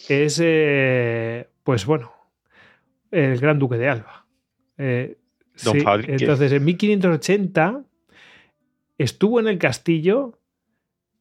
es, 0.08 0.40
eh, 0.40 1.48
pues 1.64 1.84
bueno, 1.84 2.12
el 3.10 3.38
Gran 3.40 3.58
Duque 3.58 3.76
de 3.76 3.88
Alba. 3.88 4.24
Eh, 4.78 5.18
Don 5.64 5.74
sí, 5.74 5.80
entonces, 6.22 6.52
en 6.52 6.64
1580 6.64 7.82
estuvo 8.98 9.40
en 9.40 9.48
el 9.48 9.58
castillo 9.58 10.38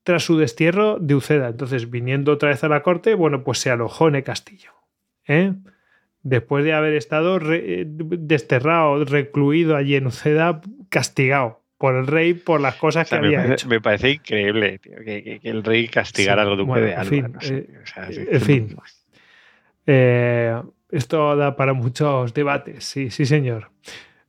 tras 0.03 0.23
su 0.23 0.37
destierro 0.37 0.99
de 0.99 1.15
Uceda. 1.15 1.47
Entonces, 1.49 1.89
viniendo 1.89 2.31
otra 2.33 2.49
vez 2.49 2.63
a 2.63 2.69
la 2.69 2.83
corte, 2.83 3.15
bueno, 3.15 3.43
pues 3.43 3.57
se 3.57 3.71
alojó 3.71 4.07
en 4.07 4.15
el 4.15 4.23
castillo. 4.23 4.71
¿eh? 5.27 5.53
Después 6.21 6.63
de 6.63 6.73
haber 6.73 6.93
estado 6.93 7.39
re- 7.39 7.81
eh, 7.81 7.85
desterrado, 7.87 9.03
recluido 9.03 9.75
allí 9.75 9.95
en 9.95 10.05
Uceda, 10.07 10.61
castigado. 10.89 11.58
Por 11.79 11.95
el 11.95 12.05
rey 12.05 12.35
por 12.35 12.61
las 12.61 12.75
cosas 12.75 13.07
O 13.07 13.09
sea, 13.09 13.19
que 13.21 13.25
había 13.25 13.37
parece, 13.39 13.53
hecho. 13.55 13.67
me 13.69 13.81
parece 13.81 14.11
increíble 14.11 14.77
tío, 14.77 14.97
que, 15.03 15.23
que- 15.23 15.39
que 15.39 15.49
el 15.49 15.63
rey 15.63 15.87
castigara 15.87 16.43
Sí, 16.43 16.49
al 16.51 16.57
duque 16.57 16.67
bueno, 16.69 16.85
de 16.85 16.91
en 16.91 16.99
Alba. 16.99 17.09
fin, 17.09 17.35
sé, 17.41 17.55
eh, 17.55 17.69
o 17.81 17.85
sea, 17.87 18.11
sí, 18.11 18.25
en 18.29 18.41
fin. 18.41 18.77
Eh, 19.87 20.61
esto 20.91 21.35
da 21.35 21.55
para 21.55 21.73
muchos 21.73 22.33
debates, 22.33 22.83
sí, 22.83 23.09
sí, 23.09 23.25
señor. 23.25 23.69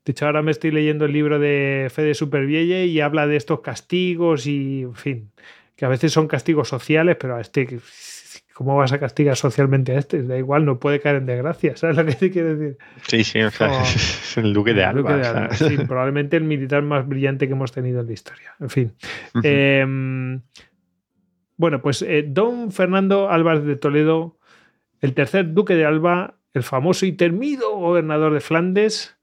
De 0.04 0.12
hecho, 0.12 0.26
ahora 0.26 0.42
me 0.42 0.50
estoy 0.50 0.70
leyendo 0.70 1.04
el 1.04 1.12
libro 1.12 1.38
de 1.38 1.88
Fede 1.92 2.14
Supervielle 2.14 2.86
y 2.86 3.00
habla 3.00 3.26
de 3.26 3.36
estos 3.36 3.60
castigos 3.60 4.46
y, 4.46 4.82
en 4.82 4.94
fin, 4.94 5.30
que 5.76 5.84
a 5.84 5.88
veces 5.88 6.12
son 6.12 6.26
castigos 6.26 6.68
sociales, 6.68 7.16
pero 7.20 7.36
a 7.36 7.40
este, 7.40 7.66
¿cómo 8.60 8.76
vas 8.76 8.92
a 8.92 9.00
castigar 9.00 9.36
socialmente 9.36 9.92
a 9.92 9.98
este? 9.98 10.22
Da 10.22 10.36
igual, 10.36 10.66
no 10.66 10.78
puede 10.78 11.00
caer 11.00 11.16
en 11.16 11.24
desgracia, 11.24 11.78
¿sabes 11.78 11.96
lo 11.96 12.04
que 12.04 12.12
te 12.12 12.30
quiero 12.30 12.54
decir? 12.54 12.76
Sí, 13.08 13.24
sí, 13.24 13.40
o 13.40 13.50
sea, 13.50 13.80
es 13.80 14.36
el 14.36 14.52
duque 14.52 14.74
de 14.74 14.82
El 14.82 14.88
Alba. 14.88 15.00
Duque 15.00 15.14
de. 15.14 15.26
Alba, 15.26 15.54
sí, 15.54 15.78
probablemente 15.88 16.36
el 16.36 16.44
militar 16.44 16.82
más 16.82 17.08
brillante 17.08 17.46
que 17.46 17.54
hemos 17.54 17.72
tenido 17.72 18.00
en 18.00 18.06
la 18.08 18.12
historia. 18.12 18.54
En 18.60 18.68
fin. 18.68 18.92
Eh, 19.42 20.38
bueno, 21.56 21.80
pues 21.80 22.02
eh, 22.02 22.22
don 22.28 22.70
Fernando 22.70 23.30
Álvarez 23.30 23.64
de 23.64 23.76
Toledo, 23.76 24.36
el 25.00 25.14
tercer 25.14 25.54
duque 25.54 25.74
de 25.74 25.86
Alba, 25.86 26.34
el 26.52 26.62
famoso 26.62 27.06
y 27.06 27.12
temido 27.12 27.74
gobernador 27.76 28.34
de 28.34 28.40
Flandes, 28.40 29.16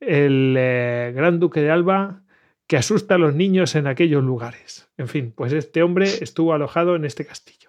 el 0.00 0.56
eh, 0.58 1.12
gran 1.14 1.38
duque 1.38 1.60
de 1.60 1.70
Alba, 1.70 2.22
que 2.66 2.76
asusta 2.76 3.14
a 3.14 3.18
los 3.18 3.36
niños 3.36 3.76
en 3.76 3.86
aquellos 3.86 4.24
lugares. 4.24 4.90
En 4.96 5.06
fin, 5.06 5.32
pues 5.32 5.52
este 5.52 5.84
hombre 5.84 6.06
estuvo 6.20 6.54
alojado 6.54 6.96
en 6.96 7.04
este 7.04 7.24
castillo. 7.24 7.63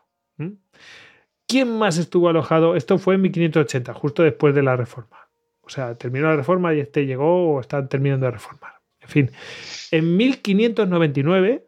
¿Quién 1.48 1.78
más 1.78 1.98
estuvo 1.98 2.30
alojado? 2.30 2.76
Esto 2.76 2.98
fue 2.98 3.16
en 3.16 3.22
1580, 3.22 3.94
justo 3.94 4.24
después 4.24 4.56
de 4.56 4.64
la 4.64 4.76
reforma. 4.76 5.30
O 5.62 5.70
sea, 5.70 5.96
terminó 5.96 6.28
la 6.28 6.36
reforma 6.36 6.74
y 6.74 6.80
este 6.80 7.06
llegó 7.06 7.56
o 7.56 7.60
están 7.60 7.90
terminando 7.90 8.26
de 8.26 8.32
reformar. 8.32 8.74
En 9.02 9.10
fin, 9.10 9.32
en 9.92 10.18
1599 10.18 11.66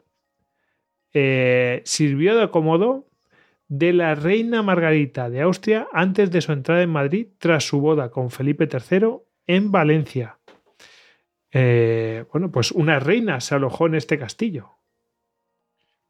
eh, 1.14 1.81
sirvió 1.85 2.35
de 2.35 2.43
acomodo 2.43 3.07
de 3.67 3.93
la 3.93 4.15
reina 4.15 4.61
Margarita 4.61 5.30
de 5.30 5.41
Austria 5.41 5.88
antes 5.91 6.31
de 6.31 6.41
su 6.41 6.51
entrada 6.51 6.81
en 6.81 6.89
Madrid 6.89 7.27
tras 7.38 7.65
su 7.65 7.81
boda 7.81 8.09
con 8.09 8.31
Felipe 8.31 8.67
III 8.72 9.17
en 9.45 9.72
Valencia. 9.72 10.39
Eh, 11.51 12.25
bueno, 12.31 12.51
pues 12.51 12.72
una 12.72 12.99
reina 12.99 13.39
se 13.41 13.56
alojó 13.56 13.88
en 13.88 13.95
este 13.95 14.17
castillo. 14.17 14.76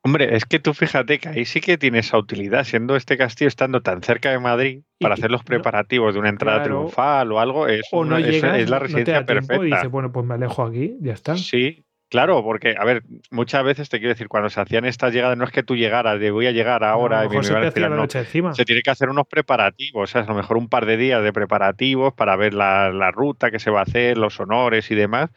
Hombre, 0.07 0.37
es 0.37 0.45
que 0.45 0.59
tú 0.59 0.73
fíjate 0.73 1.19
que 1.19 1.27
ahí 1.27 1.43
sí 1.43 1.59
que 1.59 1.77
tiene 1.77 1.99
esa 1.99 2.17
utilidad, 2.17 2.63
siendo 2.63 2.95
este 2.95 3.17
castillo 3.17 3.49
estando 3.49 3.81
tan 3.81 4.01
cerca 4.01 4.31
de 4.31 4.39
Madrid, 4.39 4.83
para 5.01 5.15
hacer 5.15 5.29
los 5.29 5.41
no- 5.41 5.45
preparativos 5.45 6.13
de 6.13 6.21
una 6.21 6.29
entrada 6.29 6.59
Claro. 6.63 6.77
triunfal 6.79 7.29
o 7.33 7.39
algo, 7.41 7.67
es, 7.67 7.81
O 7.91 8.05
no 8.05 8.15
una- 8.15 8.25
es- 8.25 8.35
llegas, 8.35 8.57
es 8.57 8.69
la 8.69 8.77
no 8.77 8.79
te 8.79 8.87
residencia 8.87 9.25
tiempo 9.25 9.47
perfecta. 9.47 9.65
y 9.67 9.69
dices, 9.71 9.91
bueno, 9.91 10.13
pues 10.13 10.25
me 10.25 10.35
alejo 10.35 10.63
aquí, 10.63 10.95
ya 11.01 11.11
está. 11.11 11.35
Sí, 11.35 11.83
claro, 12.09 12.43
porque, 12.43 12.75
a 12.77 12.83
ver, 12.85 13.03
muchas 13.31 13.63
veces 13.63 13.89
te 13.89 13.99
quiero 13.99 14.13
decir, 14.13 14.27
cuando 14.27 14.49
se 14.49 14.59
hacían 14.61 14.85
estas 14.85 15.13
llegadas, 15.13 15.37
no 15.37 15.45
es 15.45 15.51
que 15.51 15.63
tú 15.63 15.75
llegaras 15.75 16.19
de 16.19 16.31
voy 16.31 16.47
a 16.47 16.51
llegar 16.51 16.83
ahora 16.83 17.25
y 17.25 17.29
me, 17.29 17.31
te 17.31 17.37
a 17.37 17.39
hacía 17.39 17.67
esperar", 17.67 17.89
la 17.89 17.95
no. 17.95 18.01
noche 18.03 18.19
encima. 18.19 18.53
Se 18.53 18.65
tiene 18.65 18.81
que 18.81 18.89
hacer 18.89 19.09
unos 19.09 19.27
preparativos, 19.27 20.09
o 20.09 20.11
sea, 20.11 20.21
a 20.21 20.25
lo 20.25 20.35
mejor 20.35 20.57
un 20.57 20.69
par 20.69 20.85
de 20.85 20.97
días 20.97 21.23
de 21.23 21.33
preparativos 21.33 22.13
para 22.13 22.35
ver 22.35 22.53
la, 22.53 22.91
la 22.91 23.11
ruta 23.11 23.51
que 23.51 23.59
se 23.59 23.69
va 23.71 23.79
a 23.79 23.83
hacer, 23.83 24.17
los 24.17 24.39
honores 24.39 24.89
y 24.91 24.95
demás. 24.95 25.29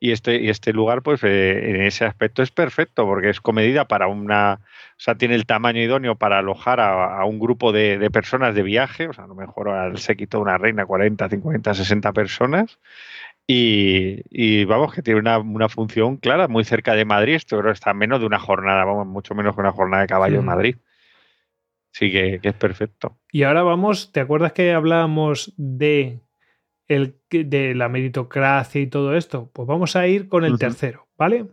Y 0.00 0.12
este, 0.12 0.36
y 0.40 0.48
este 0.48 0.72
lugar, 0.72 1.02
pues 1.02 1.22
eh, 1.24 1.70
en 1.70 1.82
ese 1.82 2.04
aspecto 2.04 2.42
es 2.42 2.50
perfecto, 2.52 3.04
porque 3.04 3.30
es 3.30 3.40
comedida 3.40 3.86
para 3.86 4.06
una. 4.06 4.60
O 4.96 5.00
sea, 5.00 5.16
tiene 5.16 5.34
el 5.34 5.46
tamaño 5.46 5.80
idóneo 5.80 6.16
para 6.16 6.38
alojar 6.38 6.80
a, 6.80 7.18
a 7.20 7.24
un 7.24 7.38
grupo 7.38 7.72
de, 7.72 7.98
de 7.98 8.10
personas 8.10 8.54
de 8.54 8.62
viaje, 8.62 9.08
o 9.08 9.12
sea, 9.12 9.24
a 9.24 9.26
lo 9.28 9.34
mejor 9.34 9.68
al 9.68 9.98
séquito 9.98 10.38
de 10.38 10.42
una 10.42 10.58
reina, 10.58 10.86
40, 10.86 11.28
50, 11.28 11.74
60 11.74 12.12
personas. 12.12 12.78
Y, 13.50 14.20
y 14.28 14.66
vamos, 14.66 14.92
que 14.92 15.00
tiene 15.00 15.20
una, 15.20 15.38
una 15.38 15.70
función 15.70 16.18
clara, 16.18 16.48
muy 16.48 16.64
cerca 16.64 16.94
de 16.94 17.06
Madrid. 17.06 17.36
Esto 17.36 17.58
creo 17.58 17.72
está 17.72 17.94
menos 17.94 18.20
de 18.20 18.26
una 18.26 18.38
jornada, 18.38 18.84
vamos, 18.84 19.06
mucho 19.06 19.34
menos 19.34 19.54
que 19.54 19.62
una 19.62 19.72
jornada 19.72 20.02
de 20.02 20.06
caballo 20.06 20.40
en. 20.40 20.44
Madrid. 20.44 20.76
Sí, 21.90 22.12
que, 22.12 22.40
que 22.42 22.50
es 22.50 22.54
perfecto. 22.54 23.18
Y 23.32 23.44
ahora 23.44 23.62
vamos, 23.62 24.12
¿te 24.12 24.20
acuerdas 24.20 24.52
que 24.52 24.74
hablábamos 24.74 25.54
de, 25.56 26.20
el, 26.88 27.16
de 27.30 27.74
la 27.74 27.88
meritocracia 27.88 28.82
y 28.82 28.86
todo 28.86 29.16
esto? 29.16 29.50
Pues 29.54 29.66
vamos 29.66 29.96
a 29.96 30.06
ir 30.06 30.28
con 30.28 30.44
el 30.44 30.58
tercero, 30.58 31.08
¿vale? 31.16 31.46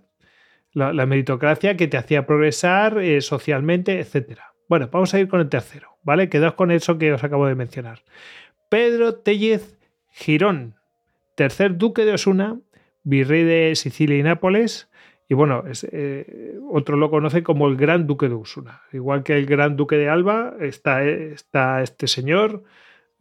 La, 0.73 0.91
la 0.91 1.05
meritocracia 1.05 1.77
que 1.77 1.87
te 1.87 1.95
hacía 1.95 2.27
progresar 2.27 2.99
eh, 2.99 3.21
socialmente, 3.21 4.01
etcétera. 4.01 4.53
Bueno, 4.67 4.89
vamos 4.91 5.13
a 5.13 5.19
ir 5.21 5.29
con 5.29 5.39
el 5.39 5.47
tercero, 5.47 5.97
¿vale? 6.03 6.27
Quedaos 6.27 6.55
con 6.55 6.71
eso 6.71 6.97
que 6.97 7.13
os 7.13 7.23
acabo 7.23 7.47
de 7.47 7.55
mencionar. 7.55 8.03
Pedro 8.69 9.15
Tellez 9.15 9.79
Girón, 10.11 10.75
tercer 11.35 11.77
duque 11.77 12.05
de 12.05 12.13
Osuna, 12.13 12.59
virrey 13.03 13.43
de 13.43 13.75
Sicilia 13.75 14.17
y 14.17 14.23
Nápoles, 14.23 14.89
y 15.27 15.33
bueno, 15.33 15.63
es, 15.69 15.87
eh, 15.91 16.55
otro 16.69 16.97
lo 16.97 17.09
conoce 17.09 17.41
como 17.43 17.67
el 17.67 17.77
Gran 17.77 18.05
Duque 18.05 18.29
de 18.29 18.35
Osuna. 18.35 18.81
Igual 18.93 19.23
que 19.23 19.35
el 19.37 19.45
Gran 19.47 19.75
Duque 19.75 19.95
de 19.97 20.07
Alba, 20.07 20.53
está, 20.61 21.03
eh, 21.03 21.33
está 21.33 21.81
este 21.81 22.07
señor, 22.07 22.63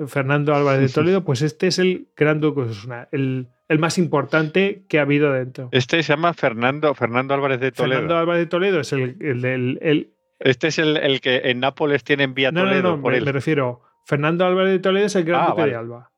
Fernando 0.06 0.54
Álvarez 0.54 0.80
de 0.80 0.88
Toledo, 0.88 1.24
pues 1.24 1.40
este 1.40 1.68
es 1.68 1.78
el 1.78 2.08
Gran 2.16 2.40
Duque 2.40 2.62
de 2.62 2.70
Osuna, 2.70 3.08
el, 3.12 3.48
el 3.68 3.78
más 3.78 3.96
importante 3.96 4.84
que 4.88 4.98
ha 4.98 5.02
habido 5.02 5.32
dentro. 5.32 5.68
Este 5.72 6.02
se 6.02 6.12
llama 6.12 6.34
Fernando, 6.34 6.94
Fernando 6.94 7.32
Álvarez 7.32 7.60
de 7.60 7.72
Toledo. 7.72 8.00
Fernando 8.00 8.18
Álvarez 8.18 8.40
de 8.40 8.46
Toledo 8.46 8.80
es 8.80 8.92
el, 8.92 9.16
el, 9.22 10.10
Este 10.40 10.68
es 10.68 10.78
el, 10.78 10.96
el 10.98 11.20
que 11.20 11.36
en 11.44 11.60
Nápoles 11.60 12.04
tienen 12.04 12.34
vía 12.34 12.50
no, 12.52 12.64
no, 12.64 12.68
Toledo 12.68 12.96
no, 12.96 13.02
por 13.02 13.12
me, 13.12 13.18
él. 13.18 13.24
me 13.24 13.32
refiero, 13.32 13.80
Fernando 14.04 14.44
Álvarez 14.44 14.72
de 14.72 14.78
Toledo 14.80 15.06
es 15.06 15.16
el 15.16 15.24
Gran 15.24 15.40
Ah, 15.42 15.50
Duque 15.50 15.66
de. 15.66 15.74
Alba. 15.74 16.10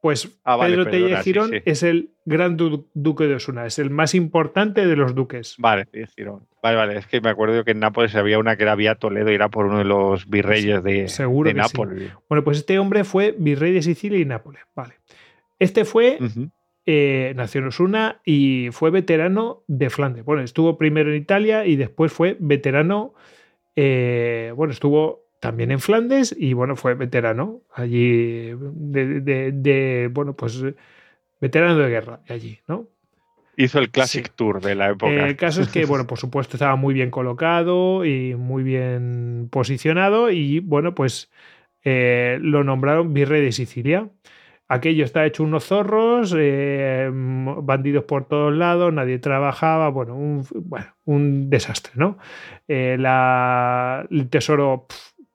Pues 0.00 0.38
Ah, 0.44 0.54
vale, 0.56 0.76
Pedro 0.76 0.90
perdona, 0.90 1.22
sí, 1.22 1.24
Girón 1.24 1.50
sí. 1.50 1.56
es 1.64 1.82
el 1.82 2.10
Gran 2.24 2.56
Du- 2.56 2.86
Duque 2.94 3.24
de 3.26 3.34
Osuna, 3.34 3.66
es 3.66 3.78
el 3.80 3.90
más 3.90 4.14
importante 4.14 4.86
de 4.86 4.94
los 4.94 5.14
duques. 5.14 5.56
Vale, 5.58 5.86
Girón. 6.14 6.46
vale, 6.62 6.76
vale. 6.76 6.98
Es 6.98 7.06
que 7.08 7.20
me 7.20 7.30
acuerdo 7.30 7.64
que 7.64 7.72
en 7.72 7.80
Nápoles 7.80 8.14
había 8.14 8.38
una 8.38 8.56
que 8.56 8.62
era 8.62 8.76
vía 8.76 8.94
Toledo 8.94 9.30
y 9.32 9.34
era 9.34 9.48
por 9.48 9.66
uno 9.66 9.78
de 9.78 9.84
los 9.84 10.28
virreyes 10.30 10.84
de, 10.84 11.08
Seguro 11.08 11.48
de 11.48 11.54
que 11.56 11.62
sí. 11.64 11.68
Nápoles. 11.72 12.12
Bueno, 12.28 12.44
pues 12.44 12.58
este 12.58 12.78
hombre 12.78 13.02
fue 13.02 13.34
virrey 13.36 13.72
de 13.72 13.82
Sicilia 13.82 14.18
y 14.20 14.24
Nápoles. 14.24 14.62
Vale. 14.76 14.94
Este 15.58 15.84
fue, 15.84 16.18
eh, 16.86 17.32
nació 17.34 17.60
en 17.60 17.66
Osuna 17.66 18.20
y 18.24 18.68
fue 18.70 18.90
veterano 18.92 19.64
de 19.66 19.90
Flandes. 19.90 20.24
Bueno, 20.24 20.42
estuvo 20.42 20.78
primero 20.78 21.10
en 21.10 21.16
Italia 21.16 21.66
y 21.66 21.74
después 21.74 22.12
fue 22.12 22.36
veterano, 22.38 23.14
eh, 23.74 24.52
bueno, 24.54 24.72
estuvo 24.72 25.27
también 25.40 25.70
en 25.70 25.80
Flandes 25.80 26.34
y 26.38 26.52
bueno, 26.52 26.76
fue 26.76 26.94
veterano 26.94 27.62
allí 27.74 28.52
de, 28.52 29.20
de- 29.20 29.52
de, 29.52 30.08
bueno, 30.12 30.34
pues 30.34 30.62
veterano 31.40 31.76
de 31.76 31.88
guerra 31.88 32.20
allí, 32.28 32.58
¿no? 32.66 32.86
Hizo 33.56 33.80
el 33.80 33.90
Classic 33.90 34.24
Sí. 34.26 34.32
Tour 34.36 34.60
de 34.60 34.74
la 34.76 34.90
época. 34.90 35.26
El 35.26 35.36
caso 35.36 35.62
es 35.62 35.68
que, 35.68 35.84
bueno, 35.84 36.06
por 36.06 36.18
supuesto, 36.18 36.56
estaba 36.56 36.76
muy 36.76 36.94
bien 36.94 37.10
colocado 37.10 38.04
y 38.04 38.36
muy 38.36 38.62
bien 38.62 39.48
posicionado 39.50 40.30
y, 40.30 40.60
bueno, 40.60 40.94
pues 40.94 41.28
eh, 41.82 42.38
lo 42.40 42.62
nombraron 42.62 43.12
virrey 43.12 43.42
de 43.42 43.50
Sicilia. 43.50 44.08
Aquello 44.68 45.04
está 45.04 45.24
hecho 45.26 45.42
unos 45.42 45.64
zorros, 45.64 46.34
eh, 46.38 47.10
bandidos 47.12 48.04
por 48.04 48.26
todos 48.28 48.54
lados, 48.54 48.92
nadie 48.92 49.18
trabajaba, 49.18 49.88
bueno, 49.88 50.14
un, 50.14 50.46
bueno, 50.54 50.94
un 51.04 51.48
desastre, 51.50 51.92
¿no? 51.96 52.18
Eh, 52.68 52.96
la- 52.98 54.06
el 54.10 54.28
tesoro 54.28 54.86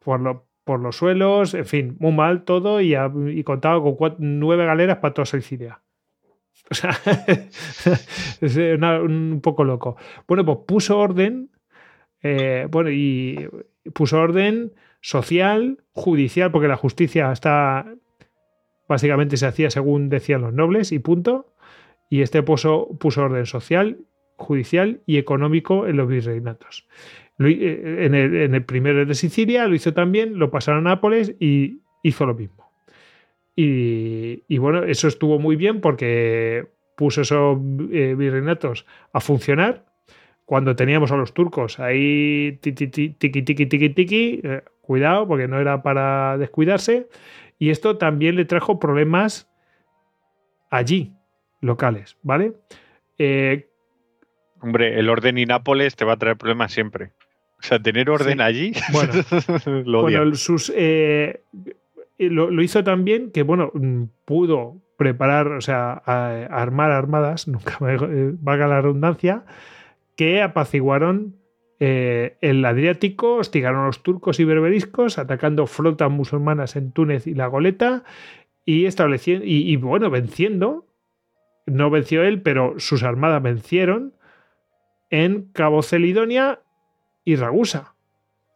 por, 0.03 0.19
lo- 0.19 0.47
por 0.63 0.79
los 0.79 0.95
suelos, 0.97 1.53
en 1.53 1.65
fin, 1.65 1.95
muy 1.99 2.11
mal 2.13 2.43
todo 2.43 2.79
y, 2.81 2.95
a- 2.95 3.11
contaba 3.43 3.81
con 3.83 4.15
nueve 4.19 4.65
galeras 4.65 4.97
para 4.97 5.13
toda 5.13 5.25
Sicilia. 5.25 5.81
O 6.71 6.75
sea, 6.75 6.91
es 8.41 8.55
una- 8.57 9.01
un 9.01 9.41
poco 9.41 9.63
loco. 9.63 9.97
Bueno, 10.27 10.45
pues 10.45 10.59
puso 10.65 10.97
orden, 10.97 11.49
eh, 12.21 12.67
bueno, 12.71 12.89
y 12.89 13.49
puso 13.93 14.19
orden 14.21 14.71
social, 15.01 15.83
judicial, 15.91 16.51
porque 16.51 16.69
la 16.69 16.77
justicia 16.77 17.31
está, 17.33 17.85
básicamente 18.87 19.35
se 19.35 19.45
hacía 19.45 19.69
según 19.69 20.07
decían 20.07 20.41
los 20.41 20.53
nobles 20.53 20.93
y 20.93 20.99
punto. 20.99 21.53
Y 22.09 22.21
este 22.21 22.43
puso, 22.43 22.87
puso 22.99 23.23
orden 23.23 23.45
social, 23.45 23.97
judicial 24.37 25.01
y 25.05 25.17
económico 25.17 25.85
en 25.87 25.97
los 25.97 26.07
virreinatos. 26.07 26.87
Eh, 27.39 28.05
En 28.05 28.53
el, 28.53 28.63
primero 28.63 29.05
de 29.05 29.15
Sicilia 29.15 29.67
lo 29.67 29.75
hizo 29.75 29.93
también, 29.93 30.37
lo 30.37 30.51
pasaron 30.51 30.87
a 30.87 30.91
Nápoles 30.91 31.35
y 31.39 31.79
hizo 32.03 32.25
lo 32.25 32.35
mismo. 32.35 32.71
Y, 33.55 34.57
bueno, 34.57 34.83
eso 34.83 35.07
estuvo 35.07 35.37
muy 35.39 35.55
bien 35.55 35.79
porque 35.79 36.67
puso 36.95 37.21
esos 37.21 37.57
eh, 37.91 38.15
virreinatos 38.17 38.85
a 39.11 39.19
funcionar. 39.19 39.85
Cuando 40.45 40.75
teníamos 40.75 41.11
a 41.11 41.17
los 41.17 41.33
turcos 41.33 41.79
ahí 41.79 42.57
ti, 42.61 42.73
ti, 42.73 42.87
ti, 42.87 43.09
tiqui, 43.09 43.43
tiqui, 43.43 43.65
tiqui, 43.65 43.89
tiqui, 43.89 44.41
eh, 44.43 44.61
cuidado 44.81 45.27
porque 45.27 45.47
no 45.47 45.59
era 45.59 45.81
para 45.81 46.37
descuidarse. 46.37 47.07
Y 47.59 47.69
esto 47.69 47.97
también 47.97 48.35
le 48.35 48.45
trajo 48.45 48.79
problemas 48.79 49.49
allí, 50.69 51.13
locales, 51.61 52.17
¿vale? 52.23 52.53
Eh, 53.17 53.69
Hombre, 54.59 54.99
el 54.99 55.09
orden 55.09 55.37
y 55.37 55.45
Nápoles 55.45 55.95
te 55.95 56.05
va 56.05 56.13
a 56.13 56.17
traer 56.17 56.37
problemas 56.37 56.71
siempre. 56.71 57.11
O 57.63 57.65
sea, 57.65 57.79
tener 57.79 58.09
orden 58.09 58.37
Sí. 58.39 58.43
allí, 58.43 58.71
Bueno. 58.91 59.13
lo 59.85 60.01
bueno, 60.01 60.35
sus, 60.35 60.71
eh, 60.75 61.41
lo, 62.19 62.51
lo 62.51 62.61
hizo 62.61 62.83
también 62.83 63.31
que, 63.31 63.43
bueno, 63.43 63.71
mm, 63.73 64.03
pudo 64.25 64.81
preparar, 64.97 65.47
o 65.47 65.61
sea, 65.61 66.01
a- 66.05 66.45
a 66.49 66.61
armar 66.61 66.91
armadas, 66.91 67.47
nunca 67.47 67.77
eh, 67.81 68.33
valga 68.39 68.67
la 68.67 68.81
redundancia, 68.81 69.45
que 70.15 70.41
apaciguaron 70.41 71.35
eh, 71.79 72.37
el 72.41 72.63
Adriático, 72.63 73.35
hostigaron 73.37 73.81
a 73.83 73.85
los 73.87 74.03
turcos 74.03 74.39
y 74.39 74.45
berberiscos, 74.45 75.17
atacando 75.17 75.65
flotas 75.67 76.09
musulmanas 76.11 76.75
en 76.75 76.91
Túnez 76.91 77.27
y 77.27 77.33
la 77.33 77.47
Goleta, 77.47 78.03
y 78.65 78.85
estableciendo, 78.85 79.43
y, 79.45 79.69
y, 79.69 79.75
bueno, 79.77 80.09
venciendo, 80.09 80.85
no 81.65 81.89
venció 81.89 82.23
él, 82.23 82.41
pero 82.41 82.75
sus 82.77 83.03
armadas 83.03 83.41
vencieron 83.41 84.13
en 85.09 85.49
Cabo 85.51 85.81
Celidonia 85.81 86.59
y 87.23 87.35
Ragusa. 87.35 87.95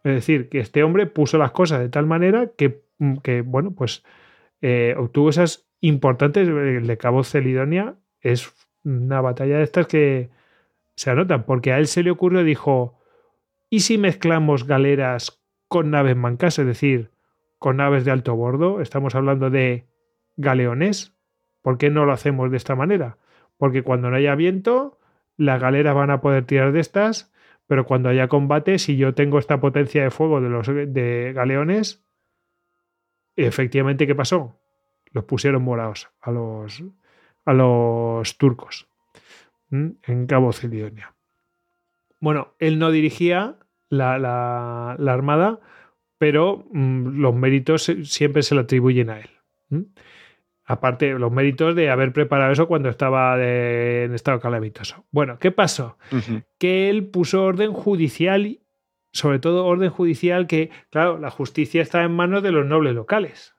Es 0.03 0.13
decir, 0.13 0.49
que 0.49 0.59
este 0.59 0.83
hombre 0.83 1.05
puso 1.07 1.37
las 1.37 1.51
cosas 1.51 1.79
de 1.79 1.89
tal 1.89 2.05
manera 2.05 2.51
que, 2.57 2.81
que 3.23 3.41
bueno, 3.41 3.71
pues 3.71 4.03
eh, 4.61 4.95
obtuvo 4.97 5.29
esas 5.29 5.67
importantes. 5.81 6.47
El 6.47 6.87
de 6.87 6.97
Cabo 6.97 7.23
Celidonia 7.23 7.95
es 8.21 8.53
una 8.83 9.21
batalla 9.21 9.57
de 9.57 9.63
estas 9.63 9.87
que 9.87 10.29
se 10.95 11.11
anotan, 11.11 11.43
porque 11.43 11.73
a 11.73 11.77
él 11.77 11.87
se 11.87 12.03
le 12.03 12.11
ocurrió, 12.11 12.43
dijo, 12.43 12.99
¿y 13.69 13.81
si 13.81 13.97
mezclamos 13.97 14.65
galeras 14.65 15.41
con 15.67 15.91
naves 15.91 16.15
mancas? 16.15 16.57
Es 16.57 16.65
decir, 16.65 17.11
con 17.59 17.77
naves 17.77 18.05
de 18.05 18.11
alto 18.11 18.35
bordo, 18.35 18.81
estamos 18.81 19.13
hablando 19.15 19.49
de 19.49 19.85
galeones. 20.37 21.13
¿Por 21.61 21.77
qué 21.77 21.89
no 21.89 22.05
lo 22.05 22.13
hacemos 22.13 22.49
de 22.49 22.57
esta 22.57 22.75
manera? 22.75 23.17
Porque 23.57 23.83
cuando 23.83 24.09
no 24.09 24.15
haya 24.15 24.35
viento, 24.35 24.97
las 25.35 25.61
galeras 25.61 25.93
van 25.93 26.11
a 26.11 26.21
poder 26.21 26.45
tirar 26.45 26.71
de 26.71 26.79
estas, 26.79 27.31
pero 27.67 27.85
cuando 27.85 28.09
haya 28.09 28.27
combate, 28.27 28.79
si 28.79 28.97
yo 28.97 29.13
tengo 29.13 29.39
esta 29.39 29.59
potencia 29.59 30.03
de 30.03 30.11
fuego 30.11 30.41
de 30.41 30.49
los 30.49 30.67
de 30.67 31.33
galeones, 31.35 32.03
efectivamente, 33.35 34.07
¿qué 34.07 34.15
pasó? 34.15 34.59
Los 35.11 35.25
pusieron 35.25 35.63
morados 35.63 36.09
a 36.21 36.31
los, 36.31 36.83
a 37.45 37.53
los 37.53 38.37
turcos 38.37 38.87
en 39.69 40.27
Cabo 40.27 40.53
Celidonia. 40.53 41.13
Bueno, 42.19 42.55
él 42.59 42.79
no 42.79 42.91
dirigía 42.91 43.57
la, 43.89 44.17
la, 44.17 45.13
armada, 45.13 45.59
pero 46.17 46.65
mm, 46.71 47.19
los 47.19 47.35
méritos 47.35 47.91
siempre 48.03 48.43
se 48.43 48.55
le 48.55 48.61
atribuyen 48.61 49.09
a 49.09 49.19
él. 49.19 49.29
Aparte, 50.69 51.13
los 51.13 51.31
méritos 51.31 51.75
de 51.75 51.89
haber 51.89 52.11
preparado 52.11 52.51
eso 52.51 52.67
cuando 52.67 52.89
estaba 52.89 53.37
de- 53.37 54.03
en 54.03 54.13
estado 54.13 54.39
calamitoso. 54.41 55.05
Bueno, 55.11 55.39
¿qué 55.39 55.51
pasó? 55.51 55.97
Que 56.59 56.89
él 56.89 57.05
puso 57.07 57.43
orden 57.45 57.71
judicial, 57.71 58.59
sobre 59.13 59.39
todo 59.39 59.65
orden 59.65 59.89
judicial 59.89 60.45
que, 60.45 60.69
claro, 60.89 61.17
la 61.19 61.31
justicia 61.31 61.81
está 61.81 62.03
en 62.03 62.11
manos 62.11 62.43
de 62.43 62.51
los 62.51 62.65
nobles 62.65 62.93
locales. 62.93 63.55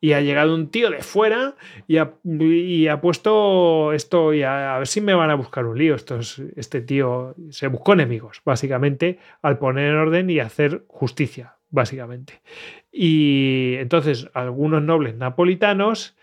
Y 0.00 0.14
ha 0.14 0.20
llegado 0.20 0.52
un 0.56 0.68
tío 0.72 0.90
de 0.90 1.00
fuera 1.00 1.54
y 1.86 1.98
ha, 1.98 2.14
y 2.24 2.88
ha 2.88 3.00
puesto 3.00 3.92
esto, 3.92 4.34
y 4.34 4.42
a, 4.42 4.74
a 4.74 4.78
ver 4.78 4.88
si 4.88 5.00
me 5.00 5.14
van 5.14 5.30
a 5.30 5.36
buscar 5.36 5.64
un 5.64 5.78
lío. 5.78 5.94
Estos, 5.94 6.40
este 6.56 6.80
tío 6.80 7.36
se 7.50 7.68
buscó 7.68 7.92
enemigos, 7.92 8.42
básicamente, 8.44 9.20
al 9.42 9.58
poner 9.58 9.90
en 9.92 9.96
orden 9.98 10.28
y 10.28 10.40
hacer 10.40 10.82
justicia, 10.88 11.54
básicamente. 11.70 12.42
Y 12.90 13.74
entonces 13.78 14.28
algunos 14.34 14.82
nobles 14.82 15.14
napolitanos, 15.14 16.16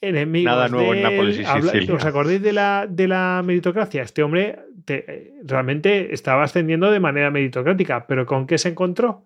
enemigos 0.00 0.52
Nada 0.52 0.68
nuevo 0.68 0.92
de 0.92 0.98
en 0.98 1.02
Nápoles 1.02 1.38
y 1.38 1.44
Sicilia. 1.44 1.94
¿Os 1.94 2.04
acordáis 2.04 2.42
de 2.42 2.52
la, 2.52 2.86
de 2.88 3.08
la 3.08 3.42
meritocracia? 3.44 4.02
Este 4.02 4.22
hombre 4.22 4.58
te- 4.84 5.34
realmente 5.44 6.14
estaba 6.14 6.44
ascendiendo 6.44 6.90
de 6.90 7.00
manera 7.00 7.30
meritocrática, 7.30 8.06
pero 8.06 8.26
¿con 8.26 8.46
qué 8.46 8.58
se 8.58 8.68
encontró? 8.70 9.24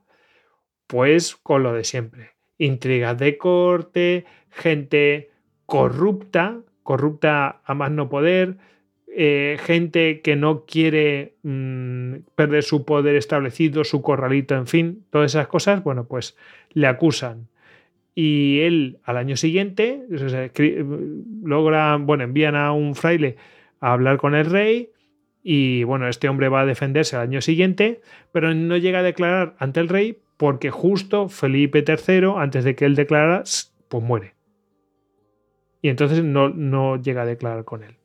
Pues 0.86 1.36
con 1.36 1.62
lo 1.62 1.72
de 1.72 1.84
siempre. 1.84 2.30
Intrigas 2.58 3.18
de 3.18 3.38
corte, 3.38 4.24
gente 4.50 5.30
corrupta, 5.66 6.58
corrupta 6.82 7.60
a 7.64 7.74
más 7.74 7.90
no 7.90 8.08
poder, 8.08 8.56
eh, 9.14 9.58
gente 9.62 10.20
que 10.22 10.36
no 10.36 10.64
quiere 10.64 11.34
mm, 11.42 12.14
perder 12.34 12.62
su 12.62 12.84
poder 12.84 13.16
establecido, 13.16 13.84
su 13.84 14.00
corralito, 14.02 14.54
en 14.54 14.66
fin, 14.66 15.04
todas 15.10 15.32
esas 15.32 15.48
cosas, 15.48 15.82
bueno, 15.82 16.06
pues 16.06 16.36
le 16.72 16.86
acusan. 16.86 17.48
Y 18.14 18.60
él 18.60 18.98
al 19.04 19.16
año 19.16 19.36
siguiente 19.36 20.02
o 20.14 20.28
sea, 20.28 20.44
escri- 20.46 20.84
logra, 21.44 21.96
bueno, 21.96 22.24
envían 22.24 22.54
a 22.56 22.72
un 22.72 22.94
fraile 22.94 23.36
a 23.80 23.92
hablar 23.92 24.18
con 24.18 24.34
el 24.34 24.46
rey 24.46 24.90
y 25.42 25.82
bueno, 25.84 26.06
este 26.08 26.28
hombre 26.28 26.48
va 26.48 26.60
a 26.60 26.66
defenderse 26.66 27.16
al 27.16 27.22
año 27.22 27.40
siguiente, 27.40 28.00
pero 28.30 28.52
no 28.54 28.76
llega 28.76 28.98
a 28.98 29.02
declarar 29.02 29.56
ante 29.58 29.80
el 29.80 29.88
rey 29.88 30.18
porque 30.36 30.70
justo 30.70 31.28
Felipe 31.28 31.82
III, 31.86 32.34
antes 32.36 32.64
de 32.64 32.74
que 32.74 32.84
él 32.84 32.94
declarara, 32.96 33.44
pues 33.88 34.04
muere. 34.04 34.34
Y 35.80 35.88
entonces 35.88 36.22
no, 36.22 36.48
no 36.50 37.00
llega 37.00 37.22
a 37.22 37.26
declarar 37.26 37.64
con 37.64 37.82
él. 37.82 37.96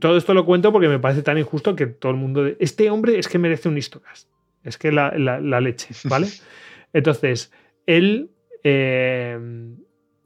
Todo 0.00 0.16
esto 0.18 0.34
lo 0.34 0.44
cuento 0.44 0.70
porque 0.72 0.88
me 0.88 0.98
parece 0.98 1.22
tan 1.22 1.38
injusto 1.38 1.74
que 1.74 1.86
todo 1.86 2.12
el 2.12 2.18
mundo... 2.18 2.46
Este 2.58 2.90
hombre 2.90 3.18
es 3.18 3.26
que 3.28 3.38
merece 3.38 3.68
un 3.68 3.78
histocast. 3.78 4.28
Es 4.62 4.76
que 4.76 4.92
la, 4.92 5.12
la- 5.16 5.40
la 5.40 5.60
leche, 5.60 5.94
¿vale? 6.04 6.26
Entonces, 6.92 7.52
él, 7.86 8.30
eh, 8.64 9.38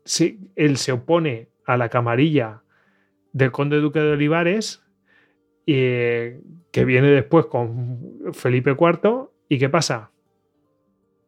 sí, 0.04 0.40
él 0.56 0.76
se 0.76 0.92
opone 0.92 1.48
a 1.64 1.76
la 1.76 1.88
camarilla 1.88 2.62
del 3.32 3.52
conde 3.52 3.78
duque 3.80 4.00
de 4.00 4.12
Olivares, 4.12 4.82
eh, 5.66 6.40
que 6.70 6.84
viene 6.84 7.08
después 7.08 7.46
con 7.46 8.32
Felipe 8.32 8.72
IV, 8.72 9.30
¿y 9.48 9.58
qué 9.58 9.68
pasa? 9.68 10.10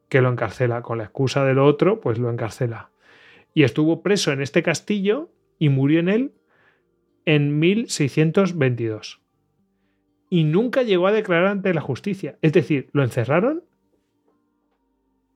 Que 0.08 0.20
lo 0.20 0.30
encarcela, 0.30 0.82
con 0.82 0.98
la 0.98 1.04
excusa 1.04 1.44
de 1.44 1.54
lo 1.54 1.66
otro, 1.66 2.00
pues 2.00 2.18
lo 2.18 2.30
encarcela. 2.30 2.90
Y 3.52 3.62
estuvo 3.62 4.02
preso 4.02 4.32
en 4.32 4.42
este 4.42 4.62
castillo 4.62 5.30
y 5.58 5.68
murió 5.68 6.00
en 6.00 6.08
él 6.08 6.32
en 7.24 7.58
1622. 7.58 9.20
Y 10.30 10.44
nunca 10.44 10.82
llegó 10.82 11.06
a 11.06 11.12
declarar 11.12 11.46
ante 11.46 11.72
la 11.72 11.80
justicia. 11.80 12.38
Es 12.42 12.52
decir, 12.52 12.88
lo 12.92 13.02
encerraron 13.02 13.62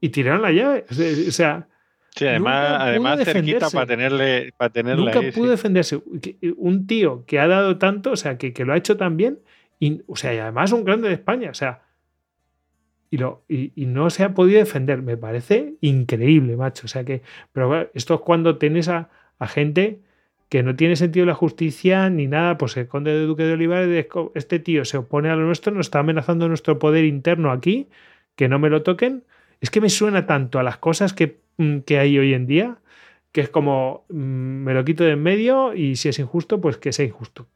y 0.01 0.09
tiraron 0.11 0.43
la 0.43 0.53
llave. 0.53 0.85
O 0.91 1.31
sea, 1.33 1.69
Sí, 2.15 2.27
además, 2.27 2.77
además 2.81 3.21
cerquita 3.25 3.71
para 3.71 3.87
tenerle, 3.87 4.53
para 4.57 4.73
tenerle 4.73 5.05
nunca 5.05 5.21
ahí, 5.21 5.31
pudo 5.31 5.45
sí. 5.45 5.51
defenderse. 5.51 6.03
Que- 6.21 6.37
Un 6.57 6.87
tío 6.89 7.25
que 7.27 7.39
ha 7.39 7.47
dado 7.47 7.79
tanto, 7.79 8.11
o 8.13 8.17
sea, 8.17 8.39
que, 8.39 8.53
que 8.53 8.65
lo 8.65 8.73
ha 8.73 8.77
hecho 8.77 8.97
tan 8.97 9.17
bien, 9.17 9.39
y, 9.79 10.03
o 10.09 10.17
sea, 10.17 10.35
y 10.35 10.39
además 10.39 10.73
un 10.73 10.83
grande 10.85 11.07
de 11.09 11.15
España, 11.15 11.51
o 11.51 11.55
sea, 11.55 11.83
y, 13.11 13.19
lo, 13.19 13.45
y, 13.49 13.73
y 13.77 13.87
no 13.87 14.11
se 14.11 14.25
ha 14.25 14.35
podido 14.35 14.59
defender. 14.59 15.01
Me 15.03 15.17
parece 15.17 15.75
increíble, 15.81 16.57
macho. 16.57 16.87
O 16.87 16.89
sea 16.89 17.05
que, 17.05 17.23
pero 17.53 17.89
esto 17.95 18.15
es 18.15 18.21
cuando 18.21 18.59
tienes 18.59 18.89
a, 18.89 19.11
a 19.39 19.47
gente 19.47 20.01
que 20.49 20.63
no 20.63 20.75
tiene 20.75 20.97
sentido 20.97 21.25
la 21.25 21.35
justicia 21.35 22.11
ni 22.11 22.27
nada, 22.27 22.59
pues 22.59 22.77
el 22.77 22.89
conde 22.89 23.13
de 23.13 23.27
Duque 23.27 23.45
de 23.45 23.53
Olivares, 23.53 24.07
este 24.35 24.59
tío 24.59 24.85
se 24.85 24.97
opone 24.97 25.29
a 25.31 25.37
lo 25.37 25.45
nuestro, 25.47 25.73
nos 25.73 25.87
está 25.87 26.01
amenazando 26.01 26.49
nuestro 26.49 26.79
poder 26.79 27.05
interno 27.05 27.53
aquí, 27.53 27.89
que 28.35 28.49
no 28.49 28.59
me 28.59 28.71
lo 28.71 28.83
toquen. 28.83 29.25
Es 29.61 29.71
que 29.71 29.81
me 29.81 29.89
suena 29.91 30.27
tanto 30.27 30.59
a 30.59 30.63
las 30.63 30.79
cosas 30.79 31.13
que, 31.13 31.41
mm, 31.57 31.79
que 31.81 31.99
hay 31.99 32.19
hoy 32.19 32.35
en 32.35 32.47
día, 32.47 32.79
que 33.33 33.41
es 33.41 33.49
como 33.49 34.05
mm, 34.09 34.15
me 34.65 34.75
lo 34.75 34.85
quito 34.85 35.05
de 35.05 35.13
en 35.13 35.23
medio 35.23 35.75
y 35.75 35.97
si 35.97 36.09
es 36.09 36.19
injusto, 36.19 36.61
pues 36.61 36.77
que 36.77 36.93
sea 36.93 37.07
injusto. 37.07 37.47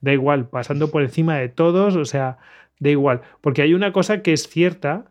Da 0.00 0.12
igual, 0.12 0.48
pasando 0.48 0.90
por 0.90 1.02
encima 1.02 1.36
de 1.36 1.48
todos, 1.48 1.96
o 1.96 2.04
sea, 2.04 2.38
da 2.78 2.90
igual. 2.90 3.22
Porque 3.40 3.62
hay 3.62 3.74
una 3.74 3.92
cosa 3.92 4.22
que 4.22 4.32
es 4.32 4.48
cierta, 4.48 5.10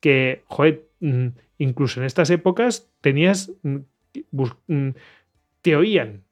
que, 0.00 0.42
joder, 0.46 0.88
mm, 1.00 1.28
incluso 1.58 2.00
en 2.00 2.06
estas 2.06 2.30
épocas 2.30 2.90
tenías, 3.00 3.52
te 5.62 5.76
oían. 5.76 6.24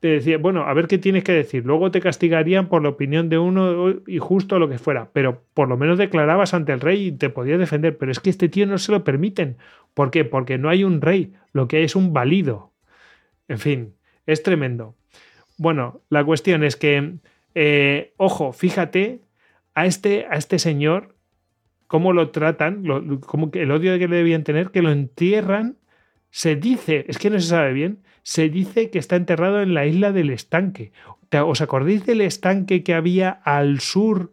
Te 0.00 0.08
decían, 0.08 0.42
bueno, 0.42 0.64
a 0.64 0.74
ver 0.74 0.88
qué 0.88 0.98
tienes 0.98 1.24
que 1.24 1.32
decir. 1.32 1.64
Luego 1.64 1.90
te 1.90 2.00
castigarían 2.00 2.68
por 2.68 2.82
la 2.82 2.90
opinión 2.90 3.28
de 3.28 3.38
uno 3.38 3.94
y 4.06 4.18
justo 4.18 4.58
lo 4.58 4.68
que 4.68 4.78
fuera. 4.78 5.10
Pero 5.12 5.42
por 5.54 5.68
lo 5.68 5.76
menos 5.76 5.98
declarabas 5.98 6.52
ante 6.52 6.72
el 6.72 6.80
rey 6.80 7.06
y 7.06 7.12
te 7.12 7.30
podías 7.30 7.58
defender. 7.58 7.96
Pero 7.96 8.12
es 8.12 8.20
que 8.20 8.30
este 8.30 8.48
tío 8.48 8.66
no 8.66 8.78
se 8.78 8.92
lo 8.92 9.04
permiten. 9.04 9.56
¿Por 9.94 10.10
qué? 10.10 10.24
Porque 10.24 10.58
no 10.58 10.68
hay 10.68 10.84
un 10.84 11.00
rey. 11.00 11.32
Lo 11.52 11.66
que 11.66 11.78
hay 11.78 11.84
es 11.84 11.96
un 11.96 12.12
valido. 12.12 12.72
En 13.48 13.58
fin, 13.58 13.94
es 14.26 14.42
tremendo. 14.42 14.96
Bueno, 15.56 16.02
la 16.10 16.24
cuestión 16.24 16.64
es 16.64 16.76
que, 16.76 17.14
eh, 17.54 18.12
ojo, 18.16 18.52
fíjate 18.52 19.20
a 19.74 19.86
este, 19.86 20.26
a 20.30 20.36
este 20.36 20.58
señor, 20.58 21.14
cómo 21.86 22.12
lo 22.12 22.30
tratan, 22.30 22.84
que 23.52 23.62
el 23.62 23.70
odio 23.70 23.98
que 23.98 24.08
le 24.08 24.16
debían 24.16 24.44
tener, 24.44 24.70
que 24.70 24.82
lo 24.82 24.90
entierran, 24.90 25.76
se 26.30 26.56
dice, 26.56 27.04
es 27.08 27.18
que 27.18 27.30
no 27.30 27.38
se 27.40 27.48
sabe 27.48 27.72
bien, 27.72 28.02
se 28.28 28.48
dice 28.48 28.90
que 28.90 28.98
está 28.98 29.14
enterrado 29.14 29.62
en 29.62 29.72
la 29.72 29.86
isla 29.86 30.10
del 30.10 30.30
estanque. 30.30 30.90
¿Te- 31.28 31.38
¿Os 31.38 31.60
acordáis 31.60 32.04
del 32.06 32.20
estanque 32.22 32.82
que 32.82 32.92
había 32.92 33.30
al 33.30 33.78
sur, 33.78 34.32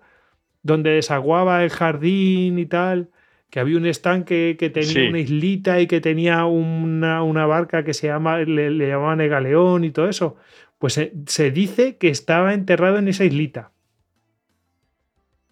donde 0.63 0.89
desaguaba 0.89 1.63
el 1.63 1.69
jardín 1.69 2.57
y 2.57 2.65
tal? 2.65 3.11
Que 3.51 3.59
había 3.59 3.77
un 3.77 3.85
estanque 3.85 4.55
que 4.57 4.71
tenía 4.71 4.89
Sí. 4.89 5.07
una 5.09 5.19
islita 5.19 5.79
y 5.79 5.85
que 5.85 6.01
tenía 6.01 6.43
una, 6.45 7.21
una 7.21 7.45
barca 7.45 7.83
que 7.83 7.93
se 7.93 8.07
llama, 8.07 8.39
le, 8.39 8.71
le 8.71 8.87
llamaban 8.87 9.21
el 9.21 9.29
galeón 9.29 9.83
y 9.83 9.91
todo 9.91 10.09
eso. 10.09 10.37
Pues 10.79 10.93
se, 10.93 11.13
se 11.27 11.51
dice 11.51 11.97
que 11.97 12.09
estaba 12.09 12.55
enterrado 12.55 12.97
en 12.97 13.07
esa 13.09 13.25
islita. 13.25 13.69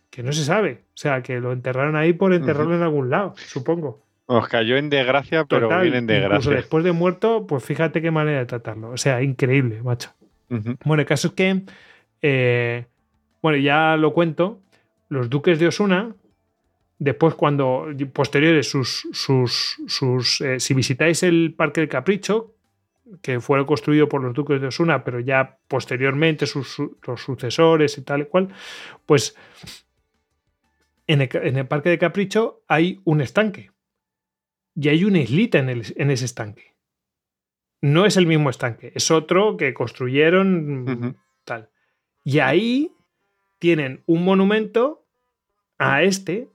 Que 0.09 0.23
no 0.23 0.31
se 0.33 0.43
sabe. 0.45 0.81
O 0.95 0.97
sea, 0.97 1.21
que 1.21 1.39
lo 1.39 1.51
enterraron 1.51 1.95
ahí 1.95 2.13
por 2.13 2.33
enterrarlo 2.33 2.75
en 2.75 2.81
algún 2.81 3.11
lado, 3.11 3.35
supongo. 3.37 4.00
Os 4.27 4.47
cayó 4.47 4.77
en 4.77 4.89
desgracia, 4.89 5.45
pero 5.45 5.67
Total, 5.67 5.81
viene 5.81 5.97
en 5.97 6.03
incluso 6.05 6.19
desgracia. 6.21 6.51
después 6.53 6.83
de 6.83 6.91
muerto, 6.93 7.45
pues 7.47 7.63
fíjate 7.63 8.01
qué 8.01 8.11
manera 8.11 8.39
de 8.39 8.45
tratarlo. 8.45 8.91
O 8.91 8.97
sea, 8.97 9.21
increíble, 9.21 9.81
macho. 9.83 10.11
Bueno, 10.85 11.01
el 11.01 11.07
caso 11.07 11.29
es 11.29 11.33
que, 11.33 11.61
eh, 12.21 12.85
bueno, 13.41 13.57
ya 13.57 13.95
lo 13.97 14.13
cuento, 14.13 14.59
los 15.09 15.29
duques 15.29 15.59
de 15.59 15.67
Osuna, 15.67 16.13
después 16.99 17.35
cuando, 17.35 17.87
posteriores, 18.13 18.69
sus, 18.69 19.07
sus, 19.11 19.77
sus 19.87 20.39
eh, 20.41 20.59
si 20.59 20.73
visitáis 20.73 21.23
el 21.23 21.53
Parque 21.57 21.81
del 21.81 21.89
Capricho, 21.89 22.53
que 23.21 23.39
fue 23.41 23.65
construido 23.65 24.07
por 24.07 24.21
los 24.21 24.33
duques 24.33 24.61
de 24.61 24.67
Osuna, 24.67 25.03
pero 25.03 25.19
ya 25.19 25.57
posteriormente 25.67 26.45
sus, 26.45 26.69
su- 26.69 26.97
los 27.05 27.21
sucesores 27.21 27.97
y 27.97 28.01
tal 28.03 28.21
y 28.21 28.25
cual, 28.25 28.49
pues 29.05 29.35
en 31.07 31.21
el, 31.21 31.29
en 31.33 31.57
el 31.57 31.67
Parque 31.67 31.89
de 31.89 31.97
Capricho 31.97 32.61
hay 32.67 33.01
un 33.03 33.21
estanque 33.21 33.70
y 34.75 34.89
hay 34.89 35.03
una 35.03 35.19
islita 35.19 35.59
en, 35.59 35.69
el- 35.69 35.93
en 35.95 36.11
ese 36.11 36.25
estanque. 36.25 36.71
No 37.81 38.05
es 38.05 38.15
el 38.17 38.27
mismo 38.27 38.49
estanque, 38.49 38.91
es 38.95 39.09
otro 39.09 39.57
que 39.57 39.73
construyeron 39.73 41.15
tal. 41.43 41.69
Y 42.23 42.39
ahí 42.39 42.91
tienen 43.57 44.03
un 44.05 44.23
monumento 44.23 45.03
a 45.79 46.03
este 46.03 46.47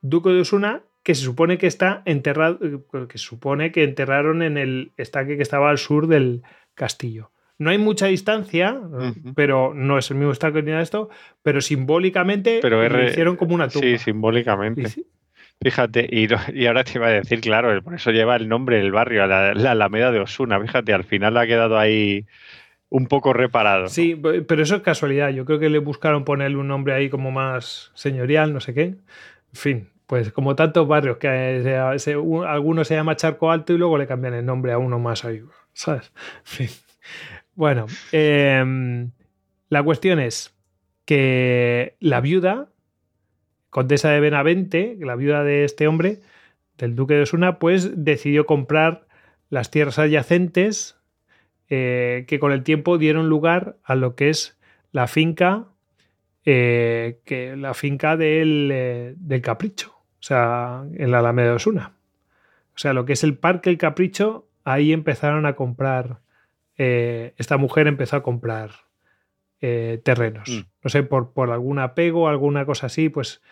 duque 0.00 0.30
de 0.30 0.40
Osuna 0.40 0.82
que 1.02 1.14
se 1.14 1.22
supone 1.24 1.58
que 1.58 1.66
está 1.66 2.02
enterrado, 2.06 2.58
eh, 2.62 2.78
que 3.08 3.18
se 3.18 3.24
supone 3.24 3.72
que 3.72 3.84
enterraron 3.84 4.42
en 4.42 4.56
el 4.56 4.92
estanque 4.96 5.36
que 5.36 5.42
estaba 5.42 5.68
al 5.70 5.78
sur 5.78 6.06
del 6.06 6.42
castillo. 6.74 7.30
No 7.58 7.68
hay 7.68 7.76
mucha 7.76 8.06
distancia, 8.06 8.80
pero 9.34 9.74
no 9.74 9.98
es 9.98 10.10
el 10.10 10.16
mismo 10.16 10.32
estanque 10.32 10.62
ni 10.62 10.68
nada 10.68 10.78
de 10.78 10.84
esto, 10.84 11.10
pero 11.42 11.60
simbólicamente 11.60 12.60
Pero 12.62 12.78
lo 12.78 12.84
R- 12.84 13.10
hicieron 13.10 13.36
como 13.36 13.54
una 13.54 13.68
tumba. 13.68 13.86
Sí, 13.86 13.98
simbólicamente. 13.98 14.88
Sí, 14.88 15.06
Fíjate, 15.62 16.08
y, 16.10 16.26
ahora 16.66 16.84
te 16.84 16.92
iba 16.94 17.08
a 17.08 17.10
decir, 17.10 17.40
claro, 17.40 17.82
por 17.82 17.94
eso 17.94 18.10
lleva 18.10 18.36
el 18.36 18.48
nombre 18.48 18.78
del 18.78 18.92
barrio, 18.92 19.26
la, 19.26 19.52
la 19.52 19.72
Alameda 19.72 20.10
de 20.10 20.20
Osuna. 20.20 20.58
Fíjate, 20.58 20.94
al 20.94 21.04
final 21.04 21.36
ha 21.36 21.46
quedado 21.46 21.78
ahí 21.78 22.26
un 22.88 23.06
poco 23.06 23.32
reparado. 23.34 23.88
Sí, 23.88 24.14
pe- 24.16 24.40
pero 24.42 24.62
eso 24.62 24.76
es 24.76 24.82
casualidad. 24.82 25.28
Yo 25.30 25.44
creo 25.44 25.58
que 25.58 25.68
le 25.68 25.78
buscaron 25.78 26.24
ponerle 26.24 26.56
un 26.56 26.68
nombre 26.68 26.94
ahí 26.94 27.10
como 27.10 27.30
más 27.30 27.90
señorial, 27.94 28.54
no 28.54 28.60
sé 28.60 28.72
qué. 28.72 28.82
En 28.84 28.96
fin, 29.52 29.88
pues 30.06 30.32
como 30.32 30.56
tantos 30.56 30.88
barrios 30.88 31.18
que 31.18 31.60
se- 31.62 31.98
se- 31.98 32.16
un- 32.16 32.46
alguno 32.46 32.82
se 32.84 32.94
llama 32.94 33.16
Charco 33.16 33.50
Alto 33.52 33.74
y 33.74 33.78
luego 33.78 33.98
le 33.98 34.06
cambian 34.06 34.32
el 34.34 34.46
nombre 34.46 34.72
a 34.72 34.78
uno 34.78 34.98
más 34.98 35.26
ahí, 35.26 35.42
¿sabes? 35.74 36.10
Bueno, 37.54 37.86
em, 38.12 39.10
la 39.68 39.82
cuestión 39.82 40.20
es 40.20 40.56
que 41.04 41.96
la 42.00 42.20
viuda, 42.22 42.69
condesa 43.70 44.10
de 44.10 44.20
Benavente, 44.20 44.96
la 45.00 45.16
viuda 45.16 45.44
de 45.44 45.64
este 45.64 45.86
hombre, 45.88 46.20
del 46.76 46.96
duque 46.96 47.14
de 47.14 47.22
Osuna, 47.22 47.58
pues 47.58 48.04
decidió 48.04 48.46
comprar 48.46 49.06
las 49.48 49.70
tierras 49.70 49.98
adyacentes 49.98 50.96
eh, 51.68 52.24
que 52.26 52.40
con 52.40 52.52
el 52.52 52.64
tiempo 52.64 52.98
dieron 52.98 53.28
lugar 53.28 53.76
a 53.84 53.94
lo 53.94 54.16
que 54.16 54.30
es 54.30 54.58
la 54.90 55.06
finca, 55.06 55.66
eh, 56.44 57.20
que, 57.24 57.56
la 57.56 57.74
finca 57.74 58.16
del, 58.16 58.70
eh, 58.72 59.14
del 59.16 59.40
Capricho, 59.40 59.92
o 59.92 60.22
sea, 60.22 60.84
en 60.94 61.10
la 61.10 61.20
Alameda 61.20 61.50
de 61.50 61.54
Osuna. 61.54 61.92
O 62.74 62.78
sea, 62.78 62.92
lo 62.92 63.04
que 63.04 63.12
es 63.12 63.22
el 63.22 63.36
Parque 63.36 63.70
El 63.70 63.78
Capricho, 63.78 64.48
ahí 64.64 64.92
empezaron 64.92 65.46
a 65.46 65.54
comprar, 65.54 66.20
esta 66.76 67.58
mujer 67.58 67.88
empezó 67.88 68.16
a 68.16 68.22
comprar 68.22 68.70
eh, 69.60 70.00
terrenos. 70.02 70.48
Mm. 70.48 70.60
No 70.84 70.90
sé, 70.90 71.02
por, 71.02 71.32
por 71.32 71.50
algún 71.50 71.78
apego, 71.78 72.28
alguna 72.28 72.64
cosa 72.66 72.86
así, 72.86 73.08
pues 73.08 73.42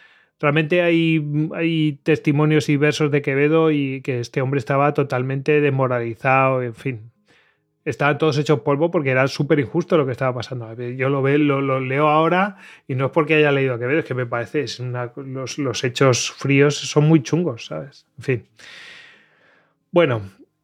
realmente 0.41 0.83
hay, 0.83 1.25
hay 1.55 2.01
testimonios 2.03 2.69
y 2.69 2.77
versos 2.77 3.11
de 3.11 3.23
Quevedo 3.23 3.71
y 3.71 4.01
que 4.03 4.21
este 4.21 4.41
hombre 4.41 4.59
estaba 4.59 4.95
totalmente 4.95 5.61
desmoralizado, 5.61 6.63
en 6.63 6.75
fin. 6.75 7.11
Estaban 7.85 8.19
todos 8.19 8.37
hechos 8.37 8.61
polvo 8.61 8.91
porque 8.91 9.11
era 9.11 9.27
súper 9.29 9.61
injusto 9.61 9.97
lo 9.97 10.05
que 10.05 10.13
estaba 10.13 10.35
pasando. 10.35 10.75
Yo 10.75 11.09
lo, 11.09 11.23
veo, 11.23 11.39
lo, 11.39 11.63
lo 11.63 11.81
leo 11.81 12.09
ahora 12.09 12.59
y 12.87 12.95
no 12.95 13.07
es 13.07 13.13
porque 13.13 13.35
haya 13.37 13.51
leído 13.51 13.75
a 13.75 13.79
Quevedo, 13.79 14.01
es 14.01 14.05
que 14.05 14.15
me 14.15 14.27
parece, 14.27 14.61
es 14.61 14.79
una- 14.79 15.11
los, 15.17 15.57
los 15.59 15.83
hechos 15.85 16.31
fríos 16.31 16.77
son 16.77 17.09
muy 17.09 17.23
chungos, 17.23 17.67
¿sabes? 17.67 18.07
En 18.19 18.25
fin. 18.25 18.47
Bueno, 19.91 20.21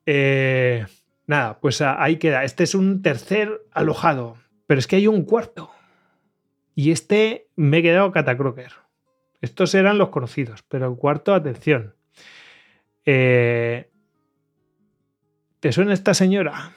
eh, 0.07 0.85
nada, 1.27 1.59
pues 1.61 1.81
ah, 1.81 2.03
ahí 2.03 2.17
queda. 2.17 2.45
Este 2.45 2.65
es 2.65 2.75
un 2.75 3.01
tercer 3.03 3.63
alojado, 3.73 4.37
pero 4.67 4.79
es 4.79 4.87
que 4.87 4.97
hay 4.97 5.07
un 5.07 5.25
cuarto. 5.25 5.71
Y 6.75 6.91
este 6.91 7.49
me 7.57 7.79
he 7.79 7.83
quedado 7.83 8.13
catacroker. 8.13 8.73
Estos 9.41 9.75
eran 9.75 9.99
los 9.99 10.09
conocidos, 10.09 10.63
pero 10.69 10.89
el 10.89 10.97
cuarto, 10.97 11.35
atención. 11.35 11.95
Eh, 13.05 13.91
¿Te 15.61 15.73
suena 15.73 15.93
esta 15.93 16.15
señora? 16.15 16.73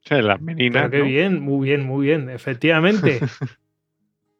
Sí, 0.00 0.20
las 0.20 0.40
meninas. 0.40 0.90
Qué 0.90 0.98
¿no? 0.98 1.04
bien, 1.04 1.40
muy 1.40 1.68
bien, 1.68 1.86
muy 1.86 2.06
bien, 2.06 2.30
efectivamente. 2.30 3.20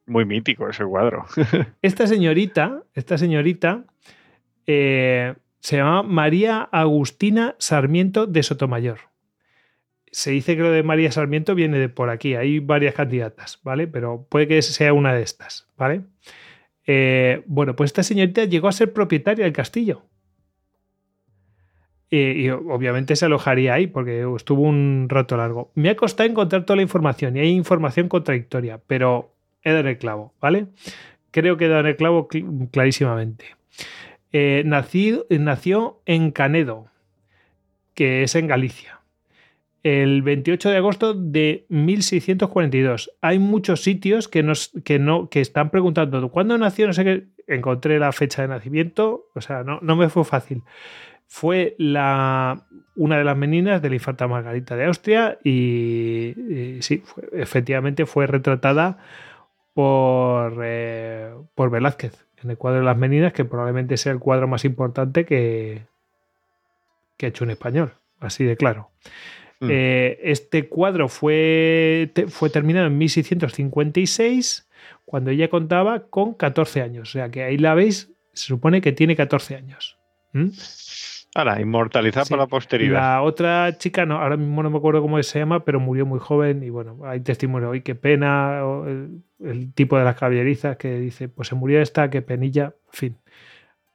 Muy 0.07 0.27
mítico 0.27 0.69
ese 0.69 0.85
cuadro. 0.85 1.25
esta 1.83 2.07
señorita, 2.07 2.83
esta 2.93 3.17
señorita 3.17 3.85
eh, 4.67 5.35
se 5.61 5.79
llama 5.79 6.03
María 6.03 6.61
Agustina 6.61 7.57
Sarmiento 7.59 8.27
de 8.27 8.43
Sotomayor. 8.43 8.99
Se 10.15 10.31
dice 10.31 10.55
que 10.57 10.63
lo 10.63 10.71
de 10.71 10.85
María 10.85 11.11
Sarmiento 11.11 11.57
viene 11.57 11.77
de 11.81 11.89
por 11.89 12.09
aquí. 12.09 12.37
Hay 12.37 12.61
varias 12.61 12.95
candidatas, 12.95 13.59
¿vale? 13.65 13.89
Pero 13.89 14.29
puede 14.31 14.47
que 14.47 14.63
sea 14.63 14.93
una 14.93 15.13
de 15.13 15.23
estas, 15.23 15.67
¿vale? 15.77 16.03
Eh, 16.87 17.43
bueno, 17.47 17.75
pues 17.75 17.89
esta 17.89 18.05
señorita 18.05 18.45
llegó 18.45 18.69
a 18.69 18.73
ser 18.73 18.93
propietaria 18.93 19.45
del 19.45 19.53
castillo. 19.53 20.03
Eh, 22.13 22.35
y 22.37 22.49
obviamente 22.51 23.17
se 23.17 23.25
alojaría 23.25 23.75
ahí 23.75 23.89
porque 23.89 24.25
estuvo 24.37 24.63
un 24.63 25.09
rato 25.09 25.37
largo. 25.37 25.73
Me 25.75 25.91
ha 25.91 25.97
costado 25.97 26.31
encontrar 26.31 26.65
toda 26.65 26.77
la 26.77 26.83
información 26.83 27.37
y 27.37 27.41
hay 27.41 27.51
información 27.51 28.09
contradictoria, 28.09 28.79
pero 28.87 29.35
he 29.65 29.73
dado 29.73 29.89
el 29.89 29.99
clavo, 29.99 30.33
¿vale? 30.41 30.69
Creo 31.33 31.57
que 31.57 31.65
he 31.65 31.69
dado 31.69 31.89
el 31.89 31.97
clavo 31.97 32.29
cl- 32.29 32.71
clarísimamente. 32.71 33.47
Eh, 34.31 34.63
nació 34.65 36.01
en 36.07 36.31
Canedo, 36.31 36.87
que 37.95 38.23
es 38.23 38.37
en 38.37 38.47
Galicia, 38.47 39.01
el 39.85 40.23
28 40.23 40.71
de 40.71 40.77
agosto 40.79 41.13
de 41.15 41.67
1642. 41.69 43.13
Hay 43.21 43.39
muchos 43.39 43.83
sitios 43.83 44.29
que, 44.29 44.43
nos, 44.43 44.73
que, 44.83 44.99
no, 44.99 45.29
que 45.29 45.43
están 45.43 45.71
preguntando 45.71 46.31
cuándo 46.31 46.57
nació, 46.59 46.87
no 46.87 46.95
sé 46.95 47.05
qué. 47.05 47.25
Encontré 47.47 47.99
la 47.99 48.11
fecha 48.13 48.41
de 48.41 48.49
nacimiento, 48.49 49.27
o 49.35 49.41
sea, 49.43 49.63
no, 49.63 49.79
no 49.83 49.95
me 49.95 50.09
fue 50.09 50.25
fácil. 50.25 50.63
Fue 51.27 51.75
la, 51.79 52.67
una 52.97 53.19
de 53.19 53.25
las 53.25 53.37
meninas 53.37 53.83
de 53.83 53.91
la 53.91 53.97
infanta 53.97 54.27
Margarita 54.27 54.75
de 54.75 54.87
Austria 54.87 55.39
y, 55.45 56.33
sí, 56.81 57.03
efectivamente 57.33 58.07
fue 58.07 58.27
retratada 58.27 58.97
por, 59.75 60.63
eh, 60.65 61.35
por 61.55 61.69
Velázquez 61.69 62.25
en 62.43 62.51
el 62.51 62.57
cuadro 62.57 62.81
de 62.81 62.87
las 62.87 62.97
meninas, 62.97 63.35
que 63.35 63.45
probablemente 63.45 63.99
sea 63.99 64.13
el 64.13 64.19
cuadro 64.19 64.49
más 64.49 64.65
importante 64.65 65.27
que, 65.27 65.83
que 67.19 67.27
ha 67.27 67.29
hecho 67.29 67.45
un 67.45 67.51
español, 67.51 67.93
así 68.21 68.45
de 68.45 68.57
claro. 68.57 68.91
Mm. 69.65 69.69
Eh, 69.73 70.19
este 70.23 70.69
cuadro 70.69 71.09
fue, 71.09 72.11
te- 72.15 72.29
fue 72.29 72.51
terminado 72.51 72.87
en 72.87 72.97
1656, 72.99 74.69
cuando 75.05 75.31
ella 75.31 75.49
contaba 75.49 76.01
con 76.09 76.35
14 76.35 76.83
años. 76.83 77.09
O 77.11 77.13
sea 77.13 77.31
que 77.31 77.43
ahí 77.45 77.59
la 77.59 77.75
veis, 77.75 78.13
se 78.33 78.47
supone 78.47 78.81
que 78.81 78.93
tiene 78.93 79.17
14 79.17 79.57
años. 79.57 79.99
¿Mm? 80.33 80.49
Ahora, 81.37 81.61
inmortalizar 81.61 82.25
Sí. 82.25 82.31
para 82.31 82.45
la 82.45 82.47
posteridad. 82.49 83.01
La 83.01 83.23
otra 83.23 83.77
chica, 83.77 84.07
no, 84.07 84.19
ahora 84.21 84.37
mismo 84.37 84.63
no 84.63 84.71
me 84.71 84.79
acuerdo 84.79 85.03
cómo 85.03 85.21
se 85.23 85.39
llama, 85.41 85.65
pero 85.65 85.81
murió 85.81 86.07
muy 86.07 86.21
joven 86.21 86.63
y 86.63 86.71
bueno, 86.71 86.99
hay 87.05 87.21
testimonio 87.21 87.71
hoy, 87.71 87.81
qué 87.81 87.97
pena, 87.97 88.61
el, 88.87 89.21
el 89.41 89.73
tipo 89.75 89.99
de 89.99 90.05
las 90.05 90.15
caballerizas 90.17 90.77
que 90.77 90.95
dice, 91.01 91.29
pues 91.29 91.49
se 91.49 91.57
murió 91.57 91.81
esta, 91.83 92.09
qué 92.09 92.23
penilla, 92.23 92.67
en 92.67 92.93
fin. 92.93 93.17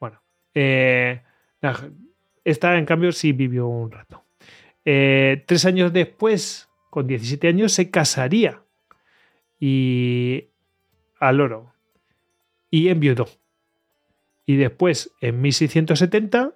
Bueno, 0.02 0.22
eh, 0.54 1.22
esta 2.44 2.78
en 2.78 2.86
cambio 2.86 3.12
sí 3.14 3.32
vivió 3.32 3.68
un 3.68 3.90
rato. 3.92 4.24
Eh, 4.86 5.44
tres 5.48 5.66
años 5.66 5.94
después, 5.94 6.70
con 6.90 7.08
17 7.08 7.48
años, 7.48 7.72
se 7.74 7.92
casaría. 7.92 8.62
Y 9.60 10.48
al 11.20 11.42
oro. 11.42 11.74
Y 12.72 12.90
enviudó. 12.90 13.28
Y 14.46 14.56
después, 14.56 15.14
en 15.22 15.42
1670, 15.42 16.54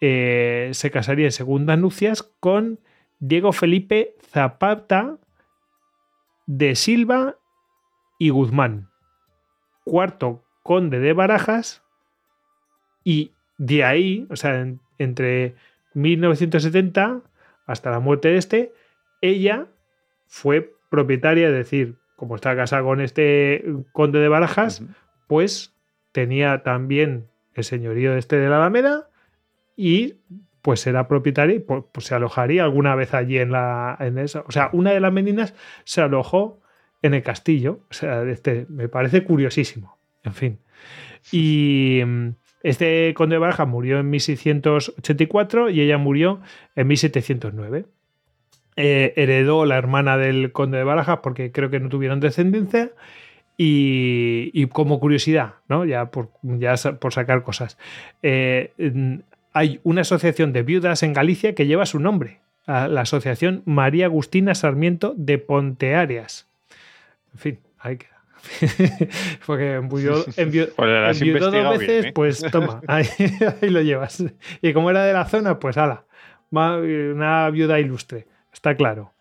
eh, 0.00 0.70
se 0.72 0.90
casaría 0.90 1.26
en 1.26 1.32
segundas 1.32 1.78
nupcias 1.78 2.22
con 2.40 2.80
Diego 3.20 3.52
Felipe 3.52 4.16
Zapata 4.30 5.18
de 6.46 6.74
Silva 6.74 7.38
y 8.18 8.28
Guzmán, 8.28 8.90
cuarto 9.84 10.44
conde 10.62 10.98
de 10.98 11.12
Barajas, 11.14 11.82
y 13.02 13.32
de 13.56 13.84
ahí, 13.84 14.26
o 14.30 14.36
sea, 14.36 14.60
en- 14.60 14.80
entre 14.98 15.54
1970 15.94 17.22
hasta 17.66 17.90
la 17.90 18.00
muerte 18.00 18.28
de 18.28 18.36
este, 18.36 18.72
ella 19.20 19.68
fue 20.26 20.74
propietaria, 20.90 21.48
es 21.48 21.54
decir, 21.54 21.96
como 22.16 22.36
estaba 22.36 22.56
casada 22.56 22.82
con 22.82 23.00
este 23.00 23.64
conde 23.92 24.18
de 24.18 24.28
Barajas, 24.28 24.82
pues 25.26 25.74
tenía 26.12 26.62
también 26.62 27.28
el 27.54 27.64
señorío 27.64 28.16
este 28.16 28.36
de 28.36 28.48
la 28.48 28.56
Alameda 28.56 29.08
y 29.76 30.16
pues 30.62 30.80
será 30.80 31.08
propietario 31.08 31.56
y 31.56 31.58
pues, 31.60 31.84
pues 31.92 32.06
se 32.06 32.14
alojaría 32.14 32.64
alguna 32.64 32.94
vez 32.94 33.12
allí 33.14 33.38
en 33.38 33.52
la 33.52 33.96
en 34.00 34.18
esa. 34.18 34.44
O 34.46 34.52
sea, 34.52 34.70
una 34.72 34.92
de 34.92 35.00
las 35.00 35.12
meninas 35.12 35.54
se 35.84 36.00
alojó 36.00 36.60
en 37.02 37.12
el 37.12 37.22
castillo. 37.22 37.80
O 37.90 37.92
sea, 37.92 38.22
este 38.22 38.66
me 38.70 38.88
parece 38.88 39.24
curiosísimo. 39.24 39.98
En 40.22 40.32
fin. 40.32 40.58
Y 41.30 42.02
mm, 42.04 42.28
este 42.64 43.12
conde 43.14 43.34
de 43.34 43.38
Barajas 43.38 43.68
murió 43.68 44.00
en 44.00 44.08
1684 44.08 45.68
y 45.68 45.82
ella 45.82 45.98
murió 45.98 46.40
en 46.74 46.88
1709. 46.88 47.84
Eh, 48.76 49.12
heredó 49.16 49.66
la 49.66 49.76
hermana 49.76 50.16
del 50.16 50.50
conde 50.50 50.78
de 50.78 50.84
Barajas 50.84 51.20
porque 51.22 51.52
creo 51.52 51.68
que 51.68 51.78
no 51.78 51.90
tuvieron 51.90 52.20
descendencia. 52.20 52.90
Y, 53.56 54.66
como 54.72 54.98
curiosidad, 54.98 55.54
¿no? 55.68 55.84
ya, 55.84 56.10
por, 56.10 56.30
sacar 57.12 57.44
cosas, 57.44 57.78
eh, 58.22 58.72
hay 59.52 59.78
una 59.84 60.00
asociación 60.00 60.52
de 60.52 60.64
viudas 60.64 61.04
en 61.04 61.12
Galicia 61.12 61.54
que 61.54 61.66
lleva 61.68 61.86
su 61.86 62.00
nombre, 62.00 62.40
la 62.66 63.02
Asociación 63.02 63.62
María 63.64 64.06
Agustina 64.06 64.56
Sarmiento 64.56 65.14
de 65.16 65.38
Pontearias. 65.38 66.48
En 67.34 67.38
fin, 67.38 67.58
ahí 67.78 67.98
queda. 67.98 68.13
Porque 69.46 69.74
enviudó, 69.74 70.24
dos 71.50 71.78
veces, 71.78 72.06
¿eh? 72.06 72.12
pues 72.14 72.44
toma, 72.50 72.80
ahí, 72.88 73.06
lo 73.62 73.82
llevas. 73.82 74.24
Y 74.62 74.72
como 74.72 74.90
era 74.90 75.04
de 75.04 75.12
la 75.12 75.24
zona, 75.26 75.58
pues 75.58 75.76
ala, 75.76 76.04
una 76.50 77.50
viuda 77.50 77.80
ilustre, 77.80 78.26
está 78.52 78.76
claro. 78.76 79.12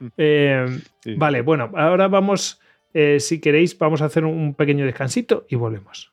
Mm. 0.00 0.06
Eh, 0.16 0.66
vale, 1.16 1.42
bueno, 1.42 1.70
ahora 1.76 2.08
vamos, 2.08 2.60
eh, 2.94 3.20
si 3.20 3.40
queréis, 3.40 3.76
vamos 3.78 4.02
a 4.02 4.06
hacer 4.06 4.24
un 4.24 4.54
pequeño 4.54 4.84
descansito 4.84 5.46
y 5.48 5.56
volvemos. 5.56 6.12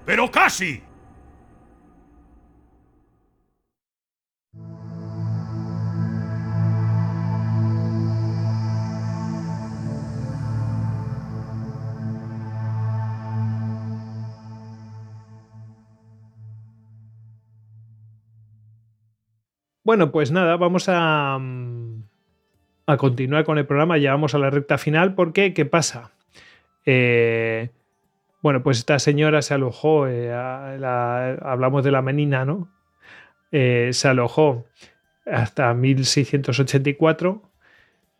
Pero 0.05 0.31
casi. 0.31 0.83
Bueno, 19.83 20.11
pues 20.11 20.31
nada, 20.31 20.57
vamos 20.57 20.85
a, 20.87 21.37
mm, 21.39 22.03
a 22.85 22.97
continuar 22.97 23.43
con 23.43 23.57
el 23.57 23.65
programa. 23.65 23.97
Ya 23.97 24.11
vamos 24.11 24.35
a 24.35 24.37
la 24.37 24.49
recta 24.49 24.77
final 24.77 25.15
porque, 25.15 25.53
¿qué 25.53 25.65
pasa? 25.65 26.11
Eh, 26.85 27.69
bueno, 28.41 28.63
pues 28.63 28.79
esta 28.79 28.97
señora 28.99 29.41
se 29.41 29.53
alojó, 29.53 30.07
eh, 30.07 30.31
hablamos 30.33 31.83
de 31.83 31.91
la 31.91 32.01
menina, 32.01 32.43
¿no? 32.43 32.69
Eh, 33.51 33.89
se 33.93 34.07
alojó 34.07 34.65
hasta 35.25 35.73
1684, 35.73 37.43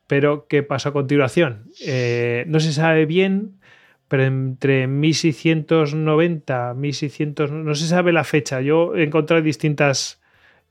pero 0.06 0.48
¿qué 0.48 0.61
pasó 0.61 0.90
a 0.90 0.93
continuación? 0.93 1.66
Eh, 1.85 2.45
no 2.48 2.59
se 2.59 2.72
sabe 2.74 3.06
bien, 3.08 3.59
pero 4.08 4.24
entre 4.24 4.88
1690, 4.88 6.74
1600, 6.75 7.51
no 7.51 7.74
se 7.74 7.88
sabe 7.88 8.14
la 8.14 8.24
fecha. 8.24 8.61
Yo 8.61 8.95
he 8.95 9.03
encontrado 9.03 9.41
distintas, 9.41 10.22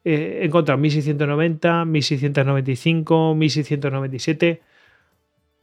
he 0.04 0.44
encontrado 0.44 0.78
1690, 0.78 1.84
1695, 1.86 3.34
1697. 3.34 4.62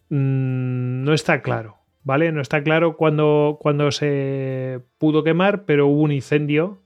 no 0.09 1.14
está 1.14 1.41
claro. 1.41 1.77
¿Vale? 2.08 2.32
No 2.32 2.42
está 2.42 2.64
claro 2.64 2.95
cuándo, 2.95 3.60
se 3.92 4.80
pudo 4.98 5.26
quemar, 5.26 5.66
pero 5.66 5.88
hubo 5.88 6.03
un 6.03 6.14
incendio 6.14 6.80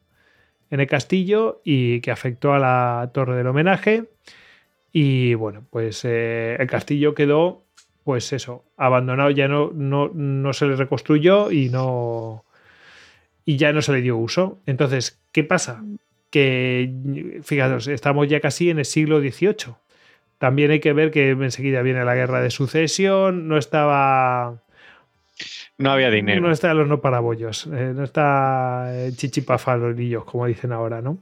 en 0.72 0.80
el 0.80 0.88
castillo 0.88 1.62
y 1.64 2.02
que 2.02 2.10
afectó 2.10 2.54
a 2.54 2.60
la 2.60 3.12
torre 3.14 3.36
del 3.36 3.46
homenaje. 3.46 4.06
Y 4.92 5.36
bueno, 5.36 5.64
pues 5.70 6.04
eh, 6.06 6.58
el 6.60 6.66
castillo 6.66 7.14
quedó, 7.14 7.64
pues 8.04 8.34
eso, 8.34 8.66
abandonado, 8.78 9.30
ya 9.30 9.48
no, 9.48 9.70
no, 9.72 10.54
se 10.54 10.66
le 10.66 10.76
reconstruyó 10.76 11.52
y 11.52 11.70
no. 11.70 12.44
Y 13.46 13.58
ya 13.58 13.74
no 13.74 13.84
se 13.84 13.94
le 13.94 14.02
dio 14.02 14.18
uso. 14.18 14.60
Entonces, 14.66 15.22
¿qué 15.32 15.44
pasa? 15.44 15.84
Que, 16.32 16.92
fijaros, 17.44 17.88
estamos 17.88 18.28
ya 18.28 18.40
casi 18.40 18.72
en 18.72 18.80
el 18.80 18.86
siglo 18.86 19.20
XVIII. 19.20 19.76
También 20.40 20.72
hay 20.72 20.80
que 20.80 20.94
ver 20.94 21.12
que 21.12 21.30
enseguida 21.30 21.84
viene 21.84 22.04
la 22.06 22.16
guerra 22.16 22.42
de 22.42 22.50
sucesión, 22.50 23.48
no 23.48 23.60
estaba 23.60 24.64
no 25.82 25.92
había 25.92 26.10
dinero. 26.10 26.42
No 26.42 26.52
está 26.52 26.74
los 26.74 26.88
no 26.88 27.02
parabollos, 27.02 27.68
eh, 27.68 27.94
no 27.96 28.04
está 28.04 28.90
eh, 28.94 29.12
chichipafalonillos, 29.16 30.26
como 30.26 30.46
dicen 30.46 30.72
ahora, 30.72 31.02
¿no? 31.02 31.20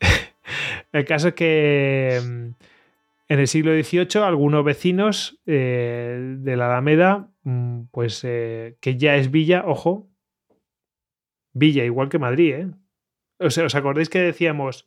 el 0.92 1.04
caso 1.04 1.28
es 1.28 1.34
que 1.34 2.20
mm, 2.22 2.48
en 3.28 3.38
el 3.38 3.48
siglo 3.48 3.72
XVIII 3.72 4.22
algunos 4.24 4.64
vecinos 4.64 5.40
eh, 5.46 6.36
de 6.38 6.56
la 6.56 6.66
Alameda, 6.66 7.28
mm, 7.44 7.82
pues 7.90 8.20
que 8.22 8.96
ya 8.96 9.16
es 9.16 9.30
villa, 9.30 9.64
ojo, 9.66 10.08
villa 11.52 11.84
igual 11.84 12.08
que 12.08 12.18
Madrid, 12.18 12.54
¿eh? 12.54 12.70
O 13.38 13.50
sea, 13.50 13.64
¿os 13.64 13.74
acordáis 13.74 14.08
que 14.08 14.20
decíamos... 14.20 14.86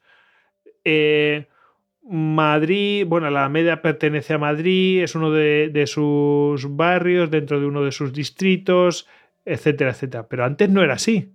Madrid, 2.07 3.05
bueno, 3.07 3.29
la 3.29 3.41
Alameda 3.41 3.81
pertenece 3.81 4.35
a 4.35 4.37
Madrid, 4.37 5.01
es 5.01 5.15
uno 5.15 5.31
de, 5.31 5.83
sus 5.87 6.75
barrios, 6.75 7.31
dentro 7.31 7.59
de 7.59 7.65
uno 7.65 7.83
de 7.83 7.91
sus 7.91 8.13
distritos, 8.13 9.07
etcétera, 9.43 9.91
etcétera. 9.91 10.27
Pero 10.27 10.45
antes 10.45 10.69
no 10.69 10.83
era 10.83 10.93
así. 10.95 11.33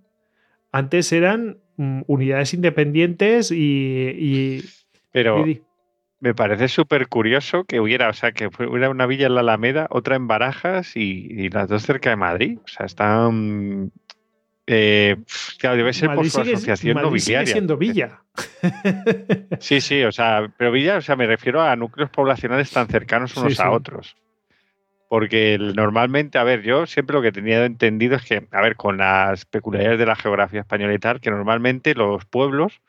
Antes 0.71 1.11
eran 1.11 1.57
mm, 1.75 2.03
unidades 2.07 2.53
independientes 2.53 3.51
y. 3.51 4.63
Pero 5.11 5.43
me 6.21 6.35
parece 6.35 6.67
súper 6.67 7.07
curioso 7.07 7.65
que 7.65 7.79
hubiera, 7.79 8.07
o 8.07 8.13
sea, 8.13 8.31
que 8.31 8.47
hubiera 8.47 8.89
una 8.89 9.07
villa 9.07 9.25
en 9.25 9.35
la 9.35 9.41
Alameda, 9.41 9.87
otra 9.89 10.15
en 10.15 10.27
Barajas 10.27 10.95
y, 10.95 11.49
las 11.49 11.67
dos 11.67 11.83
cerca 11.83 12.11
de 12.11 12.15
Madrid. 12.15 12.59
O 12.63 12.67
sea, 12.67 12.85
están 12.85 13.91
eh, 14.67 15.17
claro, 15.57 15.77
debe 15.77 15.93
ser 15.93 16.13
por 16.13 16.29
su 16.29 16.41
asociación 16.41 16.95
Madrid 16.95 17.07
nobiliaria. 17.07 17.45
Sigue 17.45 17.53
siendo 17.53 17.77
villa. 17.77 18.21
Sí, 19.59 19.81
sí, 19.81 20.03
o 20.03 20.11
sea, 20.11 20.51
pero 20.57 20.71
villa, 20.71 20.97
o 20.97 21.01
sea, 21.01 21.15
me 21.15 21.27
refiero 21.27 21.61
a 21.61 21.75
núcleos 21.75 22.09
poblacionales 22.09 22.71
tan 22.71 22.87
cercanos 22.87 23.35
unos 23.37 23.59
a 23.59 23.71
otros. 23.71 24.15
Porque 25.09 25.57
normalmente, 25.59 26.37
a 26.37 26.43
ver, 26.43 26.61
yo 26.61 26.85
siempre 26.85 27.15
lo 27.15 27.21
que 27.21 27.33
tenía 27.33 27.65
entendido 27.65 28.15
es 28.15 28.23
que, 28.23 28.47
a 28.49 28.61
ver, 28.61 28.77
con 28.77 28.97
las 28.97 29.45
peculiaridades 29.45 29.99
de 29.99 30.05
la 30.05 30.15
geografía 30.15 30.61
española 30.61 30.93
y 30.93 30.99
tal, 30.99 31.19
que 31.19 31.31
normalmente 31.31 31.93
los 31.95 32.23
pueblos 32.25 32.81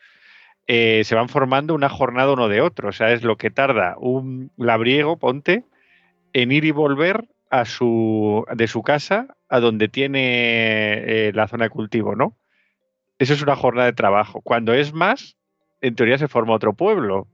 eh, 0.68 1.02
se 1.05 1.17
van 1.17 1.28
formando 1.28 1.75
una 1.75 1.89
jornada 1.89 2.33
uno 2.33 2.49
de 2.49 2.60
otro. 2.60 2.91
O 2.91 2.92
sea, 2.92 3.10
es 3.12 3.25
lo 3.25 3.36
que 3.36 3.51
tarda 3.51 3.97
un 3.99 4.52
labriego, 4.57 5.17
ponte, 5.17 5.65
en 6.33 6.52
ir 6.52 6.65
y 6.65 6.70
volver 6.70 7.28
a 7.51 7.65
su, 7.65 8.47
de 8.55 8.68
su 8.68 8.83
casa 8.83 9.36
a 9.53 9.61
donde 9.61 9.89
tiene 9.89 11.29
eh, 11.29 11.33
la 11.35 11.47
zona 11.47 11.65
de 11.65 11.71
cultivo, 11.71 12.17
¿no? 12.17 12.39
Eso 13.19 13.35
es 13.35 13.43
una 13.43 13.55
jornada 13.55 13.85
de 13.85 13.93
trabajo. 13.93 14.41
Cuando 14.41 14.73
es 14.73 14.95
más, 14.95 15.37
en 15.83 15.95
teoría 15.95 16.17
se 16.17 16.27
forma 16.27 16.55
otro 16.55 16.73
pueblo. 16.73 17.29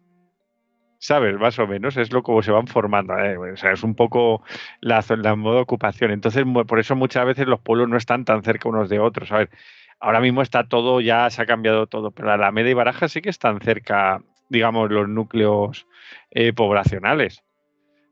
¿Sabes? 0.98 1.38
Más 1.38 1.56
o 1.60 1.68
menos 1.68 1.96
es 1.96 2.12
lo 2.12 2.24
como 2.24 2.42
se 2.42 2.50
van 2.50 2.66
formando. 2.66 3.16
¿eh? 3.16 3.38
O 3.52 3.56
sea, 3.56 3.70
es 3.70 3.84
un 3.84 3.94
poco 3.94 4.42
la, 4.80 5.04
la 5.16 5.36
modo 5.36 5.54
de 5.54 5.60
ocupación. 5.60 6.10
Entonces, 6.10 6.42
por 6.66 6.80
eso 6.80 6.96
muchas 6.96 7.24
veces 7.24 7.46
los 7.46 7.60
pueblos 7.60 7.88
no 7.88 7.96
están 7.96 8.24
tan 8.24 8.42
cerca 8.42 8.68
unos 8.68 8.88
de 8.88 8.98
otros. 8.98 9.30
Ahora 10.00 10.20
mismo 10.20 10.42
está 10.42 10.66
todo, 10.66 11.00
ya 11.00 11.30
se 11.30 11.42
ha 11.42 11.46
cambiado 11.46 11.86
todo, 11.86 12.10
pero 12.10 12.26
la 12.26 12.34
Alameda 12.34 12.68
y 12.68 12.74
Baraja 12.74 13.06
sí 13.06 13.22
que 13.22 13.30
están 13.30 13.60
cerca, 13.60 14.20
digamos, 14.48 14.90
los 14.90 15.08
núcleos 15.08 15.86
eh, 16.32 16.52
poblacionales. 16.52 17.44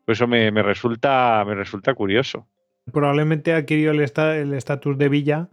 Por 0.05 0.12
eso 0.12 0.28
me, 0.28 0.51
resulta, 0.62 1.43
me 1.44 1.57
resulta 1.57 1.93
curioso 1.94 2.47
probablemente 2.92 3.52
ha 3.52 3.58
adquirido 3.58 3.92
el 3.92 4.00
estatus 4.00 4.98
de 4.98 5.08
villa 5.08 5.48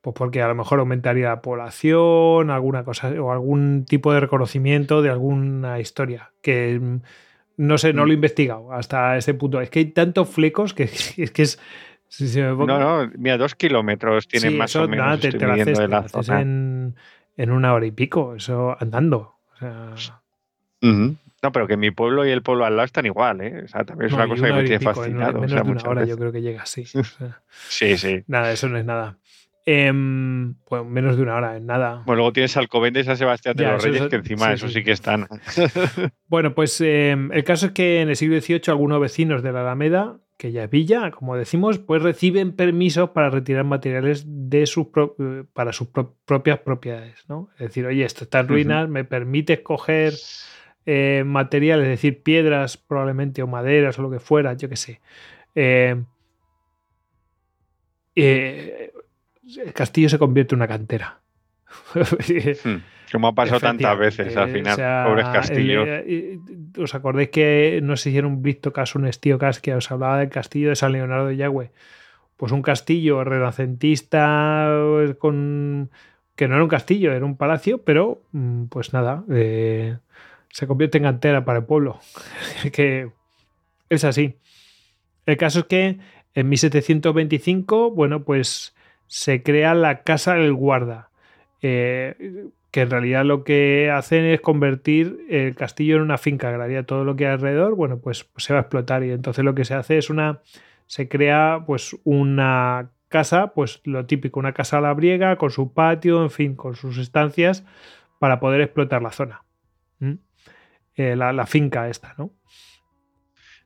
Pues 0.00 0.14
porque 0.14 0.42
a 0.42 0.48
lo 0.48 0.54
mejor 0.56 0.80
aumentaría 0.80 1.28
la 1.28 1.42
población, 1.42 2.50
alguna 2.50 2.84
cosa, 2.84 3.10
o 3.22 3.32
algún 3.32 3.84
tipo 3.88 4.12
de 4.12 4.20
reconocimiento 4.20 5.02
de 5.02 5.10
alguna 5.10 5.78
historia. 5.80 6.32
Que 6.42 6.78
mm, 6.80 7.00
no 7.58 7.78
sé, 7.78 7.92
no 7.92 8.04
lo 8.06 8.12
he 8.12 8.14
investigado 8.16 8.72
hasta 8.72 9.16
ese 9.16 9.34
punto. 9.34 9.60
Es 9.60 9.70
que 9.70 9.80
hay 9.80 9.86
tantos 9.86 10.28
flecos 10.28 10.74
que 10.74 10.84
es 11.16 11.30
que 11.32 11.42
es. 11.42 11.60
si 12.08 12.28
se 12.28 12.42
me 12.42 12.66
No, 12.66 12.78
no, 12.78 13.10
mira, 13.16 13.38
dos 13.38 13.54
kilómetros 13.54 14.26
tienen 14.26 14.52
Sí, 14.52 14.56
más 14.58 14.70
eso, 14.70 14.84
o 14.84 14.88
menos. 14.88 15.06
nada, 15.06 15.18
te, 15.18 15.32
lo 15.38 15.52
haces, 15.52 15.66
de 15.66 15.84
te 15.84 15.88
la 15.88 15.98
haces 15.98 16.26
zona. 16.26 16.40
en, 16.40 16.96
en 17.36 17.50
una 17.52 17.72
hora 17.74 17.86
y 17.86 17.92
pico, 17.92 18.34
eso 18.34 18.76
andando. 18.80 19.36
O 19.54 19.96
sea. 19.96 20.20
No, 21.42 21.50
pero 21.52 21.66
que 21.66 21.76
mi 21.76 21.90
pueblo 21.90 22.24
y 22.24 22.30
el 22.30 22.42
pueblo 22.42 22.64
al 22.64 22.76
lado 22.76 22.84
están 22.86 23.04
igual, 23.06 23.40
¿eh? 23.40 23.62
O 23.64 23.68
sea, 23.68 23.84
también 23.84 24.06
es 24.06 24.12
no, 24.12 24.18
una 24.18 24.28
cosa 24.28 24.46
que 24.46 24.52
me 24.52 24.62
tiene 24.62 24.78
pico, 24.78 24.90
en 24.90 24.96
fascinado. 24.96 25.30
o 25.30 25.40
menos 25.40 25.50
sea, 25.50 25.62
de 25.64 25.70
una 25.72 25.82
hora 25.82 26.04
yo 26.04 26.16
creo 26.16 26.30
que 26.32 26.40
llega 26.42 26.62
así. 26.62 26.82
o 26.94 27.02
sea, 27.04 27.42
Sí, 27.68 27.96
sí. 27.98 28.22
nada, 28.28 28.52
eso 28.52 28.68
no 28.68 28.78
es 28.78 28.84
nada. 28.84 29.18
Em, 29.64 30.54
pues 30.64 30.84
menos 30.84 31.16
de 31.16 31.22
una 31.22 31.36
hora, 31.36 31.56
es 31.56 31.62
nada. 31.62 32.02
Bueno, 32.06 32.16
luego 32.16 32.32
tienes 32.32 32.56
Alcobendas 32.56 33.02
y 33.04 33.06
San 33.06 33.16
Sebastián 33.16 33.54
de 33.56 33.62
Ya, 33.64 33.72
los 33.72 33.82
Reyes, 33.82 34.02
es- 34.02 34.08
que 34.08 34.16
encima 34.16 34.46
sí, 34.48 34.52
eso 34.54 34.68
sí. 34.68 34.74
sí 34.74 34.84
que 34.84 34.92
están. 34.92 35.26
Bueno, 36.26 36.54
pues 36.54 36.80
eh, 36.80 37.10
el 37.32 37.44
caso 37.44 37.66
es 37.66 37.72
que 37.72 38.00
en 38.00 38.08
el 38.08 38.16
siglo 38.16 38.40
XVIII 38.40 38.62
algunos 38.68 39.00
vecinos 39.00 39.42
de 39.42 39.52
la 39.52 39.60
Alameda, 39.60 40.18
que 40.38 40.50
ya 40.50 40.64
es 40.64 40.70
villa, 40.70 41.10
como 41.12 41.36
decimos, 41.36 41.78
pues 41.78 42.02
reciben 42.02 42.52
permisos 42.56 43.10
para 43.10 43.30
retirar 43.30 43.64
materiales 43.64 44.24
de 44.26 44.66
sus 44.66 44.88
pro- 44.88 45.14
eh, 45.20 45.44
para 45.52 45.72
sus 45.72 45.88
pro- 45.88 46.16
propias 46.24 46.58
propiedades. 46.60 47.24
¿no? 47.28 47.50
Es 47.54 47.68
decir, 47.68 47.86
oye, 47.86 48.04
esto 48.04 48.24
está 48.24 48.40
en 48.40 48.48
ruinas, 48.48 48.88
me 48.88 49.04
permites 49.04 49.60
coger 49.60 50.14
eh, 50.86 51.22
materiales, 51.24 51.84
es 51.84 51.90
decir, 51.90 52.22
piedras 52.22 52.76
probablemente 52.76 53.42
o 53.42 53.46
maderas 53.46 53.98
o 53.98 54.02
lo 54.02 54.10
que 54.10 54.18
fuera, 54.18 54.54
yo 54.54 54.68
qué 54.68 54.76
sé. 54.76 55.00
Eh, 55.54 56.02
eh, 58.14 58.92
el 59.58 59.72
castillo 59.72 60.08
se 60.08 60.18
convierte 60.18 60.54
en 60.54 60.60
una 60.60 60.68
cantera. 60.68 61.20
Hmm. 62.64 62.82
Como 63.10 63.28
ha 63.28 63.34
pasado 63.34 63.60
tantas 63.60 63.98
veces 63.98 64.36
al 64.38 64.50
final. 64.50 64.72
o 64.72 64.76
sea, 64.76 65.04
Pobres 65.06 65.26
castillos. 65.28 65.86
¿Os 66.78 66.94
acordáis 66.94 67.28
que 67.28 67.80
no 67.82 67.96
se 67.96 68.08
hicieron 68.08 68.32
un 68.32 68.42
visto 68.42 68.72
caso 68.72 68.98
un 68.98 69.06
estío 69.06 69.38
cas 69.38 69.60
que 69.60 69.74
os 69.74 69.90
hablaba 69.90 70.18
del 70.18 70.30
castillo 70.30 70.70
de 70.70 70.76
San 70.76 70.92
Leonardo 70.92 71.26
de 71.26 71.36
Yagüe? 71.36 71.72
Pues 72.38 72.52
un 72.52 72.62
castillo 72.62 73.22
renacentista 73.22 74.68
eh, 75.02 75.14
con 75.18 75.90
que 76.34 76.48
no 76.48 76.54
era 76.54 76.64
un 76.64 76.70
castillo, 76.70 77.12
era 77.12 77.26
un 77.26 77.36
palacio, 77.36 77.82
pero 77.84 78.22
mm, 78.32 78.64
pues 78.64 78.94
nada, 78.94 79.24
eh, 79.30 79.98
se 80.52 80.66
convierte 80.66 80.98
en 80.98 81.04
cantera 81.04 81.44
para 81.44 81.60
el 81.60 81.64
pueblo. 81.64 81.98
que 82.72 83.10
es 83.88 84.04
así. 84.04 84.36
El 85.26 85.36
caso 85.36 85.60
es 85.60 85.64
que 85.66 85.98
en 86.34 86.48
1725, 86.48 87.90
bueno, 87.90 88.24
pues 88.24 88.74
se 89.06 89.42
crea 89.42 89.74
la 89.74 90.02
Casa 90.02 90.34
del 90.34 90.54
Guarda, 90.54 91.10
eh, 91.60 92.46
que 92.70 92.80
en 92.80 92.90
realidad 92.90 93.24
lo 93.24 93.44
que 93.44 93.90
hacen 93.90 94.24
es 94.24 94.40
convertir 94.40 95.26
el 95.28 95.54
castillo 95.54 95.96
en 95.96 96.02
una 96.02 96.18
finca 96.18 96.48
agraria. 96.48 96.84
Todo 96.84 97.04
lo 97.04 97.16
que 97.16 97.26
hay 97.26 97.32
alrededor, 97.34 97.74
bueno, 97.74 97.98
pues, 97.98 98.26
se 98.36 98.52
va 98.52 98.60
a 98.60 98.62
explotar 98.62 99.04
y 99.04 99.10
entonces 99.10 99.44
lo 99.44 99.54
que 99.54 99.64
se 99.64 99.74
hace 99.74 99.98
es 99.98 100.08
una, 100.08 100.40
se 100.86 101.08
crea 101.08 101.64
pues 101.66 101.96
una 102.04 102.90
casa, 103.08 103.48
pues 103.48 103.80
lo 103.84 104.06
típico, 104.06 104.40
una 104.40 104.54
casa 104.54 104.80
labriega 104.80 105.36
con 105.36 105.50
su 105.50 105.74
patio, 105.74 106.22
en 106.22 106.30
fin, 106.30 106.56
con 106.56 106.74
sus 106.74 106.96
estancias 106.98 107.64
para 108.18 108.40
poder 108.40 108.62
explotar 108.62 109.02
la 109.02 109.12
zona. 109.12 109.44
¿Mm? 109.98 110.14
Eh, 110.96 111.16
la, 111.16 111.32
la 111.32 111.46
finca 111.46 111.88
esta, 111.88 112.14
¿no? 112.18 112.30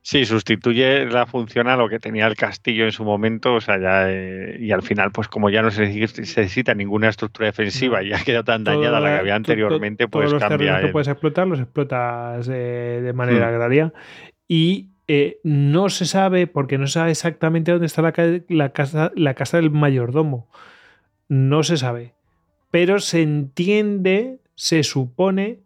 Sí, 0.01 0.23
sustituye 0.23 1.05
la 1.07 1.25
función 1.25 1.67
a 1.67 1.75
lo 1.75 1.89
que 1.89 1.99
tenía 1.99 2.27
el 2.27 2.37
castillo 2.37 2.85
en 2.85 2.93
su 2.93 3.03
momento, 3.03 3.55
o 3.55 3.59
sea, 3.61 3.77
ya, 3.77 4.09
eh, 4.09 4.55
y 4.57 4.71
al 4.71 4.81
final, 4.81 5.11
pues 5.11 5.27
como 5.27 5.49
ya 5.49 5.61
no 5.61 5.69
se 5.69 5.83
neces- 5.83 6.23
se 6.23 6.41
necesita 6.41 6.73
ninguna 6.73 7.09
estructura 7.09 7.47
defensiva 7.47 7.99
No. 7.99 8.05
y 8.07 8.13
ha 8.13 8.19
quedado 8.23 8.45
tan 8.45 8.63
dañada 8.63 9.01
la 9.01 9.09
que 9.09 9.15
había 9.19 9.33
to- 9.33 9.43
to- 9.43 9.51
anteriormente, 9.51 10.07
pues 10.07 10.29
todos 10.29 10.41
los 10.41 10.81
que 10.81 10.87
puedes 10.93 11.09
explotar 11.09 11.45
los 11.47 11.59
explotas 11.59 12.47
eh, 12.49 13.01
de 13.03 13.11
manera 13.13 13.47
Hmm. 13.47 13.53
agraria 13.53 13.93
y 14.47 14.91
eh, 15.09 15.39
no 15.43 15.89
se 15.89 16.05
sabe 16.05 16.47
porque 16.47 16.77
no 16.77 16.87
se 16.87 16.93
sabe 16.93 17.11
exactamente 17.11 17.71
dónde 17.71 17.87
está 17.87 18.01
la 18.01 18.69
casa 18.71 19.11
la 19.15 19.33
casa 19.33 19.57
del 19.57 19.71
mayordomo 19.71 20.49
no 21.29 21.63
se 21.63 21.77
sabe 21.77 22.13
pero 22.71 22.99
se 22.99 23.21
entiende 23.21 24.39
se 24.55 24.83
supone 24.83 25.59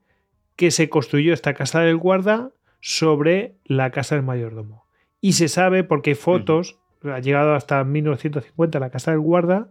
que 0.55 0.71
se 0.71 0.89
construyó 0.89 1.33
esta 1.33 1.53
casa 1.53 1.81
del 1.81 1.97
guarda 1.97 2.51
sobre 2.79 3.55
la 3.65 3.91
casa 3.91 4.15
del 4.15 4.23
mayordomo 4.25 4.85
y 5.21 5.33
se 5.33 5.47
sabe 5.47 5.83
porque 5.83 6.11
hay 6.11 6.15
fotos 6.15 6.77
ha 7.03 7.19
llegado 7.19 7.53
hasta 7.55 7.83
1950 7.83 8.79
la 8.79 8.89
casa 8.91 9.11
del 9.11 9.19
guarda 9.21 9.69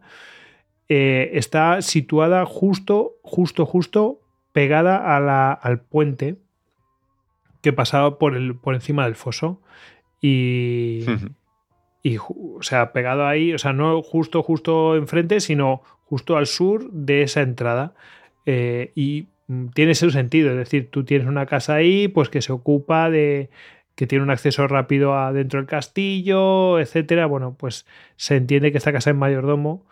eh, 0.89 1.31
está 1.35 1.83
situada 1.83 2.45
justo, 2.47 3.13
justo, 3.23 3.65
justo 3.67 4.21
pegada 4.53 5.17
a 5.17 5.21
la- 5.21 5.53
al 5.53 5.81
puente 5.81 6.37
que 7.63 7.73
pasaba 7.73 8.19
por, 8.19 8.37
el, 8.37 8.57
por 8.57 8.75
encima 8.75 9.05
del 9.05 9.15
foso. 9.15 9.61
Y, 10.21 11.05
y, 12.03 12.17
o 12.19 12.59
sea, 12.63 12.93
pegado 12.93 13.27
ahí, 13.27 13.53
o 13.55 13.59
sea, 13.59 13.73
no 13.73 14.03
justo, 14.03 14.43
justo 14.43 14.97
enfrente, 14.97 15.41
sino 15.41 15.83
justo 16.05 16.37
al 16.37 16.47
sur 16.47 16.91
de 16.91 17.23
esa 17.23 17.43
entrada. 17.43 17.95
Eh, 18.47 18.93
y 18.95 19.29
tiene 19.75 19.93
ese 19.93 20.11
sentido, 20.11 20.51
es 20.51 20.57
decir, 20.57 20.91
tú 20.91 21.05
tienes 21.05 21.27
una 21.27 21.47
casa 21.47 21.75
ahí, 21.75 22.09
pues 22.09 22.29
que 22.29 22.43
se 22.43 22.53
ocupa 22.53 23.11
de 23.11 23.51
que 23.95 24.07
tiene 24.07 24.25
un 24.25 24.31
acceso 24.31 24.67
rápido 24.67 25.15
adentro 25.15 25.59
del 25.59 25.67
castillo, 25.67 26.79
etcétera. 26.79 27.27
Bueno, 27.27 27.55
pues 27.59 27.87
se 28.17 28.37
entiende 28.37 28.73
que 28.73 28.79
esta 28.79 28.93
casa 28.93 29.11
en 29.11 29.19
mayordomo 29.19 29.85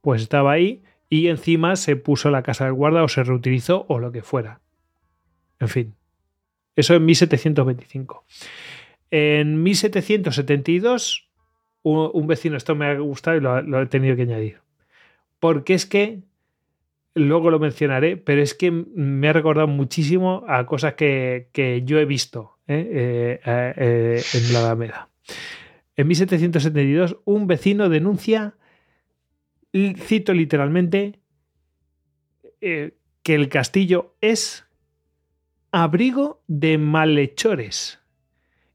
pues 0.00 0.20
estaba 0.20 0.52
ahí 0.52 0.82
y 1.08 1.28
encima 1.28 1.76
se 1.76 1.96
puso 1.96 2.30
la 2.30 2.42
casa 2.42 2.64
del 2.64 2.74
guarda 2.74 3.02
o 3.02 3.08
se 3.08 3.22
reutilizó 3.24 3.86
o 3.88 3.98
lo 3.98 4.12
que 4.12 4.22
fuera. 4.22 4.60
En 5.60 5.68
fin, 5.68 5.94
eso 6.76 6.94
en 6.94 7.06
1725. 7.06 8.24
En 9.10 9.62
1772, 9.62 11.28
un, 11.82 12.26
vecino, 12.26 12.56
esto 12.56 12.74
me 12.74 12.86
ha 12.86 12.98
gustado 12.98 13.36
y 13.36 13.40
lo 13.40 13.80
he 13.80 13.86
tenido 13.86 14.16
que 14.16 14.22
añadir. 14.22 14.58
Porque 15.38 15.74
es 15.74 15.86
que, 15.86 16.20
luego 17.14 17.50
lo 17.50 17.58
mencionaré, 17.58 18.16
pero 18.16 18.42
es 18.42 18.54
que 18.54 18.70
me 18.70 19.28
ha 19.28 19.32
recordado 19.32 19.68
muchísimo 19.68 20.44
a 20.48 20.66
cosas 20.66 20.94
que, 20.94 21.48
que 21.52 21.82
yo 21.84 21.98
he 21.98 22.04
visto 22.04 22.58
¿eh? 22.66 23.40
Eh, 23.44 23.72
eh, 23.76 24.22
en 24.34 24.52
la 24.52 24.60
Alameda. 24.60 25.08
En 25.96 26.08
1772, 26.08 27.18
un 27.24 27.46
vecino 27.46 27.88
denuncia 27.88 28.54
cito 29.72 30.32
literalmente, 30.32 31.20
que 32.60 33.34
el 33.34 33.48
castillo 33.48 34.14
es 34.20 34.64
abrigo 35.72 36.42
de 36.46 36.78
malhechores 36.78 38.00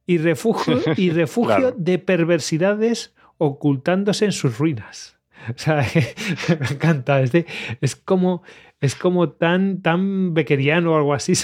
y 0.05 0.17
refugio, 0.17 0.79
y 0.97 1.11
refugio 1.11 1.55
Claro. 1.55 1.75
de 1.77 1.99
perversidades 1.99 3.15
ocultándose 3.37 4.25
en 4.25 4.31
sus 4.33 4.57
ruinas. 4.57 5.18
O 5.55 5.57
sea, 5.57 5.85
me 6.59 6.67
encanta. 6.67 7.21
Es, 7.21 7.31
de- 7.31 7.45
es 7.81 7.95
como, 7.95 8.43
es 8.81 8.95
como 8.95 9.29
tan, 9.31 9.81
tan 9.81 10.33
bequeriano 10.33 10.93
o 10.93 10.97
algo 10.97 11.13
así. 11.13 11.33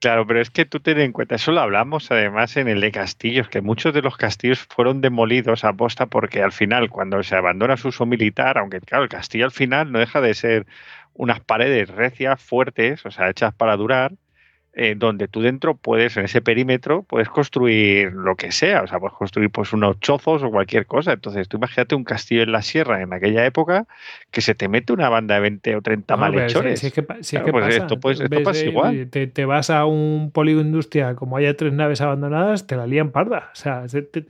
Claro, 0.00 0.26
pero 0.26 0.40
es 0.40 0.50
que 0.50 0.64
tú 0.64 0.80
ten 0.80 0.98
en 0.98 1.12
cuenta, 1.12 1.36
eso 1.36 1.52
lo 1.52 1.60
hablamos 1.60 2.10
además 2.10 2.56
en 2.56 2.66
el 2.66 2.80
de 2.80 2.90
castillos, 2.90 3.48
que 3.48 3.60
muchos 3.60 3.94
de 3.94 4.02
los 4.02 4.16
castillos 4.16 4.66
fueron 4.68 5.00
demolidos 5.00 5.62
a 5.64 5.72
posta 5.74 6.06
porque 6.06 6.42
al 6.42 6.50
final, 6.50 6.90
cuando 6.90 7.22
se 7.22 7.36
abandona 7.36 7.76
su 7.76 7.88
uso 7.88 8.04
militar, 8.04 8.58
aunque 8.58 8.80
claro, 8.80 9.04
el 9.04 9.08
castillo 9.08 9.44
al 9.44 9.52
final 9.52 9.92
no 9.92 10.00
deja 10.00 10.20
de 10.20 10.34
ser 10.34 10.66
unas 11.14 11.38
paredes 11.40 11.88
recias, 11.88 12.42
fuertes, 12.42 13.06
o 13.06 13.12
sea, 13.12 13.30
hechas 13.30 13.54
para 13.54 13.76
durar, 13.76 14.12
eh, 14.74 14.94
donde 14.96 15.28
tú 15.28 15.42
dentro 15.42 15.74
puedes, 15.76 16.16
en 16.16 16.24
ese 16.24 16.40
perímetro, 16.40 17.02
puedes 17.02 17.28
construir 17.28 18.12
lo 18.12 18.36
que 18.36 18.52
sea, 18.52 18.82
o 18.82 18.86
sea, 18.86 18.98
puedes 18.98 19.16
construir 19.16 19.50
pues 19.50 19.72
unos 19.74 20.00
chozos 20.00 20.42
o 20.42 20.50
cualquier 20.50 20.86
cosa. 20.86 21.12
Entonces, 21.12 21.46
tú 21.48 21.58
imagínate 21.58 21.94
un 21.94 22.04
castillo 22.04 22.42
en 22.42 22.52
la 22.52 22.62
sierra 22.62 23.02
en 23.02 23.12
aquella 23.12 23.44
época 23.44 23.86
que 24.30 24.40
se 24.40 24.54
te 24.54 24.68
mete 24.68 24.92
una 24.94 25.08
banda 25.10 25.34
de 25.34 25.40
20 25.42 25.76
o 25.76 25.82
30 25.82 26.16
No, 26.16 26.24
si- 26.26 26.30
malhechores. 26.32 26.80
si 26.80 26.86
es 26.86 26.92
que, 26.94 27.02
si 27.20 27.36
es 27.36 27.42
Claro, 27.42 27.44
que 27.46 27.52
pues 27.52 27.64
pasa. 27.66 27.76
esto, 27.76 28.00
pues, 28.00 28.20
esto 28.20 28.30
Ves, 28.34 28.44
pasa 28.44 28.64
igual. 28.64 29.08
Te, 29.10 29.26
te 29.26 29.44
vas 29.44 29.68
a 29.68 29.84
un 29.84 30.30
polígono 30.32 30.66
industrial, 30.66 31.16
como 31.16 31.36
haya 31.36 31.54
tres 31.56 31.72
naves 31.74 32.00
abandonadas, 32.00 32.66
te 32.66 32.76
la 32.76 32.86
lían 32.86 33.10
parda. 33.10 33.50
O 33.52 33.56
sea, 33.56 33.86
se- 33.88 34.02
te- 34.02 34.24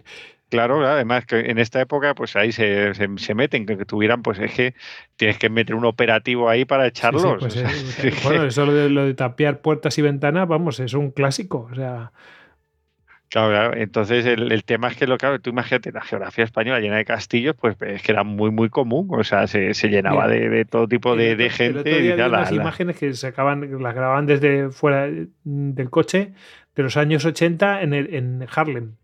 Claro, 0.53 0.87
además 0.87 1.25
que 1.25 1.41
en 1.41 1.59
esta 1.59 1.81
época, 1.81 2.15
pues 2.15 2.37
ahí 2.37 2.53
se, 2.53 2.93
se, 2.93 3.09
se 3.17 3.35
meten, 3.35 3.65
que, 3.65 3.87
tuvieran, 3.87 4.23
pues 4.23 4.39
es 4.39 4.53
que 4.53 4.75
tienes 5.17 5.39
que 5.39 5.49
meter 5.49 5.75
un 5.75 5.87
operativo 5.87 6.51
ahí 6.51 6.67
para 6.67 6.87
echarlos. 6.87 7.23
sí, 7.23 7.39
pues, 7.39 7.55
sea, 7.55 7.71
eh, 7.71 7.75
es 7.97 7.97
que- 7.97 8.11
bueno, 8.23 8.45
eso 8.45 8.67
lo 8.67 8.75
de, 8.75 8.91
lo 8.91 9.07
de 9.07 9.15
tapiar 9.15 9.63
puertas 9.63 9.97
y 9.97 10.03
ventanas, 10.03 10.47
vamos, 10.47 10.79
es 10.81 10.93
un 10.93 11.11
clásico. 11.11 11.71
O 11.73 11.75
sea, 11.75 12.13
claro, 13.31 13.49
claro, 13.51 13.77
Entonces 13.77 14.27
el, 14.27 14.53
el 14.53 14.65
tema 14.65 14.89
es 14.89 14.97
que 14.97 15.07
lo 15.07 15.17
claro, 15.17 15.41
tú 15.41 15.49
imagínate 15.51 15.91
la 15.93 16.03
geografía 16.03 16.45
española 16.45 16.81
llena 16.81 16.97
de 16.99 17.05
castillos, 17.07 17.57
pues 17.59 17.77
es 17.81 18.03
que 18.03 18.13
era 18.13 18.23
muy 18.25 18.51
muy 18.51 18.69
común, 18.69 19.09
o 19.11 19.25
sea, 19.25 19.47
se, 19.47 19.73
se 19.75 19.89
llenaba 19.89 20.27
Mira, 20.27 20.35
de, 20.41 20.49
de 20.51 20.65
todo 20.67 20.87
tipo 20.89 21.17
de, 21.17 21.35
gente. 21.51 21.67
El 21.67 21.79
otro 21.79 21.99
día 21.99 22.15
y 22.15 22.17
vi 22.17 22.17
tal, 22.19 22.31
unas 22.33 22.49
ala. 22.49 22.63
imágenes 22.63 22.99
que 22.99 23.15
se 23.15 23.27
acaban, 23.29 23.83
las 23.83 23.95
grababan 23.95 24.27
desde 24.27 24.71
fuera 24.71 25.07
mm, 25.45 25.71
del 25.73 25.89
coche 25.91 26.35
de 26.75 26.83
los 26.83 26.97
años 26.99 27.25
80 27.25 27.83
en, 27.83 27.95
el, 27.95 28.15
en 28.15 28.47
Harlem. 28.55 28.97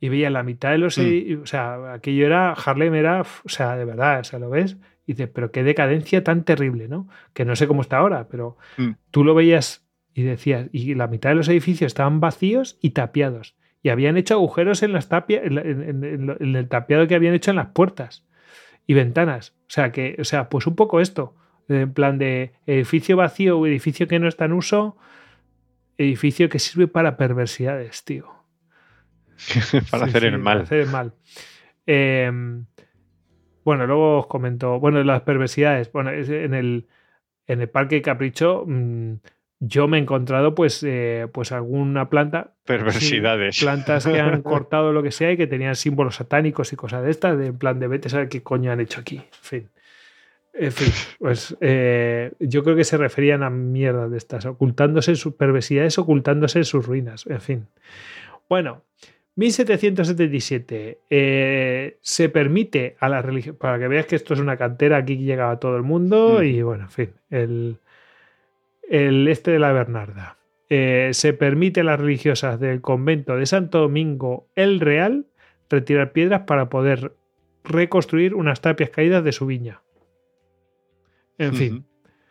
Y 0.00 0.08
veía 0.08 0.30
la 0.30 0.42
mitad 0.42 0.70
de 0.70 0.78
los. 0.78 0.98
Mm. 0.98 1.42
O 1.42 1.46
sea, 1.46 1.94
aquello 1.94 2.26
era. 2.26 2.52
Harlem 2.52 2.94
era. 2.94 3.22
O 3.22 3.48
sea, 3.48 3.76
de 3.76 3.84
verdad, 3.84 4.20
o 4.20 4.24
sea, 4.24 4.38
lo 4.38 4.50
ves. 4.50 4.76
Y 5.06 5.12
dices, 5.12 5.28
pero 5.32 5.50
qué 5.50 5.62
decadencia 5.62 6.22
tan 6.22 6.44
terrible, 6.44 6.86
¿no? 6.86 7.08
Que 7.32 7.44
no 7.44 7.56
sé 7.56 7.66
cómo 7.66 7.80
está 7.80 7.96
ahora, 7.98 8.28
pero 8.28 8.56
Mm. 8.76 8.90
tú 9.10 9.24
lo 9.24 9.34
veías 9.34 9.86
y 10.14 10.22
decías, 10.22 10.68
y 10.72 10.94
la 10.94 11.06
mitad 11.06 11.30
de 11.30 11.36
los 11.36 11.48
edificios 11.48 11.86
estaban 11.86 12.20
vacíos 12.20 12.78
y 12.82 12.90
tapiados. 12.90 13.56
Y 13.82 13.88
habían 13.90 14.16
hecho 14.16 14.34
agujeros 14.34 14.82
en, 14.82 14.92
las 14.92 15.08
tapia, 15.08 15.40
en, 15.42 15.56
en 15.58 16.56
el 16.56 16.68
tapiado 16.68 17.06
que 17.06 17.14
habían 17.14 17.34
hecho 17.34 17.50
en 17.52 17.56
las 17.56 17.68
puertas 17.68 18.26
y 18.86 18.94
ventanas. 18.94 19.54
O 19.62 19.70
sea, 19.70 19.92
que, 19.92 20.16
o 20.18 20.24
sea, 20.24 20.48
pues 20.48 20.66
un 20.66 20.74
poco 20.74 21.00
esto. 21.00 21.34
En 21.68 21.92
plan 21.92 22.18
de 22.18 22.52
edificio 22.66 23.16
vacío 23.16 23.58
o 23.58 23.66
edificio 23.66 24.08
que 24.08 24.18
no 24.18 24.26
está 24.26 24.46
en 24.46 24.52
uso, 24.54 24.96
edificio 25.96 26.48
que 26.48 26.58
sirve 26.58 26.88
para 26.88 27.16
perversidades, 27.16 28.04
tío. 28.04 28.28
para 29.90 30.04
Sí, 30.04 30.10
hacer 30.10 30.20
sí, 30.22 30.26
el 30.26 30.32
para 30.32 30.38
mal. 30.42 30.60
hacer 30.62 30.80
el 30.80 30.88
mal. 30.88 31.12
Eh, 31.86 32.30
bueno, 33.64 33.86
luego 33.86 34.20
os 34.20 34.26
comento. 34.26 34.78
Bueno, 34.80 35.02
las 35.04 35.22
perversidades. 35.22 35.92
Bueno, 35.92 36.10
en 36.10 36.54
el, 36.54 36.86
en 37.46 37.60
el 37.60 37.68
Parque 37.68 38.00
Capricho, 38.02 38.64
mm, 38.66 39.14
yo 39.60 39.88
me 39.88 39.98
he 39.98 40.00
encontrado, 40.00 40.54
pues, 40.54 40.82
eh, 40.84 41.26
pues 41.32 41.52
alguna 41.52 42.08
planta. 42.08 42.54
Perversidades. 42.64 43.56
sí, 43.56 43.64
plantas 43.64 44.06
que 44.06 44.20
han 44.20 44.42
cortado 44.42 44.92
lo 44.92 45.02
que 45.02 45.10
sea 45.10 45.32
y 45.32 45.36
que 45.36 45.46
tenían 45.46 45.76
símbolos 45.76 46.16
satánicos 46.16 46.72
y 46.72 46.76
cosas 46.76 47.02
de 47.04 47.10
estas, 47.10 47.36
de 47.36 47.46
en 47.46 47.58
plan 47.58 47.78
de 47.78 47.88
vete 47.88 48.08
a 48.08 48.10
saber 48.10 48.28
qué 48.28 48.42
coño 48.42 48.72
han 48.72 48.80
hecho 48.80 49.00
aquí. 49.00 49.16
En 49.16 49.22
fin. 49.42 49.68
En 50.54 50.72
fin, 50.72 50.92
pues 51.20 51.56
eh, 51.60 52.32
yo 52.40 52.64
creo 52.64 52.74
que 52.74 52.82
se 52.82 52.96
referían 52.96 53.44
a 53.44 53.50
mierdas 53.50 54.10
de 54.10 54.16
estas, 54.16 54.44
ocultándose 54.46 55.14
sus 55.14 55.34
perversidades, 55.34 55.98
ocultándose 55.98 56.58
en 56.58 56.64
sus 56.64 56.84
ruinas. 56.84 57.26
En 57.28 57.40
fin. 57.40 57.66
Bueno, 58.48 58.82
1777 59.38 60.98
eh, 61.10 61.98
se 62.00 62.28
permite 62.28 62.96
a 63.00 63.08
la 63.08 63.22
religión, 63.22 63.56
para 63.56 63.78
que 63.78 63.88
veas 63.88 64.06
que 64.06 64.16
esto 64.16 64.34
es 64.34 64.40
una 64.40 64.56
cantera, 64.56 64.96
aquí 64.98 65.16
llega 65.18 65.50
a 65.50 65.58
todo 65.58 65.76
el 65.76 65.82
mundo 65.82 66.38
Mm. 66.40 66.44
y 66.44 66.62
bueno, 66.62 66.84
en 66.84 66.90
fin, 66.90 67.10
el, 67.30 67.76
el 68.88 69.28
este 69.28 69.50
de 69.52 69.58
la 69.58 69.72
Bernarda. 69.72 70.36
Eh, 70.70 71.10
se 71.12 71.32
permite 71.32 71.80
a 71.80 71.84
las 71.84 71.98
religiosas 71.98 72.60
del 72.60 72.80
convento 72.82 73.36
de 73.36 73.46
Santo 73.46 73.78
Domingo 73.80 74.48
el 74.54 74.80
Real 74.80 75.24
retirar 75.70 76.12
piedras 76.12 76.42
para 76.42 76.68
poder 76.68 77.12
reconstruir 77.64 78.34
unas 78.34 78.60
tapias 78.60 78.90
caídas 78.90 79.24
de 79.24 79.32
su 79.32 79.46
viña. 79.46 79.80
En 81.38 81.54
fin. 81.54 81.84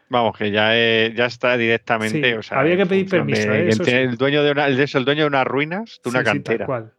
Vamos, 0.10 0.38
que 0.38 0.52
ya, 0.52 0.69
eh, 0.77 1.14
ya 1.16 1.26
está 1.26 1.58
directamente. 1.58 2.22
Sí, 2.32 2.34
o 2.38 2.42
sea, 2.44 2.60
había 2.60 2.77
que 2.77 2.86
pedir 2.86 3.10
permiso, 3.10 3.50
de- 3.50 3.60
¿eh? 3.66 3.68
Eso 3.69 3.82
entre 3.84 3.92
sí. 3.92 3.98
el 4.10 4.18
dueño 4.18 4.44
de 4.44 4.52
una, 4.52 4.68
el, 4.68 4.80
el 4.80 5.06
dueño 5.06 5.24
de 5.24 5.27
unas 5.27 5.45
ruinas 5.48 6.00
de 6.03 6.10
una 6.10 6.19
Sí, 6.19 6.26
tal 6.26 6.34
cantera. 6.34 6.66
cual. 6.66 6.94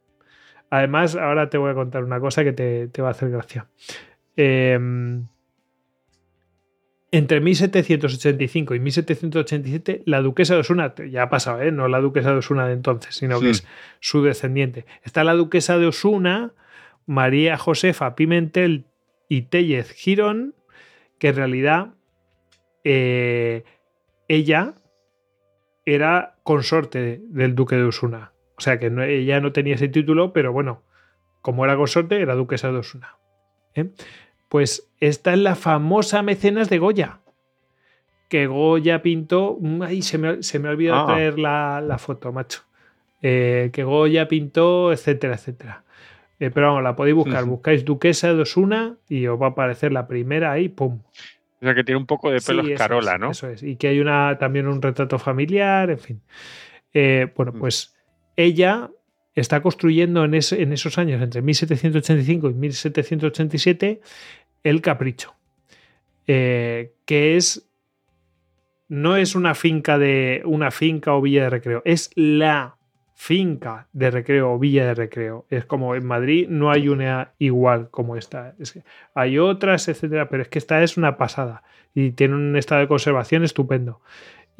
Además, 0.71 1.17
ahora 1.17 1.49
te 1.51 1.59
voy 1.59 1.71
a 1.71 1.75
contar 1.75 2.05
una 2.05 2.21
cosa 2.21 2.45
que 2.45 2.53
te, 2.53 2.89
te 2.89 3.03
va 3.03 3.09
a 3.09 3.11
hacer 3.13 3.31
gracia. 3.31 3.67
Eh, 4.37 4.79
entre 7.11 7.41
1785 7.41 8.75
y 8.75 8.81
1787, 8.81 10.03
la 10.05 10.21
duquesa 10.21 10.55
de 10.55 10.61
Osuna, 10.61 10.95
ya 11.11 11.23
ha 11.23 11.31
pasado, 11.31 11.63
¿eh? 11.63 11.73
no 11.73 11.89
la 11.89 12.01
duquesa 12.01 12.33
de 12.33 12.39
Osuna 12.39 12.67
de 12.67 12.75
entonces, 12.75 13.15
sino 13.15 13.41
que 13.41 13.51
es 13.51 13.67
su 14.01 14.23
descendiente. 14.23 14.85
Está 15.05 15.25
la 15.25 15.33
duquesa 15.33 15.79
de 15.79 15.87
Osuna, 15.87 16.53
María 17.07 17.57
Josefa 17.57 18.15
Pimentel 18.15 18.85
y 19.27 19.43
Tellez 19.43 19.91
Girón, 19.93 20.55
que 21.19 21.29
en 21.29 21.37
realidad 21.37 21.95
eh, 22.85 23.65
ella 24.29 24.75
era 25.87 26.37
consorte 26.43 27.23
del 27.25 27.55
duque 27.55 27.77
de 27.77 27.85
Osuna. 27.85 28.33
O 28.59 28.61
sea 28.61 28.78
que 28.78 28.91
no- 28.91 29.03
ella 29.05 29.41
no 29.41 29.53
tenía 29.53 29.77
ese 29.77 29.89
título, 29.89 30.33
pero 30.33 30.53
bueno, 30.53 30.83
como 31.41 31.65
era 31.65 31.77
consorte, 31.77 32.20
era 32.20 32.35
duquesa 32.35 32.70
de 32.73 32.78
Osuna. 32.78 33.17
¿eh? 33.75 33.87
Pues 34.49 34.91
esta 35.01 35.33
es 35.33 35.39
la 35.39 35.55
famosa 35.55 36.23
mecenas 36.23 36.69
de 36.69 36.78
Goya. 36.78 37.20
Que 38.28 38.47
Goya 38.47 39.01
pintó. 39.03 39.59
Ay, 39.83 40.03
se 40.03 40.19
me, 40.19 40.43
se 40.43 40.59
me 40.59 40.69
ha 40.69 40.73
olvidado 40.73 41.01
Ah. 41.03 41.07
traer 41.07 41.39
la, 41.39 41.81
la 41.81 41.99
foto, 41.99 42.33
macho. 42.33 42.62
Eh, 43.23 43.70
que 43.73 43.85
Goya 43.85 44.28
pintó, 44.28 44.93
etcétera, 44.93 45.35
etcétera. 45.35 45.85
Eh, 46.41 46.51
pero 46.53 46.69
vamos, 46.69 46.83
la 46.83 46.95
podéis 46.95 47.17
buscar. 47.17 47.45
Buscáis 47.45 47.85
Duquesa 47.85 48.33
de 48.35 48.43
Osuna 48.43 48.97
y 49.09 49.27
os 49.27 49.41
va 49.41 49.47
a 49.47 49.51
aparecer 49.51 49.93
la 49.93 50.07
primera 50.07 50.53
ahí, 50.53 50.69
¡pum! 50.69 51.01
O 51.61 51.65
sea, 51.65 51.75
que 51.75 51.83
tiene 51.83 51.99
un 51.99 52.07
poco 52.07 52.31
de 52.31 52.41
pelo 52.41 52.62
Sí, 52.62 52.73
escarola, 52.73 53.15
es, 53.15 53.20
¿no? 53.20 53.31
Eso 53.33 53.49
es. 53.49 53.62
Y 53.65 53.75
que 53.77 53.89
hay 53.89 53.99
una, 54.01 54.37
también 54.39 54.69
un 54.69 54.81
retrato 54.81 55.19
familiar, 55.19 55.91
en 55.91 55.99
fin. 55.99 56.20
Eh, 56.95 57.33
bueno, 57.35 57.53
Mm. 57.53 57.59
pues 57.59 57.97
ella 58.39 58.91
está 59.34 59.60
construyendo 59.60 60.25
en, 60.25 60.34
esos 60.34 60.97
años, 60.97 61.20
entre 61.20 61.42
1785 61.42 62.50
y 62.50 62.55
1787, 62.55 64.00
el 64.62 64.81
Capricho, 64.81 65.34
eh, 66.28 66.92
que 67.05 67.36
es 67.36 67.68
no 68.89 69.17
es 69.17 69.34
una 69.34 69.55
finca 69.55 69.99
de 69.99 70.42
una 70.44 70.70
finca 70.70 71.15
o 71.15 71.20
villa 71.20 71.42
de 71.42 71.50
recreo, 71.50 71.83
es 71.84 72.10
la 72.15 72.76
finca 73.15 73.89
de 73.92 74.12
recreo 74.12 74.52
o 74.52 74.58
villa 74.58 74.86
de 74.86 74.94
recreo. 74.94 75.44
Es 75.50 75.65
como 75.65 75.97
en 75.97 76.07
Madrid 76.07 76.47
no 76.49 76.70
hay 76.70 76.89
una 76.89 77.33
igual 77.39 77.91
como 77.91 78.17
esta. 78.17 78.55
Hay 79.15 79.39
otras, 79.39 79.89
etcétera, 79.89 80.28
pero 80.28 80.44
es 80.44 80.49
que 80.49 80.60
esta 80.60 80.81
es 80.83 80.97
una 80.97 81.17
pasada 81.17 81.65
y 81.92 82.12
tiene 82.12 82.36
un 82.36 82.57
estado 82.57 82.83
de 82.83 82.89
conservación 82.89 83.42
estupendo. 83.42 84.00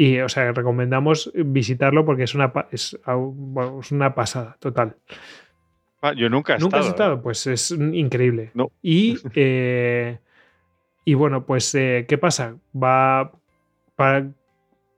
Y, 0.01 0.20
o 0.20 0.28
sea, 0.28 0.52
recomendamos 0.52 1.31
visitarlo 1.35 2.05
porque 2.07 2.23
es 2.23 2.35
una, 2.35 2.52
es, 2.70 2.97
au- 3.05 3.35
bueno, 3.35 3.81
es 3.81 3.91
una 3.93 4.15
pasada, 4.15 4.57
total. 4.60 4.97
Ah, 6.01 6.12
yo 6.15 6.31
nunca 6.31 6.55
he 6.55 6.59
¿Nunca 6.60 6.78
has 6.78 6.86
estado. 6.86 7.12
¿eh? 7.12 7.17
estado? 7.17 7.23
Pues 7.23 7.47
es 7.49 7.73
increíble. 7.73 8.52
No. 8.55 8.70
Y, 8.81 9.18
eh, 9.35 10.18
y 11.05 11.15
bueno, 11.15 11.44
pues, 11.44 11.75
eh, 11.75 12.07
¿qué 12.09 12.17
pasa? 12.17 12.57
Va, 12.73 13.33
para- 13.97 14.31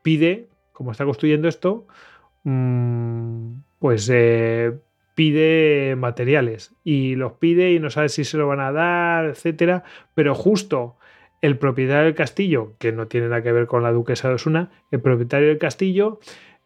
pide, 0.02 0.48
como 0.72 0.92
está 0.92 1.04
construyendo 1.06 1.48
esto, 1.48 1.86
mm, 2.44 3.52
pues 3.78 4.10
pide 5.14 5.96
materiales 5.96 6.74
y 6.84 7.14
los 7.14 7.32
pide 7.34 7.72
y 7.72 7.78
no 7.80 7.88
sabe 7.90 8.08
si 8.10 8.24
se 8.24 8.36
lo 8.38 8.46
van 8.48 8.60
a 8.60 8.72
dar, 8.72 9.24
etcétera, 9.26 9.82
pero 10.14 10.34
justo 10.34 10.96
el 11.40 11.58
propietario 11.58 12.04
del 12.04 12.14
castillo, 12.14 12.74
que 12.78 12.92
no 12.92 13.06
tiene 13.06 13.28
nada 13.28 13.42
que 13.42 13.52
ver 13.52 13.66
con 13.66 13.82
la 13.82 13.92
duquesa 13.92 14.28
de 14.28 14.34
Osuna, 14.34 14.70
el 14.90 15.00
propietario 15.00 15.48
del 15.48 15.58
castillo 15.58 16.20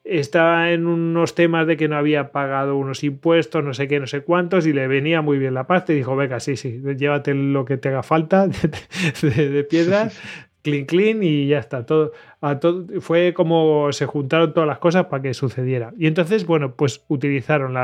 estaba 0.04 0.70
en 0.70 0.86
unos 0.86 1.34
temas 1.34 1.66
de 1.66 1.78
que 1.78 1.88
no 1.88 1.96
había 1.96 2.30
pagado 2.30 2.76
unos 2.76 3.02
impuestos, 3.02 3.64
no 3.64 3.72
sé 3.72 3.88
qué, 3.88 3.98
no 3.98 4.06
sé 4.06 4.20
cuántos, 4.20 4.66
y 4.66 4.74
le 4.74 4.86
venía 4.86 5.22
muy 5.22 5.38
bien 5.38 5.54
la 5.54 5.66
pasta 5.66 5.92
y 5.92 5.96
dijo, 5.96 6.14
venga, 6.14 6.40
sí, 6.40 6.56
sí, 6.56 6.82
llévate 6.96 7.32
lo 7.34 7.64
que 7.64 7.78
te 7.78 7.88
haga 7.88 8.02
falta 8.02 8.46
de, 9.22 9.64
piedras, 9.64 10.20
clean, 10.62 10.84
clean, 10.84 11.22
y 11.22 11.48
ya 11.48 11.58
está. 11.58 11.86
Todo, 11.86 12.12
todo, 12.60 12.86
fue 13.00 13.32
como 13.32 13.92
se 13.92 14.04
juntaron 14.04 14.52
todas 14.52 14.68
las 14.68 14.78
cosas 14.78 15.06
para 15.06 15.22
que 15.22 15.32
sucediera. 15.32 15.94
Y 15.98 16.06
entonces, 16.06 16.44
bueno, 16.44 16.74
pues 16.76 17.02
utilizaron 17.08 17.74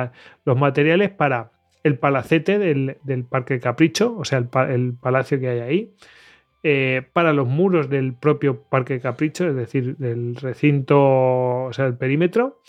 los 0.45 0.57
materiales 0.59 1.11
para 1.11 1.53
el 1.83 1.99
palacete 1.99 2.59
del, 2.59 2.99
del 3.03 3.25
Parque 3.25 3.59
Capricho, 3.61 4.15
o 4.19 4.27
sea, 4.27 4.39
el, 4.39 4.49
el 4.69 4.93
palacio 4.93 5.41
que 5.41 5.49
hay 5.49 5.61
ahí, 5.61 5.95
eh, 6.63 7.09
para 7.13 7.33
los 7.33 7.49
muros 7.49 7.89
del 7.89 8.15
propio 8.15 8.63
Parque 8.65 9.01
Capricho, 9.01 9.49
es 9.49 9.55
decir, 9.55 9.97
del 9.97 10.37
recinto, 10.37 11.65
o 11.65 11.73
sea, 11.73 11.87
el 11.87 11.97
perímetro, 11.97 12.61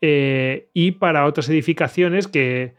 eh, 0.00 0.68
y 0.74 0.92
para 0.92 1.24
otras 1.24 1.48
edificaciones 1.48 2.26
que 2.26 2.74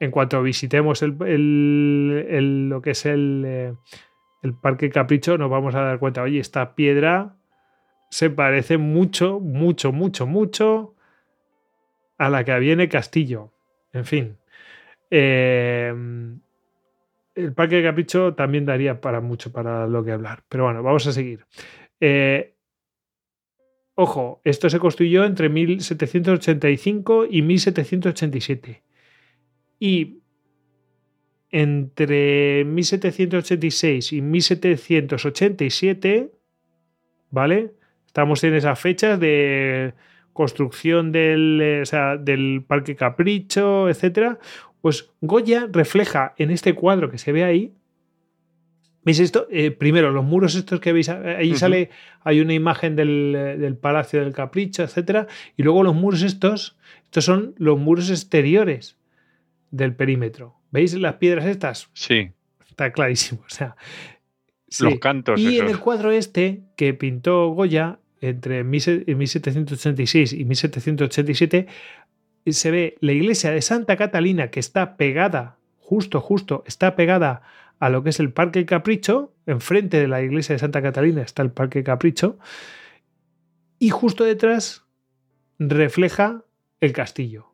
en 0.00 0.10
cuanto 0.10 0.42
visitemos 0.42 1.02
el, 1.02 2.68
lo 2.68 2.82
que 2.82 2.90
es 2.90 3.06
el, 3.06 3.44
eh, 3.46 3.74
el 4.42 4.54
Parque 4.54 4.90
Capricho 4.90 5.38
nos 5.38 5.48
vamos 5.48 5.74
a 5.74 5.80
dar 5.80 5.98
cuenta, 5.98 6.22
oye, 6.22 6.40
esta 6.40 6.74
piedra 6.74 7.36
se 8.10 8.28
parece 8.28 8.76
mucho, 8.76 9.40
mucho, 9.40 9.92
mucho, 9.92 10.26
mucho 10.26 10.94
a 12.18 12.28
la 12.28 12.44
que 12.44 12.52
había 12.52 12.74
en 12.74 12.80
el 12.80 12.88
castillo. 12.90 13.52
En 13.92 14.04
fin. 14.04 14.36
El 17.34 17.52
Parque 17.52 17.82
Capricho 17.82 18.34
también 18.34 18.64
daría 18.66 19.00
para 19.00 19.20
mucho 19.20 19.52
para 19.52 19.86
lo 19.86 20.04
que 20.04 20.12
hablar. 20.12 20.42
Pero 20.48 20.64
bueno, 20.64 20.82
vamos 20.82 21.06
a 21.06 21.12
seguir. 21.12 21.46
Eh, 22.00 22.54
ojo, 23.94 24.40
esto 24.44 24.68
se 24.68 24.78
construyó 24.78 25.24
entre 25.24 25.48
1785 25.48 27.26
y 27.30 27.42
1787. 27.42 28.82
Y 29.78 30.18
entre 31.50 32.64
1786 32.64 34.12
y 34.12 34.22
1787, 34.22 36.32
¿vale? 37.30 37.72
Estamos 38.06 38.42
en 38.44 38.54
esas 38.54 38.80
fechas 38.80 39.20
de 39.20 39.92
construcción 40.32 41.12
del, 41.12 41.60
eh, 41.62 41.82
o 41.82 41.86
sea, 41.86 42.16
del 42.16 42.64
Parque 42.66 42.96
Capricho, 42.96 43.88
etcétera. 43.88 44.38
Pues 44.82 45.10
Goya 45.20 45.68
refleja 45.70 46.34
en 46.36 46.50
este 46.50 46.74
cuadro 46.74 47.10
que 47.10 47.16
se 47.16 47.32
ve 47.32 47.44
ahí. 47.44 47.72
¿Veis 49.04 49.20
esto? 49.20 49.46
Eh, 49.50 49.70
primero, 49.70 50.10
los 50.10 50.24
muros 50.24 50.54
estos 50.54 50.80
que 50.80 50.92
veis, 50.92 51.08
eh, 51.08 51.36
ahí 51.38 51.56
sale, 51.56 51.90
hay 52.22 52.40
una 52.40 52.52
imagen 52.52 52.94
del, 52.94 53.34
eh, 53.34 53.56
del 53.56 53.76
Palacio 53.76 54.20
del 54.20 54.32
Capricho, 54.32 54.82
etcétera. 54.82 55.26
Y 55.56 55.62
luego 55.62 55.82
los 55.82 55.94
muros 55.94 56.22
estos, 56.22 56.76
estos 57.04 57.24
son 57.24 57.54
los 57.58 57.78
muros 57.78 58.10
exteriores 58.10 58.96
del 59.70 59.94
perímetro. 59.94 60.56
¿Veis 60.70 60.94
las 60.94 61.14
piedras 61.14 61.46
estas? 61.46 61.88
Sí. 61.94 62.30
Está 62.68 62.92
clarísimo. 62.92 63.42
O 63.46 63.50
sea, 63.54 63.76
los 64.80 64.98
cantos. 64.98 65.38
Y 65.38 65.58
en 65.58 65.68
el 65.68 65.78
cuadro 65.78 66.10
este 66.12 66.62
que 66.76 66.94
pintó 66.94 67.48
Goya 67.48 67.98
entre 68.22 68.64
1786 68.64 70.32
y 70.32 70.44
1787 70.44 71.66
se 72.46 72.70
ve 72.70 72.96
la 73.00 73.12
iglesia 73.12 73.50
de 73.50 73.62
Santa 73.62 73.96
Catalina 73.96 74.50
que 74.50 74.60
está 74.60 74.96
pegada, 74.96 75.56
justo, 75.78 76.20
justo, 76.20 76.64
está 76.66 76.96
pegada 76.96 77.42
a 77.78 77.88
lo 77.88 78.02
que 78.02 78.10
es 78.10 78.20
el 78.20 78.32
Parque 78.32 78.64
Capricho. 78.66 79.32
Enfrente 79.46 79.98
de 79.98 80.08
la 80.08 80.22
iglesia 80.22 80.54
de 80.54 80.58
Santa 80.58 80.82
Catalina 80.82 81.22
está 81.22 81.42
el 81.42 81.50
Parque 81.50 81.82
Capricho. 81.82 82.38
Y 83.78 83.90
justo 83.90 84.24
detrás 84.24 84.84
refleja 85.58 86.42
el 86.80 86.92
castillo. 86.92 87.52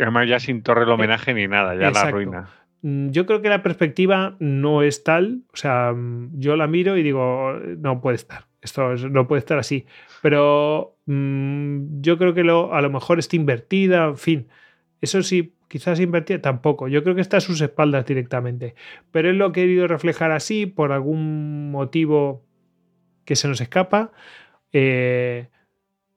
Además, 0.00 0.28
ya 0.28 0.40
sin 0.40 0.62
torre 0.62 0.84
el 0.84 0.90
homenaje 0.90 1.34
ni 1.34 1.46
nada, 1.48 1.74
ya 1.74 1.90
la 1.90 2.10
ruina. 2.10 2.48
Mm, 2.82 3.10
Yo 3.10 3.26
creo 3.26 3.42
que 3.42 3.48
la 3.48 3.62
perspectiva 3.62 4.36
no 4.38 4.82
es 4.82 5.04
tal, 5.04 5.42
o 5.52 5.56
sea, 5.56 5.92
mm, 5.92 6.38
yo 6.38 6.56
la 6.56 6.66
miro 6.66 6.96
y 6.96 7.02
digo, 7.02 7.52
no 7.78 8.00
puede 8.00 8.16
estar, 8.16 8.46
esto 8.62 8.92
es- 8.92 9.04
no 9.04 9.26
puede 9.28 9.40
estar 9.40 9.58
así, 9.58 9.86
pero 10.22 10.96
mm, 11.06 12.00
yo 12.00 12.16
creo 12.18 12.32
que 12.34 12.44
lo, 12.44 12.72
a 12.74 12.80
lo 12.80 12.90
mejor 12.90 13.18
está 13.18 13.36
invertida, 13.36 14.06
en 14.06 14.16
fin, 14.16 14.48
eso 15.00 15.22
sí, 15.22 15.54
quizás 15.68 16.00
invertida, 16.00 16.40
tampoco, 16.40 16.88
yo 16.88 17.02
creo 17.02 17.14
que 17.14 17.20
está 17.22 17.38
a 17.38 17.40
sus 17.40 17.60
espaldas 17.60 18.06
directamente, 18.06 18.74
pero 19.10 19.28
él 19.30 19.38
lo 19.38 19.46
ha 19.46 19.52
querido 19.52 19.86
reflejar 19.88 20.30
así 20.30 20.66
por 20.66 20.92
algún 20.92 21.70
motivo 21.70 22.44
que 23.24 23.36
se 23.36 23.48
nos 23.48 23.60
escapa, 23.60 24.12
eh, 24.72 25.48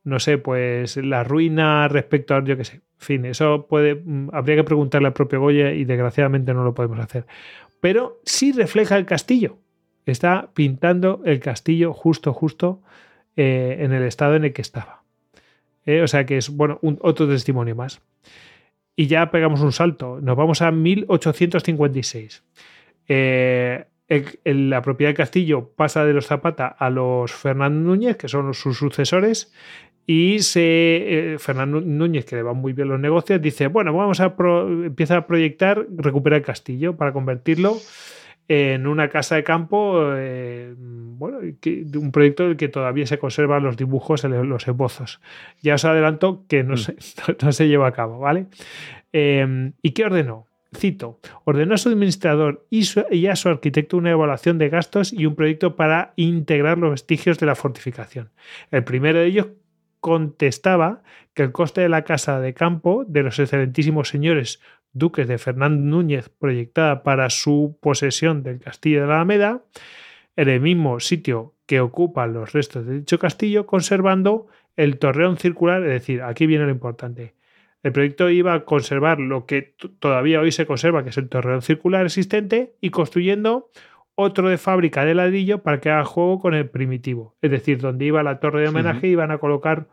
no 0.04 0.20
sé, 0.20 0.38
pues 0.38 0.98
la 0.98 1.24
ruina 1.24 1.88
respecto 1.88 2.36
a, 2.36 2.44
yo 2.44 2.58
qué 2.58 2.64
sé, 2.64 2.76
en 2.76 2.82
fin, 3.00 3.26
eso 3.26 3.68
puede, 3.68 3.96
mm, 3.96 4.30
habría 4.34 4.56
que 4.58 4.64
preguntarle 4.64 5.08
al 5.08 5.14
propio 5.14 5.40
Goya 5.40 5.72
y 5.74 5.84
desgraciadamente 5.86 6.54
no 6.54 6.64
lo 6.64 6.74
podemos 6.74 7.00
hacer. 7.00 7.26
Pero 7.82 8.20
sí 8.24 8.52
refleja 8.52 8.98
el 8.98 9.06
castillo. 9.06 9.58
Está 10.06 10.50
pintando 10.54 11.22
el 11.26 11.40
castillo 11.40 11.94
justo, 11.94 12.34
justo 12.34 12.82
eh, 13.36 13.78
en 13.80 13.92
el 13.94 14.04
estado 14.04 14.36
en 14.36 14.46
el 14.46 14.54
que 14.54 14.62
estaba. 14.62 15.04
Eh, 15.86 16.02
o 16.02 16.08
sea 16.08 16.26
que 16.26 16.38
es, 16.38 16.50
bueno, 16.50 16.80
otro 17.02 17.28
testimonio 17.28 17.76
más. 17.76 18.02
Y 18.96 19.08
ya 19.08 19.30
pegamos 19.30 19.62
un 19.62 19.72
salto. 19.72 20.20
Nos 20.22 20.36
vamos 20.38 20.62
a 20.62 20.72
1856. 20.72 22.44
Eh, 23.08 23.86
el- 24.08 24.26
el- 24.44 24.70
la 24.70 24.82
propiedad 24.82 25.10
del 25.10 25.18
castillo 25.18 25.72
pasa 25.76 26.06
de 26.06 26.14
los 26.14 26.28
Zapata 26.28 26.68
a 26.68 26.90
los 26.90 27.32
Fernando 27.34 27.80
Núñez, 27.90 28.18
que 28.18 28.28
son 28.28 28.54
sus 28.54 28.78
sucesores, 28.78 29.52
y 30.08 30.40
se, 30.40 31.34
eh, 31.34 31.40
Fernando 31.40 31.82
Núñez, 31.82 32.26
que 32.26 32.36
le 32.36 32.44
van 32.44 32.58
muy 32.58 32.74
bien 32.74 32.88
los 32.90 33.00
negocios, 33.00 33.42
dice, 33.42 33.68
bueno, 33.68 33.92
vamos 33.94 34.20
a 34.20 34.36
pro- 34.36 34.68
empieza 34.86 35.18
a 35.18 35.28
proyectar 35.28 35.86
recuperar 35.98 36.40
el 36.40 36.46
castillo 36.46 36.96
para 36.96 37.12
convertirlo 37.14 37.78
en 38.48 38.86
una 38.88 39.10
casa 39.10 39.36
de 39.36 39.44
campo, 39.44 40.02
eh, 40.16 40.74
bueno, 40.78 41.40
un 41.40 42.12
proyecto 42.12 42.44
del 42.48 42.58
que 42.58 42.68
todavía 42.68 43.08
se 43.08 43.18
conservan 43.18 43.64
los 43.64 43.78
dibujos, 43.78 44.24
los 44.24 44.68
esbozos. 44.68 45.20
Ya 45.62 45.76
os 45.76 45.86
adelanto 45.86 46.44
que 46.48 46.64
no, 46.64 46.78
se, 46.78 46.96
no 47.42 47.52
se 47.52 47.68
lleva 47.68 47.88
a 47.88 47.92
cabo, 47.94 48.20
¿vale? 48.20 48.46
Eh, 49.14 49.72
¿Y 49.82 49.92
qué 49.92 50.06
ordenó? 50.06 50.46
Cito, 50.76 51.20
ordenó 51.46 51.76
a 51.76 51.78
su 51.78 51.88
administrador 51.88 52.66
y, 52.70 52.84
su- 52.84 53.06
y 53.10 53.28
a 53.28 53.38
su 53.38 53.48
arquitecto 53.48 53.96
una 53.96 54.12
evaluación 54.12 54.58
de 54.58 54.68
gastos 54.68 55.14
y 55.14 55.26
un 55.26 55.34
proyecto 55.36 55.78
para 55.78 56.12
integrar 56.18 56.78
los 56.78 56.92
vestigios 56.92 57.40
de 57.40 57.46
la 57.46 57.56
fortificación. 57.56 58.30
El 58.72 58.84
primero 58.84 59.20
de 59.20 59.28
ellos 59.28 59.48
contestaba 60.02 61.02
que 61.34 61.44
el 61.44 61.52
coste 61.52 61.82
de 61.82 61.90
la 61.90 62.04
casa 62.04 62.40
de 62.40 62.54
campo 62.54 63.06
de 63.08 63.24
los 63.24 63.40
excelentísimos 63.40 64.10
señores 64.10 64.60
duques 64.96 65.28
de 65.28 65.38
Fernando 65.38 65.84
Núñez 65.84 66.30
proyectada 66.30 67.04
para 67.04 67.30
su 67.30 67.78
posesión 67.82 68.42
del 68.42 68.60
castillo 68.60 69.02
de 69.02 69.08
la 69.08 69.16
Alameda, 69.18 69.62
en 70.36 70.50
el 70.50 70.62
mismo 70.62 71.00
sitio 71.00 71.54
que 71.68 71.82
ocupan 71.82 72.34
los 72.34 72.54
restos 72.54 72.86
de 72.86 73.00
dicho 73.00 73.20
castillo, 73.20 73.66
conservando 73.66 74.48
el 74.76 74.98
torreón 74.98 75.38
circular, 75.38 75.84
es 75.84 75.90
decir, 75.90 76.22
aquí 76.22 76.48
viene 76.48 76.66
lo 76.66 76.72
importante. 76.72 77.36
El 77.84 77.92
proyecto 77.92 78.30
iba 78.30 78.54
a 78.54 78.66
conservar 78.66 79.20
lo 79.20 79.46
que 79.46 79.76
todavía 80.00 80.40
hoy 80.40 80.52
se 80.52 80.66
conserva, 80.66 81.04
que 81.04 81.10
es 81.10 81.18
el 81.18 81.30
torreón 81.30 81.62
circular 81.62 82.06
existente, 82.06 82.74
y 82.82 82.90
construyendo 82.90 83.70
otro 84.16 84.50
de 84.50 84.58
fábrica 84.58 85.06
de 85.06 85.14
ladrillo 85.14 85.62
para 85.62 85.80
que 85.80 85.90
haga 85.90 86.06
juego 86.06 86.40
con 86.40 86.54
el 86.54 86.70
primitivo. 86.70 87.36
Es 87.42 87.52
decir, 87.52 87.80
donde 87.80 88.06
iba 88.06 88.24
la 88.24 88.40
torre 88.40 88.62
de 88.62 88.70
homenaje 88.70 89.08
iban 89.08 89.30
a 89.32 89.38
colocar 89.38 89.88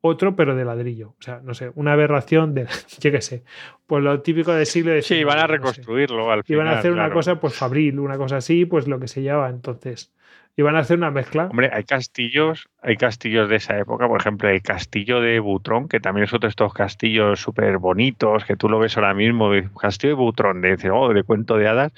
otro, 0.00 0.36
pero 0.36 0.54
de 0.56 0.64
ladrillo. 0.64 1.10
O 1.10 1.22
sea, 1.22 1.40
no 1.42 1.54
sé, 1.54 1.70
una 1.74 1.92
aberración 1.92 2.54
de, 2.54 2.66
yo 3.00 3.10
qué 3.12 3.20
sé, 3.20 3.42
pues 3.86 4.02
lo 4.02 4.20
típico 4.22 4.52
del 4.52 4.66
siglo 4.66 4.92
XIX. 4.92 5.06
Sí, 5.06 5.24
van 5.24 5.38
a 5.38 5.42
no 5.42 5.46
sé. 5.48 5.52
reconstruirlo 5.54 6.30
al 6.30 6.44
final. 6.44 6.62
Iban 6.62 6.74
a 6.74 6.78
hacer 6.78 6.92
una 6.92 7.10
cosa, 7.10 7.40
pues 7.40 7.54
fabril, 7.54 7.98
una 7.98 8.16
cosa 8.16 8.36
así, 8.38 8.64
pues 8.66 8.86
lo 8.88 8.98
que 9.00 9.08
se 9.08 9.22
lleva 9.22 9.48
entonces. 9.48 10.12
Iban 10.56 10.74
a 10.74 10.80
hacer 10.80 10.98
una 10.98 11.12
mezcla. 11.12 11.46
Hombre, 11.46 11.70
hay 11.72 11.84
castillos, 11.84 12.68
hay 12.82 12.96
castillos 12.96 13.48
de 13.48 13.54
esa 13.56 13.78
época, 13.78 14.08
por 14.08 14.20
ejemplo, 14.20 14.48
el 14.48 14.60
castillo 14.60 15.20
de 15.20 15.38
Butrón, 15.38 15.86
que 15.88 16.00
también 16.00 16.24
es 16.24 16.32
otro 16.34 16.48
de 16.48 16.50
estos 16.50 16.74
castillos 16.74 17.40
súper 17.40 17.78
bonitos, 17.78 18.44
que 18.44 18.56
tú 18.56 18.68
lo 18.68 18.80
ves 18.80 18.96
ahora 18.96 19.14
mismo, 19.14 19.52
el 19.54 19.70
castillo 19.72 20.14
de 20.14 20.20
Butrón, 20.20 20.60
de, 20.60 20.76
de- 20.76 20.90
oh, 20.90 21.12
de 21.14 21.22
cuento 21.22 21.56
de 21.56 21.68
hadas. 21.68 21.92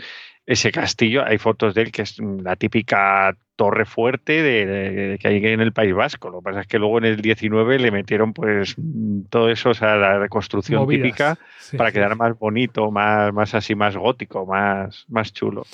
Ese 0.46 0.72
castillo, 0.72 1.24
hay 1.24 1.38
fotos 1.38 1.74
de 1.74 1.82
él 1.82 1.92
que 1.92 2.02
es 2.02 2.18
la 2.18 2.56
típica 2.56 3.36
torre 3.56 3.84
fuerte 3.84 4.42
de, 4.42 4.66
de- 4.66 5.18
que 5.18 5.28
hay 5.28 5.36
en 5.46 5.60
el 5.60 5.72
País 5.72 5.94
Vasco. 5.94 6.30
Lo 6.30 6.38
que 6.40 6.44
pasa 6.44 6.60
es 6.62 6.66
que 6.66 6.78
luego 6.78 6.98
en 6.98 7.04
el 7.04 7.20
19 7.20 7.78
le 7.78 7.90
metieron 7.90 8.32
pues 8.32 8.74
todo 9.28 9.50
eso, 9.50 9.70
o 9.70 9.74
sea, 9.74 9.96
la 9.96 10.18
reconstrucción 10.18 10.80
movidas. 10.82 11.02
típica 11.04 11.38
Sí. 11.60 11.76
para 11.76 11.92
quedar 11.92 12.16
más 12.16 12.36
bonito, 12.38 12.90
más, 12.90 13.32
más 13.32 13.54
así, 13.54 13.74
más 13.74 13.96
gótico, 13.96 14.44
más, 14.46 15.04
más 15.08 15.32
chulo. 15.32 15.64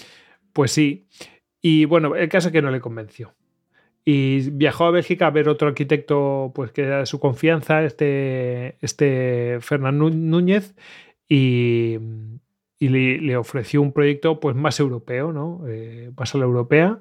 Pues 0.52 0.72
sí. 0.72 1.06
Y 1.62 1.84
bueno, 1.86 2.14
el 2.16 2.28
caso 2.28 2.48
es 2.48 2.52
que 2.52 2.60
no 2.62 2.70
le 2.70 2.80
convenció. 2.80 3.32
Y 4.04 4.50
viajó 4.50 4.84
a 4.84 4.90
Bélgica 4.90 5.26
a 5.28 5.30
ver 5.30 5.48
otro 5.48 5.68
arquitecto 5.68 6.52
pues, 6.54 6.70
que 6.72 6.82
era 6.82 6.98
de 7.00 7.06
su 7.06 7.18
confianza, 7.18 7.82
este, 7.84 8.76
este 8.80 9.58
Fernando 9.60 10.10
Núñez, 10.10 10.74
y, 11.28 11.98
y 12.78 12.88
le, 12.88 13.20
le 13.20 13.36
ofreció 13.36 13.80
un 13.82 13.92
proyecto 13.92 14.40
pues, 14.40 14.54
más 14.54 14.78
europeo, 14.80 15.32
¿no? 15.32 15.62
Eh, 15.68 16.10
más 16.16 16.34
a 16.34 16.38
la 16.38 16.44
europea. 16.44 17.00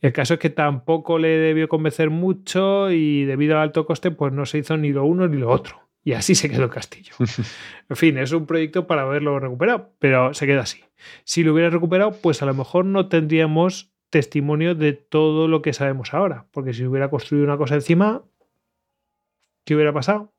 El 0.00 0.12
caso 0.12 0.34
es 0.34 0.40
que 0.40 0.50
tampoco 0.50 1.18
le 1.18 1.28
debió 1.28 1.68
convencer 1.68 2.10
mucho 2.10 2.90
y 2.90 3.24
debido 3.24 3.56
al 3.56 3.62
alto 3.62 3.84
coste 3.84 4.10
pues 4.12 4.32
no 4.32 4.46
se 4.46 4.58
hizo 4.58 4.76
ni 4.76 4.92
lo 4.92 5.04
uno 5.04 5.26
ni 5.26 5.38
lo 5.38 5.50
otro. 5.50 5.88
Y 6.04 6.12
así 6.12 6.34
se 6.34 6.48
quedó 6.48 6.64
el 6.64 6.70
castillo. 6.70 7.12
En 7.90 7.96
fin, 7.96 8.18
es 8.18 8.32
un 8.32 8.46
proyecto 8.46 8.86
para 8.86 9.02
haberlo 9.02 9.40
recuperado, 9.40 9.92
pero 9.98 10.34
se 10.34 10.46
queda 10.46 10.60
así. 10.60 10.84
Si 11.24 11.42
lo 11.42 11.52
hubiera 11.52 11.70
recuperado, 11.70 12.12
pues 12.12 12.42
a 12.42 12.46
lo 12.46 12.54
mejor 12.54 12.84
no 12.84 13.08
tendríamos 13.08 13.92
testimonio 14.10 14.74
de 14.74 14.92
todo 14.92 15.48
lo 15.48 15.62
que 15.62 15.72
sabemos 15.72 16.14
ahora, 16.14 16.46
porque 16.50 16.72
si 16.72 16.84
hubiera 16.84 17.10
construido 17.10 17.44
una 17.44 17.56
cosa 17.56 17.74
encima, 17.74 18.24
¿qué 19.64 19.74
hubiera 19.74 19.92
pasado? 19.92 20.32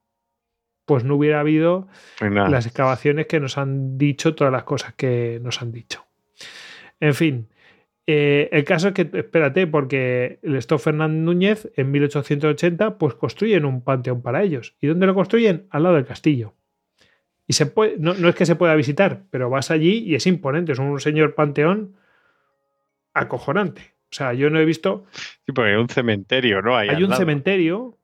Pues 0.90 1.04
no 1.04 1.16
hubiera 1.18 1.40
habido 1.40 1.88
nada. 2.20 2.50
las 2.50 2.66
excavaciones 2.66 3.28
que 3.28 3.40
nos 3.40 3.60
han 3.60 4.00
dicho 4.00 4.34
todas 4.34 4.52
las 4.52 4.64
cosas 4.64 4.96
que 4.96 5.40
nos 5.44 5.62
han 5.62 5.72
dicho. 5.72 6.04
En 7.00 7.14
fin, 7.14 7.48
eh, 8.08 8.50
el 8.52 8.64
caso 8.64 8.88
es 8.88 8.96
que, 8.96 9.08
espérate, 9.14 9.68
porque 9.68 10.40
el 10.42 10.56
Stoff 10.56 10.86
Fernández 10.86 11.22
Núñez 11.22 11.72
en 11.76 11.92
1880 11.92 12.98
pues 12.98 13.14
construyen 13.14 13.66
un 13.66 13.84
panteón 13.84 14.24
para 14.24 14.42
ellos. 14.42 14.76
¿Y 14.82 14.88
dónde 14.88 15.06
lo 15.06 15.14
construyen? 15.14 15.68
Al 15.70 15.84
lado 15.84 15.94
del 15.94 16.06
castillo. 16.08 16.56
Y 17.46 17.54
se 17.54 17.68
puede, 17.68 17.98
no, 18.00 18.16
no 18.16 18.28
es 18.30 18.34
que 18.36 18.48
se 18.48 18.56
pueda 18.56 18.74
visitar, 18.74 19.26
pero 19.30 19.52
vas 19.52 19.70
allí 19.70 20.00
y 20.00 20.16
es 20.16 20.26
imponente, 20.26 20.72
es 20.72 20.80
un 20.80 21.00
señor 21.00 21.36
panteón 21.36 21.94
acojonante. 23.14 23.82
O 24.12 24.16
sea, 24.16 24.34
yo 24.34 24.50
no 24.50 24.60
he 24.60 24.66
visto 24.66 25.06
Sí, 25.46 25.52
porque 25.54 25.70
hay 25.72 25.76
un 25.78 25.90
cementerio, 25.90 26.62
¿no? 26.64 26.76
Ahí 26.76 26.90
hay 26.90 27.04
un 27.04 27.10
lado. 27.12 27.20
cementerio, 27.20 27.98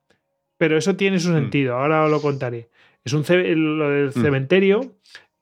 pero 0.58 0.78
eso 0.78 0.96
tiene 0.96 1.20
su 1.20 1.32
Mm. 1.32 1.36
sentido. 1.36 1.76
Ahora 1.78 2.04
os 2.06 2.12
lo 2.12 2.22
contaré. 2.22 2.70
Es 3.06 3.14
un 3.14 3.24
lo 3.78 3.90
del 3.90 4.08
Mm. 4.08 4.12
cementerio 4.22 4.96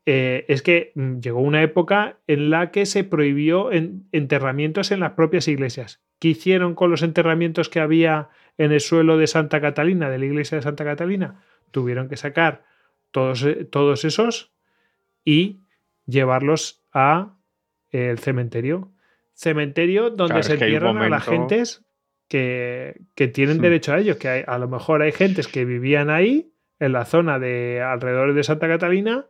eh, 0.05 0.43
es 0.49 0.61
que 0.61 0.91
mm, 0.95 1.19
llegó 1.19 1.39
una 1.39 1.63
época 1.63 2.17
en 2.27 2.49
la 2.49 2.71
que 2.71 2.85
se 2.85 3.05
prohibió 3.05 3.71
en- 3.71 4.05
enterramientos 4.11 4.91
en 4.91 4.99
las 4.99 5.13
propias 5.13 5.47
iglesias. 5.47 6.01
¿Qué 6.19 6.27
hicieron 6.29 6.75
con 6.75 6.91
los 6.91 7.03
enterramientos 7.03 7.69
que 7.69 7.79
había 7.79 8.27
en 8.57 8.73
el 8.73 8.81
suelo 8.81 9.17
de 9.17 9.27
Santa 9.27 9.61
Catalina, 9.61 10.09
de 10.09 10.19
la 10.19 10.25
iglesia 10.25 10.57
de 10.57 10.61
Santa 10.61 10.83
Catalina? 10.83 11.41
Tuvieron 11.71 12.09
que 12.09 12.17
sacar 12.17 12.65
todos, 13.11 13.43
eh, 13.43 13.63
todos 13.63 14.03
esos 14.03 14.51
y 15.23 15.61
llevarlos 16.05 16.83
a 16.91 17.37
eh, 17.93 18.09
el 18.09 18.19
cementerio. 18.19 18.91
Cementerio 19.33 20.09
donde 20.09 20.33
Claro, 20.33 20.43
se 20.43 20.53
entierran 20.53 20.97
a 20.97 21.07
las 21.07 21.23
gentes 21.23 21.85
que, 22.27 22.99
que 23.15 23.29
tienen 23.29 23.59
Hmm. 23.59 23.61
derecho 23.61 23.93
a 23.93 23.99
ellos, 23.99 24.17
que 24.17 24.27
hay- 24.27 24.43
a 24.45 24.57
lo 24.57 24.67
mejor 24.67 25.01
hay 25.01 25.13
gentes 25.13 25.47
que 25.47 25.63
vivían 25.63 26.09
ahí, 26.09 26.51
en 26.83 26.91
la 26.93 27.05
zona 27.05 27.39
de 27.39 27.81
alrededor 27.81 28.33
de 28.33 28.43
Santa 28.43 28.67
Catalina, 28.67 29.25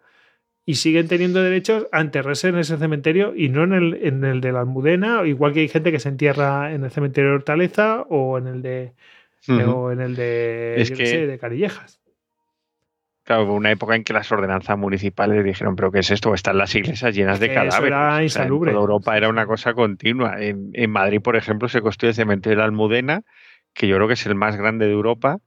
y 0.65 0.75
siguen 0.75 1.07
teniendo 1.09 1.43
derechos 1.43 1.87
a 1.91 1.99
enterrarse 1.99 2.47
en 2.47 2.57
ese 2.57 2.77
cementerio 2.77 3.33
y 3.35 3.49
no 3.49 3.63
en 3.63 3.73
el, 3.73 3.93
en 4.01 4.23
el 4.23 4.39
de 4.39 4.53
la 4.53 4.61
Almudena, 4.61 5.25
igual 5.25 5.51
que 5.53 5.59
hay 5.59 5.67
gente 5.67 5.91
que 5.91 5.99
se 5.99 6.07
entierra 6.09 6.71
en 6.73 6.85
el 6.85 6.91
cementerio 6.91 7.31
de 7.31 7.35
Hortaleza 7.35 8.01
o 8.09 8.37
en 8.37 8.47
el 8.47 8.61
de, 8.61 8.93
o 9.67 9.91
en 9.91 9.99
el 9.99 10.15
de, 10.15 10.75
Es 10.77 10.89
yo 10.89 10.95
que- 10.95 11.05
sé, 11.05 11.27
de 11.27 11.37
Carillejas. 11.37 11.99
Claro, 13.25 13.43
hubo 13.45 13.53
una 13.55 13.71
época 13.71 13.95
en 13.95 14.03
que 14.03 14.11
las 14.11 14.29
ordenanzas 14.33 14.77
municipales 14.77 15.45
dijeron, 15.45 15.77
pero 15.77 15.91
¿qué 15.93 15.99
es 15.99 16.11
esto? 16.11 16.33
Están 16.33 16.57
las 16.57 16.75
iglesias 16.75 17.15
llenas 17.15 17.39
de 17.39 17.45
eso 17.45 17.55
cadáveres. 17.55 17.87
era 17.87 18.07
O 18.07 18.09
sea, 18.09 18.17
en 18.17 18.23
insalubre. 18.25 18.71
toda 18.71 18.81
Europa 18.81 19.15
era 19.17 19.29
una 19.29 19.45
cosa 19.45 19.73
continua. 19.73 20.41
En, 20.43 20.71
en 20.73 20.89
Madrid, 20.91 21.21
por 21.21 21.37
ejemplo, 21.37 21.69
se 21.69 21.81
construye 21.81 22.09
el 22.09 22.15
cementerio 22.15 22.57
de 22.57 22.59
la 22.59 22.65
Almudena, 22.65 23.21
que 23.73 23.87
yo 23.87 23.95
creo 23.95 24.07
que 24.07 24.15
es 24.15 24.25
el 24.25 24.35
más 24.35 24.57
grande 24.57 24.87
de 24.87 24.91
Europa. 24.91 25.39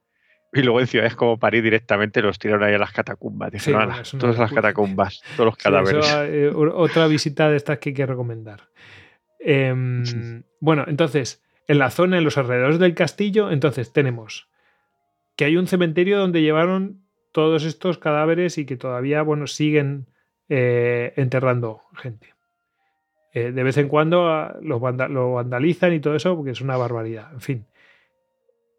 Y 0.56 0.62
luego 0.62 0.80
en 0.80 0.86
ciudades 0.86 1.14
como 1.16 1.38
París 1.38 1.62
directamente 1.62 2.22
los 2.22 2.38
tiraron 2.38 2.64
ahí 2.64 2.74
a 2.74 2.78
las 2.78 2.92
catacumbas. 2.92 3.52
Dijeron, 3.52 3.80
bueno, 3.80 3.92
"Ala, 3.94 4.02
es 4.02 4.14
una 4.14 4.20
todas 4.20 4.38
las 4.38 4.50
locura". 4.50 4.62
catacumbas, 4.62 5.22
todos 5.36 5.46
los 5.46 5.54
Sí, 5.56 5.62
cadáveres. 5.64 6.06
eso, 6.06 6.24
eh, 6.24 6.50
otra 6.54 7.06
visita 7.06 7.48
de 7.50 7.56
estas 7.56 7.78
que 7.78 7.90
hay 7.90 7.94
que 7.94 8.06
recomendar. 8.06 8.68
Em, 9.38 10.42
bueno, 10.60 10.84
entonces, 10.88 11.42
en 11.68 11.78
la 11.78 11.90
zona, 11.90 12.18
en 12.18 12.24
los 12.24 12.38
alrededores 12.38 12.78
del 12.78 12.94
castillo, 12.94 13.50
entonces 13.50 13.92
tenemos 13.92 14.48
que 15.36 15.44
hay 15.44 15.56
un 15.56 15.66
cementerio 15.66 16.18
donde 16.18 16.40
llevaron 16.42 17.02
todos 17.32 17.64
estos 17.64 17.98
cadáveres 17.98 18.56
y 18.58 18.64
que 18.64 18.76
todavía, 18.76 19.22
bueno, 19.22 19.46
siguen 19.46 20.06
eh, 20.48 21.12
enterrando 21.16 21.82
gente. 21.94 22.32
Eh, 23.34 23.50
de 23.52 23.62
vez 23.64 23.76
en 23.76 23.88
cuando 23.88 24.28
ah, 24.28 24.56
los 24.62 24.80
vanda- 24.80 25.08
lo 25.08 25.34
vandalizan 25.34 25.92
y 25.92 26.00
todo 26.00 26.14
eso 26.14 26.34
porque 26.36 26.52
es 26.52 26.60
una 26.60 26.76
barbaridad. 26.76 27.30
En 27.34 27.40
fin. 27.40 27.66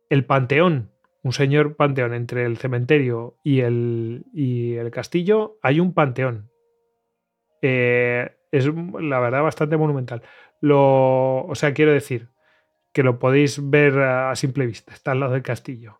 El 0.09 0.23
panteón, 0.25 0.89
un 1.27 1.33
señor 1.33 1.75
panteón 1.75 2.13
entre 2.13 2.45
el 2.45 2.57
cementerio 2.57 3.37
y 3.43 3.59
el, 3.59 4.25
y 4.33 4.73
el 4.75 4.89
castillo, 4.91 5.59
hay 5.61 5.79
un 5.79 5.93
panteón. 5.93 6.49
Eh, 7.61 8.29
es 8.51 8.65
la 8.67 9.19
verdad 9.19 9.43
bastante 9.43 9.77
monumental. 9.77 10.21
Lo, 10.61 11.45
o 11.45 11.53
sea, 11.55 11.73
quiero 11.73 11.91
decir 11.91 12.29
que 12.93 13.03
lo 13.03 13.19
podéis 13.19 13.69
ver 13.69 13.99
a, 13.99 14.35
simple 14.35 14.65
vista, 14.65 14.93
está 14.93 15.11
al 15.11 15.19
lado 15.19 15.33
del 15.33 15.43
castillo. 15.43 15.99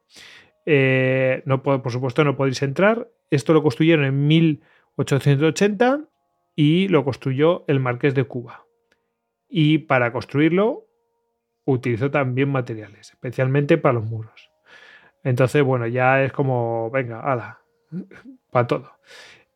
Eh, 0.66 1.44
no, 1.46 1.62
po- 1.62 1.82
por 1.82 1.92
supuesto, 1.92 2.24
no 2.24 2.36
podéis 2.36 2.62
entrar. 2.64 3.10
Esto 3.30 3.54
lo 3.54 3.62
construyeron 3.62 4.06
en 4.06 4.28
1880 4.28 6.06
y 6.56 6.88
lo 6.88 7.04
construyó 7.04 7.66
el 7.68 7.80
Marqués 7.80 8.16
de 8.16 8.24
Cuba. 8.24 8.66
Y 9.50 9.80
para 9.80 10.12
construirlo 10.12 10.86
utilizó 11.66 12.10
también 12.10 12.50
materiales, 12.50 13.10
especialmente 13.12 13.78
para 13.78 13.94
los 13.96 14.06
muros. 14.06 14.47
Entonces, 15.28 15.62
bueno, 15.62 15.88
ya 15.88 16.24
es 16.24 16.32
como, 16.32 16.90
venga, 16.90 17.20
ala, 17.20 17.60
para 18.50 18.66
todo. 18.66 18.92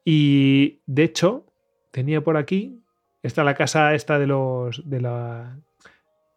Y 0.04 0.82
de 0.86 1.04
hecho, 1.04 1.46
tenía 1.92 2.20
por 2.20 2.36
aquí, 2.36 2.84
está 3.24 3.46
la 3.46 3.56
casa 3.56 3.96
esta 3.96 4.20
de 4.20 4.28
los 4.28 4.90
de 4.90 5.00
la 5.00 5.58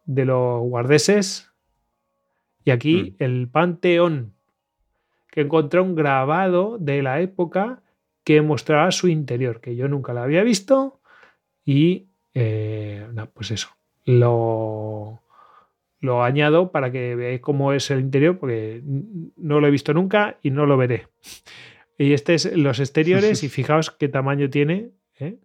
de 0.05 0.25
los 0.25 0.61
guardeses 0.63 1.51
y 2.65 2.71
aquí 2.71 3.17
el 3.19 3.49
panteón 3.49 4.35
que 5.33 5.41
encontré 5.41 5.81
un 5.81 5.97
grabado 5.97 6.79
de 6.79 7.03
la 7.03 7.21
época 7.21 7.83
que 8.23 8.41
mostraba 8.41 8.93
su 8.93 9.09
interior, 9.09 9.61
que 9.61 9.75
yo 9.75 9.89
nunca 9.89 10.13
lo 10.13 10.21
había 10.21 10.45
visto 10.45 11.01
y 11.65 12.07
eh, 12.35 13.09
no, 13.13 13.29
pues 13.31 13.51
eso, 13.51 13.71
lo, 14.05 15.24
lo 16.05 16.23
añado 16.23 16.71
para 16.71 16.93
que 16.93 17.15
veáis 17.17 17.41
cómo 17.41 17.73
es 17.73 17.91
el 17.91 18.01
interior, 18.01 18.39
porque 18.39 18.83
no 18.85 19.61
lo 19.61 19.67
he 19.67 19.71
visto 19.71 19.95
nunca 19.95 20.39
y 20.43 20.51
no 20.51 20.67
lo 20.67 20.77
veré. 20.77 21.09
Y 21.97 22.13
este 22.13 22.35
es 22.35 22.47
los 22.57 22.81
exteriores 22.81 23.45
y 23.45 23.49
fijaos 23.59 23.93
qué 23.93 24.09
tamaño 24.09 24.51
tiene. 24.51 24.91
¿eh? 25.21 25.37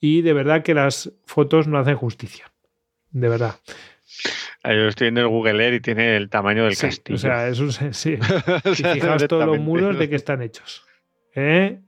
Y 0.00 0.22
de 0.22 0.32
verdad 0.32 0.62
que 0.62 0.72
las 0.72 1.12
fotos 1.26 1.68
no 1.68 1.78
hacen 1.78 1.96
justicia. 1.96 2.50
De 3.10 3.28
verdad. 3.28 3.56
Yo 4.64 4.88
estoy 4.88 5.06
viendo 5.06 5.20
el 5.20 5.28
Google 5.28 5.62
Earth 5.62 5.74
y 5.76 5.80
tiene 5.80 6.16
el 6.16 6.30
tamaño 6.30 6.64
del 6.64 6.74
Sí, 6.74 6.86
castillo. 6.86 7.16
o 7.16 7.18
sea, 7.18 7.48
es 7.48 7.60
un, 7.60 7.70
sí. 7.92 8.14
Y 8.64 8.74
fijaos 8.74 9.26
todos 9.28 9.44
los 9.44 9.58
muros 9.58 9.98
de 9.98 10.08
qué 10.08 10.16
están 10.16 10.40
hechos. 10.40 10.86
¿Eh? 11.34 11.78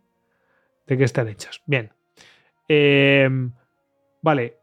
De 0.87 0.99
qué 0.99 1.05
están 1.05 1.29
hechos. 1.29 1.63
Bien. 1.65 1.91
Eh, 2.69 3.31
vale. 4.21 4.59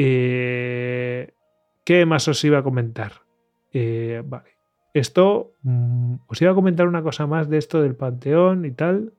Eh, 0.00 1.34
¿Qué 1.84 2.06
más 2.06 2.28
os 2.28 2.44
iba 2.44 2.58
a 2.58 2.62
comentar? 2.62 3.12
Eh, 3.72 4.22
vale. 4.24 4.50
Esto. 4.94 5.54
mm, 5.62 6.14
os 6.28 6.40
iba 6.40 6.52
a 6.52 6.54
comentar 6.54 6.86
una 6.86 7.02
cosa 7.02 7.26
más 7.26 7.50
de 7.50 7.58
esto 7.58 7.82
del 7.82 7.96
panteón 7.96 8.64
y 8.64 8.70
tal. 8.70 9.12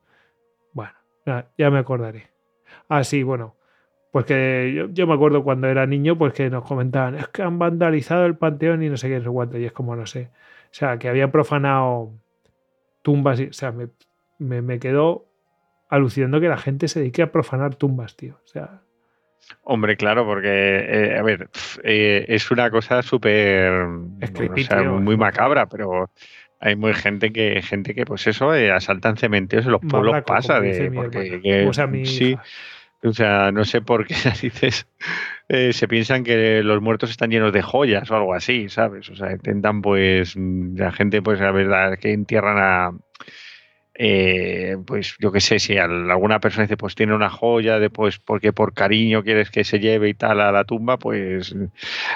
Bueno, 0.72 0.94
ya 1.58 1.70
me 1.70 1.80
acordaré. 1.80 2.30
Ah, 2.88 3.04
sí, 3.04 3.24
bueno. 3.24 3.56
Pues 4.12 4.26
que 4.26 4.88
yo, 4.94 5.06
me 5.06 5.14
acuerdo 5.14 5.44
cuando 5.44 5.68
era 5.68 5.86
niño, 5.86 6.18
pues 6.18 6.34
que 6.34 6.50
nos 6.50 6.64
comentaban, 6.64 7.16
es 7.16 7.28
que 7.28 7.44
han 7.44 7.60
vandalizado 7.60 8.26
el 8.26 8.38
panteón 8.38 8.82
y 8.82 8.90
no 8.90 8.96
sé 8.96 9.10
qué, 9.10 9.20
no 9.20 9.52
sé. 9.52 9.60
Y 9.60 9.66
es 9.66 9.74
como, 9.74 9.98
no 9.98 10.06
sé. 10.06 10.32
O 10.72 10.74
sea, 10.74 10.98
que 10.98 11.10
habían 11.10 11.32
profanado 11.32 12.14
tumbas. 13.02 13.40
Y, 13.42 13.48
o 13.48 13.54
sea, 13.54 13.74
me, 13.74 13.90
me, 14.38 14.62
me 14.62 14.80
quedó 14.80 15.26
alucinando 15.90 16.40
que 16.40 16.48
la 16.48 16.58
gente 16.58 16.88
se 16.88 17.00
dedique 17.00 17.22
a 17.22 17.32
profanar 17.34 17.76
tumbas, 17.76 18.16
tío. 18.16 18.36
O 18.46 18.48
sea, 18.48 18.82
Hombre, 19.64 19.98
claro, 19.98 20.26
porque, 20.26 20.48
eh, 20.50 21.18
a 21.18 21.22
ver, 21.24 21.50
eh, 21.84 22.26
es 22.28 22.50
una 22.52 22.70
cosa 22.70 23.02
súper, 23.02 23.72
bueno, 23.86 24.54
o 24.56 24.58
sea, 24.60 24.84
muy 24.84 25.18
macabra, 25.18 25.68
pero 25.68 26.10
hay 26.60 26.76
muy 26.76 26.94
gente 26.94 27.32
que, 27.32 27.62
gente 27.62 27.94
que 27.96 28.06
pues 28.06 28.28
eso, 28.28 28.54
eh, 28.54 28.72
asaltan 28.72 29.18
cementerios 29.18 29.66
en 29.66 29.72
los 29.74 29.82
pueblos 29.82 30.12
mabraco, 30.12 30.26
pasa 30.28 30.60
de, 30.60 30.92
porque, 30.92 31.18
hermana. 31.20 31.42
que- 31.42 31.68
o 31.68 31.74
sea, 31.74 31.88
mi 31.88 32.06
sí, 32.06 32.32
hija. 32.32 32.44
o 33.04 33.14
sea, 33.14 33.52
no 33.52 33.64
sé 33.66 33.82
por 33.82 34.06
qué 34.06 34.16
narices 34.26 34.88
eh, 35.48 35.74
se 35.74 35.88
piensan 35.88 36.24
que 36.24 36.62
los 36.64 36.82
muertos 36.82 37.10
están 37.10 37.30
llenos 37.32 37.54
de 37.54 37.62
joyas 37.62 38.10
o 38.12 38.16
algo 38.16 38.34
así, 38.34 38.70
¿sabes? 38.70 39.10
O 39.10 39.16
sea, 39.16 39.32
intentan 39.32 39.82
pues 39.82 40.36
mm, 40.36 40.78
la 40.78 40.92
gente 40.92 41.22
pues 41.22 41.40
la 41.40 41.52
verdad 41.52 41.98
que 41.98 42.12
entierran 42.14 42.58
a 42.58 42.92
eh, 44.02 44.78
pues 44.88 45.18
yo 45.20 45.30
qué 45.32 45.42
sé, 45.42 45.60
si 45.60 45.78
al- 45.78 46.10
alguna 46.10 46.40
persona 46.40 46.64
dice 46.64 46.78
pues 46.78 46.96
tiene 46.96 47.14
una 47.14 47.30
joya 47.30 47.80
de 47.80 47.90
pues 47.90 48.18
porque 48.18 48.54
por 48.54 48.74
cariño 48.74 49.24
quieres 49.24 49.52
que 49.52 49.66
se 49.66 49.80
lleve 49.80 50.08
y 50.08 50.14
tal 50.14 50.40
a 50.40 50.54
la 50.54 50.64
tumba, 50.64 50.98
pues 50.98 51.54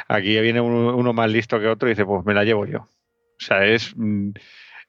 aquí 0.08 0.40
viene 0.40 0.62
uno, 0.62 0.96
uno 0.96 1.12
más 1.12 1.30
listo 1.30 1.60
que 1.60 1.68
otro 1.68 1.90
y 1.90 1.92
dice 1.92 2.06
pues 2.06 2.26
me 2.26 2.34
la 2.34 2.46
llevo 2.46 2.66
yo. 2.66 2.80
O 2.80 2.90
sea, 3.46 3.66
es 3.66 3.94
mm, 3.98 4.30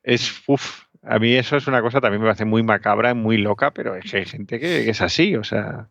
es 0.04 0.40
uf, 0.46 0.82
a 1.02 1.18
mí 1.18 1.34
eso 1.34 1.56
es 1.56 1.66
una 1.66 1.82
cosa 1.82 2.00
también 2.00 2.22
me 2.22 2.28
parece 2.28 2.44
muy 2.44 2.62
macabra, 2.62 3.12
muy 3.12 3.38
loca, 3.38 3.72
pero 3.72 3.96
es 3.96 4.08
que 4.08 4.18
hay 4.18 4.24
gente 4.26 4.60
que, 4.60 4.84
que 4.84 4.90
es 4.90 5.00
así, 5.02 5.34
o 5.34 5.42
sea, 5.42 5.88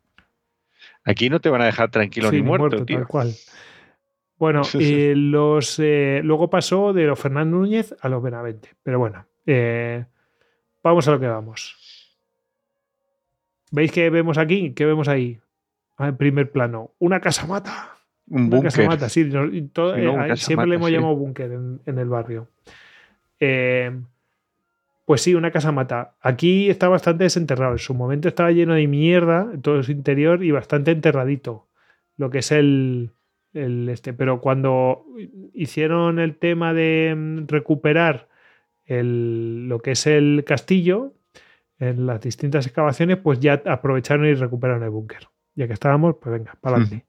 aquí 1.04 1.30
no 1.30 1.42
te 1.42 1.50
van 1.50 1.62
a 1.62 1.66
dejar 1.66 1.92
tranquilo 1.92 2.30
Sí, 2.30 2.38
ni 2.38 2.42
ni 2.44 2.48
muerto, 2.48 2.86
tío. 2.86 2.98
tal 3.00 3.08
cual. 3.08 3.34
Bueno, 4.38 4.64
Sí, 4.64 4.80
sí. 4.80 4.86
y 4.94 5.16
los, 5.16 5.80
eh, 5.80 6.22
luego 6.24 6.50
pasó 6.50 6.94
de 6.94 7.04
los 7.06 7.20
Fernando 7.20 7.58
Núñez 7.58 7.94
a 8.02 8.08
los 8.10 8.22
Benavente. 8.24 8.70
Pero 8.84 9.00
bueno, 9.00 9.26
eh, 9.46 10.06
vamos 10.84 11.08
a 11.08 11.12
lo 11.12 11.20
que 11.20 11.28
vamos. 11.28 11.78
¿Veis 13.72 13.92
qué 13.92 14.10
vemos 14.10 14.38
aquí? 14.38 14.72
¿Qué 14.74 14.86
vemos 14.86 15.08
ahí? 15.08 15.40
Ah, 15.98 16.10
En 16.10 16.18
primer 16.18 16.52
plano. 16.52 16.92
Una 17.00 17.20
casa 17.20 17.46
mata. 17.48 17.90
Un 18.30 18.44
Una 18.54 18.62
casa 18.64 18.82
búnker. 18.82 18.88
mata, 18.88 19.10
sí. 19.10 19.24
no- 19.26 19.46
y 19.46 19.64
todo- 19.64 19.96
Sí, 19.96 20.02
no, 20.02 20.08
eh, 20.12 20.14
un 20.14 20.22
ahí 20.22 20.30
casa 20.30 20.46
siempre 20.46 20.68
le 20.68 20.76
hemos 20.76 20.88
sí. 20.90 20.94
llamado 20.94 21.16
búnker 21.16 21.52
en, 21.52 21.82
en 21.86 21.98
el 22.00 22.08
barrio. 22.10 22.48
Eh, 23.40 23.92
pues 25.06 25.22
sí, 25.22 25.36
una 25.36 25.52
casa 25.52 25.72
mata. 25.72 26.16
Aquí 26.22 26.70
está 26.70 26.88
bastante 26.88 27.26
desenterrado. 27.26 27.74
En 27.74 27.80
su 27.80 27.94
momento 27.94 28.28
estaba 28.28 28.52
lleno 28.52 28.74
de 28.76 28.88
mierda, 28.88 29.52
todo 29.62 29.84
su 29.84 29.92
interior 29.92 30.44
y 30.44 30.52
bastante 30.52 30.92
enterradito. 30.92 31.68
Lo 32.18 32.30
que 32.30 32.40
es 32.40 32.52
el, 32.52 33.12
el 33.54 33.90
este. 33.90 34.14
Pero 34.14 34.40
cuando 34.40 35.06
hicieron 35.54 36.20
el 36.20 36.36
tema 36.38 36.74
de 36.74 37.14
mm, 37.18 37.48
recuperar 37.48 38.30
el- 38.86 39.68
lo 39.68 39.80
que 39.80 39.92
es 39.92 40.08
el 40.08 40.44
castillo, 40.46 41.14
en 41.80 42.06
las 42.06 42.22
distintas 42.22 42.66
excavaciones, 42.66 43.18
pues 43.18 43.40
ya 43.40 43.62
aprovecharon 43.66 44.26
y 44.26 44.34
recuperaron 44.36 44.84
el 44.84 44.90
búnker. 44.90 45.28
Ya 45.56 45.68
que 45.68 45.74
estábamos, 45.74 46.16
pues 46.22 46.34
venga, 46.38 46.56
para 46.62 46.78
adelante. 46.78 47.06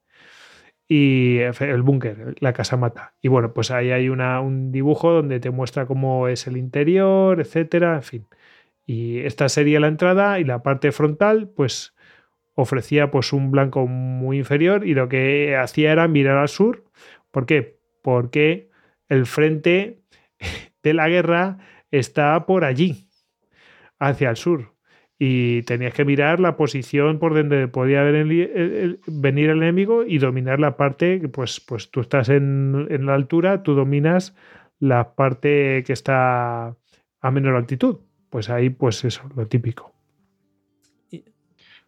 Y 0.86 1.38
el 1.38 1.82
búnker, 1.82 2.34
la 2.40 2.52
casa 2.52 2.76
mata. 2.76 3.14
Y 3.22 3.28
bueno, 3.28 3.54
pues 3.54 3.70
ahí 3.70 3.90
hay 3.90 4.08
una, 4.08 4.40
un 4.40 4.70
dibujo 4.70 5.12
donde 5.12 5.40
te 5.40 5.50
muestra 5.50 5.86
cómo 5.86 6.28
es 6.28 6.46
el 6.46 6.56
interior, 6.56 7.40
etcétera, 7.40 7.96
en 7.96 8.02
fin. 8.02 8.26
Y 8.84 9.20
esta 9.20 9.48
sería 9.48 9.80
la 9.80 9.88
entrada 9.88 10.38
y 10.40 10.44
la 10.44 10.62
parte 10.62 10.92
frontal, 10.92 11.48
pues 11.48 11.94
ofrecía 12.54 13.10
pues 13.10 13.32
un 13.32 13.50
blanco 13.50 13.86
muy 13.86 14.38
inferior 14.38 14.86
y 14.86 14.94
lo 14.94 15.08
que 15.08 15.56
hacía 15.56 15.90
era 15.90 16.06
mirar 16.06 16.36
al 16.36 16.48
sur. 16.48 16.84
¿Por 17.30 17.46
qué? 17.46 17.78
Porque 18.02 18.68
el 19.08 19.24
frente 19.26 20.00
de 20.84 20.94
la 20.94 21.08
guerra 21.08 21.58
está 21.90 22.46
por 22.46 22.64
allí, 22.64 23.08
hacia 23.98 24.30
el 24.30 24.36
sur. 24.36 24.74
Y 25.18 25.62
tenías 25.62 25.94
que 25.94 26.04
mirar 26.04 26.38
la 26.40 26.56
posición 26.56 27.18
por 27.18 27.34
donde 27.34 27.66
podía 27.68 28.00
haber 28.02 28.16
el- 28.16 28.30
el- 28.32 28.72
el- 28.76 29.00
venir 29.06 29.50
el 29.50 29.58
enemigo 29.62 30.04
y 30.04 30.18
dominar 30.18 30.60
la 30.60 30.76
parte, 30.76 31.20
que, 31.20 31.28
pues, 31.28 31.60
pues 31.60 31.90
tú 31.90 32.00
estás 32.00 32.28
en, 32.28 32.86
en 32.90 33.06
la 33.06 33.14
altura, 33.14 33.62
tú 33.62 33.74
dominas 33.74 34.36
la 34.80 35.14
parte 35.14 35.82
que 35.86 35.92
está 35.92 36.76
a 37.20 37.30
menor 37.30 37.56
altitud. 37.56 37.98
Pues 38.28 38.50
ahí, 38.50 38.70
pues 38.70 39.04
eso, 39.04 39.22
lo 39.36 39.46
típico. 39.46 39.92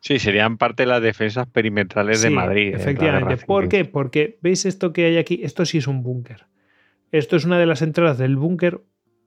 Sí, 0.00 0.20
serían 0.20 0.56
parte 0.56 0.84
de 0.84 0.86
las 0.88 1.02
defensas 1.02 1.48
perimetrales 1.48 2.22
de 2.22 2.30
Madrid. 2.30 2.72
la 2.74 2.78
Efectivamente. 2.78 3.44
¿Por 3.44 3.68
qué? 3.68 3.84
Porque 3.84 4.38
veis 4.40 4.64
esto 4.64 4.92
que 4.92 5.06
hay 5.06 5.16
aquí. 5.16 5.40
Esto 5.42 5.64
sí 5.64 5.78
es 5.78 5.88
un 5.88 6.04
búnker. 6.04 6.46
Esto 7.12 7.36
es 7.36 7.44
una 7.44 7.58
de 7.58 7.66
las 7.66 7.82
entradas 7.82 8.18
del 8.18 8.36
búnker 8.36 8.80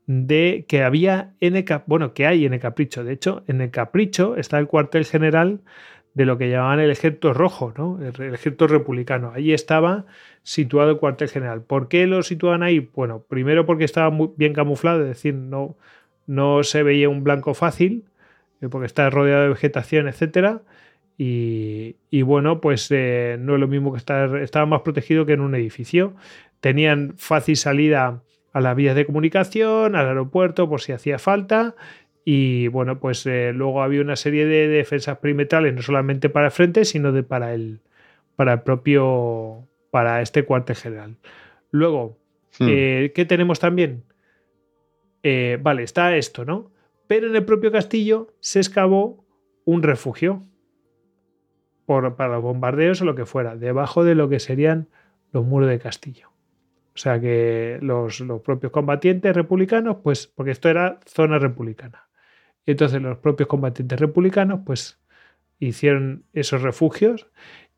de 0.06 0.66
que 0.68 0.84
había 0.84 1.34
en 1.40 1.56
el, 1.56 1.66
bueno, 1.86 2.14
que 2.14 2.26
hay 2.26 2.46
en 2.46 2.54
el 2.54 2.60
Capricho. 2.60 3.04
De 3.04 3.14
hecho, 3.14 3.44
en 3.48 3.62
el 3.62 3.72
Capricho 3.72 4.36
está 4.36 4.58
el 4.58 4.68
cuartel 4.68 5.06
general 5.06 5.62
de 6.14 6.26
lo 6.26 6.38
que 6.38 6.50
llamaban 6.50 6.80
el 6.80 6.92
ejército 6.92 7.34
rojo, 7.34 7.74
¿no? 7.78 8.00
el 8.02 8.34
ejército 8.34 8.68
republicano. 8.68 9.32
Allí 9.34 9.54
estaba 9.54 10.06
situado 10.44 10.92
el 10.92 10.98
cuartel 10.98 11.30
general. 11.30 11.62
¿Por 11.62 11.88
qué 11.88 12.08
lo 12.08 12.24
situaban 12.24 12.64
ahí? 12.64 12.90
Bueno, 12.94 13.24
primero 13.28 13.66
porque 13.66 13.86
estaba 13.86 14.10
muy 14.10 14.32
bien 14.36 14.54
camuflado, 14.54 15.02
es 15.02 15.08
decir, 15.08 15.36
no, 15.36 15.78
no 16.26 16.64
se 16.64 16.84
veía 16.84 17.08
un 17.08 17.24
blanco 17.24 17.54
fácil, 17.54 18.06
eh, 18.62 18.68
porque 18.70 18.88
está 18.88 19.10
rodeado 19.10 19.44
de 19.44 19.50
vegetación, 19.50 20.08
etcétera. 20.08 20.62
Y, 21.22 22.22
bueno, 22.22 22.62
pues 22.62 22.88
eh, 22.92 23.36
no 23.40 23.56
es 23.56 23.60
lo 23.60 23.68
mismo 23.68 23.92
que 23.92 23.98
estar, 23.98 24.38
estaba 24.38 24.66
más 24.66 24.82
protegido 24.82 25.26
que 25.26 25.34
en 25.34 25.42
un 25.42 25.54
edificio. 25.54 26.16
Tenían 26.60 27.14
fácil 27.18 27.56
salida 27.56 28.22
a 28.52 28.62
las 28.62 28.76
vías 28.76 28.96
de 28.96 29.06
comunicación, 29.06 29.96
al 29.96 30.08
aeropuerto 30.08 30.70
por 30.70 30.82
si 30.82 30.92
hacía 30.92 31.20
falta. 31.20 31.76
Y 32.26 32.68
bueno, 32.68 33.00
pues 33.00 33.26
eh, 33.26 33.52
luego 33.54 33.82
había 33.82 34.02
una 34.02 34.16
serie 34.16 34.46
de 34.46 34.68
defensas 34.68 35.18
perimetrales, 35.18 35.74
no 35.74 35.82
solamente 35.82 36.30
para 36.30 36.48
el 36.48 36.52
frente, 36.52 36.86
sino 36.86 37.12
de 37.12 37.24
para 37.24 37.54
el, 37.54 37.80
para 38.36 38.54
el 38.54 38.62
propio, 38.62 39.68
para 39.92 40.22
este 40.22 40.44
cuartel 40.44 40.76
general. 40.76 41.16
Luego, 41.72 42.18
hmm. 42.60 42.68
eh, 42.70 43.12
¿qué 43.16 43.26
tenemos 43.26 43.60
también? 43.60 44.04
Eh, 45.24 45.58
vale, 45.62 45.84
está 45.84 46.16
esto, 46.16 46.46
¿no? 46.46 46.72
Pero 47.08 47.28
en 47.28 47.36
el 47.36 47.46
propio 47.46 47.72
castillo 47.72 48.34
se 48.40 48.60
excavó 48.60 49.26
un 49.66 49.82
refugio 49.84 50.44
por, 51.86 52.16
para 52.16 52.34
los 52.36 52.44
bombardeos 52.44 53.02
o 53.02 53.06
lo 53.06 53.16
que 53.16 53.26
fuera, 53.26 53.56
debajo 53.56 54.04
de 54.04 54.16
lo 54.16 54.30
que 54.30 54.40
serían 54.40 54.88
los 55.32 55.46
muros 55.46 55.70
de 55.70 55.80
castillo. 55.80 56.30
O 56.96 56.98
sea 56.98 57.20
que 57.20 57.80
los, 57.82 58.24
propios 58.44 58.72
combatientes 58.72 59.36
republicanos, 59.36 59.98
pues, 60.04 60.28
porque 60.28 60.52
esto 60.52 60.70
era 60.70 61.00
zona 61.06 61.40
republicana. 61.40 62.10
Entonces 62.66 63.02
los 63.02 63.18
propios 63.20 63.48
combatientes 63.48 64.00
republicanos, 64.00 64.62
pues, 64.66 65.00
hicieron 65.60 66.26
esos 66.34 66.62
refugios 66.62 67.28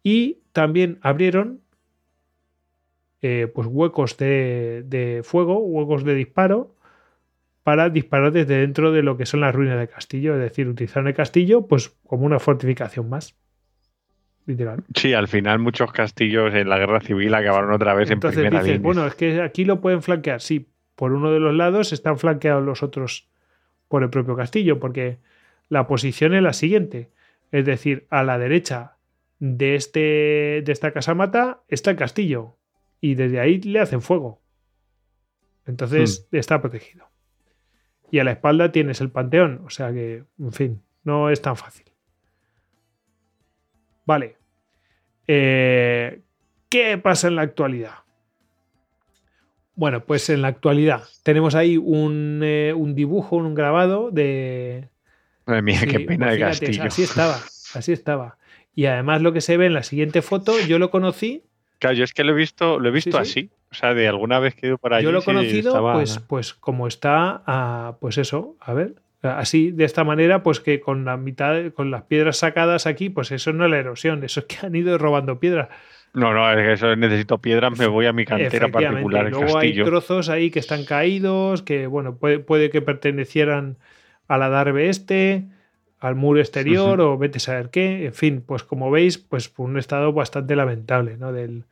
y 0.04 0.40
también 0.52 1.00
abrieron 1.02 1.62
eh, 3.22 3.52
pues 3.54 3.68
huecos 3.70 4.18
de, 4.18 4.84
de, 4.88 5.22
fuego, 5.24 5.60
huecos 5.60 6.04
de 6.04 6.16
disparo, 6.16 6.76
para 7.64 7.90
disparar 7.90 8.32
desde 8.32 8.58
dentro 8.58 8.92
de 8.92 9.04
lo 9.04 9.18
que 9.18 9.26
son 9.26 9.42
las 9.42 9.54
ruinas 9.54 9.78
del 9.78 9.90
castillo. 9.90 10.34
Es 10.36 10.42
decir, 10.42 10.68
utilizaron 10.68 11.08
el 11.08 11.14
castillo 11.14 11.68
pues 11.68 11.90
como 12.08 12.26
una 12.26 12.40
fortificación 12.40 13.10
más. 13.10 13.36
Sí, 14.96 15.14
al 15.14 15.28
final 15.28 15.60
muchos 15.60 15.92
castillos 15.92 16.54
en 16.54 16.70
la 16.70 16.78
guerra 16.78 17.02
civil 17.02 17.34
acabaron 17.34 17.72
otra 17.72 17.94
vez 17.94 18.10
en 18.12 18.20
primera 18.20 18.62
línea. 18.62 18.80
Bueno, 18.80 19.06
es 19.06 19.16
que 19.16 19.42
aquí 19.42 19.66
lo 19.66 19.82
pueden 19.82 20.02
flanquear. 20.02 20.42
Sí, 20.42 20.68
por 20.96 21.14
uno 21.14 21.32
de 21.32 21.40
los 21.40 21.54
lados 21.54 21.94
están 21.94 22.18
flanqueados 22.18 22.64
los 22.64 22.84
otros 22.84 23.28
por 23.88 24.04
el 24.04 24.10
propio 24.10 24.36
castillo, 24.36 24.80
porque 24.80 25.20
la 25.70 25.88
posición 25.88 26.34
es 26.34 26.44
la 26.44 26.54
siguiente. 26.54 27.12
Es 27.52 27.66
decir, 27.66 28.08
a 28.10 28.24
la 28.24 28.38
derecha 28.38 28.98
de, 29.40 29.76
este, 29.76 30.62
de 30.64 30.72
esta 30.72 30.92
casamata 30.92 31.62
está 31.68 31.92
el 31.92 31.98
castillo 31.98 32.56
y 33.02 33.16
desde 33.16 33.40
ahí 33.40 33.60
le 33.62 33.80
hacen 33.80 34.02
fuego. 34.02 34.42
Entonces 35.66 36.28
hmm. 36.32 36.36
está 36.36 36.62
protegido. 36.62 37.08
Y 38.12 38.20
a 38.20 38.24
la 38.24 38.32
espalda 38.32 38.72
tienes 38.72 39.02
el 39.02 39.10
panteón, 39.10 39.62
o 39.66 39.70
sea 39.70 39.92
que, 39.92 40.24
en 40.40 40.52
fin, 40.52 40.82
no 41.04 41.30
es 41.30 41.42
tan 41.42 41.56
fácil. 41.56 41.91
Vale. 44.12 44.36
Eh, 45.26 46.20
¿Qué 46.68 46.98
pasa 46.98 47.30
en 47.30 47.38
la 47.38 47.44
actualidad? 47.44 48.00
Bueno, 49.76 50.04
pues 50.04 50.30
en 50.30 50.42
la 50.42 50.50
actualidad 50.50 51.04
tenemos 51.24 51.56
ahí 51.56 51.78
un, 51.78 52.42
eh, 52.44 52.76
dibujo, 52.88 53.38
un 53.38 53.56
grabado 53.56 54.12
de. 54.12 54.90
Madre 55.46 55.62
mía, 55.62 55.80
qué 55.90 56.02
pena 56.02 56.30
de 56.30 56.40
castillo. 56.40 56.84
Así 56.84 57.04
estaba, 57.04 57.40
así 57.74 57.94
estaba. 57.94 58.38
Y 58.76 58.88
además 58.88 59.22
lo 59.22 59.32
que 59.32 59.40
se 59.40 59.56
ve 59.56 59.68
en 59.68 59.76
la 59.76 59.84
siguiente 59.84 60.22
foto, 60.22 60.60
yo 60.68 60.78
lo 60.78 60.92
conocí. 60.92 61.46
Claro, 61.80 61.96
yo 61.96 62.04
es 62.04 62.14
que 62.14 62.26
lo 62.26 62.34
he 62.34 62.36
visto, 62.36 62.80
lo 62.80 62.90
he 62.90 62.92
visto 62.92 63.18
así. 63.18 63.50
O 63.72 63.76
sea, 63.76 63.94
de 63.94 64.10
alguna 64.10 64.40
vez 64.40 64.56
que 64.56 64.66
he 64.66 64.68
ido 64.68 64.78
por 64.78 64.94
allí. 64.94 65.06
Yo 65.06 65.14
lo 65.14 65.20
he 65.20 65.24
conocido, 65.24 65.94
pues, 65.94 66.20
pues 66.28 66.54
como 66.54 66.86
está, 66.86 67.96
pues 68.02 68.18
eso, 68.18 68.58
a 68.60 68.74
ver, 68.74 68.96
Así, 69.22 69.72
de 69.72 69.86
esta 69.86 70.04
manera, 70.04 70.42
pues 70.42 70.60
que 70.60 70.80
con 70.80 71.06
la 71.06 71.16
mitad, 71.16 71.72
con 71.74 71.92
las 71.92 72.04
piedras 72.04 72.38
sacadas 72.38 72.88
aquí, 72.88 73.10
pues 73.10 73.32
eso 73.32 73.54
no 73.54 73.66
es 73.66 73.72
la 73.72 73.78
erosión, 73.78 74.24
eso 74.24 74.40
es 74.40 74.46
que 74.48 74.66
han 74.66 74.76
ido 74.76 74.98
robando 74.98 75.40
piedras. 75.40 75.70
No, 76.14 76.34
no, 76.34 76.52
es 76.52 76.58
que 76.58 76.74
eso 76.74 76.96
necesito 76.96 77.38
piedras, 77.38 77.78
me 77.78 77.88
voy 77.88 78.06
a 78.06 78.14
mi 78.14 78.26
cantera 78.26 78.68
particular. 78.70 79.30
luego 79.30 79.58
hay 79.58 79.82
trozos 79.84 80.30
ahí 80.30 80.50
que 80.50 80.60
están 80.60 80.86
caídos, 80.86 81.62
que 81.62 81.88
bueno, 81.88 82.18
puede, 82.18 82.40
puede 82.40 82.70
que 82.70 82.82
pertenecieran 82.82 83.78
a 84.28 84.38
la 84.38 84.50
Darbe 84.50 84.90
este, 84.90 85.46
al 86.00 86.16
muro 86.16 86.40
exterior, 86.40 87.00
o 87.00 87.18
vete 87.18 87.38
a 87.38 87.42
saber 87.42 87.70
qué. 87.70 88.06
En 88.06 88.14
fin, 88.14 88.44
pues 88.46 88.64
como 88.64 88.90
veis, 88.92 89.20
pues 89.20 89.50
por 89.50 89.70
un 89.70 89.78
estado 89.78 90.12
bastante 90.14 90.56
lamentable, 90.56 91.16
¿no? 91.18 91.32
Del, 91.32 91.66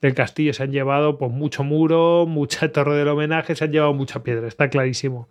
del 0.00 0.14
castillo. 0.14 0.52
Se 0.52 0.62
han 0.62 0.72
llevado 0.72 1.18
pues 1.18 1.30
mucho 1.30 1.64
muro, 1.64 2.26
mucha 2.28 2.70
torre 2.70 2.96
del 2.96 3.08
homenaje, 3.08 3.54
se 3.54 3.64
han 3.64 3.72
llevado 3.72 3.94
mucha 3.94 4.22
piedra, 4.22 4.46
está 4.46 4.68
clarísimo. 4.70 5.28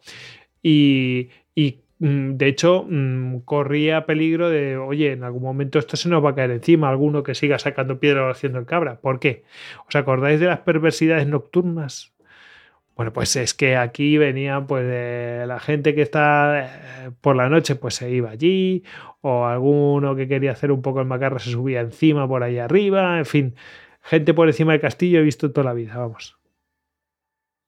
Y, 0.62 1.30
y 1.60 1.82
mm, 2.00 2.38
de 2.38 2.48
hecho, 2.48 2.86
mm, 2.90 3.40
corría 3.40 4.06
peligro 4.06 4.50
de, 4.50 4.78
oye, 4.78 5.12
en 5.12 5.24
algún 5.26 5.44
momento 5.44 5.78
esto 5.78 5.98
se 5.98 6.08
nos 6.08 6.24
va 6.24 6.30
a 6.32 6.36
caer 6.36 6.52
encima, 6.52 6.90
alguno 6.90 7.22
que 7.22 7.36
siga 7.36 7.60
sacando 7.60 8.00
piedra 8.00 8.26
o 8.26 8.30
haciendo 8.30 8.60
el 8.60 8.66
cabra. 8.66 9.02
¿Por 9.02 9.20
qué? 9.20 9.44
¿Os 9.88 9.96
acordáis 9.96 10.40
de 10.40 10.46
las 10.48 10.60
perversidades 10.60 11.28
nocturnas? 11.28 12.14
Bueno, 12.96 13.12
pues 13.14 13.36
es 13.36 13.54
que 13.54 13.76
aquí 13.78 14.18
venía 14.18 14.62
pues 14.68 14.86
la 15.48 15.60
gente 15.60 15.96
que 15.96 16.02
está 16.02 16.66
eh, 16.66 17.12
por 17.22 17.36
la 17.36 17.50
noche 17.50 17.76
pues 17.76 17.96
se 17.96 18.10
iba 18.10 18.30
allí 18.30 18.84
o 19.22 19.46
alguno 19.46 20.16
que 20.16 20.28
quería 20.28 20.52
hacer 20.52 20.72
un 20.72 20.82
poco 20.82 21.00
el 21.02 21.08
macarra 21.08 21.40
se 21.40 21.52
subía 21.52 21.82
encima 21.82 22.28
por 22.28 22.44
ahí 22.44 22.58
arriba, 22.58 23.18
en 23.20 23.26
fin, 23.26 23.56
gente 24.02 24.34
por 24.34 24.48
encima 24.48 24.74
del 24.74 24.82
castillo 24.82 25.20
he 25.20 25.24
visto 25.24 25.52
toda 25.52 25.66
la 25.66 25.74
vida, 25.74 25.98
vamos. 25.98 26.39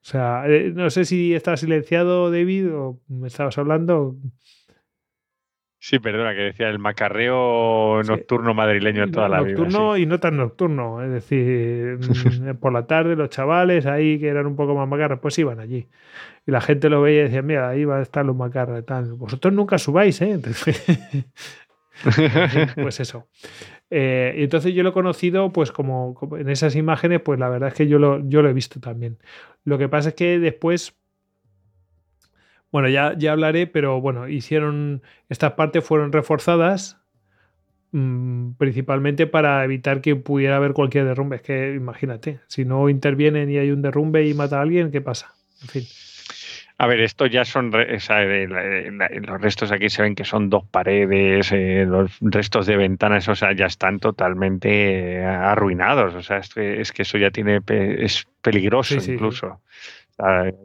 O 0.02 0.04
sea, 0.04 0.48
eh, 0.48 0.72
no 0.74 0.90
sé 0.90 1.06
si 1.06 1.36
estás 1.36 1.60
silenciado, 1.60 2.32
David, 2.32 2.74
o 2.74 3.00
me 3.08 3.28
estabas 3.28 3.60
hablando. 3.60 4.16
Sí, 5.84 6.00
perdona, 6.00 6.36
que 6.36 6.42
decía 6.42 6.70
el 6.70 6.78
macarreo 6.78 8.04
nocturno 8.04 8.54
madrileño 8.54 9.04
en 9.04 9.12
toda 9.12 9.28
la 9.28 9.42
vida. 9.42 9.58
Nocturno 9.58 9.98
y 9.98 10.06
no 10.06 10.20
tan 10.20 10.38
nocturno. 10.38 11.04
Es 11.04 11.10
decir, 11.10 11.98
mm, 12.42 12.58
por 12.58 12.72
la 12.72 12.86
tarde 12.86 13.16
los 13.16 13.30
chavales 13.30 13.88
ahí 13.88 14.20
que 14.20 14.28
eran 14.28 14.46
un 14.46 14.56
poco 14.56 14.76
más 14.76 14.88
macarras, 14.88 15.20
pues 15.20 15.40
iban 15.40 15.60
allí. 15.60 15.88
Y 16.46 16.52
la 16.52 16.62
gente 16.62 16.88
lo 16.90 17.02
veía 17.02 17.22
y 17.22 17.24
decía, 17.24 17.42
mira, 17.42 17.70
ahí 17.70 17.86
va 17.86 17.98
a 17.98 18.04
estar 18.04 18.24
los 18.24 18.36
macarras 18.36 18.82
y 18.82 18.86
tal. 18.86 19.14
Vosotros 19.14 19.52
nunca 19.54 19.80
subáis, 19.80 20.22
¿eh? 20.22 20.40
pues 22.76 23.00
eso. 23.00 23.28
Eh, 23.94 24.34
y 24.38 24.44
entonces 24.44 24.74
yo 24.74 24.84
lo 24.84 24.90
he 24.90 24.94
conocido, 24.94 25.52
pues 25.52 25.74
como, 25.74 26.18
en 26.40 26.50
esas 26.50 26.78
imágenes, 26.78 27.20
pues 27.20 27.38
la 27.38 27.50
verdad 27.50 27.68
es 27.70 27.76
que 27.76 27.88
yo 27.88 28.00
lo, 28.00 28.28
yo 28.28 28.42
lo 28.42 28.50
he 28.50 28.53
visto 28.53 28.80
también. 28.80 29.18
Lo 29.66 29.78
que 29.78 29.90
pasa 29.90 30.10
es 30.10 30.16
que 30.16 30.40
después, 30.40 30.95
bueno, 32.72 32.88
ya, 32.88 33.18
ya 33.18 33.34
hablaré, 33.34 33.68
pero 33.68 34.00
bueno, 34.00 34.30
hicieron, 34.30 35.02
estas 35.28 35.53
partes 35.53 35.84
fueron 35.84 36.14
reforzadas 36.14 37.02
mm, 37.92 38.52
principalmente 38.53 39.28
para 39.28 39.61
evitar 39.66 40.00
que 40.00 40.16
pudiera 40.16 40.56
haber 40.56 40.72
cualquier 40.72 41.03
derrumbe. 41.03 41.36
Es 41.36 41.42
que 41.42 41.74
imagínate, 41.74 42.40
si 42.48 42.64
no 42.64 42.88
intervienen 42.88 43.52
y 43.52 43.58
hay 43.58 43.72
un 43.72 43.82
derrumbe 43.82 44.26
y 44.26 44.34
mata 44.34 44.60
a 44.60 44.61
alguien, 44.61 44.90
¿qué 44.92 45.02
pasa? 45.02 45.34
En 45.61 45.68
fin. 45.68 45.84
A 46.82 46.88
ver, 46.88 47.01
esto 47.01 47.27
ya 47.27 47.45
son, 47.45 47.69
los 47.69 49.42
restos 49.42 49.72
aquí 49.72 49.88
se 49.92 50.01
ven 50.01 50.16
que 50.16 50.26
son 50.26 50.50
dos 50.50 50.64
paredes, 50.66 51.51
eh, 51.51 51.85
los 51.88 52.18
restos 52.22 52.66
de 52.66 52.76
ventanas, 52.76 53.27
o 53.27 53.35
sea, 53.35 53.53
ya 53.53 53.68
están 53.68 54.00
totalmente 54.00 55.18
eh, 55.18 55.24
arruinados. 55.24 56.16
O 56.16 56.24
sea, 56.24 56.38
es 56.38 56.51
que, 56.51 56.82
es 56.82 56.92
que 56.92 57.03
eso 57.03 57.19
ya 57.19 57.30
tiene, 57.30 57.61
es 57.68 58.27
peligroso 58.42 58.95
incluso. 58.95 59.61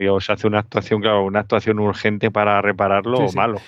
O 0.08 0.20
se 0.22 0.32
hace 0.32 0.46
una 0.46 0.60
actuación, 0.60 1.02
claro, 1.02 1.22
una 1.22 1.40
actuación 1.40 1.78
urgente 1.80 2.30
para 2.30 2.62
repararlo 2.62 3.18
o 3.18 3.32
malo. 3.34 3.60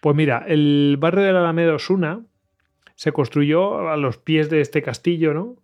Pues 0.00 0.16
mira, 0.16 0.46
el 0.48 0.96
barrio 0.98 1.22
de 1.24 1.34
la 1.34 1.40
Alameda 1.40 1.74
Osuna 1.74 2.20
se 2.94 3.12
construyó 3.12 3.90
a 3.90 3.98
los 3.98 4.16
pies 4.16 4.48
de 4.48 4.62
este 4.62 4.80
castillo, 4.80 5.34
¿no? 5.34 5.56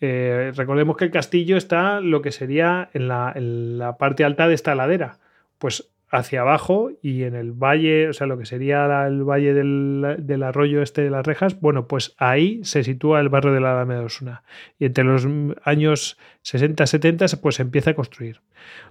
Eh, 0.00 0.50
recordemos 0.56 0.96
que 0.96 1.04
el 1.04 1.12
castillo 1.12 1.56
está 1.56 2.00
lo 2.00 2.20
que 2.20 2.32
sería 2.32 2.90
en 2.94 3.06
la, 3.06 3.32
en 3.32 3.78
la 3.78 3.96
parte 3.96 4.24
alta 4.24 4.48
de 4.48 4.54
esta 4.54 4.74
ladera 4.74 5.20
pues 5.58 5.90
hacia 6.10 6.40
abajo 6.40 6.90
y 7.02 7.24
en 7.24 7.34
el 7.34 7.52
valle, 7.52 8.08
o 8.08 8.12
sea, 8.12 8.26
lo 8.26 8.38
que 8.38 8.46
sería 8.46 9.06
el 9.06 9.24
valle 9.24 9.52
del, 9.52 10.42
arroyo 10.42 10.82
este 10.82 11.02
de 11.02 11.10
las 11.10 11.26
rejas, 11.26 11.60
bueno, 11.60 11.86
pues 11.86 12.14
ahí 12.18 12.60
se 12.64 12.82
sitúa 12.82 13.20
el 13.20 13.28
barrio 13.28 13.52
de 13.52 13.60
la 13.60 13.72
Alameda 13.72 14.02
Osuna. 14.02 14.42
Y 14.78 14.86
entre 14.86 15.04
los 15.04 15.26
años 15.64 16.18
60-70 16.44 17.40
pues 17.40 17.56
se 17.56 17.62
empieza 17.62 17.90
a 17.90 17.94
construir. 17.94 18.40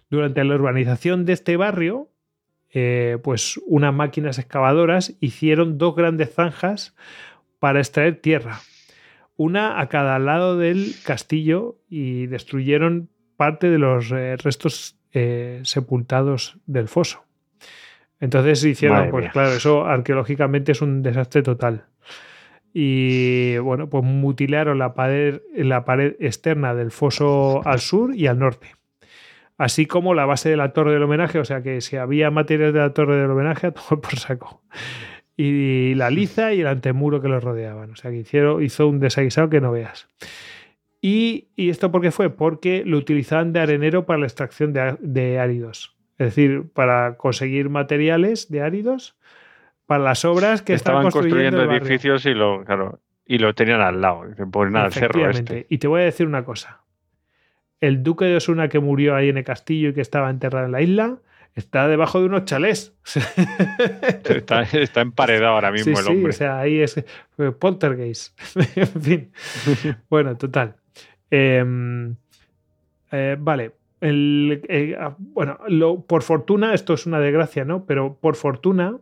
Durante 0.10 0.44
la 0.44 0.56
urbanización 0.56 1.26
de 1.26 1.34
este 1.34 1.58
barrio, 1.58 2.10
eh, 2.72 3.18
pues 3.24 3.60
unas 3.66 3.94
máquinas 3.94 4.38
excavadoras 4.38 5.16
hicieron 5.20 5.78
dos 5.78 5.96
grandes 5.96 6.34
zanjas 6.34 6.96
para 7.60 7.80
extraer 7.80 8.22
tierra. 8.22 8.60
Una 9.36 9.80
a 9.80 9.88
cada 9.90 10.20
lado 10.20 10.58
del 10.58 10.94
castillo 11.04 11.78
y 11.90 12.28
destruyeron 12.28 13.10
parte 13.38 13.70
de 13.70 13.78
los 13.78 14.12
eh, 14.12 14.36
restos 14.38 14.97
eh, 15.14 15.62
sepultados 15.64 16.58
del 16.66 16.88
foso. 16.88 17.24
Entonces 18.20 18.64
hicieron, 18.64 18.98
Madre 18.98 19.12
pues 19.12 19.24
mía. 19.24 19.32
claro, 19.32 19.50
eso 19.54 19.86
arqueológicamente 19.86 20.72
es 20.72 20.82
un 20.82 21.04
desastre 21.04 21.44
total. 21.44 21.86
Y 22.74 23.58
bueno, 23.58 23.90
pues 23.90 24.04
mutilaron 24.04 24.78
la 24.78 24.94
pared, 24.94 25.42
la 25.56 25.86
pared 25.86 26.16
externa 26.20 26.76
del 26.76 26.92
foso 26.92 27.62
al 27.66 27.80
sur 27.80 28.16
y 28.16 28.28
al 28.28 28.40
norte. 28.40 28.76
Así 29.58 29.88
como 29.88 30.14
la 30.14 30.26
base 30.26 30.50
de 30.50 30.58
la 30.58 30.74
torre 30.74 30.94
del 30.94 31.02
homenaje, 31.02 31.40
o 31.40 31.46
sea 31.46 31.64
que 31.64 31.82
si 31.82 31.96
había 31.96 32.30
materiales 32.30 32.74
de 32.76 32.80
la 32.80 32.94
torre 32.94 33.18
del 33.18 33.32
homenaje, 33.32 33.68
a 33.68 33.72
tomar 33.72 34.02
por 34.02 34.20
saco. 34.20 34.62
Y 35.36 35.96
la 35.96 36.10
liza 36.10 36.54
y 36.54 36.62
el 36.62 36.68
antemuro 36.68 37.22
que 37.22 37.28
los 37.28 37.44
rodeaban. 37.44 37.92
O 37.92 37.96
sea 37.96 38.12
que 38.12 38.18
hicieron, 38.18 38.64
hizo 38.64 38.88
un 38.88 39.00
desaguisado 39.00 39.50
que 39.50 39.62
no 39.62 39.72
veas. 39.72 40.08
Y, 41.08 41.48
y 41.56 41.70
esto 41.70 41.90
por 41.90 42.02
qué 42.02 42.12
fue? 42.12 42.30
Porque 42.30 42.84
lo 42.86 42.98
utilizaban 42.98 43.54
de 43.54 43.62
arenero 43.62 44.06
para 44.06 44.20
la 44.20 44.26
extracción 44.26 44.74
de, 44.74 45.40
áridos. 45.40 45.96
Es 46.18 46.36
decir, 46.36 46.66
para 46.74 47.16
conseguir 47.16 47.70
materiales 47.70 48.52
de 48.52 48.62
áridos 48.62 49.16
para 49.86 50.04
las 50.04 50.26
obras 50.26 50.62
que 50.62 50.74
estaban, 50.74 51.08
Estaban 51.08 51.24
construyendo, 51.24 51.60
barrio. 51.60 51.78
edificios 51.78 52.26
y 52.26 52.34
lo, 52.34 52.66
claro, 52.66 53.00
y 53.26 53.38
lo 53.38 53.56
tenían 53.56 53.80
al 53.80 54.02
lado. 54.02 54.24
Ponen 54.52 54.76
al 54.76 54.92
cerro 54.92 55.30
este. 55.30 55.66
Y 55.70 55.78
te 55.78 55.88
voy 55.88 56.02
a 56.02 56.04
decir 56.04 56.28
una 56.28 56.44
cosa. 56.44 56.82
El 57.80 58.04
duque 58.04 58.26
de 58.26 58.36
Osuna 58.36 58.68
que 58.68 58.82
murió 58.82 59.16
ahí 59.16 59.30
en 59.30 59.38
el 59.38 59.46
castillo 59.46 59.90
y 59.90 59.94
que 59.94 60.02
estaba 60.02 60.30
enterrado 60.30 60.66
en 60.66 60.74
la 60.74 60.82
isla 60.82 61.20
está 61.56 61.88
debajo 61.88 62.20
de 62.20 62.26
unos 62.26 62.44
chalés. 62.44 62.94
Está, 64.26 64.64
está 64.64 65.02
emparedado 65.02 65.54
ahora 65.54 65.72
mismo 65.72 65.96
sí, 65.96 66.00
el 66.02 66.06
sí, 66.06 66.12
hombre. 66.12 66.30
o 66.30 66.34
sea, 66.34 66.60
ahí 66.60 66.82
es 66.82 66.98
eh, 66.98 67.04
poltergeist. 67.58 68.38
en 68.76 69.02
fin. 69.02 69.32
Bueno, 70.10 70.36
total. 70.36 70.76
Eh, 71.32 72.14
eh, 73.12 73.36
vale. 73.40 73.72
El, 74.00 74.62
eh, 74.70 74.96
ah, 75.00 75.16
bueno, 75.18 75.58
lo- 75.68 76.02
por 76.02 76.22
fortuna, 76.22 76.74
esto 76.74 76.94
es 76.94 77.06
una 77.08 77.20
desgracia, 77.20 77.66
¿no? 77.66 77.86
Pero 77.86 78.16
por 78.22 78.36
fortuna, 78.36 78.98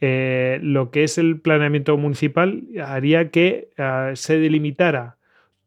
eh, 0.00 0.58
lo 0.62 0.90
que 0.90 1.04
es 1.04 1.18
el 1.18 1.40
planeamiento 1.40 1.96
municipal 1.98 2.62
haría 2.84 3.30
que 3.30 3.68
ah, 3.78 4.12
se 4.14 4.38
delimitara 4.38 5.16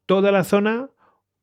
toda 0.05 0.31
la 0.31 0.43
zona 0.43 0.89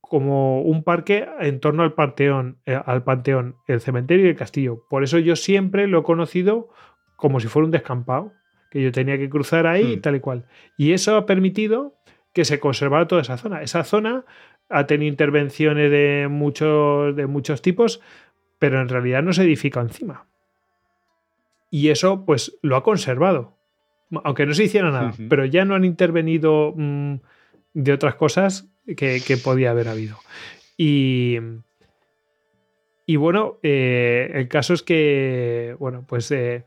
como 0.00 0.62
un 0.62 0.82
parque 0.84 1.26
en 1.40 1.60
torno 1.60 1.82
al 1.82 1.92
panteón, 1.94 2.58
al 2.66 3.02
panteón, 3.04 3.56
el 3.66 3.80
cementerio 3.80 4.26
y 4.26 4.30
el 4.30 4.36
castillo. 4.36 4.84
Por 4.90 5.02
eso 5.02 5.18
yo 5.18 5.34
siempre 5.36 5.86
lo 5.86 6.00
he 6.00 6.02
conocido 6.02 6.68
como 7.16 7.40
si 7.40 7.48
fuera 7.48 7.64
un 7.66 7.70
descampado, 7.72 8.32
que 8.70 8.82
yo 8.82 8.92
tenía 8.92 9.16
que 9.18 9.30
cruzar 9.30 9.66
ahí 9.66 9.92
y 9.92 9.96
Hmm. 9.96 10.00
tal 10.00 10.16
y 10.16 10.20
cual. 10.20 10.44
Y 10.76 10.92
eso 10.92 11.16
ha 11.16 11.26
permitido 11.26 11.94
que 12.34 12.44
se 12.44 12.60
conservara 12.60 13.08
toda 13.08 13.22
esa 13.22 13.38
zona. 13.38 13.62
Esa 13.62 13.84
zona 13.84 14.24
ha 14.68 14.86
tenido 14.86 15.08
intervenciones 15.08 15.90
de 15.90 16.26
muchos, 16.28 17.16
de 17.16 17.26
muchos 17.26 17.62
tipos, 17.62 18.02
pero 18.58 18.80
en 18.82 18.88
realidad 18.88 19.22
no 19.22 19.32
se 19.32 19.44
edifica 19.44 19.80
encima. 19.80 20.26
Y 21.70 21.88
eso, 21.88 22.24
pues, 22.26 22.58
lo 22.60 22.76
ha 22.76 22.82
conservado. 22.82 23.56
Aunque 24.24 24.46
no 24.46 24.54
se 24.54 24.64
hiciera 24.64 24.90
nada, 24.90 25.14
pero 25.28 25.44
ya 25.44 25.64
no 25.64 25.74
han 25.74 25.84
intervenido 25.84 26.74
mm, 26.76 27.14
de 27.72 27.92
otras 27.92 28.16
cosas 28.16 28.68
que, 28.96 29.20
que 29.26 29.36
podía 29.36 29.70
haber 29.70 29.88
habido. 29.88 30.18
Y, 30.76 31.38
y 33.06 33.16
bueno, 33.16 33.58
eh, 33.62 34.30
el 34.34 34.48
caso 34.48 34.74
es 34.74 34.82
que, 34.82 35.76
bueno, 35.78 36.04
pues 36.06 36.30
eh, 36.30 36.64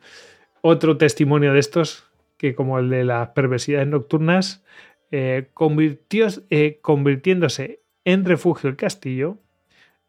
otro 0.61 0.97
testimonio 0.97 1.53
de 1.53 1.59
estos, 1.59 2.05
que 2.37 2.53
como 2.53 2.79
el 2.79 2.89
de 2.89 3.03
las 3.03 3.29
perversidades 3.29 3.87
nocturnas, 3.87 4.63
eh, 5.11 5.49
convirtió, 5.53 6.27
eh, 6.49 6.79
convirtiéndose 6.81 7.81
en 8.05 8.25
refugio 8.25 8.69
el 8.69 8.75
castillo, 8.75 9.37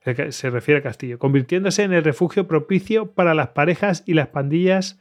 el 0.02 0.32
se 0.32 0.50
refiere 0.50 0.78
al 0.78 0.82
castillo, 0.82 1.18
convirtiéndose 1.18 1.82
en 1.82 1.92
el 1.92 2.04
refugio 2.04 2.46
propicio 2.46 3.12
para 3.12 3.34
las 3.34 3.48
parejas 3.48 4.02
y 4.06 4.14
las 4.14 4.28
pandillas 4.28 4.98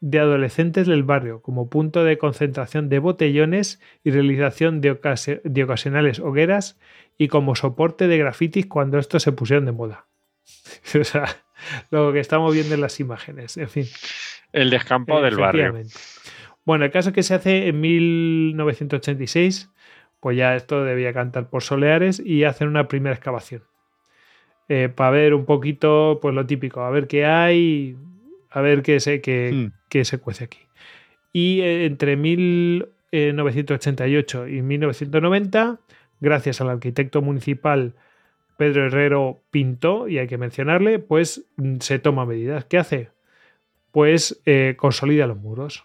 de 0.00 0.18
adolescentes 0.18 0.88
del 0.88 1.04
barrio, 1.04 1.42
como 1.42 1.70
punto 1.70 2.02
de 2.02 2.18
concentración 2.18 2.88
de 2.88 2.98
botellones 2.98 3.80
y 4.02 4.10
realización 4.10 4.80
de, 4.80 5.00
ocasi- 5.00 5.40
de 5.44 5.64
ocasionales 5.64 6.18
hogueras 6.18 6.78
y 7.18 7.28
como 7.28 7.54
soporte 7.54 8.08
de 8.08 8.18
grafitis 8.18 8.66
cuando 8.66 8.98
estos 8.98 9.22
se 9.22 9.30
pusieron 9.30 9.64
de 9.64 9.72
moda. 9.72 10.06
o 11.00 11.04
sea, 11.04 11.26
lo 11.90 12.12
que 12.12 12.18
estamos 12.18 12.52
viendo 12.52 12.74
en 12.74 12.80
las 12.80 12.98
imágenes, 12.98 13.56
en 13.56 13.68
fin. 13.68 13.86
El 14.52 14.70
descampado 14.70 15.22
del 15.22 15.36
barrio. 15.36 15.82
Bueno, 16.64 16.84
el 16.84 16.90
caso 16.90 17.10
es 17.10 17.14
que 17.14 17.22
se 17.22 17.34
hace 17.34 17.68
en 17.68 17.80
1986, 17.80 19.70
pues 20.20 20.36
ya 20.36 20.54
esto 20.54 20.84
debía 20.84 21.12
cantar 21.12 21.48
por 21.50 21.62
soleares 21.62 22.20
y 22.20 22.44
hacen 22.44 22.68
una 22.68 22.88
primera 22.88 23.14
excavación. 23.14 23.62
Eh, 24.68 24.88
para 24.88 25.10
ver 25.10 25.34
un 25.34 25.44
poquito, 25.44 26.18
pues 26.22 26.34
lo 26.34 26.46
típico, 26.46 26.82
a 26.82 26.90
ver 26.90 27.08
qué 27.08 27.26
hay, 27.26 27.96
a 28.50 28.60
ver 28.60 28.82
qué 28.82 29.00
se, 29.00 29.20
qué, 29.20 29.50
Hmm. 29.52 29.72
qué 29.88 30.04
se 30.04 30.18
cuece 30.18 30.44
aquí. 30.44 30.60
Y 31.32 31.60
eh, 31.62 31.86
entre 31.86 32.16
1988 32.16 34.48
y 34.48 34.62
1990, 34.62 35.80
gracias 36.20 36.60
al 36.60 36.70
arquitecto 36.70 37.22
municipal 37.22 37.94
Pedro 38.56 38.86
Herrero 38.86 39.42
Pinto, 39.50 40.06
y 40.08 40.18
hay 40.18 40.28
que 40.28 40.38
mencionarle, 40.38 41.00
pues 41.00 41.44
mm, 41.56 41.78
se 41.80 41.98
toma 41.98 42.24
medidas. 42.26 42.64
¿Qué 42.66 42.78
hace? 42.78 43.08
Pues 43.90 44.40
eh, 44.46 44.74
consolida 44.76 45.26
los 45.26 45.38
muros. 45.38 45.84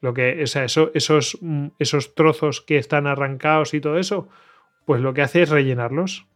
Lo 0.00 0.14
que, 0.14 0.42
o 0.42 0.46
sea, 0.46 0.64
eso- 0.64 0.90
esos, 0.94 1.38
mm, 1.40 1.68
esos 1.78 2.14
trozos 2.14 2.60
que 2.60 2.78
están 2.78 3.06
arrancados 3.06 3.74
y 3.74 3.80
todo 3.80 3.98
eso, 3.98 4.28
pues 4.84 5.00
lo 5.00 5.12
que 5.14 5.22
hace 5.22 5.42
es 5.42 5.50
rellenarlos. 5.50 6.26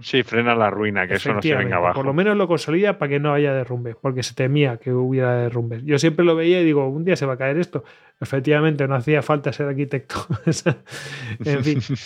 Sí, 0.00 0.22
frena 0.22 0.54
la 0.54 0.68
ruina, 0.68 1.06
que 1.08 1.14
eso 1.14 1.32
no 1.32 1.40
se 1.40 1.54
venga 1.54 1.76
abajo. 1.76 1.94
Por 1.94 2.04
lo 2.06 2.12
menos 2.12 2.36
lo 2.36 2.46
consolida 2.46 2.98
para 2.98 3.08
que 3.08 3.18
no 3.20 3.32
haya 3.32 3.54
derrumbes, 3.54 3.96
porque 4.00 4.22
se 4.22 4.34
temía 4.34 4.76
que 4.76 4.92
hubiera 4.92 5.34
derrumbes. 5.36 5.82
Yo 5.84 5.98
siempre 5.98 6.22
lo 6.24 6.36
veía 6.36 6.60
y 6.60 6.64
digo, 6.66 6.86
un 6.86 7.04
día 7.04 7.16
se 7.16 7.24
va 7.24 7.34
a 7.34 7.38
caer 7.38 7.56
esto. 7.58 7.82
Efectivamente, 8.20 8.86
no 8.88 8.94
hacía 8.94 9.22
falta 9.22 9.54
ser 9.54 9.68
arquitecto. 9.68 10.16
en 11.44 11.64
fin. 11.64 11.78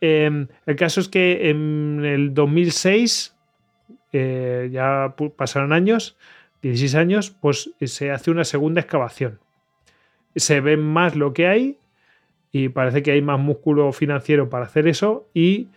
Eh, 0.00 0.46
el 0.66 0.76
caso 0.76 1.00
es 1.00 1.08
que 1.08 1.50
en 1.50 2.04
el 2.04 2.32
2006, 2.32 3.34
eh, 4.12 4.68
ya 4.70 5.16
pasaron 5.36 5.72
años, 5.72 6.16
16 6.62 6.94
años, 6.94 7.30
pues 7.40 7.72
se 7.80 8.12
hace 8.12 8.30
una 8.30 8.44
segunda 8.44 8.80
excavación. 8.80 9.40
Se 10.36 10.60
ve 10.60 10.76
más 10.76 11.16
lo 11.16 11.32
que 11.32 11.46
hay 11.46 11.78
y 12.52 12.68
parece 12.68 13.02
que 13.02 13.12
hay 13.12 13.22
más 13.22 13.38
músculo 13.38 13.92
financiero 13.92 14.48
para 14.48 14.64
hacer 14.64 14.88
eso 14.88 15.28
y 15.34 15.68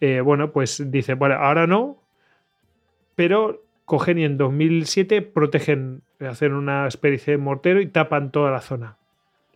eh, 0.00 0.20
bueno, 0.20 0.52
pues 0.52 0.90
dice, 0.90 1.14
bueno, 1.14 1.34
ahora 1.36 1.66
no, 1.66 1.98
pero 3.14 3.62
cogen 3.84 4.18
y 4.18 4.24
en 4.24 4.38
2007 4.38 5.20
protegen, 5.22 6.02
hacen 6.20 6.54
una 6.54 6.86
especie 6.86 7.32
de 7.32 7.38
mortero 7.38 7.80
y 7.80 7.86
tapan 7.86 8.30
toda 8.30 8.50
la 8.50 8.60
zona. 8.60 8.96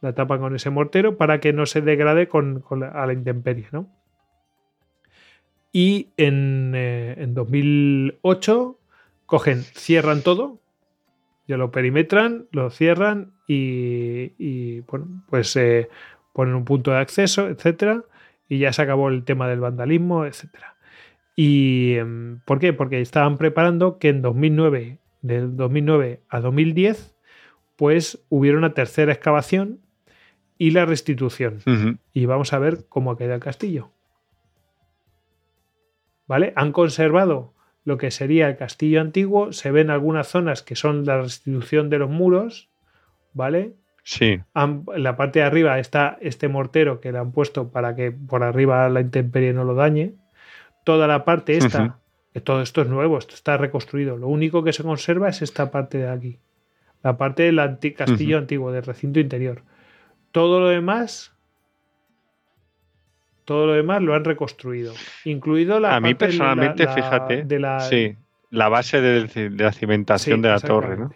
La 0.00 0.12
tapan 0.12 0.40
con 0.40 0.54
ese 0.54 0.68
mortero 0.70 1.16
para 1.16 1.40
que 1.40 1.52
no 1.52 1.64
se 1.64 1.80
degrade 1.80 2.28
con, 2.28 2.62
a 2.92 3.06
la 3.06 3.12
intemperie, 3.12 3.68
¿no? 3.72 3.88
Y 5.72 6.10
en, 6.16 6.72
eh, 6.74 7.14
en 7.18 7.34
2008 7.34 8.78
cogen, 9.26 9.62
cierran 9.62 10.22
todo, 10.22 10.58
ya 11.48 11.56
lo 11.56 11.70
perimetran, 11.70 12.46
lo 12.52 12.70
cierran 12.70 13.33
y, 13.46 14.32
y, 14.38 14.80
bueno, 14.80 15.24
pues 15.28 15.54
eh, 15.56 15.88
ponen 16.32 16.54
un 16.54 16.64
punto 16.64 16.90
de 16.90 16.98
acceso, 16.98 17.48
etcétera, 17.48 18.04
y 18.48 18.58
ya 18.58 18.72
se 18.72 18.82
acabó 18.82 19.08
el 19.08 19.24
tema 19.24 19.48
del 19.48 19.60
vandalismo, 19.60 20.26
etcétera. 20.26 20.74
¿Y 21.36 21.94
em, 21.94 22.40
por 22.44 22.58
qué? 22.58 22.72
Porque 22.72 23.00
estaban 23.00 23.38
preparando 23.38 23.98
que 23.98 24.08
en 24.08 24.22
2009, 24.22 24.98
del 25.22 25.56
2009 25.56 26.20
a 26.28 26.40
2010, 26.40 27.16
pues 27.76 28.24
hubiera 28.28 28.58
una 28.58 28.74
tercera 28.74 29.12
excavación 29.12 29.80
y 30.58 30.70
la 30.70 30.84
restitución. 30.84 31.60
Y 32.12 32.26
vamos 32.26 32.52
a 32.52 32.58
ver 32.58 32.86
cómo 32.88 33.10
ha 33.10 33.18
quedado 33.18 33.34
el 33.34 33.40
castillo. 33.40 33.90
¿Vale? 36.26 36.52
Han 36.56 36.72
conservado 36.72 37.54
lo 37.84 37.98
que 37.98 38.10
sería 38.10 38.48
el 38.48 38.56
castillo 38.56 39.00
antiguo. 39.00 39.52
Se 39.52 39.70
ven 39.70 39.90
algunas 39.90 40.28
zonas 40.28 40.62
que 40.62 40.76
son 40.76 41.04
la 41.04 41.20
restitución 41.20 41.90
de 41.90 41.98
los 41.98 42.08
muros, 42.10 42.70
¿vale? 43.34 43.74
Sí, 44.02 44.40
Han- 44.54 44.84
en 44.94 45.02
la 45.02 45.16
parte 45.16 45.38
de 45.40 45.44
arriba 45.44 45.78
está 45.78 46.18
este 46.20 46.48
mortero 46.48 47.00
que 47.00 47.12
le 47.12 47.18
han 47.18 47.32
puesto 47.32 47.70
para 47.70 47.94
que 47.96 48.10
por 48.12 48.42
arriba 48.42 48.88
la 48.88 49.00
intemperie 49.00 49.52
no 49.52 49.64
lo 49.64 49.74
dañe. 49.74 50.14
Toda 50.84 51.06
la 51.06 51.24
parte 51.24 51.56
esta, 51.56 51.98
que 52.32 52.40
todo 52.40 52.60
esto 52.62 52.82
es 52.82 52.88
nuevo, 52.88 53.16
esto 53.18 53.34
está 53.34 53.56
reconstruido. 53.56 54.16
Lo 54.18 54.28
único 54.28 54.62
que 54.64 54.72
se 54.72 54.82
conserva 54.82 55.28
es 55.28 55.40
esta 55.42 55.70
parte 55.70 55.98
de 55.98 56.08
aquí. 56.10 56.38
La 57.02 57.16
parte 57.16 57.44
del 57.44 57.58
anti- 57.58 57.92
castillo 57.92 58.38
antiguo, 58.38 58.72
del 58.72 58.82
recinto 58.84 59.20
interior. 59.20 59.62
Todo 60.32 60.60
lo 60.60 60.68
demás, 60.68 61.32
todo 63.44 63.66
lo 63.66 63.72
demás 63.74 64.02
lo 64.02 64.14
han 64.14 64.24
reconstruido. 64.24 64.94
Incluido 65.24 65.80
la 65.80 65.96
A 65.96 66.00
mí 66.00 66.14
parte 66.14 66.26
de 66.26 66.32
la- 66.32 66.44
personalmente, 66.44 66.84
la- 66.84 66.92
fíjate, 66.92 67.44
de 67.44 67.58
la, 67.58 67.80
sí, 67.80 68.16
la 68.50 68.68
base 68.68 69.00
de 69.00 69.50
la 69.56 69.72
cimentación 69.72 70.38
Sí, 70.38 70.42
de 70.42 70.48
la 70.48 70.60
torre, 70.60 70.96
¿no? 70.96 71.10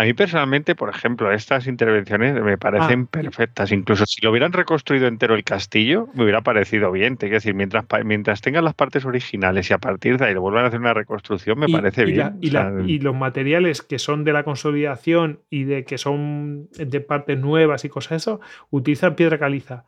A 0.00 0.04
mí 0.04 0.14
personalmente, 0.14 0.76
por 0.76 0.90
ejemplo, 0.90 1.32
estas 1.32 1.66
intervenciones 1.66 2.40
me 2.40 2.56
parecen 2.56 3.06
Ah, 3.06 3.08
perfectas. 3.10 3.72
Incluso 3.72 4.06
si 4.06 4.20
lo 4.24 4.30
hubieran 4.30 4.52
reconstruido 4.52 5.08
entero 5.08 5.34
el 5.34 5.42
castillo, 5.42 6.06
me 6.14 6.22
hubiera 6.22 6.40
parecido 6.40 6.92
bien. 6.92 7.16
Te 7.16 7.26
quiero 7.26 7.38
decir, 7.38 7.54
mientras, 7.54 7.84
mientras 8.04 8.40
tengan 8.40 8.64
las 8.64 8.74
partes 8.74 9.04
originales 9.04 9.68
y 9.70 9.72
a 9.74 9.78
partir 9.78 10.16
de 10.16 10.26
ahí 10.26 10.34
lo 10.34 10.40
vuelvan 10.40 10.64
a 10.66 10.68
hacer 10.68 10.78
una 10.78 10.94
reconstrucción, 10.94 11.58
me 11.58 11.66
y- 11.68 11.72
parece 11.72 12.02
y 12.02 12.12
bien. 12.12 12.18
la- 12.18 12.34
y, 12.40 12.48
O 12.48 12.52
la- 12.52 12.84
y 12.86 12.98
los 13.00 13.16
materiales 13.16 13.82
que 13.82 13.98
son 13.98 14.22
de 14.22 14.32
la 14.32 14.44
consolidación 14.44 15.40
y 15.50 15.64
de 15.64 15.84
que 15.84 15.98
son 15.98 16.68
de 16.70 17.00
partes 17.00 17.36
nuevas 17.36 17.84
y 17.84 17.88
cosas 17.88 18.22
eso, 18.22 18.40
utilizan 18.70 19.16
piedra 19.16 19.40
caliza 19.40 19.84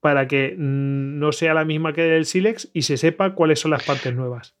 para 0.00 0.26
que 0.26 0.56
mm, 0.58 1.20
no 1.20 1.30
sea 1.30 1.54
la 1.54 1.64
misma 1.64 1.92
que 1.92 2.02
del 2.02 2.26
sílex 2.26 2.68
y 2.72 2.82
se 2.82 2.96
sepa 2.96 3.34
cuáles 3.34 3.60
son 3.60 3.70
las 3.70 3.84
partes 3.84 4.12
nuevas. 4.12 4.56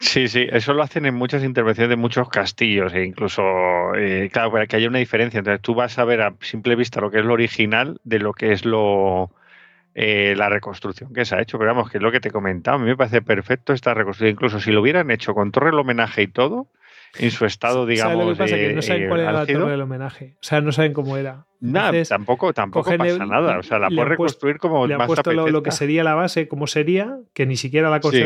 Sí, 0.00 0.28
sí, 0.28 0.46
eso 0.50 0.74
lo 0.74 0.82
hacen 0.84 1.06
en 1.06 1.14
muchas 1.14 1.42
intervenciones 1.42 1.90
de 1.90 1.96
muchos 1.96 2.28
castillos 2.28 2.94
e 2.94 3.04
incluso, 3.04 3.42
eh, 3.96 4.28
claro, 4.32 4.52
para 4.52 4.66
que 4.66 4.76
haya 4.76 4.88
una 4.88 5.00
diferencia. 5.00 5.38
Entonces 5.38 5.60
tú 5.60 5.74
vas 5.74 5.98
a 5.98 6.04
ver 6.04 6.22
a 6.22 6.34
simple 6.40 6.76
vista 6.76 7.00
lo 7.00 7.10
que 7.10 7.18
es 7.18 7.24
lo 7.24 7.32
original 7.32 8.00
de 8.04 8.20
lo 8.20 8.32
que 8.32 8.52
es 8.52 8.64
lo 8.64 9.32
eh, 9.94 10.34
la 10.36 10.48
reconstrucción 10.48 11.12
que 11.12 11.24
se 11.24 11.34
ha 11.34 11.42
hecho. 11.42 11.58
Pero 11.58 11.74
vamos, 11.74 11.90
que 11.90 11.98
es 11.98 12.02
lo 12.02 12.12
que 12.12 12.20
te 12.20 12.30
comentaba, 12.30 12.76
a 12.76 12.80
mí 12.80 12.86
me 12.86 12.96
parece 12.96 13.22
perfecto 13.22 13.72
esta 13.72 13.92
reconstrucción. 13.92 14.30
Incluso 14.30 14.60
si 14.60 14.70
lo 14.70 14.82
hubieran 14.82 15.10
hecho 15.10 15.34
con 15.34 15.50
torre 15.50 15.70
el 15.70 15.78
homenaje 15.78 16.22
y 16.22 16.28
todo, 16.28 16.68
en 17.18 17.32
su 17.32 17.44
estado, 17.44 17.84
digamos, 17.84 18.12
¿Sabes 18.12 18.26
lo 18.26 18.32
que 18.34 18.38
pasa? 18.38 18.56
eh, 18.56 18.68
que 18.68 18.74
no 18.74 18.82
saben 18.82 19.02
eh, 19.02 19.08
cuál 19.08 19.20
era 19.20 19.32
la 19.32 19.46
torre 19.46 19.70
del 19.72 19.80
homenaje. 19.80 20.36
O 20.36 20.44
sea, 20.44 20.60
no 20.60 20.70
saben 20.70 20.92
cómo 20.92 21.16
era. 21.16 21.46
Nada, 21.58 22.04
tampoco, 22.04 22.52
tampoco 22.52 22.96
pasa 22.96 23.26
nada. 23.26 23.58
O 23.58 23.64
sea, 23.64 23.80
la 23.80 23.88
puedes 23.88 24.08
reconstruir 24.08 24.58
como 24.58 24.86
le 24.86 24.94
han 24.94 24.98
más 24.98 25.08
puesto 25.08 25.32
lo, 25.32 25.48
lo 25.48 25.64
que 25.64 25.72
sería 25.72 26.04
la 26.04 26.14
base, 26.14 26.46
cómo 26.46 26.68
sería, 26.68 27.18
que 27.32 27.46
ni 27.46 27.56
siquiera 27.56 27.90
la 27.90 28.00
Sí. 28.00 28.22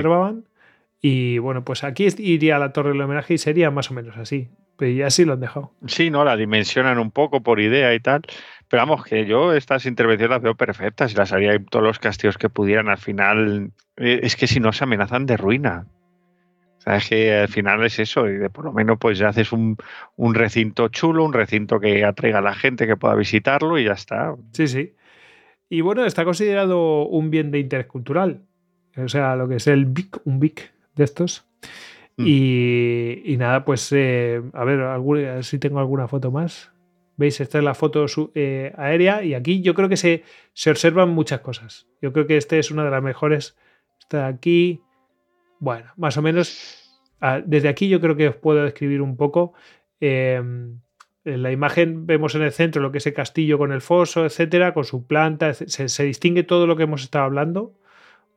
Y 1.04 1.38
bueno, 1.38 1.64
pues 1.64 1.82
aquí 1.82 2.06
iría 2.18 2.60
la 2.60 2.72
torre 2.72 2.90
del 2.90 3.00
homenaje 3.00 3.34
y 3.34 3.38
sería 3.38 3.72
más 3.72 3.90
o 3.90 3.94
menos 3.94 4.16
así. 4.16 4.48
Pero 4.76 4.92
ya 4.92 5.10
sí 5.10 5.24
lo 5.24 5.32
han 5.32 5.40
dejado. 5.40 5.72
Sí, 5.86 6.10
no, 6.10 6.24
la 6.24 6.36
dimensionan 6.36 6.98
un 7.00 7.10
poco 7.10 7.42
por 7.42 7.60
idea 7.60 7.92
y 7.92 7.98
tal. 7.98 8.22
Pero 8.68 8.82
vamos, 8.82 9.04
que 9.04 9.26
yo 9.26 9.52
estas 9.52 9.84
intervenciones 9.84 10.30
las 10.30 10.42
veo 10.42 10.54
perfectas 10.54 11.12
y 11.12 11.16
las 11.16 11.32
haría 11.32 11.54
en 11.54 11.66
todos 11.66 11.84
los 11.84 11.98
castillos 11.98 12.38
que 12.38 12.48
pudieran. 12.48 12.88
Al 12.88 12.98
final, 12.98 13.72
eh, 13.96 14.20
es 14.22 14.36
que 14.36 14.46
si 14.46 14.60
no 14.60 14.72
se 14.72 14.84
amenazan 14.84 15.26
de 15.26 15.36
ruina. 15.36 15.86
O 16.78 16.80
sea, 16.80 16.96
es 16.96 17.08
que 17.08 17.34
al 17.34 17.48
final 17.48 17.84
es 17.84 17.98
eso, 17.98 18.28
y 18.28 18.38
de 18.38 18.50
por 18.50 18.64
lo 18.64 18.72
menos 18.72 18.98
pues 18.98 19.16
ya 19.16 19.28
haces 19.28 19.52
un, 19.52 19.76
un 20.16 20.34
recinto 20.34 20.88
chulo, 20.88 21.24
un 21.24 21.32
recinto 21.32 21.78
que 21.78 22.04
atraiga 22.04 22.38
a 22.38 22.42
la 22.42 22.54
gente 22.54 22.88
que 22.88 22.96
pueda 22.96 23.14
visitarlo 23.14 23.78
y 23.78 23.84
ya 23.84 23.92
está. 23.92 24.34
Sí, 24.52 24.66
sí. 24.66 24.94
Y 25.68 25.80
bueno, 25.80 26.04
está 26.04 26.24
considerado 26.24 27.06
un 27.06 27.30
bien 27.30 27.50
de 27.50 27.60
interés 27.60 27.86
cultural. 27.86 28.42
O 28.96 29.08
sea, 29.08 29.36
lo 29.36 29.48
que 29.48 29.56
es 29.56 29.66
el 29.68 29.86
BIC, 29.86 30.26
un 30.26 30.40
BIC 30.40 30.71
de 30.94 31.04
estos. 31.04 31.46
Mm. 32.16 32.24
Y, 32.26 33.22
y 33.24 33.36
nada, 33.36 33.64
pues 33.64 33.90
eh, 33.92 34.42
a 34.52 34.64
ver, 34.64 34.80
alguna- 34.80 35.30
a 35.30 35.34
ver 35.36 35.44
si 35.44 35.58
tengo 35.58 35.78
alguna 35.80 36.08
foto 36.08 36.30
más. 36.30 36.70
¿Veis? 37.16 37.40
Esta 37.40 37.58
es 37.58 37.64
la 37.64 37.74
foto 37.74 38.06
eh, 38.34 38.72
aérea 38.76 39.22
y 39.22 39.34
aquí 39.34 39.60
yo 39.60 39.74
creo 39.74 39.88
que 39.88 39.96
se, 39.98 40.24
se 40.54 40.70
observan 40.70 41.10
muchas 41.10 41.40
cosas. 41.40 41.86
Yo 42.00 42.12
creo 42.12 42.26
que 42.26 42.36
este 42.38 42.58
es 42.58 42.70
una 42.70 42.84
de 42.84 42.90
las 42.90 43.02
mejores. 43.02 43.56
Está 44.00 44.26
aquí. 44.26 44.80
Bueno, 45.58 45.92
más 45.96 46.16
o 46.16 46.22
menos. 46.22 46.90
ah, 47.20 47.40
Desde 47.44 47.68
aquí 47.68 47.88
yo 47.88 48.00
creo 48.00 48.16
que 48.16 48.28
os 48.28 48.36
puedo 48.36 48.64
describir 48.64 49.02
un 49.02 49.16
poco. 49.16 49.52
eh, 50.00 50.42
en 51.24 51.42
la 51.44 51.52
imagen 51.52 52.04
vemos 52.06 52.34
en 52.34 52.42
el 52.42 52.50
centro 52.50 52.82
lo 52.82 52.90
que 52.90 52.98
es 52.98 53.06
el 53.06 53.14
castillo 53.14 53.56
con 53.56 53.70
el 53.70 53.80
foso, 53.80 54.24
etcétera, 54.24 54.74
con 54.74 54.82
su 54.84 55.06
planta. 55.06 55.54
Se, 55.54 55.88
se 55.88 56.02
distingue 56.04 56.42
todo 56.42 56.66
lo 56.66 56.74
que 56.76 56.82
hemos 56.82 57.02
estado 57.04 57.26
hablando, 57.26 57.74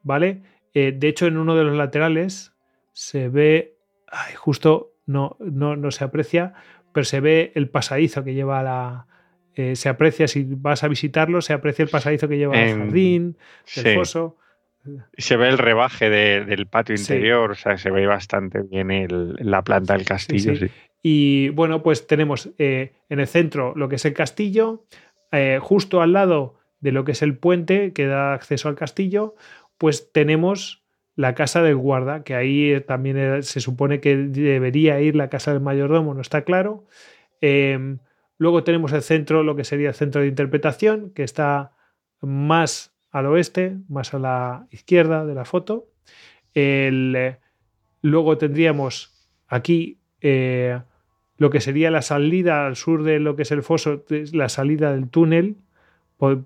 ¿vale? 0.04 0.44
Eh, 0.76 0.92
de 0.96 1.08
hecho, 1.08 1.26
en 1.26 1.38
uno 1.38 1.56
de 1.56 1.64
los 1.64 1.76
laterales 1.76 2.54
se 2.92 3.30
ve, 3.30 3.78
ay, 4.08 4.36
justo 4.36 4.94
no, 5.08 5.38
no, 5.40 5.76
no 5.76 5.90
se 5.90 6.04
aprecia, 6.04 6.54
pero 6.94 7.04
se 7.06 7.20
ve 7.22 7.52
el 7.56 7.70
pasadizo 7.70 8.24
que 8.24 8.34
lleva 8.36 8.60
a 8.60 8.64
la. 8.64 9.08
eh, 9.58 9.78
se 9.78 9.88
aprecia, 9.88 10.28
si 10.28 10.46
vas 10.48 10.84
a 10.84 10.90
visitarlo, 10.90 11.42
se 11.42 11.54
aprecia 11.54 11.84
el 11.84 11.90
pasadizo 11.90 12.28
que 12.28 12.38
lleva 12.38 12.58
al 12.62 12.78
jardín, 12.78 13.38
del 13.76 13.86
Sí. 13.86 13.96
foso. 13.96 14.38
Y 15.16 15.22
se 15.22 15.38
ve 15.38 15.48
el 15.48 15.58
rebaje 15.58 16.10
de- 16.10 16.44
del 16.44 16.68
patio 16.68 16.98
Sí. 16.98 17.04
interior, 17.14 17.52
o 17.52 17.56
sea, 17.56 17.78
se 17.78 17.90
ve 17.90 18.06
bastante 18.06 18.62
bien 18.64 18.92
el- 18.92 19.34
la 19.40 19.64
planta 19.64 19.94
del 19.94 20.04
castillo. 20.06 20.56
sí. 20.58 20.68
Y 21.02 21.50
bueno, 21.50 21.82
pues 21.84 22.06
tenemos 22.06 22.50
eh, 22.58 22.94
en 23.10 23.20
el 23.22 23.28
centro 23.28 23.74
lo 23.78 23.88
que 23.88 23.96
es 23.96 24.04
el 24.06 24.14
castillo, 24.14 24.84
justo 25.62 26.02
al 26.02 26.12
lado 26.14 26.56
de 26.82 26.92
lo 26.92 27.04
que 27.06 27.14
es 27.14 27.22
el 27.22 27.38
puente 27.38 27.94
que 27.94 28.08
da 28.08 28.34
acceso 28.34 28.68
al 28.70 28.76
castillo, 28.76 29.36
pues 29.78 30.12
tenemos 30.12 30.86
la 31.16 31.34
casa 31.34 31.62
del 31.62 31.78
guarda, 31.78 32.24
que 32.24 32.36
ahí 32.36 32.72
eh, 32.72 32.82
también 32.82 33.18
eh, 33.18 33.42
se 33.44 33.62
supone 33.62 34.02
que 34.02 34.18
debería 34.18 35.00
ir 35.00 35.16
la 35.16 35.30
casa 35.30 35.52
del 35.52 35.62
mayordomo, 35.62 36.14
no 36.14 36.22
está 36.22 36.44
claro. 36.44 36.86
Eh, 37.42 37.98
luego 38.38 38.64
tenemos 38.64 38.92
el 38.92 39.02
centro, 39.02 39.44
lo 39.44 39.56
que 39.56 39.64
sería 39.64 39.90
el 39.90 39.96
centro 39.96 40.22
de 40.22 40.28
interpretación, 40.28 41.12
que 41.12 41.24
está 41.24 41.72
más 42.22 42.94
al 43.12 43.28
oeste, 43.28 43.78
más 43.88 44.14
a 44.14 44.20
la 44.20 44.68
izquierda 44.72 45.26
de 45.26 45.36
la 45.36 45.46
foto. 45.46 45.88
El, 46.54 47.16
eh, 47.16 47.40
luego 48.02 48.38
tendríamos 48.38 49.14
aquí 49.48 50.00
lo 51.38 51.50
que 51.52 51.62
sería 51.62 51.92
la 51.92 52.02
salida 52.02 52.66
al 52.66 52.76
sur 52.76 53.04
de 53.04 53.20
lo 53.20 53.36
que 53.36 53.44
es 53.44 53.52
el 53.52 53.62
foso, 53.62 54.04
la 54.10 54.50
salida 54.50 54.92
del 54.92 55.08
túnel, 55.08 55.58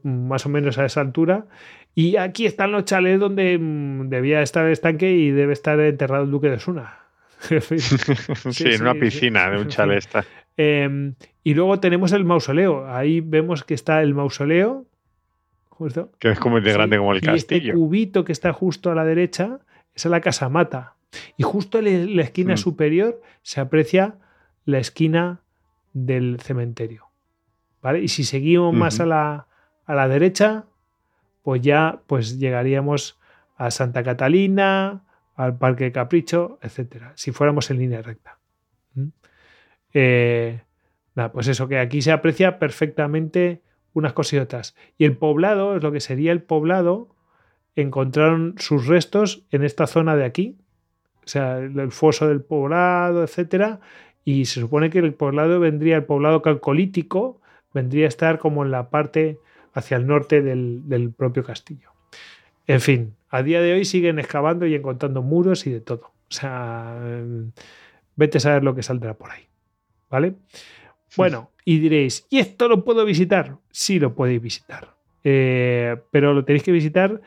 más 0.03 0.45
o 0.45 0.49
menos 0.49 0.77
a 0.77 0.85
esa 0.85 0.99
altura. 0.99 1.47
Y 1.95 2.15
aquí 2.17 2.45
están 2.45 2.71
los 2.71 2.85
chalets 2.85 3.19
donde 3.19 3.57
mm, 3.57 4.09
debía 4.09 4.41
estar 4.41 4.65
el 4.65 4.71
estanque 4.71 5.11
y 5.11 5.31
debe 5.31 5.53
estar 5.53 5.79
enterrado 5.79 6.23
el 6.23 6.31
duque 6.31 6.49
de 6.49 6.59
fin. 7.61 7.79
Sí, 8.51 8.63
en 8.67 8.81
una 8.81 8.93
sí, 8.93 8.99
piscina 8.99 9.49
de 9.49 9.57
un 9.61 9.67
chalet 9.67 9.97
está. 9.99 10.25
Eh, 10.57 11.13
y 11.43 11.53
luego 11.53 11.79
tenemos 11.79 12.11
el 12.11 12.25
mausoleo. 12.25 12.87
Ahí 12.87 13.21
vemos 13.21 13.63
que 13.63 13.73
está 13.73 14.01
el 14.01 14.13
mausoleo. 14.13 14.85
Justo. 15.69 16.11
Que 16.19 16.31
es 16.31 16.39
como 16.39 16.59
de 16.59 16.73
grande 16.73 16.97
como 16.97 17.13
el 17.13 17.21
y 17.23 17.29
este 17.35 17.71
cubito 17.71 18.25
que 18.25 18.33
está 18.33 18.51
justo 18.51 18.91
a 18.91 18.95
la 18.95 19.05
derecha, 19.05 19.59
es 19.95 20.03
la 20.05 20.19
casa 20.19 20.49
mata. 20.49 20.95
Y 21.37 21.43
justo 21.43 21.79
en 21.79 22.15
la 22.17 22.23
esquina 22.23 22.55
Mm. 22.55 22.57
superior 22.57 23.21
se 23.41 23.61
aprecia 23.61 24.15
la 24.65 24.79
esquina 24.79 25.39
del 25.93 26.39
cementerio. 26.41 27.05
¿Vale? 27.81 28.01
Y 28.01 28.09
si 28.09 28.25
seguimos 28.25 28.73
más 28.73 28.99
a 28.99 29.05
la, 29.05 29.47
a 29.85 29.95
la 29.95 30.07
derecha, 30.09 30.65
pues 31.41 31.61
ya 31.61 32.01
pues 32.07 32.39
llegaríamos 32.39 33.19
a 33.55 33.71
Santa 33.71 34.03
Catalina, 34.03 35.03
al 35.35 35.57
Parque 35.57 35.91
Capricho, 35.91 36.59
etcétera. 36.61 37.13
Si 37.15 37.31
fuéramos 37.31 37.71
en 37.71 37.79
línea 37.79 38.01
recta. 38.01 38.39
Eh, 39.93 40.61
nada, 41.15 41.31
pues 41.31 41.47
eso, 41.47 41.67
que 41.67 41.79
aquí 41.79 42.01
se 42.01 42.11
aprecia 42.11 42.59
perfectamente 42.59 43.61
unas 43.93 44.13
cosas 44.13 44.33
y 44.33 44.37
otras. 44.37 44.75
Y 44.97 45.05
el 45.05 45.17
poblado, 45.17 45.75
es 45.75 45.83
lo 45.83 45.91
que 45.91 45.99
sería 45.99 46.31
el 46.31 46.41
poblado, 46.41 47.15
encontraron 47.75 48.55
sus 48.57 48.87
restos 48.87 49.45
en 49.51 49.63
esta 49.63 49.87
zona 49.87 50.15
de 50.15 50.25
aquí. 50.25 50.57
O 51.25 51.27
sea, 51.27 51.59
el, 51.59 51.91
foso 51.91 52.27
del 52.27 52.41
poblado, 52.41 53.23
etcétera. 53.23 53.79
Y 54.25 54.45
se 54.45 54.59
supone 54.59 54.89
que 54.89 54.99
el 54.99 55.13
poblado 55.13 55.59
vendría, 55.59 55.95
el 55.95 56.05
poblado 56.05 56.41
calcolítico, 56.41 57.41
vendría 57.73 58.05
a 58.05 58.09
estar 58.09 58.39
como 58.39 58.63
en 58.65 58.71
la 58.71 58.89
parte 58.89 59.39
hacia 59.73 59.97
el 59.97 60.07
norte 60.07 60.41
del, 60.41 61.13
propio 61.15 61.43
castillo. 61.43 61.91
En 62.67 62.81
fin, 62.81 63.15
a 63.29 63.43
día 63.43 63.61
de 63.61 63.73
hoy 63.73 63.85
siguen 63.85 64.19
excavando 64.19 64.65
y 64.65 64.75
encontrando 64.75 65.21
muros 65.21 65.65
y 65.67 65.71
de 65.71 65.81
todo. 65.81 66.11
O 66.29 66.31
sea, 66.31 66.97
eh, 67.01 67.45
vete 68.15 68.37
a 68.37 68.41
saber 68.41 68.63
lo 68.63 68.75
que 68.75 68.83
saldrá 68.83 69.15
por 69.15 69.31
ahí. 69.31 69.47
¿Vale? 70.09 70.35
Bueno, 71.17 71.51
y 71.65 71.79
diréis, 71.79 72.25
¿y 72.29 72.39
esto 72.39 72.67
lo 72.67 72.83
puedo 72.83 73.05
visitar? 73.05 73.57
Sí, 73.71 73.99
lo 73.99 74.15
podéis 74.15 74.41
visitar. 74.41 74.95
Eh, 75.23 75.97
pero 76.11 76.33
lo 76.33 76.45
tenéis 76.45 76.63
que 76.63 76.71
visitar 76.71 77.21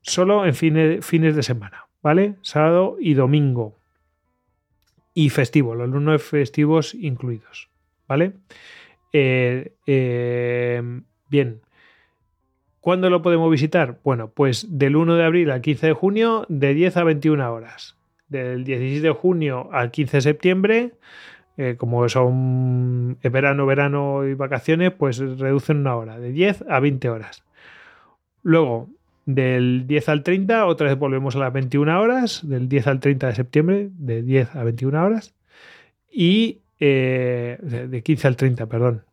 solo 0.00 0.46
en 0.46 0.54
fine- 0.54 1.02
fines 1.02 1.34
de 1.36 1.42
semana, 1.42 1.86
¿vale? 2.02 2.36
Sábado 2.42 2.96
y 3.00 3.14
domingo. 3.14 3.76
Y 5.14 5.30
festivo, 5.30 5.74
los 5.74 5.88
lunes 5.88 6.22
festivos 6.22 6.94
incluidos, 6.94 7.70
¿vale? 8.08 8.32
Eh, 9.12 9.74
eh, 9.86 10.82
bien. 11.28 11.60
¿Cuándo 12.84 13.08
lo 13.08 13.22
podemos 13.22 13.50
visitar? 13.50 13.98
Bueno, 14.04 14.28
pues 14.28 14.66
del 14.68 14.96
1 14.96 15.16
de 15.16 15.24
abril 15.24 15.50
al 15.50 15.62
15 15.62 15.86
de 15.86 15.92
junio, 15.94 16.44
de 16.50 16.74
10 16.74 16.98
a 16.98 17.04
21 17.04 17.50
horas. 17.50 17.96
Del 18.28 18.64
16 18.64 19.00
de 19.00 19.10
junio 19.10 19.70
al 19.72 19.90
15 19.90 20.18
de 20.18 20.20
septiembre, 20.20 20.92
eh, 21.56 21.76
como 21.78 22.06
son 22.10 23.16
verano, 23.22 23.64
verano 23.64 24.28
y 24.28 24.34
vacaciones, 24.34 24.92
pues 24.92 25.16
reducen 25.16 25.78
una 25.78 25.96
hora, 25.96 26.18
de 26.18 26.30
10 26.30 26.66
a 26.68 26.78
20 26.78 27.08
horas. 27.08 27.42
Luego, 28.42 28.90
del 29.24 29.86
10 29.86 30.10
al 30.10 30.22
30, 30.22 30.66
otra 30.66 30.88
vez 30.88 30.98
volvemos 30.98 31.36
a 31.36 31.38
las 31.38 31.54
21 31.54 31.98
horas, 31.98 32.46
del 32.46 32.68
10 32.68 32.86
al 32.88 33.00
30 33.00 33.28
de 33.28 33.34
septiembre, 33.34 33.88
de 33.96 34.22
10 34.22 34.56
a 34.56 34.62
21 34.62 35.02
horas. 35.02 35.32
Y 36.12 36.58
eh, 36.80 37.56
de 37.62 37.88
de 37.88 38.02
15 38.02 38.26
al 38.28 38.36
30, 38.36 38.66
perdón, 38.66 39.04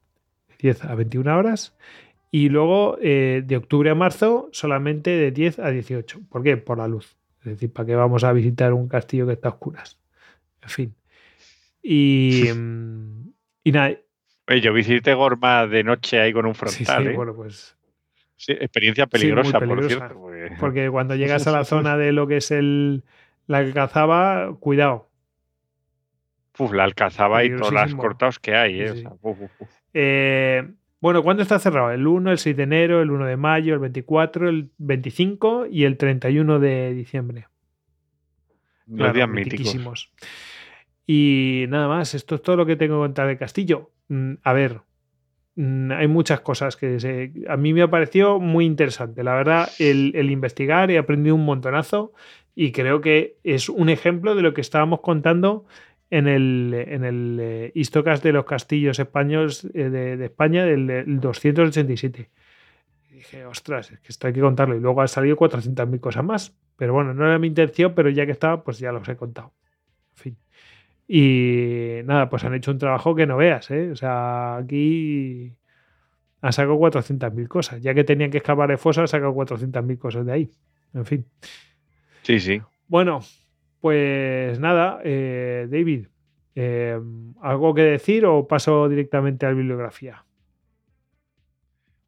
de 0.49 0.55
10 0.59 0.83
a 0.83 0.95
21 0.95 1.37
horas. 1.37 1.73
Y 2.31 2.47
luego 2.49 2.97
eh, 3.01 3.43
de 3.45 3.57
octubre 3.57 3.89
a 3.89 3.95
marzo 3.95 4.47
solamente 4.53 5.09
de 5.11 5.31
10 5.31 5.59
a 5.59 5.69
18. 5.69 6.21
¿Por 6.29 6.41
qué? 6.43 6.55
Por 6.57 6.77
la 6.77 6.87
luz. 6.87 7.17
Es 7.39 7.45
decir, 7.45 7.73
¿para 7.73 7.85
qué 7.87 7.95
vamos 7.95 8.23
a 8.23 8.31
visitar 8.31 8.71
un 8.73 8.87
castillo 8.87 9.27
que 9.27 9.33
está 9.33 9.49
a 9.49 9.51
oscuras? 9.51 9.99
En 10.61 10.69
fin. 10.69 10.95
Y, 11.83 12.43
mm, 12.55 13.29
y 13.65 13.71
nada, 13.71 13.97
Oye, 14.47 14.61
yo 14.61 14.73
visité 14.73 15.13
Gorma 15.13 15.67
de 15.67 15.83
noche 15.83 16.19
ahí 16.19 16.33
con 16.33 16.45
un 16.45 16.55
Sí, 16.55 16.65
sí, 16.69 16.85
frontal, 16.85 17.07
¿eh? 17.07 17.15
bueno, 17.15 17.35
pues. 17.35 17.77
Sí, 18.37 18.53
experiencia 18.53 19.05
Sí, 19.05 19.09
peligrosa, 19.11 19.59
por 19.59 19.83
cierto. 19.87 20.13
porque- 20.19 20.55
Porque 20.59 20.89
cuando 20.89 21.15
llegas 21.15 21.47
a 21.47 21.51
la 21.51 21.63
zona 21.65 21.95
de 21.97 22.11
lo 22.11 22.27
que 22.27 22.37
es 22.37 22.51
el 22.51 23.03
la 23.47 23.57
alcazaba, 23.59 24.55
cuidado. 24.59 25.09
Uf, 26.57 26.73
la 26.73 26.83
alcazaba 26.85 27.43
y 27.43 27.55
todas 27.55 27.73
las 27.73 27.95
cortados 27.95 28.39
que 28.39 28.55
hay, 28.55 28.81
¿eh? 28.81 28.87
Sí, 28.87 28.91
O 28.91 28.95
sí. 28.95 29.01
sea, 29.01 29.11
uf, 29.21 29.41
uf, 29.41 29.51
uf. 29.59 29.69
Eh, 29.93 30.67
bueno, 31.01 31.21
¿cuándo 31.23 31.43
está 31.43 31.59
cerrado? 31.59 31.91
El 31.91 32.07
1, 32.07 32.31
el 32.31 32.37
6 32.37 32.55
de 32.55 32.63
enero, 32.63 33.01
el 33.01 33.11
1 33.11 33.25
de 33.25 33.35
mayo, 33.37 33.73
el 33.73 33.79
24, 33.79 34.47
el 34.47 34.69
25 34.77 35.65
y 35.69 35.83
el 35.83 35.97
31 35.97 36.59
de 36.59 36.93
diciembre. 36.93 37.47
Los 38.87 38.97
Claro, 38.97 39.13
días 39.13 39.29
míticos. 39.29 40.11
Y 41.07 41.65
nada 41.69 41.87
más, 41.87 42.13
esto 42.13 42.35
es 42.35 42.41
todo 42.41 42.55
lo 42.55 42.65
que 42.65 42.75
tengo 42.75 42.95
que 42.97 43.05
contar 43.07 43.27
de 43.27 43.37
Castillo. 43.37 43.91
Mm, 44.07 44.33
A 44.43 44.53
ver, 44.53 44.81
mm, 45.55 45.91
hay 45.91 46.07
muchas 46.07 46.41
cosas 46.41 46.75
que 46.77 46.99
se- 46.99 47.31
a 47.47 47.57
mí 47.57 47.73
me 47.73 47.81
ha 47.81 47.89
parecido 47.89 48.39
muy 48.39 48.65
interesante. 48.65 49.23
La 49.23 49.33
verdad, 49.35 49.69
el, 49.79 50.11
el 50.15 50.31
investigar 50.31 50.91
he 50.91 50.97
aprendido 50.97 51.35
un 51.35 51.45
montonazo 51.45 52.13
y 52.55 52.71
creo 52.71 53.01
que 53.01 53.37
es 53.43 53.69
un 53.69 53.89
ejemplo 53.89 54.35
de 54.35 54.41
lo 54.41 54.53
que 54.53 54.61
estábamos 54.61 55.01
contando 55.01 55.65
en 56.11 56.27
el, 56.27 56.73
en 56.73 57.05
el 57.05 57.37
eh, 57.39 58.19
de 58.21 58.31
los 58.33 58.45
castillos 58.45 58.99
españoles 58.99 59.65
eh, 59.73 59.89
de, 59.89 60.17
de 60.17 60.25
España 60.25 60.65
del, 60.65 60.85
del 60.85 61.19
287. 61.21 62.29
Y 63.09 63.13
dije, 63.15 63.45
ostras, 63.45 63.91
es 63.91 63.99
que 64.01 64.09
esto 64.09 64.27
hay 64.27 64.33
que 64.33 64.41
contarlo. 64.41 64.75
Y 64.75 64.81
luego 64.81 65.01
ha 65.01 65.07
salido 65.07 65.37
400.000 65.37 65.99
cosas 66.01 66.23
más. 66.23 66.53
Pero 66.75 66.93
bueno, 66.93 67.13
no 67.13 67.25
era 67.25 67.39
mi 67.39 67.47
intención, 67.47 67.93
pero 67.95 68.09
ya 68.09 68.25
que 68.25 68.33
estaba, 68.33 68.61
pues 68.61 68.77
ya 68.77 68.91
los 68.91 69.07
he 69.07 69.15
contado. 69.15 69.53
En 70.11 70.17
fin. 70.17 70.37
Y 71.07 72.01
nada, 72.03 72.29
pues 72.29 72.43
han 72.43 72.53
hecho 72.55 72.71
un 72.71 72.77
trabajo 72.77 73.15
que 73.15 73.25
no 73.25 73.37
veas, 73.37 73.71
¿eh? 73.71 73.91
O 73.91 73.95
sea, 73.95 74.57
aquí 74.57 75.53
han 76.41 76.51
sacado 76.51 76.75
400.000 76.75 77.47
cosas. 77.47 77.81
Ya 77.81 77.93
que 77.93 78.03
tenían 78.03 78.31
que 78.31 78.37
escapar 78.37 78.69
de 78.69 78.77
fosa, 78.77 79.01
han 79.01 79.07
sacado 79.07 79.31
400.000 79.33 79.97
cosas 79.97 80.25
de 80.25 80.31
ahí. 80.33 80.51
En 80.93 81.05
fin. 81.05 81.25
Sí, 82.23 82.41
sí. 82.41 82.61
Bueno, 82.89 83.21
pues 83.81 84.59
nada, 84.59 85.01
eh, 85.03 85.67
David, 85.69 86.07
eh, 86.55 86.99
¿algo 87.41 87.73
que 87.73 87.81
decir 87.81 88.25
o 88.25 88.47
paso 88.47 88.87
directamente 88.87 89.45
a 89.45 89.49
la 89.49 89.55
bibliografía? 89.55 90.23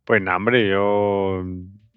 Pues 0.06 0.22
nada, 0.22 0.38
hombre, 0.38 0.70
yo 0.70 1.44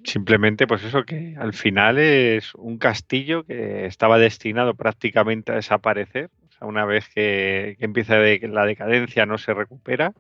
simplemente, 0.05 0.67
pues 0.67 0.85
eso, 0.85 1.05
que 1.05 1.35
al 1.39 1.53
final 1.53 1.99
es 1.99 2.55
un 2.55 2.79
castillo 2.79 3.45
que 3.45 3.87
estaba 3.87 4.19
destinado 4.19 4.75
prácticamente 4.75 5.53
a 5.53 5.57
desaparecer. 5.57 6.31
O 6.49 6.53
sea, 6.53 6.69
una 6.69 6.85
vez 6.85 7.09
que, 7.09 7.77
empieza 7.81 8.17
la 8.17 8.65
decadencia, 8.65 9.27
no 9.27 9.39
se 9.39 9.53
recupera 9.53 10.15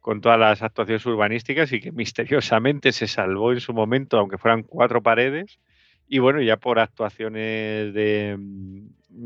con 0.00 0.20
todas 0.20 0.38
las 0.38 0.62
actuaciones 0.62 1.04
urbanísticas 1.06 1.72
y 1.72 1.80
que 1.80 1.92
misteriosamente 1.92 2.92
se 2.92 3.06
salvó 3.06 3.52
en 3.52 3.60
su 3.60 3.72
momento, 3.72 4.18
aunque 4.18 4.38
fueran 4.38 4.62
cuatro 4.62 5.02
paredes. 5.02 5.58
Y 6.08 6.18
bueno, 6.18 6.40
ya 6.42 6.56
por 6.56 6.78
actuaciones 6.78 7.94
de, 7.94 8.36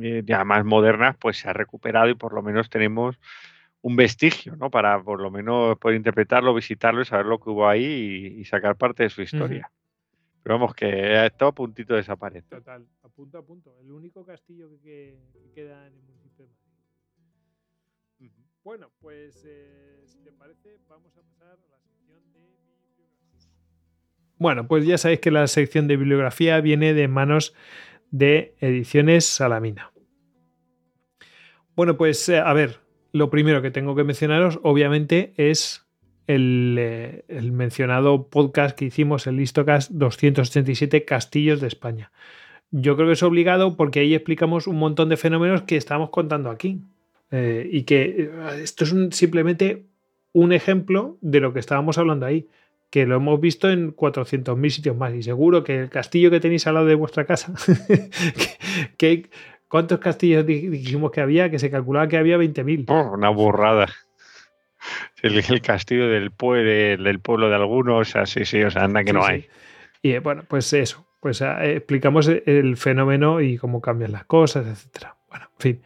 eh, 0.03 0.23
ya 0.25 0.45
más 0.45 0.65
modernas, 0.65 1.17
pues 1.21 1.39
se 1.39 1.49
ha 1.49 1.53
recuperado 1.53 2.09
y 2.09 2.15
por 2.15 2.33
lo 2.33 2.43
menos 2.43 2.69
tenemos 2.71 3.19
un 3.83 3.97
vestigio, 3.97 4.57
¿no? 4.57 4.71
Para 4.71 5.01
por 5.03 5.21
lo 5.21 5.31
menos 5.31 5.79
poder 5.79 5.97
interpretarlo, 5.97 6.55
visitarlo 6.55 7.03
y 7.03 7.05
saber 7.05 7.27
lo 7.27 7.39
que 7.39 7.51
hubo 7.51 7.69
ahí 7.69 7.85
y, 7.85 8.41
y 8.41 8.45
sacar 8.45 8.77
parte 8.77 9.05
de 9.05 9.11
su 9.11 9.23
historia. 9.23 9.71
Pero 10.43 10.59
vamos, 10.59 10.75
que 10.75 10.87
ha 10.87 11.27
estado 11.27 11.51
a 11.51 11.55
puntito 11.55 11.93
de 11.95 11.99
desaparecer. 12.01 12.59
Total, 12.61 12.87
a 13.03 13.09
punto 13.09 13.39
a 13.39 13.43
punto. 13.45 13.77
El 13.81 13.91
único 13.93 14.25
castillo 14.25 14.69
que, 14.71 14.79
que- 15.33 15.39
que 15.41 15.51
queda 15.53 15.87
en 15.87 15.93
el 15.95 16.03
municipio 16.03 16.45
de 16.47 16.51
Madrid. 16.51 18.31
Bueno, 18.65 18.91
pues 19.01 19.45
eh, 19.47 20.03
si 20.07 20.19
te 20.25 20.33
parece, 20.33 20.77
vamos 20.89 21.17
a 21.17 21.23
pasar 21.23 21.53
a 21.53 21.69
la 21.71 21.79
sección 21.81 22.21
de 22.33 22.41
bibliografía. 22.41 23.07
Bueno, 24.39 24.67
pues 24.69 24.85
ya 24.87 24.99
sabéis 24.99 25.21
que 25.21 25.31
la 25.31 25.47
sección 25.47 25.87
de 25.89 25.97
bibliografía 25.97 26.61
viene 26.61 26.93
de 26.95 27.09
manos 27.09 27.55
de 28.19 28.55
Ediciones 28.61 29.25
Salamina. 29.27 29.93
Bueno, 31.75 31.97
pues 31.97 32.29
eh, 32.29 32.39
a 32.39 32.53
ver, 32.53 32.81
lo 33.13 33.31
primero 33.31 33.61
que 33.61 33.71
tengo 33.71 33.95
que 33.95 34.05
mencionaros, 34.05 34.59
obviamente, 34.63 35.35
es 35.37 35.87
el, 36.27 36.77
eh, 36.79 37.25
el 37.29 37.53
mencionado 37.53 38.29
podcast 38.29 38.77
que 38.77 38.87
hicimos, 38.87 39.27
el 39.27 39.37
Listocast 39.37 39.91
287 39.91 41.05
Castillos 41.05 41.61
de 41.61 41.69
España. 41.69 42.11
Yo 42.71 42.97
creo 42.97 43.09
que 43.09 43.13
es 43.13 43.23
obligado 43.23 43.77
porque 43.77 44.01
ahí 44.01 44.15
explicamos 44.15 44.67
un 44.67 44.77
montón 44.77 45.09
de 45.09 45.17
fenómenos 45.17 45.63
que 45.63 45.77
estamos 45.77 46.11
contando 46.11 46.51
aquí. 46.51 46.81
Eh, 47.33 47.69
y 47.73 47.83
que 47.83 48.31
esto 48.63 48.85
es 48.85 48.95
simplemente 49.11 49.87
un 50.33 50.53
ejemplo 50.53 51.19
de 51.21 51.41
lo 51.41 51.53
que 51.53 51.59
estábamos 51.59 51.99
hablando 51.99 52.25
ahí, 52.25 52.47
que 52.91 53.05
lo 53.07 53.17
hemos 53.17 53.41
visto 53.41 53.71
en 53.71 53.93
400.000 53.93 54.71
sitios 54.71 54.97
más. 54.97 55.13
Y 55.15 55.23
seguro 55.23 55.65
que 55.65 55.81
el 55.81 55.91
castillo 55.91 56.31
que 56.31 56.41
tenéis 56.41 56.67
al 56.67 56.75
lado 56.75 56.87
de 56.87 56.95
vuestra 56.95 57.25
casa, 57.25 57.53
que, 58.97 59.23
que- 59.23 59.31
¿cuántos 59.69 59.99
castillos 59.99 60.47
di- 60.47 60.69
dijimos 60.69 61.11
que 61.11 61.21
había? 61.21 61.51
Que 61.51 61.59
se 61.59 61.71
calculaba 61.71 62.09
que 62.09 62.17
había 62.17 62.37
20.000. 62.39 62.85
Oh, 62.89 63.13
una 63.15 63.31
burrada. 63.31 63.89
El, 65.23 65.39
el 65.49 65.61
castillo 65.63 66.09
del, 66.09 66.31
pue- 66.31 66.63
del, 66.97 67.21
pueblo 67.21 67.49
de 67.49 67.57
algunos, 67.57 68.09
o 68.09 68.11
sea, 68.11 68.27
sí, 68.27 68.45
sí, 68.45 68.63
o 68.63 68.71
sea, 68.71 68.85
anda 68.85 69.03
que 69.03 69.11
Sí, 69.11 69.17
no 69.17 69.23
sí. 69.25 69.33
hay. 69.33 69.47
Y 70.03 70.13
eh, 70.13 70.21
bueno, 70.21 70.45
pues 70.47 70.73
eso, 70.73 71.07
pues 71.21 71.41
eh, 71.41 71.77
explicamos 71.77 72.29
el 72.29 72.77
fenómeno 72.77 73.41
y 73.41 73.57
cómo 73.59 73.81
cambian 73.81 74.13
las 74.13 74.25
cosas, 74.27 74.67
etcétera. 74.67 75.17
Bueno, 75.29 75.47
en 75.55 75.61
fin. 75.61 75.83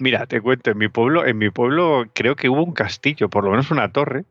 Mira, 0.00 0.26
te 0.26 0.40
cuento, 0.40 0.72
en 0.72 0.78
mi 0.78 0.88
pueblo, 0.88 1.24
en 1.24 1.38
mi 1.38 1.50
pueblo 1.50 2.06
creo 2.12 2.34
que 2.34 2.48
hubo 2.48 2.64
un 2.64 2.72
castillo, 2.72 3.28
por 3.30 3.44
lo 3.44 3.50
menos 3.50 3.70
una 3.70 3.92
torre, 3.92 4.24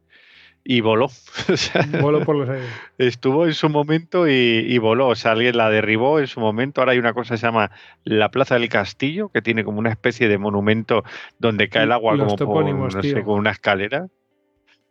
y 0.64 0.82
voló. 0.82 1.06
O 1.52 1.58
sea, 1.58 1.86
Vuelo 2.02 2.24
por 2.24 2.36
los 2.36 2.50
aires. 2.50 2.68
estuvo 2.98 3.46
en 3.46 3.54
su 3.54 3.70
momento 3.70 4.28
y, 4.28 4.32
y 4.34 4.78
voló. 4.78 5.08
O 5.10 5.16
sea, 5.16 5.32
alguien 5.32 5.58
la 5.58 5.70
derribó 5.70 6.20
en 6.20 6.28
su 6.28 6.40
momento. 6.40 6.82
Ahora 6.82 6.94
hay 6.94 7.00
una 7.00 7.14
cosa 7.14 7.34
que 7.36 7.40
se 7.40 7.48
llama 7.48 7.72
la 8.04 8.30
Plaza 8.30 8.56
del 8.60 8.70
Castillo, 8.70 9.30
que 9.30 9.42
tiene 9.42 9.64
como 9.64 9.80
una 9.80 9.90
especie 9.90 10.28
de 10.28 10.38
monumento 10.38 11.04
donde 11.40 11.68
cae 11.70 11.84
el 11.84 11.92
agua 11.92 12.16
Los 12.16 12.26
como 12.26 12.38
por, 12.46 12.64
no 12.66 13.02
sé, 13.02 13.24
con 13.24 13.40
una 13.40 13.52
escalera. 13.52 14.08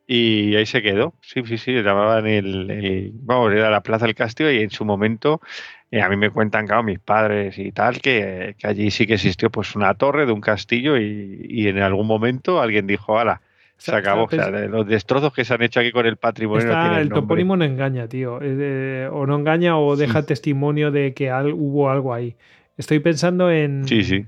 Y 0.07 0.57
ahí 0.57 0.67
se 0.67 0.83
quedó. 0.83 1.15
Sí, 1.21 1.43
sí, 1.47 1.57
sí. 1.57 1.73
Llamaban 1.73 2.27
el, 2.27 2.69
el- 2.71 3.11
Vamos, 3.15 3.53
era 3.53 3.71
la 3.71 3.81
Plaza 3.83 4.07
del 4.07 4.15
Castillo 4.17 4.51
y 4.51 4.59
en 4.63 4.71
su 4.71 4.85
momento. 4.85 5.41
eh, 5.93 6.03
a 6.03 6.09
mí 6.09 6.17
me 6.17 6.31
cuentan, 6.31 6.67
claro, 6.67 6.83
mis 6.83 6.99
padres 6.99 7.59
y 7.59 7.71
tal, 7.73 8.01
que, 8.01 8.57
que 8.59 8.67
allí 8.67 8.91
sí 8.91 9.07
que 9.07 9.15
existió 9.15 9.51
pues 9.51 9.77
una 9.77 9.95
torre 9.95 10.27
de 10.27 10.33
un 10.33 10.41
castillo 10.41 10.97
y, 10.99 11.47
y 11.49 11.69
en 11.69 11.79
algún 11.79 12.07
momento 12.09 12.61
alguien 12.61 12.87
dijo, 12.89 13.19
ala, 13.21 13.41
se 13.81 13.95
acabó. 13.97 14.25
O 14.25 14.29
sea, 14.31 14.51
los 14.51 14.87
destrozos 14.87 15.33
que 15.33 15.45
se 15.45 15.55
han 15.55 15.63
hecho 15.63 15.81
aquí 15.81 15.91
con 15.91 16.07
el 16.07 16.17
patrimonio 16.17 16.61
Está- 16.65 17.01
el 17.01 17.09
nombre. 17.09 17.21
topónimo 17.23 17.57
no 17.57 17.65
engaña, 17.65 18.07
tío. 18.09 18.35
O 18.37 19.27
no 19.27 19.37
engaña 19.37 19.79
o 19.79 19.97
deja 19.97 20.23
testimonio 20.25 20.91
de 20.91 21.15
que 21.15 21.31
al- 21.31 21.55
hubo 21.55 21.91
algo 21.91 22.13
ahí. 22.15 22.37
Estoy 22.77 22.99
pensando 23.01 23.51
en, 23.51 23.87
Sí, 23.89 24.05
sí. 24.05 24.27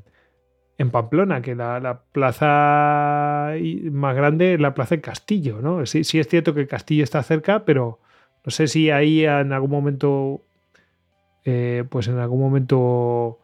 en 0.79 0.91
Pamplona, 0.91 1.43
que 1.43 1.55
la, 1.55 1.81
la 1.81 2.01
plaza 2.03 3.53
más 3.91 4.17
grande 4.17 4.55
es 4.55 4.61
la 4.61 4.75
plaza 4.75 4.95
del 4.95 5.03
Castillo, 5.03 5.61
¿no? 5.61 5.85
Sí, 5.87 6.05
sí 6.05 6.19
es 6.19 6.29
cierto 6.29 6.55
que 6.55 6.61
el 6.61 6.67
castillo 6.69 7.05
está 7.05 7.23
cerca, 7.23 7.65
pero 7.65 8.01
no 8.45 8.51
sé 8.51 8.67
si 8.67 8.91
ahí 8.91 9.25
en 9.25 9.53
algún 9.53 9.71
momento, 9.71 10.43
eh, 11.45 11.85
pues 11.91 12.09
en 12.09 12.19
algún 12.19 12.41
momento 12.41 13.39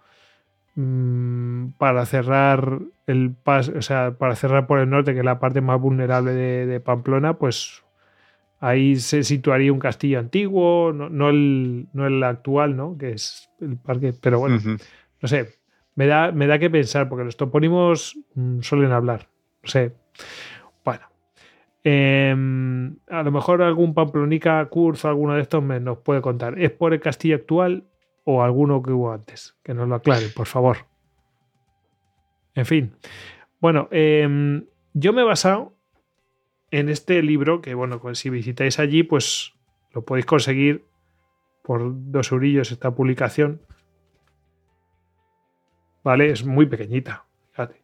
mm, 0.78 1.73
para 1.78 2.07
cerrar 2.07 2.81
el 3.07 3.34
pas, 3.34 3.68
o 3.68 3.82
sea, 3.82 4.12
para 4.12 4.36
cerrar 4.36 4.66
por 4.66 4.78
el 4.78 4.89
norte, 4.89 5.12
que 5.12 5.20
es 5.20 5.24
la 5.24 5.40
parte 5.40 5.60
más 5.60 5.81
vulnerable 5.81 6.32
de, 6.32 6.66
de 6.66 6.81
Pamplona, 6.81 7.34
pues 7.34 7.82
ahí 8.60 8.97
se 8.97 9.24
situaría 9.24 9.73
un 9.73 9.78
castillo 9.78 10.18
antiguo, 10.18 10.92
no, 10.92 11.08
no 11.08 11.31
el, 11.31 11.89
no 11.92 12.07
el 12.07 12.23
actual, 12.23 12.76
¿no? 12.76 12.97
Que 12.98 13.10
es 13.10 13.50
el 13.60 13.76
parque, 13.76 14.15
pero 14.20 14.39
bueno, 14.39 14.58
no 15.20 15.28
sé, 15.28 15.48
me 15.94 16.07
da, 16.07 16.31
me 16.32 16.47
da 16.47 16.58
que 16.58 16.70
pensar, 16.70 17.08
porque 17.08 17.24
los 17.24 17.36
topónimos 17.36 18.16
mm, 18.34 18.60
suelen 18.60 18.92
hablar. 18.92 19.28
No 19.62 19.68
sé. 19.68 19.92
Bueno. 20.84 21.07
Em, 21.82 22.97
a 23.08 23.23
lo 23.23 23.32
mejor 23.32 23.62
algún 23.62 23.94
Pamplonica, 23.94 24.65
Kurz, 24.66 25.05
alguno 25.05 25.34
de 25.34 25.42
estos 25.42 25.62
me, 25.62 25.81
nos 25.81 25.98
puede 25.98 26.20
contar. 26.20 26.58
¿Es 26.58 26.70
por 26.70 26.92
el 26.92 27.00
castillo 27.00 27.36
actual 27.36 27.84
o 28.31 28.42
alguno 28.42 28.82
que 28.82 28.92
hubo 28.92 29.10
antes? 29.10 29.57
Que 29.62 29.73
nos 29.73 29.89
lo 29.89 29.94
aclaren, 29.94 30.31
por 30.34 30.47
favor. 30.47 30.76
En 32.55 32.66
fin. 32.66 32.94
Bueno, 33.58 33.89
em, 33.90 34.66
yo 34.92 35.15
me 35.15 35.23
he 35.23 35.24
basado 35.24 35.73
en 36.70 36.90
este 36.90 37.23
libro, 37.23 37.62
que 37.62 37.73
bueno, 37.73 38.00
pues 38.00 38.18
si 38.18 38.28
visitáis 38.28 38.78
allí, 38.78 39.02
pues 39.02 39.55
lo 39.94 40.05
podéis 40.05 40.26
conseguir 40.26 40.84
por 41.62 41.81
dos 42.12 42.31
eurillos 42.31 42.70
esta 42.70 42.94
publicación. 42.94 43.62
¿vale? 46.05 46.31
Es 46.31 46.44
muy 46.44 46.66
pequeñita, 46.66 47.24
fíjate. 47.52 47.82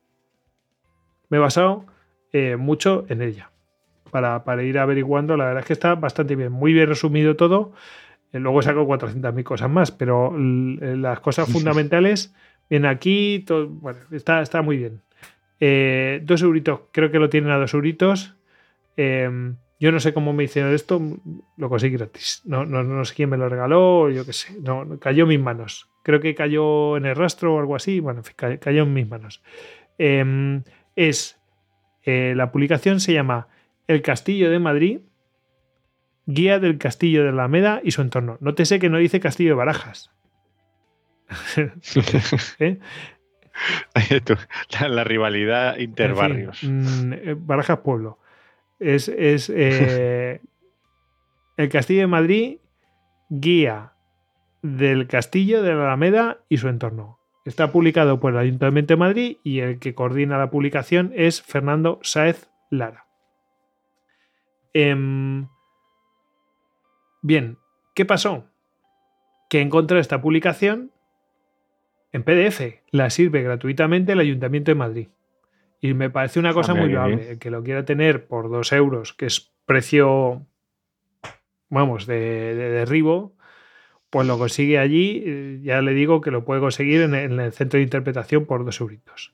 Me 1.31 1.39
he 1.39 1.40
basado 1.40 1.86
eh, 2.32 2.56
mucho 2.56 3.06
en 3.08 3.23
ella 3.23 3.50
para, 4.10 4.44
para 4.44 4.62
ir 4.62 4.78
averiguando. 4.78 5.39
La 5.39 5.47
verdad 5.47 5.60
es 5.60 5.66
que 5.66 5.73
está 5.73 5.94
bastante 5.94 6.36
bien, 6.36 6.52
muy 6.52 6.74
bien 6.74 6.89
resumido 6.89 7.34
todo. 7.34 7.73
Eh, 8.34 8.40
luego 8.40 8.60
saco 8.60 8.84
400.000 8.86 9.44
cosas 9.44 9.70
más, 9.70 9.90
pero 9.92 10.34
l- 10.36 10.96
las 10.98 11.20
cosas 11.20 11.48
fundamentales 11.50 12.34
vienen 12.68 12.90
aquí, 12.90 13.44
todo, 13.46 13.68
bueno, 13.68 14.00
está, 14.10 14.42
está 14.42 14.60
muy 14.60 14.76
bien. 14.76 15.00
Eh, 15.60 16.20
dos 16.24 16.42
euritos, 16.42 16.80
creo 16.92 17.10
que 17.10 17.18
lo 17.18 17.30
tienen 17.30 17.50
a 17.50 17.56
dos 17.58 17.72
euritos. 17.72 18.34
Em, 18.96 19.56
yo 19.80 19.92
no 19.92 20.00
sé 20.00 20.12
cómo 20.14 20.32
me 20.32 20.44
hicieron 20.44 20.72
esto, 20.74 21.00
lo 21.56 21.68
conseguí 21.68 21.96
gratis. 21.96 22.42
No, 22.44 22.64
no, 22.66 22.82
no 22.82 23.04
sé 23.04 23.14
quién 23.14 23.30
me 23.30 23.36
lo 23.36 23.48
regaló, 23.48 24.10
yo 24.10 24.24
qué 24.26 24.32
sé. 24.32 24.56
No, 24.60 24.98
cayó 24.98 25.22
en 25.24 25.28
mis 25.30 25.40
manos. 25.40 25.88
Creo 26.02 26.20
que 26.20 26.34
cayó 26.34 26.96
en 26.96 27.06
el 27.06 27.16
rastro 27.16 27.54
o 27.54 27.58
algo 27.60 27.76
así. 27.76 28.00
Bueno, 28.00 28.22
cayó 28.60 28.82
en 28.82 28.92
mis 28.94 29.08
manos. 29.08 29.42
Em, 29.98 30.62
es 30.96 31.40
eh, 32.04 32.34
la 32.36 32.50
publicación 32.52 33.00
se 33.00 33.12
llama 33.12 33.48
El 33.86 34.02
Castillo 34.02 34.50
de 34.50 34.58
Madrid, 34.58 35.00
Guía 36.26 36.58
del 36.58 36.78
Castillo 36.78 37.22
de 37.22 37.30
Alameda 37.30 37.80
y 37.82 37.90
su 37.90 38.02
entorno. 38.02 38.38
Nótese 38.40 38.78
que 38.78 38.88
no 38.88 38.98
dice 38.98 39.20
Castillo 39.20 39.50
de 39.50 39.56
Barajas. 39.56 40.10
¿Eh? 42.58 42.78
la, 44.88 45.04
rivalidad 45.04 45.78
interbarrios. 45.78 46.62
Mm, 46.62 47.12
eh, 47.12 47.36
Barajas 47.38 47.78
Pueblo. 47.80 48.18
Es, 48.78 49.08
el 49.08 50.40
Castillo 51.70 52.00
de 52.00 52.06
Madrid, 52.06 52.58
guía 53.28 53.92
del 54.62 55.06
Castillo 55.06 55.62
de 55.62 55.74
la 55.74 55.84
Alameda 55.84 56.38
y 56.48 56.56
su 56.56 56.68
entorno. 56.68 57.18
Está 57.44 57.70
publicado 57.70 58.20
por 58.20 58.32
el 58.32 58.38
Ayuntamiento 58.38 58.94
de 58.94 58.98
Madrid 58.98 59.36
y 59.44 59.60
el 59.60 59.78
que 59.78 59.94
coordina 59.94 60.38
la 60.38 60.50
publicación 60.50 61.12
es 61.14 61.42
Fernando 61.42 62.00
Sáez 62.02 62.48
Lara. 62.70 63.06
Em, 64.72 65.48
bien, 67.24 67.56
¿qué 67.94 68.04
pasó? 68.04 68.44
Que 69.48 69.62
encontré 69.62 69.98
esta 69.98 70.20
publicación 70.20 70.92
en 72.12 72.22
PDF. 72.22 72.82
La 72.90 73.10
sirve 73.10 73.42
gratuitamente 73.42 74.12
el 74.12 74.20
Ayuntamiento 74.20 74.70
de 74.70 74.74
Madrid. 74.76 75.08
Y 75.80 75.94
me 75.94 76.10
parece 76.10 76.38
una 76.38 76.52
cosa 76.52 76.74
muy 76.74 76.90
loable. 76.90 77.32
El 77.32 77.38
que 77.38 77.50
lo 77.50 77.62
quiera 77.62 77.84
tener 77.84 78.26
por 78.26 78.50
dos 78.50 78.72
euros, 78.72 79.14
que 79.14 79.26
es 79.26 79.52
precio, 79.66 80.46
vamos, 81.68 82.06
de 82.06 82.54
derribo, 82.54 83.34
pues 84.10 84.26
lo 84.26 84.38
consigue 84.38 84.78
allí. 84.78 85.22
Eh, 85.26 85.60
ya 85.62 85.80
le 85.80 85.92
digo 85.94 86.20
que 86.20 86.30
lo 86.30 86.44
puede 86.44 86.60
conseguir 86.60 87.00
en 87.00 87.14
el, 87.14 87.52
centro 87.52 87.78
de 87.78 87.84
interpretación 87.84 88.44
por 88.44 88.64
dos 88.64 88.80
euritos. 88.80 89.32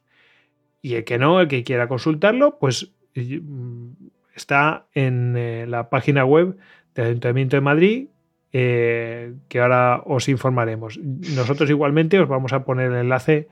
Y 0.81 0.95
el 0.95 1.05
que 1.05 1.19
no, 1.19 1.41
el 1.41 1.49
que 1.49 1.65
quiera 1.65 1.89
consultarlo, 1.89 2.59
pues 2.59 2.93
mm, 3.15 3.91
está 4.35 4.87
en 4.95 5.37
eh, 5.37 5.67
la 5.69 5.91
página 5.91 6.25
web 6.25 6.57
del 7.03 7.11
Ayuntamiento 7.11 7.57
de 7.57 7.61
Madrid, 7.61 8.09
eh, 8.53 9.35
que 9.49 9.61
ahora 9.61 10.03
os 10.05 10.29
informaremos. 10.29 10.99
Nosotros 10.99 11.69
igualmente 11.71 12.19
os 12.19 12.29
vamos 12.29 12.53
a 12.53 12.65
poner 12.65 12.91
el 12.91 12.99
enlace 12.99 13.49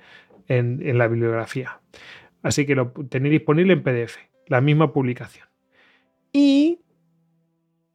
en, 0.49 0.99
la 0.99 1.09
bibliografía. 1.09 1.81
Así 2.43 2.67
que 2.67 2.75
lo 2.75 2.93
tenéis 3.09 3.33
disponible 3.33 3.75
en 3.75 3.83
PDF, 3.83 4.17
la 4.47 4.61
misma 4.61 4.93
publicación. 4.93 5.47
Y 6.33 6.81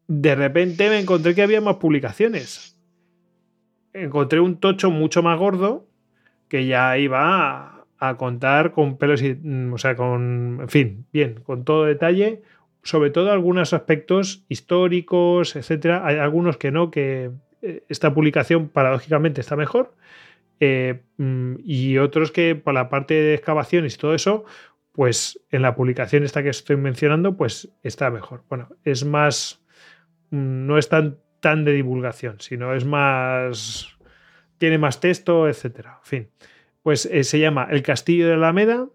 de 0.08 0.36
repente 0.36 0.90
me 0.90 1.00
encontré 1.00 1.34
que 1.34 1.42
había 1.42 1.62
más 1.62 1.76
publicaciones 1.76 2.74
encontré 3.94 4.40
un 4.40 4.58
tocho 4.58 4.92
mucho 4.92 5.24
más 5.24 5.38
gordo 5.40 5.88
que 6.48 6.66
ya 6.66 6.98
iba 6.98 7.86
a, 8.00 8.18
contar 8.18 8.74
con 8.74 8.98
pelos 8.98 9.22
y, 9.22 9.34
mm, 9.34 9.74
o 9.74 9.78
sea, 9.78 9.96
con, 9.96 10.60
en 10.62 10.70
fin, 10.70 11.06
bien, 11.14 11.40
con 11.44 11.64
todo 11.64 11.86
detalle, 11.86 12.42
sobre 12.84 13.10
todo 13.10 13.32
algunos 13.32 13.74
aspectos 13.74 14.44
históricos, 14.50 15.56
etcétera. 15.56 16.06
Hay 16.06 16.18
algunos 16.18 16.58
que 16.58 16.72
no, 16.72 16.92
que 16.92 17.32
eh, 17.62 17.84
esta 17.90 18.14
publicación 18.14 18.70
paradójicamente 18.70 19.42
está 19.42 19.56
mejor. 19.56 19.96
Eh, 20.60 21.02
mm, 21.18 21.56
y 21.64 21.98
otros 21.98 22.32
que 22.32 22.56
por 22.56 22.74
la 22.74 22.90
parte 22.90 23.14
de 23.16 23.34
excavaciones 23.34 23.96
y 23.96 23.98
todo 23.98 24.14
eso, 24.14 24.46
pues 24.92 25.40
en 25.50 25.62
la 25.62 25.76
publicación 25.76 26.24
esta 26.24 26.44
que 26.44 26.50
estoy 26.50 26.78
mencionando, 26.78 27.36
pues 27.36 27.74
está 27.84 28.12
mejor. 28.12 28.44
Bueno, 28.50 28.70
es 28.84 29.06
más, 29.06 29.64
mm, 30.30 30.66
no 30.68 30.78
es 30.78 30.90
tan 30.90 31.18
tan 31.44 31.66
de 31.66 31.74
divulgación, 31.74 32.38
sino 32.40 32.74
es 32.74 32.86
más. 32.86 33.90
tiene 34.58 34.78
más 34.78 35.02
texto, 35.02 35.50
etcétera. 35.50 36.00
En 36.04 36.08
fin. 36.08 36.30
Pues 36.82 37.06
eh, 37.06 37.24
se 37.26 37.40
llama 37.40 37.68
El 37.70 37.84
Castillo 37.84 38.28
de 38.28 38.34
Alameda, 38.36 38.88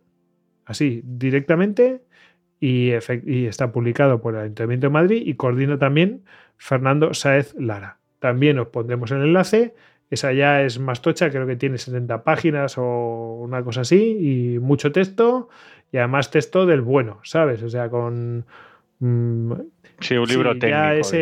así, 0.64 1.02
directamente, 1.04 2.02
y, 2.60 2.90
está 2.90 3.72
publicado 3.72 4.20
por 4.20 4.34
el 4.34 4.40
Ayuntamiento 4.40 4.86
de 4.86 4.92
Madrid 4.92 5.22
y 5.24 5.34
coordina 5.34 5.78
también 5.78 6.22
Fernando 6.56 7.14
Saez 7.14 7.54
Lara. 7.58 7.98
También 8.18 8.58
os 8.58 8.68
pondremos 8.68 9.10
el 9.10 9.22
enlace. 9.22 9.74
Esa 10.10 10.32
ya 10.32 10.62
es 10.62 10.78
más 10.78 11.02
tocha, 11.02 11.30
creo 11.30 11.46
que 11.46 11.56
tiene 11.56 11.78
70 11.78 12.24
páginas 12.24 12.78
o 12.78 13.40
una 13.42 13.62
cosa 13.62 13.82
así, 13.82 14.54
y 14.54 14.58
mucho 14.58 14.90
texto, 14.90 15.50
y 15.92 15.98
además 15.98 16.30
texto 16.30 16.64
del 16.64 16.80
bueno, 16.80 17.20
¿sabes? 17.24 17.62
O 17.62 17.68
sea, 17.68 17.90
con 17.90 18.46
mm, 19.00 19.52
Sí, 20.00 20.16
un 20.16 20.28
libro 20.28 20.56
técnico. 20.58 21.16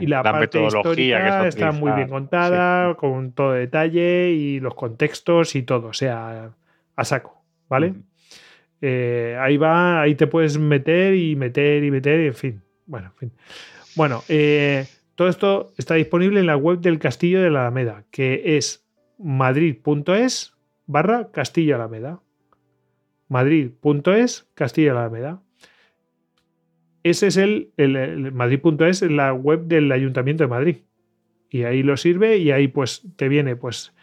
y 0.00 0.06
la, 0.06 0.22
parte 0.22 0.64
histórica 0.64 1.46
está 1.46 1.70
muy 1.70 1.92
bien 1.92 2.08
contada, 2.08 2.94
con 2.96 3.32
todo 3.32 3.52
detalle 3.52 4.30
y 4.30 4.60
los 4.60 4.74
contextos 4.74 5.54
y 5.54 5.62
todo, 5.62 5.88
o 5.88 5.92
sea, 5.92 6.50
a 6.96 7.04
saco, 7.04 7.42
¿vale? 7.68 7.94
Eh, 8.86 9.34
ahí 9.40 9.56
va, 9.56 10.02
ahí 10.02 10.14
te 10.14 10.26
puedes 10.26 10.58
meter 10.58 11.14
y 11.14 11.36
meter 11.36 11.82
y 11.82 11.90
meter, 11.90 12.20
y 12.20 12.26
en 12.26 12.34
fin. 12.34 12.62
Bueno. 12.84 13.14
Bueno, 13.96 14.22
eh, 14.28 14.84
todo 15.14 15.28
esto 15.28 15.72
está 15.78 15.94
disponible 15.94 16.38
en 16.40 16.46
la 16.46 16.58
web 16.58 16.80
del 16.80 16.98
Castillo 16.98 17.40
de 17.40 17.48
la 17.48 17.62
Alameda, 17.62 18.04
que 18.10 18.58
es 18.58 18.86
madrid.es 19.18 20.52
barra 20.84 21.30
Castillo 21.32 21.76
Alameda. 21.76 22.20
Madrid.es 23.28 24.50
Castillo 24.52 24.90
Alameda. 24.90 25.40
Ese 27.04 27.28
es 27.28 27.38
el, 27.38 27.72
el, 27.78 28.32
Madrid.es, 28.32 29.00
la 29.00 29.32
web 29.32 29.64
del 29.64 29.90
Ayuntamiento 29.92 30.44
de 30.44 30.48
Madrid. 30.48 30.76
Y 31.48 31.62
ahí 31.62 31.82
lo 31.82 31.96
sirve 31.96 32.36
y 32.36 32.50
ahí 32.50 32.68
pues 32.68 33.02
te 33.16 33.28
viene, 33.28 33.56
pues 33.56 33.94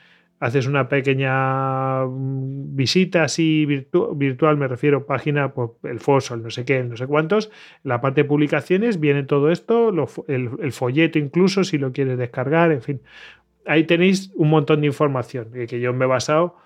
haces 0.41 0.65
una 0.65 0.89
pequeña 0.89 2.03
mm, 2.03 2.75
visita 2.75 3.23
así 3.23 3.65
virtual, 3.65 4.57
me 4.57 4.67
refiero 4.67 5.05
página, 5.05 5.53
pues, 5.53 5.69
el 5.83 5.99
fósil, 5.99 6.41
no 6.41 6.49
sé 6.49 6.65
qué, 6.65 6.83
no 6.83 6.97
sé 6.97 7.07
cuántos. 7.07 7.51
la 7.83 8.01
parte 8.01 8.23
de 8.23 8.27
publicaciones 8.27 8.99
viene 8.99 9.23
todo 9.23 9.51
esto, 9.51 9.93
el, 10.27 10.71
folleto 10.71 11.19
incluso, 11.19 11.63
si 11.63 11.77
lo 11.77 11.93
quieres 11.93 12.17
descargar, 12.17 12.71
en 12.71 12.81
fin. 12.81 13.01
Ahí 13.67 13.83
tenéis 13.85 14.31
un 14.35 14.49
montón 14.49 14.81
de 14.81 14.87
información, 14.87 15.51
que 15.51 15.79
yo 15.79 15.93
me 15.93 16.05
he 16.05 16.07
basado 16.07 16.57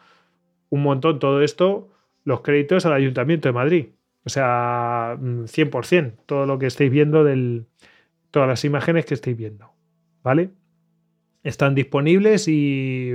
un 0.69 0.81
montón 0.81 1.19
todo 1.19 1.41
esto, 1.41 1.89
los 2.23 2.41
créditos 2.41 2.85
al 2.85 2.93
Ayuntamiento 2.93 3.49
de 3.49 3.53
Madrid. 3.53 3.87
O 4.23 4.29
sea, 4.29 5.17
100%, 5.19 6.13
mm, 6.13 6.25
todo 6.25 6.45
lo 6.45 6.57
que 6.57 6.67
estáis 6.67 6.89
viendo, 6.89 7.25
del, 7.25 7.65
todas 8.31 8.47
las 8.47 8.63
imágenes 8.63 9.05
que 9.05 9.15
estáis 9.15 9.35
viendo. 9.35 9.71
¿Vale? 10.23 10.49
Están 11.45 11.75
disponibles 11.75 12.47
y 12.47 13.13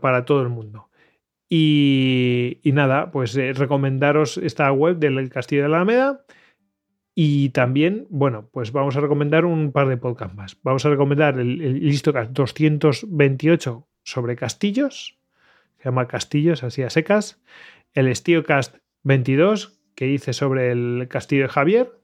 para 0.00 0.24
todo 0.24 0.42
el 0.42 0.48
mundo. 0.48 0.88
Y, 1.50 2.60
nada, 2.64 3.10
pues 3.10 3.36
eh, 3.36 3.52
recomendaros 3.52 4.38
esta 4.38 4.72
web 4.72 4.96
del 4.96 5.30
Castillo 5.30 5.62
de 5.62 5.68
la 5.68 5.76
Alameda. 5.76 6.24
Y 7.14 7.50
también, 7.50 8.06
bueno, 8.10 8.48
pues 8.52 8.72
vamos 8.72 8.96
a 8.96 9.00
recomendar 9.00 9.44
un 9.44 9.72
par 9.72 9.88
de 9.88 9.96
podcasts 9.96 10.36
más. 10.36 10.56
Vamos 10.62 10.84
a 10.84 10.90
recomendar 10.90 11.38
el, 11.38 11.60
el 11.60 11.80
Listocast 11.80 12.32
228 12.32 13.88
sobre 14.04 14.36
castillos, 14.36 15.18
se 15.78 15.84
llama 15.84 16.08
Castillos, 16.08 16.62
así 16.62 16.82
a 16.82 16.90
secas. 16.90 17.40
El 17.92 18.08
Estiocast 18.08 18.76
22 19.02 19.80
que 19.94 20.06
hice 20.06 20.32
sobre 20.32 20.70
el 20.70 21.08
castillo 21.08 21.42
de 21.42 21.48
Javier, 21.48 21.97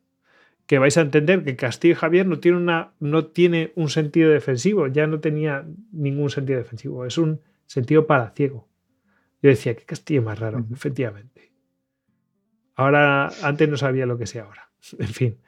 que 0.66 0.78
vais 0.78 0.96
a 0.96 1.02
entender 1.02 1.44
que 1.44 1.56
castillo 1.56 1.94
de 1.94 2.00
Javier 2.00 2.26
no 2.26 2.38
tiene, 2.38 2.56
una, 2.58 2.94
no 3.00 3.26
tiene 3.26 3.72
un 3.74 3.90
sentido 3.90 4.30
defensivo, 4.30 4.86
ya 4.86 5.06
no 5.06 5.20
tenía 5.20 5.66
ningún 5.92 6.30
sentido 6.30 6.58
defensivo, 6.58 7.04
es 7.04 7.18
un 7.18 7.40
sentido 7.66 8.06
para 8.06 8.30
ciego. 8.30 8.68
Yo 9.42 9.50
decía, 9.50 9.74
qué 9.74 9.84
castillo 9.84 10.22
más 10.22 10.38
raro, 10.38 10.64
efectivamente. 10.72 11.52
Ahora, 12.76 13.30
antes 13.42 13.68
no 13.68 13.76
sabía 13.76 14.06
lo 14.06 14.18
que 14.18 14.26
sea 14.26 14.44
ahora. 14.44 14.70
En 14.98 15.08
fin, 15.08 15.38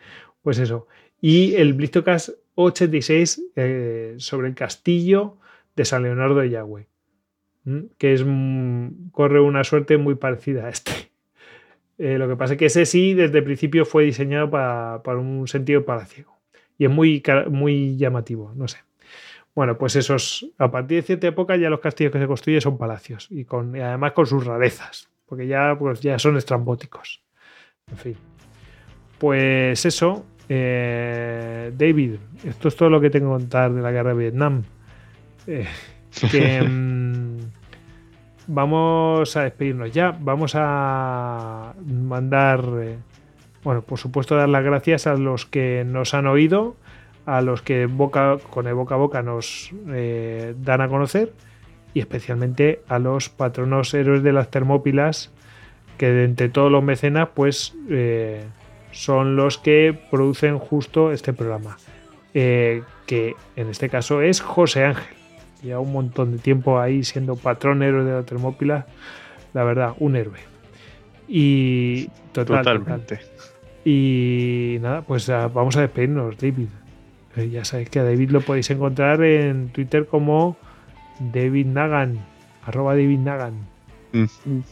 pues 0.43 0.59
eso. 0.59 0.87
Y 1.21 1.55
el 1.55 1.75
Blistocast 1.75 2.31
86 2.55 3.43
eh, 3.57 4.15
sobre 4.19 4.49
el 4.49 4.55
castillo 4.55 5.39
de 5.75 5.85
San 5.85 6.03
Leonardo 6.03 6.37
de 6.37 6.51
Yahweh, 6.51 6.89
que 7.99 8.15
es, 8.15 8.25
corre 9.13 9.41
una 9.41 9.65
suerte 9.65 9.99
muy 9.99 10.15
parecida 10.15 10.67
a 10.67 10.71
este. 10.71 10.93
Eh, 11.99 12.19
lo 12.19 12.29
que 12.29 12.37
pasa 12.37 12.55
es 12.55 12.59
que 12.59 12.67
ese 12.67 12.85
sí, 12.87 13.15
desde 13.15 13.39
el 13.39 13.45
principio 13.45 13.85
fue 13.85 14.05
diseñado 14.05 14.51
para, 14.51 15.01
un 15.19 15.49
sentido 15.49 15.85
ciego 16.07 16.39
Y 16.77 16.85
es 16.85 16.91
muy, 16.91 17.23
muy 17.51 17.97
llamativo, 17.97 18.53
no 18.55 18.69
sé. 18.69 18.79
Bueno, 19.55 19.79
pues 19.79 19.97
esos, 19.97 20.47
a 20.59 20.71
partir 20.71 20.99
de 20.99 21.03
cierta 21.03 21.29
época 21.29 21.57
ya 21.57 21.71
los 21.71 21.81
castillos 21.81 22.13
que 22.13 22.19
se 22.19 22.27
construyen 22.27 22.61
son 22.61 22.77
palacios 22.77 23.29
y, 23.31 23.47
con, 23.47 23.75
además 23.75 24.13
con 24.13 24.27
sus 24.27 24.45
rarezas, 24.45 25.09
porque 25.25 25.47
ya, 25.47 25.75
pues 25.79 26.01
ya 26.01 26.19
son 26.19 26.37
estrambóticos. 26.37 27.23
En 27.91 27.97
fin. 27.97 28.17
Pues 29.19 29.87
eso, 29.87 30.27
eh, 30.49 31.73
David, 31.75 32.17
esto 32.45 32.69
es 32.69 32.77
todo 32.77 32.91
lo 32.91 33.01
que 33.01 33.09
tengo 33.09 33.35
que 33.35 33.43
contar 33.43 33.73
de 33.73 33.81
la 33.81 33.91
guerra 33.91 34.11
de 34.11 34.19
Vietnam. 34.19 34.63
Eh, 35.47 35.67
que, 36.31 36.61
vamos 38.47 39.37
a 39.37 39.43
despedirnos 39.43 39.93
ya. 39.93 40.17
Vamos 40.21 40.53
a 40.55 41.75
mandar 41.85 42.65
eh, 42.81 42.99
bueno, 43.63 43.83
por 43.83 43.99
supuesto, 43.99 44.37
dar 44.37 44.49
las 44.49 44.63
gracias 44.63 45.07
a 45.07 45.15
los 45.15 45.45
que 45.45 45.85
nos 45.85 46.15
han 46.15 46.27
oído, 46.27 46.77
a 47.25 47.41
los 47.41 47.63
que 47.63 47.87
boca, 47.87 48.39
con 48.51 48.69
el 48.69 48.75
boca 48.75 48.95
a 48.95 48.99
boca 48.99 49.23
nos 49.23 49.73
eh, 49.89 50.55
dan 50.59 50.81
a 50.81 50.89
conocer 50.89 51.33
y 51.93 51.99
especialmente 51.99 52.83
a 52.87 53.01
los 53.01 53.29
patronos 53.29 53.93
héroes 53.93 54.23
de 54.23 54.33
las 54.33 54.51
Termópilas, 54.51 55.33
que 55.99 56.11
de 56.11 56.25
entre 56.25 56.49
todos 56.49 56.71
los 56.71 56.85
mecenas, 56.85 57.31
pues 57.35 57.75
eh, 57.91 58.45
son 58.93 59.35
los 59.35 59.59
que 59.59 59.99
producen 60.11 60.59
justo 60.59 61.11
este 61.11 61.33
programa. 61.33 61.79
Que 62.33 63.35
en 63.57 63.71
este 63.71 63.89
caso 63.89 64.21
es 64.21 64.43
José 64.43 64.85
Ángel. 64.85 65.26
Lleva 65.63 65.81
un 65.81 65.93
montón 65.93 66.33
de 66.33 66.39
tiempo 66.39 66.79
ahí 66.81 67.03
siendo 67.05 67.37
patrón 67.37 67.83
héroe 67.83 68.05
de 68.05 68.13
la 68.13 68.23
Termópila. 68.23 68.87
La 69.55 69.65
verdad, 69.65 69.95
un 69.99 70.17
héroe. 70.17 70.39
Y 71.29 72.07
total, 72.33 72.59
Totalmente. 72.65 73.17
total. 73.17 73.31
Y 73.85 74.79
nada, 74.81 75.03
pues 75.03 75.29
ah, 75.31 75.49
vamos 75.49 75.77
a 75.77 75.81
despedirnos, 75.83 76.37
David. 76.39 76.69
Eh, 77.37 77.49
ya 77.51 77.65
sabéis 77.65 77.91
que 77.91 78.01
a 78.01 78.05
David 78.05 78.31
lo 78.31 78.41
podéis 78.41 78.71
encontrar 78.71 79.23
en 79.23 79.69
Twitter 79.69 80.07
como 80.07 80.57
David 81.21 81.67
Nagan, 81.67 82.19
arroba 82.65 82.95
David 82.95 83.19
Nagan, 83.19 83.55
Mm. 84.13 84.25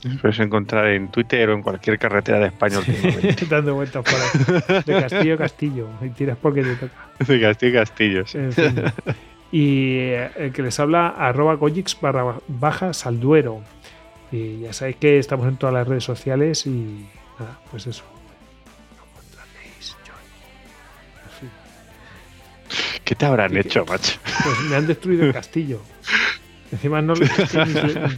Los 0.05 0.17
Puedes 0.21 0.39
encontrar 0.41 0.87
en 0.89 1.09
Twitter 1.09 1.49
o 1.51 1.55
en 1.55 1.63
cualquier 1.63 1.99
carretera 1.99 2.39
de 2.39 2.47
España 2.47 2.79
últimamente. 2.79 3.47
dando 3.51 3.75
vueltas 3.75 4.05
por 4.05 4.15
ahí. 4.15 4.83
De 4.87 5.01
castillo 5.03 5.35
a 5.35 5.39
castillo. 5.39 5.89
Y 6.03 6.09
tiras 6.11 6.39
porque 6.41 6.63
te 6.63 6.75
toca. 6.77 6.95
de 7.27 7.73
Castillo. 7.73 8.25
En 8.35 8.53
fin. 8.53 8.83
Y 9.53 9.99
eh, 9.99 10.31
el 10.37 10.53
que 10.53 10.63
les 10.63 10.79
habla, 10.81 11.09
arroba 11.09 11.55
Gojix 11.55 12.01
barra 12.01 12.37
baja 12.49 12.93
salduero. 12.93 13.63
Y 14.33 14.61
ya 14.61 14.73
sabéis 14.73 14.97
que 14.97 15.19
estamos 15.19 15.47
en 15.47 15.57
todas 15.57 15.75
las 15.75 15.87
redes 15.87 16.03
sociales 16.05 16.67
y 16.67 17.07
nada, 17.39 17.61
pues 17.71 17.87
eso. 17.87 18.05
¿Qué 23.05 23.15
te 23.15 23.27
habrán 23.27 23.57
hecho, 23.57 23.85
macho? 23.85 24.19
Pues 24.43 24.59
me 24.71 24.77
han 24.77 24.87
destruido 24.87 25.25
el 25.27 25.33
castillo. 25.41 25.81
Encima 26.73 27.03
no, 27.03 27.15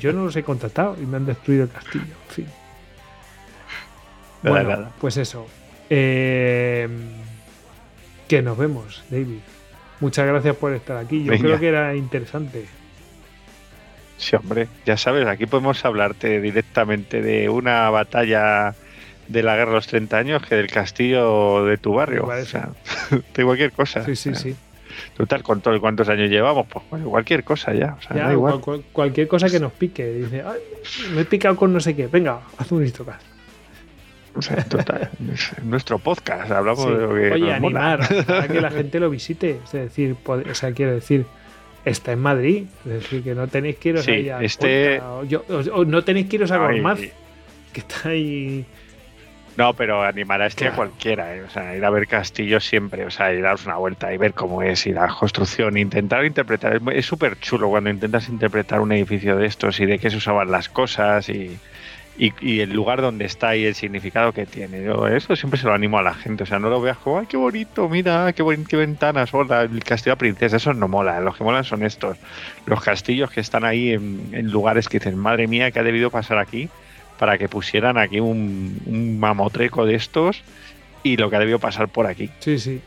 yo 0.01 0.13
no 0.13 0.25
los 0.27 0.37
he 0.37 0.43
contratado 0.43 0.97
y 1.01 1.05
me 1.05 1.17
han 1.17 1.27
destruido 1.27 1.65
el 1.65 1.71
castillo. 1.71 2.05
En 2.29 2.35
fin. 2.35 2.47
Nada, 4.43 4.57
Bueno, 4.63 4.71
nada. 4.71 4.93
pues 5.01 5.17
eso. 5.17 5.47
Eh, 5.91 6.89
que 8.29 8.43
nos 8.43 8.57
vemos, 8.57 9.03
David. 9.11 9.39
Muchas 10.01 10.27
gracias 10.27 10.57
por 10.57 10.73
estar 10.73 10.97
aquí. 10.97 11.25
Yo 11.25 11.31
Venga. 11.33 11.45
creo 11.45 11.61
que 11.61 11.69
era 11.69 11.95
interesante. 11.95 12.67
Sí, 14.19 14.35
hombre, 14.37 14.69
ya 14.87 14.97
sabes, 14.97 15.27
aquí 15.27 15.47
podemos 15.47 15.85
hablarte 15.85 16.41
directamente 16.41 17.21
de 17.21 17.49
una 17.49 17.91
batalla 17.91 18.75
de 19.29 19.43
la 19.43 19.57
guerra 19.57 19.71
de 19.73 19.77
los 19.77 19.87
30 19.89 20.17
años 20.17 20.43
que 20.43 20.55
del 20.55 20.69
castillo 20.69 21.65
de 21.65 21.77
tu 21.79 21.95
barrio. 21.95 22.25
O 22.27 22.45
sea, 22.45 22.71
de 23.35 23.45
cualquier 23.45 23.73
cosa. 23.73 24.05
Sí, 24.05 24.17
sí, 24.17 24.31
O 24.31 24.35
sea, 24.35 24.43
sí. 24.43 24.57
Total, 25.17 25.43
con 25.43 25.61
todo 25.61 25.75
y 25.77 25.81
cuántos 25.81 26.09
años 26.09 26.31
llevamos, 26.31 26.67
pues 26.69 26.83
bueno, 26.91 27.11
cualquier 27.11 27.45
cosa 27.45 27.75
ya. 27.75 27.97
O 27.99 28.03
sea, 28.03 28.17
Ya, 28.17 28.27
da 28.29 28.33
igual. 28.33 28.53
cual- 28.55 28.63
cual- 28.63 28.85
cualquier 28.93 29.29
cosa 29.29 29.51
que 29.51 29.61
nos 29.61 29.73
pique. 29.73 30.07
Dice, 30.07 30.43
"Ay, 30.43 30.59
me 31.15 31.21
he 31.21 31.25
picado 31.27 31.55
con 31.57 31.71
no 31.73 31.81
sé 31.81 31.95
qué. 31.95 32.07
Venga, 32.07 32.41
haz 32.57 32.73
un 32.73 32.83
histocast. 32.85 33.23
O 34.37 34.43
sea, 34.43 34.63
total. 34.65 35.11
es 35.33 35.53
nuestro 35.65 35.99
podcast, 35.99 36.51
hablamos 36.51 36.85
Sí. 36.85 36.91
de 36.91 36.99
lo 37.01 37.15
que. 37.15 37.33
Oye, 37.33 37.51
nos 37.53 37.61
mola. 37.61 37.93
animar 37.95 38.25
para 38.27 38.49
que 38.49 38.61
la 38.61 38.71
gente 38.71 39.01
lo 39.01 39.11
visite. 39.11 39.61
Es 39.65 39.73
decir, 39.73 40.17
pod- 40.25 40.51
o 40.51 40.55
sea, 40.55 40.73
quiero 40.73 40.93
decir, 40.93 41.25
está 41.85 42.13
en 42.13 42.21
Madrid. 42.21 42.65
Es 42.85 42.93
decir, 42.93 43.23
que 43.23 43.35
no 43.35 43.49
tenéis 43.49 43.77
que 43.79 43.89
iros 43.91 44.05
Sí, 44.05 44.29
este- 44.41 44.99
Cuenca, 44.99 45.13
o 45.15 45.25
yo- 45.25 45.45
o- 45.49 45.81
o 45.81 45.85
no 45.85 46.03
tenéis 46.03 46.29
que 46.29 46.37
iros 46.37 46.51
a 46.51 46.59
Gormaz, 46.59 46.99
que 47.73 47.81
está 47.81 48.09
ahí. 48.11 48.65
No, 49.57 49.73
pero 49.73 50.03
animar 50.03 50.43
a 50.43 50.47
este 50.49 50.69
a 50.69 50.73
cualquiera, 50.73 51.35
¿eh? 51.35 51.41
o 51.43 51.49
sea, 51.49 51.75
ir 51.75 51.83
a 51.83 51.89
ver 51.89 52.07
castillos 52.07 52.63
siempre, 52.67 53.07
o 53.07 53.11
sea, 53.11 53.33
ir 53.33 53.39
a 53.39 53.45
daros 53.45 53.65
una 53.65 53.77
vuelta 53.77 54.13
y 54.13 54.19
ver 54.19 54.35
cómo 54.35 54.61
es 54.63 54.87
y 54.87 54.93
la 54.93 55.09
construcción, 55.09 55.79
intentar 55.79 56.27
interpretar, 56.27 56.77
es- 56.77 56.83
es 56.93 57.07
súper 57.07 57.39
chulo 57.41 57.71
cuando 57.71 57.89
intentas 57.89 58.29
interpretar 58.29 58.81
un 58.81 58.93
edificio 58.93 59.35
de 59.39 59.47
estos 59.47 59.81
y 59.81 59.87
de 59.87 59.99
qué 59.99 60.11
se 60.11 60.19
usaban 60.19 60.51
las 60.51 60.69
cosas 60.69 61.31
y, 61.31 61.57
y- 62.19 62.61
el 62.61 62.73
lugar 62.73 63.01
donde 63.01 63.25
está 63.25 63.57
y 63.57 63.65
el 63.65 63.75
significado 63.75 64.33
que 64.33 64.47
tiene. 64.47 64.87
Eso 65.15 65.37
siempre 65.37 65.61
se 65.61 65.67
lo 65.67 65.75
animo 65.75 65.99
a 65.99 66.03
la 66.03 66.15
gente, 66.15 66.45
o 66.45 66.47
sea, 66.47 66.59
no 66.59 66.71
lo 66.71 66.81
veas 66.81 66.97
como, 66.99 67.19
ay, 67.19 67.27
qué 67.27 67.37
bonito, 67.37 67.89
mira, 67.89 68.33
qué, 68.33 68.43
buen, 68.43 68.65
qué 68.65 68.77
ventanas, 68.77 69.33
hola, 69.35 69.63
el 69.63 69.85
castillo 69.85 70.13
de 70.13 70.19
princesa, 70.19 70.57
eso 70.57 70.73
no 70.75 70.89
mola, 70.89 71.21
los 71.21 71.37
que 71.37 71.45
molan 71.45 71.65
son 71.65 71.83
estos, 71.83 72.17
los 72.67 72.83
castillos 72.83 73.31
que 73.31 73.41
están 73.41 73.65
ahí 73.65 73.93
en, 73.93 74.51
lugares 74.51 74.89
que 74.89 74.99
dicen, 74.99 75.19
madre 75.19 75.47
mía, 75.47 75.71
¿qué 75.71 75.81
ha 75.81 75.83
debido 75.83 76.11
pasar 76.11 76.39
aquí? 76.39 76.69
para 77.19 77.39
que 77.39 77.49
pusieran 77.49 77.97
aquí 77.97 78.21
un, 78.21 78.79
un 78.85 79.19
mamotreco 79.19 79.87
de 79.87 79.95
estos 79.95 80.43
y 81.03 81.17
lo 81.17 81.31
que 81.31 81.37
ha 81.37 81.39
debido 81.39 81.59
pasar 81.59 81.89
por 81.89 82.07
aquí. 82.07 82.29
Sí, 82.41 82.59
sí. 82.59 82.83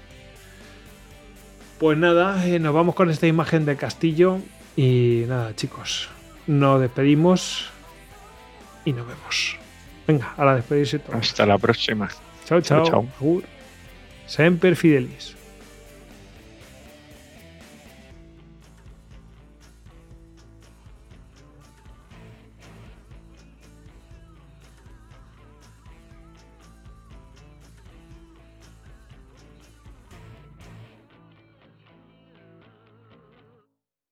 Pues 1.80 1.98
nada, 1.98 2.46
eh, 2.46 2.60
nos 2.60 2.74
vamos 2.74 2.94
con 2.94 3.10
esta 3.10 3.26
imagen 3.26 3.66
del 3.66 3.78
castillo. 3.78 4.40
Y 4.76 5.24
nada, 5.28 5.56
chicos, 5.56 6.10
nos 6.46 6.82
despedimos 6.82 7.72
y 8.86 8.94
nos 8.94 9.08
vemos. 9.08 9.58
Venga, 10.08 10.34
a 10.38 10.46
la 10.46 10.56
despedirse 10.56 11.00
todos. 11.00 11.20
Hasta 11.20 11.46
la 11.46 11.58
próxima. 11.58 12.10
Chao, 12.46 12.62
chao. 12.62 12.84
chao. 12.86 13.08
Agur. 13.20 13.44
Semper 14.26 14.76
Fidelis. 14.76 15.36